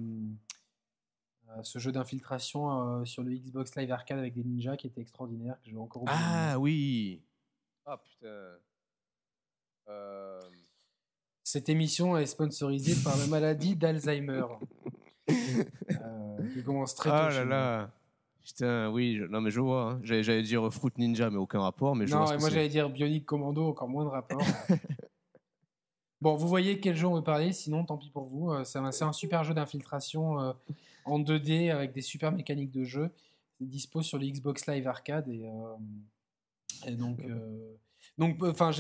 Euh, 1.53 1.63
ce 1.63 1.79
jeu 1.79 1.93
d'infiltration 1.93 3.01
euh, 3.01 3.05
sur 3.05 3.23
le 3.23 3.33
Xbox 3.33 3.75
Live 3.77 3.91
Arcade 3.91 4.19
avec 4.19 4.35
des 4.35 4.45
ninjas 4.45 4.77
qui 4.77 4.87
était 4.87 5.01
extraordinaire, 5.01 5.57
que 5.63 5.69
je 5.69 5.75
vais 5.75 5.81
encore 5.81 6.03
oublier. 6.03 6.19
Ah 6.21 6.59
oui 6.59 7.23
Ah 7.85 7.99
putain 7.99 8.59
euh, 9.89 10.41
Cette 11.43 11.69
émission 11.69 12.17
est 12.17 12.27
sponsorisée 12.27 12.95
par 13.03 13.17
la 13.19 13.27
maladie 13.27 13.77
d'Alzheimer. 13.77 14.45
qui 15.29 16.63
commence 16.65 16.95
très 16.95 17.11
tôt. 17.11 17.17
Ah 17.17 17.31
là 17.31 17.45
là 17.45 17.91
Putain, 18.43 18.91
oui, 18.91 19.21
non 19.31 19.41
mais 19.41 19.51
je 19.51 19.61
vois. 19.61 19.93
Hein. 19.93 20.01
J'allais 20.03 20.43
dire 20.43 20.73
Fruit 20.73 20.93
Ninja, 20.99 21.31
mais 21.31 21.37
aucun 21.37 21.61
rapport. 21.61 21.95
Mais 21.95 22.07
je 22.07 22.15
non, 22.15 22.25
moi 22.41 22.51
j'allais 22.51 22.69
dire 22.69 22.91
Bionic 22.91 23.25
Commando, 23.25 23.69
encore 23.69 23.89
moins 23.89 24.05
de 24.05 24.11
rapport. 24.11 24.41
bon, 26.21 26.35
vous 26.35 26.49
voyez 26.49 26.81
quel 26.81 26.97
jeu 26.97 27.07
on 27.07 27.15
veut 27.15 27.23
parler, 27.23 27.53
sinon 27.53 27.85
tant 27.85 27.99
pis 27.99 28.11
pour 28.11 28.25
vous. 28.25 28.53
C'est 28.65 28.79
un, 28.79 29.13
super 29.13 29.45
jeu 29.45 29.55
d'infiltration 29.55 30.55
en 31.05 31.21
2D 31.21 31.71
avec 31.71 31.93
des 31.93 32.03
super 32.03 32.33
mécaniques 32.33 32.71
de 32.71 32.85
jeu. 32.85 33.11
C'est 33.59 33.67
dispo 33.67 34.03
sur 34.03 34.19
le 34.19 34.27
Xbox 34.27 34.67
Live 34.67 34.87
Arcade 34.87 35.29
et, 35.29 35.47
euh, 35.47 36.97
donc, 36.97 37.21
euh, 37.21 37.77
donc 38.19 38.43
enfin, 38.43 38.71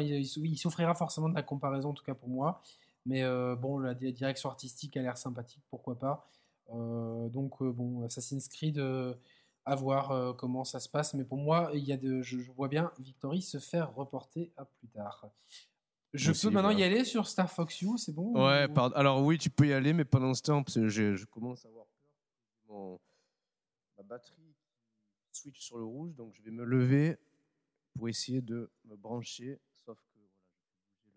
il, 0.00 0.56
souffrira 0.56 0.94
forcément 0.94 1.28
de 1.28 1.34
la 1.34 1.42
comparaison 1.42 1.90
en 1.90 1.94
tout 1.94 2.04
cas 2.04 2.14
pour 2.14 2.28
moi. 2.28 2.62
Mais 3.06 3.22
euh, 3.22 3.56
bon, 3.56 3.78
la, 3.78 3.94
direction 3.94 4.48
artistique 4.50 4.96
a 4.96 5.02
l'air 5.02 5.16
sympathique, 5.16 5.62
pourquoi 5.70 5.98
pas. 5.98 6.28
donc 6.68 7.62
bon, 7.62 8.04
Assassin's 8.04 8.48
Creed 8.48 8.82
à 9.66 9.74
voir 9.74 10.36
comment 10.36 10.64
ça 10.64 10.80
se 10.80 10.88
passe. 10.88 11.14
Mais 11.14 11.24
pour 11.24 11.38
moi, 11.38 11.70
il 11.74 11.84
y 11.84 11.92
a 11.92 11.96
de, 11.96 12.22
je, 12.22 12.38
vois 12.52 12.68
bien 12.68 12.92
Victory 12.98 13.42
se 13.42 13.58
faire 13.58 13.94
reporter 13.94 14.52
à 14.56 14.64
plus 14.64 14.88
tard. 14.88 15.26
Je 16.12 16.32
peux 16.32 16.50
maintenant 16.50 16.70
y 16.70 16.82
aller 16.82 17.04
sur 17.04 17.26
Star 17.26 17.50
Fox 17.50 17.82
U, 17.82 17.96
c'est 17.96 18.12
bon 18.12 18.32
Ouais, 18.34 18.66
alors 18.94 19.22
oui, 19.22 19.38
tu 19.38 19.50
peux 19.50 19.66
y 19.66 19.72
aller, 19.72 19.92
mais 19.92 20.04
pendant 20.04 20.34
ce 20.34 20.42
temps, 20.42 20.62
parce 20.62 20.74
que 20.74 20.88
je, 20.88 21.24
commence 21.26 21.64
à 21.64 21.68
avoir 21.68 21.86
peur. 22.66 22.98
ma 23.96 24.02
batterie 24.02 24.54
switch 25.32 25.60
sur 25.60 25.78
le 25.78 25.84
rouge, 25.84 26.14
donc 26.14 26.34
je 26.34 26.42
vais 26.42 26.50
me 26.50 26.64
lever 26.64 27.16
pour 27.94 28.08
essayer 28.08 28.40
de 28.40 28.70
me 28.84 28.96
brancher. 28.96 29.60
Sauf 29.74 29.98
que 30.12 30.18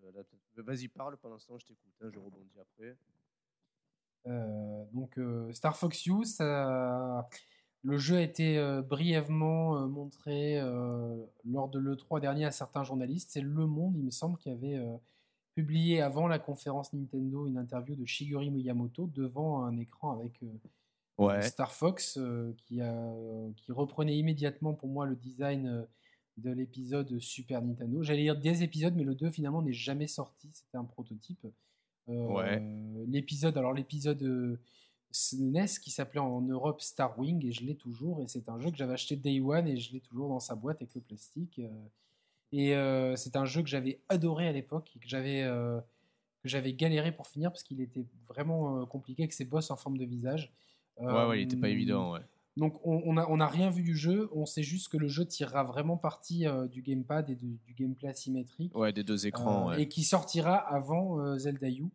voilà, 0.01 0.23
Vas-y, 0.55 0.87
parle 0.87 1.17
pendant 1.17 1.39
ce 1.39 1.47
temps, 1.47 1.57
je 1.57 1.65
t'écoute, 1.65 1.93
hein, 2.01 2.09
je 2.13 2.19
rebondis 2.19 2.59
après. 2.59 2.95
Euh, 4.27 4.85
donc 4.93 5.17
euh, 5.17 5.51
Star 5.51 5.75
Fox 5.75 6.05
U, 6.05 6.23
ça 6.23 7.27
le 7.83 7.97
jeu 7.97 8.17
a 8.17 8.21
été 8.21 8.57
euh, 8.57 8.81
brièvement 8.81 9.77
euh, 9.77 9.87
montré 9.87 10.59
euh, 10.59 11.21
lors 11.45 11.67
de 11.67 11.79
l'E3 11.79 12.21
dernier 12.21 12.45
à 12.45 12.51
certains 12.51 12.83
journalistes. 12.83 13.31
C'est 13.31 13.41
Le 13.41 13.67
Monde, 13.67 13.95
il 13.97 14.05
me 14.05 14.11
semble, 14.11 14.37
qui 14.37 14.49
avait 14.49 14.79
publié 15.53 16.01
avant 16.01 16.27
la 16.27 16.39
conférence 16.39 16.93
Nintendo 16.93 17.45
une 17.45 17.57
interview 17.57 17.95
de 17.95 18.05
Shigeru 18.05 18.49
Miyamoto 18.49 19.07
devant 19.07 19.63
un 19.65 19.77
écran 19.77 20.11
avec 20.11 20.39
Star 21.43 21.71
Fox 21.71 22.17
qui, 22.57 22.81
a, 22.81 23.13
qui 23.57 23.71
reprenait 23.71 24.17
immédiatement 24.17 24.73
pour 24.73 24.89
moi 24.89 25.05
le 25.05 25.15
design 25.15 25.85
de 26.37 26.51
l'épisode 26.51 27.19
Super 27.19 27.61
Nintendo. 27.61 28.01
J'allais 28.01 28.23
dire 28.23 28.39
des 28.39 28.63
épisodes, 28.63 28.95
mais 28.95 29.03
le 29.03 29.13
2 29.13 29.29
finalement 29.29 29.61
n'est 29.61 29.73
jamais 29.73 30.07
sorti. 30.07 30.49
C'était 30.53 30.77
un 30.77 30.85
prototype. 30.85 31.45
Ouais. 32.07 32.63
L'épisode, 33.07 33.57
alors 33.57 33.73
l'épisode 33.73 34.57
NES 35.33 35.65
qui 35.81 35.91
s'appelait 35.91 36.19
en 36.19 36.41
Europe 36.41 36.81
Star 36.81 37.17
Wing 37.19 37.45
et 37.45 37.51
je 37.51 37.63
l'ai 37.63 37.75
toujours. 37.75 38.21
Et 38.21 38.27
c'est 38.27 38.49
un 38.49 38.59
jeu 38.59 38.71
que 38.71 38.77
j'avais 38.77 38.93
acheté 38.93 39.15
Day 39.15 39.39
One 39.39 39.67
et 39.67 39.77
je 39.77 39.93
l'ai 39.93 39.99
toujours 39.99 40.29
dans 40.29 40.39
sa 40.39 40.55
boîte 40.55 40.77
avec 40.77 40.93
le 40.95 41.01
plastique. 41.01 41.61
Et 42.51 42.75
c'est 43.15 43.35
un 43.35 43.45
jeu 43.45 43.61
que 43.61 43.69
j'avais 43.69 43.99
adoré 44.09 44.47
à 44.47 44.51
l'époque 44.51 44.91
et 44.95 44.99
que 44.99 45.07
j'avais 45.07 45.43
que 45.43 46.49
j'avais 46.49 46.73
galéré 46.73 47.11
pour 47.11 47.27
finir 47.27 47.51
parce 47.51 47.63
qu'il 47.63 47.79
était 47.79 48.05
vraiment 48.27 48.85
compliqué 48.85 49.23
avec 49.23 49.33
ses 49.33 49.45
boss 49.45 49.71
en 49.71 49.77
forme 49.77 49.97
de 49.97 50.05
visage. 50.05 50.51
Ouais, 50.99 51.25
ouais, 51.27 51.41
il 51.41 51.43
était 51.43 51.57
pas 51.57 51.69
évident. 51.69 52.13
Ouais. 52.13 52.21
Donc 52.57 52.79
on 52.85 53.13
n'a 53.13 53.27
on 53.31 53.39
a 53.39 53.47
rien 53.47 53.71
vu 53.71 53.81
du 53.81 53.95
jeu, 53.95 54.29
on 54.33 54.45
sait 54.45 54.61
juste 54.61 54.89
que 54.89 54.97
le 54.97 55.07
jeu 55.07 55.25
tirera 55.25 55.63
vraiment 55.63 55.97
parti 55.97 56.45
du 56.71 56.81
gamepad 56.81 57.29
et 57.29 57.35
du 57.35 57.59
gameplay 57.75 58.09
asymétrique. 58.09 58.75
Ouais, 58.77 58.93
des 58.93 59.03
deux 59.03 59.25
écrans. 59.25 59.69
ouais. 59.69 59.81
Et 59.81 59.87
qui 59.87 60.03
sortira 60.03 60.55
avant 60.55 61.37
Zelda 61.37 61.69
U. 61.69 61.85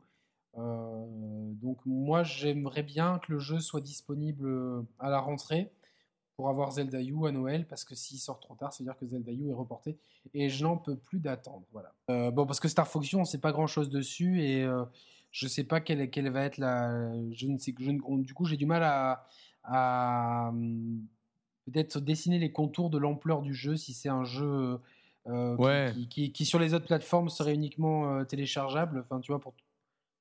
donc 0.59 1.78
moi 1.86 2.22
j'aimerais 2.22 2.82
bien 2.82 3.18
que 3.18 3.32
le 3.32 3.39
jeu 3.39 3.60
soit 3.60 3.80
disponible 3.80 4.85
à 4.98 5.09
la 5.10 5.20
rentrée 5.20 5.70
pour 6.36 6.48
avoir 6.48 6.72
Zelda 6.72 7.01
U 7.01 7.26
à 7.26 7.32
Noël 7.32 7.66
parce 7.66 7.85
que 7.85 7.94
s'il 7.94 8.18
sort 8.18 8.40
trop 8.40 8.55
tard, 8.55 8.72
ça 8.72 8.82
veut 8.82 8.90
dire 8.90 8.97
que 8.97 9.06
Zelda 9.06 9.32
U 9.32 9.51
est 9.51 9.55
reporté 9.55 9.98
et 10.35 10.48
je 10.48 10.64
n'en 10.64 10.76
peux 10.76 10.97
plus 10.97 11.20
d'attendre. 11.20 11.64
Voilà. 11.72 11.93
bon 12.30 12.47
parce 12.47 12.60
que 12.60 12.68
Star 12.68 12.89
Fox 12.89 13.12
on 13.14 13.20
ne 13.20 13.24
sait 13.24 13.39
pas 13.39 13.52
grand 13.52 13.66
chose 13.66 13.89
dessus 13.89 14.43
et 14.43 14.66
je 15.30 15.47
ne 15.47 15.48
sais 15.48 15.64
pas 15.64 15.80
quelle, 15.80 16.10
quelle 16.10 16.30
va 16.30 16.44
être 16.44 16.59
la. 16.59 17.12
Je 17.32 17.47
ne 17.47 17.59
sais 17.59 17.74
je, 17.78 17.90
du 18.22 18.35
coup 18.35 18.44
j'ai 18.44 18.56
du 18.56 18.66
mal 18.66 18.82
à 18.82 19.26
à 19.64 20.52
peut-être 21.66 22.01
dessiner 22.01 22.39
les 22.39 22.52
contours 22.52 22.90
de 22.90 22.98
l'ampleur 22.98 23.43
du 23.43 23.55
jeu 23.55 23.76
si 23.76 23.93
c'est 23.93 24.09
un 24.09 24.24
jeu 24.24 24.80
euh, 25.26 25.93
qui, 26.09 26.32
qui, 26.32 26.44
sur 26.47 26.59
les 26.59 26.74
autres 26.74 26.86
plateformes 26.86 27.28
serait 27.28 27.55
uniquement 27.55 28.14
euh, 28.14 28.24
téléchargeable. 28.24 29.01
Enfin, 29.01 29.20
tu 29.20 29.32
vois, 29.32 29.40
pour, 29.40 29.55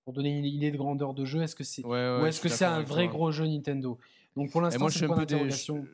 pour 0.07 0.13
donner 0.13 0.37
une 0.37 0.45
idée 0.45 0.71
de 0.71 0.77
grandeur 0.77 1.13
de 1.13 1.25
jeu, 1.25 1.41
est-ce 1.41 1.53
que 1.53 1.65
c'est 1.65 1.85
ou 1.85 1.93
est-ce 2.25 2.39
que 2.39 2.47
c'est 2.47 2.63
un 2.63 2.81
vrai 2.81 3.09
gros 3.09 3.29
jeu 3.29 3.45
Nintendo? 3.45 3.99
Donc 4.37 4.51
pour 4.51 4.61
l'instant, 4.61 4.87
c'est 4.87 5.03
un 5.03 5.09
peu 5.09 5.25
d'interrogation. 5.25 5.85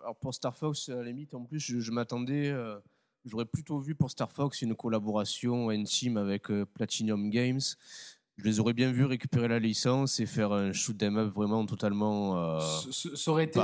Alors 0.00 0.14
pour 0.14 0.32
Star 0.32 0.54
Fox, 0.54 0.88
à 0.88 0.94
la 0.94 1.02
limite, 1.02 1.34
en 1.34 1.42
plus, 1.42 1.58
je, 1.58 1.90
m'attendais. 1.90 2.48
Euh, 2.48 2.78
j'aurais 3.24 3.44
plutôt 3.44 3.80
vu 3.80 3.96
pour 3.96 4.08
Star 4.08 4.30
Fox 4.30 4.62
une 4.62 4.76
collaboration 4.76 5.68
team 5.84 6.16
avec 6.16 6.44
Platinum 6.74 7.28
Games 7.28 7.58
je 8.36 8.44
les 8.44 8.60
aurais 8.60 8.72
bien 8.72 8.90
vus 8.90 9.04
récupérer 9.04 9.48
la 9.48 9.58
licence 9.58 10.20
et 10.20 10.26
faire 10.26 10.52
un 10.52 10.72
shoot 10.72 10.96
them 10.96 11.16
up 11.16 11.32
vraiment 11.32 11.64
totalement. 11.66 12.36
Euh, 12.36 12.60
ça, 12.60 13.30
aurait 13.30 13.44
été, 13.44 13.60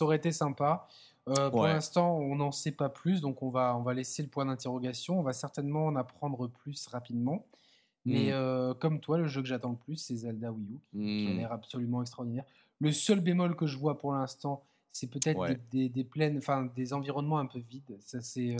aurait 0.00 0.16
été, 0.16 0.32
sympa. 0.32 0.88
Euh, 1.28 1.50
pour 1.50 1.64
l'instant, 1.64 2.16
on 2.16 2.36
n'en 2.36 2.50
sait 2.50 2.72
pas 2.72 2.88
plus, 2.88 3.20
donc 3.20 3.42
on 3.42 3.50
va, 3.50 3.76
on 3.76 3.82
va 3.82 3.92
laisser 3.92 4.22
le 4.22 4.28
point 4.28 4.46
d'interrogation. 4.46 5.20
On 5.20 5.22
va 5.22 5.32
certainement 5.32 5.86
en 5.86 5.96
apprendre 5.96 6.48
plus 6.48 6.86
rapidement. 6.86 7.46
Mais 8.06 8.30
hmm. 8.30 8.34
euh, 8.34 8.74
comme 8.74 9.00
toi, 9.00 9.18
le 9.18 9.26
jeu 9.26 9.42
que 9.42 9.48
j'attends 9.48 9.70
le 9.70 9.76
plus, 9.76 9.96
c'est 9.96 10.16
Zelda 10.16 10.52
Wii 10.52 10.66
U, 10.72 10.78
qui, 10.92 11.26
a 11.28 11.30
hmm. 11.30 11.36
l'air 11.36 11.52
absolument 11.52 12.00
extraordinaire. 12.00 12.44
Le 12.80 12.92
seul 12.92 13.20
bémol 13.20 13.56
que 13.56 13.66
je 13.66 13.76
vois 13.76 13.98
pour 13.98 14.12
l'instant, 14.12 14.62
c'est 14.92 15.08
peut-être 15.08 15.40
des, 15.70 15.88
des, 15.88 16.04
plaines, 16.04 16.38
enfin 16.38 16.68
des 16.74 16.92
environnements 16.92 17.38
un 17.38 17.46
peu 17.46 17.60
vides. 17.60 17.96
Ça, 18.00 18.20
c'est, 18.22 18.56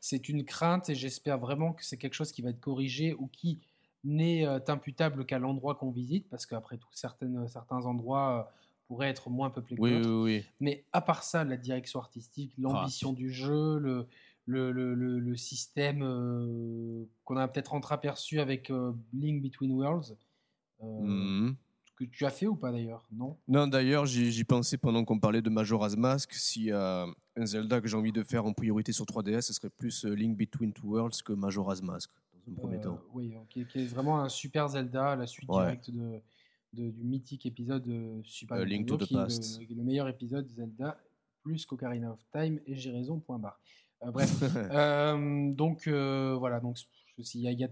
c'est 0.00 0.28
une 0.28 0.44
crainte 0.44 0.88
et 0.88 0.94
j'espère 0.94 1.38
vraiment 1.38 1.72
que 1.72 1.84
c'est 1.84 1.96
quelque 1.96 2.14
chose 2.14 2.32
qui 2.32 2.42
va 2.42 2.50
être 2.50 2.60
corrigé 2.60 3.14
ou 3.14 3.28
qui 3.28 3.60
n'est 4.04 4.46
euh, 4.46 4.58
imputable 4.68 5.26
qu'à 5.26 5.38
l'endroit 5.38 5.74
qu'on 5.74 5.90
visite, 5.90 6.28
parce 6.28 6.46
qu'après 6.46 6.78
tout, 6.78 6.88
certaines, 6.92 7.48
certains 7.48 7.84
endroits 7.84 8.38
euh, 8.38 8.52
pourraient 8.86 9.08
être 9.08 9.28
moins 9.30 9.50
peuplés 9.50 9.76
que 9.76 9.82
oui, 9.82 10.06
oui, 10.06 10.44
Mais 10.60 10.84
à 10.92 11.00
part 11.00 11.22
ça, 11.22 11.44
la 11.44 11.56
direction 11.56 12.00
artistique, 12.00 12.52
ah. 12.56 12.60
l'ambition 12.62 13.12
du 13.12 13.30
jeu, 13.30 13.78
le, 13.78 14.06
le, 14.48 14.72
le, 14.72 14.94
le, 14.94 15.36
système 15.36 16.02
euh, 16.02 17.04
qu'on 17.24 17.36
a 17.36 17.46
peut-être 17.48 17.74
entreaperçu 17.74 18.40
avec 18.40 18.72
Link 19.12 19.42
Between 19.42 19.72
Worlds, 19.72 20.16
mmh 20.82 21.52
que 21.96 22.04
tu 22.04 22.24
as 22.24 22.30
fait 22.30 22.46
ou 22.46 22.54
pas 22.54 22.70
d'ailleurs 22.70 23.04
Non? 23.10 23.36
Non, 23.48 23.66
d'ailleurs, 23.66 24.06
j'y 24.06 24.44
pensais 24.44 24.78
pendant 24.78 25.04
qu'on 25.04 25.18
parlait 25.18 25.42
de 25.42 25.50
Majora's 25.50 25.96
Mask. 25.96 26.32
Si 26.32 26.66
y 26.66 26.72
a 26.72 27.06
un 27.36 27.44
Zelda 27.44 27.80
que 27.80 27.88
j'ai 27.88 27.96
envie 27.96 28.12
de 28.12 28.22
faire 28.22 28.46
en 28.46 28.52
priorité 28.52 28.92
sur 28.92 29.04
3DS, 29.04 29.40
ce 29.40 29.52
serait 29.52 29.68
plus 29.68 30.04
Link 30.04 30.38
Between 30.38 30.72
Two 30.72 30.90
Worlds 30.90 31.22
que 31.24 31.32
Majora's 31.32 31.82
Mask. 31.82 32.10
Euh, 32.48 32.92
oui, 33.12 33.34
qui, 33.50 33.60
est 33.60 33.86
vraiment 33.86 34.20
un 34.20 34.28
super 34.28 34.68
Zelda, 34.68 35.16
la 35.16 35.26
suite 35.26 35.50
directe 35.50 35.90
de, 35.90 36.20
du 36.72 37.04
mythique 37.04 37.46
épisode 37.46 37.84
Super 38.24 38.58
euh, 38.58 38.64
Link 38.64 38.86
to 38.86 38.96
the 38.96 39.12
Past. 39.12 39.60
Le, 39.60 39.74
le, 39.74 39.82
meilleur 39.82 40.08
épisode 40.08 40.48
Zelda, 40.48 40.98
plus 41.42 41.66
qu'Ocarina 41.66 42.12
of 42.12 42.24
Time, 42.32 42.60
et 42.66 42.76
j'ai 42.76 42.90
raison, 42.90 43.18
point 43.18 43.38
barre. 43.38 43.60
Euh, 44.02 44.10
bref, 44.10 44.30
donc 45.56 45.88
voilà, 45.88 46.60
donc 46.60 46.76
il 47.18 47.40
y 47.40 47.48
a, 47.48 47.52
y, 47.52 47.68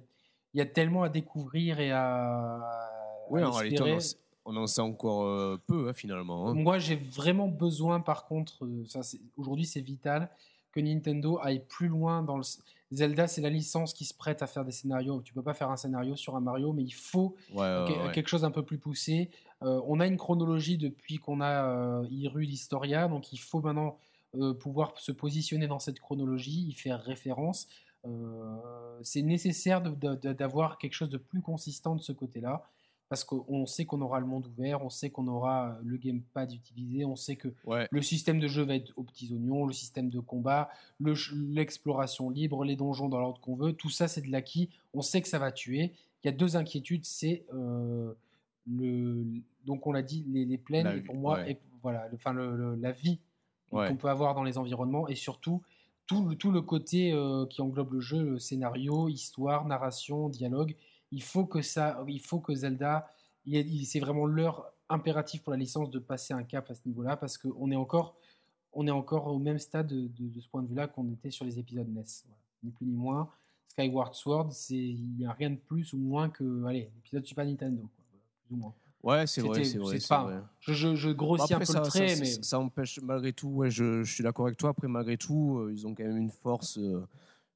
y 0.55 0.61
a, 0.61 0.67
tellement 0.67 1.03
à 1.03 1.09
découvrir 1.09 1.81
et 1.81 1.93
à. 1.93 2.61
Oui, 3.31 3.43
en 3.43 3.51
réalité, 3.51 3.99
on 4.45 4.57
en, 4.57 4.67
sait 4.67 4.81
encore 4.81 5.59
peu 5.67 5.89
hein, 5.89 5.93
finalement. 5.93 6.49
Hein. 6.49 6.55
Moi, 6.55 6.79
j'ai 6.79 6.97
vraiment 6.97 7.49
besoin, 7.49 8.01
par 8.01 8.27
contre, 8.27 8.67
aujourd'hui 9.37 9.67
c'est 9.67 9.81
vital, 9.81 10.31
que 10.73 10.81
Nintendo 10.81 11.39
aille 11.43 11.65
plus 11.67 11.89
loin 11.89 12.23
dans 12.23 12.37
le. 12.37 12.45
Zelda, 12.93 13.27
c'est 13.27 13.41
la 13.41 13.51
licence 13.51 13.93
qui 13.93 14.05
se 14.05 14.15
prête 14.15 14.43
à 14.43 14.47
faire 14.47 14.65
des 14.65 14.71
scénarios. 14.71 15.21
Tu 15.23 15.35
peux 15.35 15.43
pas 15.43 15.55
faire 15.55 15.71
un 15.71 15.77
scénario 15.77 16.15
sur 16.15 16.37
un 16.37 16.41
Mario, 16.41 16.73
mais 16.73 16.85
il 16.85 16.95
faut 16.95 17.35
quelque 18.13 18.29
chose 18.29 18.45
un 18.45 18.53
peu 18.53 18.63
plus 18.63 18.79
poussé. 18.79 19.29
Euh, 19.63 19.81
on 19.87 20.01
a 20.01 20.07
une 20.07 20.19
chronologie 20.19 20.77
depuis 20.77 21.17
qu'on 21.17 21.41
a 21.41 21.65
euh, 21.65 22.07
Hyrule 22.11 22.51
Historia, 22.51 23.09
donc 23.09 23.33
il 23.33 23.39
faut 23.39 23.61
maintenant 23.61 23.89
euh, 23.89 23.93
pouvoir 24.61 24.99
se 24.99 25.13
positionner 25.13 25.67
dans 25.67 25.79
cette 25.79 26.01
chronologie, 26.01 26.69
y 26.69 26.73
faire 26.73 27.03
référence. 27.03 27.69
Euh, 28.07 28.99
c'est 29.03 29.23
nécessaire 29.23 29.81
d'avoir 29.81 30.79
quelque 30.79 30.95
chose 30.95 31.11
de 31.11 31.19
plus 31.19 31.43
consistant 31.43 31.97
de 31.97 32.03
ce 32.03 32.13
côté-là 32.13 32.69
parce 33.09 33.23
qu'on 33.23 33.67
sait 33.67 33.85
qu'on 33.85 34.01
aura 34.01 34.19
le 34.19 34.27
monde 34.27 34.47
ouvert, 34.47 34.85
on 34.85 34.91
sait 34.91 35.11
qu'on 35.11 35.29
aura 35.29 35.79
le 35.85 35.97
gamepad 35.97 36.53
utilisé, 36.53 37.05
on 37.05 37.15
sait 37.15 37.37
que 37.37 37.55
le 37.89 38.03
système 38.03 38.41
de 38.41 38.49
jeu 38.49 38.65
va 38.65 38.75
être 38.75 38.93
aux 38.97 39.05
petits 39.05 39.33
oignons, 39.33 39.65
le 39.65 39.73
système 39.73 40.11
de 40.11 40.19
combat, 40.19 40.71
l'exploration 40.99 42.31
libre, 42.31 42.65
les 42.65 42.75
donjons 42.75 43.09
dans 43.09 43.21
l'ordre 43.21 43.41
qu'on 43.41 43.55
veut, 43.55 43.75
tout 43.75 43.91
ça 43.91 44.09
c'est 44.09 44.23
de 44.23 44.33
l'acquis, 44.33 44.71
on 44.93 45.03
sait 45.03 45.23
que 45.23 45.29
ça 45.29 45.39
va 45.39 45.53
tuer. 45.53 45.93
Il 46.25 46.27
y 46.27 46.31
a 46.31 46.33
deux 46.33 46.57
inquiétudes, 46.57 47.05
c'est 47.05 47.45
euh, 47.55 48.13
le 48.67 49.25
donc 49.65 49.87
on 49.87 49.93
l'a 49.93 50.03
dit 50.03 50.25
les, 50.29 50.59
plaines 50.59 50.89
et 50.89 51.01
pour 51.01 51.15
moi 51.15 51.49
et 51.49 51.59
voilà 51.83 52.09
enfin 52.13 52.33
la 52.33 52.91
vie 52.91 53.21
qu'on 53.71 53.97
peut 53.97 54.09
avoir 54.09 54.35
dans 54.35 54.45
les 54.45 54.59
environnements 54.59 55.09
et 55.09 55.15
surtout 55.15 55.63
tout, 56.07 56.35
tout 56.37 56.53
le 56.53 56.63
côté 56.63 57.13
euh, 57.13 57.47
qui 57.47 57.61
englobe 57.63 57.95
le 57.95 58.01
jeu, 58.01 58.23
le 58.23 58.39
scénario, 58.39 59.09
histoire, 59.09 59.67
narration, 59.67 60.29
dialogue 60.29 60.77
il 61.13 61.23
faut 61.23 61.47
que 61.47 61.63
ça, 61.63 62.05
il 62.09 62.21
faut 62.21 62.41
que 62.41 62.55
Zelda, 62.55 63.11
c'est 63.47 64.01
vraiment 64.01 64.27
l'heure 64.27 64.73
impérative 64.89 65.43
pour 65.43 65.53
la 65.53 65.59
licence 65.59 65.91
de 65.91 65.99
passer 65.99 66.35
un 66.35 66.43
cap 66.43 66.71
à 66.71 66.75
ce 66.75 66.81
niveau-là 66.87 67.17
parce 67.17 67.39
qu'on 67.39 67.71
est 67.71 67.77
encore, 67.77 68.17
on 68.73 68.87
est 68.87 68.93
encore 68.93 69.27
au 69.29 69.39
même 69.39 69.59
stade 69.59 69.89
de, 69.89 70.41
ce 70.41 70.49
point 70.49 70.63
de 70.63 70.69
vue-là 70.69 70.89
qu'on 70.89 71.09
était 71.11 71.31
sur 71.31 71.45
les 71.45 71.59
épisodes 71.59 71.89
NES, 71.89 72.05
ni 72.63 72.71
plus 72.71 72.87
ni 72.87 72.97
moins. 72.97 73.31
Skyward 73.69 74.15
Sword, 74.15 74.53
il 74.71 75.17
n'y 75.17 75.27
a 75.27 75.33
rien 75.33 75.51
de 75.51 75.57
plus 75.57 75.93
ou 75.93 75.99
moins 75.99 76.29
que 76.29 76.65
allez 76.65 76.91
l'épisode 76.95 77.25
Super 77.25 77.45
Nintendo, 77.45 77.89
plus 78.47 78.55
ou 78.55 78.59
moins. 78.59 78.75
Ouais, 79.03 79.27
c'est 79.27 79.41
vrai, 79.41 79.65
c'est 79.65 79.79
vrai, 79.79 79.99
Je, 80.61 80.73
je, 80.73 80.95
je, 80.95 81.11
grossis 81.11 81.55
un 81.55 81.61
peu 81.61 81.73
le 81.73 81.83
trait, 81.83 82.17
mais 82.19 82.25
ça, 82.25 82.59
empêche 82.59 83.01
malgré 83.03 83.33
tout. 83.33 83.49
Ouais, 83.49 83.71
je, 83.71 84.03
je 84.03 84.13
suis 84.13 84.25
d'accord 84.25 84.47
avec 84.47 84.59
toi. 84.59 84.71
Après, 84.71 84.89
malgré 84.89 85.17
tout, 85.17 85.59
euh, 85.59 85.73
ils 85.73 85.87
ont 85.87 85.95
quand 85.95 86.05
même 86.05 86.17
une 86.17 86.31
force. 86.31 86.79
Euh, 86.79 87.07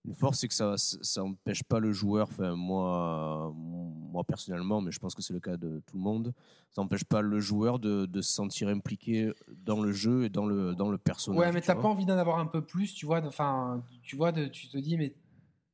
une 0.06 0.14
force, 0.14 0.38
c'est 0.38 0.48
que 0.48 0.54
ça 0.54 0.76
ça 0.78 1.22
empêche 1.22 1.62
pas 1.62 1.78
le 1.78 1.92
joueur, 1.92 2.28
enfin 2.30 2.54
moi, 2.54 3.52
moi 3.54 4.24
personnellement, 4.24 4.80
mais 4.80 4.92
je 4.92 4.98
pense 4.98 5.14
que 5.14 5.20
c'est 5.20 5.34
le 5.34 5.40
cas 5.40 5.58
de 5.58 5.82
tout 5.86 5.96
le 5.96 6.02
monde, 6.02 6.32
ça 6.70 6.80
n'empêche 6.80 7.04
pas 7.04 7.20
le 7.20 7.38
joueur 7.38 7.78
de, 7.78 8.06
de, 8.06 8.22
se 8.22 8.32
sentir 8.32 8.68
impliqué 8.68 9.30
dans 9.48 9.82
le 9.82 9.92
jeu 9.92 10.24
et 10.24 10.30
dans 10.30 10.46
le, 10.46 10.74
dans 10.74 10.90
le 10.90 10.96
personnage. 10.96 11.38
Ouais, 11.38 11.52
mais 11.52 11.60
tu 11.60 11.68
n'as 11.68 11.74
pas 11.74 11.88
envie 11.88 12.06
d'en 12.06 12.16
avoir 12.16 12.38
un 12.38 12.46
peu 12.46 12.62
plus, 12.64 12.94
tu 12.94 13.04
vois, 13.04 13.20
enfin, 13.26 13.82
tu 14.02 14.16
vois, 14.16 14.32
de, 14.32 14.46
tu 14.46 14.68
te 14.68 14.78
dis, 14.78 14.96
mais 14.96 15.12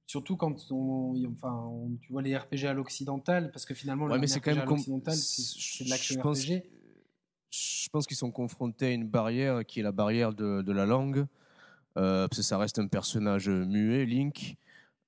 surtout 0.07 0.37
quand 0.37 0.55
on, 0.71 1.15
enfin, 1.33 1.71
tu 2.01 2.13
vois 2.13 2.23
les 2.23 2.37
RPG 2.37 2.67
à 2.67 2.73
l'occidental, 2.73 3.51
parce 3.51 3.65
que 3.65 3.75
finalement, 3.75 4.07
ouais, 4.07 4.19
le 4.19 4.27
c'est 4.27 4.41
quand 4.41 4.55
même 4.55 4.69
l'occidental, 4.69 5.15
c'est 5.15 5.85
de 5.85 5.91
l'action 5.91 6.21
RPG. 6.21 6.63
Je 7.51 7.89
pense 7.89 8.07
qu'ils 8.07 8.17
sont 8.17 8.31
confrontés 8.31 8.87
à 8.87 8.91
une 8.91 9.07
barrière 9.07 9.65
qui 9.65 9.81
est 9.81 9.83
la 9.83 9.93
barrière 9.93 10.33
de, 10.33 10.63
de 10.63 10.73
la 10.73 10.87
langue. 10.87 11.27
Euh, 11.97 12.29
parce 12.29 12.39
que 12.39 12.43
ça 12.43 12.59
reste 12.59 12.79
un 12.79 12.89
personnage 12.89 13.49
muet, 13.49 14.05
Link. 14.05 14.57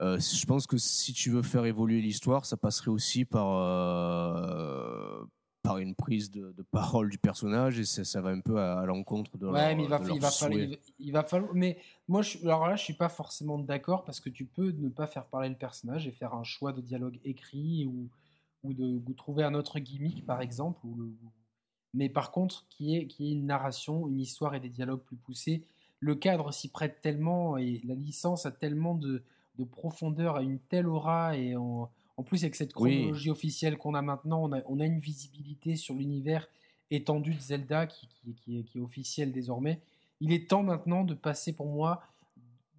Euh, 0.01 0.19
je 0.19 0.47
pense 0.47 0.67
que 0.67 0.79
si 0.79 1.13
tu 1.13 1.31
veux 1.31 1.43
faire 1.43 1.65
évoluer 1.65 2.01
l'histoire, 2.01 2.47
ça 2.47 2.57
passerait 2.57 2.91
aussi 2.91 3.25
par, 3.25 3.59
euh, 3.59 5.23
par 5.69 5.79
une 5.79 5.95
prise 5.95 6.31
de, 6.31 6.55
parole 6.71 7.11
du 7.11 7.19
personnage 7.19 7.79
et 7.79 7.85
ça, 7.85 8.21
va 8.21 8.31
un 8.31 8.41
peu 8.41 8.61
à, 8.61 8.85
l'encontre 8.87 9.37
de 9.39 9.47
ouais, 9.47 9.75
mais 9.75 9.85
il 9.85 9.89
va, 9.89 10.01
il 10.13 10.21
va, 10.21 10.31
falloir, 10.31 10.69
il, 10.99 11.13
va 11.13 11.23
falloir. 11.23 11.55
Mais 11.55 11.79
moi, 12.09 12.23
je, 12.23 12.39
alors 12.39 12.67
là, 12.67 12.77
je 12.77 12.83
suis 12.83 12.95
pas 12.95 13.09
forcément 13.09 13.59
d'accord 13.59 14.05
parce 14.05 14.21
que 14.21 14.31
tu 14.31 14.45
peux 14.45 14.71
ne 14.71 14.89
pas 14.89 15.07
faire 15.07 15.27
parler 15.27 15.49
le 15.49 15.57
personnage 15.57 16.07
et 16.07 16.11
faire 16.11 16.35
un 16.35 16.45
choix 16.45 16.73
de 16.73 16.81
dialogue 16.81 17.19
écrit 17.25 17.87
ou, 17.87 18.09
ou 18.65 18.73
de 18.73 19.13
trouver 19.13 19.45
un 19.45 19.55
autre 19.55 19.79
gimmick, 19.79 20.25
par 20.25 20.41
exemple. 20.41 20.87
Ou, 20.87 21.15
mais 21.95 22.09
par 22.09 22.31
contre, 22.31 22.67
qui 22.69 22.97
est, 22.97 23.07
qui 23.07 23.29
est 23.29 23.33
une 23.33 23.47
narration, 23.47 24.09
une 24.09 24.21
histoire 24.21 24.55
et 24.55 24.61
des 24.61 24.71
dialogues 24.71 25.03
plus 25.03 25.17
poussés 25.17 25.65
le 26.01 26.15
cadre 26.15 26.53
s'y 26.53 26.69
prête 26.69 27.01
tellement 27.01 27.57
et 27.57 27.81
la 27.85 27.95
licence 27.95 28.47
a 28.47 28.53
tellement 28.53 28.95
de, 28.95 29.23
de 29.59 29.65
profondeur, 29.65 30.37
a 30.37 30.43
une 30.43 30.59
telle 30.59 30.87
aura 30.87 31.37
et 31.37 31.57
en, 31.57 31.91
en 32.19 32.25
plus 32.25 32.43
avec 32.43 32.57
cette 32.57 32.75
chronologie 32.75 33.31
officielle 33.31 33.79
qu'on 33.79 33.95
a 33.95 34.03
maintenant, 34.03 34.43
on 34.43 34.53
a, 34.53 34.61
on 34.67 34.81
a, 34.81 34.85
une 34.85 34.99
visibilité 34.99 35.77
sur 35.77 35.95
l'univers 35.95 36.49
étendu 36.91 37.33
de 37.35 37.41
Zelda 37.41 37.87
qui, 37.87 38.09
qui, 38.09 38.35
qui, 38.35 38.59
est, 38.59 38.63
qui, 38.65 38.79
est, 38.79 38.81
officiel 38.81 39.31
désormais. 39.31 39.81
Il 40.21 40.33
est 40.33 40.51
temps 40.51 40.65
maintenant 40.65 41.05
de 41.05 41.15
passer 41.15 41.53
pour 41.53 41.67
moi 41.67 42.03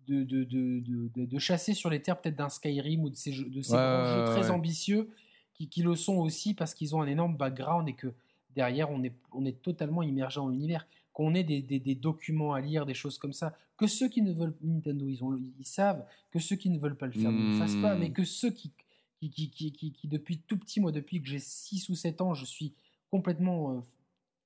de, 0.08 0.24
de, 0.24 0.44
de, 0.44 1.26
de 1.26 1.40
chasser 1.40 1.74
sur 1.74 1.90
les 1.90 2.02
terres 2.02 2.20
peut-être 2.20 2.36
d'un 2.36 2.50
Skyrim 2.50 3.04
ou 3.04 3.10
de 3.10 3.16
ces 3.16 3.32
jeux, 3.32 3.46
de 3.46 3.62
ces 3.62 3.76
ouais, 3.76 4.04
jeux 4.06 4.26
très 4.26 4.48
ouais. 4.48 4.50
ambitieux 4.50 5.10
qui, 5.54 5.70
qui, 5.70 5.84
le 5.84 5.96
sont 5.96 6.18
aussi 6.18 6.54
parce 6.54 6.74
qu'ils 6.74 6.94
ont 6.96 7.02
un 7.02 7.08
énorme 7.08 7.38
background 7.38 7.88
et 7.88 7.94
que 7.94 8.12
derrière 8.56 8.92
on 8.92 9.04
est, 9.04 9.14
on 9.32 9.46
est 9.46 9.62
totalement 9.62 10.04
immergé 10.04 10.42
dans 10.42 10.50
l'univers 10.50 10.86
qu'on 11.14 11.34
ait 11.34 11.44
des, 11.44 11.62
des, 11.62 11.80
des, 11.80 11.96
documents 11.96 12.54
à 12.54 12.60
lire, 12.60 12.86
des 12.86 12.94
choses 12.94 13.18
comme 13.18 13.34
ça, 13.34 13.54
que 13.78 13.88
ceux 13.88 14.10
qui 14.10 14.22
ne 14.22 14.34
veulent 14.34 14.56
Nintendo, 14.62 15.08
ils, 15.08 15.24
ont, 15.24 15.40
ils 15.60 15.66
savent, 15.66 16.04
que 16.32 16.40
ceux 16.40 16.56
qui 16.58 16.70
ne 16.70 16.78
veulent 16.78 16.98
pas 16.98 17.06
le 17.06 17.14
faire 17.14 17.32
ne 17.32 17.54
le 17.54 17.60
fassent 17.60 17.82
pas, 17.82 17.96
mais 17.96 18.12
que 18.12 18.24
ceux 18.24 18.52
qui, 18.52 18.72
qui, 19.20 19.50
qui, 19.52 19.72
qui, 19.72 19.92
qui, 19.92 20.08
depuis 20.08 20.40
tout 20.40 20.58
petit, 20.58 20.80
moi 20.80 20.92
depuis 20.92 21.22
que 21.22 21.28
j'ai 21.28 21.40
6 21.40 21.90
ou 21.90 21.96
7 21.96 22.22
ans, 22.22 22.34
je 22.34 22.46
suis 22.46 22.74
complètement 23.12 23.74
euh, 23.74 23.80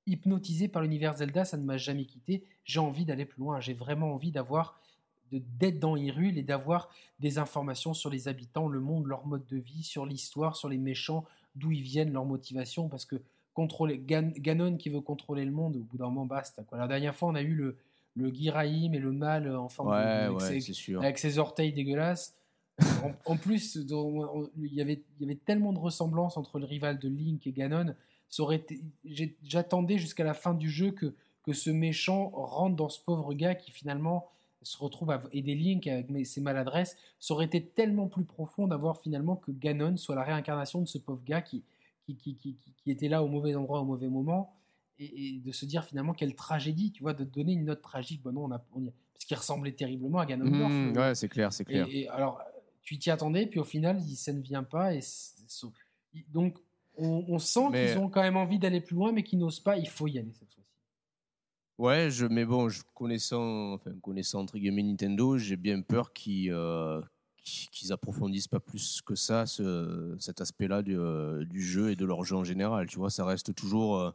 hypnotisé 0.07 0.67
par 0.67 0.81
l'univers 0.81 1.15
Zelda, 1.15 1.45
ça 1.45 1.57
ne 1.57 1.63
m'a 1.63 1.77
jamais 1.77 2.05
quitté, 2.05 2.43
j'ai 2.65 2.79
envie 2.79 3.05
d'aller 3.05 3.25
plus 3.25 3.39
loin, 3.39 3.59
j'ai 3.59 3.73
vraiment 3.73 4.13
envie 4.13 4.31
d'avoir 4.31 4.79
d'être 5.31 5.79
dans 5.79 5.95
Hyrule 5.95 6.37
et 6.37 6.43
d'avoir 6.43 6.89
des 7.19 7.39
informations 7.39 7.93
sur 7.93 8.09
les 8.09 8.27
habitants, 8.27 8.67
le 8.67 8.79
monde, 8.79 9.07
leur 9.07 9.25
mode 9.25 9.45
de 9.47 9.57
vie, 9.57 9.83
sur 9.83 10.05
l'histoire, 10.05 10.55
sur 10.55 10.69
les 10.69 10.77
méchants, 10.77 11.25
d'où 11.55 11.71
ils 11.71 11.81
viennent, 11.81 12.13
leur 12.13 12.25
motivation, 12.25 12.87
parce 12.87 13.05
que 13.05 13.15
contrôler 13.53 13.99
Gan 13.99 14.31
Ganon 14.35 14.77
qui 14.77 14.89
veut 14.89 15.01
contrôler 15.01 15.45
le 15.45 15.51
monde, 15.51 15.75
au 15.75 15.83
bout 15.83 15.97
d'un 15.97 16.05
moment, 16.05 16.25
basta. 16.25 16.63
Quoi. 16.63 16.77
La 16.77 16.87
dernière 16.87 17.15
fois, 17.15 17.29
on 17.29 17.35
a 17.35 17.41
eu 17.41 17.55
le, 17.55 17.77
le 18.15 18.27
et 18.27 18.99
le 18.99 19.11
mal 19.11 19.55
en 19.55 19.69
forme 19.69 19.89
ouais, 19.89 19.95
de, 19.95 20.01
avec, 20.01 20.39
ouais, 20.39 20.61
ses, 20.61 20.95
avec, 20.95 21.17
ses, 21.17 21.37
orteils 21.39 21.73
dégueulasses. 21.73 22.35
En, 23.03 23.11
en, 23.25 23.37
plus, 23.37 23.75
il 23.75 24.73
y, 24.73 24.81
avait, 24.81 25.03
il 25.19 25.21
y 25.21 25.25
avait 25.25 25.39
tellement 25.39 25.73
de 25.73 25.79
ressemblances 25.79 26.37
entre 26.37 26.59
le 26.59 26.65
rival 26.65 26.99
de 26.99 27.07
Link 27.07 27.45
et 27.45 27.51
Ganon. 27.51 27.95
J'attendais 29.43 29.97
jusqu'à 29.97 30.23
la 30.23 30.33
fin 30.33 30.53
du 30.53 30.69
jeu 30.69 30.91
que, 30.91 31.13
que 31.43 31.53
ce 31.53 31.69
méchant 31.69 32.29
rentre 32.29 32.75
dans 32.75 32.89
ce 32.89 32.99
pauvre 32.99 33.33
gars 33.33 33.55
qui 33.55 33.71
finalement 33.71 34.29
se 34.63 34.77
retrouve 34.77 35.11
à 35.11 35.21
aider 35.33 35.55
Link 35.55 35.87
avec 35.87 36.25
ses 36.25 36.41
maladresses. 36.41 36.97
Ça 37.19 37.33
aurait 37.33 37.45
été 37.45 37.63
tellement 37.63 38.07
plus 38.07 38.23
profond 38.23 38.67
d'avoir 38.67 38.99
finalement 39.01 39.35
que 39.35 39.51
Ganon 39.51 39.97
soit 39.97 40.15
la 40.15 40.23
réincarnation 40.23 40.81
de 40.81 40.87
ce 40.87 40.97
pauvre 40.97 41.21
gars 41.25 41.41
qui, 41.41 41.63
qui, 42.05 42.15
qui, 42.15 42.35
qui, 42.35 42.55
qui, 42.55 42.91
était 42.91 43.09
là 43.09 43.23
au 43.23 43.27
mauvais 43.27 43.55
endroit 43.55 43.81
au 43.81 43.85
mauvais 43.85 44.09
moment 44.09 44.55
et, 44.99 45.27
et, 45.27 45.39
de 45.39 45.51
se 45.51 45.65
dire 45.65 45.83
finalement 45.83 46.13
quelle 46.13 46.35
tragédie, 46.35 46.91
tu 46.91 47.03
vois, 47.03 47.13
de 47.13 47.23
donner 47.23 47.53
une 47.53 47.65
note 47.65 47.81
tragique. 47.81 48.23
Bon, 48.23 48.31
non, 48.31 48.45
on 48.45 48.51
a, 48.51 48.65
on 48.73 48.87
a, 48.87 48.91
parce 49.13 49.25
qu'il 49.25 49.37
ressemblait 49.37 49.73
terriblement 49.73 50.19
à 50.19 50.25
Ganondorf. 50.25 50.71
Mmh, 50.71 50.97
ouais, 50.97 51.15
c'est 51.15 51.29
clair, 51.29 51.51
c'est 51.51 51.65
clair. 51.65 51.87
Et, 51.89 52.01
et, 52.01 52.09
alors, 52.09 52.41
tu 52.83 52.97
t'y 52.99 53.09
attendais, 53.09 53.45
puis 53.45 53.59
au 53.59 53.63
final, 53.63 54.01
ça 54.01 54.33
ne 54.33 54.41
vient 54.41 54.63
pas. 54.63 54.93
Et 54.93 54.99
donc, 56.29 56.57
on, 56.97 57.25
on 57.27 57.39
sent 57.39 57.69
mais... 57.71 57.87
qu'ils 57.87 57.97
ont 57.97 58.09
quand 58.09 58.21
même 58.21 58.37
envie 58.37 58.59
d'aller 58.59 58.81
plus 58.81 58.95
loin, 58.95 59.11
mais 59.11 59.23
qu'ils 59.23 59.39
n'osent 59.39 59.61
pas. 59.61 59.77
Il 59.77 59.87
faut 59.87 60.07
y 60.07 60.19
aller 60.19 60.31
cette 60.33 60.53
fois-ci. 60.53 60.69
Ouais, 61.79 62.11
je, 62.11 62.25
mais 62.25 62.45
bon, 62.45 62.69
je, 62.69 62.83
connaissant, 62.93 63.73
enfin, 63.73 63.91
connaissant 64.01 64.41
entre 64.41 64.59
guillemets 64.59 64.83
Nintendo, 64.83 65.37
j'ai 65.37 65.55
bien 65.55 65.81
peur 65.81 66.13
qu'ils 66.13 66.51
euh, 66.51 67.01
qu'ils 67.43 67.91
approfondissent 67.91 68.47
pas 68.47 68.59
plus 68.59 69.01
que 69.01 69.15
ça 69.15 69.45
ce, 69.45 70.15
cet 70.19 70.39
aspect-là 70.39 70.81
du, 70.81 70.97
euh, 70.97 71.43
du, 71.45 71.61
jeu 71.61 71.91
et 71.91 71.95
de 71.95 72.05
leur 72.05 72.23
jeu 72.23 72.35
en 72.35 72.43
général. 72.43 72.87
Tu 72.87 72.97
vois, 72.97 73.09
ça 73.09 73.25
reste 73.25 73.53
toujours 73.53 73.97
euh, 73.97 74.11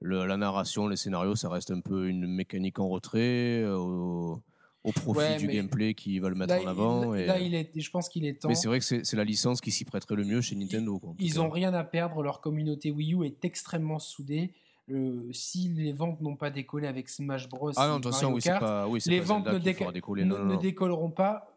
le, 0.00 0.26
la 0.26 0.36
narration, 0.36 0.86
les 0.86 0.96
scénarios, 0.96 1.34
ça 1.34 1.48
reste 1.48 1.70
un 1.70 1.80
peu 1.80 2.08
une 2.08 2.26
mécanique 2.26 2.78
en 2.78 2.88
retrait 2.88 3.62
euh, 3.64 4.36
au, 4.84 4.92
profit 4.92 5.18
ouais, 5.18 5.36
du 5.36 5.46
gameplay 5.46 5.94
qu'ils 5.94 6.20
veulent 6.20 6.34
mettre 6.34 6.54
là, 6.54 6.62
en 6.62 6.66
avant. 6.66 7.14
Il, 7.14 7.20
et... 7.20 7.26
Là, 7.26 7.38
il 7.38 7.54
est, 7.54 7.78
je 7.78 7.90
pense 7.90 8.08
qu'il 8.08 8.24
est 8.26 8.40
temps. 8.40 8.48
Mais 8.48 8.54
c'est 8.54 8.68
vrai 8.68 8.80
que 8.80 8.84
c'est 8.84 9.16
la 9.16 9.24
licence 9.24 9.60
qui 9.60 9.70
s'y 9.70 9.84
prêterait 9.84 10.16
le 10.16 10.24
mieux 10.24 10.40
chez 10.40 10.56
Nintendo. 10.56 10.98
Quoi, 10.98 11.14
ils 11.18 11.36
n'ont 11.36 11.50
rien 11.50 11.72
à 11.74 11.84
perdre. 11.84 12.22
Leur 12.22 12.40
communauté 12.40 12.90
Wii 12.90 13.14
U 13.14 13.24
est 13.24 13.44
extrêmement 13.44 13.98
soudée. 13.98 14.52
Euh, 14.90 15.28
si 15.32 15.68
les 15.68 15.92
ventes 15.92 16.20
n'ont 16.20 16.36
pas 16.36 16.50
décollé 16.50 16.88
avec 16.88 17.08
Smash 17.08 17.48
Bros. 17.48 17.70
Ah 17.76 17.86
non, 17.86 17.96
attention, 17.96 18.32
oui, 18.32 18.42
pas, 18.44 18.88
oui, 18.88 18.98
les 19.06 19.20
pas 19.20 19.24
ventes 19.24 19.46
ne, 19.46 19.58
déca 19.58 19.84
ne, 19.84 20.24
non, 20.24 20.38
non. 20.38 20.44
ne 20.44 20.56
décolleront 20.56 21.10
pas 21.10 21.52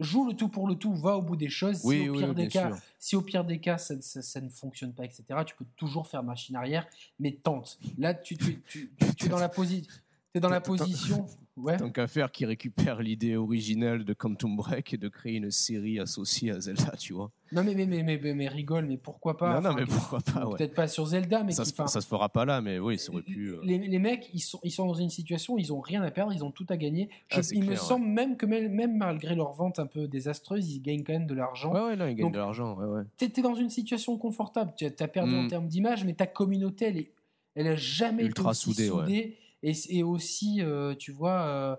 joue 0.00 0.26
le 0.26 0.34
tout 0.34 0.48
pour 0.48 0.68
le 0.68 0.74
tout, 0.74 0.94
va 0.94 1.16
au 1.16 1.22
bout 1.22 1.36
des 1.36 1.48
choses. 1.48 1.80
Oui, 1.84 2.02
si, 2.02 2.08
au 2.08 2.14
pire 2.14 2.34
des 2.34 2.48
cas, 2.48 2.68
sûr. 2.68 2.78
si 2.98 3.16
au 3.16 3.22
pire 3.22 3.44
des 3.44 3.58
cas, 3.58 3.78
ça, 3.78 4.00
ça, 4.00 4.22
ça, 4.22 4.40
ne 4.40 4.48
fonctionne 4.48 4.92
pas, 4.92 5.04
etc., 5.04 5.24
tu 5.46 5.54
peux 5.56 5.66
toujours 5.76 6.06
faire 6.06 6.22
machine 6.22 6.56
arrière, 6.56 6.86
mais 7.18 7.32
tente. 7.32 7.78
Là, 7.98 8.14
tu, 8.14 8.36
tu, 8.36 8.62
tu, 8.62 8.90
tu 9.16 9.26
es 9.26 9.28
dans 9.28 9.38
la, 9.38 9.48
posi 9.48 9.86
es 10.34 10.40
dans 10.40 10.48
la 10.48 10.60
position. 10.60 11.26
Ouais. 11.58 11.76
Tant 11.76 11.90
qu'à 11.90 12.06
faire 12.06 12.30
qui 12.30 12.46
récupère 12.46 13.02
l'idée 13.02 13.36
originale 13.36 14.04
de 14.04 14.12
Quantum 14.12 14.56
Break 14.56 14.94
et 14.94 14.96
de 14.96 15.08
créer 15.08 15.36
une 15.36 15.50
série 15.50 15.98
associée 15.98 16.52
à 16.52 16.60
Zelda, 16.60 16.92
tu 16.96 17.12
vois. 17.12 17.30
Non, 17.50 17.64
mais, 17.64 17.74
mais, 17.74 17.86
mais, 17.86 18.02
mais, 18.02 18.34
mais 18.34 18.48
rigole, 18.48 18.86
mais 18.86 18.98
pourquoi 18.98 19.36
pas? 19.36 19.60
Non, 19.60 19.70
non, 19.70 19.74
mais 19.74 19.86
pourquoi 19.86 20.20
pas 20.20 20.46
ouais. 20.46 20.56
Peut-être 20.56 20.74
pas 20.74 20.86
sur 20.86 21.06
Zelda, 21.06 21.42
mais 21.42 21.52
ça, 21.52 21.64
qui, 21.64 21.70
se, 21.70 21.86
ça 21.86 22.00
se 22.00 22.06
fera 22.06 22.28
pas 22.28 22.44
là, 22.44 22.60
mais 22.60 22.78
oui, 22.78 22.98
ça 22.98 23.10
aurait 23.10 23.22
pu. 23.22 23.48
Euh... 23.48 23.60
Les, 23.64 23.78
les, 23.78 23.98
mecs, 23.98 24.28
ils 24.34 24.40
sont, 24.40 24.60
ils 24.62 24.70
sont 24.70 24.86
dans 24.86 24.94
une 24.94 25.10
situation 25.10 25.54
où 25.54 25.58
ils 25.58 25.72
ont 25.72 25.80
rien 25.80 26.02
à 26.02 26.10
perdre, 26.10 26.32
ils 26.32 26.44
ont 26.44 26.50
tout 26.50 26.66
à 26.68 26.76
gagner. 26.76 27.08
Je, 27.28 27.40
ah, 27.40 27.42
il 27.52 27.60
clair, 27.60 27.70
me 27.70 27.76
semble 27.76 28.06
même 28.06 28.36
que 28.36 28.46
même, 28.46 28.72
même, 28.72 28.96
malgré 28.96 29.34
leur 29.34 29.52
vente 29.52 29.78
un 29.78 29.86
peu 29.86 30.06
désastreuse, 30.06 30.70
ils 30.70 30.80
gagnent 30.80 31.02
quand 31.02 31.14
même 31.14 31.26
de 31.26 31.34
l'argent. 31.34 31.72
Ouais, 31.72 31.80
ouais, 31.80 31.96
là, 31.96 32.10
ils 32.10 32.16
gagnent 32.16 32.26
Donc, 32.26 32.34
de 32.34 32.38
l'argent, 32.38 32.76
ouais, 32.76 32.86
ouais. 32.86 33.02
Tu 33.16 33.24
es, 33.24 33.42
dans 33.42 33.54
une 33.54 33.70
situation 33.70 34.16
confortable, 34.18 34.74
tu 34.76 34.84
as 34.86 35.08
perdu 35.08 35.32
mm. 35.32 35.44
en 35.44 35.48
termes 35.48 35.68
d'image, 35.68 36.04
mais 36.04 36.12
ta 36.12 36.26
communauté, 36.26 36.84
elle, 36.84 36.98
est, 36.98 37.12
elle 37.54 37.68
a 37.68 37.76
jamais 37.76 38.24
Ultra 38.24 38.42
été 38.42 38.50
aussi 38.50 38.74
soudée, 38.74 38.88
soudée. 38.88 39.38
Et, 39.62 39.72
et, 39.88 40.02
aussi, 40.02 40.62
euh, 40.62 40.94
tu 40.94 41.12
vois. 41.12 41.42
Euh, 41.42 41.76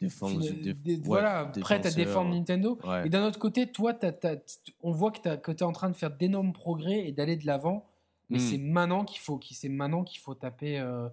Défense, 0.00 0.38
dé 0.38 1.00
voilà, 1.02 1.46
prête 1.60 1.84
à 1.84 1.90
défendre 1.90 2.32
Nintendo. 2.32 2.78
Ouais. 2.84 3.06
Et 3.06 3.08
d'un 3.08 3.26
autre 3.26 3.40
côté, 3.40 3.66
toi, 3.66 3.94
t 3.94 4.06
as, 4.06 4.12
t 4.12 4.28
as, 4.28 4.60
on 4.80 4.92
voit 4.92 5.10
que 5.10 5.50
tu 5.50 5.58
es 5.58 5.62
en 5.64 5.72
train 5.72 5.90
de 5.90 5.96
faire 5.96 6.12
d'énormes 6.12 6.52
progrès 6.52 7.08
et 7.08 7.10
d'aller 7.10 7.34
de 7.36 7.46
l'avant. 7.46 7.84
Mais 8.30 8.38
Hmm. 8.38 8.42
mm. 8.42 8.44
c'est 8.46 8.58
maintenant 8.58 9.04
qu'il 9.04 9.18
faut, 9.20 9.40
c'est 9.50 9.68
maintenant 9.68 10.04
qu'il 10.04 10.20
faut 10.20 10.34
taper, 10.34 10.78
euh, 10.78 11.08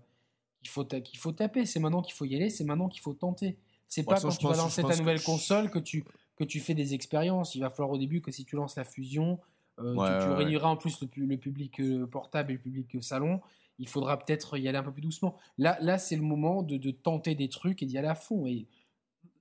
qu'il 0.62 0.70
faut, 0.70 0.84
ta 0.84 1.02
qu'il 1.02 1.18
faut 1.18 1.32
taper. 1.32 1.66
C'est 1.66 1.80
maintenant 1.80 2.02
qu'il 2.04 2.14
faut 2.14 2.26
y 2.26 2.36
aller. 2.36 2.50
C'est 2.50 2.64
maintenant 2.64 2.88
qu'il 2.88 3.02
faut 3.02 3.14
tenter. 3.14 3.58
C'est 3.88 4.04
pas 4.04 4.20
quand 4.20 4.30
tu 4.30 4.48
vas 4.48 4.56
lancer 4.56 4.84
ta 4.84 4.96
nouvelle 4.96 5.20
que 5.20 5.26
console 5.26 5.72
que 5.72 5.80
tu 5.80 6.04
que 6.36 6.44
tu 6.44 6.60
fais 6.60 6.74
des 6.74 6.94
expériences. 6.94 7.56
Il 7.56 7.62
va 7.62 7.70
falloir 7.70 7.92
au 7.92 7.98
début 7.98 8.22
que 8.22 8.32
si 8.32 8.46
tu 8.46 8.56
lances 8.56 8.76
la 8.76 8.84
fusion, 8.84 9.40
euh, 9.80 9.96
ouais, 9.96 10.20
tu, 10.20 10.26
tu 10.26 10.32
réuniras 10.32 10.68
en 10.68 10.78
plus 10.78 11.02
le, 11.02 11.26
le 11.26 11.38
public 11.38 11.80
euh, 11.80 12.06
portable 12.06 12.52
et 12.52 12.54
le 12.56 12.60
public 12.60 13.02
salon 13.02 13.42
il 13.80 13.88
faudra 13.88 14.18
peut-être 14.18 14.58
y 14.58 14.68
aller 14.68 14.78
un 14.78 14.84
peu 14.84 14.92
plus 14.92 15.02
doucement. 15.02 15.38
Là, 15.58 15.78
là 15.82 15.98
c'est 15.98 16.16
le 16.16 16.22
moment 16.22 16.64
de, 16.64 16.78
de, 16.78 16.92
tenter 16.92 17.36
des 17.36 17.50
trucs 17.50 17.84
et 17.84 17.86
d'y 17.86 17.98
aller 17.98 18.08
à 18.08 18.16
fond. 18.16 18.46
Et 18.46 18.68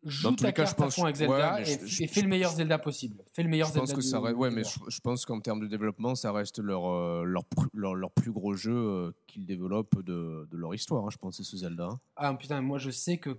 joue 0.05 0.35
ta 0.35 0.53
carte 0.53 0.77
cas, 0.77 0.85
à 0.85 0.91
fond 0.91 1.05
avec 1.05 1.17
Zelda 1.17 1.55
ouais, 1.55 1.63
et, 1.63 1.87
je, 1.87 2.03
et, 2.03 2.07
fais 2.07 2.21
le 2.21 2.29
meilleur 2.29 2.53
Zelda 2.53 2.79
possible. 2.79 3.23
Fais 3.33 3.43
le 3.43 3.49
meilleur 3.49 3.69
je 3.69 3.75
Zelda. 3.75 3.87
Pense 3.87 3.95
que 3.95 4.03
ça 4.03 4.21
reste, 4.21 4.37
ouais, 4.37 4.51
mais 4.51 4.65
je, 4.65 4.79
je 4.89 5.01
pense 5.01 5.25
qu'en 5.25 5.41
termes 5.41 5.61
de 5.61 5.67
développement, 5.67 6.15
ça 6.15 6.33
reste 6.33 6.59
leur, 6.59 6.87
euh, 6.87 7.25
leur, 7.25 7.45
leur, 7.73 7.95
leur, 7.95 8.11
plus 8.11 8.33
gros 8.33 8.55
jeu 8.55 8.75
euh, 8.75 9.13
qu'ils 9.27 9.47
développent 9.47 10.03
de, 10.03 10.47
de, 10.51 10.57
leur 10.57 10.75
histoire. 10.75 11.05
Hein, 11.05 11.11
je 11.11 11.17
pense 11.17 11.37
c'est 11.37 11.45
ce 11.45 11.57
Zelda. 11.57 11.89
Ah 12.17 12.35
putain, 12.35 12.61
moi 12.61 12.79
je 12.79 12.91
sais 12.91 13.19
que 13.19 13.31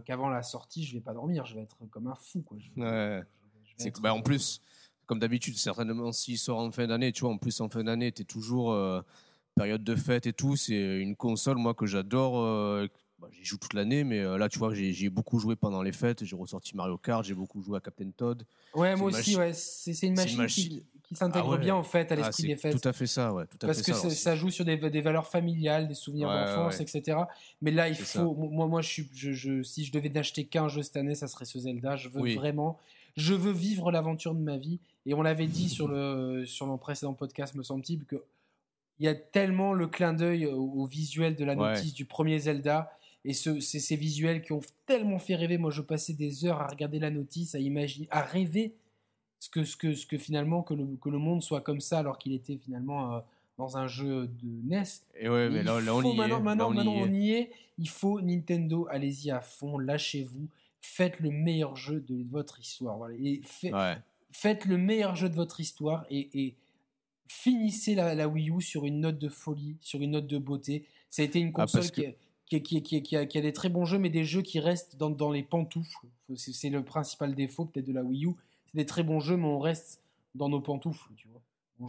qu'avant 0.00 0.28
la 0.28 0.42
sortie, 0.42 0.84
je 0.84 0.94
vais 0.94 1.02
pas 1.02 1.14
dormir. 1.14 1.46
Je 1.46 1.54
vais 1.54 1.62
être 1.62 1.76
comme 1.90 2.06
un 2.06 2.14
fou. 2.14 2.42
Quoi. 2.42 2.58
Je, 2.60 2.80
ouais. 2.80 3.22
Être... 3.80 4.00
Bah, 4.00 4.14
en 4.14 4.22
plus, 4.22 4.60
comme 5.06 5.18
d'habitude, 5.18 5.56
certainement 5.56 6.12
s'il 6.12 6.38
sort 6.38 6.58
en 6.58 6.70
fin 6.70 6.86
d'année, 6.86 7.12
tu 7.12 7.22
vois, 7.22 7.30
en 7.32 7.38
plus 7.38 7.60
en 7.60 7.68
fin 7.68 7.84
d'année, 7.84 8.12
tu 8.12 8.22
es 8.22 8.24
toujours. 8.24 8.72
Euh, 8.72 9.00
période 9.54 9.84
de 9.84 9.94
fête 9.94 10.26
et 10.26 10.32
tout, 10.32 10.56
c'est 10.56 11.00
une 11.00 11.16
console 11.16 11.56
moi 11.56 11.74
que 11.74 11.86
j'adore. 11.86 12.40
Euh, 12.40 12.88
bah, 13.18 13.28
j'y 13.30 13.44
joue 13.44 13.56
toute 13.56 13.74
l'année, 13.74 14.02
mais 14.02 14.18
euh, 14.18 14.36
là 14.36 14.48
tu 14.48 14.58
vois, 14.58 14.74
j'ai 14.74 15.08
beaucoup 15.08 15.38
joué 15.38 15.54
pendant 15.54 15.82
les 15.82 15.92
fêtes. 15.92 16.24
J'ai 16.24 16.34
ressorti 16.34 16.76
Mario 16.76 16.98
Kart, 16.98 17.24
j'ai 17.24 17.34
beaucoup 17.34 17.62
joué 17.62 17.76
à 17.76 17.80
Captain 17.80 18.10
Todd. 18.10 18.44
Ouais, 18.74 18.96
moi 18.96 19.08
aussi, 19.08 19.36
ouais. 19.36 19.52
c'est 19.52 19.92
une, 20.02 20.18
une, 20.18 20.36
machine 20.36 20.46
qui, 20.46 20.84
qui 21.04 21.14
s'intègre 21.14 21.46
ah 21.46 21.52
ouais. 21.52 21.58
bien 21.58 21.76
en 21.76 21.84
fait 21.84 22.10
à 22.10 22.16
l'esprit 22.16 22.44
ah, 22.44 22.48
des 22.48 22.56
fêtes. 22.56 22.80
Tout 22.80 22.88
à 22.88 22.92
fait 22.92 23.06
ça, 23.06 23.32
ouais. 23.32 23.44
Tout 23.46 23.58
à 23.62 23.66
Parce 23.66 23.82
fait 23.82 23.92
que 23.92 23.96
ça, 23.96 24.10
ça 24.10 24.34
joue 24.34 24.50
sur 24.50 24.64
des, 24.64 24.76
des, 24.76 25.00
valeurs 25.00 25.28
familiales, 25.28 25.86
des 25.86 25.94
souvenirs 25.94 26.28
ouais, 26.28 26.34
d'enfance, 26.34 26.80
etc. 26.80 27.18
Mais 27.60 27.70
là, 27.70 27.88
il 27.88 27.94
faut. 27.94 28.04
Ça. 28.04 28.24
Moi, 28.24 28.66
moi, 28.66 28.82
je 28.82 28.88
suis, 28.88 29.08
je, 29.14 29.32
je, 29.32 29.62
si 29.62 29.84
je 29.84 29.92
devais 29.92 30.08
n'acheter 30.08 30.44
qu'un 30.44 30.68
jeu 30.68 30.82
cette 30.82 30.96
année, 30.96 31.14
ça 31.14 31.28
serait 31.28 31.44
ce 31.44 31.60
Zelda. 31.60 31.94
Je 31.94 32.08
veux 32.08 32.20
oui. 32.20 32.34
vraiment. 32.34 32.78
Je 33.16 33.34
veux 33.34 33.52
vivre 33.52 33.92
l'aventure 33.92 34.34
de 34.34 34.40
ma 34.40 34.56
vie. 34.56 34.80
Et 35.04 35.14
on 35.14 35.22
l'avait 35.22 35.46
dit 35.46 35.68
sur 35.68 35.86
le 35.86 36.44
sur 36.46 36.66
le 36.66 36.76
précédent 36.76 37.12
podcast, 37.12 37.54
me 37.54 37.62
semble-t-il, 37.62 38.04
que 38.04 38.24
il 38.98 39.06
y 39.06 39.08
a 39.08 39.14
tellement 39.14 39.72
le 39.72 39.86
clin 39.86 40.12
d'œil 40.12 40.46
au, 40.46 40.62
au, 40.62 40.86
visuel 40.86 41.34
de 41.34 41.44
la 41.44 41.54
notice 41.54 41.86
ouais. 41.86 41.92
du 41.92 42.04
premier 42.04 42.38
Zelda 42.38 42.92
et 43.24 43.34
ce, 43.34 43.60
ces 43.60 43.96
visuels 43.96 44.42
qui 44.42 44.52
ont 44.52 44.60
tellement 44.86 45.18
fait 45.18 45.36
rêver. 45.36 45.58
Moi, 45.58 45.70
je 45.70 45.82
passais 45.82 46.12
des 46.12 46.44
heures 46.44 46.60
à 46.60 46.66
regarder 46.66 46.98
la 46.98 47.10
notice, 47.10 47.54
à 47.54 47.58
imaginer, 47.58 48.08
à 48.10 48.22
rêver 48.22 48.74
ce 49.38 49.48
que, 49.48 49.64
ce 49.64 49.76
que, 49.76 49.94
ce 49.94 50.06
que 50.06 50.18
finalement 50.18 50.62
que 50.62 50.74
le, 50.74 50.86
que 51.00 51.08
le 51.08 51.18
monde 51.18 51.42
soit 51.42 51.60
comme 51.60 51.80
ça 51.80 51.98
alors 51.98 52.18
qu'il 52.18 52.32
était 52.32 52.56
finalement 52.56 53.14
euh, 53.14 53.20
dans 53.58 53.76
un 53.76 53.86
jeu 53.86 54.26
de 54.26 54.68
NES. 54.68 54.82
Et 55.18 55.28
ouais, 55.28 55.48
mais 55.50 55.62
là, 55.62 55.80
là, 55.80 55.94
on 55.94 56.02
y 56.02 56.16
maintenant, 56.16 56.38
est. 56.38 56.42
Maintenant, 56.42 56.70
là, 56.70 56.70
on, 56.70 56.74
maintenant 56.74 57.06
y 57.06 57.10
on 57.10 57.12
y 57.12 57.32
est. 57.32 57.50
Il 57.78 57.88
faut 57.88 58.20
Nintendo, 58.20 58.86
allez-y 58.90 59.30
à 59.30 59.40
fond, 59.40 59.78
lâchez-vous, 59.78 60.48
faites 60.80 61.20
le 61.20 61.30
meilleur 61.30 61.76
jeu 61.76 62.00
de 62.00 62.24
votre 62.30 62.60
histoire. 62.60 62.96
Voilà. 62.98 63.14
Et 63.18 63.40
fait, 63.44 63.72
ouais. 63.72 63.96
faites 64.32 64.64
le 64.64 64.78
meilleur 64.78 65.16
jeu 65.16 65.28
de 65.28 65.34
votre 65.34 65.60
histoire 65.60 66.06
et, 66.10 66.28
et 66.34 66.56
finissez 67.32 67.94
la, 67.94 68.14
la, 68.14 68.28
Wii 68.28 68.50
U 68.50 68.60
sur 68.60 68.84
une 68.84 69.00
note 69.00 69.18
de 69.18 69.28
folie, 69.28 69.76
sur 69.80 70.00
une 70.00 70.12
note 70.12 70.26
de 70.26 70.38
beauté. 70.38 70.84
Ça 71.10 71.22
a 71.22 71.24
été 71.24 71.40
une 71.40 71.52
console 71.52 71.82
ah, 71.84 71.90
qui, 71.90 72.02
que... 72.02 72.10
qui, 72.46 72.62
qui, 72.62 72.82
qui, 72.82 73.02
qui 73.02 73.16
a, 73.16 73.26
qui 73.26 73.38
a 73.38 73.40
des 73.40 73.52
très 73.52 73.68
bons 73.68 73.84
jeux, 73.84 73.98
mais 73.98 74.10
des 74.10 74.24
jeux 74.24 74.42
qui 74.42 74.60
restent 74.60 74.96
dans, 74.96 75.10
dans 75.10 75.30
les 75.30 75.42
pantoufles. 75.42 76.06
C'est 76.36 76.70
le 76.70 76.84
principal 76.84 77.34
défaut 77.34 77.64
peut-être 77.64 77.86
de 77.86 77.92
la 77.92 78.02
Wii 78.02 78.26
U. 78.26 78.34
C'est 78.66 78.78
des 78.78 78.86
très 78.86 79.02
bons 79.02 79.20
jeux, 79.20 79.36
mais 79.36 79.46
on 79.46 79.58
reste 79.58 80.00
dans 80.34 80.48
nos 80.48 80.60
pantoufles, 80.60 81.12
tu 81.16 81.28
vois. 81.28 81.42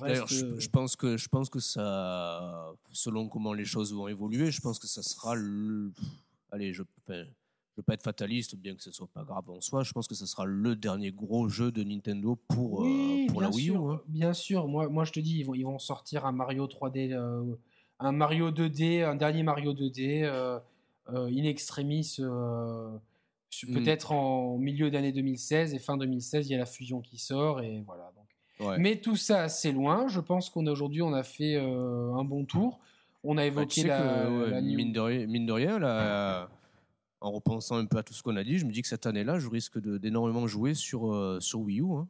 D'ailleurs, 0.07 0.27
je, 0.27 0.45
euh, 0.45 0.59
je 0.59 0.69
pense 0.69 0.95
que 0.95 1.17
je 1.17 1.29
pense 1.29 1.49
que 1.49 1.59
ça, 1.59 2.73
selon 2.91 3.27
comment 3.27 3.53
les 3.53 3.65
choses 3.65 3.93
vont 3.93 4.07
évoluer, 4.07 4.49
je 4.49 4.59
pense 4.59 4.79
que 4.79 4.87
ça 4.87 5.03
sera 5.03 5.35
le. 5.35 5.91
Allez, 6.51 6.73
je, 6.73 6.83
enfin, 7.03 7.25
je 7.75 7.81
veux 7.81 7.83
pas 7.83 7.95
être 7.95 8.03
fataliste, 8.03 8.55
bien 8.55 8.75
que 8.75 8.83
ce 8.83 8.91
soit 8.91 9.07
pas 9.11 9.23
grave 9.23 9.49
en 9.49 9.59
soi. 9.59 9.81
Je 9.83 9.91
pense 9.93 10.07
que 10.07 10.13
ce 10.15 10.25
sera 10.27 10.45
le 10.45 10.75
dernier 10.75 11.11
gros 11.11 11.49
jeu 11.49 11.71
de 11.71 11.83
Nintendo 11.83 12.35
pour 12.47 12.85
euh, 12.85 13.25
pour 13.29 13.41
la 13.41 13.49
Wii 13.49 13.69
U. 13.69 13.71
sûr, 13.73 13.89
hein. 13.91 14.01
Bien 14.07 14.33
sûr, 14.33 14.67
moi, 14.67 14.87
moi 14.89 15.05
je 15.05 15.11
te 15.11 15.19
dis, 15.19 15.39
ils 15.39 15.43
vont, 15.43 15.55
ils 15.55 15.63
vont 15.63 15.79
sortir 15.79 16.25
un 16.27 16.31
Mario 16.31 16.67
3D, 16.67 17.11
euh, 17.13 17.41
un 17.99 18.11
Mario 18.11 18.51
2D, 18.51 19.03
un 19.03 19.15
dernier 19.15 19.41
Mario 19.43 19.73
2D, 19.73 20.21
euh, 20.23 20.59
in 21.09 21.43
extremis, 21.45 22.17
Mm. 23.67 23.73
peut-être 23.73 24.11
en 24.13 24.57
milieu 24.57 24.89
d'année 24.89 25.11
2016 25.11 25.75
et 25.75 25.79
fin 25.79 25.95
2016, 25.95 26.47
il 26.49 26.53
y 26.53 26.55
a 26.55 26.57
la 26.57 26.65
fusion 26.65 27.01
qui 27.01 27.19
sort 27.19 27.61
et 27.61 27.83
voilà. 27.85 28.11
Donc. 28.15 28.67
Ouais. 28.67 28.77
Mais 28.79 28.95
tout 28.99 29.15
ça, 29.15 29.47
c'est 29.47 29.71
loin. 29.71 30.07
Je 30.07 30.19
pense 30.19 30.49
qu'on 30.49 30.65
aujourd'hui, 30.65 31.01
on 31.03 31.13
a 31.13 31.21
fait 31.23 31.55
un 31.57 32.23
bon 32.23 32.45
tour. 32.45 32.79
On 33.23 33.33
a 33.37 33.41
Bah, 33.41 33.45
évoqué 33.45 33.67
tu 33.67 33.81
sais 33.81 33.87
la, 33.87 33.99
que, 34.25 34.43
ouais, 34.43 34.49
la 34.49 34.61
new- 34.61 34.75
mine, 34.75 34.91
de 34.91 34.99
rien, 34.99 35.27
mine 35.27 35.45
de 35.45 35.51
rien, 35.53 35.77
là, 35.79 36.49
en 37.23 37.31
repensant 37.31 37.77
un 37.77 37.85
peu 37.85 37.97
à 37.97 38.03
tout 38.03 38.13
ce 38.13 38.21
qu'on 38.21 38.35
a 38.35 38.43
dit, 38.43 38.57
je 38.59 38.65
me 38.65 38.71
dis 38.71 38.81
que 38.81 38.87
cette 38.87 39.05
année-là, 39.05 39.39
je 39.39 39.49
risque 39.49 39.79
d'énormément 39.79 40.45
jouer 40.45 40.73
sur, 40.73 41.13
euh, 41.13 41.39
sur 41.39 41.61
Wii 41.61 41.79
U. 41.81 41.85
hein. 41.95 42.07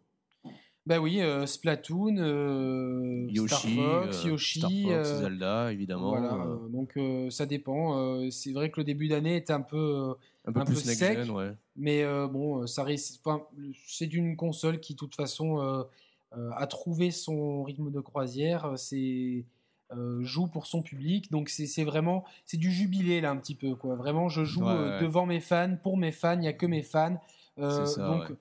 Bah 0.86 1.00
oui, 1.00 1.22
euh, 1.22 1.46
Splatoon, 1.46 2.18
euh, 2.18 3.26
Yoshi, 3.30 3.48
Star 3.48 3.62
Fox, 3.62 4.26
euh, 4.26 4.28
Yoshi, 4.28 4.60
Star 4.60 4.70
Fox, 4.72 5.10
Zelda, 5.22 5.72
évidemment. 5.72 6.10
Voilà, 6.10 6.46
donc 6.70 7.00
ça 7.32 7.46
dépend. 7.46 8.30
C'est 8.32 8.52
vrai 8.52 8.70
que 8.70 8.82
le 8.82 8.84
début 8.84 9.08
d'année 9.08 9.38
est 9.38 9.50
un 9.50 9.62
peu, 9.62 10.14
un 10.46 10.52
peu 10.52 10.60
un 10.60 10.66
peu 10.66 10.74
plus 10.74 10.86
next 10.86 11.00
sec. 11.00 11.18
gen, 11.20 11.30
ouais. 11.30 11.54
mais 11.78 12.04
bon, 12.28 12.68
ça 12.68 12.84
risque. 12.84 13.22
enfin, 13.24 13.44
c'est 13.88 14.14
une 14.14 14.36
console 14.36 14.82
qui, 14.82 14.94
de 14.94 14.98
toute 15.00 15.16
façon, 15.16 15.86
a 16.34 16.68
trouvé 16.68 17.12
son 17.12 17.64
rythme 17.64 17.90
de 17.90 18.02
croisière. 18.02 18.74
C'est 18.76 19.46
euh, 19.92 20.24
joue 20.24 20.48
pour 20.48 20.66
son 20.66 20.82
public, 20.82 21.30
donc 21.32 21.50
c'est 21.50 21.84
vraiment 21.84 22.24
c'est 22.46 22.58
du 22.58 22.72
jubilé 22.72 23.22
là 23.22 23.30
un 23.32 23.38
petit 23.38 23.56
peu 23.56 23.76
quoi. 23.76 23.96
Vraiment, 23.96 24.30
je 24.30 24.44
joue 24.44 24.64
Ouais, 24.64 24.72
euh, 24.72 24.98
ouais. 24.98 25.02
devant 25.04 25.26
mes 25.26 25.40
fans, 25.40 25.76
pour 25.84 25.98
mes 25.98 26.12
fans. 26.12 26.34
Il 26.34 26.40
n'y 26.40 26.48
a 26.48 26.54
que 26.54 26.66
mes 26.66 26.82
fans, 26.84 27.20
Euh, 27.60 27.86
ça, 27.86 28.08
donc 28.08 28.30
ouais. 28.30 28.36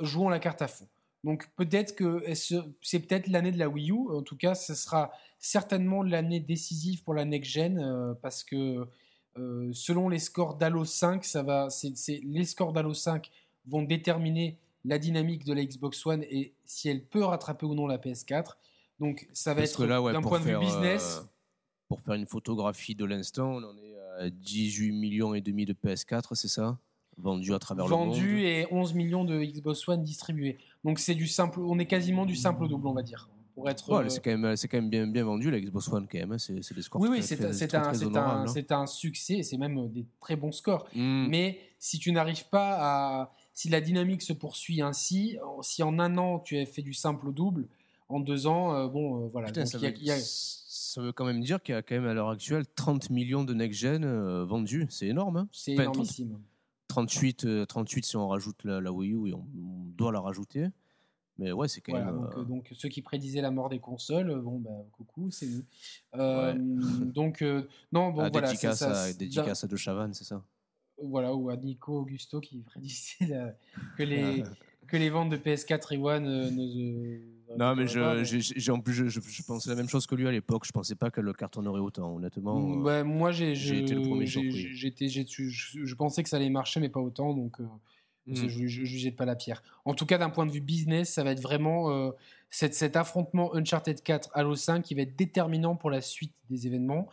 jouons 0.00 0.28
la 0.28 0.38
carte 0.40 0.62
à 0.62 0.66
fond. 0.68 0.88
Donc 1.22 1.48
peut-être 1.56 1.94
que 1.94 2.34
ce- 2.34 2.64
c'est 2.82 3.00
peut-être 3.00 3.28
l'année 3.28 3.52
de 3.52 3.58
la 3.58 3.68
Wii 3.68 3.90
U. 3.92 4.10
En 4.10 4.22
tout 4.22 4.36
cas, 4.36 4.54
ce 4.54 4.74
sera 4.74 5.12
certainement 5.38 6.02
l'année 6.02 6.40
décisive 6.40 7.02
pour 7.04 7.14
la 7.14 7.24
next 7.24 7.50
gen 7.52 8.14
parce 8.20 8.42
que 8.44 8.86
selon 9.72 10.08
les 10.08 10.18
scores 10.18 10.56
d'Halo 10.56 10.84
5, 10.84 11.24
ça 11.24 11.42
va, 11.42 11.70
c'est, 11.70 11.96
c'est- 11.96 12.20
les 12.24 12.44
scores 12.44 12.72
d'Halo 12.72 12.94
5 12.94 13.30
vont 13.66 13.82
déterminer 13.82 14.58
la 14.84 14.98
dynamique 14.98 15.44
de 15.44 15.54
la 15.54 15.64
Xbox 15.64 16.04
One 16.04 16.24
et 16.24 16.52
si 16.66 16.88
elle 16.88 17.02
peut 17.04 17.24
rattraper 17.24 17.64
ou 17.66 17.74
non 17.74 17.86
la 17.86 17.96
PS4. 17.98 18.58
Donc 19.00 19.26
ça 19.32 19.54
va 19.54 19.60
Parce 19.62 19.70
être 19.70 19.78
que 19.78 19.82
là, 19.84 20.00
ouais, 20.02 20.12
d'un 20.12 20.22
point 20.22 20.40
de 20.40 20.44
vue 20.44 20.58
business. 20.58 21.20
euh, 21.22 21.26
pour 21.88 22.00
faire 22.00 22.14
une 22.14 22.26
photographie 22.26 22.94
de 22.94 23.04
l'instant, 23.04 23.56
on 23.56 23.62
en 23.64 23.76
est 23.76 23.94
à 24.20 24.30
18 24.30 24.92
millions 24.92 25.34
et 25.34 25.40
demi 25.40 25.64
de 25.66 25.72
PS4, 25.74 26.34
c'est 26.34 26.48
ça? 26.48 26.78
Vendus 27.16 27.54
à 27.54 27.58
travers 27.58 27.86
le 27.86 27.94
monde. 27.94 28.08
vendu 28.10 28.40
et 28.42 28.66
11 28.72 28.94
millions 28.94 29.24
de 29.24 29.40
Xbox 29.42 29.86
One 29.88 30.02
distribués. 30.02 30.58
Donc 30.82 30.98
c'est 30.98 31.14
du 31.14 31.26
simple, 31.28 31.60
on 31.60 31.78
est 31.78 31.86
quasiment 31.86 32.26
du 32.26 32.34
simple 32.34 32.64
au 32.64 32.68
double, 32.68 32.86
on 32.88 32.92
va 32.92 33.02
dire. 33.02 33.28
Pour 33.54 33.70
être, 33.70 33.88
Ouais, 33.88 34.04
euh, 34.04 34.08
c'est 34.08 34.20
quand 34.20 34.36
même, 34.36 34.56
c'est 34.56 34.66
quand 34.66 34.78
même 34.78 34.90
bien, 34.90 35.06
bien 35.06 35.22
vendu 35.24 35.48
la 35.48 35.60
Xbox 35.60 35.86
One 35.88 36.08
quand 36.10 36.18
même. 36.18 36.32
hein. 36.32 36.38
C'est, 36.38 36.54
des 36.74 36.82
scores 36.82 37.00
Oui, 37.00 37.08
oui, 37.08 37.18
très, 37.20 37.36
c'est 37.36 37.44
un, 37.44 37.52
c'est 37.52 37.74
un, 37.76 37.94
c'est 37.94 38.16
hein. 38.16 38.46
c'est 38.48 38.72
un 38.72 38.86
succès, 38.86 39.44
c'est 39.44 39.58
même 39.58 39.78
euh, 39.78 39.86
des 39.86 40.04
très 40.20 40.34
bons 40.34 40.50
scores. 40.50 40.86
Mm. 40.92 41.26
Mais 41.28 41.60
si 41.78 42.00
tu 42.00 42.10
n'arrives 42.10 42.48
pas 42.48 42.78
à. 42.80 43.32
Si 43.52 43.68
la 43.68 43.80
dynamique 43.80 44.22
se 44.22 44.32
poursuit 44.32 44.82
ainsi, 44.82 45.38
si 45.62 45.84
en 45.84 46.00
un 46.00 46.18
an 46.18 46.40
tu 46.40 46.58
as 46.58 46.66
fait 46.66 46.82
du 46.82 46.92
simple 46.92 47.28
au 47.28 47.30
double, 47.30 47.68
en 48.14 48.20
deux 48.20 48.46
ans, 48.46 48.86
bon, 48.88 49.28
voilà. 49.28 49.48
Putain, 49.48 49.62
Donc, 49.62 49.70
ça, 49.70 49.78
il 49.78 49.82
y 49.82 49.86
a- 49.86 49.90
veut, 49.90 49.96
il 50.00 50.06
y 50.06 50.10
a- 50.10 50.18
ça 50.20 51.00
veut 51.02 51.12
quand 51.12 51.24
même 51.24 51.40
dire 51.42 51.60
qu'il 51.62 51.74
y 51.74 51.78
a 51.78 51.82
quand 51.82 51.94
même 51.96 52.06
à 52.06 52.14
l'heure 52.14 52.30
actuelle 52.30 52.64
30 52.76 53.10
millions 53.10 53.42
de 53.44 53.52
next-gen 53.54 54.04
euh, 54.04 54.44
vendus. 54.44 54.86
C'est 54.90 55.06
énorme. 55.08 55.36
hein. 55.38 55.48
c'est 55.52 55.72
Enfin, 55.74 55.82
énormissime. 55.82 56.38
38, 56.88 57.44
euh, 57.46 57.64
38 57.66 58.04
si 58.04 58.16
on 58.16 58.28
rajoute 58.28 58.62
la, 58.64 58.80
la 58.80 58.92
Wii 58.92 59.12
U 59.12 59.28
et 59.28 59.34
on, 59.34 59.38
on 59.56 59.84
doit 59.96 60.12
la 60.12 60.20
rajouter. 60.20 60.68
Mais 61.36 61.50
ouais, 61.50 61.66
c'est 61.66 61.80
quand 61.80 61.90
Voilà, 61.90 62.12
même. 62.12 62.20
donc, 62.20 62.36
euh, 62.36 62.44
donc 62.44 62.70
ceux 62.74 62.88
qui 62.88 63.02
prédisaient 63.02 63.40
la 63.40 63.50
mort 63.50 63.68
des 63.68 63.80
consoles, 63.80 64.30
euh, 64.30 64.40
bon, 64.40 64.60
bah, 64.60 64.70
coucou, 64.92 65.32
c'est 65.32 65.46
nous. 65.48 65.62
Euh, 66.14 66.54
Donc, 67.12 67.42
euh, 67.42 67.66
non, 67.90 68.10
bon, 68.12 68.20
ah, 68.22 68.28
voilà. 68.30 68.46
dédicace, 68.50 68.78
ça- 68.78 69.02
à, 69.02 69.12
dédicace 69.12 69.64
à 69.64 69.66
De 69.66 69.74
Chavannes, 69.74 70.14
c'est 70.14 70.22
ça 70.22 70.44
Voilà, 71.02 71.34
ou 71.34 71.50
à 71.50 71.56
Nico 71.56 71.98
Augusto 72.02 72.38
qui 72.40 72.58
prédisait 72.66 73.26
la- 73.26 73.56
que, 73.96 74.02
les, 74.38 74.44
que 74.86 74.96
les 74.96 75.10
ventes 75.10 75.30
de 75.30 75.36
PS4 75.36 75.92
et 75.92 75.98
One 75.98 76.22
ne. 76.54 77.33
Non, 77.58 77.74
mais 77.76 77.82
ne- 77.84 77.88
je, 77.88 78.24
j'ai- 78.24 78.40
j'ai- 78.60 78.72
en 78.72 78.80
plus, 78.80 78.92
je, 78.94 79.08
je, 79.08 79.20
je 79.20 79.42
pensais 79.42 79.70
la 79.70 79.76
même 79.76 79.88
chose 79.88 80.06
que 80.06 80.14
lui 80.14 80.26
à 80.26 80.32
l'époque. 80.32 80.64
Je 80.66 80.72
pensais 80.72 80.94
pas 80.94 81.10
qu'elle 81.10 81.24
le 81.24 81.32
cartonnerait 81.32 81.80
autant, 81.80 82.14
honnêtement. 82.16 82.58
euh, 82.58 82.82
Ouais, 82.82 83.04
moi, 83.04 83.32
j'ai 83.32 83.54
j'ai 83.54 83.76
je- 83.76 83.82
été 83.82 83.94
le 83.94 84.02
premier 84.02 84.26
j'ai- 84.26 84.40
surpris. 84.50 84.74
j'étais- 84.74 85.08
je, 85.08 85.22
je 85.84 85.94
pensais 85.94 86.22
que 86.22 86.28
ça 86.28 86.36
allait 86.36 86.50
marcher, 86.50 86.80
mais 86.80 86.88
pas 86.88 87.00
autant, 87.00 87.32
donc 87.34 87.60
euh, 87.60 87.64
Mm. 88.26 88.34
je 88.36 88.44
ne 88.62 88.66
jugeais 88.66 89.10
pas 89.10 89.24
la 89.26 89.36
pierre. 89.36 89.62
En 89.84 89.94
tout 89.94 90.06
cas, 90.06 90.16
d'un 90.18 90.30
point 90.30 90.46
de 90.46 90.50
vue 90.50 90.60
business, 90.62 91.12
ça 91.12 91.22
va 91.24 91.32
être 91.32 91.42
vraiment 91.42 91.90
euh, 91.90 92.10
cet, 92.50 92.72
cet 92.74 92.96
affrontement 92.96 93.54
Uncharted 93.54 94.00
4 94.02 94.30
Halo 94.32 94.54
5 94.54 94.82
qui 94.82 94.94
va 94.94 95.02
être 95.02 95.14
déterminant 95.16 95.76
pour 95.76 95.90
la 95.90 96.00
suite 96.00 96.32
des 96.48 96.66
événements. 96.66 97.08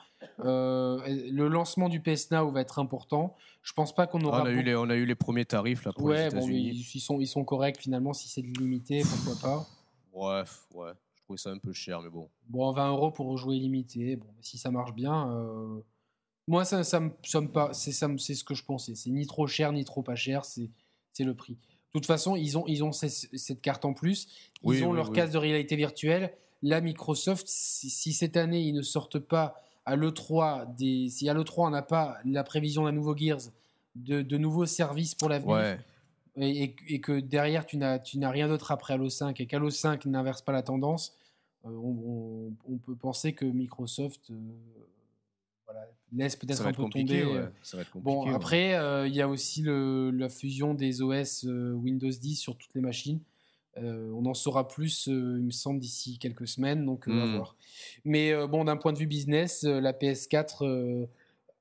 Euh, 0.46 1.00
le 1.32 1.48
lancement 1.48 1.90
du 1.90 2.00
PS 2.00 2.32
Now 2.32 2.50
va 2.52 2.62
être 2.62 2.80
important. 2.80 3.36
Je 3.64 3.74
pense 3.74 3.94
pas 3.94 4.08
qu'on 4.08 4.22
Ah, 4.22 4.28
aura. 4.28 4.42
on, 4.44 4.46
a 4.46 4.52
eu 4.52 4.62
les, 4.64 4.76
on 4.76 4.90
a 4.90 4.96
eu 4.96 5.06
les 5.06 5.16
premiers 5.16 5.46
tarifs 5.46 5.84
là, 5.84 5.92
pour 5.94 6.10
les 6.10 6.16
Ouais, 6.16 6.30
bon, 6.30 6.38
États-Unis. 6.38 6.70
ils, 6.74 6.92
ils 6.96 7.00
sont, 7.02 7.20
ils 7.20 7.28
sont 7.28 7.44
corrects 7.44 7.80
finalement. 7.80 8.14
Si 8.14 8.30
c'est 8.30 8.42
limité, 8.42 9.02
pourquoi 9.02 9.36
pas. 9.42 9.68
Bref, 10.12 10.68
ouais. 10.74 10.92
Je 11.16 11.22
trouvais 11.24 11.38
ça 11.38 11.50
un 11.52 11.58
peu 11.58 11.74
cher, 11.74 12.02
mais 12.02 12.10
bon. 12.10 12.30
Bon, 12.50 12.72
20 12.72 12.90
euros 12.92 13.12
pour 13.12 13.38
jouer 13.38 13.58
limité. 13.58 14.16
Bon, 14.16 14.28
si 14.42 14.58
ça 14.58 14.72
marche 14.72 14.94
bien, 14.94 15.32
euh, 15.32 15.80
moi, 16.48 16.66
ça, 16.66 16.84
ça 16.84 17.00
me, 17.00 17.12
ça 17.24 17.40
me 17.42 17.48
ça 17.74 18.08
me- 18.08 18.18
c'est 18.18 18.34
ce 18.36 18.44
que 18.44 18.54
je 18.54 18.64
pensais. 18.66 18.96
C'est 18.96 19.10
ni 19.12 19.26
trop 19.26 19.48
cher, 19.48 19.72
ni 19.72 19.86
trop 19.86 20.02
pas 20.04 20.16
cher. 20.16 20.44
C'est, 20.46 20.70
c'est 21.14 21.24
le 21.24 21.36
prix. 21.36 21.54
De 21.54 22.00
toute 22.00 22.06
façon, 22.06 22.36
ils 22.36 22.58
ont, 22.58 22.66
ils 22.68 22.84
ont 22.84 22.92
ces- 22.92 23.10
cette 23.10 23.62
carte 23.62 23.86
en 23.86 23.94
plus. 23.94 24.28
Ils 24.64 24.70
Oui, 24.70 24.84
ont 24.84 24.92
oui, 24.92 24.96
leur 24.98 25.10
oui. 25.10 25.16
casque 25.16 25.34
de 25.34 25.38
réalité 25.38 25.76
virtuelle. 25.76 26.34
Là, 26.64 26.80
Microsoft, 26.82 27.48
si, 27.48 27.90
si 27.90 28.14
cette 28.14 28.38
année 28.38 28.62
ils 28.62 28.74
ne 28.74 28.82
sortent 28.82 29.20
pas 29.20 29.56
à 29.86 29.96
l'E3, 29.96 30.66
des, 30.78 31.10
si 31.10 31.28
à 31.28 31.34
l'E3 31.34 31.68
on 31.68 31.70
n'a 31.72 31.82
pas 31.82 32.18
la 32.24 32.44
prévision 32.44 32.84
d'un 32.86 32.92
nouveau 32.92 33.16
Gears, 33.18 33.42
de, 33.96 34.22
de 34.22 34.38
nouveaux 34.38 34.66
services 34.68 35.16
pour 35.16 35.28
l'avenir, 35.30 35.56
Ouais. 35.56 35.80
Et, 36.38 36.76
que 37.02 37.20
derrière 37.20 37.66
tu 37.66 37.78
n'as 37.78 38.00
tu 38.00 38.18
n'as 38.18 38.30
rien 38.30 38.48
d'autre 38.48 38.72
après 38.72 38.94
Halo 38.94 39.10
5 39.10 39.40
et 39.42 39.48
qu'Halo 39.48 39.70
5 39.70 40.06
n'inverse 40.06 40.42
pas 40.42 40.52
la 40.54 40.62
tendance, 40.64 41.16
euh, 41.66 41.70
on, 41.70 42.50
on- 42.50 42.54
on 42.74 42.78
peut 42.78 42.96
penser 42.96 43.34
que 43.34 43.46
Microsoft 43.46 44.32
euh, 44.32 44.36
voilà, 45.66 45.88
laisse 46.14 46.36
peut-être 46.36 46.66
un 46.66 46.72
peu 46.74 46.84
tomber. 46.90 47.24
ouais. 47.26 47.38
euh, 47.38 47.48
Ça 47.64 47.78
va 47.78 47.84
être 47.84 47.92
compliqué. 47.92 48.04
Bon, 48.16 48.28
ouais. 48.28 48.34
après, 48.36 48.76
euh, 48.76 49.08
il 49.08 49.16
y 49.16 49.22
a 49.22 49.28
aussi 49.28 49.62
le- 49.62 50.12
la 50.12 50.30
fusion 50.30 50.74
des 50.74 51.02
OS 51.02 51.44
Windows 51.46 52.10
10 52.10 52.36
sur 52.36 52.58
toutes 52.58 52.74
les 52.76 52.82
machines. 52.82 53.20
On 53.78 54.26
en 54.26 54.34
saura 54.34 54.68
plus, 54.68 55.08
il 55.08 55.14
me 55.16 55.52
semble, 55.52 55.80
d'ici 55.80 56.18
quelques 56.20 56.46
semaines, 56.48 56.86
donc 56.86 57.08
à 57.08 57.12
Mm. 57.12 57.36
voir. 57.38 57.56
Mais 58.04 58.34
bon, 58.48 58.66
d'un 58.66 58.76
point 58.76 58.92
de 58.92 58.98
vue 58.98 59.08
business, 59.08 59.64
la 59.64 59.94
PS4 59.94 60.66
euh, 60.66 61.06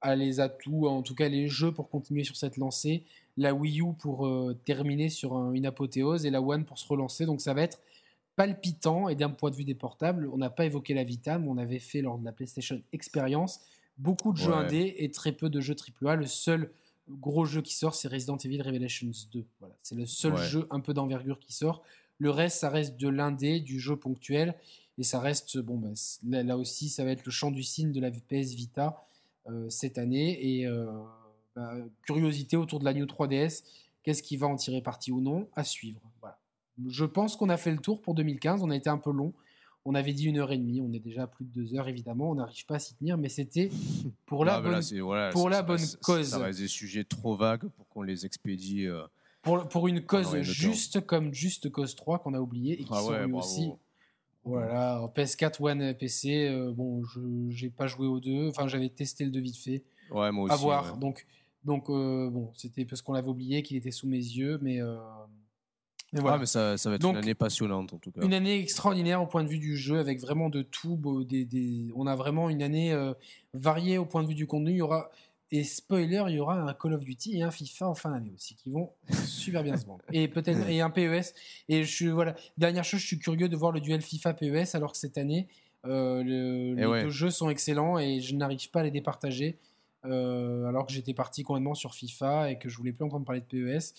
a 0.00 0.16
les 0.16 0.40
atouts, 0.40 0.88
en 0.88 1.02
tout 1.02 1.14
cas 1.14 1.28
les 1.28 1.46
jeux 1.46 1.70
pour 1.72 1.88
continuer 1.88 2.24
sur 2.24 2.36
cette 2.36 2.56
lancée, 2.56 3.04
la 3.36 3.54
Wii 3.54 3.80
U 3.80 3.92
pour 3.98 4.26
euh, 4.26 4.58
terminer 4.64 5.08
sur 5.08 5.34
un- 5.36 5.52
une 5.52 5.66
apothéose 5.66 6.26
et 6.26 6.30
la 6.30 6.40
One 6.42 6.64
pour 6.64 6.78
se 6.78 6.86
relancer. 6.88 7.26
Donc 7.26 7.40
ça 7.40 7.54
va 7.54 7.62
être 7.62 7.80
palpitant. 8.36 9.08
Et 9.08 9.14
d'un 9.14 9.30
point 9.30 9.50
de 9.50 9.56
vue 9.56 9.64
des 9.64 9.74
portables, 9.74 10.28
on 10.32 10.36
n'a 10.38 10.50
pas 10.50 10.64
évoqué 10.66 10.94
la 10.94 11.04
Vita, 11.04 11.38
mais 11.38 11.48
on 11.48 11.58
avait 11.58 11.78
fait 11.78 12.00
lors 12.02 12.18
de 12.18 12.24
la 12.24 12.32
PlayStation 12.32 12.80
Experience 12.92 13.60
beaucoup 13.98 14.32
de 14.32 14.38
jeux 14.38 14.50
Ouais. 14.50 14.56
indés 14.64 14.94
et 14.98 15.10
très 15.10 15.32
peu 15.32 15.50
de 15.50 15.60
jeux 15.60 15.74
AAA. 15.74 16.16
Le 16.16 16.26
seul 16.26 16.72
gros 17.08 17.44
jeu 17.44 17.60
qui 17.60 17.74
sort, 17.74 17.94
c'est 17.94 18.08
Resident 18.08 18.36
Evil 18.38 18.62
Revelations 18.62 19.10
2. 19.32 19.44
Voilà, 19.58 19.74
c'est 19.82 19.94
le 19.94 20.06
seul 20.06 20.34
Ouais. 20.34 20.44
jeu 20.46 20.66
un 20.70 20.80
peu 20.80 20.94
d'envergure 20.94 21.38
qui 21.38 21.52
sort. 21.52 21.82
Le 22.18 22.30
reste, 22.30 22.58
ça 22.60 22.70
reste 22.70 22.96
de 22.98 23.08
l'indé, 23.08 23.60
du 23.60 23.78
jeu 23.80 23.96
ponctuel. 23.96 24.54
Et 24.98 25.02
ça 25.02 25.18
reste, 25.20 25.58
bon, 25.58 25.78
bah, 26.22 26.42
là 26.42 26.56
aussi, 26.58 26.88
ça 26.88 27.04
va 27.04 27.10
être 27.10 27.24
le 27.24 27.30
champ 27.30 27.50
du 27.50 27.62
signe 27.62 27.92
de 27.92 28.00
la 28.00 28.10
PS 28.10 28.54
Vita 28.54 29.02
euh, 29.48 29.68
cette 29.70 29.96
année. 29.98 30.56
Et 30.58 30.66
euh, 30.66 30.86
bah, 31.56 31.74
curiosité 32.02 32.56
autour 32.56 32.78
de 32.80 32.84
la 32.84 32.94
New 32.94 33.04
3DS. 33.06 33.62
Qu'est-ce 34.02 34.22
qui 34.22 34.36
va 34.36 34.46
en 34.46 34.56
tirer 34.56 34.80
parti 34.80 35.12
ou 35.12 35.20
non 35.20 35.48
À 35.56 35.64
suivre. 35.64 36.00
Voilà. 36.20 36.38
Je 36.88 37.04
pense 37.04 37.36
qu'on 37.36 37.48
a 37.50 37.56
fait 37.56 37.70
le 37.72 37.78
tour 37.78 38.00
pour 38.00 38.14
2015. 38.14 38.62
On 38.62 38.70
a 38.70 38.76
été 38.76 38.88
un 38.88 38.98
peu 38.98 39.10
long. 39.12 39.32
On 39.84 39.94
avait 39.94 40.12
dit 40.12 40.24
une 40.26 40.38
heure 40.38 40.52
et 40.52 40.58
demie. 40.58 40.80
On 40.80 40.92
est 40.92 40.98
déjà 40.98 41.22
à 41.22 41.26
plus 41.26 41.44
de 41.44 41.50
deux 41.50 41.74
heures, 41.74 41.88
évidemment. 41.88 42.30
On 42.30 42.34
n'arrive 42.34 42.64
pas 42.66 42.76
à 42.76 42.78
s'y 42.78 42.94
tenir. 42.94 43.16
Mais 43.18 43.28
c'était 43.28 43.70
pour 44.26 44.44
la 44.44 44.54
Ah, 44.54 44.60
là, 44.60 44.80
bonne 44.80 45.00
voilà, 45.00 45.30
pour 45.30 45.44
ça- 45.44 45.48
la 45.50 45.56
ça 45.56 45.62
bonne 45.62 45.76
reste- 45.80 46.02
cause. 46.02 46.28
Ça 46.28 46.38
reste 46.38 46.58
des 46.60 46.68
sujets 46.68 47.04
trop 47.04 47.36
vagues 47.36 47.66
pour 47.76 47.88
qu'on 47.88 48.02
les 48.02 48.24
expédie. 48.26 48.86
euh. 48.86 49.02
Pour, 49.42 49.66
pour 49.68 49.88
une 49.88 50.02
cause 50.04 50.36
juste 50.42 51.00
comme 51.06 51.32
Juste 51.32 51.70
Cause 51.70 51.94
3 51.94 52.18
qu'on 52.18 52.34
a 52.34 52.40
oublié 52.40 52.74
et 52.80 52.84
qui 52.84 52.90
Ah 52.92 53.00
sont 53.00 53.10
ouais, 53.10 53.24
aussi. 53.32 53.70
Voilà, 54.44 55.02
en 55.02 55.08
PS4, 55.08 55.60
One, 55.60 55.94
PC, 55.94 56.48
euh, 56.48 56.72
bon, 56.72 57.04
je 57.04 57.20
j'ai 57.50 57.68
pas 57.68 57.86
joué 57.86 58.06
aux 58.06 58.20
deux. 58.20 58.48
Enfin, 58.48 58.68
j'avais 58.68 58.88
testé 58.88 59.24
le 59.24 59.30
deux 59.30 59.40
vite 59.40 59.56
fait. 59.58 59.82
Ouais, 60.10 60.32
moi 60.32 60.44
aussi. 60.44 60.54
à 60.54 60.56
voir. 60.56 60.92
ouais. 60.94 60.98
Donc, 60.98 61.26
donc 61.64 61.88
euh, 61.90 62.30
bon, 62.30 62.50
c'était 62.56 62.84
parce 62.84 63.02
qu'on 63.02 63.12
l'avait 63.12 63.28
oublié 63.28 63.62
qu'il 63.62 63.76
était 63.76 63.90
sous 63.90 64.06
mes 64.08 64.16
yeux, 64.16 64.58
mais, 64.62 64.80
euh, 64.80 64.96
mais 66.12 66.18
Ouais, 66.18 66.22
voilà. 66.22 66.38
mais 66.38 66.46
ça, 66.46 66.76
ça 66.76 66.88
va 66.90 66.96
être 66.96 67.02
Donc, 67.02 67.12
une 67.12 67.18
année 67.22 67.34
passionnante 67.34 67.92
en 67.92 67.98
tout 67.98 68.10
cas. 68.10 68.20
Une 68.22 68.34
année 68.34 68.58
extraordinaire 68.58 69.22
au 69.22 69.26
point 69.26 69.44
de 69.44 69.48
vue 69.48 69.58
du 69.58 69.76
jeu, 69.76 69.98
avec 69.98 70.20
vraiment 70.20 70.48
de 70.50 70.62
tout. 70.62 70.96
beau- 70.96 71.22
Des, 71.24 71.44
des- 71.44 71.88
On 71.94 72.06
a 72.06 72.16
vraiment 72.16 72.50
une 72.50 72.62
année 72.62 72.92
euh, 72.92 73.12
variée 73.54 73.96
au 73.98 74.06
point 74.06 74.22
de 74.22 74.28
vue 74.28 74.34
du 74.34 74.46
contenu. 74.46 74.70
Il 74.72 74.76
y 74.78 74.82
aura, 74.82 75.10
et 75.52 75.62
spoiler, 75.62 76.22
il 76.28 76.34
y 76.34 76.40
aura 76.40 76.60
un 76.60 76.74
Call 76.74 76.94
of 76.94 77.04
Duty 77.04 77.36
et 77.38 77.42
un 77.42 77.50
FIFA 77.50 77.88
en 77.90 77.94
fin 77.94 78.10
d'année 78.10 78.32
aussi, 78.34 78.54
qui 78.56 78.70
vont 78.70 78.90
super 79.24 79.62
bien 79.62 79.76
se 79.76 79.84
vendre. 79.86 80.02
Et 80.12 80.26
peut-être 80.28 80.58
et 80.68 80.80
un 80.80 80.90
PES. 80.90 81.32
Et 81.68 81.84
je 81.84 81.90
suis 81.94 82.08
voilà. 82.08 82.34
Dernière 82.58 82.84
chose, 82.84 83.00
je 83.00 83.06
suis 83.06 83.18
curieux 83.18 83.48
de 83.48 83.56
voir 83.56 83.70
le 83.70 83.80
duel 83.80 84.00
FIFA 84.02 84.34
PES, 84.34 84.74
alors 84.74 84.92
que 84.92 84.98
cette 84.98 85.16
année, 85.18 85.46
euh, 85.86 86.22
le- 86.24 86.74
les 86.74 86.86
ouais. 86.86 87.02
deux 87.04 87.10
jeux 87.10 87.30
sont 87.30 87.50
excellents 87.50 87.98
et 87.98 88.20
je 88.20 88.34
n'arrive 88.34 88.68
pas 88.70 88.80
à 88.80 88.82
les 88.82 88.90
départager. 88.90 89.58
Euh, 90.06 90.64
alors 90.64 90.86
que 90.86 90.92
j'étais 90.92 91.12
parti 91.12 91.42
complètement 91.42 91.74
sur 91.74 91.94
FIFA 91.94 92.50
et 92.50 92.58
que 92.58 92.68
je 92.68 92.76
voulais 92.76 92.92
plus 92.92 93.04
entendre 93.04 93.24
parler 93.24 93.42
de 93.42 93.46
PES. 93.46 93.94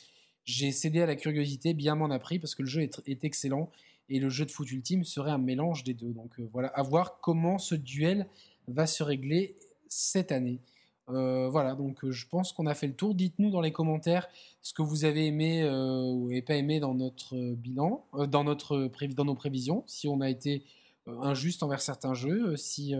J'ai 0.45 0.71
cédé 0.71 1.01
à 1.01 1.05
la 1.05 1.15
curiosité, 1.15 1.73
bien 1.73 1.95
m'en 1.95 2.09
a 2.09 2.17
pris 2.17 2.39
parce 2.39 2.55
que 2.55 2.63
le 2.63 2.67
jeu 2.67 2.81
est, 2.81 3.23
excellent 3.23 3.69
et 4.09 4.19
le 4.19 4.29
jeu 4.29 4.45
de 4.45 4.51
foot 4.51 4.71
ultime 4.71 5.03
serait 5.03 5.31
un 5.31 5.37
mélange 5.37 5.83
des 5.83 5.93
deux. 5.93 6.11
Donc 6.11 6.39
euh, 6.39 6.49
voilà, 6.51 6.69
à 6.69 6.81
voir 6.81 7.19
comment 7.19 7.59
ce 7.59 7.75
duel 7.75 8.27
va 8.67 8.87
se 8.87 9.03
régler 9.03 9.55
cette 9.87 10.31
année. 10.31 10.59
Euh, 11.09 11.49
voilà, 11.49 11.75
donc 11.75 12.09
je 12.09 12.27
pense 12.27 12.53
qu'on 12.53 12.65
a 12.65 12.73
fait 12.73 12.87
le 12.87 12.95
tour. 12.95 13.13
Dites-nous 13.13 13.51
dans 13.51 13.61
les 13.61 13.71
commentaires 13.71 14.27
ce 14.63 14.73
que 14.73 14.81
vous 14.81 15.05
avez 15.05 15.27
aimé 15.27 15.63
ou 15.65 16.31
pas 16.45 16.55
aimé 16.55 16.79
dans 16.79 16.95
notre 16.95 17.35
bilan, 17.53 18.05
dans, 18.27 18.43
notre 18.43 18.89
dans 19.07 19.25
nos 19.25 19.35
prévisions, 19.35 19.83
si 19.87 20.07
on 20.07 20.21
a 20.21 20.29
été 20.29 20.63
injuste 21.07 21.63
envers 21.63 21.81
certains 21.81 22.13
jeux, 22.13 22.55
si 22.55 22.95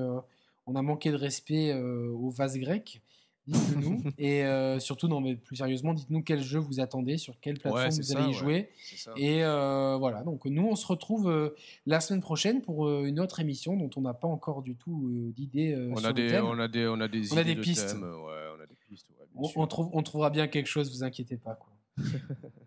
on 0.66 0.76
a 0.76 0.82
manqué 0.82 1.12
de 1.12 1.16
respect 1.16 1.72
euh, 1.72 2.10
au 2.10 2.30
vase 2.30 2.58
grec. 2.58 3.02
Dites-le 3.48 3.82
nous. 3.82 4.04
Et 4.18 4.46
euh, 4.46 4.80
surtout, 4.80 5.08
non, 5.08 5.20
mais 5.20 5.36
plus 5.36 5.56
sérieusement, 5.56 5.94
dites-nous 5.94 6.22
quel 6.24 6.42
jeu 6.42 6.60
vous 6.60 6.80
attendez, 6.80 7.18
sur 7.18 7.40
quelle 7.40 7.58
plateforme 7.60 7.84
Ouais, 7.84 7.90
vous 7.90 8.04
ça, 8.04 8.20
allez 8.20 8.30
y 8.30 8.34
jouer. 8.34 8.70
Et 9.18 9.44
euh, 9.44 9.98
voilà, 9.98 10.24
donc 10.24 10.46
nous, 10.46 10.68
on 10.68 10.76
se 10.76 10.86
retrouve 10.86 11.30
euh, 11.30 11.56
la 11.86 12.00
semaine 12.00 12.22
prochaine 12.22 12.62
pour 12.62 12.90
une 13.04 13.20
autre 13.20 13.40
émission 13.40 13.76
dont 13.76 13.90
on 13.96 14.02
n'a 14.02 14.14
pas 14.14 14.28
encore 14.28 14.62
du 14.62 14.76
tout 14.76 15.34
d'idée 15.36 15.76
on, 15.92 16.04
a 16.04 16.14
des, 16.14 16.28
thème. 16.28 16.46
on 16.46 16.60
a 16.60 16.68
des, 16.68 16.88
on 16.88 17.00
a 17.00 17.08
des, 17.08 17.34
On 17.34 17.38
a 17.38 17.44
des 17.44 17.56
de 17.56 17.62
pistes. 17.62 17.96
Ouais, 17.96 18.44
on 18.58 18.62
a 18.62 18.68
des 18.68 18.76
pistes. 18.88 19.08
On, 19.36 19.66
trouve, 19.68 19.90
on 19.94 20.04
trouvera 20.04 20.30
bien 20.30 20.48
quelque 20.48 20.68
chose, 20.68 20.92
vous 20.92 21.04
inquiétez 21.04 21.38
pas. 21.38 21.56
Quoi. 21.56 21.74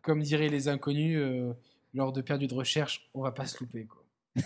Comme 0.03 0.23
diraient 0.23 0.49
les 0.49 0.69
inconnus 0.69 1.21
lors 1.93 2.13
de 2.13 2.21
perdu 2.21 2.47
de 2.47 2.55
recherche, 2.55 3.09
on 3.15 3.23
va 3.23 3.33
pas 3.33 3.47
se 3.47 3.63
louper. 3.63 3.87
Quoi. 3.87 4.03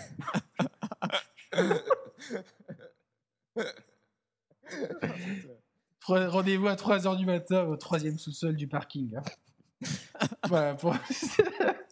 Rendez-vous 6.07 6.67
à 6.67 6.75
3h 6.75 7.17
du 7.17 7.25
matin 7.25 7.63
au 7.65 7.75
troisième 7.77 8.17
sous-sol 8.17 8.55
du 8.55 8.67
parking. 8.67 9.15
hein. 9.15 9.23
voilà, 10.47 10.75
pour... 10.75 10.95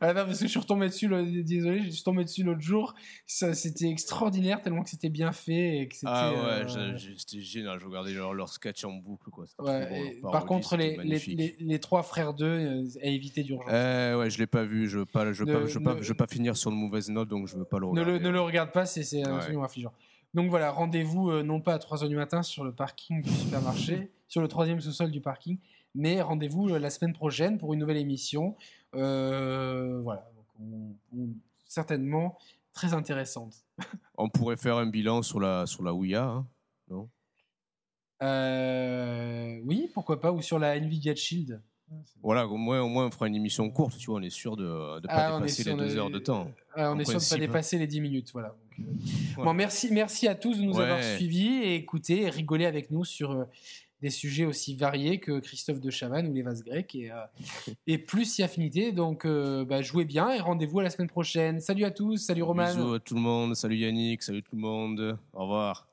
Ah 0.00 0.08
non, 0.14 0.24
parce 0.24 0.38
que 0.40 0.46
je 0.46 0.50
suis 0.50 0.58
retombé 0.58 0.86
dessus, 0.88 1.06
le- 1.06 1.42
désolé, 1.44 1.82
je 1.84 1.90
suis 1.90 2.02
tombé 2.02 2.24
dessus 2.24 2.42
l'autre 2.42 2.60
jour. 2.60 2.94
C'était 3.26 3.88
extraordinaire 3.88 4.60
tellement 4.62 4.82
que 4.82 4.90
c'était 4.90 5.10
bien 5.10 5.30
fait 5.32 5.78
et 5.78 5.88
que 5.88 5.94
c'était. 5.94 6.06
Ah 6.12 6.32
ouais, 6.32 6.76
euh, 6.76 6.96
c'était 7.16 7.40
génial. 7.40 7.78
Je 7.78 7.86
regardais 7.86 8.12
leur, 8.12 8.34
leur 8.34 8.48
sketch 8.48 8.84
en 8.84 8.92
boucle. 8.94 9.30
Quoi. 9.30 9.44
Ouais, 9.60 9.86
bon, 10.20 10.20
par 10.22 10.32
parodie, 10.32 10.48
contre, 10.48 10.76
les, 10.76 10.96
les, 11.04 11.18
les, 11.18 11.56
les 11.60 11.78
trois 11.78 12.02
frères 12.02 12.34
d'eux, 12.34 12.46
euh, 12.46 12.84
à 13.02 13.06
éviter 13.06 13.42
d'urgence. 13.44 13.68
Eh 13.70 14.14
ouais, 14.16 14.30
je 14.30 14.38
l'ai 14.38 14.46
pas 14.48 14.64
vu. 14.64 14.88
Je 14.88 14.98
veux 15.00 15.06
pas, 15.06 15.32
je 15.32 15.44
veux 15.44 15.52
Ne- 15.52 15.58
pas, 15.60 15.66
je 15.66 15.78
veux 15.78 15.84
pas, 15.84 15.94
ne- 15.94 16.02
je 16.02 16.08
veux 16.08 16.14
pas 16.16 16.26
finir 16.26 16.56
sur 16.56 16.70
une 16.72 16.78
mauvaise 16.78 17.08
note, 17.10 17.28
donc 17.28 17.46
je 17.46 17.56
veux 17.56 17.64
pas 17.64 17.78
le 17.78 17.86
ne, 17.86 17.90
regarder. 17.90 18.12
le, 18.12 18.18
ne 18.18 18.28
le 18.30 18.40
regarde 18.40 18.72
pas, 18.72 18.86
c'est 18.86 19.04
c'est 19.04 19.24
Ouais. 19.24 19.32
absolument 19.32 19.64
affligeant. 19.64 19.92
Donc 20.34 20.48
voilà, 20.48 20.70
rendez-vous 20.70 21.30
euh, 21.30 21.42
non 21.42 21.60
pas 21.60 21.74
à 21.74 21.78
3h 21.78 22.08
du 22.08 22.16
matin 22.16 22.42
sur 22.42 22.64
le 22.64 22.72
parking 22.72 23.22
du 23.22 23.30
supermarché, 23.30 24.10
sur 24.28 24.40
le 24.40 24.48
troisième 24.48 24.80
sous-sol 24.80 25.10
du 25.10 25.20
parking, 25.20 25.58
mais 25.94 26.20
rendez-vous 26.22 26.68
euh, 26.70 26.78
la 26.78 26.90
semaine 26.90 27.12
prochaine 27.12 27.58
pour 27.58 27.72
une 27.74 27.80
nouvelle 27.80 27.96
émission. 27.98 28.56
Euh, 28.94 30.00
voilà, 30.02 30.28
donc 30.36 30.44
on- 30.60 31.18
on- 31.18 31.28
certainement 31.66 32.36
très 32.74 32.94
intéressante. 32.94 33.54
On 34.18 34.28
pourrait 34.28 34.56
faire 34.56 34.76
un 34.76 34.86
bilan 34.86 35.22
sur 35.22 35.40
la, 35.40 35.66
sur 35.66 35.82
la 35.82 35.92
Ouya. 35.94 36.24
hein, 36.24 36.46
non? 36.90 37.08
Euh, 38.22 39.60
oui, 39.64 39.90
pourquoi 39.92 40.20
pas, 40.20 40.32
ou 40.32 40.42
sur 40.42 40.58
la 40.58 40.76
Nvidia 40.76 41.14
Shield. 41.14 41.60
Voilà, 42.22 42.46
au 42.46 42.56
moins, 42.56 42.80
au 42.80 42.88
moins, 42.88 43.06
on 43.06 43.10
fera 43.10 43.26
une 43.28 43.34
émission 43.34 43.68
courte. 43.70 43.98
Tu 43.98 44.06
vois, 44.06 44.18
on 44.18 44.22
est 44.22 44.30
sûr 44.30 44.56
de 44.56 44.64
ne 44.64 45.06
pas 45.06 45.12
Ah, 45.34 45.36
dépasser 45.38 45.64
les 45.64 45.74
deux 45.76 45.88
de- 45.88 45.98
heures 45.98 46.10
de 46.10 46.18
temps. 46.18 46.50
Ah, 46.74 46.92
on 46.92 46.98
est 46.98 47.04
sûr 47.04 47.14
de 47.14 47.18
ne 47.18 47.20
pas 47.20 47.26
principe. 47.26 47.38
dépasser 47.40 47.78
les 47.78 47.86
10 47.86 48.00
minutes. 48.00 48.30
Voilà. 48.32 48.48
Donc, 48.48 48.88
euh, 48.88 48.92
Ouais. 49.38 49.44
bon, 49.44 49.52
merci, 49.52 49.88
merci 49.92 50.26
à 50.28 50.34
tous 50.34 50.56
de 50.58 50.62
nous 50.62 50.74
Ouais. 50.76 50.84
avoir 50.84 51.02
suivis 51.02 51.48
et 51.64 51.74
écouté 51.74 52.22
et 52.22 52.30
rigolé 52.30 52.64
avec 52.64 52.90
nous 52.90 53.04
sur 53.04 53.46
des 54.02 54.10
sujets 54.10 54.44
aussi 54.44 54.74
variés 54.74 55.20
que 55.20 55.38
Christophe 55.38 55.80
de 55.80 55.90
Chavannes 55.90 56.28
ou 56.28 56.34
les 56.34 56.42
vases 56.42 56.64
grecs 56.64 56.94
et, 56.94 57.10
euh, 57.12 57.98
plus 58.06 58.24
si 58.24 58.42
affinité. 58.42 58.92
Donc, 58.92 59.24
euh, 59.24 59.64
bah, 59.64 59.80
jouez 59.80 60.04
bien 60.04 60.30
et 60.30 60.40
rendez-vous 60.40 60.80
à 60.80 60.82
la 60.82 60.90
semaine 60.90 61.08
prochaine. 61.08 61.60
Salut 61.60 61.84
à 61.84 61.92
tous, 61.92 62.18
salut 62.18 62.42
Roman. 62.42 62.66
Bisous 62.66 62.94
à 62.94 63.00
tout 63.00 63.14
le 63.14 63.20
monde. 63.20 63.54
Salut 63.54 63.76
Yannick. 63.76 64.22
Salut 64.22 64.42
tout 64.42 64.56
le 64.56 64.60
monde. 64.60 65.16
Au 65.32 65.42
revoir. 65.42 65.91